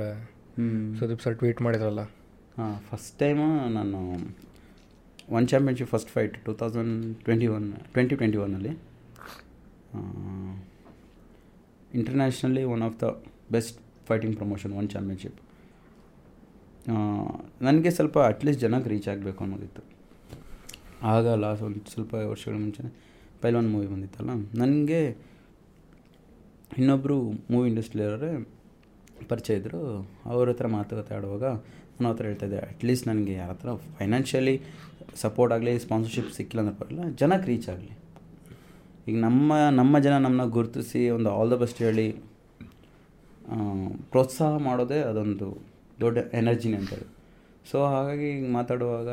ಸುದೀಪ್ 1.00 1.22
ಸರ್ 1.22 1.36
ಟ್ವೀಟ್ 1.36 1.62
ಮಾಡಿದ್ರಲ್ಲ. 1.62 2.02
ಹಾಂ 2.58 2.74
ಫಸ್ಟ್ 2.90 3.14
ಟೈಮು 3.20 3.46
ನಾನು 3.70 4.00
one 5.38 5.46
championship 5.48 5.90
first 5.90 6.10
fight 6.10 6.36
two 6.46 6.54
thousand 6.54 6.96
twenty 7.24 7.48
one 7.48 7.68
twenty 7.94 8.16
twenty 8.16 8.38
ಒನ್ನಲ್ಲಿ 8.38 8.74
internationally 11.94 12.64
one 12.74 12.82
of 12.82 12.98
the 13.04 13.08
best 13.52 13.80
fighting 14.10 14.36
promotion 14.38 14.74
one 14.74 14.90
championship 14.90 15.40
ನನಗೆ 17.66 17.90
ಸ್ವಲ್ಪ 17.98 18.18
ಅಟ್ಲೀಸ್ಟ್ 18.32 18.62
ಜನಕ್ಕೆ 18.66 18.90
ರೀಚ್ 18.94 19.08
ಆಗಬೇಕು 19.14 19.40
ಅನ್ನೋದಿತ್ತು. 19.46 19.82
ಆಗ 21.14 21.26
ಲಾಸ್ಟ್ 21.44 21.64
ಒಂದು 21.68 21.92
ಸ್ವಲ್ಪ 21.94 22.14
ವರ್ಷಗಳ 22.32 22.56
ಮುಂಚೆ 22.64 22.84
ಪೈಲ್ವಾನ್ 23.44 23.70
ಮೂವಿ 23.74 23.88
ಬಂದಿತ್ತಲ್ಲ? 23.94 24.32
ನನಗೆ 24.62 25.02
ಇನ್ನೊಬ್ಬರು 26.80 27.18
ಮೂವಿ 27.52 27.66
ಇಂಡಸ್ಟ್ರಿಯವರೇ 27.72 28.32
ಪರಿಚಯ 29.32 29.60
ಇದ್ದರು 29.60 29.82
ಅವ್ರ 30.32 30.46
ಹತ್ರ 30.52 30.68
ಮಾತುಕತೆ 30.76 31.12
ಆಡುವಾಗ 31.18 31.46
ನಾನು 31.96 32.10
ಹತ್ರ 32.12 32.26
ಹೇಳ್ತಾ 32.28 32.46
ಹೇಳ್ತಾಯಿದ್ದೆ 32.46 32.60
ಅಟ್ಲೀಸ್ಟ್ 32.72 33.06
ನನಗೆ 33.10 33.34
ಯಾರ 33.40 33.50
ಹತ್ರ 33.56 33.74
ಫೈನಾನ್ಷಿಯಲಿ 33.98 34.56
ಸಪೋರ್ಟ್ 35.24 35.54
ಆಗಲಿ 35.56 35.74
ಸ್ಪಾನ್ಸರ್ಶಿಪ್ 35.86 36.30
ಸಿಕ್ಕಿಲ್ಲ 36.38 36.62
ಅಂದ್ರೆ 36.64 36.76
ಪರವಾಗಿಲ್ಲ, 36.80 37.04
ಜನಕ್ಕೆ 37.22 37.48
ರೀಚ್ 37.52 37.68
ಆಗಲಿ. 37.74 37.94
ಈಗ 39.08 39.18
ನಮ್ಮ 39.28 39.52
ನಮ್ಮ 39.80 39.94
ಜನ 40.06 40.14
ನಮ್ಮನ್ನ 40.26 40.46
ಗುರುತಿಸಿ 40.58 41.02
ಒಂದು 41.18 41.30
ಆಲ್ 41.38 41.52
ದ 41.54 41.58
ಬೆಸ್ಟ್ 41.64 41.82
ಹೇಳಿ 41.88 42.08
ಪ್ರೋತ್ಸಾಹ 44.12 44.52
ಮಾಡೋದೇ 44.68 45.00
ಅದೊಂದು 45.10 45.48
ದೊಡ್ಡ 46.02 46.18
ಎನರ್ಜಿನೇ 46.34 46.78
ಅಂತೇಳಿ 46.78 47.08
ಸೊ 47.66 47.78
ಹಾಗಾಗಿ 47.88 48.28
ಈಗ 48.32 48.48
ಮಾತಾಡುವಾಗ 48.54 49.10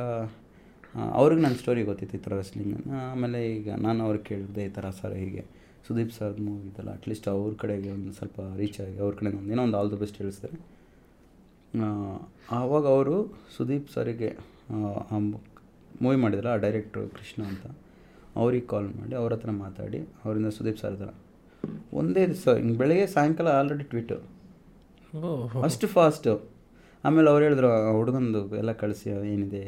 ಅವ್ರಿಗೆ 1.14 1.40
ನನ್ನ 1.42 1.56
ಸ್ಟೋರಿ 1.56 1.82
ಗೊತ್ತಿತ್ತು 1.84 2.16
ಈ 2.16 2.22
ಥರ 2.22 2.34
ರೆಸ್ಲಿಂಗ್ 2.36 2.74
ಆಮೇಲೆ 3.04 3.40
ಈಗ 3.52 3.68
ನಾನು 3.80 4.00
ಅವ್ರಿಗೆ 4.04 4.24
ಕೇಳಿದೆ 4.24 4.62
ಈ 4.64 4.72
ಥರ 4.76 4.86
ಸರ್ 4.98 5.14
ಹೀಗೆ. 5.18 5.42
ಸುದೀಪ್ 5.88 6.12
ಸರ್ 6.14 6.34
ಮೂವಿ 6.46 6.62
ಇದೆಲ್ಲ 6.68 6.90
ಅಟ್ಲೀಸ್ಟ್ 6.96 7.26
ಅವ್ರ 7.32 7.52
ಕಡೆಗೆ 7.60 7.90
ಒಂದು 7.92 8.10
ಸ್ವಲ್ಪ 8.16 8.38
ರೀಚ್ 8.56 8.78
ಆಗಿ 8.80 8.96
ಅವ್ರ 8.98 9.12
ಕಡೆ 9.18 9.30
ಒಂದು 9.32 9.52
ಏನೋ 9.52 9.62
ಒಂದು 9.64 9.76
ಆಲ್ 9.78 9.90
ದ 9.92 9.98
ಬೆಸ್ಟ್ 10.00 10.18
ಹೇಳಿಸ್ತಾರೆ 10.20 10.56
ಆವಾಗ 12.58 12.84
ಅವರು 12.94 13.14
ಸುದೀಪ್ 13.56 13.88
ಸರಿಗೆ 13.94 14.30
ಮೂವಿ 16.00 16.18
ಮಾಡಿದ್ರಲ್ಲ 16.22 16.50
ಆ 16.52 16.60
ಡೈರೆಕ್ಟ್ರು 16.64 17.04
ಕೃಷ್ಣ 17.14 17.40
ಅಂತ 17.50 17.64
ಅವ್ರಿಗೆ 18.36 18.66
ಕಾಲ್ 18.66 18.88
ಮಾಡಿ 18.96 19.14
ಅವ್ರ 19.20 19.30
ಹತ್ರ 19.34 19.52
ಮಾತಾಡಿ 19.60 20.00
ಅವರಿಂದ 20.22 20.50
ಸುದೀಪ್ 20.56 20.78
ಸರ್ 20.82 20.94
ಹತ್ರ. 20.94 21.08
ಒಂದೇ 21.92 22.22
ದಿವಸ 22.26 22.48
ಹಿಂಗೆ 22.58 22.76
ಬೆಳಗ್ಗೆ 22.80 23.06
ಸಾಯಂಕಾಲ 23.14 23.48
ಆಲ್ರೆಡಿ 23.58 23.86
ಟ್ವಿಟ್ಟು 23.90 24.18
ಫಸ್ಟ್ 25.56 25.86
ಫಾಸ್ಟು 25.94 26.32
ಆಮೇಲೆ 27.04 27.28
ಅವ್ರು 27.32 27.42
ಹೇಳಿದ್ರು 27.46 27.68
ಹುಡುಗಂದು 27.96 28.40
ಎಲ್ಲ 28.60 28.72
ಕಳಿಸಿ 28.82 29.08
ಏನಿದೆ 29.32 29.62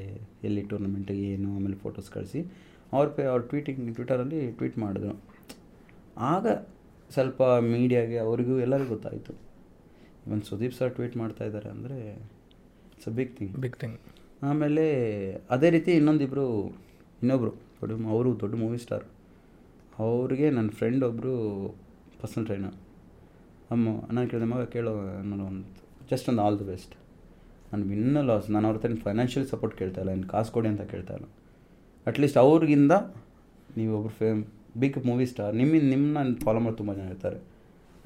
ಎಲ್ಲಿ 0.44 0.62
ಟೂರ್ನಮೆಂಟಿಗೆ 0.70 1.26
ಏನು 1.34 1.48
ಆಮೇಲೆ 1.56 1.76
ಫೋಟೋಸ್ 1.84 2.08
ಕಳಿಸಿ. 2.16 2.40
ಅವ್ರ 2.92 3.06
ಪೇ 3.16 3.22
ಅವ್ರ 3.32 3.42
ಟ್ವೀಟಿಂಗ್ 3.50 3.80
ಟ್ವಿಟರಲ್ಲಿ 3.96 4.40
ಟ್ವೀಟ್ 4.58 4.78
ಮಾಡಿದ್ರು. 4.78 5.14
ಆಗ 6.32 6.46
ಸ್ವಲ್ಪ 7.10 7.42
ಮೀಡಿಯಾಗೆ 7.72 8.18
ಅವರಿಗೂ 8.18 8.54
ಎಲ್ಲರಿಗೂ 8.58 8.90
ಗೊತ್ತಾಯಿತು. 8.94 9.32
ಇವನ್ 10.26 10.42
ಸುದೀಪ್ 10.50 10.74
ಸರ್ 10.78 10.92
ಟ್ವೀಟ್ 10.96 11.16
ಮಾಡ್ತಾ 11.16 11.44
ಇದ್ದಾರೆ 11.44 11.68
ಅಂದರೆ 11.70 11.98
it's 12.94 13.08
a 13.08 13.14
big 13.18 13.32
thing 13.38 13.54
big 13.60 13.76
thing 13.76 13.98
ಆಮೇಲೆ 14.42 14.84
ಅದೇ 15.50 15.68
ರೀತಿ 15.70 15.92
ಇನ್ನೊಂದಿಬ್ಬರು 15.92 16.44
ಇನ್ನೊಬ್ಬರು 17.22 17.52
ದೊಡ್ಡ 17.80 17.94
ಅವರು 18.06 18.30
ದೊಡ್ಡ 18.40 18.54
ಮೂವಿ 18.54 18.78
ಸ್ಟಾರ್ 18.78 19.06
ಅವ್ರಿಗೆ 19.98 20.46
ನನ್ನ 20.50 20.70
ಫ್ರೆಂಡ್ 20.70 21.02
ಒಬ್ಬರು 21.04 21.32
ಪರ್ಸನಲ್ 22.20 22.46
ಟ್ರೈನರ್ 22.46 22.76
ಅಮ್ಮ 23.70 23.88
ನಾನು 24.12 24.26
ಕೇಳಿದೆ 24.28 24.48
ಮಗ 24.52 24.62
ಕೇಳೋ 24.74 24.92
ನಾನು 25.30 25.42
ಒಂದು 25.46 25.66
ಜಸ್ಟ್ 26.10 26.28
ಒಂದು 26.28 26.42
ಆಲ್ 26.42 26.58
ದಿ 26.58 26.64
ಬೆಸ್ಟ್ 26.64 26.94
ನಾನು 27.72 27.84
ಇನ್ನೂ 27.96 28.20
ಲಾಸ್ 28.30 28.46
ನಾನು 28.54 28.66
ಅವ್ರ 28.68 28.78
ಹತ್ರ 28.78 28.96
ಫೈನಾನ್ಷಿಯಲ್ 29.06 29.46
ಸಪೋರ್ಟ್ 29.52 29.74
ಕೇಳ್ತಾ 29.80 30.00
ಇಲ್ಲ 30.02 30.12
ಇನ್ನು 30.16 30.28
ಕಾಸು 30.32 30.50
ಕೊಡಿ 30.56 30.68
ಅಂತ 30.72 30.84
ಕೇಳ್ತಾ 30.92 31.14
ಇಲ್ಲ. 31.18 31.26
ಅಟ್ಲೀಸ್ಟ್ 32.06 32.38
ಅವ್ರಿಗಿಂದ 32.44 32.94
ನೀವು 33.78 33.92
ಒಬ್ರು 33.98 34.14
ಫೇಮ್ 34.20 34.40
ಬಿಗ್ 34.82 34.98
ಮೂವಿ 35.10 35.26
ಸ್ಟಾರ್ 35.32 35.54
ನಿಮ್ಮಿಂದ 35.60 35.88
ನಿಮ್ಮನ್ನ 35.94 36.34
ಫಾಲೋ 36.44 36.60
ಮಾಡಿ 36.64 36.76
ತುಂಬ 36.80 36.92
ಜನ 36.98 37.06
ಇರ್ತಾರೆ. 37.14 37.38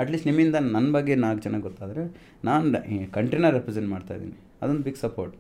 ಅಟ್ಲೀಸ್ಟ್ 0.03 0.27
ನಿಮ್ಮಿಂದ 0.29 0.57
ನನ್ನ 0.75 0.89
ಬಗ್ಗೆ 0.97 1.15
ನಾಲ್ಕು 1.25 1.43
ಜನ 1.47 1.59
ಗೊತ್ತಾದರೆ 1.67 2.03
ನಾನು 2.49 2.81
ಕಂಟ್ರಿನ 3.17 3.49
ರೆಪ್ರೆಸೆಂಟ್ 3.57 3.89
ಮಾಡ್ತಾ 3.95 4.13
ಇದ್ದೀನಿ. 4.19 4.37
ಅದೊಂದು 4.63 4.85
ಬಿಗ್ 4.89 5.01
ಸಪೋರ್ಟ್ 5.07 5.37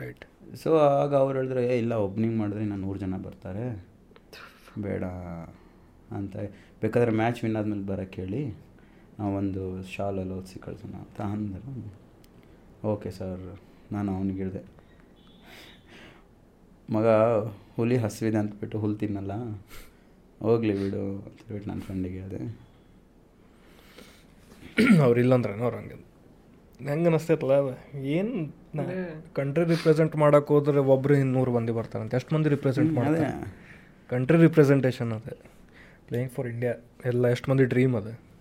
ರೈಟ್ 0.00 0.24
ಸೊ 0.62 0.70
ಆಗ 1.02 1.12
ಅವ್ರು 1.22 1.34
ಹೇಳಿದ್ರೆ 1.38 1.62
ಏ 1.72 1.74
ಇಲ್ಲ 1.82 1.94
ಒಬ್ನಿಂಗ್ 2.06 2.36
ಮಾಡಿದ್ರೆ 2.40 2.64
ನಾನು 2.72 2.82
ನೂರು 2.86 2.98
ಜನ 3.04 3.16
ಬರ್ತಾರೆ. 3.26 3.64
ಬೇಡ 4.84 5.04
ಅಂತ. 6.18 6.34
ಬೇಕಾದ್ರೆ 6.82 7.12
ಮ್ಯಾಚ್ 7.20 7.40
ವಿನ್ 7.44 7.56
ಆದಮೇಲೆ 7.60 7.84
ಬರೋಕ್ಕೆ 7.90 8.20
ಹೇಳಿ. 8.22 8.42
ಒಂದು 9.38 9.62
ಶಾಲಲ್ಲಿ 9.94 10.34
ಓದಿಸಿ 10.38 10.58
ಕಳ್ಸೋಣ 10.66 10.94
ಅಂತ 11.06 11.20
ಅಂದರು. 11.34 11.72
ಓಕೆ 12.84 13.10
ಸರ್ 13.10 13.60
ನಾನು 13.92 14.16
ಅವನಿಗೆ 14.16 14.38
ಹೇಳಿದೆ. 14.38 14.62
ಮಗ 16.92 17.06
ಹುಲಿ 17.76 17.96
ಹಸಿವಿದೆ 17.96 18.36
ಅಂತಬಿಟ್ಟು 18.36 18.78
ಹುಲ್ 18.78 18.98
ತಿನ್ನಲ್ಲ. 18.98 19.32
ಹೋಗ್ಲಿ 20.40 20.72
ಬಿಡು 20.78 21.16
ಅಂತ 21.16 21.26
ಹೇಳ್ಬಿಟ್ಟು 21.26 21.70
ನನ್ನ 21.70 21.80
ಫ್ರೆಂಡಿಗೆ 21.80 22.20
ಹೇಳಿದೆ. 22.20 22.40
ಅವ್ರು 25.02 25.20
ಇಲ್ಲಂದ್ರೆ 25.20 25.52
ಅವ್ರು 25.62 25.76
ಹಂಗೆ. 25.76 25.94
ಹೆಂಗೆ 26.86 27.06
ಅನಿಸ್ತೈತಲ್ಲ 27.06 27.52
ಏನು 27.96 28.32
ಕಂಟ್ರಿ 29.34 29.64
ರಿಪ್ರೆಸೆಂಟ್ 29.64 30.16
ಮಾಡಕ್ಕೆ 30.16 30.54
ಹೋದ್ರೆ 30.54 30.78
ಒಬ್ಬರು 30.78 31.14
ಇನ್ನೂರು 31.14 31.50
ಮಂದಿ 31.52 31.72
ಬರ್ತಾರಂತೆ 31.72 32.16
ಎಷ್ಟು 32.16 32.34
ಮಂದಿ 32.34 32.48
ರಿಪ್ರೆಸೆಂಟ್ 32.48 32.92
ಮಾಡ್ತಾರೆ? 32.92 33.54
ಕಂಟ್ರಿ 34.10 34.38
ರಿಪ್ರೆಸೆಂಟೇಷನ್ 34.38 35.12
ಅದೇ. 35.12 35.36
ಪ್ಲೇಯಿಂಗ್ 36.08 36.32
ಫಾರ್ 36.32 36.48
ಇಂಡಿಯಾ 36.48 36.74
ಎಲ್ಲ 37.04 37.28
ಎಷ್ಟು 37.28 37.50
ಮಂದಿ 37.50 37.64
ಡ್ರೀಮ್ 37.64 37.96
ಅದು. 37.96 38.31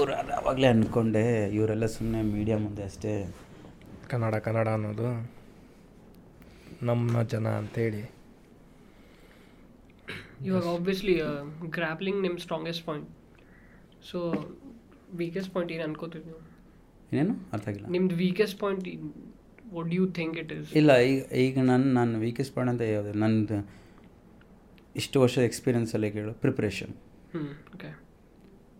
ಅದು 0.00 0.32
ಅವಾಗಲೇ 0.32 0.66
ಅಂದ್ಕೊಂಡೆ 0.66 1.22
ಇವರೆಲ್ಲ 1.54 1.86
ಸುಮ್ಮನೆ 1.86 2.22
ಮೀಡಿಯಾ 2.32 2.56
ಮುಂದೆ 2.58 2.82
ಅಷ್ಟೇ. 2.82 3.12
ಕನ್ನಡ 4.08 4.34
ಕನ್ನಡ 4.36 4.68
ಅನ್ನೋದು 4.68 5.08
ನಮ್ಮ 6.82 7.22
ಜನ 7.22 7.48
ಅಂತೇಳಿ. 7.60 8.02
ಇವಾಗ 10.46 10.64
ಆಬ್ವಿಯಸ್ಲಿ 10.74 11.14
ಗ್ರಾಪ್ಲಿಂಗ್ 11.68 12.22
ನಿಮ್ಮ 12.22 12.38
strongest 12.38 12.84
point 12.86 13.08
so 14.10 14.18
weakest 15.14 15.52
point 15.54 15.72
ಏನು 15.72 15.84
ಅನ್ಕೋತೀವಿ 15.84 16.24
ನೀವು? 16.24 16.40
ಏನೇನು? 17.12 17.34
ಅರ್ಥ 17.52 17.68
ಆಗಿಲ್ಲ. 17.68 17.86
ನಿಮ್ದು 17.88 18.16
weakest 18.16 18.58
point 18.60 18.86
what 19.74 19.92
you 19.94 20.06
think 20.18 20.38
it 20.38 20.52
is 20.52 20.70
ಇಲ್ಲ 20.76 20.92
ಈಗ 21.10 21.20
ಈಗ 21.44 21.58
ನನ್ನ 21.70 21.84
ನನ್ನ 21.98 22.18
ವೀಕೆಸ್ಟ್ 22.18 22.54
ಪಾಯಿಂಟ್ 22.54 22.70
ಅಂತ 22.70 22.82
ಯಾವುದು? 22.90 23.12
ನನ್ನದು 23.18 23.58
ಇಷ್ಟು 24.96 25.20
ವರ್ಷ 25.20 25.38
ಎಕ್ಸ್ಪೀರಿಯನ್ಸಲ್ಲಿ 25.48 26.10
ಕೇಳು 26.10 26.32
ಪ್ರಿಪ್ರೇಷನ್ 26.44 26.94
ಹ್ಞೂ 27.34 27.42
ಓಕೆ 27.74 27.90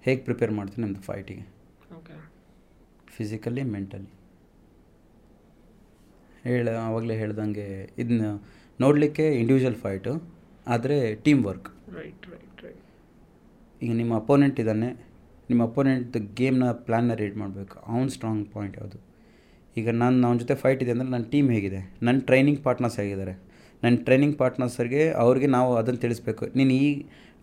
ಹೇಗೆ 0.07 0.21
ಪ್ರಿಪೇರ್ 0.29 0.53
ಮಾಡ್ತೀನಿ 0.59 0.83
ನಿಮ್ಮದು 0.87 1.03
ಫೈಟಿಗೆ 1.09 1.45
ಫಿಸಿಕಲಿ 3.17 3.63
ಮೆಂಟಲಿ 3.75 4.11
ಹೇಳ 6.45 6.69
ಆವಾಗಲೇ 6.87 7.17
ಹೇಳ್ದಂಗೆ 7.23 7.67
ಇದನ್ನ 8.03 8.27
ನೋಡಲಿಕ್ಕೆ 8.81 9.25
ಇಂಡಿವಿಜುವಲ್ 9.41 9.79
ಫೈಟು 9.85 10.13
ಆದರೆ 10.67 10.97
team 11.25 11.43
work 11.49 11.69
right 11.99 12.25
right 12.33 12.61
right 12.65 12.83
ಈಗ 13.83 13.93
ನಿಮ್ಮ 14.01 14.13
ಅಪೋನೆಂಟ್ 14.23 14.59
ಇದ್ದಾನೆ 14.61 14.89
ನಿಮ್ಮ 15.51 15.63
ಅಪೋನೆಂಟ್ 15.63 16.17
ಗೇಮ್ನ 16.39 16.65
ಪ್ಲ್ಯಾನ್ನ 16.87 17.13
ರೀಡ್ 17.21 17.37
ಮಾಡಬೇಕು. 17.37 17.77
ಅವ್ನ 17.93 18.09
ಸ್ಟ್ರಾಂಗ್ 18.15 18.45
ಪಾಯಿಂಟ್ 18.55 18.75
ಯಾವುದು? 18.79 18.99
ಈಗ 19.77 19.89
ನಾನು 20.03 20.27
ಅವನ 20.27 20.39
ಜೊತೆ 20.43 20.55
ಫೈಟ್ 20.55 20.81
ಇದೆ 20.85 20.93
ಅಂದರೆ 20.95 21.09
ನನ್ನ 21.15 21.27
ಟೀಮ್ 21.33 21.49
ಹೇಗಿದೆ? 21.51 21.81
ನನ್ನ 22.07 22.19
ಟ್ರೈನಿಂಗ್ 22.29 22.61
ಪಾರ್ಟ್ನರ್ಸ್ 22.67 22.99
ಹೇಗಿದ್ದಾರೆ? 23.01 23.35
ನನ್ನ 23.83 23.95
ಟ್ರೈನಿಂಗ್ 24.07 24.37
ಪಾರ್ಟ್ನರ್ಸರಿಗೆ 24.39 25.03
ಅವ್ರಿಗೆ 25.25 25.49
ನಾವು 25.57 25.71
ಅದನ್ನು 25.77 26.01
ತಿಳಿಸ್ಬೇಕು. 26.01 26.45
ನೀನು 26.59 26.73
ಈ 26.85 26.89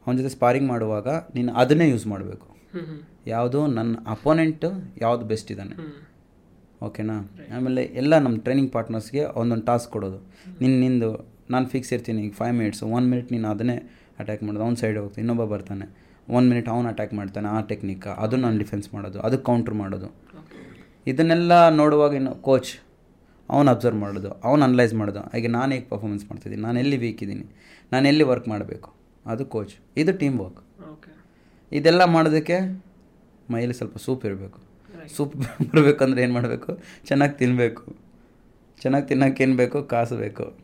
ಅವನ 0.08 0.16
ಜೊತೆ 0.20 0.32
ಸ್ಪಾರಿಂಗ್ 0.36 0.68
ಮಾಡುವಾಗ 0.74 1.08
ನೀನು 1.38 1.52
ಅದನ್ನೇ 1.62 1.88
ಯೂಸ್ 1.94 2.06
ಮಾಡಬೇಕು. 2.14 2.48
ಯಾವುದು 3.34 3.60
ನನ್ನ 3.78 3.96
ಅಪೋನೆಂಟ್ 4.16 4.66
ಯಾವುದು 5.06 5.24
ಬೆಸ್ಟ್ 5.32 5.50
ಇದ್ದಾನೆ. 5.54 5.76
ಓಕೆನಾ 6.88 7.16
ಆಮೇಲೆ 7.56 7.84
ಎಲ್ಲ 8.02 8.14
ನಮ್ಮ 8.26 8.36
ಟ್ರೈನಿಂಗ್ 8.46 8.72
ಪಾರ್ಟ್ನರ್ಸ್ಗೆ 8.76 9.24
ಒಂದೊಂದು 9.42 9.66
ಟಾಸ್ಕ್ 9.70 9.92
ಕೊಡೋದು. 9.96 10.20
ನಿನ್ನ 10.62 10.76
ನಿಂದು 10.84 11.10
ನಾನು 11.54 11.66
ಫಿಕ್ಸ್ 11.74 11.92
ಇರ್ತೀನಿ 11.96 12.22
ಈಗ 12.26 12.34
ಫೈವ್ 12.42 12.56
ಮಿನಿಟ್ಸ್ 12.60 12.84
ಒನ್ 12.98 13.06
ಮಿನಿಟ್ 13.12 13.30
ನೀನು 13.36 13.48
ಅದನ್ನೇ 13.54 13.78
ಅಟ್ಯಾಕ್ 14.22 14.42
ಮಾಡೋದು. 14.48 14.64
ಅವ್ನ 14.66 14.76
ಸೈಡ್ 14.82 14.98
ಹೋಗ್ತೀನಿ 15.02 15.24
ಇನ್ನೊಬ್ಬ 15.24 15.44
ಬರ್ತಾನೆ. 15.54 15.86
ಒನ್ 16.38 16.46
ಮಿನಿಟ್ 16.52 16.70
ಅವ್ನು 16.74 16.88
ಅಟ್ಯಾಕ್ 16.92 17.14
ಮಾಡ್ತಾನೆ 17.20 17.48
ಆ 17.56 17.60
ಟೆಕ್ನಿಕ್ 17.72 18.06
ಅದು 18.24 18.36
ನಾನು 18.44 18.58
ಡಿಫೆನ್ಸ್ 18.64 18.88
ಮಾಡೋದು 18.96 19.20
ಅದಕ್ಕೆ 19.28 19.46
ಕೌಂಟ್ರ್ 19.50 19.76
ಮಾಡೋದು. 19.84 20.10
ಇದನ್ನೆಲ್ಲ 21.12 21.54
ನೋಡುವಾಗ 21.80 22.14
ಇನ್ನು 22.20 22.34
ಕೋಚ್ 22.48 22.72
ಅವ್ನು 23.50 23.70
ಅಬ್ಸರ್ವ್ 23.74 24.00
ಮಾಡೋದು 24.06 24.32
ಅವ್ನು 24.48 24.64
ಅನಲೈಸ್ 24.68 24.94
ಮಾಡೋದು. 25.02 25.22
ಹಾಗೆ 25.34 25.50
ನಾನು 25.58 25.70
ಹೇಗೆ 25.76 25.88
ಪರ್ಫಾರ್ಮೆನ್ಸ್ 25.92 26.26
ಮಾಡ್ತಿದ್ದೀನಿ 26.30 26.64
ನಾನು 26.68 26.80
ಎಲ್ಲಿ 26.84 26.98
ವೀಕ್ 27.04 27.22
ಇದ್ದೀನಿ 27.26 27.46
ನಾನು 27.94 28.06
ಎಲ್ಲಿ 28.12 28.26
ವರ್ಕ್ 28.32 28.48
ಮಾಡಬೇಕು? 28.54 28.90
ಅದು 29.28 29.46
ಕೋಚ್ 29.46 29.76
ಇದು 29.98 30.18
ಟೀಮ್ 30.18 30.40
ವರ್ಕ್ 30.40 30.62
ಇದೆಲ್ಲ 31.72 32.06
ಮಾಡೋದಕ್ಕೆ 32.06 32.88
ಮೈಯಲ್ಲಿ 33.52 33.74
ಸ್ವಲ್ಪ 33.74 33.98
ಸೂಪ್ 33.98 34.26
ಇರಬೇಕು. 34.26 34.60
ಸೂಪ್ 35.16 35.36
ಬರಬೇಕಂದ್ರೆ 35.72 36.24
ಏನು 36.24 36.34
ಮಾಡಬೇಕು? 36.34 36.80
ಚೆನ್ನಾಗಿ 37.08 37.38
ತಿನ್ನಬೇಕು 37.38 37.96
ಚೆನ್ನಾಗಿ 38.82 39.08
ತಿನ್ನೋಕೆ 39.08 39.44
ಏನು 39.44 39.58
ಬೇಕು? 39.58 39.84
ಕಾಸು 39.84 40.18
ಬೇಕು. 40.18 40.48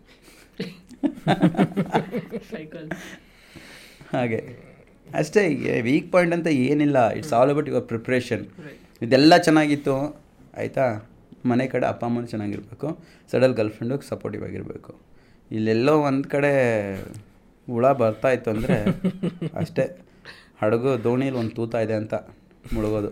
ಹಾಗೆ. 4.14 4.58
ಅಷ್ಟೇ 5.16 5.82
ವೀಕ್ 5.82 6.12
ಪಾಯಿಂಟ್ 6.12 6.36
ಅಂತ 6.36 6.48
ಏನಿಲ್ಲ. 6.48 7.12
It's 7.12 7.34
all 7.34 7.50
about 7.50 7.70
your 7.70 7.88
preparation 7.88 8.46
ಇದೆಲ್ಲ 9.02 9.38
ಚೆನ್ನಾಗಿತ್ತು. 9.38 10.24
ಆಯಿತಾ? 10.58 11.10
ಮನೆ 11.46 11.68
ಕಡೆ 11.68 11.86
ಅಪ್ಪ 11.86 12.06
ಅಮ್ಮನೂ 12.06 12.28
ಚೆನ್ನಾಗಿರಬೇಕು. 12.28 13.00
ಸಡಲ್ 13.32 13.54
ಗರ್ಲ್ಫ್ರೆಂಡು 13.54 14.02
ಸಪೋರ್ಟಿವ್ 14.02 14.44
ಆಗಿರಬೇಕು. 14.44 14.96
ಇಲ್ಲೆಲ್ಲೋ 15.52 16.02
ಒಂದು 16.02 16.30
ಕಡೆ 16.30 16.52
ಹುಳ 17.68 17.92
ಬರ್ತಾ 18.02 18.30
ಇತ್ತು 18.32 18.50
ಅಂದರೆ 18.52 18.78
ಅಷ್ಟೇ. 19.62 19.86
ಹಡಗು 20.62 21.04
ದೋಣಿಲಿ 21.04 21.38
ಒಂದು 21.42 21.54
ತೂತ 21.56 21.76
ಇದೆ 21.86 21.94
ಅಂತ 21.94 22.16
ಮುಳುಗೋದು. 22.74 23.10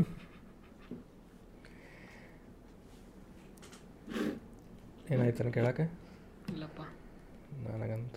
ಏನಾಯ್ತಾನ 5.14 5.50
ಕೇಳೋಕೆ 5.58 5.86
ಇಲ್ಲಪ್ಪ. 6.52 6.82
ನನಗಂತ. 7.68 8.14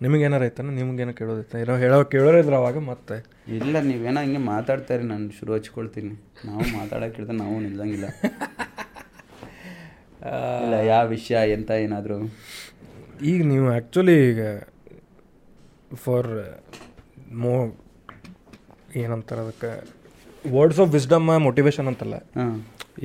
ನಿಮಗೇನಾರು 0.00 0.44
ಆಯ್ತಾನ 0.44 0.72
ನಿಮ್ಗೇನೋ 0.78 1.12
ಕೇಳೋದೈತೆ 1.20 1.60
ಏನೋ 1.62 1.74
ಹೇಳೋ 1.82 1.98
ಕೇಳೋರಿದ್ರು 2.14 2.56
ಅವಾಗ 2.56 2.78
ಮತ್ತೆ. 2.90 3.16
ಇಲ್ಲ 3.58 3.76
ನೀವೇನೋ 3.80 4.20
ಹಿಂಗೆ 4.20 4.42
ಮಾತಾಡ್ತಾರೆ 4.52 5.04
ನಾನು 5.12 5.30
ಶುರು 5.38 5.52
ಹಚ್ಕೊಳ್ತೀನಿ. 5.54 6.12
ನಾವು 6.46 6.64
ಮಾತಾಡೋಕೆ 6.78 7.16
ಹಿಡ್ದು 7.20 7.36
ನಾವು 7.42 7.56
ನಿಲ್ಲಂಗಿಲ್ಲ 7.66 8.06
ಇಲ್ಲ 10.62 10.76
ಯಾವ 10.90 11.02
ವಿಷಯ 11.08 11.38
ಎಂತ 11.54 11.70
ಏನಾದರೂ? 11.82 12.16
ಈಗ 13.30 13.40
ನೀವು 13.50 13.66
ಆ್ಯಕ್ಚುಲಿ 13.72 14.16
ಈಗ 14.30 14.40
ಫಾರ್ 16.04 16.30
ಮೋ 17.42 17.54
ಏನಂತಾರೆ 19.02 19.40
ಅದಕ್ಕೆ 19.44 19.70
ವರ್ಡ್ಸ್ 20.56 20.80
ಆಫ್ 20.84 20.90
ವಿಸ್ಡಮ್ 20.96 21.26
ಮೋಟಿವೇಶನ್ 21.46 21.88
ಅಂತಲ್ಲ. 21.92 22.16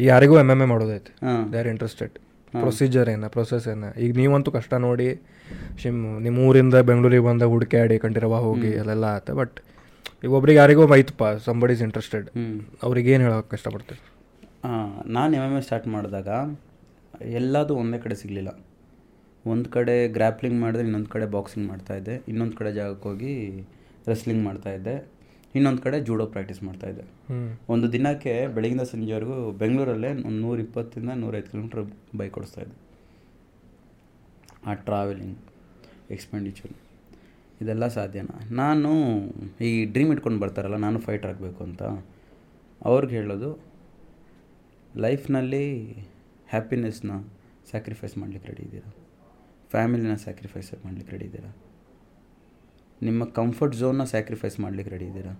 ಯಾರಿಗೂ 0.08 0.36
ಎಂ 0.42 0.50
ಎಂ 0.54 0.62
ಎ 0.66 0.68
ಮಾಡೋದೈತೆ 0.74 1.12
ದೇ 1.52 1.58
ಆರ್ 1.62 1.70
ಇಂಟ್ರೆಸ್ಟೆಡ್ 1.74 2.14
ಪ್ರೊಸೀಜರ್ 2.54 3.10
ಏನ 3.14 3.28
ಪ್ರೊಸೆಸ್ 3.36 3.66
ಏನ. 3.74 3.86
ಈಗ 4.04 4.12
ನೀವಂತೂ 4.22 4.50
ಕಷ್ಟ 4.58 4.74
ನೋಡಿ 4.86 5.10
ಶಿಮ್ 5.82 6.00
ನಿಮ್ಮ 6.26 6.38
ಊರಿಂದ 6.48 6.78
ಬೆಂಗಳೂರಿಗೆ 6.90 7.26
ಬಂದ 7.30 7.44
ಹುಡುಕಾಡಿ 7.54 7.98
ಕಂಠೀರವ 8.06 8.40
ಹೋಗಿ 8.48 8.72
ಅಲ್ಲೆಲ್ಲ 8.82 9.06
ಆತ. 9.18 9.30
ಬಟ್ 9.42 9.56
ಈಗ 10.24 10.32
ಒಬ್ರಿಗೆ 10.40 10.60
ಯಾರಿಗೂ 10.62 10.84
ಐತಪ್ಪ 11.02 11.24
ಸಂಬಡಿ 11.48 11.74
ಇಸ್ 11.78 11.84
ಇಂಟ್ರೆಸ್ಟೆಡ್ 11.88 12.28
ಅವ್ರಿಗೆ 12.88 13.12
ಏನು 13.16 13.24
ಹೇಳೋಕೆ 13.28 13.50
ಕಷ್ಟಪಡ್ತೀನಿ 13.56 14.02
ನಾನು 15.16 15.32
ಎಂ 15.38 15.44
ಎಂ 15.48 15.56
ಎ 15.60 15.62
ಸ್ಟಾರ್ಟ್ 15.68 15.88
ಮಾಡಿದಾಗ 15.96 16.30
ಎಲ್ಲದೂ 17.40 17.74
ಒಂದೇ 17.82 17.98
ಕಡೆ 18.04 18.16
ಸಿಗಲಿಲ್ಲ. 18.22 18.52
ಒಂದು 19.46 19.70
ಕಡೆ 19.70 20.08
ಗ್ರ್ಯಾಪ್ಲಿಂಗ್ 20.08 20.62
ಮಾಡಿದ್ರೆ 20.62 20.86
ಇನ್ನೊಂದು 20.88 21.10
ಕಡೆ 21.10 21.26
ಬಾಕ್ಸಿಂಗ್ 21.26 21.70
ಮಾಡ್ತಾಯಿದ್ದೆ 21.70 22.22
ಇನ್ನೊಂದು 22.28 22.56
ಕಡೆ 22.56 22.72
ಜಾಗಕ್ಕೆ 22.72 23.10
ಹೋಗಿ 23.10 23.62
ರೆಸ್ಲಿಂಗ್ 24.08 24.44
ಮಾಡ್ತಾಯಿದ್ದೆ 24.46 25.22
ಇನ್ನೊಂದು 25.56 25.82
ಕಡೆ 25.82 26.00
ಜೂಡೋ 26.02 26.26
ಪ್ರಾಕ್ಟೀಸ್ 26.26 26.64
ಮಾಡ್ತಾಯಿದ್ದೆ 26.64 27.04
ಒಂದು 27.70 27.92
ದಿನಕ್ಕೆ 27.92 28.48
ಬೆಳಗಿಂದ 28.48 28.82
ಸಂಜೆವರೆಗೂ 28.82 29.52
ಬೆಂಗಳೂರಲ್ಲೇ 29.52 30.08
ಒಂದು 30.08 30.40
ನೂರ 30.42 30.60
ಇಪ್ಪತ್ತಿಂದ 30.60 31.10
ನೂರೈದು 31.10 31.52
ಕಿಲೋಮೀಟ್ರ್ 31.52 31.92
ಬೈಕ್ 32.18 32.38
ಓಡಿಸ್ತಾಯಿದ್ದೆ 32.38 32.78
ಆ 34.66 34.74
ಟ್ರಾವೆಲಿಂಗ್ 34.74 35.38
ಎಕ್ಸ್ಪೆಂಡಿಚರ್ 36.12 36.72
ಇದೆಲ್ಲ 37.62 37.88
ಸಾಧ್ಯನಾ? 37.88 38.56
ನಾನು 38.56 38.92
ಈ 39.62 39.86
ಡ್ರೀಮ್ 39.86 40.12
ಇಟ್ಕೊಂಡು 40.12 40.40
ಬರ್ತಾರಲ್ಲ 40.40 40.76
ನಾನು 40.76 41.00
ಫೈಟರ್ 41.00 41.30
ಆಗಬೇಕು 41.32 41.64
ಅಂತ 41.64 41.84
ಅವ್ರಿಗೆ 42.82 43.16
ಹೇಳೋದು 43.16 43.60
ಲೈಫ್ನಲ್ಲಿ 44.98 45.66
ಹ್ಯಾಪಿನೆಸ್ನ 46.50 47.12
ಸ್ಯಾಕ್ರಿಫೈಸ್ 47.70 48.18
ಮಾಡಲಿಕ್ಕೆ 48.18 48.48
ರೆಡಿ 48.48 48.64
ಇದ್ದೀರಾ 48.64 49.01
ಫ್ಯಾಮಿಲಿನ 49.72 50.16
ಸ್ಯಾಕ್ರಿಫೈಸ್ 50.16 50.70
ಮಾಡ್ಲಿಕ್ಕೆ 50.86 51.12
ರೆಡಿ 51.16 51.26
ಇದ್ದೀರಾ? 51.26 51.52
ನಿಮ್ಮ 53.08 53.26
ಕಂಫರ್ಟ್ 53.40 53.76
ಝೋನ್ನ 53.76 54.04
ಸ್ಯಾಕ್ರಿಫೈಸ್ 54.04 54.58
ಮಾಡ್ಲಿಕ್ಕೆ 54.60 54.92
ರೆಡಿ 54.96 55.06
ಇದ್ದೀರಾ? 55.06 55.34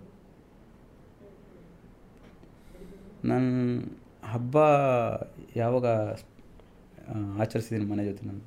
ನಾನು 3.30 3.50
ಹಬ್ಬ 4.32 4.56
ಯಾವಾಗ 5.56 5.86
ಆಚರಿಸಿದ್ದೀನಿ 7.42 7.86
ಮನೆ 7.90 8.02
ಜೊತೆ 8.04 8.26
ನಾನು 8.26 8.42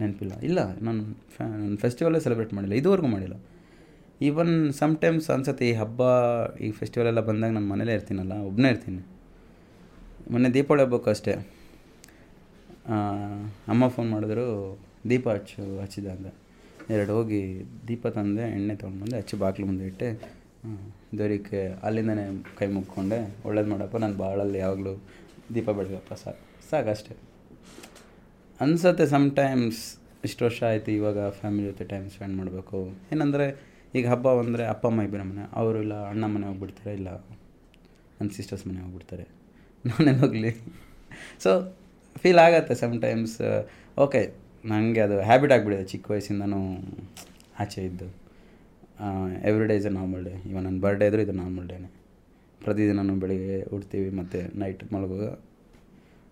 ನೆನಪಿಲ್ಲ. 0.00 0.34
ಇಲ್ಲ, 0.48 0.60
ನಾನು 0.86 1.02
ಫ್ಯಾ 1.34 1.46
ಫೆಸ್ಟಿವಲೇ 1.82 2.20
ಸೆಲೆಬ್ರೇಟ್ 2.20 2.52
ಮಾಡಿಲ್ಲ. 2.54 2.74
ಇದುವರೆಗೂ 2.74 3.08
ಮಾಡಿಲ್ಲ. 3.08 3.36
ಈವನ್ 4.20 4.72
ಸಮ್ಟೈಮ್ಸ್ 4.72 5.28
ಅನ್ಸುತ್ತೆ, 5.30 5.64
ಈ 5.70 5.72
ಹಬ್ಬ, 5.72 6.02
ಈ 6.60 6.70
ಫೆಸ್ಟಿವಲ್ 6.70 7.08
ಎಲ್ಲ 7.12 7.20
ಬಂದಾಗ 7.20 7.52
ನಾನು 7.52 7.68
ಮನೇಲೇ 7.72 7.94
ಇರ್ತೀನಲ್ಲ 7.94 8.34
ಒಬ್ಬನೇ 8.48 8.68
ಇರ್ತೀನಿ. 8.74 9.02
ಮೊನ್ನೆ 10.32 10.50
ದೀಪಾವಳಿ 10.54 10.82
ಹಬ್ಬಕ್ಕೂ 10.84 11.10
ಅಷ್ಟೇ. 11.10 11.34
ಅಮ್ಮ 13.72 13.88
ಫೋನ್ 13.88 14.10
ಮಾಡಿದ್ರು 14.10 14.46
ದೀಪ 15.10 15.26
ಹಚ್ಚು, 15.36 15.62
ಹಚ್ಚಿದ 15.82 16.08
ಅಂದ 16.16 16.28
ಎರಡು 16.94 17.12
ಹೋಗಿ 17.16 17.40
ದೀಪ 17.88 18.06
ತಂದೆ, 18.16 18.44
ಎಣ್ಣೆ 18.56 18.74
ತೊಗೊಂಡು 18.80 19.00
ಬಂದೆ, 19.02 19.16
ಹಚ್ಚಿ 19.20 19.36
ಬಾಗಿಲು 19.42 19.66
ಮುಂದೆ 19.70 19.84
ಇಟ್ಟೆ. 19.90 20.08
ದೇವರಿಗೆ 21.18 21.60
ಅಲ್ಲಿಂದನೇ 21.86 22.24
ಕೈ 22.58 22.66
ಮುಕ್ಕೊಂಡೆ 22.76 23.18
ಒಳ್ಳೇದು 23.48 23.68
ಮಾಡಪ್ಪ, 23.72 23.96
ನಾನು 24.04 24.16
ಬಾಳಲ್ಲಿ 24.22 24.58
ಯಾವಾಗಲೂ 24.64 24.94
ದೀಪ 25.54 25.68
ಬೆಳಗಪ್ಪ 25.78 26.14
ಸಾಕು 26.22 26.42
ಸಾಕು 26.70 26.90
ಅಷ್ಟೇ. 26.94 27.14
ಅನ್ಸತ್ತೆ 28.60 29.06
ಸಮ್ಟೈಮ್ಸ್ 29.06 29.82
ಇಷ್ಟು 30.24 30.42
ವರ್ಷ 30.44 30.60
ಆಯಿತು, 30.70 30.90
ಇವಾಗ 30.90 31.18
ಫ್ಯಾಮಿಲಿ 31.40 31.66
ಜೊತೆ 31.70 31.84
ಟೈಮ್ 31.92 32.06
ಸ್ಪೆಂಡ್ 32.14 32.36
ಮಾಡಬೇಕು. 32.38 32.78
ಏನಂದರೆ, 33.12 33.46
ಈಗ 33.98 34.04
ಹಬ್ಬ 34.12 34.28
ಅಂದರೆ 34.44 34.64
ಅಪ್ಪ, 34.72 34.84
ಅಮ್ಮ 34.92 35.02
ಇಬ್ಬರ 35.08 35.22
ಮನೆ 35.30 35.44
ಅವರು 35.60 35.78
ಇಲ್ಲ, 35.84 35.96
ಅಣ್ಣ 36.12 36.24
ಮನೆ 36.34 36.46
ಹೋಗ್ಬಿಡ್ತಾರೆ, 36.50 36.94
ಇಲ್ಲ 37.00 37.10
ನನ್ನ 38.18 38.30
ಸಿಸ್ಟರ್ಸ್ 38.38 38.64
ಮನೆ 38.68 38.80
ಹೋಗ್ಬಿಡ್ತಾರೆ. 38.84 39.26
ನಾನೇ 39.84 40.12
ಹೋಗಲಿ? 40.22 40.50
ಸೊ 41.44 41.50
ಫೀಲ್ 42.22 42.40
ಆಗತ್ತೆ 42.46 42.74
ಸಮ್ಟೈಮ್ಸ್ 42.74 43.38
ಓಕೆ 44.04 44.20
ನನಗೆ 44.70 45.00
ಅದು 45.06 45.16
ಹ್ಯಾಬಿಟ್ 45.28 45.52
ಆಗಿಬಿಡಿದೆ 45.56 45.84
ಚಿಕ್ಕ 45.92 46.06
ವಯಸ್ಸಿಂದನೂ 46.12 46.60
ಆಚೆ 47.62 47.82
ಇದ್ದು. 47.88 48.08
Every 49.48 49.66
day 49.70 49.74
is 49.80 49.88
a 49.90 49.92
normal 49.98 50.22
day 50.28 50.34
ಇವಾಗ 50.48 50.62
ನನ್ನ 50.66 50.78
ಬರ್ಡೇ 50.84 51.06
ಇದ್ರೂ 51.10 51.22
ಇದು 51.26 51.34
ನಾರ್ಮಲ್ 51.40 51.66
ಡೇನೆ 51.72 51.88
ಪ್ರತಿದಿನನೂ 52.60 53.14
ಬೆಳಿಗ್ಗೆ 53.22 53.58
ಉಡ್ತೀವಿ 53.76 54.10
ಮತ್ತು 54.20 54.38
ನೈಟ್ 54.62 54.82
ಮಲಗುವಾಗ 54.94 55.28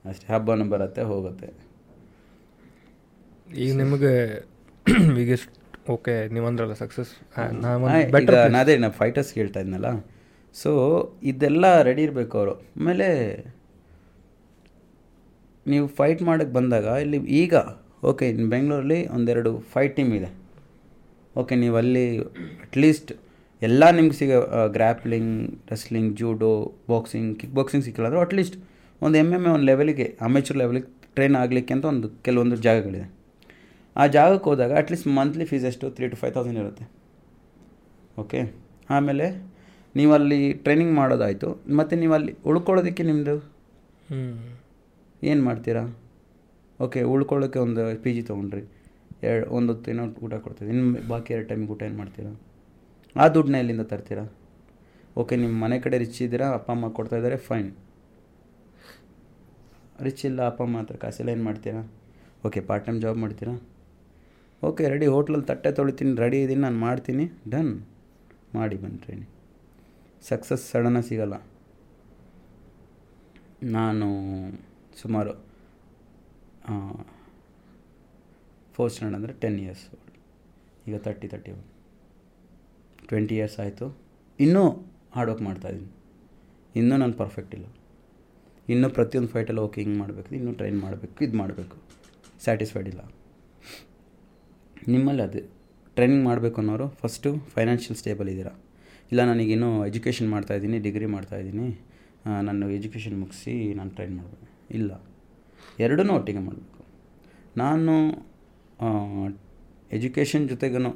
ಅಷ್ಟೇ. 0.05 0.27
ಹಬ್ಬನೂ 0.33 0.65
ಬರುತ್ತೆ 0.75 1.03
ಹೋಗುತ್ತೆ. 1.13 1.49
ಈಗ 3.65 3.71
ನಿಮಗೆ 3.83 4.13
ಈಗ 5.23 5.35
ಓಕೆ 5.95 6.15
ನೀವಂದ್ರಲ್ಲ 6.35 6.75
ಸಕ್ಸಸ್ 6.83 7.11
ನಾನು 7.65 7.87
ಈಗ 8.01 8.35
ಅದೇ 8.61 8.75
ನಾ 8.85 8.89
ಫೈಟರ್ಸ್ 9.01 9.31
ಹೇಳ್ತಾ 9.39 9.61
ಇದ್ನಲ್ಲ. 9.65 9.89
ಸೊ 10.55 10.71
ಇದೆಲ್ಲ 11.31 11.65
ರೆಡಿ 11.89 12.03
ಇರಬೇಕು 12.07 12.35
ಅವರು. 12.41 12.55
ಆಮೇಲೆ 12.79 13.09
ನೀವು 15.67 15.87
ಫೈಟ್ 15.99 16.23
ಮಾಡೋಕ್ಕೆ 16.29 16.55
ಬಂದಾಗ 16.59 16.87
ಇಲ್ಲಿ 17.05 17.19
ಈಗ 17.43 17.55
ಓಕೆ 18.11 18.25
ಇನ್ನು 18.33 18.49
ಬೆಂಗಳೂರಲ್ಲಿ 18.55 19.01
ಒಂದೆರಡು 19.17 19.51
ಫೈವ್ 19.73 19.91
ಟೀಮ್ 19.97 20.11
ಇದೆ. 20.19 20.31
ಓಕೆ 21.41 21.55
ನೀವು 21.63 21.77
ಅಲ್ಲಿ 21.83 22.07
ಅಟ್ಲೀಸ್ಟ್ 22.65 23.11
ಎಲ್ಲ 23.63 23.85
ನಿಮ್ಗೆ 23.97 24.17
ಸಿಗೋ 24.19 24.39
grappling 24.77 25.33
wrestling 25.73 26.11
judo 26.21 26.51
boxing 26.93 27.31
kick 27.41 27.55
boxing 27.59 27.85
ಸಿಕ್ಕಿಲ್ಲ 27.87 28.09
ಅಂದರೂ 28.09 28.23
ಅಟ್ಲೀಸ್ಟ್ 28.27 28.57
ಒಂದು 29.03 29.17
ಎಂ 29.23 29.29
ಎಂ 29.37 29.45
ಎ 29.47 29.51
ಒಂದು 29.57 29.67
ಲೆವೆಲಿಗೆ 29.71 30.07
ಅಮೇಚೂರ್ 30.27 30.59
ಲೆವೆಲಿಗೆ 30.63 30.89
ಟ್ರೈನ್ 31.17 31.37
ಆಗಲಿಕ್ಕೆ 31.43 31.73
ಅಂತ 31.77 31.85
ಒಂದು 31.93 32.09
ಕೆಲವೊಂದು 32.27 32.57
ಜಾಗಗಳಿದೆ. 32.67 33.07
ಆ 33.97 34.05
ಜಾಗಕ್ಕೆ 34.17 34.47
ಹೋದಾಗ 34.51 34.73
ಅಟ್ಲೀಸ್ಟ್ 34.81 35.09
ಮಂತ್ಲಿ 35.19 35.45
ಫೀಸ್ 35.51 35.67
ಎಷ್ಟು? 35.71 35.89
ತ್ರೀ 35.97 36.07
ಟು 36.13 36.17
ಫೈವ್ 36.23 36.33
ತೌಸಂಡ್ 36.37 36.59
ಇರುತ್ತೆ. 36.63 36.85
ಓಕೆ 38.19 38.41
ಆಮೇಲೆ 38.97 39.27
ನೀವು 39.95 40.13
ಅಲ್ಲಿ 40.19 40.41
ಟ್ರೈನಿಂಗ್ 40.65 40.95
ಮಾಡೋದಾಯಿತು. 41.01 41.49
ಮತ್ತು 41.79 41.95
ನೀವು 42.03 42.15
ಅಲ್ಲಿ 42.19 42.33
ಉಳ್ಕೊಳ್ಳೋದಕ್ಕೆ 42.51 43.03
ನಿಮ್ಮದು 43.03 43.37
ಹ್ಞೂ 44.09 44.23
ಏನು 45.23 45.43
ಮಾಡ್ತೀರಾ? 45.45 45.85
ಓಕೆ 46.81 47.03
ಉಳ್ಕೊಳ್ಳೋಕ್ಕೆ 47.03 47.59
ಒಂದು 47.59 47.83
ಪಿ 48.05 48.11
ಜಿ 48.15 48.23
ತೊಗೊಂಡ್ರಿ. 48.23 48.63
ಎರಡು, 49.23 49.47
ಒಂದು 49.57 49.73
ಹೊತ್ತು 49.73 49.91
ಏನೋ 49.91 50.05
ಊಟ 50.25 50.35
ಕೊಡ್ತೀವಿ. 50.35 50.71
ಇನ್ನು 50.71 51.09
ಬಾಕಿ 51.09 51.33
ಎರಡು 51.35 51.49
ಟೈಮಿಗೆ 51.49 51.73
ಊಟ 51.73 51.83
ಏನು 51.83 51.97
ಮಾಡ್ತೀರಾ? 51.97 52.33
ಆ 53.17 53.29
ದುಡ್ಡನ್ನ 53.35 53.57
ಎಲ್ಲಿಂದ 53.63 53.85
ತರ್ತೀರಾ? 53.93 54.25
ಓಕೆ 55.23 55.37
ನಿಮ್ಮ 55.37 55.55
ಮನೆ 55.65 55.79
ಕಡೆ 55.85 55.99
ರಿಚ್ 55.99 56.23
ಇದ್ದೀರಾ, 56.23 56.47
ಅಪ್ಪ, 56.59 56.71
ಅಮ್ಮ 56.71 56.89
ಕೊಡ್ತಾ 56.89 57.17
ಇದ್ದಾರೆ 57.17 57.37
ಫೈನ್ 57.37 57.71
ರಿಚ್ 60.07 60.25
ಇಲ್ಲ, 60.31 60.41
ಅಪ್ಪ, 60.51 60.63
ಅಮ್ಮ 60.63 60.79
ಹತ್ರ 60.79 60.97
ಕಾಸೆಲ್ಲ 60.97 61.31
ಏನು 61.37 61.45
ಮಾಡ್ತೀರಾ? 61.45 61.83
ಓಕೆ 62.47 62.61
ಪಾರ್ಟ್ 62.61 62.87
ಟೈಮ್ 62.87 63.01
ಜಾಬ್ 63.01 63.19
ಮಾಡ್ತೀರಾ? 63.25 63.55
ಓಕೆ 64.63 64.89
ರೆಡಿ 64.89 65.07
ಹೋಟ್ಲಲ್ಲಿ 65.07 65.47
ತಟ್ಟೆ 65.47 65.73
ತೊಳಿತೀನಿ 65.73 66.17
ರೆಡಿ 66.25 66.43
ಇದ್ದೀನಿ 66.43 66.61
ನಾನು 66.61 66.79
ಮಾಡ್ತೀನಿ. 66.79 67.25
ಡನ್ 67.49 67.73
ಮಾಡಿ 68.55 68.77
ಬನ್ನಿ 68.77 69.27
ಸಕ್ಸಸ್ 70.29 70.73
ಸಡನ್ನಾಗಿ 70.73 71.09
ಸಿಗಲ್ಲ. 71.09 71.35
ನಾನು 73.63 74.07
ಸುಮಾರು 75.03 75.54
ಫೋರ್ 78.75 78.91
ಸ್ಟ್ಯಾಂಡರ್ಡ್ 78.93 79.19
ಅಂದರೆ 79.19 79.35
ಟೆನ್ 79.43 79.59
ಇಯರ್ಸ್ 79.65 79.85
ಈಗ 80.89 80.97
thirty 81.07 81.27
thirty 81.33 81.51
one 81.57 81.65
twenty 83.11 83.35
years 83.39 83.57
ಆಯಿತು. 83.65 83.87
ಇನ್ನೂ 84.45 84.63
ಹಾರ್ಡ್ 85.15 85.31
ವರ್ಕ್ 85.31 85.43
ಮಾಡ್ತಾಯಿದ್ದೀನಿ 85.49 85.91
ಇನ್ನೂ 86.81 86.95
ನಾನು 87.03 87.15
ಪರ್ಫೆಕ್ಟ್ 87.23 87.53
ಇಲ್ಲ. 87.59 87.67
ಇನ್ನೂ 88.73 88.89
ಪ್ರತಿಯೊಂದು 88.99 89.31
ಫೈಟಲ್ಲಿ 89.35 89.63
ಓಕೆ 89.67 89.79
ಹಿಂಗೆ 89.85 89.99
ಮಾಡಬೇಕು, 90.03 90.31
ಇನ್ನೂ 90.39 90.53
ಟ್ರೈನ್ 90.61 90.79
ಮಾಡಬೇಕು, 90.85 91.17
ಇದು 91.27 91.37
ಮಾಡಬೇಕು. 91.43 91.77
ಸ್ಯಾಟಿಸ್ಫೈಡ್ 92.45 92.89
ಇಲ್ಲ. 92.93 93.03
ನಿಮ್ಮಲ್ಲಿ 94.95 95.23
ಅದೇ. 95.29 95.43
ಟ್ರೈನಿಂಗ್ 95.97 96.25
ಮಾಡಬೇಕು 96.31 96.59
ಅನ್ನೋರು 96.63 96.87
ಫಸ್ಟು 97.03 97.31
ಫೈನಾನ್ಷಿಯಲ್ 97.57 97.99
ಸ್ಟೇಬಲ್ 98.03 98.29
ಇದ್ದೀರಾ? 98.35 98.55
ಇಲ್ಲ 99.13 99.23
ನನಗಿನ್ನೂ 99.31 99.69
ಎಜುಕೇಷನ್ 99.91 100.29
ಮಾಡ್ತಾಯಿದ್ದೀನಿ 100.35 100.79
ಡಿಗ್ರಿ 100.87 101.09
ಮಾಡ್ತಾಯಿದ್ದೀನಿ 101.17 101.67
ನಾನು 102.49 102.69
ಎಜುಕೇಷನ್ 102.79 103.17
ಮುಗಿಸಿ 103.23 103.55
ನಾನು 103.81 103.91
ಟ್ರೈನ್ 103.99 104.15
ಮಾಡಬೇಕು. 104.21 104.47
ಇಲ್ಲ. 104.79 104.93
ಎರಡೂ 105.85 106.03
ಒಟ್ಟಿಗೆ 106.17 106.43
ಮಾಡಬೇಕು. 106.47 106.83
ನಾನು 107.63 107.95
ಎಜುಕೇಷನ್ 109.97 110.45
ಜೊತೆಗೂ 110.53 110.93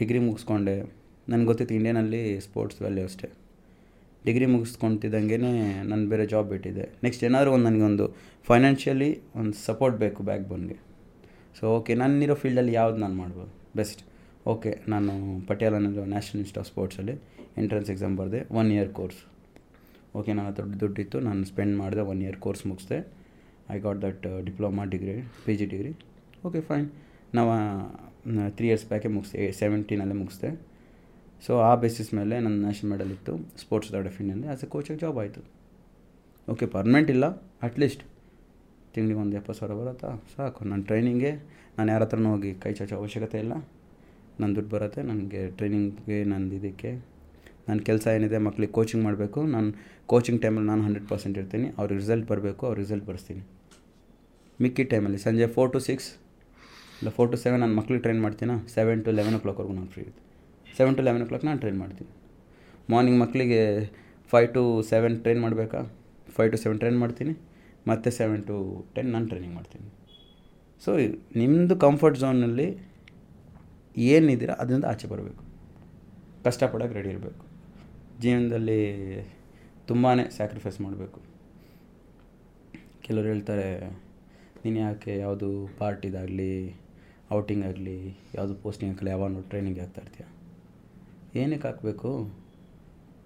ಡಿಗ್ರಿ 0.00 0.20
ಮುಗಿಸ್ಕೊಂಡೆ. 0.26 0.76
ನನಗೆ 1.30 1.48
ಗೊತ್ತಿತ್ತು 1.50 1.74
ಇಂಡಿಯನಲ್ಲಿ 1.78 2.20
ಸ್ಪೋರ್ಟ್ಸ್ 2.46 2.78
ವ್ಯಾಲ್ಯೂ 2.82 3.04
ಅಷ್ಟೇ. 3.08 3.28
ಡಿಗ್ರಿ 4.26 4.46
ಮುಗಿಸ್ಕೊತಿದ್ದಂಗೆ 4.54 5.36
ನಾನು 5.90 6.04
ಬೇರೆ 6.12 6.24
ಜಾಬ್ 6.32 6.48
ಬಿಟ್ಟಿದ್ದೆ 6.52 6.84
ನೆಕ್ಸ್ಟ್ 7.04 7.22
ಏನಾದರೂ 7.28 7.50
ಒಂದು 7.56 7.66
ನನಗೊಂದು 7.68 8.06
ಫೈನಾನ್ಷಿಯಲಿ 8.48 9.10
ಒಂದು 9.40 9.54
ಸಪೋರ್ಟ್ 9.68 9.96
ಬೇಕು 10.02 10.22
ಬ್ಯಾಕ್ 10.28 10.44
ಬೋನ್ಗೆ 10.50 10.76
ಸೊ 11.58 11.64
ಓಕೆ 11.78 11.94
ನಾನಿರೋ 12.02 12.34
ಫೀಲ್ಡಲ್ಲಿ 12.42 12.74
ಯಾವ್ದು 12.80 12.98
ನಾನು 13.04 13.16
ಮಾಡ್ಬೋದು? 13.22 13.52
ಬೆಸ್ಟ್ 13.78 14.02
ಓಕೆ 14.52 14.70
ನಾನು 14.92 15.12
ಪಟಿಯಾಲನಲ್ಲಿರೋ 15.48 16.04
ನ್ಯಾಷನಲ್ 16.12 16.40
ಇನ್ಸ್ಟಿಟ್ಯೂಟ್ 16.42 16.60
ಆಫ್ 16.62 16.68
ಸ್ಪೋರ್ಟ್ಸಲ್ಲಿ 16.72 17.14
ಎಂಟ್ರೆನ್ಸ್ 17.62 17.90
ಎಕ್ಸಾಮ್ 17.94 18.14
ಬರೆದೆ 18.20 18.40
ಒನ್ 18.60 18.70
ಇಯರ್ 18.76 18.90
ಕೋರ್ಸ್ 18.98 19.20
ಓಕೆ 20.18 20.32
ನಾನು 20.38 20.50
ದೊಡ್ಡ 20.56 20.72
ದುಡ್ಡಿತ್ತು, 20.82 21.18
ನಾನು 21.26 21.42
ಸ್ಪೆಂಡ್ 21.50 21.74
ಮಾಡಿದೆ 21.82 22.02
one 22.12 22.20
year 22.24 22.38
course 22.46 22.62
ಮುಗಿಸ್ದೆ. 22.70 22.98
I 23.74 23.78
got 23.86 24.00
that 24.06 24.26
diploma 24.48 24.84
degree 24.94 25.16
P 25.44 25.54
G 25.60 25.66
degree 25.72 25.92
okay 26.48 26.60
fine 26.68 26.86
ನಾವು 27.38 27.50
ತ್ರೀ 28.58 28.66
ಇಯರ್ಸ್ 28.70 28.86
ಬ್ಯಾಕೆ 28.90 29.08
ಮುಗಿಸ್ದೆ 29.16 29.46
ಸೆವೆಂಟೀನಲ್ಲೇ 29.60 30.16
ಮುಗಿಸ್ದೆ. 30.20 30.50
ಸೊ 31.46 31.52
ಆ 31.68 31.70
ಬೇಸಿಸ್ 31.82 32.10
ಮೇಲೆ 32.18 32.34
ನನ್ನ 32.44 32.56
ನ್ಯಾಷನಲ್ 32.64 32.90
ಮೆಡಲ್ 32.92 33.10
ಇತ್ತು 33.16 33.32
ಸ್ಪೋರ್ಟ್ಸ್ 33.62 33.90
ದಾರ್ಡ್ 33.92 34.08
ಆ್ಯಸ್ 34.10 34.64
ಎ 34.64 34.68
ಕೋಚಾಗಿ 34.74 35.00
ಜಾಬ್ 35.04 35.18
ಆಯಿತು. 35.22 35.40
ಓಕೆ 36.48 36.66
ಪರ್ಮನೆಂಟ್ 36.76 37.10
ಇಲ್ಲ 37.14 37.24
ಅಟ್ಲೀಸ್ಟ್ 37.66 38.02
ತಿಂಗಳಿಗೆ 38.94 39.20
ಒಂದು 39.24 39.34
ಎಪ್ಪತ್ತು 39.40 39.58
ಸಾವಿರ 39.60 39.74
ಬರುತ್ತಾ? 39.80 40.10
ಸಾಕು. 40.34 40.60
ನನ್ನ 40.70 40.82
ಟ್ರೈನಿಂಗೆ 40.88 41.30
ನಾನು 41.78 41.88
ಯಾರ 41.92 42.02
ಹತ್ರನೂ 42.06 42.30
ಹೋಗಿ 42.34 42.50
ಕೈ 42.64 42.72
ಚಾಚೋ 42.78 42.96
ಅವಶ್ಯಕತೆ 43.02 43.38
ಇಲ್ಲ. 43.44 43.54
ನನ್ನ 44.40 44.50
ದುಡ್ಡು 44.56 44.70
ಬರುತ್ತೆ, 44.74 45.00
ನನಗೆ 45.10 45.40
ಟ್ರೈನಿಂಗ್ಗೆ 45.58 46.18
ನಂದು 46.32 46.54
ಇದಕ್ಕೆ 46.60 46.90
ನನ್ನ 47.68 47.80
ಕೆಲಸ 47.88 48.06
ಏನಿದೆ, 48.16 48.38
ಮಕ್ಳಿಗೆ 48.46 48.72
ಕೋಚಿಂಗ್ 48.78 49.02
ಮಾಡಬೇಕು. 49.08 49.40
ನಾನು 49.54 49.68
ಕೋಚಿಂಗ್ 50.12 50.40
ಟೈಮಲ್ಲಿ 50.44 50.68
ನಾನು 50.72 50.82
ಹಂಡ್ರೆಡ್ 50.86 51.06
ಪರ್ಸೆಂಟ್ 51.12 51.36
ಇರ್ತೀನಿ. 51.40 51.68
ಅವ್ರಿಗೆ 51.78 51.98
ರಿಸಲ್ಟ್ 52.02 52.26
ಬರಬೇಕು 52.30 52.62
ಅವ್ರ 52.68 52.76
ರಿಸಲ್ಟ್ 52.84 53.04
ಬರೆಸ್ತೀನಿ. 53.10 53.42
ಮಿಕ್ಕಿ 54.64 54.84
ಟೈಮಲ್ಲಿ 54.92 55.20
ಸಂಜೆ 55.26 55.46
ಫೋರ್ 55.56 55.70
ಟು 55.74 55.80
ಸಿಕ್ಸ್ 55.88 56.08
ಇಲ್ಲ 56.98 57.10
ಫೋರ್ 57.16 57.30
ಟು 57.32 57.38
ಸೆವೆನ್ 57.44 57.60
ನಾನು 57.64 57.74
ಮಕ್ಳಿಗೆ 57.78 58.02
ಟ್ರೈನ್ 58.02 58.20
ಮಾಡ್ತೀನಾ? 58.24 58.56
ಸೆವೆನ್ 58.74 59.00
ಟು 59.06 59.12
ಲೆವೆನ್ 59.18 59.36
ಓ 59.38 59.40
ಕ್ಲಾಕ್ವರೆಗೂ 59.44 59.74
ನಾನು 59.78 59.90
ಫ್ರೀ 59.94 60.02
ಇರ್ತೀನಿ. 60.08 60.28
Seven 60.78 60.96
to 60.98 61.02
eleven 61.06 61.22
O 61.24 61.26
clock 61.30 61.44
ನಾನು 61.48 61.60
ಟ್ರೈನ್ 61.62 61.78
ಮಾಡ್ತೀನಿ. 61.84 62.10
ಮಾರ್ನಿಂಗ್ 62.92 63.18
ಮಕ್ಕಳಿಗೆ 63.22 63.62
ಫೈವ್ 64.32 64.48
ಟು 64.56 64.62
ಸೆವೆನ್ 64.90 65.16
ಟ್ರೈನ್ 65.24 65.40
ಮಾಡಬೇಕಾ? 65.44 65.80
ಫೈವ್ 66.36 66.50
ಟು 66.52 66.58
ಸೆವೆನ್ 66.64 66.78
ಟ್ರೈನ್ 66.82 66.98
ಮಾಡ್ತೀನಿ. 67.04 67.34
ಮತ್ತು 67.90 68.08
ಸೆವೆನ್ 68.18 68.42
ಟು 68.48 68.56
ಟೆನ್ 68.96 69.08
ನಾನು 69.14 69.26
ಟ್ರೈನಿಂಗ್ 69.30 69.54
ಮಾಡ್ತೀನಿ. 69.58 69.88
ಸೊ 70.84 70.90
ನಿಮ್ಮದು 71.40 71.74
ಕಂಫರ್ಟ್ 71.86 72.18
ಝೋನಲ್ಲಿ 72.22 72.68
ಏನಿದ್ದೀರಾ, 74.10 74.54
ಅದರಿಂದ 74.62 74.86
ಆಚೆ 74.92 75.06
ಬರಬೇಕು. 75.12 75.42
ಕಷ್ಟಪಡೋಕೆ 76.46 76.94
ರೆಡಿ 76.98 77.10
ಇರಬೇಕು. 77.14 77.42
ಜೀವನದಲ್ಲಿ 78.20 78.80
ತುಂಬಾ 79.86 80.10
ಸ್ಯಾಕ್ರಿಫೈಸ್ 80.36 80.78
ಮಾಡಬೇಕು. 80.80 81.20
ಕೆಲವರು 83.06 83.28
ಹೇಳ್ತಾರೆ, 83.28 83.68
ನೀನು 84.64 84.78
ಯಾಕೆ 84.78 85.12
ಯಾವುದು 85.18 85.48
ಪಾರ್ಟಿದಾಗಲಿ 85.78 86.52
ಔಟಿಂಗ್ 87.32 87.64
ಆಗಲಿ, 87.66 87.98
ಯಾವುದು 88.34 88.54
ಪೋಸ್ಟಿಂಗ್ 88.54 88.92
ಹಾಕಲಿ 88.94 89.10
ಯಾವಾಗ 89.10 89.40
ಟ್ರೈನಿಂಗ್ 89.50 89.80
ಆಗ್ತಾ 89.80 90.00
ಇರ್ತೀಯ? 90.00 90.26
ಏನಕ್ಕೆ 91.42 91.66
ಹಾಕಬೇಕು? 91.68 92.10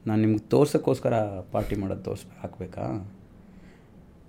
ನಾನು 0.06 0.20
ನಿಮ್ಗೆ 0.20 0.42
ತೋರ್ಸೋಕ್ಕೋಸ್ಕರ 0.52 1.14
ಪಾರ್ಟಿ 1.54 1.76
ಮಾಡೋದು 1.76 2.02
ತೋರ್ಸ್, 2.02 2.24
ಹಾಕಬೇಕಾ? 2.42 2.84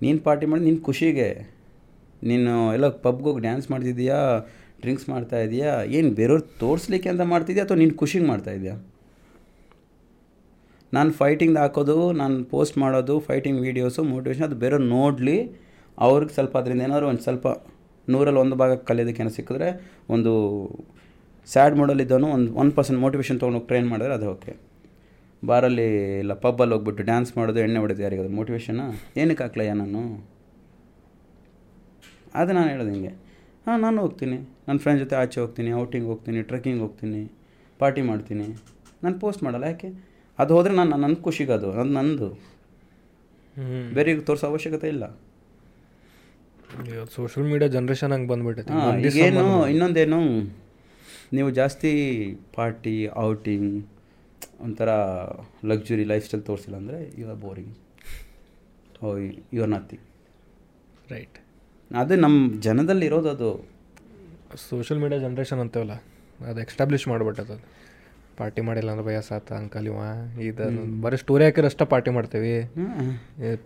ನೀನು 0.01 0.19
ಪಾರ್ಟಿ 0.19 0.45
ಮಾಡಿ 0.45 0.63
ನಿನ್ನ 0.63 0.81
ಖುಷಿಗೆ, 0.83 1.29
ನೀನು 2.23 2.73
ಎಲ್ಲ 2.73 2.87
ಪಬ್ಗೆ 3.05 3.23
ಹೋಗಿ 3.23 3.41
ಡ್ಯಾನ್ಸ್ 3.41 3.71
ಮಾಡ್ತಿದ್ದೀಯಾ 3.71 4.19
ಡ್ರಿಂಕ್ಸ್ 4.81 5.09
ಮಾಡ್ತಾ 5.09 5.37
ಇದೆಯಾ, 5.39 5.71
ಏನು 5.97 6.09
ಬೇರೆಯವ್ರು 6.11 6.45
ತೋರಿಸ್ಲಿಕ್ಕೆ 6.59 7.09
ಅಂತ 7.09 7.21
ಮಾಡ್ತಿದ್ಯಾ, 7.21 7.63
ಅಥವಾ 7.65 7.77
ನೀನು 7.77 7.95
ಖುಷಿಗೆ 7.97 8.25
ಮಾಡ್ತಾ 8.25 8.51
ಇದೆಯಾ? 8.51 8.75
ನಾನು 10.95 11.09
ಫೈಟಿಂಗ್ 11.19 11.57
ಹಾಕೋದು, 11.61 11.95
ನಾನು 12.21 12.35
ಪೋಸ್ಟ್ 12.51 12.75
ಮಾಡೋದು 12.83 13.15
ಫೈಟಿಂಗ್ 13.27 13.59
ವೀಡಿಯೋಸು 13.65 14.01
ಮೋಟಿವೇಶನ್ 14.11 14.45
ಅದು 14.49 14.57
ಬೇರೆ 14.63 14.77
ನೋಡಲಿ, 14.95 15.37
ಅವ್ರಿಗೆ 15.97 16.33
ಸ್ವಲ್ಪ 16.37 16.53
ಅದರಿಂದ 16.61 16.81
ಏನಾದರೂ 16.87 17.07
ಒಂದು 17.11 17.23
ಸ್ವಲ್ಪ 17.27 17.47
ನೂರಲ್ಲಿ 18.07 18.39
ಒಂದು 18.43 18.55
ಭಾಗ 18.61 18.73
ಕಲಿಯೋದಕ್ಕೆ 18.89 19.21
ಏನೋ 19.23 19.31
ಸಿಕ್ಕಿದ್ರೆ 19.37 19.69
ಒಂದು 20.15 20.31
ಸ್ಯಾಡ್ 21.47 21.75
ಮಾಡಲಿದ್ದವನು 21.81 22.27
ಒಂದು 22.35 22.49
ಒನ್ 22.61 22.71
ಪರ್ಸೆಂಟ್ 22.77 22.99
ಮೋಟಿವೇಶನ್ 23.03 23.37
ತೊಗೊಂಡೋಗಿ 23.41 23.67
ಟ್ರೈನ್ 23.71 23.87
ಮಾಡಿದ್ರೆ 23.91 24.13
ಅದು 24.19 24.27
ಓಕೆ 24.35 24.53
ಬಾರಲ್ಲಿ 25.43 25.87
ಇಲ್ಲ 26.21 26.33
ಪಬ್ಬಲ್ಲಿ 26.45 26.73
ಹೋಗ್ಬಿಟ್ಟು 26.75 27.03
ಡ್ಯಾನ್ಸ್ 27.09 27.31
ಮಾಡೋದು, 27.37 27.59
ಎಣ್ಣೆ 27.65 27.79
ಹೊಡೆದು 27.83 28.01
ಯಾರಿಗಾದ್ರು 28.05 28.33
ಮೋಟಿವೇಶನ್ನ 28.39 28.83
ಏನಕ್ಕೆ 29.21 29.43
ಹಾಕ್ಲಯ್ಯ 29.45 29.73
ನಾನು? 29.81 30.01
ಅದು 32.41 32.51
ನಾನು 32.57 32.69
ಹೇಳೋದು 32.73 32.91
ಹಿಂಗೆ. 32.95 33.13
ಹಾಂ, 33.65 33.77
ನಾನು 33.85 33.97
ಹೋಗ್ತೀನಿ. 34.03 34.37
ನನ್ನ 34.67 34.77
ಫ್ರೆಂಡ್ 34.83 34.99
ಜೊತೆ 35.03 35.15
ಆಚೆ 35.21 35.37
ಹೋಗ್ತೀನಿ 35.43 35.71
ಔಟಿಂಗ್ 35.83 36.07
ಹೋಗ್ತೀನಿ 36.11 36.41
ಟ್ರೆಕ್ಕಿಂಗ್ 36.49 36.81
ಹೋಗ್ತೀನಿ 36.85 37.21
ಪಾರ್ಟಿ 37.79 38.01
ಮಾಡ್ತೀನಿ. 38.09 38.47
ನಾನು 39.03 39.15
ಪೋಸ್ಟ್ 39.23 39.41
ಮಾಡಲ್ಲ, 39.45 39.65
ಯಾಕೆ? 39.73 39.89
ಅದು 40.39 40.51
ಹೋದರೆ 40.55 40.73
ನಾನು 40.79 40.97
ನನ್ನ 41.03 41.15
ಖುಷಿಗೆ 41.27 41.53
ಅದು 41.57 41.67
ಅದು 41.81 41.91
ನಂದು. 41.97 42.27
ಬೇರೆ 43.95 44.11
ತೋರಿಸೋ 44.27 44.45
ಅವಶ್ಯಕತೆ 44.51 44.87
ಇಲ್ಲ. 44.95 45.05
ಸೋಷಿಯಲ್ 47.15 47.47
ಮೀಡಿಯಾ 47.51 47.69
ಜನ್ರೇಷನ್ 47.75 48.13
ಹಂಗೆ 48.15 48.29
ಬಂದ್ಬಿಟ್ಟೈತೆ 48.31 48.73
ಏನು 49.27 49.43
ಇನ್ನೊಂದೇನು 49.73 50.19
ನೀವು 51.37 51.49
ಜಾಸ್ತಿ 51.59 51.91
ಪಾರ್ಟಿ 52.55 52.95
ಔಟಿಂಗ್ 53.23 53.71
ಒಂಥರ 54.65 54.89
ಲಕ್ಸುರಿ 55.71 56.05
ಲೈಫ್ 56.11 56.25
ಸ್ಟೈಲ್ 56.27 56.43
ತೋರಿಸಿಲ್ಲ 56.49 56.77
ಅಂದರೆ 56.81 56.99
you 57.19 57.25
are 57.29 57.39
boring 57.45 57.73
oh 59.03 59.09
you 59.55 59.61
are 59.61 59.71
nothing 59.75 60.05
right 61.11 61.37
ಅದು 61.91 62.15
ನಮ್ಮ 62.25 62.37
ಜನದಲ್ಲಿ 62.59 63.05
ಇರೋದು 63.09 63.29
ಅದು. 63.35 63.49
ಸೋಷಿಯಲ್ 64.69 64.99
ಮೀಡಿಯಾ 65.03 65.19
ಜನ್ರೇಷನ್ 65.25 65.61
ಅಂತೇವಲ್ಲ 65.63 65.95
ಅದು 66.39 66.59
ಎಕ್ಸ್ಟಾಬ್ಲಿಷ್ 66.65 67.05
ಮಾಡಿಬಿಟ್ಟದ 67.11 67.51
ಅದು. 67.57 67.65
ಪಾರ್ಟಿ 68.39 68.61
ಮಾಡಿಲ್ಲ 68.67 68.89
ಅಂದ್ರೆ 68.93 69.05
ವಯಸ್ಸಾತ 69.09 69.51
ಅಂಕಲ್ 69.59 69.87
ಇವ. 69.91 69.99
ಇದು 70.49 70.65
ಬರೀ 71.03 71.17
ಸ್ಟೋರಿ 71.23 71.43
ಹಾಕಿದ್ರೆ 71.47 71.69
ಅಷ್ಟೇ 71.71 71.85
ಪಾರ್ಟಿ 71.93 72.11
ಮಾಡ್ತೀವಿ. 72.17 72.53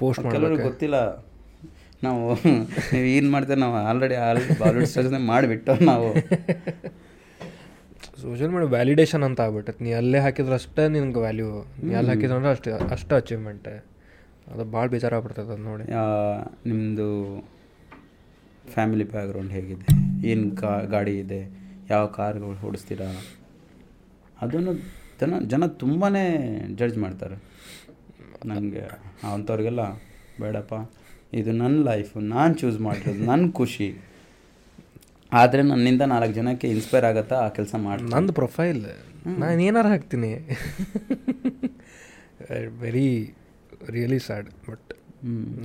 ಪೋಸ್ಟ್ 0.02 0.24
ಮಾಡಿ 0.28 0.62
ಗೊತ್ತಿಲ್ಲ. 0.70 1.00
ನಾವು 2.06 2.22
ನೀವು 2.94 3.08
ಏನು 3.18 3.28
ಮಾಡ್ತೇವೆ 3.34 3.60
ನಾವು 3.64 3.76
ಆಲ್ರೆಡಿ 3.90 4.16
ಆಲ್ರೆಡಿ 4.28 4.54
ಬಾಲಿವುಡ್ 4.62 4.90
ಸ್ಟೇಜ್ 4.92 5.08
ಮಾಡಿಬಿಟ್ಟು 5.32 5.74
ನಾವು. 5.90 6.08
ಸೋಷಿಯಲ್ 8.22 8.52
ಮೀಡಿಯಾ 8.54 8.70
ವ್ಯಾಲಿಡೇಷನ್ 8.76 9.24
ಅಂತ 9.28 9.46
ಆಗ್ಬಿಟ್ಟೈತೆ. 9.46 9.82
ನೀ 9.86 9.92
ಅಲ್ಲೇ 10.00 10.20
ಹಾಕಿದ್ರೆ 10.26 10.56
ಅಷ್ಟೇ 10.60 10.84
ನಿನ್ಗೆ 10.96 11.22
ವ್ಯಾಲ್ಯೂ 11.26 11.50
ನೀ 11.84 11.92
ಅಲ್ಲಿ 12.00 12.12
ಹಾಕಿದ್ರೆ 12.14 12.38
ಅಂದ್ರೆ 12.40 12.52
ಅಷ್ಟೇ 12.56 12.72
ಅಷ್ಟು 12.96 13.14
ಅಚೀವ್ಮೆಂಟ್ 13.20 13.70
ಅದು 14.54 14.64
ಭಾಳ 14.76 14.86
ಬೇಜಾರಾಗ್ಬಿಡ್ತದೆ 14.94 15.52
ಅದು 15.56 15.64
ನೋಡಿ. 15.72 15.86
ನಿಮ್ಮದು 16.70 17.08
ಫ್ಯಾಮಿಲಿ 18.74 19.06
ಬ್ಯಾಕ್ಗ್ರೌಂಡ್ 19.14 19.52
ಹೇಗಿದೆ? 19.58 19.86
ಏನು 20.32 20.46
ಕಾ 20.62 20.72
ಗಾಡಿ 20.96 21.14
ಇದೆ? 21.24 21.42
ಯಾವ 21.94 22.04
ಕಾರ್ಗಳು 22.18 22.50
ಓಡಿಸ್ತೀರಾ? 22.70 23.08
ಅದನ್ನು 24.44 24.74
ಜನ 25.22 25.40
ಜನ 25.52 25.64
ತುಂಬಾ 25.82 26.08
ಜಡ್ಜ್ 26.80 26.98
ಮಾಡ್ತಾರೆ. 27.04 27.36
ನನಗೆ 28.52 28.84
ಅಂಥವ್ರಿಗೆಲ್ಲ 29.34 29.84
ಬೇಡಪ್ಪ 30.44 30.74
ಇದು 31.40 31.52
ನನ್ನ 31.62 31.76
ಲೈಫು 31.90 32.16
ನಾನು 32.34 32.54
ಚೂಸ್ 32.62 32.80
ಮಾಡಿರೋದು 32.86 33.24
ನನ್ನ 33.32 33.46
ಖುಷಿ. 33.60 33.90
ಆದರೆ 35.42 35.62
ನನ್ನಿಂದ 35.72 36.04
ನಾಲ್ಕು 36.14 36.34
ಜನಕ್ಕೆ 36.38 36.68
ಇನ್ಸ್ಪೈರ್ 36.76 37.06
ಆಗತ್ತಾ 37.10 37.36
ಆ 37.46 37.50
ಕೆಲಸ 37.58 37.74
ಮಾಡಿ 37.86 38.04
ನಂದು 38.14 38.34
ಪ್ರೊಫೈಲ್ 38.40 38.82
ನಾನು 39.42 39.62
ಏನಾರು 39.68 39.90
ಹಾಕ್ತೀನಿ. 39.94 40.32
ವೆರಿ 42.84 43.08
ರಿಯಲಿ 43.96 44.20
ಸ್ಯಾಡ್ 44.28 44.50
ಬಟ್ 44.70 44.90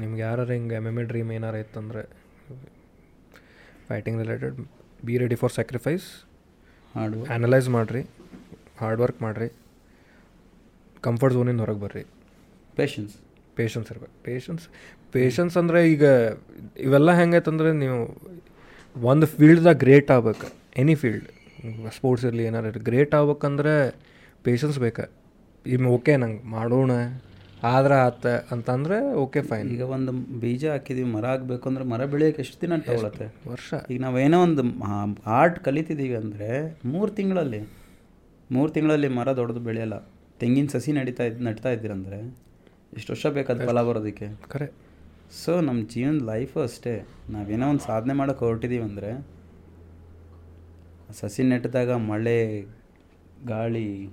ನಿಮ್ಗೆ 0.01 0.23
ಯಾರು 0.27 0.45
ಹಿಂಗೆ 0.53 0.77
ಎಂ 0.81 0.87
ಎಂ 0.91 0.99
ಎ 1.03 1.05
ಡ್ರೀಮ್ 1.11 1.31
ಏನಾರು 1.39 1.59
ಇತ್ತಂದರೆ 1.65 2.03
fighting 3.89 4.19
related 4.23 4.57
be 5.09 5.17
ready 5.23 5.39
for 5.43 5.55
sacrifice 5.57 6.07
ಹಾಡು. 6.95 7.19
ಅನಲೈಸ್ 7.37 7.69
ಮಾಡಿರಿ. 7.77 8.03
ಹಾರ್ಡ್ 8.81 9.01
ವರ್ಕ್ 9.05 9.21
ಮಾಡಿರಿ. 9.27 9.49
ಕಂಫರ್ಟ್ 11.07 11.35
ಝೋನಿಂದ 11.37 11.61
ಹೊರಗೆ 11.65 11.81
ಬರ್ರಿ. 11.85 12.05
ಪೇಷನ್ಸ್ 12.79 13.15
ಪೇಷನ್ಸ್ 13.59 13.91
ಇರ್ಬೇಕು. 13.93 14.15
ಪೇಷನ್ಸ್ 14.29 14.65
ಪೇಷನ್ಸ್ 15.15 15.55
ಅಂದರೆ 15.61 15.81
ಈಗ 15.93 16.05
ಇವೆಲ್ಲ 16.87 17.11
ಹೆಂಗೈತಂದ್ರೆ 17.21 17.71
ನೀವು 17.83 17.99
ಒಂದು 18.97 19.27
ಫೀಲ್ಡ್ದಾಗ 19.37 19.77
ಗ್ರೇಟ್ 19.85 20.11
ಆಗ್ಬೇಕು. 20.17 20.49
ಎನಿ 20.83 20.95
ಫೀಲ್ಡ್ 21.03 21.29
ಸ್ಪೋರ್ಟ್ಸ್ 21.99 22.25
ಇರಲಿ 22.29 22.45
ಏನಾರು 22.51 22.67
ಇರಲಿ 22.71 22.85
ಗ್ರೇಟ್ 22.91 23.15
ಆಗ್ಬೇಕಂದ್ರೆ 23.19 23.75
ಪೇಷನ್ಸ್ 24.47 24.79
ಬೇಕು. 24.87 25.05
ಈಗ 25.67 25.87
ಓಕೆ 25.97 26.15
ನಂಗೆ 26.23 26.43
ಮಾಡೋಣ 26.57 26.93
ಆದ್ರೆ 27.71 27.95
ಆತ 28.07 28.27
ಅಂತಂದ್ರೆ 28.55 28.97
ಓಕೆ 29.23 29.41
ಫೈನ್ 29.51 29.69
ಈಗ 29.75 29.85
ಒಂದು 29.97 30.13
ಬೀಜ 30.43 30.65
ಹಾಕಿದೀವಿ 30.73 31.09
ಮರ 31.15 31.27
ಆಗಬೇಕು 31.35 31.65
ಅಂದ್ರೆ 31.71 31.85
ಮರ 31.93 32.03
ಬೆಳೆಯೋಕೆ 32.13 32.41
ಎಷ್ಟು 32.45 32.59
ದಿನ 32.65 32.77
ತಗೊಳತ್ತೆ? 32.89 33.27
ವರ್ಷ. 33.53 33.69
ಈಗ 33.93 33.99
ನಾವೇನೋ 34.05 34.39
ಒಂದು 34.47 34.63
ಆರ್ಟ್ 35.39 35.59
ಕಲಿತಿದ್ದೀವಿ 35.67 36.17
ಅಂದರೆ 36.23 36.51
ಮೂರು 36.93 37.11
ತಿಂಗಳಲ್ಲಿ 37.19 37.61
ಮೂರು 38.51 38.73
ತಿಂಗಳಲ್ಲಿ 38.73 39.09
ಮರ 39.09 39.33
ದೊಡ್ಡದು 39.33 39.61
ಬೆಳೆಯಲ್ಲ. 39.61 39.97
ತೆಂಗಿನ 40.41 40.67
ಸಸಿ 40.67 40.93
ನಡೀತಾ 40.93 41.25
ಇದ್ 41.25 41.43
ನಡ್ತಾ 41.43 41.71
ಇದ್ದೀರಂದರೆ 41.71 42.19
ಎಷ್ಟು 42.97 43.13
ವರ್ಷ 43.13 43.27
ಬೇಕಾದ 43.27 43.67
ಫಲ 43.67 43.83
ಬರೋದಕ್ಕೆ? 43.83 44.27
ಕರೆ. 44.49 44.73
ಸೊ 45.45 45.61
ನಮ್ಮ 45.61 45.89
ಜೀವನದ 45.89 46.25
ಲೈಫು 46.25 46.61
ಅಷ್ಟೇ. 46.61 47.07
ನಾವೇನೋ 47.31 47.69
ಒಂದು 47.69 47.81
ಸಾಧನೆ 47.81 48.13
ಮಾಡೋಕೆ 48.13 48.45
ಹೊರಟಿದ್ದೀವಿ 48.45 48.85
ಅಂದರೆ 48.85 49.11
ಸಸಿ 51.21 51.43
ನೆಟ್ಟಿದಾಗ 51.43 51.91
ಮಳೆ 51.91 52.39
ಗಾಳಿ 53.47 54.11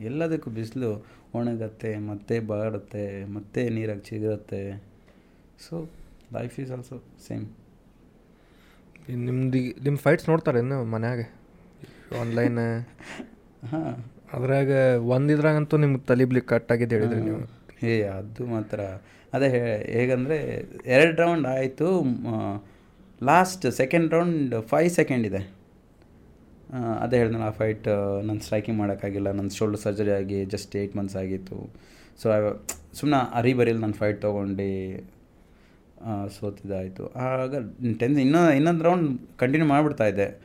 ಎಲ್ಲದಕ್ಕೂ 0.00 0.50
ಬಿಸಿಲು 0.50 0.90
ಒಣಗತ್ತೆ 1.34 1.98
ಮತ್ತೆ 1.98 2.40
ಬಾಡುತ್ತೆ 2.40 3.24
ಮತ್ತೆ 3.24 3.68
ನೀರಾಗಿ 3.68 4.00
ಚಿಗುರುತ್ತೆ. 4.00 4.62
So 5.68 5.74
life 6.32 6.60
is 6.60 6.72
also 6.72 6.96
same 7.26 7.46
ನಿಮ್ದು 9.08 9.62
ನಿಮ್ಮ 9.84 9.96
ಫೈಟ್ಸ್ 9.96 10.28
ನೋಡ್ತಾರೆ 10.28 10.58
ಇನ್ನು 10.58 10.84
ಮನೆಯಾಗೆ? 10.84 11.28
ಆನ್ಲೈನ್ 12.20 12.58
ಹಾಂ. 13.70 14.04
ಅದ್ರಾಗ 14.32 14.68
ಒಂದಿದ್ರಾಗಂತೂ 15.02 15.76
ನಿಮ್ಗೆ 15.76 16.00
ತಲಿಬ್ಲಿಕ್ಕೆ 16.00 16.54
ಕಟ್ಟಾಗಿದ್ದು 16.54 16.94
ಹೇಳಿದ್ರಿ 16.94 17.20
ನೀವು. 17.20 17.38
ಏ 17.86 18.02
ಅದು 18.02 18.46
ಮಾತ್ರ. 18.46 18.80
ಅದೇ 19.34 19.48
ಹೇ- 19.48 19.98
ಹೇಗಂದರೆ 19.98 20.66
ಎರಡು 20.86 21.22
ರೌಂಡ್ 21.22 21.46
ಆಯಿತು 21.46 22.04
last 23.22 23.72
second 23.72 24.10
round 24.10 24.62
five 24.62 24.90
second 24.90 25.26
ಇದೆ. 25.26 25.52
ಅದೇ 27.00 27.16
ಹೇಳಿದ್ನಲ್ಲ 27.16 27.44
ಆ 27.44 27.50
ಫೈಟ್ 27.50 27.88
ನನ್ನ 28.24 28.38
ಸ್ಟ್ರೈಕಿಂಗ್ 28.38 28.78
ಮಾಡೋಕ್ಕಾಗಿಲ್ಲ 28.78 29.30
ನನ್ನ 29.30 29.48
ಶೋಲ್ಡರ್ 29.48 29.80
ಸರ್ಜರಿ 29.80 30.10
ಆಗಿ 30.10 30.44
ಜಸ್ಟ್ 30.44 30.76
ಏಯ್ಟ್ 30.76 30.96
ಮಂತ್ಸ್ 30.96 31.16
ಆಗಿತ್ತು. 31.16 31.70
ಸೊ 32.22 32.28
ಸುಮ್ಮನೆ 32.94 33.30
ಅರಿಬರಿಯಲ್ಲಿ 33.34 33.80
ನಾನು 33.80 33.94
ಫೈಟ್ 33.94 34.22
ತೊಗೊಂಡು. 34.22 34.98
ಸೋತಿದ್ದಾಯಿತು. 36.40 37.06
ಆಗ 37.06 37.54
ಟೆನ್ 37.98 38.18
ಇನ್ನೂ 38.18 38.52
ಇನ್ನೊಂದು 38.52 38.84
ರೌಂಡ್ 38.84 39.20
ಕಂಟಿನ್ಯೂ 39.38 39.68
ಮಾಡಿಬಿಡ್ತಾ 39.68 40.06
ಇದ್ದೆ. 40.06 40.38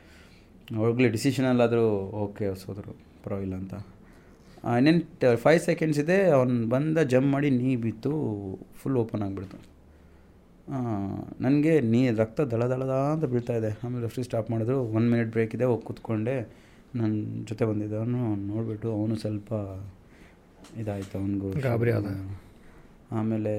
ಹೋಗ್ಲಿ 0.76 1.08
ಡಿಸಿಷನಲ್ಲಾದರೂ 1.08 1.88
ಓಕೆ 1.98 2.54
ಸೋದರು 2.54 3.09
ಪರವಾಗಿಲ್ಲ 3.24 3.56
ಅಂತ. 3.62 3.74
ಇನ್ನೇನು 4.78 5.36
ಫೈವ್ 5.44 5.60
ಸೆಕೆಂಡ್ಸ್ 5.68 5.98
ಇದೆ 6.04 6.16
ಅವ್ನು 6.36 6.56
ಬಂದ 6.72 6.98
ಜಂಪ್ 7.12 7.30
ಮಾಡಿ 7.34 7.48
ನೀ 7.60 7.70
ಬಿತ್ತು 7.84 8.12
ಫುಲ್ 8.80 8.98
ಓಪನ್ 9.02 9.22
ಆಗಿಬಿಡ್ತು. 9.26 9.58
ನನಗೆ 11.44 11.72
ನೀ 11.92 12.00
ರಕ್ತ 12.22 12.40
ದಳ 12.52 12.62
ದಳದ 12.72 12.94
ಅಂತ 13.14 13.24
ಬೀಳ್ತಾ 13.32 13.54
ಇದೆ. 13.60 13.70
ಆಮೇಲೆ 13.84 14.02
ರೆಫ್ರಿ 14.06 14.24
ಸ್ಟಾಪ್ 14.26 14.48
ಮಾಡಿದ್ರು 14.52 14.76
ಒನ್ 14.96 15.06
ಮಿನಿಟ್ 15.12 15.30
ಬ್ರೇಕ್ 15.36 15.54
ಇದೆ 15.58 15.66
ಹೋಗಿ 15.70 15.84
ಕೂತ್ಕೊಂಡೆ. 15.88 16.36
ನನ್ನ 16.98 17.14
ಜೊತೆ 17.48 17.64
ಬಂದಿದ್ದವನು 17.70 18.20
ನೋಡಿಬಿಟ್ಟು 18.50 18.88
ಅವನು 18.98 19.16
ಸ್ವಲ್ಪ 19.24 19.50
ಇದಾಯಿತು 20.82 21.14
ಅವನಿಗೂ 21.20 21.48
ಗಾಬರಿ 21.66 21.92
ಆದ. 21.98 22.08
ಆಮೇಲೆ 23.18 23.54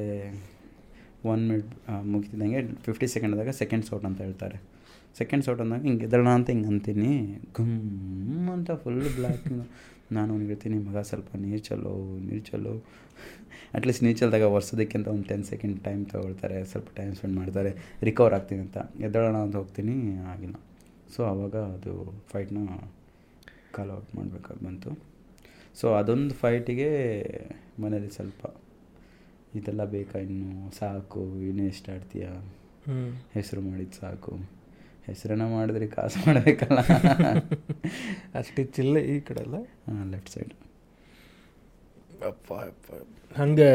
ಒನ್ 1.31 1.41
ಮಿನಿಟ್ 1.49 1.71
ಮುಗಿತಿದ್ದಂಗೆ 2.11 2.61
ಫಿಫ್ಟಿ 2.85 3.07
ಸೆಕೆಂಡ್ದಾಗ 3.13 3.51
ಸೆಕೆಂಡ್ಸ್ 3.61 3.89
ಔಟ್ 3.95 4.05
ಅಂತ 4.09 4.19
ಹೇಳ್ತಾರೆ. 4.27 4.57
ಸೆಕೆಂಡ್ಸ್ 5.19 5.47
ಔಟ್ 5.51 5.61
ಅಂದಾಗ 5.63 5.83
ಹಿಂಗೆ 5.89 6.05
ಎದ್ದೋಣ 6.07 6.29
ಅಂತ 6.39 6.47
ಹಿಂಗೆ 6.53 6.69
ಅಂತೀನಿ. 6.73 7.11
ಗುಮ್ 7.57 8.49
ಅಂತ 8.55 8.71
ಫುಲ್ 8.83 8.99
ಬ್ಲ್ಯಾಕ್ 9.17 9.47
ನಾನು 10.15 10.29
ಅವ್ನಿಗೆ 10.33 10.49
ಹೇಳ್ತೀನಿ 10.51 10.77
ಮಗ 10.87 11.01
ಸ್ವಲ್ಪ 11.09 11.29
ನೀರು 11.43 11.61
ಚಲೋ 11.67 11.93
ನೀರು 12.27 12.43
ಚಲೋ 12.49 12.73
ಅಟ್ಲೀಸ್ಟ್ 13.77 14.03
ನೀರು 14.05 14.17
ಚಲ್ದಾಗ 14.21 14.45
ಒರೆಸೋದಕ್ಕಿಂತ 14.55 15.07
ಒಂದು 15.13 15.25
ಟೆನ್ 15.29 15.43
ಸೆಕೆಂಡ್ 15.49 15.77
ಟೈಮ್ 15.85 16.01
ತೊಗೊಳ್ತಾರೆ 16.13 16.57
ಸ್ವಲ್ಪ 16.71 16.89
ಟೈಮ್ 16.97 17.13
ಸ್ಪೆಂಡ್ 17.17 17.35
ಮಾಡ್ತಾರೆ 17.39 17.71
ರಿಕವರ್ 18.07 18.33
ಆಗ್ತೀನಿ 18.37 18.61
ಅಂತ. 18.65 18.77
ಎದ್ದೋಣ 19.05 19.37
ಅಂತ 19.45 19.55
ಹೋಗ್ತೀನಿ 19.61 19.95
ಆಗಿಲ್ಲ. 20.33 20.55
ಸೊ 21.13 21.21
ಆವಾಗ 21.31 21.55
ಅದು 21.75 21.93
ಫೈಟ್ನ 22.31 22.59
ಕಾಲ್ 23.75 23.91
ಔಟ್ 23.97 24.11
ಮಾಡಬೇಕಾಗಿ 24.17 24.61
ಬಂತು. 24.67 24.91
ಸೊ 25.79 25.87
ಅದೊಂದು 25.99 26.33
ಫೈಟಿಗೆ 26.41 26.89
ಮನೇಲಿ 27.83 28.09
ಸ್ವಲ್ಪ 28.17 28.41
ಇದೆಲ್ಲ 29.59 29.83
ಬೇಕಾ 29.95 30.17
ಇನ್ನು? 30.27 30.51
ಸಾಕು 30.79 31.23
ಇನ್ನೂ 31.49 31.63
ಎಷ್ಟು 31.71 31.89
ಆಡ್ತೀಯ 31.95 32.25
ಹೆಸರು 33.37 33.61
ಮಾಡಿದ್ದು 33.69 33.97
ಸಾಕು. 34.03 34.33
ಹೆಸರನ್ನ 35.11 35.45
ಮಾಡಿದ್ರೆ 35.53 35.87
ಕಾಸು 35.93 36.19
ಮಾಡಬೇಕಲ್ಲ. 36.27 36.79
ಅಷ್ಟಿಚ್ಚಿಲ್ಲ 38.39 38.97
ಈ 39.11 39.17
ಕಡೆ 39.21 39.41
ಅಲ್ಲ? 39.45 39.57
ಹಾಂ 39.87 40.03
ಲೆಫ್ಟ್ 40.13 40.31
ಸೈಡ್ 40.35 40.53
ಅಪ್ಪ 42.27 42.49
ಅಪ್ಪ. 42.65 42.87
ಹಂಗೆ 43.35 43.69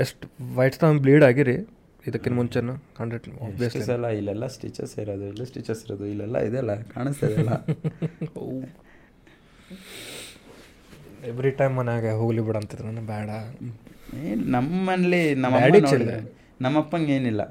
ಎಷ್ಟು 0.00 0.24
ವೈಟ್ 0.56 0.74
ಸ್ಟಾಮ್ 0.74 0.98
ಬ್ಲೀಡ್ 1.00 1.24
ಆಗಿರಿ? 1.28 1.56
ಇದಕ್ಕಿಂತ 2.04 2.36
ಮುಂಚೆನೂ? 2.36 2.74
ಹಂಡ್ರೆಡ್ 2.98 3.24
ಆಬ್ವಿಯಸ್ಲಿ 3.46 3.82
ಸಲ 3.86 4.08
ಇಲ್ಲೆಲ್ಲ 4.18 4.46
ಸ್ಟಿಚಸ್ 4.54 4.94
ಇರೋದು 5.02 5.26
ಇಲ್ಲ 5.32 5.44
ಸ್ಟಿಚಸ್ 5.44 5.82
ಇರೋದು 5.86 6.06
ಇಲ್ಲೆಲ್ಲ 6.12 6.38
ಇದೆಲ್ಲ 6.48 6.74
ಕಾಣಿಸ್ತಾ 6.94 7.26
ಇದೆಲ್ಲ 7.28 7.52
ಎವ್ರಿ 11.28 11.50
ಟೈಮ್ 11.60 11.74
ಮನ್ಯಾಗ 11.78 12.10
ಹೋಗ್ಲಿ 12.20 12.42
ಬಿಡ 12.46 12.56
ಅಂತಿದ್ರು 12.56 12.86
ನಾನು 12.90 13.04
ಬೇಡ. 13.06 13.30
ಏನು 14.24 14.42
ನಮ್ಮಲ್ಲಿ 14.50 15.22
ನಮ್ಮ 15.44 15.56
chill. 15.88 16.04
ನಮ್ಮಪ್ಪಂಗೆ 16.60 17.12
ಏನಿಲ್ಲ. 17.16 17.42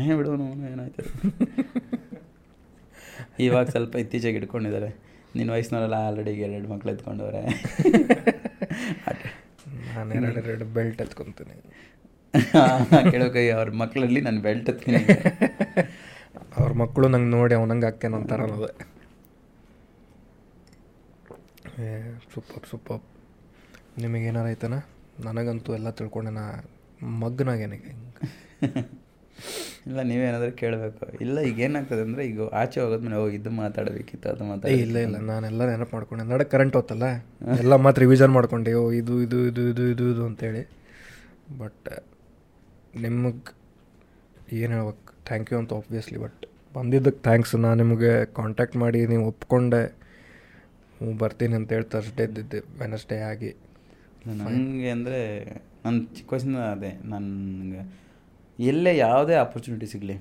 ಏನು 0.00 0.16
ಬಿಡು 0.18 0.30
ಏನಾಯ್ತು? 0.70 1.02
ಇವಾಗ 3.46 3.66
ಸ್ವಲ್ಪ 3.74 3.94
ಇತ್ತೀಚೆಗೆ 4.02 4.38
ಇಟ್ಕೊಂಡಿದ್ದಾರೆ 4.40 4.90
ನಿನ್ನ 5.36 5.50
ವಯಸ್ಸಿನವರೆಲ್ಲ 5.54 5.96
ಆಲ್ರೆಡಿ 6.06 6.32
ಎರಡು 6.46 6.68
ಮಕ್ಳು 6.72 6.90
ಎತ್ಕೊಂಡವ್ರೆ. 6.92 7.42
ನಾನು 9.94 10.10
ಎರಡು 10.18 10.40
ಎರಡು 10.50 10.66
ಬೆಲ್ಟ್ 10.76 11.00
ಎತ್ಕೊತೀನಿ. 11.02 11.56
ಕೇಳೋಕೆ 13.10 13.42
ಅವ್ರ 13.56 13.70
ಮಕ್ಕಳಲ್ಲಿ 13.82 14.20
ನಾನು 14.26 14.40
ಬೆಲ್ಟ್ 14.46 14.68
ಎತ್ತೀನಿ. 14.72 15.02
ಅವ್ರ 16.60 16.70
ಮಕ್ಕಳು 16.82 17.06
ನಂಗೆ 17.14 17.30
ನೋಡಿ 17.36 17.54
ಅವನಂಗೆ 17.60 17.86
ಹಾಕ್ತೇನೆ 17.86 18.16
ಅಂತಾರ 18.16 18.40
ಅನ್ನೋದು 18.46 18.70
ಸೂಪರ್ 22.34 22.66
ಸೂಪರ್ 22.70 23.02
ನಿಮಗೇನಾರ 24.02 24.46
ಐತನ 24.54 24.74
ನನಗಂತೂ 25.24 25.70
ಎಲ್ಲ 25.78 25.90
ತಿಳ್ಕೊಂಡೆ 25.98 26.32
ನಾ 26.38 26.44
ಮಗ್ನಾಗೇನಿಗೆ 27.22 27.92
ಇಲ್ಲ 29.88 30.00
ನೀವೇನಾದರೂ 30.10 30.52
ಕೇಳಬೇಕು. 30.62 31.06
ಇಲ್ಲ 31.24 31.38
ಈಗ 31.48 31.58
ಏನಾಗ್ತದೆ 31.66 32.02
ಅಂದರೆ 32.06 32.22
ಈಗ 32.30 32.46
ಆಚೆ 32.60 32.78
ಹೋಗೋದ್ಮೇಲೆ 32.82 33.16
ಓ 33.22 33.24
ಇದು 33.38 33.50
ಮಾತಾಡಬೇಕಿತ್ತು 33.62 34.28
ಅದು 34.32 34.44
ಮಾತಾಡಿ 34.50 34.74
ಇಲ್ಲ 34.74 34.96
ಇಲ್ಲ 35.06 35.16
ಇಲ್ಲ 35.18 35.18
ನಾನೆಲ್ಲ 35.32 35.62
ನೆನಪು 35.70 35.92
ಮಾಡ್ಕೊಂಡೆ. 35.96 36.24
ನಡಕ್ಕೆ 36.32 36.52
ಕರೆಂಟ್ 36.54 36.76
ಹೋತಲ್ಲ? 36.78 37.06
ಎಲ್ಲ 37.62 37.76
ಮಾತ್ರ 37.86 38.00
ರಿವಿಷನ್ 38.06 38.32
ಮಾಡ್ಕೊಂಡೆ. 38.38 38.72
ಓ 38.82 38.84
ಇದು 39.00 39.16
ಇದು 39.26 39.38
ಇದು 39.50 39.64
ಇದು 39.72 39.84
ಇದು 39.94 40.06
ಇದು 40.14 40.22
ಅಂತೇಳಿ. 40.30 40.62
ಬಟ್ 41.62 41.90
ನಿಮಗೆ 43.04 43.52
ಏನು 44.60 44.72
ಹೇಳ್ಬೇಕು? 44.76 45.12
ಥ್ಯಾಂಕ್ 45.28 45.50
ಯು 45.52 45.58
ಅಂತ 45.62 45.72
ಆಬ್ವಿಯಸ್ಲಿ 45.80 46.18
ಬಟ್ 46.24 46.40
ಬಂದಿದ್ದಕ್ಕೆ 46.76 47.20
ಥ್ಯಾಂಕ್ಸ್ 47.28 47.54
ನಾನು 47.64 47.78
ನಿಮಗೆ 47.82 48.12
ಕಾಂಟ್ಯಾಕ್ಟ್ 48.38 48.76
ಮಾಡಿ 48.84 49.00
ನೀವು 49.12 49.24
ಒಪ್ಕೊಂಡೆ. 49.32 49.82
ಹ್ಞೂ 50.96 51.12
ಬರ್ತೀನಿ 51.22 51.54
ಅಂತ 51.60 51.70
ಹೇಳಿ 51.76 51.86
ತರ್ಸ್ಡೇ 51.94 52.24
ಇದ್ದಿದ್ದೆ 52.28 52.60
ವೆನಸ್ಡೇ 52.82 53.18
ಆಗಿ. 53.30 53.50
ನನಗೆ 54.40 54.90
ಅಂದರೆ 54.96 55.20
ನನ್ನ 55.84 55.96
ಚಿಕ್ಕ 56.16 56.32
ವಯಸ್ಸಿಂದ 56.34 56.60
ಅದೇ. 56.74 56.92
ನನಗೆ 57.12 57.82
ಎಲ್ಲೇ 58.58 58.96
ಯಾವುದೇ 58.96 59.34
ಆಪರ್ಚುನಿಟಿ 59.34 59.86
ಸಿಗಲಿ, 59.86 60.16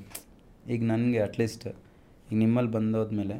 ಈಗ 0.70 0.84
ನನಗೆ 0.84 1.20
ಅಟ್ಲೀಸ್ಟ್ 1.22 1.66
ಈಗ 2.28 2.38
ನಿಮ್ಮಲ್ಲಿ 2.38 2.72
ಬಂದೋದ್ಮೇಲೆ 2.72 3.36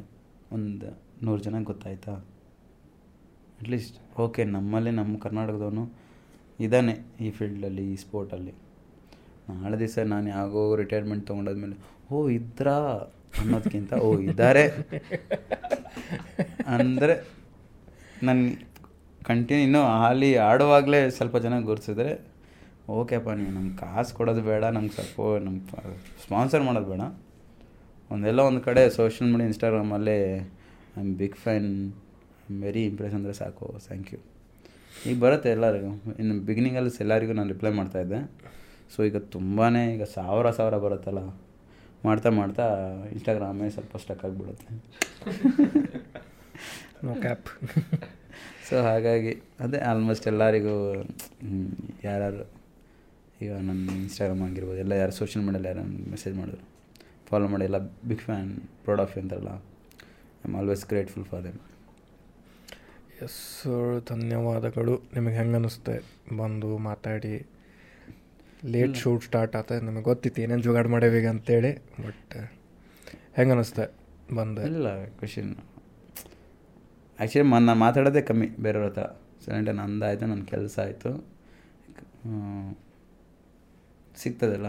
ಒಂದು 0.52 0.88
ನೂರು 1.22 1.40
ಜನ 1.42 1.62
ಗೊತ್ತಾಯ್ತಾ? 1.62 2.14
ಅಟ್ಲೀಸ್ಟ್ 3.60 3.96
ಓಕೆ 4.20 4.44
ನಮ್ಮಲ್ಲಿ 4.56 4.90
ನಮ್ಮ 4.90 5.18
ಕರ್ನಾಟಕದವನು 5.18 5.84
ಇದ್ದಾನೆ 6.58 6.94
ಈ 7.20 7.30
ಫೀಲ್ಡಲ್ಲಿ 7.30 7.92
ಈ 7.92 7.96
ಸ್ಪೋರ್ಟಲ್ಲಿ 7.96 8.52
ನಾಳೆ 9.48 9.78
ದಿವಸ 9.78 9.98
ನಾನು 10.12 10.28
ಯಾಗೋ 10.28 10.76
ರಿಟೈರ್ಮೆಂಟ್ 10.76 11.26
ತೊಗೊಂಡಾದ್ಮೇಲೆ, 11.26 11.76
ಓ, 12.12 12.28
ಇದ್ರಾ? 12.28 12.76
ಅನ್ನೋದಕ್ಕಿಂತ 13.40 13.92
ಓ 13.92 14.18
ಇದ್ದಾರೆ 14.20 14.62
ಅಂದರೆ 16.66 17.14
ನನ್ನ 18.22 18.42
ಕಂಟಿನ್ಯೂ 19.26 19.64
ಇನ್ನೂ 19.64 19.82
ಹಾಲಿ 20.02 20.36
ಆಡುವಾಗಲೇ 20.48 21.10
ಸ್ವಲ್ಪ 21.10 21.36
ಜನ 21.36 21.58
ಗುರುತಿಸಿದ್ರೆ 21.60 22.12
ಓಕೆಪ್ಪ 22.88 23.28
ನೀವು 23.30 23.52
ನಮ್ಗೆ 23.52 23.76
ಕಾಸು 23.76 24.14
ಕೊಡೋದು 24.14 24.42
ಬೇಡ 24.42 24.64
ನಮ್ಗೆ 24.64 24.92
ಸ್ವಲ್ಪ 24.92 25.20
ನಮ್ಮ 25.44 25.58
ಸ್ಪಾನ್ಸರ್ 26.24 26.62
ಮಾಡೋದು 26.62 26.88
ಬೇಡ. 26.90 27.02
ಒಂದೆಲ್ಲ 28.10 28.40
ಒಂದು 28.40 28.60
ಕಡೆ 28.60 28.90
ಸೋಷಿಯಲ್ 28.90 29.32
ಮೀಡಿಯಾ 29.32 29.46
ಇನ್ಸ್ಟಾಗ್ರಾಮಲ್ಲಿ 29.46 30.18
I 30.96 31.00
am 31.00 31.14
big 31.14 31.36
fan 31.36 31.92
very 32.60 32.82
impress 32.84 33.14
ಅಂದರೆ 33.14 33.32
ಸಾಕು 33.32 33.66
ಥ್ಯಾಂಕ್ 33.86 34.14
ಯು 34.14 34.20
ಈಗ 35.06 35.20
ಬರುತ್ತೆ 35.20 35.50
ಎಲ್ಲರಿಗೂ. 35.50 36.14
ಇನ್ನು 36.18 36.34
ಬಿಗಿನಿಂಗಲ್ಲಿ 36.40 36.90
ಎಲ್ಲರಿಗೂ 37.00 37.32
ನಾನು 37.32 37.48
ರಿಪ್ಲೈ 37.48 37.70
ಮಾಡ್ತಾಯಿದ್ದೆ 37.70 38.20
ಸೊ 38.96 39.04
ಈಗ 39.04 39.16
ತುಂಬಾ 39.16 39.68
ಈಗ 39.94 40.02
ಸಾವಿರ 40.02 40.50
ಸಾವಿರ 40.50 40.76
ಬರುತ್ತಲ್ಲ 40.76 41.22
ಮಾಡ್ತಾ 42.04 42.30
ಮಾಡ್ತಾ 42.30 42.66
ಇನ್ಸ್ಟಾಗ್ರಾಮೇ 43.12 43.70
ಸ್ವಲ್ಪ 43.70 43.96
ಸ್ಟಕ್ 43.96 44.24
ಆಗಿಬಿಡುತ್ತೆ. 44.24 44.66
ಕ್ಯಾಪ್ 47.20 47.48
ಸೊ 48.70 48.82
ಹಾಗಾಗಿ 48.82 49.42
ಅದೇ 49.60 49.78
ಆಲ್ಮೋಸ್ಟ್ 49.78 50.26
ಎಲ್ಲರಿಗೂ 50.28 51.06
ಯಾರು 52.04 52.63
ಈಗ 53.44 53.52
ನನ್ನ 53.68 53.96
ಇನ್ಸ್ಟಾಗ್ರಾಮ್ 54.04 54.42
ಆಗಿರ್ಬೋದು 54.48 54.80
ಎಲ್ಲ 54.84 54.94
ಯಾರು 55.02 55.14
ಸೋಷಿಯಲ್ 55.20 55.44
ಮೀಡಿಯಲ್ಲಿ 55.46 55.70
ಯಾರು 55.72 55.84
ಮೆಸೇಜ್ 56.14 56.34
ಮಾಡಿದ್ರು. 56.40 56.64
ಫಾಲೋ 57.28 57.46
ಮಾಡಿ 57.52 57.64
ಎಲ್ಲ 57.68 57.78
ಬಿಗ್ 58.08 58.22
ಫ್ಯಾನ್ 58.28 58.50
ಪ್ರೌಡ್ 58.84 59.02
ಆಫ್ 59.04 59.14
ಅಂತಾರಲ್ಲ. 59.20 59.52
I 60.42 60.46
am 60.48 60.56
always 60.60 60.82
grateful 60.92 61.26
for 61.30 61.42
them 61.44 61.58
yes 63.24 63.40
ಧನ್ಯವಾದಗಳು. 64.10 64.94
ನಿಮಗೆ 65.14 65.34
ಹೆಂಗೆ 65.36 65.56
ಅನ್ನಿಸ್ತೆ 65.60 65.96
ಬಂದು 66.36 66.70
ಮಾತಾಡಿ. 66.88 67.34
ಲೇಟ್ 68.74 68.94
ಶೂಟ್ 69.02 69.24
ಸ್ಟಾರ್ಟ್ 69.24 69.54
ಆತ 69.56 69.72
ನಿಮಗೆ 69.88 70.04
ಗೊತ್ತಿತ್ತು 70.04 70.42
ಏನೇನು 70.42 70.64
ಜುಗಾಡ್ 70.66 70.88
ಮಾಡೇವೀಗ 70.94 71.26
ಅಂತೇಳಿ 71.34 71.72
ಬಟ್ 72.04 72.36
ಹೆಂಗೆ 73.36 73.52
ಅನ್ನಿಸ್ತೆ 73.54 73.84
ಬಂದು. 74.34 74.62
ಇಲ್ಲ 74.70 74.88
ಖುಷಿ 75.20 75.40
ಆ್ಯಕ್ಚುಲಿ 77.18 77.44
ನಾನು 77.50 77.74
ಮಾತಾಡೋದೇ 77.84 78.22
ಕಮ್ಮಿ 78.28 78.46
ಬೇರೆಯವ್ರ 78.64 78.88
ಹತ್ರ. 78.88 79.04
ಸೆಲೆಂಟೆ 79.44 79.72
ನಂದಾಯಿತು 79.80 80.24
ನನ್ನ 80.26 80.44
ಕೆಲಸ 80.44 80.76
ಆಯಿತು. 80.84 81.10
ಸಿಗ್ತದಲ್ಲ? 84.22 84.68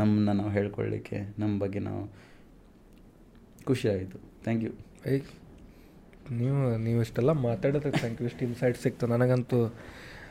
ನಮ್ಮನ್ನ 0.00 0.30
ನಾವು 0.38 0.50
ಹೇಳ್ಕೊಳ್ಳಿಕ್ಕೆ 0.50 1.18
ನಮ್ಮ 1.38 1.52
ಬಗ್ಗೆ 1.62 1.78
ನಾವು 1.78 2.02
ಖುಷಿಯಾಯಿತು 3.68 4.18
ಆಯಿತು. 4.18 4.18
ಥ್ಯಾಂಕ್ 4.44 4.64
ಯು 4.64 4.72
ಐ 5.12 5.16
ನೀವು 6.40 6.60
ನೀವು 6.78 7.00
ಇಷ್ಟೆಲ್ಲ 7.00 7.32
ಮಾತಾಡೋದಕ್ಕೆ 7.46 7.98
ಥ್ಯಾಂಕ್ 7.98 8.20
ಯು 8.22 8.26
ಇಷ್ಟು 8.28 8.42
ಇನ್ಸೈಟ್ 8.44 8.78
ಸಿಕ್ತು. 8.82 9.06
ನನಗಂತೂ 9.06 9.58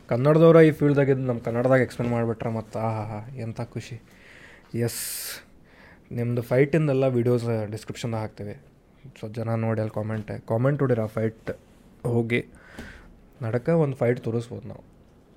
ಕನ್ನಡದವ್ರ 0.07 0.57
ಈ 0.61 0.71
ಫೀಲ್ಡ್ದಾಗ 0.71 1.09
ಇದ್ದು 1.09 1.25
ನಮ್ಮ 1.27 1.39
ಕನ್ನಡದಾಗ 1.39 1.81
ಎಕ್ಸ್ಪ್ಲೇನ್ 1.87 2.11
ಮಾಡಿಬಿಟ್ರೆ 2.13 2.49
ಮತ್ತು 2.49 2.79
ಆ 2.79 2.89
ಹಾ 3.11 3.19
ಎಂಥ 3.35 3.61
ಖುಷಿ. 3.75 3.97
ಎಸ್ 4.85 5.01
ನಿಮ್ಮದು 6.11 6.41
ಫೈಟಿಂದೆಲ್ಲ 6.41 7.05
ವೀಡಿಯೋಸ್ 7.17 7.45
ಡಿಸ್ಕ್ರಿಪ್ಷನ್ದಾಗ 7.71 8.21
ಹಾಕ್ತೀವಿ. 8.21 8.55
ಸೊ 9.19 9.27
ಜನ 9.27 9.55
ನೋಡಿ 9.55 9.81
ಅಲ್ಲಿ 9.81 9.95
ಕಾಮೆಂಟ್ 9.95 10.31
ಕಾಮೆಂಟ್ 10.47 10.79
ಹೊಡಿರ 10.83 11.01
ಆ 11.01 11.11
ಫೈಟ್ 11.17 11.51
ಹೋಗಿ. 12.03 12.41
ನಡಕ 13.41 13.69
ಒಂದು 13.83 13.97
ಫೈಟ್ 13.97 14.19
ತೋರಿಸ್ಬೋದು 14.19 14.67
ನಾವು. 14.67 14.83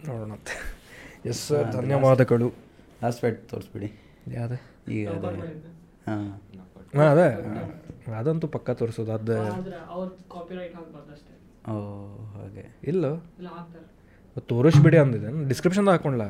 ನೋಡೋಣ 0.09 0.33
ಎಸ್ 1.27 1.47
ಧನ್ಯವಾದಗಳು. 1.73 2.68
ಲಾಸ್ಟ್ 3.03 3.21
ಫೈಟ್ 3.21 3.49
ತೋರಿಸ್ಬಿಡಿ. 3.49 3.89
ಯಾವ್ದು? 4.33 4.91
ಈಗ 4.93 5.09
ಅದೇ. 5.09 5.43
ಹಾಂ. 6.07 6.43
ಹಾಂ 6.97 7.07
ಅದೇ. 7.07 7.29
ಅದಂತೂ 8.13 8.47
ಪಕ್ಕ 8.49 8.71
ತೋರಿಸೋದು 8.71 9.13
ಅದು 9.13 9.37
ಅವ್ರ 9.89 10.09
ಕಾಪಿರೈಟ್ 10.09 10.75
ಹಾಕ್ಬಾರ್ದು 10.75 11.13
ಅಷ್ಟೇ. 11.13 11.35
ಓ 11.73 11.77
ಹಾಗೆ. 12.25 12.77
ಇಲ್ಲೋ? 12.85 13.17
ತೋರಿಸ್ಬಿಡಿ 14.39 14.99
ಅಂದಿದೆ 14.99 15.49
ಡಿಸ್ಕ್ರಿಪ್ಷನ್ದಾಗ 15.49 15.95
ಹಾಕೊಂಡ್ಲ? 15.95 16.23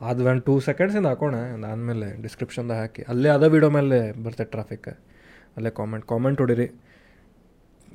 ಅದು 0.00 0.24
ಒಂದು 0.24 0.40
ಟೂ 0.40 0.60
ಸೆಕೆಂಡ್ಸಿಂದ 0.60 1.06
ಹಾಕೋಣ 1.06 1.34
ಅದಾದಮೇಲೆ 1.36 2.22
ಡಿಸ್ಕ್ರಿಪ್ಷನ್ದಾಗ 2.22 2.78
ಹಾಕಿ. 2.78 3.02
ಅಲ್ಲೇ 3.02 3.28
ಅದ 3.28 3.42
ವಿಡಿಯೋ 3.42 3.70
ಮೇಲೆ 3.70 4.12
ಬರ್ತೈತೆ 4.22 4.50
ಟ್ರಾಫಿಕ್ 4.50 4.88
ಅಲ್ಲೇ 5.56 5.70
ಕಾಮೆಂಟ್ 5.70 6.06
ಕಾಮೆಂಟ್ 6.06 6.40
ಹೊಡಿರಿ. 6.40 6.68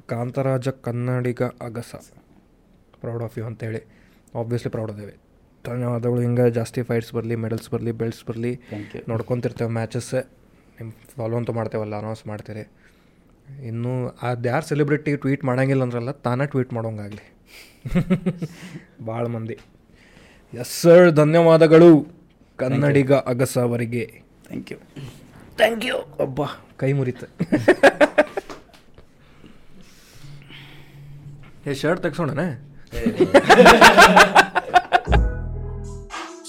ಕಾಂತರಾಜ 0.07 0.69
ಕನ್ನಡಿಗ 0.69 1.43
ಅಗಸ. 1.43 1.95
ಪ್ರೌಡ್ 3.01 3.23
ಆಫ್ 3.23 3.37
ಯು 3.37 3.45
ಅಂತೇಳಿ. 3.45 3.81
ಆಬ್ವಿಯಸ್ಲಿ 4.39 4.71
ಪ್ರೌಡ್ 4.71 4.91
ಅದೇವೆ. 4.91 5.24
ಧನ್ಯವಾದಗಳು 5.69 6.19
ಹಿಂಗೆ 6.25 6.45
ಜಾಸ್ತಿ 6.57 6.81
ಫೈಟ್ಸ್ 6.87 7.11
ಬರಲಿ 7.17 7.35
ಮೆಡಲ್ಸ್ 7.43 7.69
ಬರಲಿ 7.73 7.91
ಬೆಲ್ಟ್ಸ್ 7.99 8.23
ಬರಲಿ 8.29 8.51
ನೋಡ್ಕೊತಿರ್ತೇವೆ 9.11 9.71
ಮ್ಯಾಚಸ್ 9.79 10.13
ನಿಮ್ಮ 10.77 10.89
ಫಾಲೋ 11.17 11.35
ಅಂತೂ 11.39 11.53
ಮಾಡ್ತೇವಲ್ಲ 11.59 11.95
ಅನೌನ್ಸ್ 12.01 12.23
ಮಾಡ್ತೀರಿ. 12.31 12.63
ಇನ್ನೂ 13.69 13.93
ಅದು 14.29 14.47
ಯಾರು 14.51 14.65
ಸೆಲೆಬ್ರಿಟಿ 14.71 15.11
ಟ್ವೀಟ್ 15.23 15.43
ಮಾಡಂಗಿಲ್ಲ 15.49 15.83
ಅಂದ್ರಲ್ಲ 15.87 16.11
ತಾನೇ 16.27 16.45
ಟ್ವೀಟ್ 16.53 16.71
ಮಾಡೋಂಗಾಗಲಿ. 16.77 17.25
ಭಾಳ 19.09 19.23
ಮಂದಿ. 19.35 19.57
ಎಸ್ 20.53 20.73
ಸರ್ 20.81 21.09
ಧನ್ಯವಾದಗಳು. 21.21 21.89
ಕನ್ನಡಿಗ 22.59 23.13
ಅಗಸ 23.33 23.55
ಅವರಿಗೆ. 23.67 24.05
ಥ್ಯಾಂಕ್ 24.47 24.71
ಯು 24.73 24.77
ಥ್ಯಾಂಕ್ 25.61 25.85
ಯು 25.89 25.97
ಒಬ್ಬ 26.25 26.39
ಕೈ 26.81 26.91
ಮುರಿತ. 26.99 27.23
ಏ 31.69 31.73
ಶರ್ಟ್ 31.83 32.05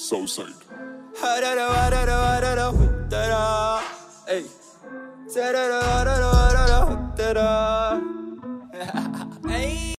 so 0.07 0.25
sick. 0.25 0.55
Hey. 4.29 4.45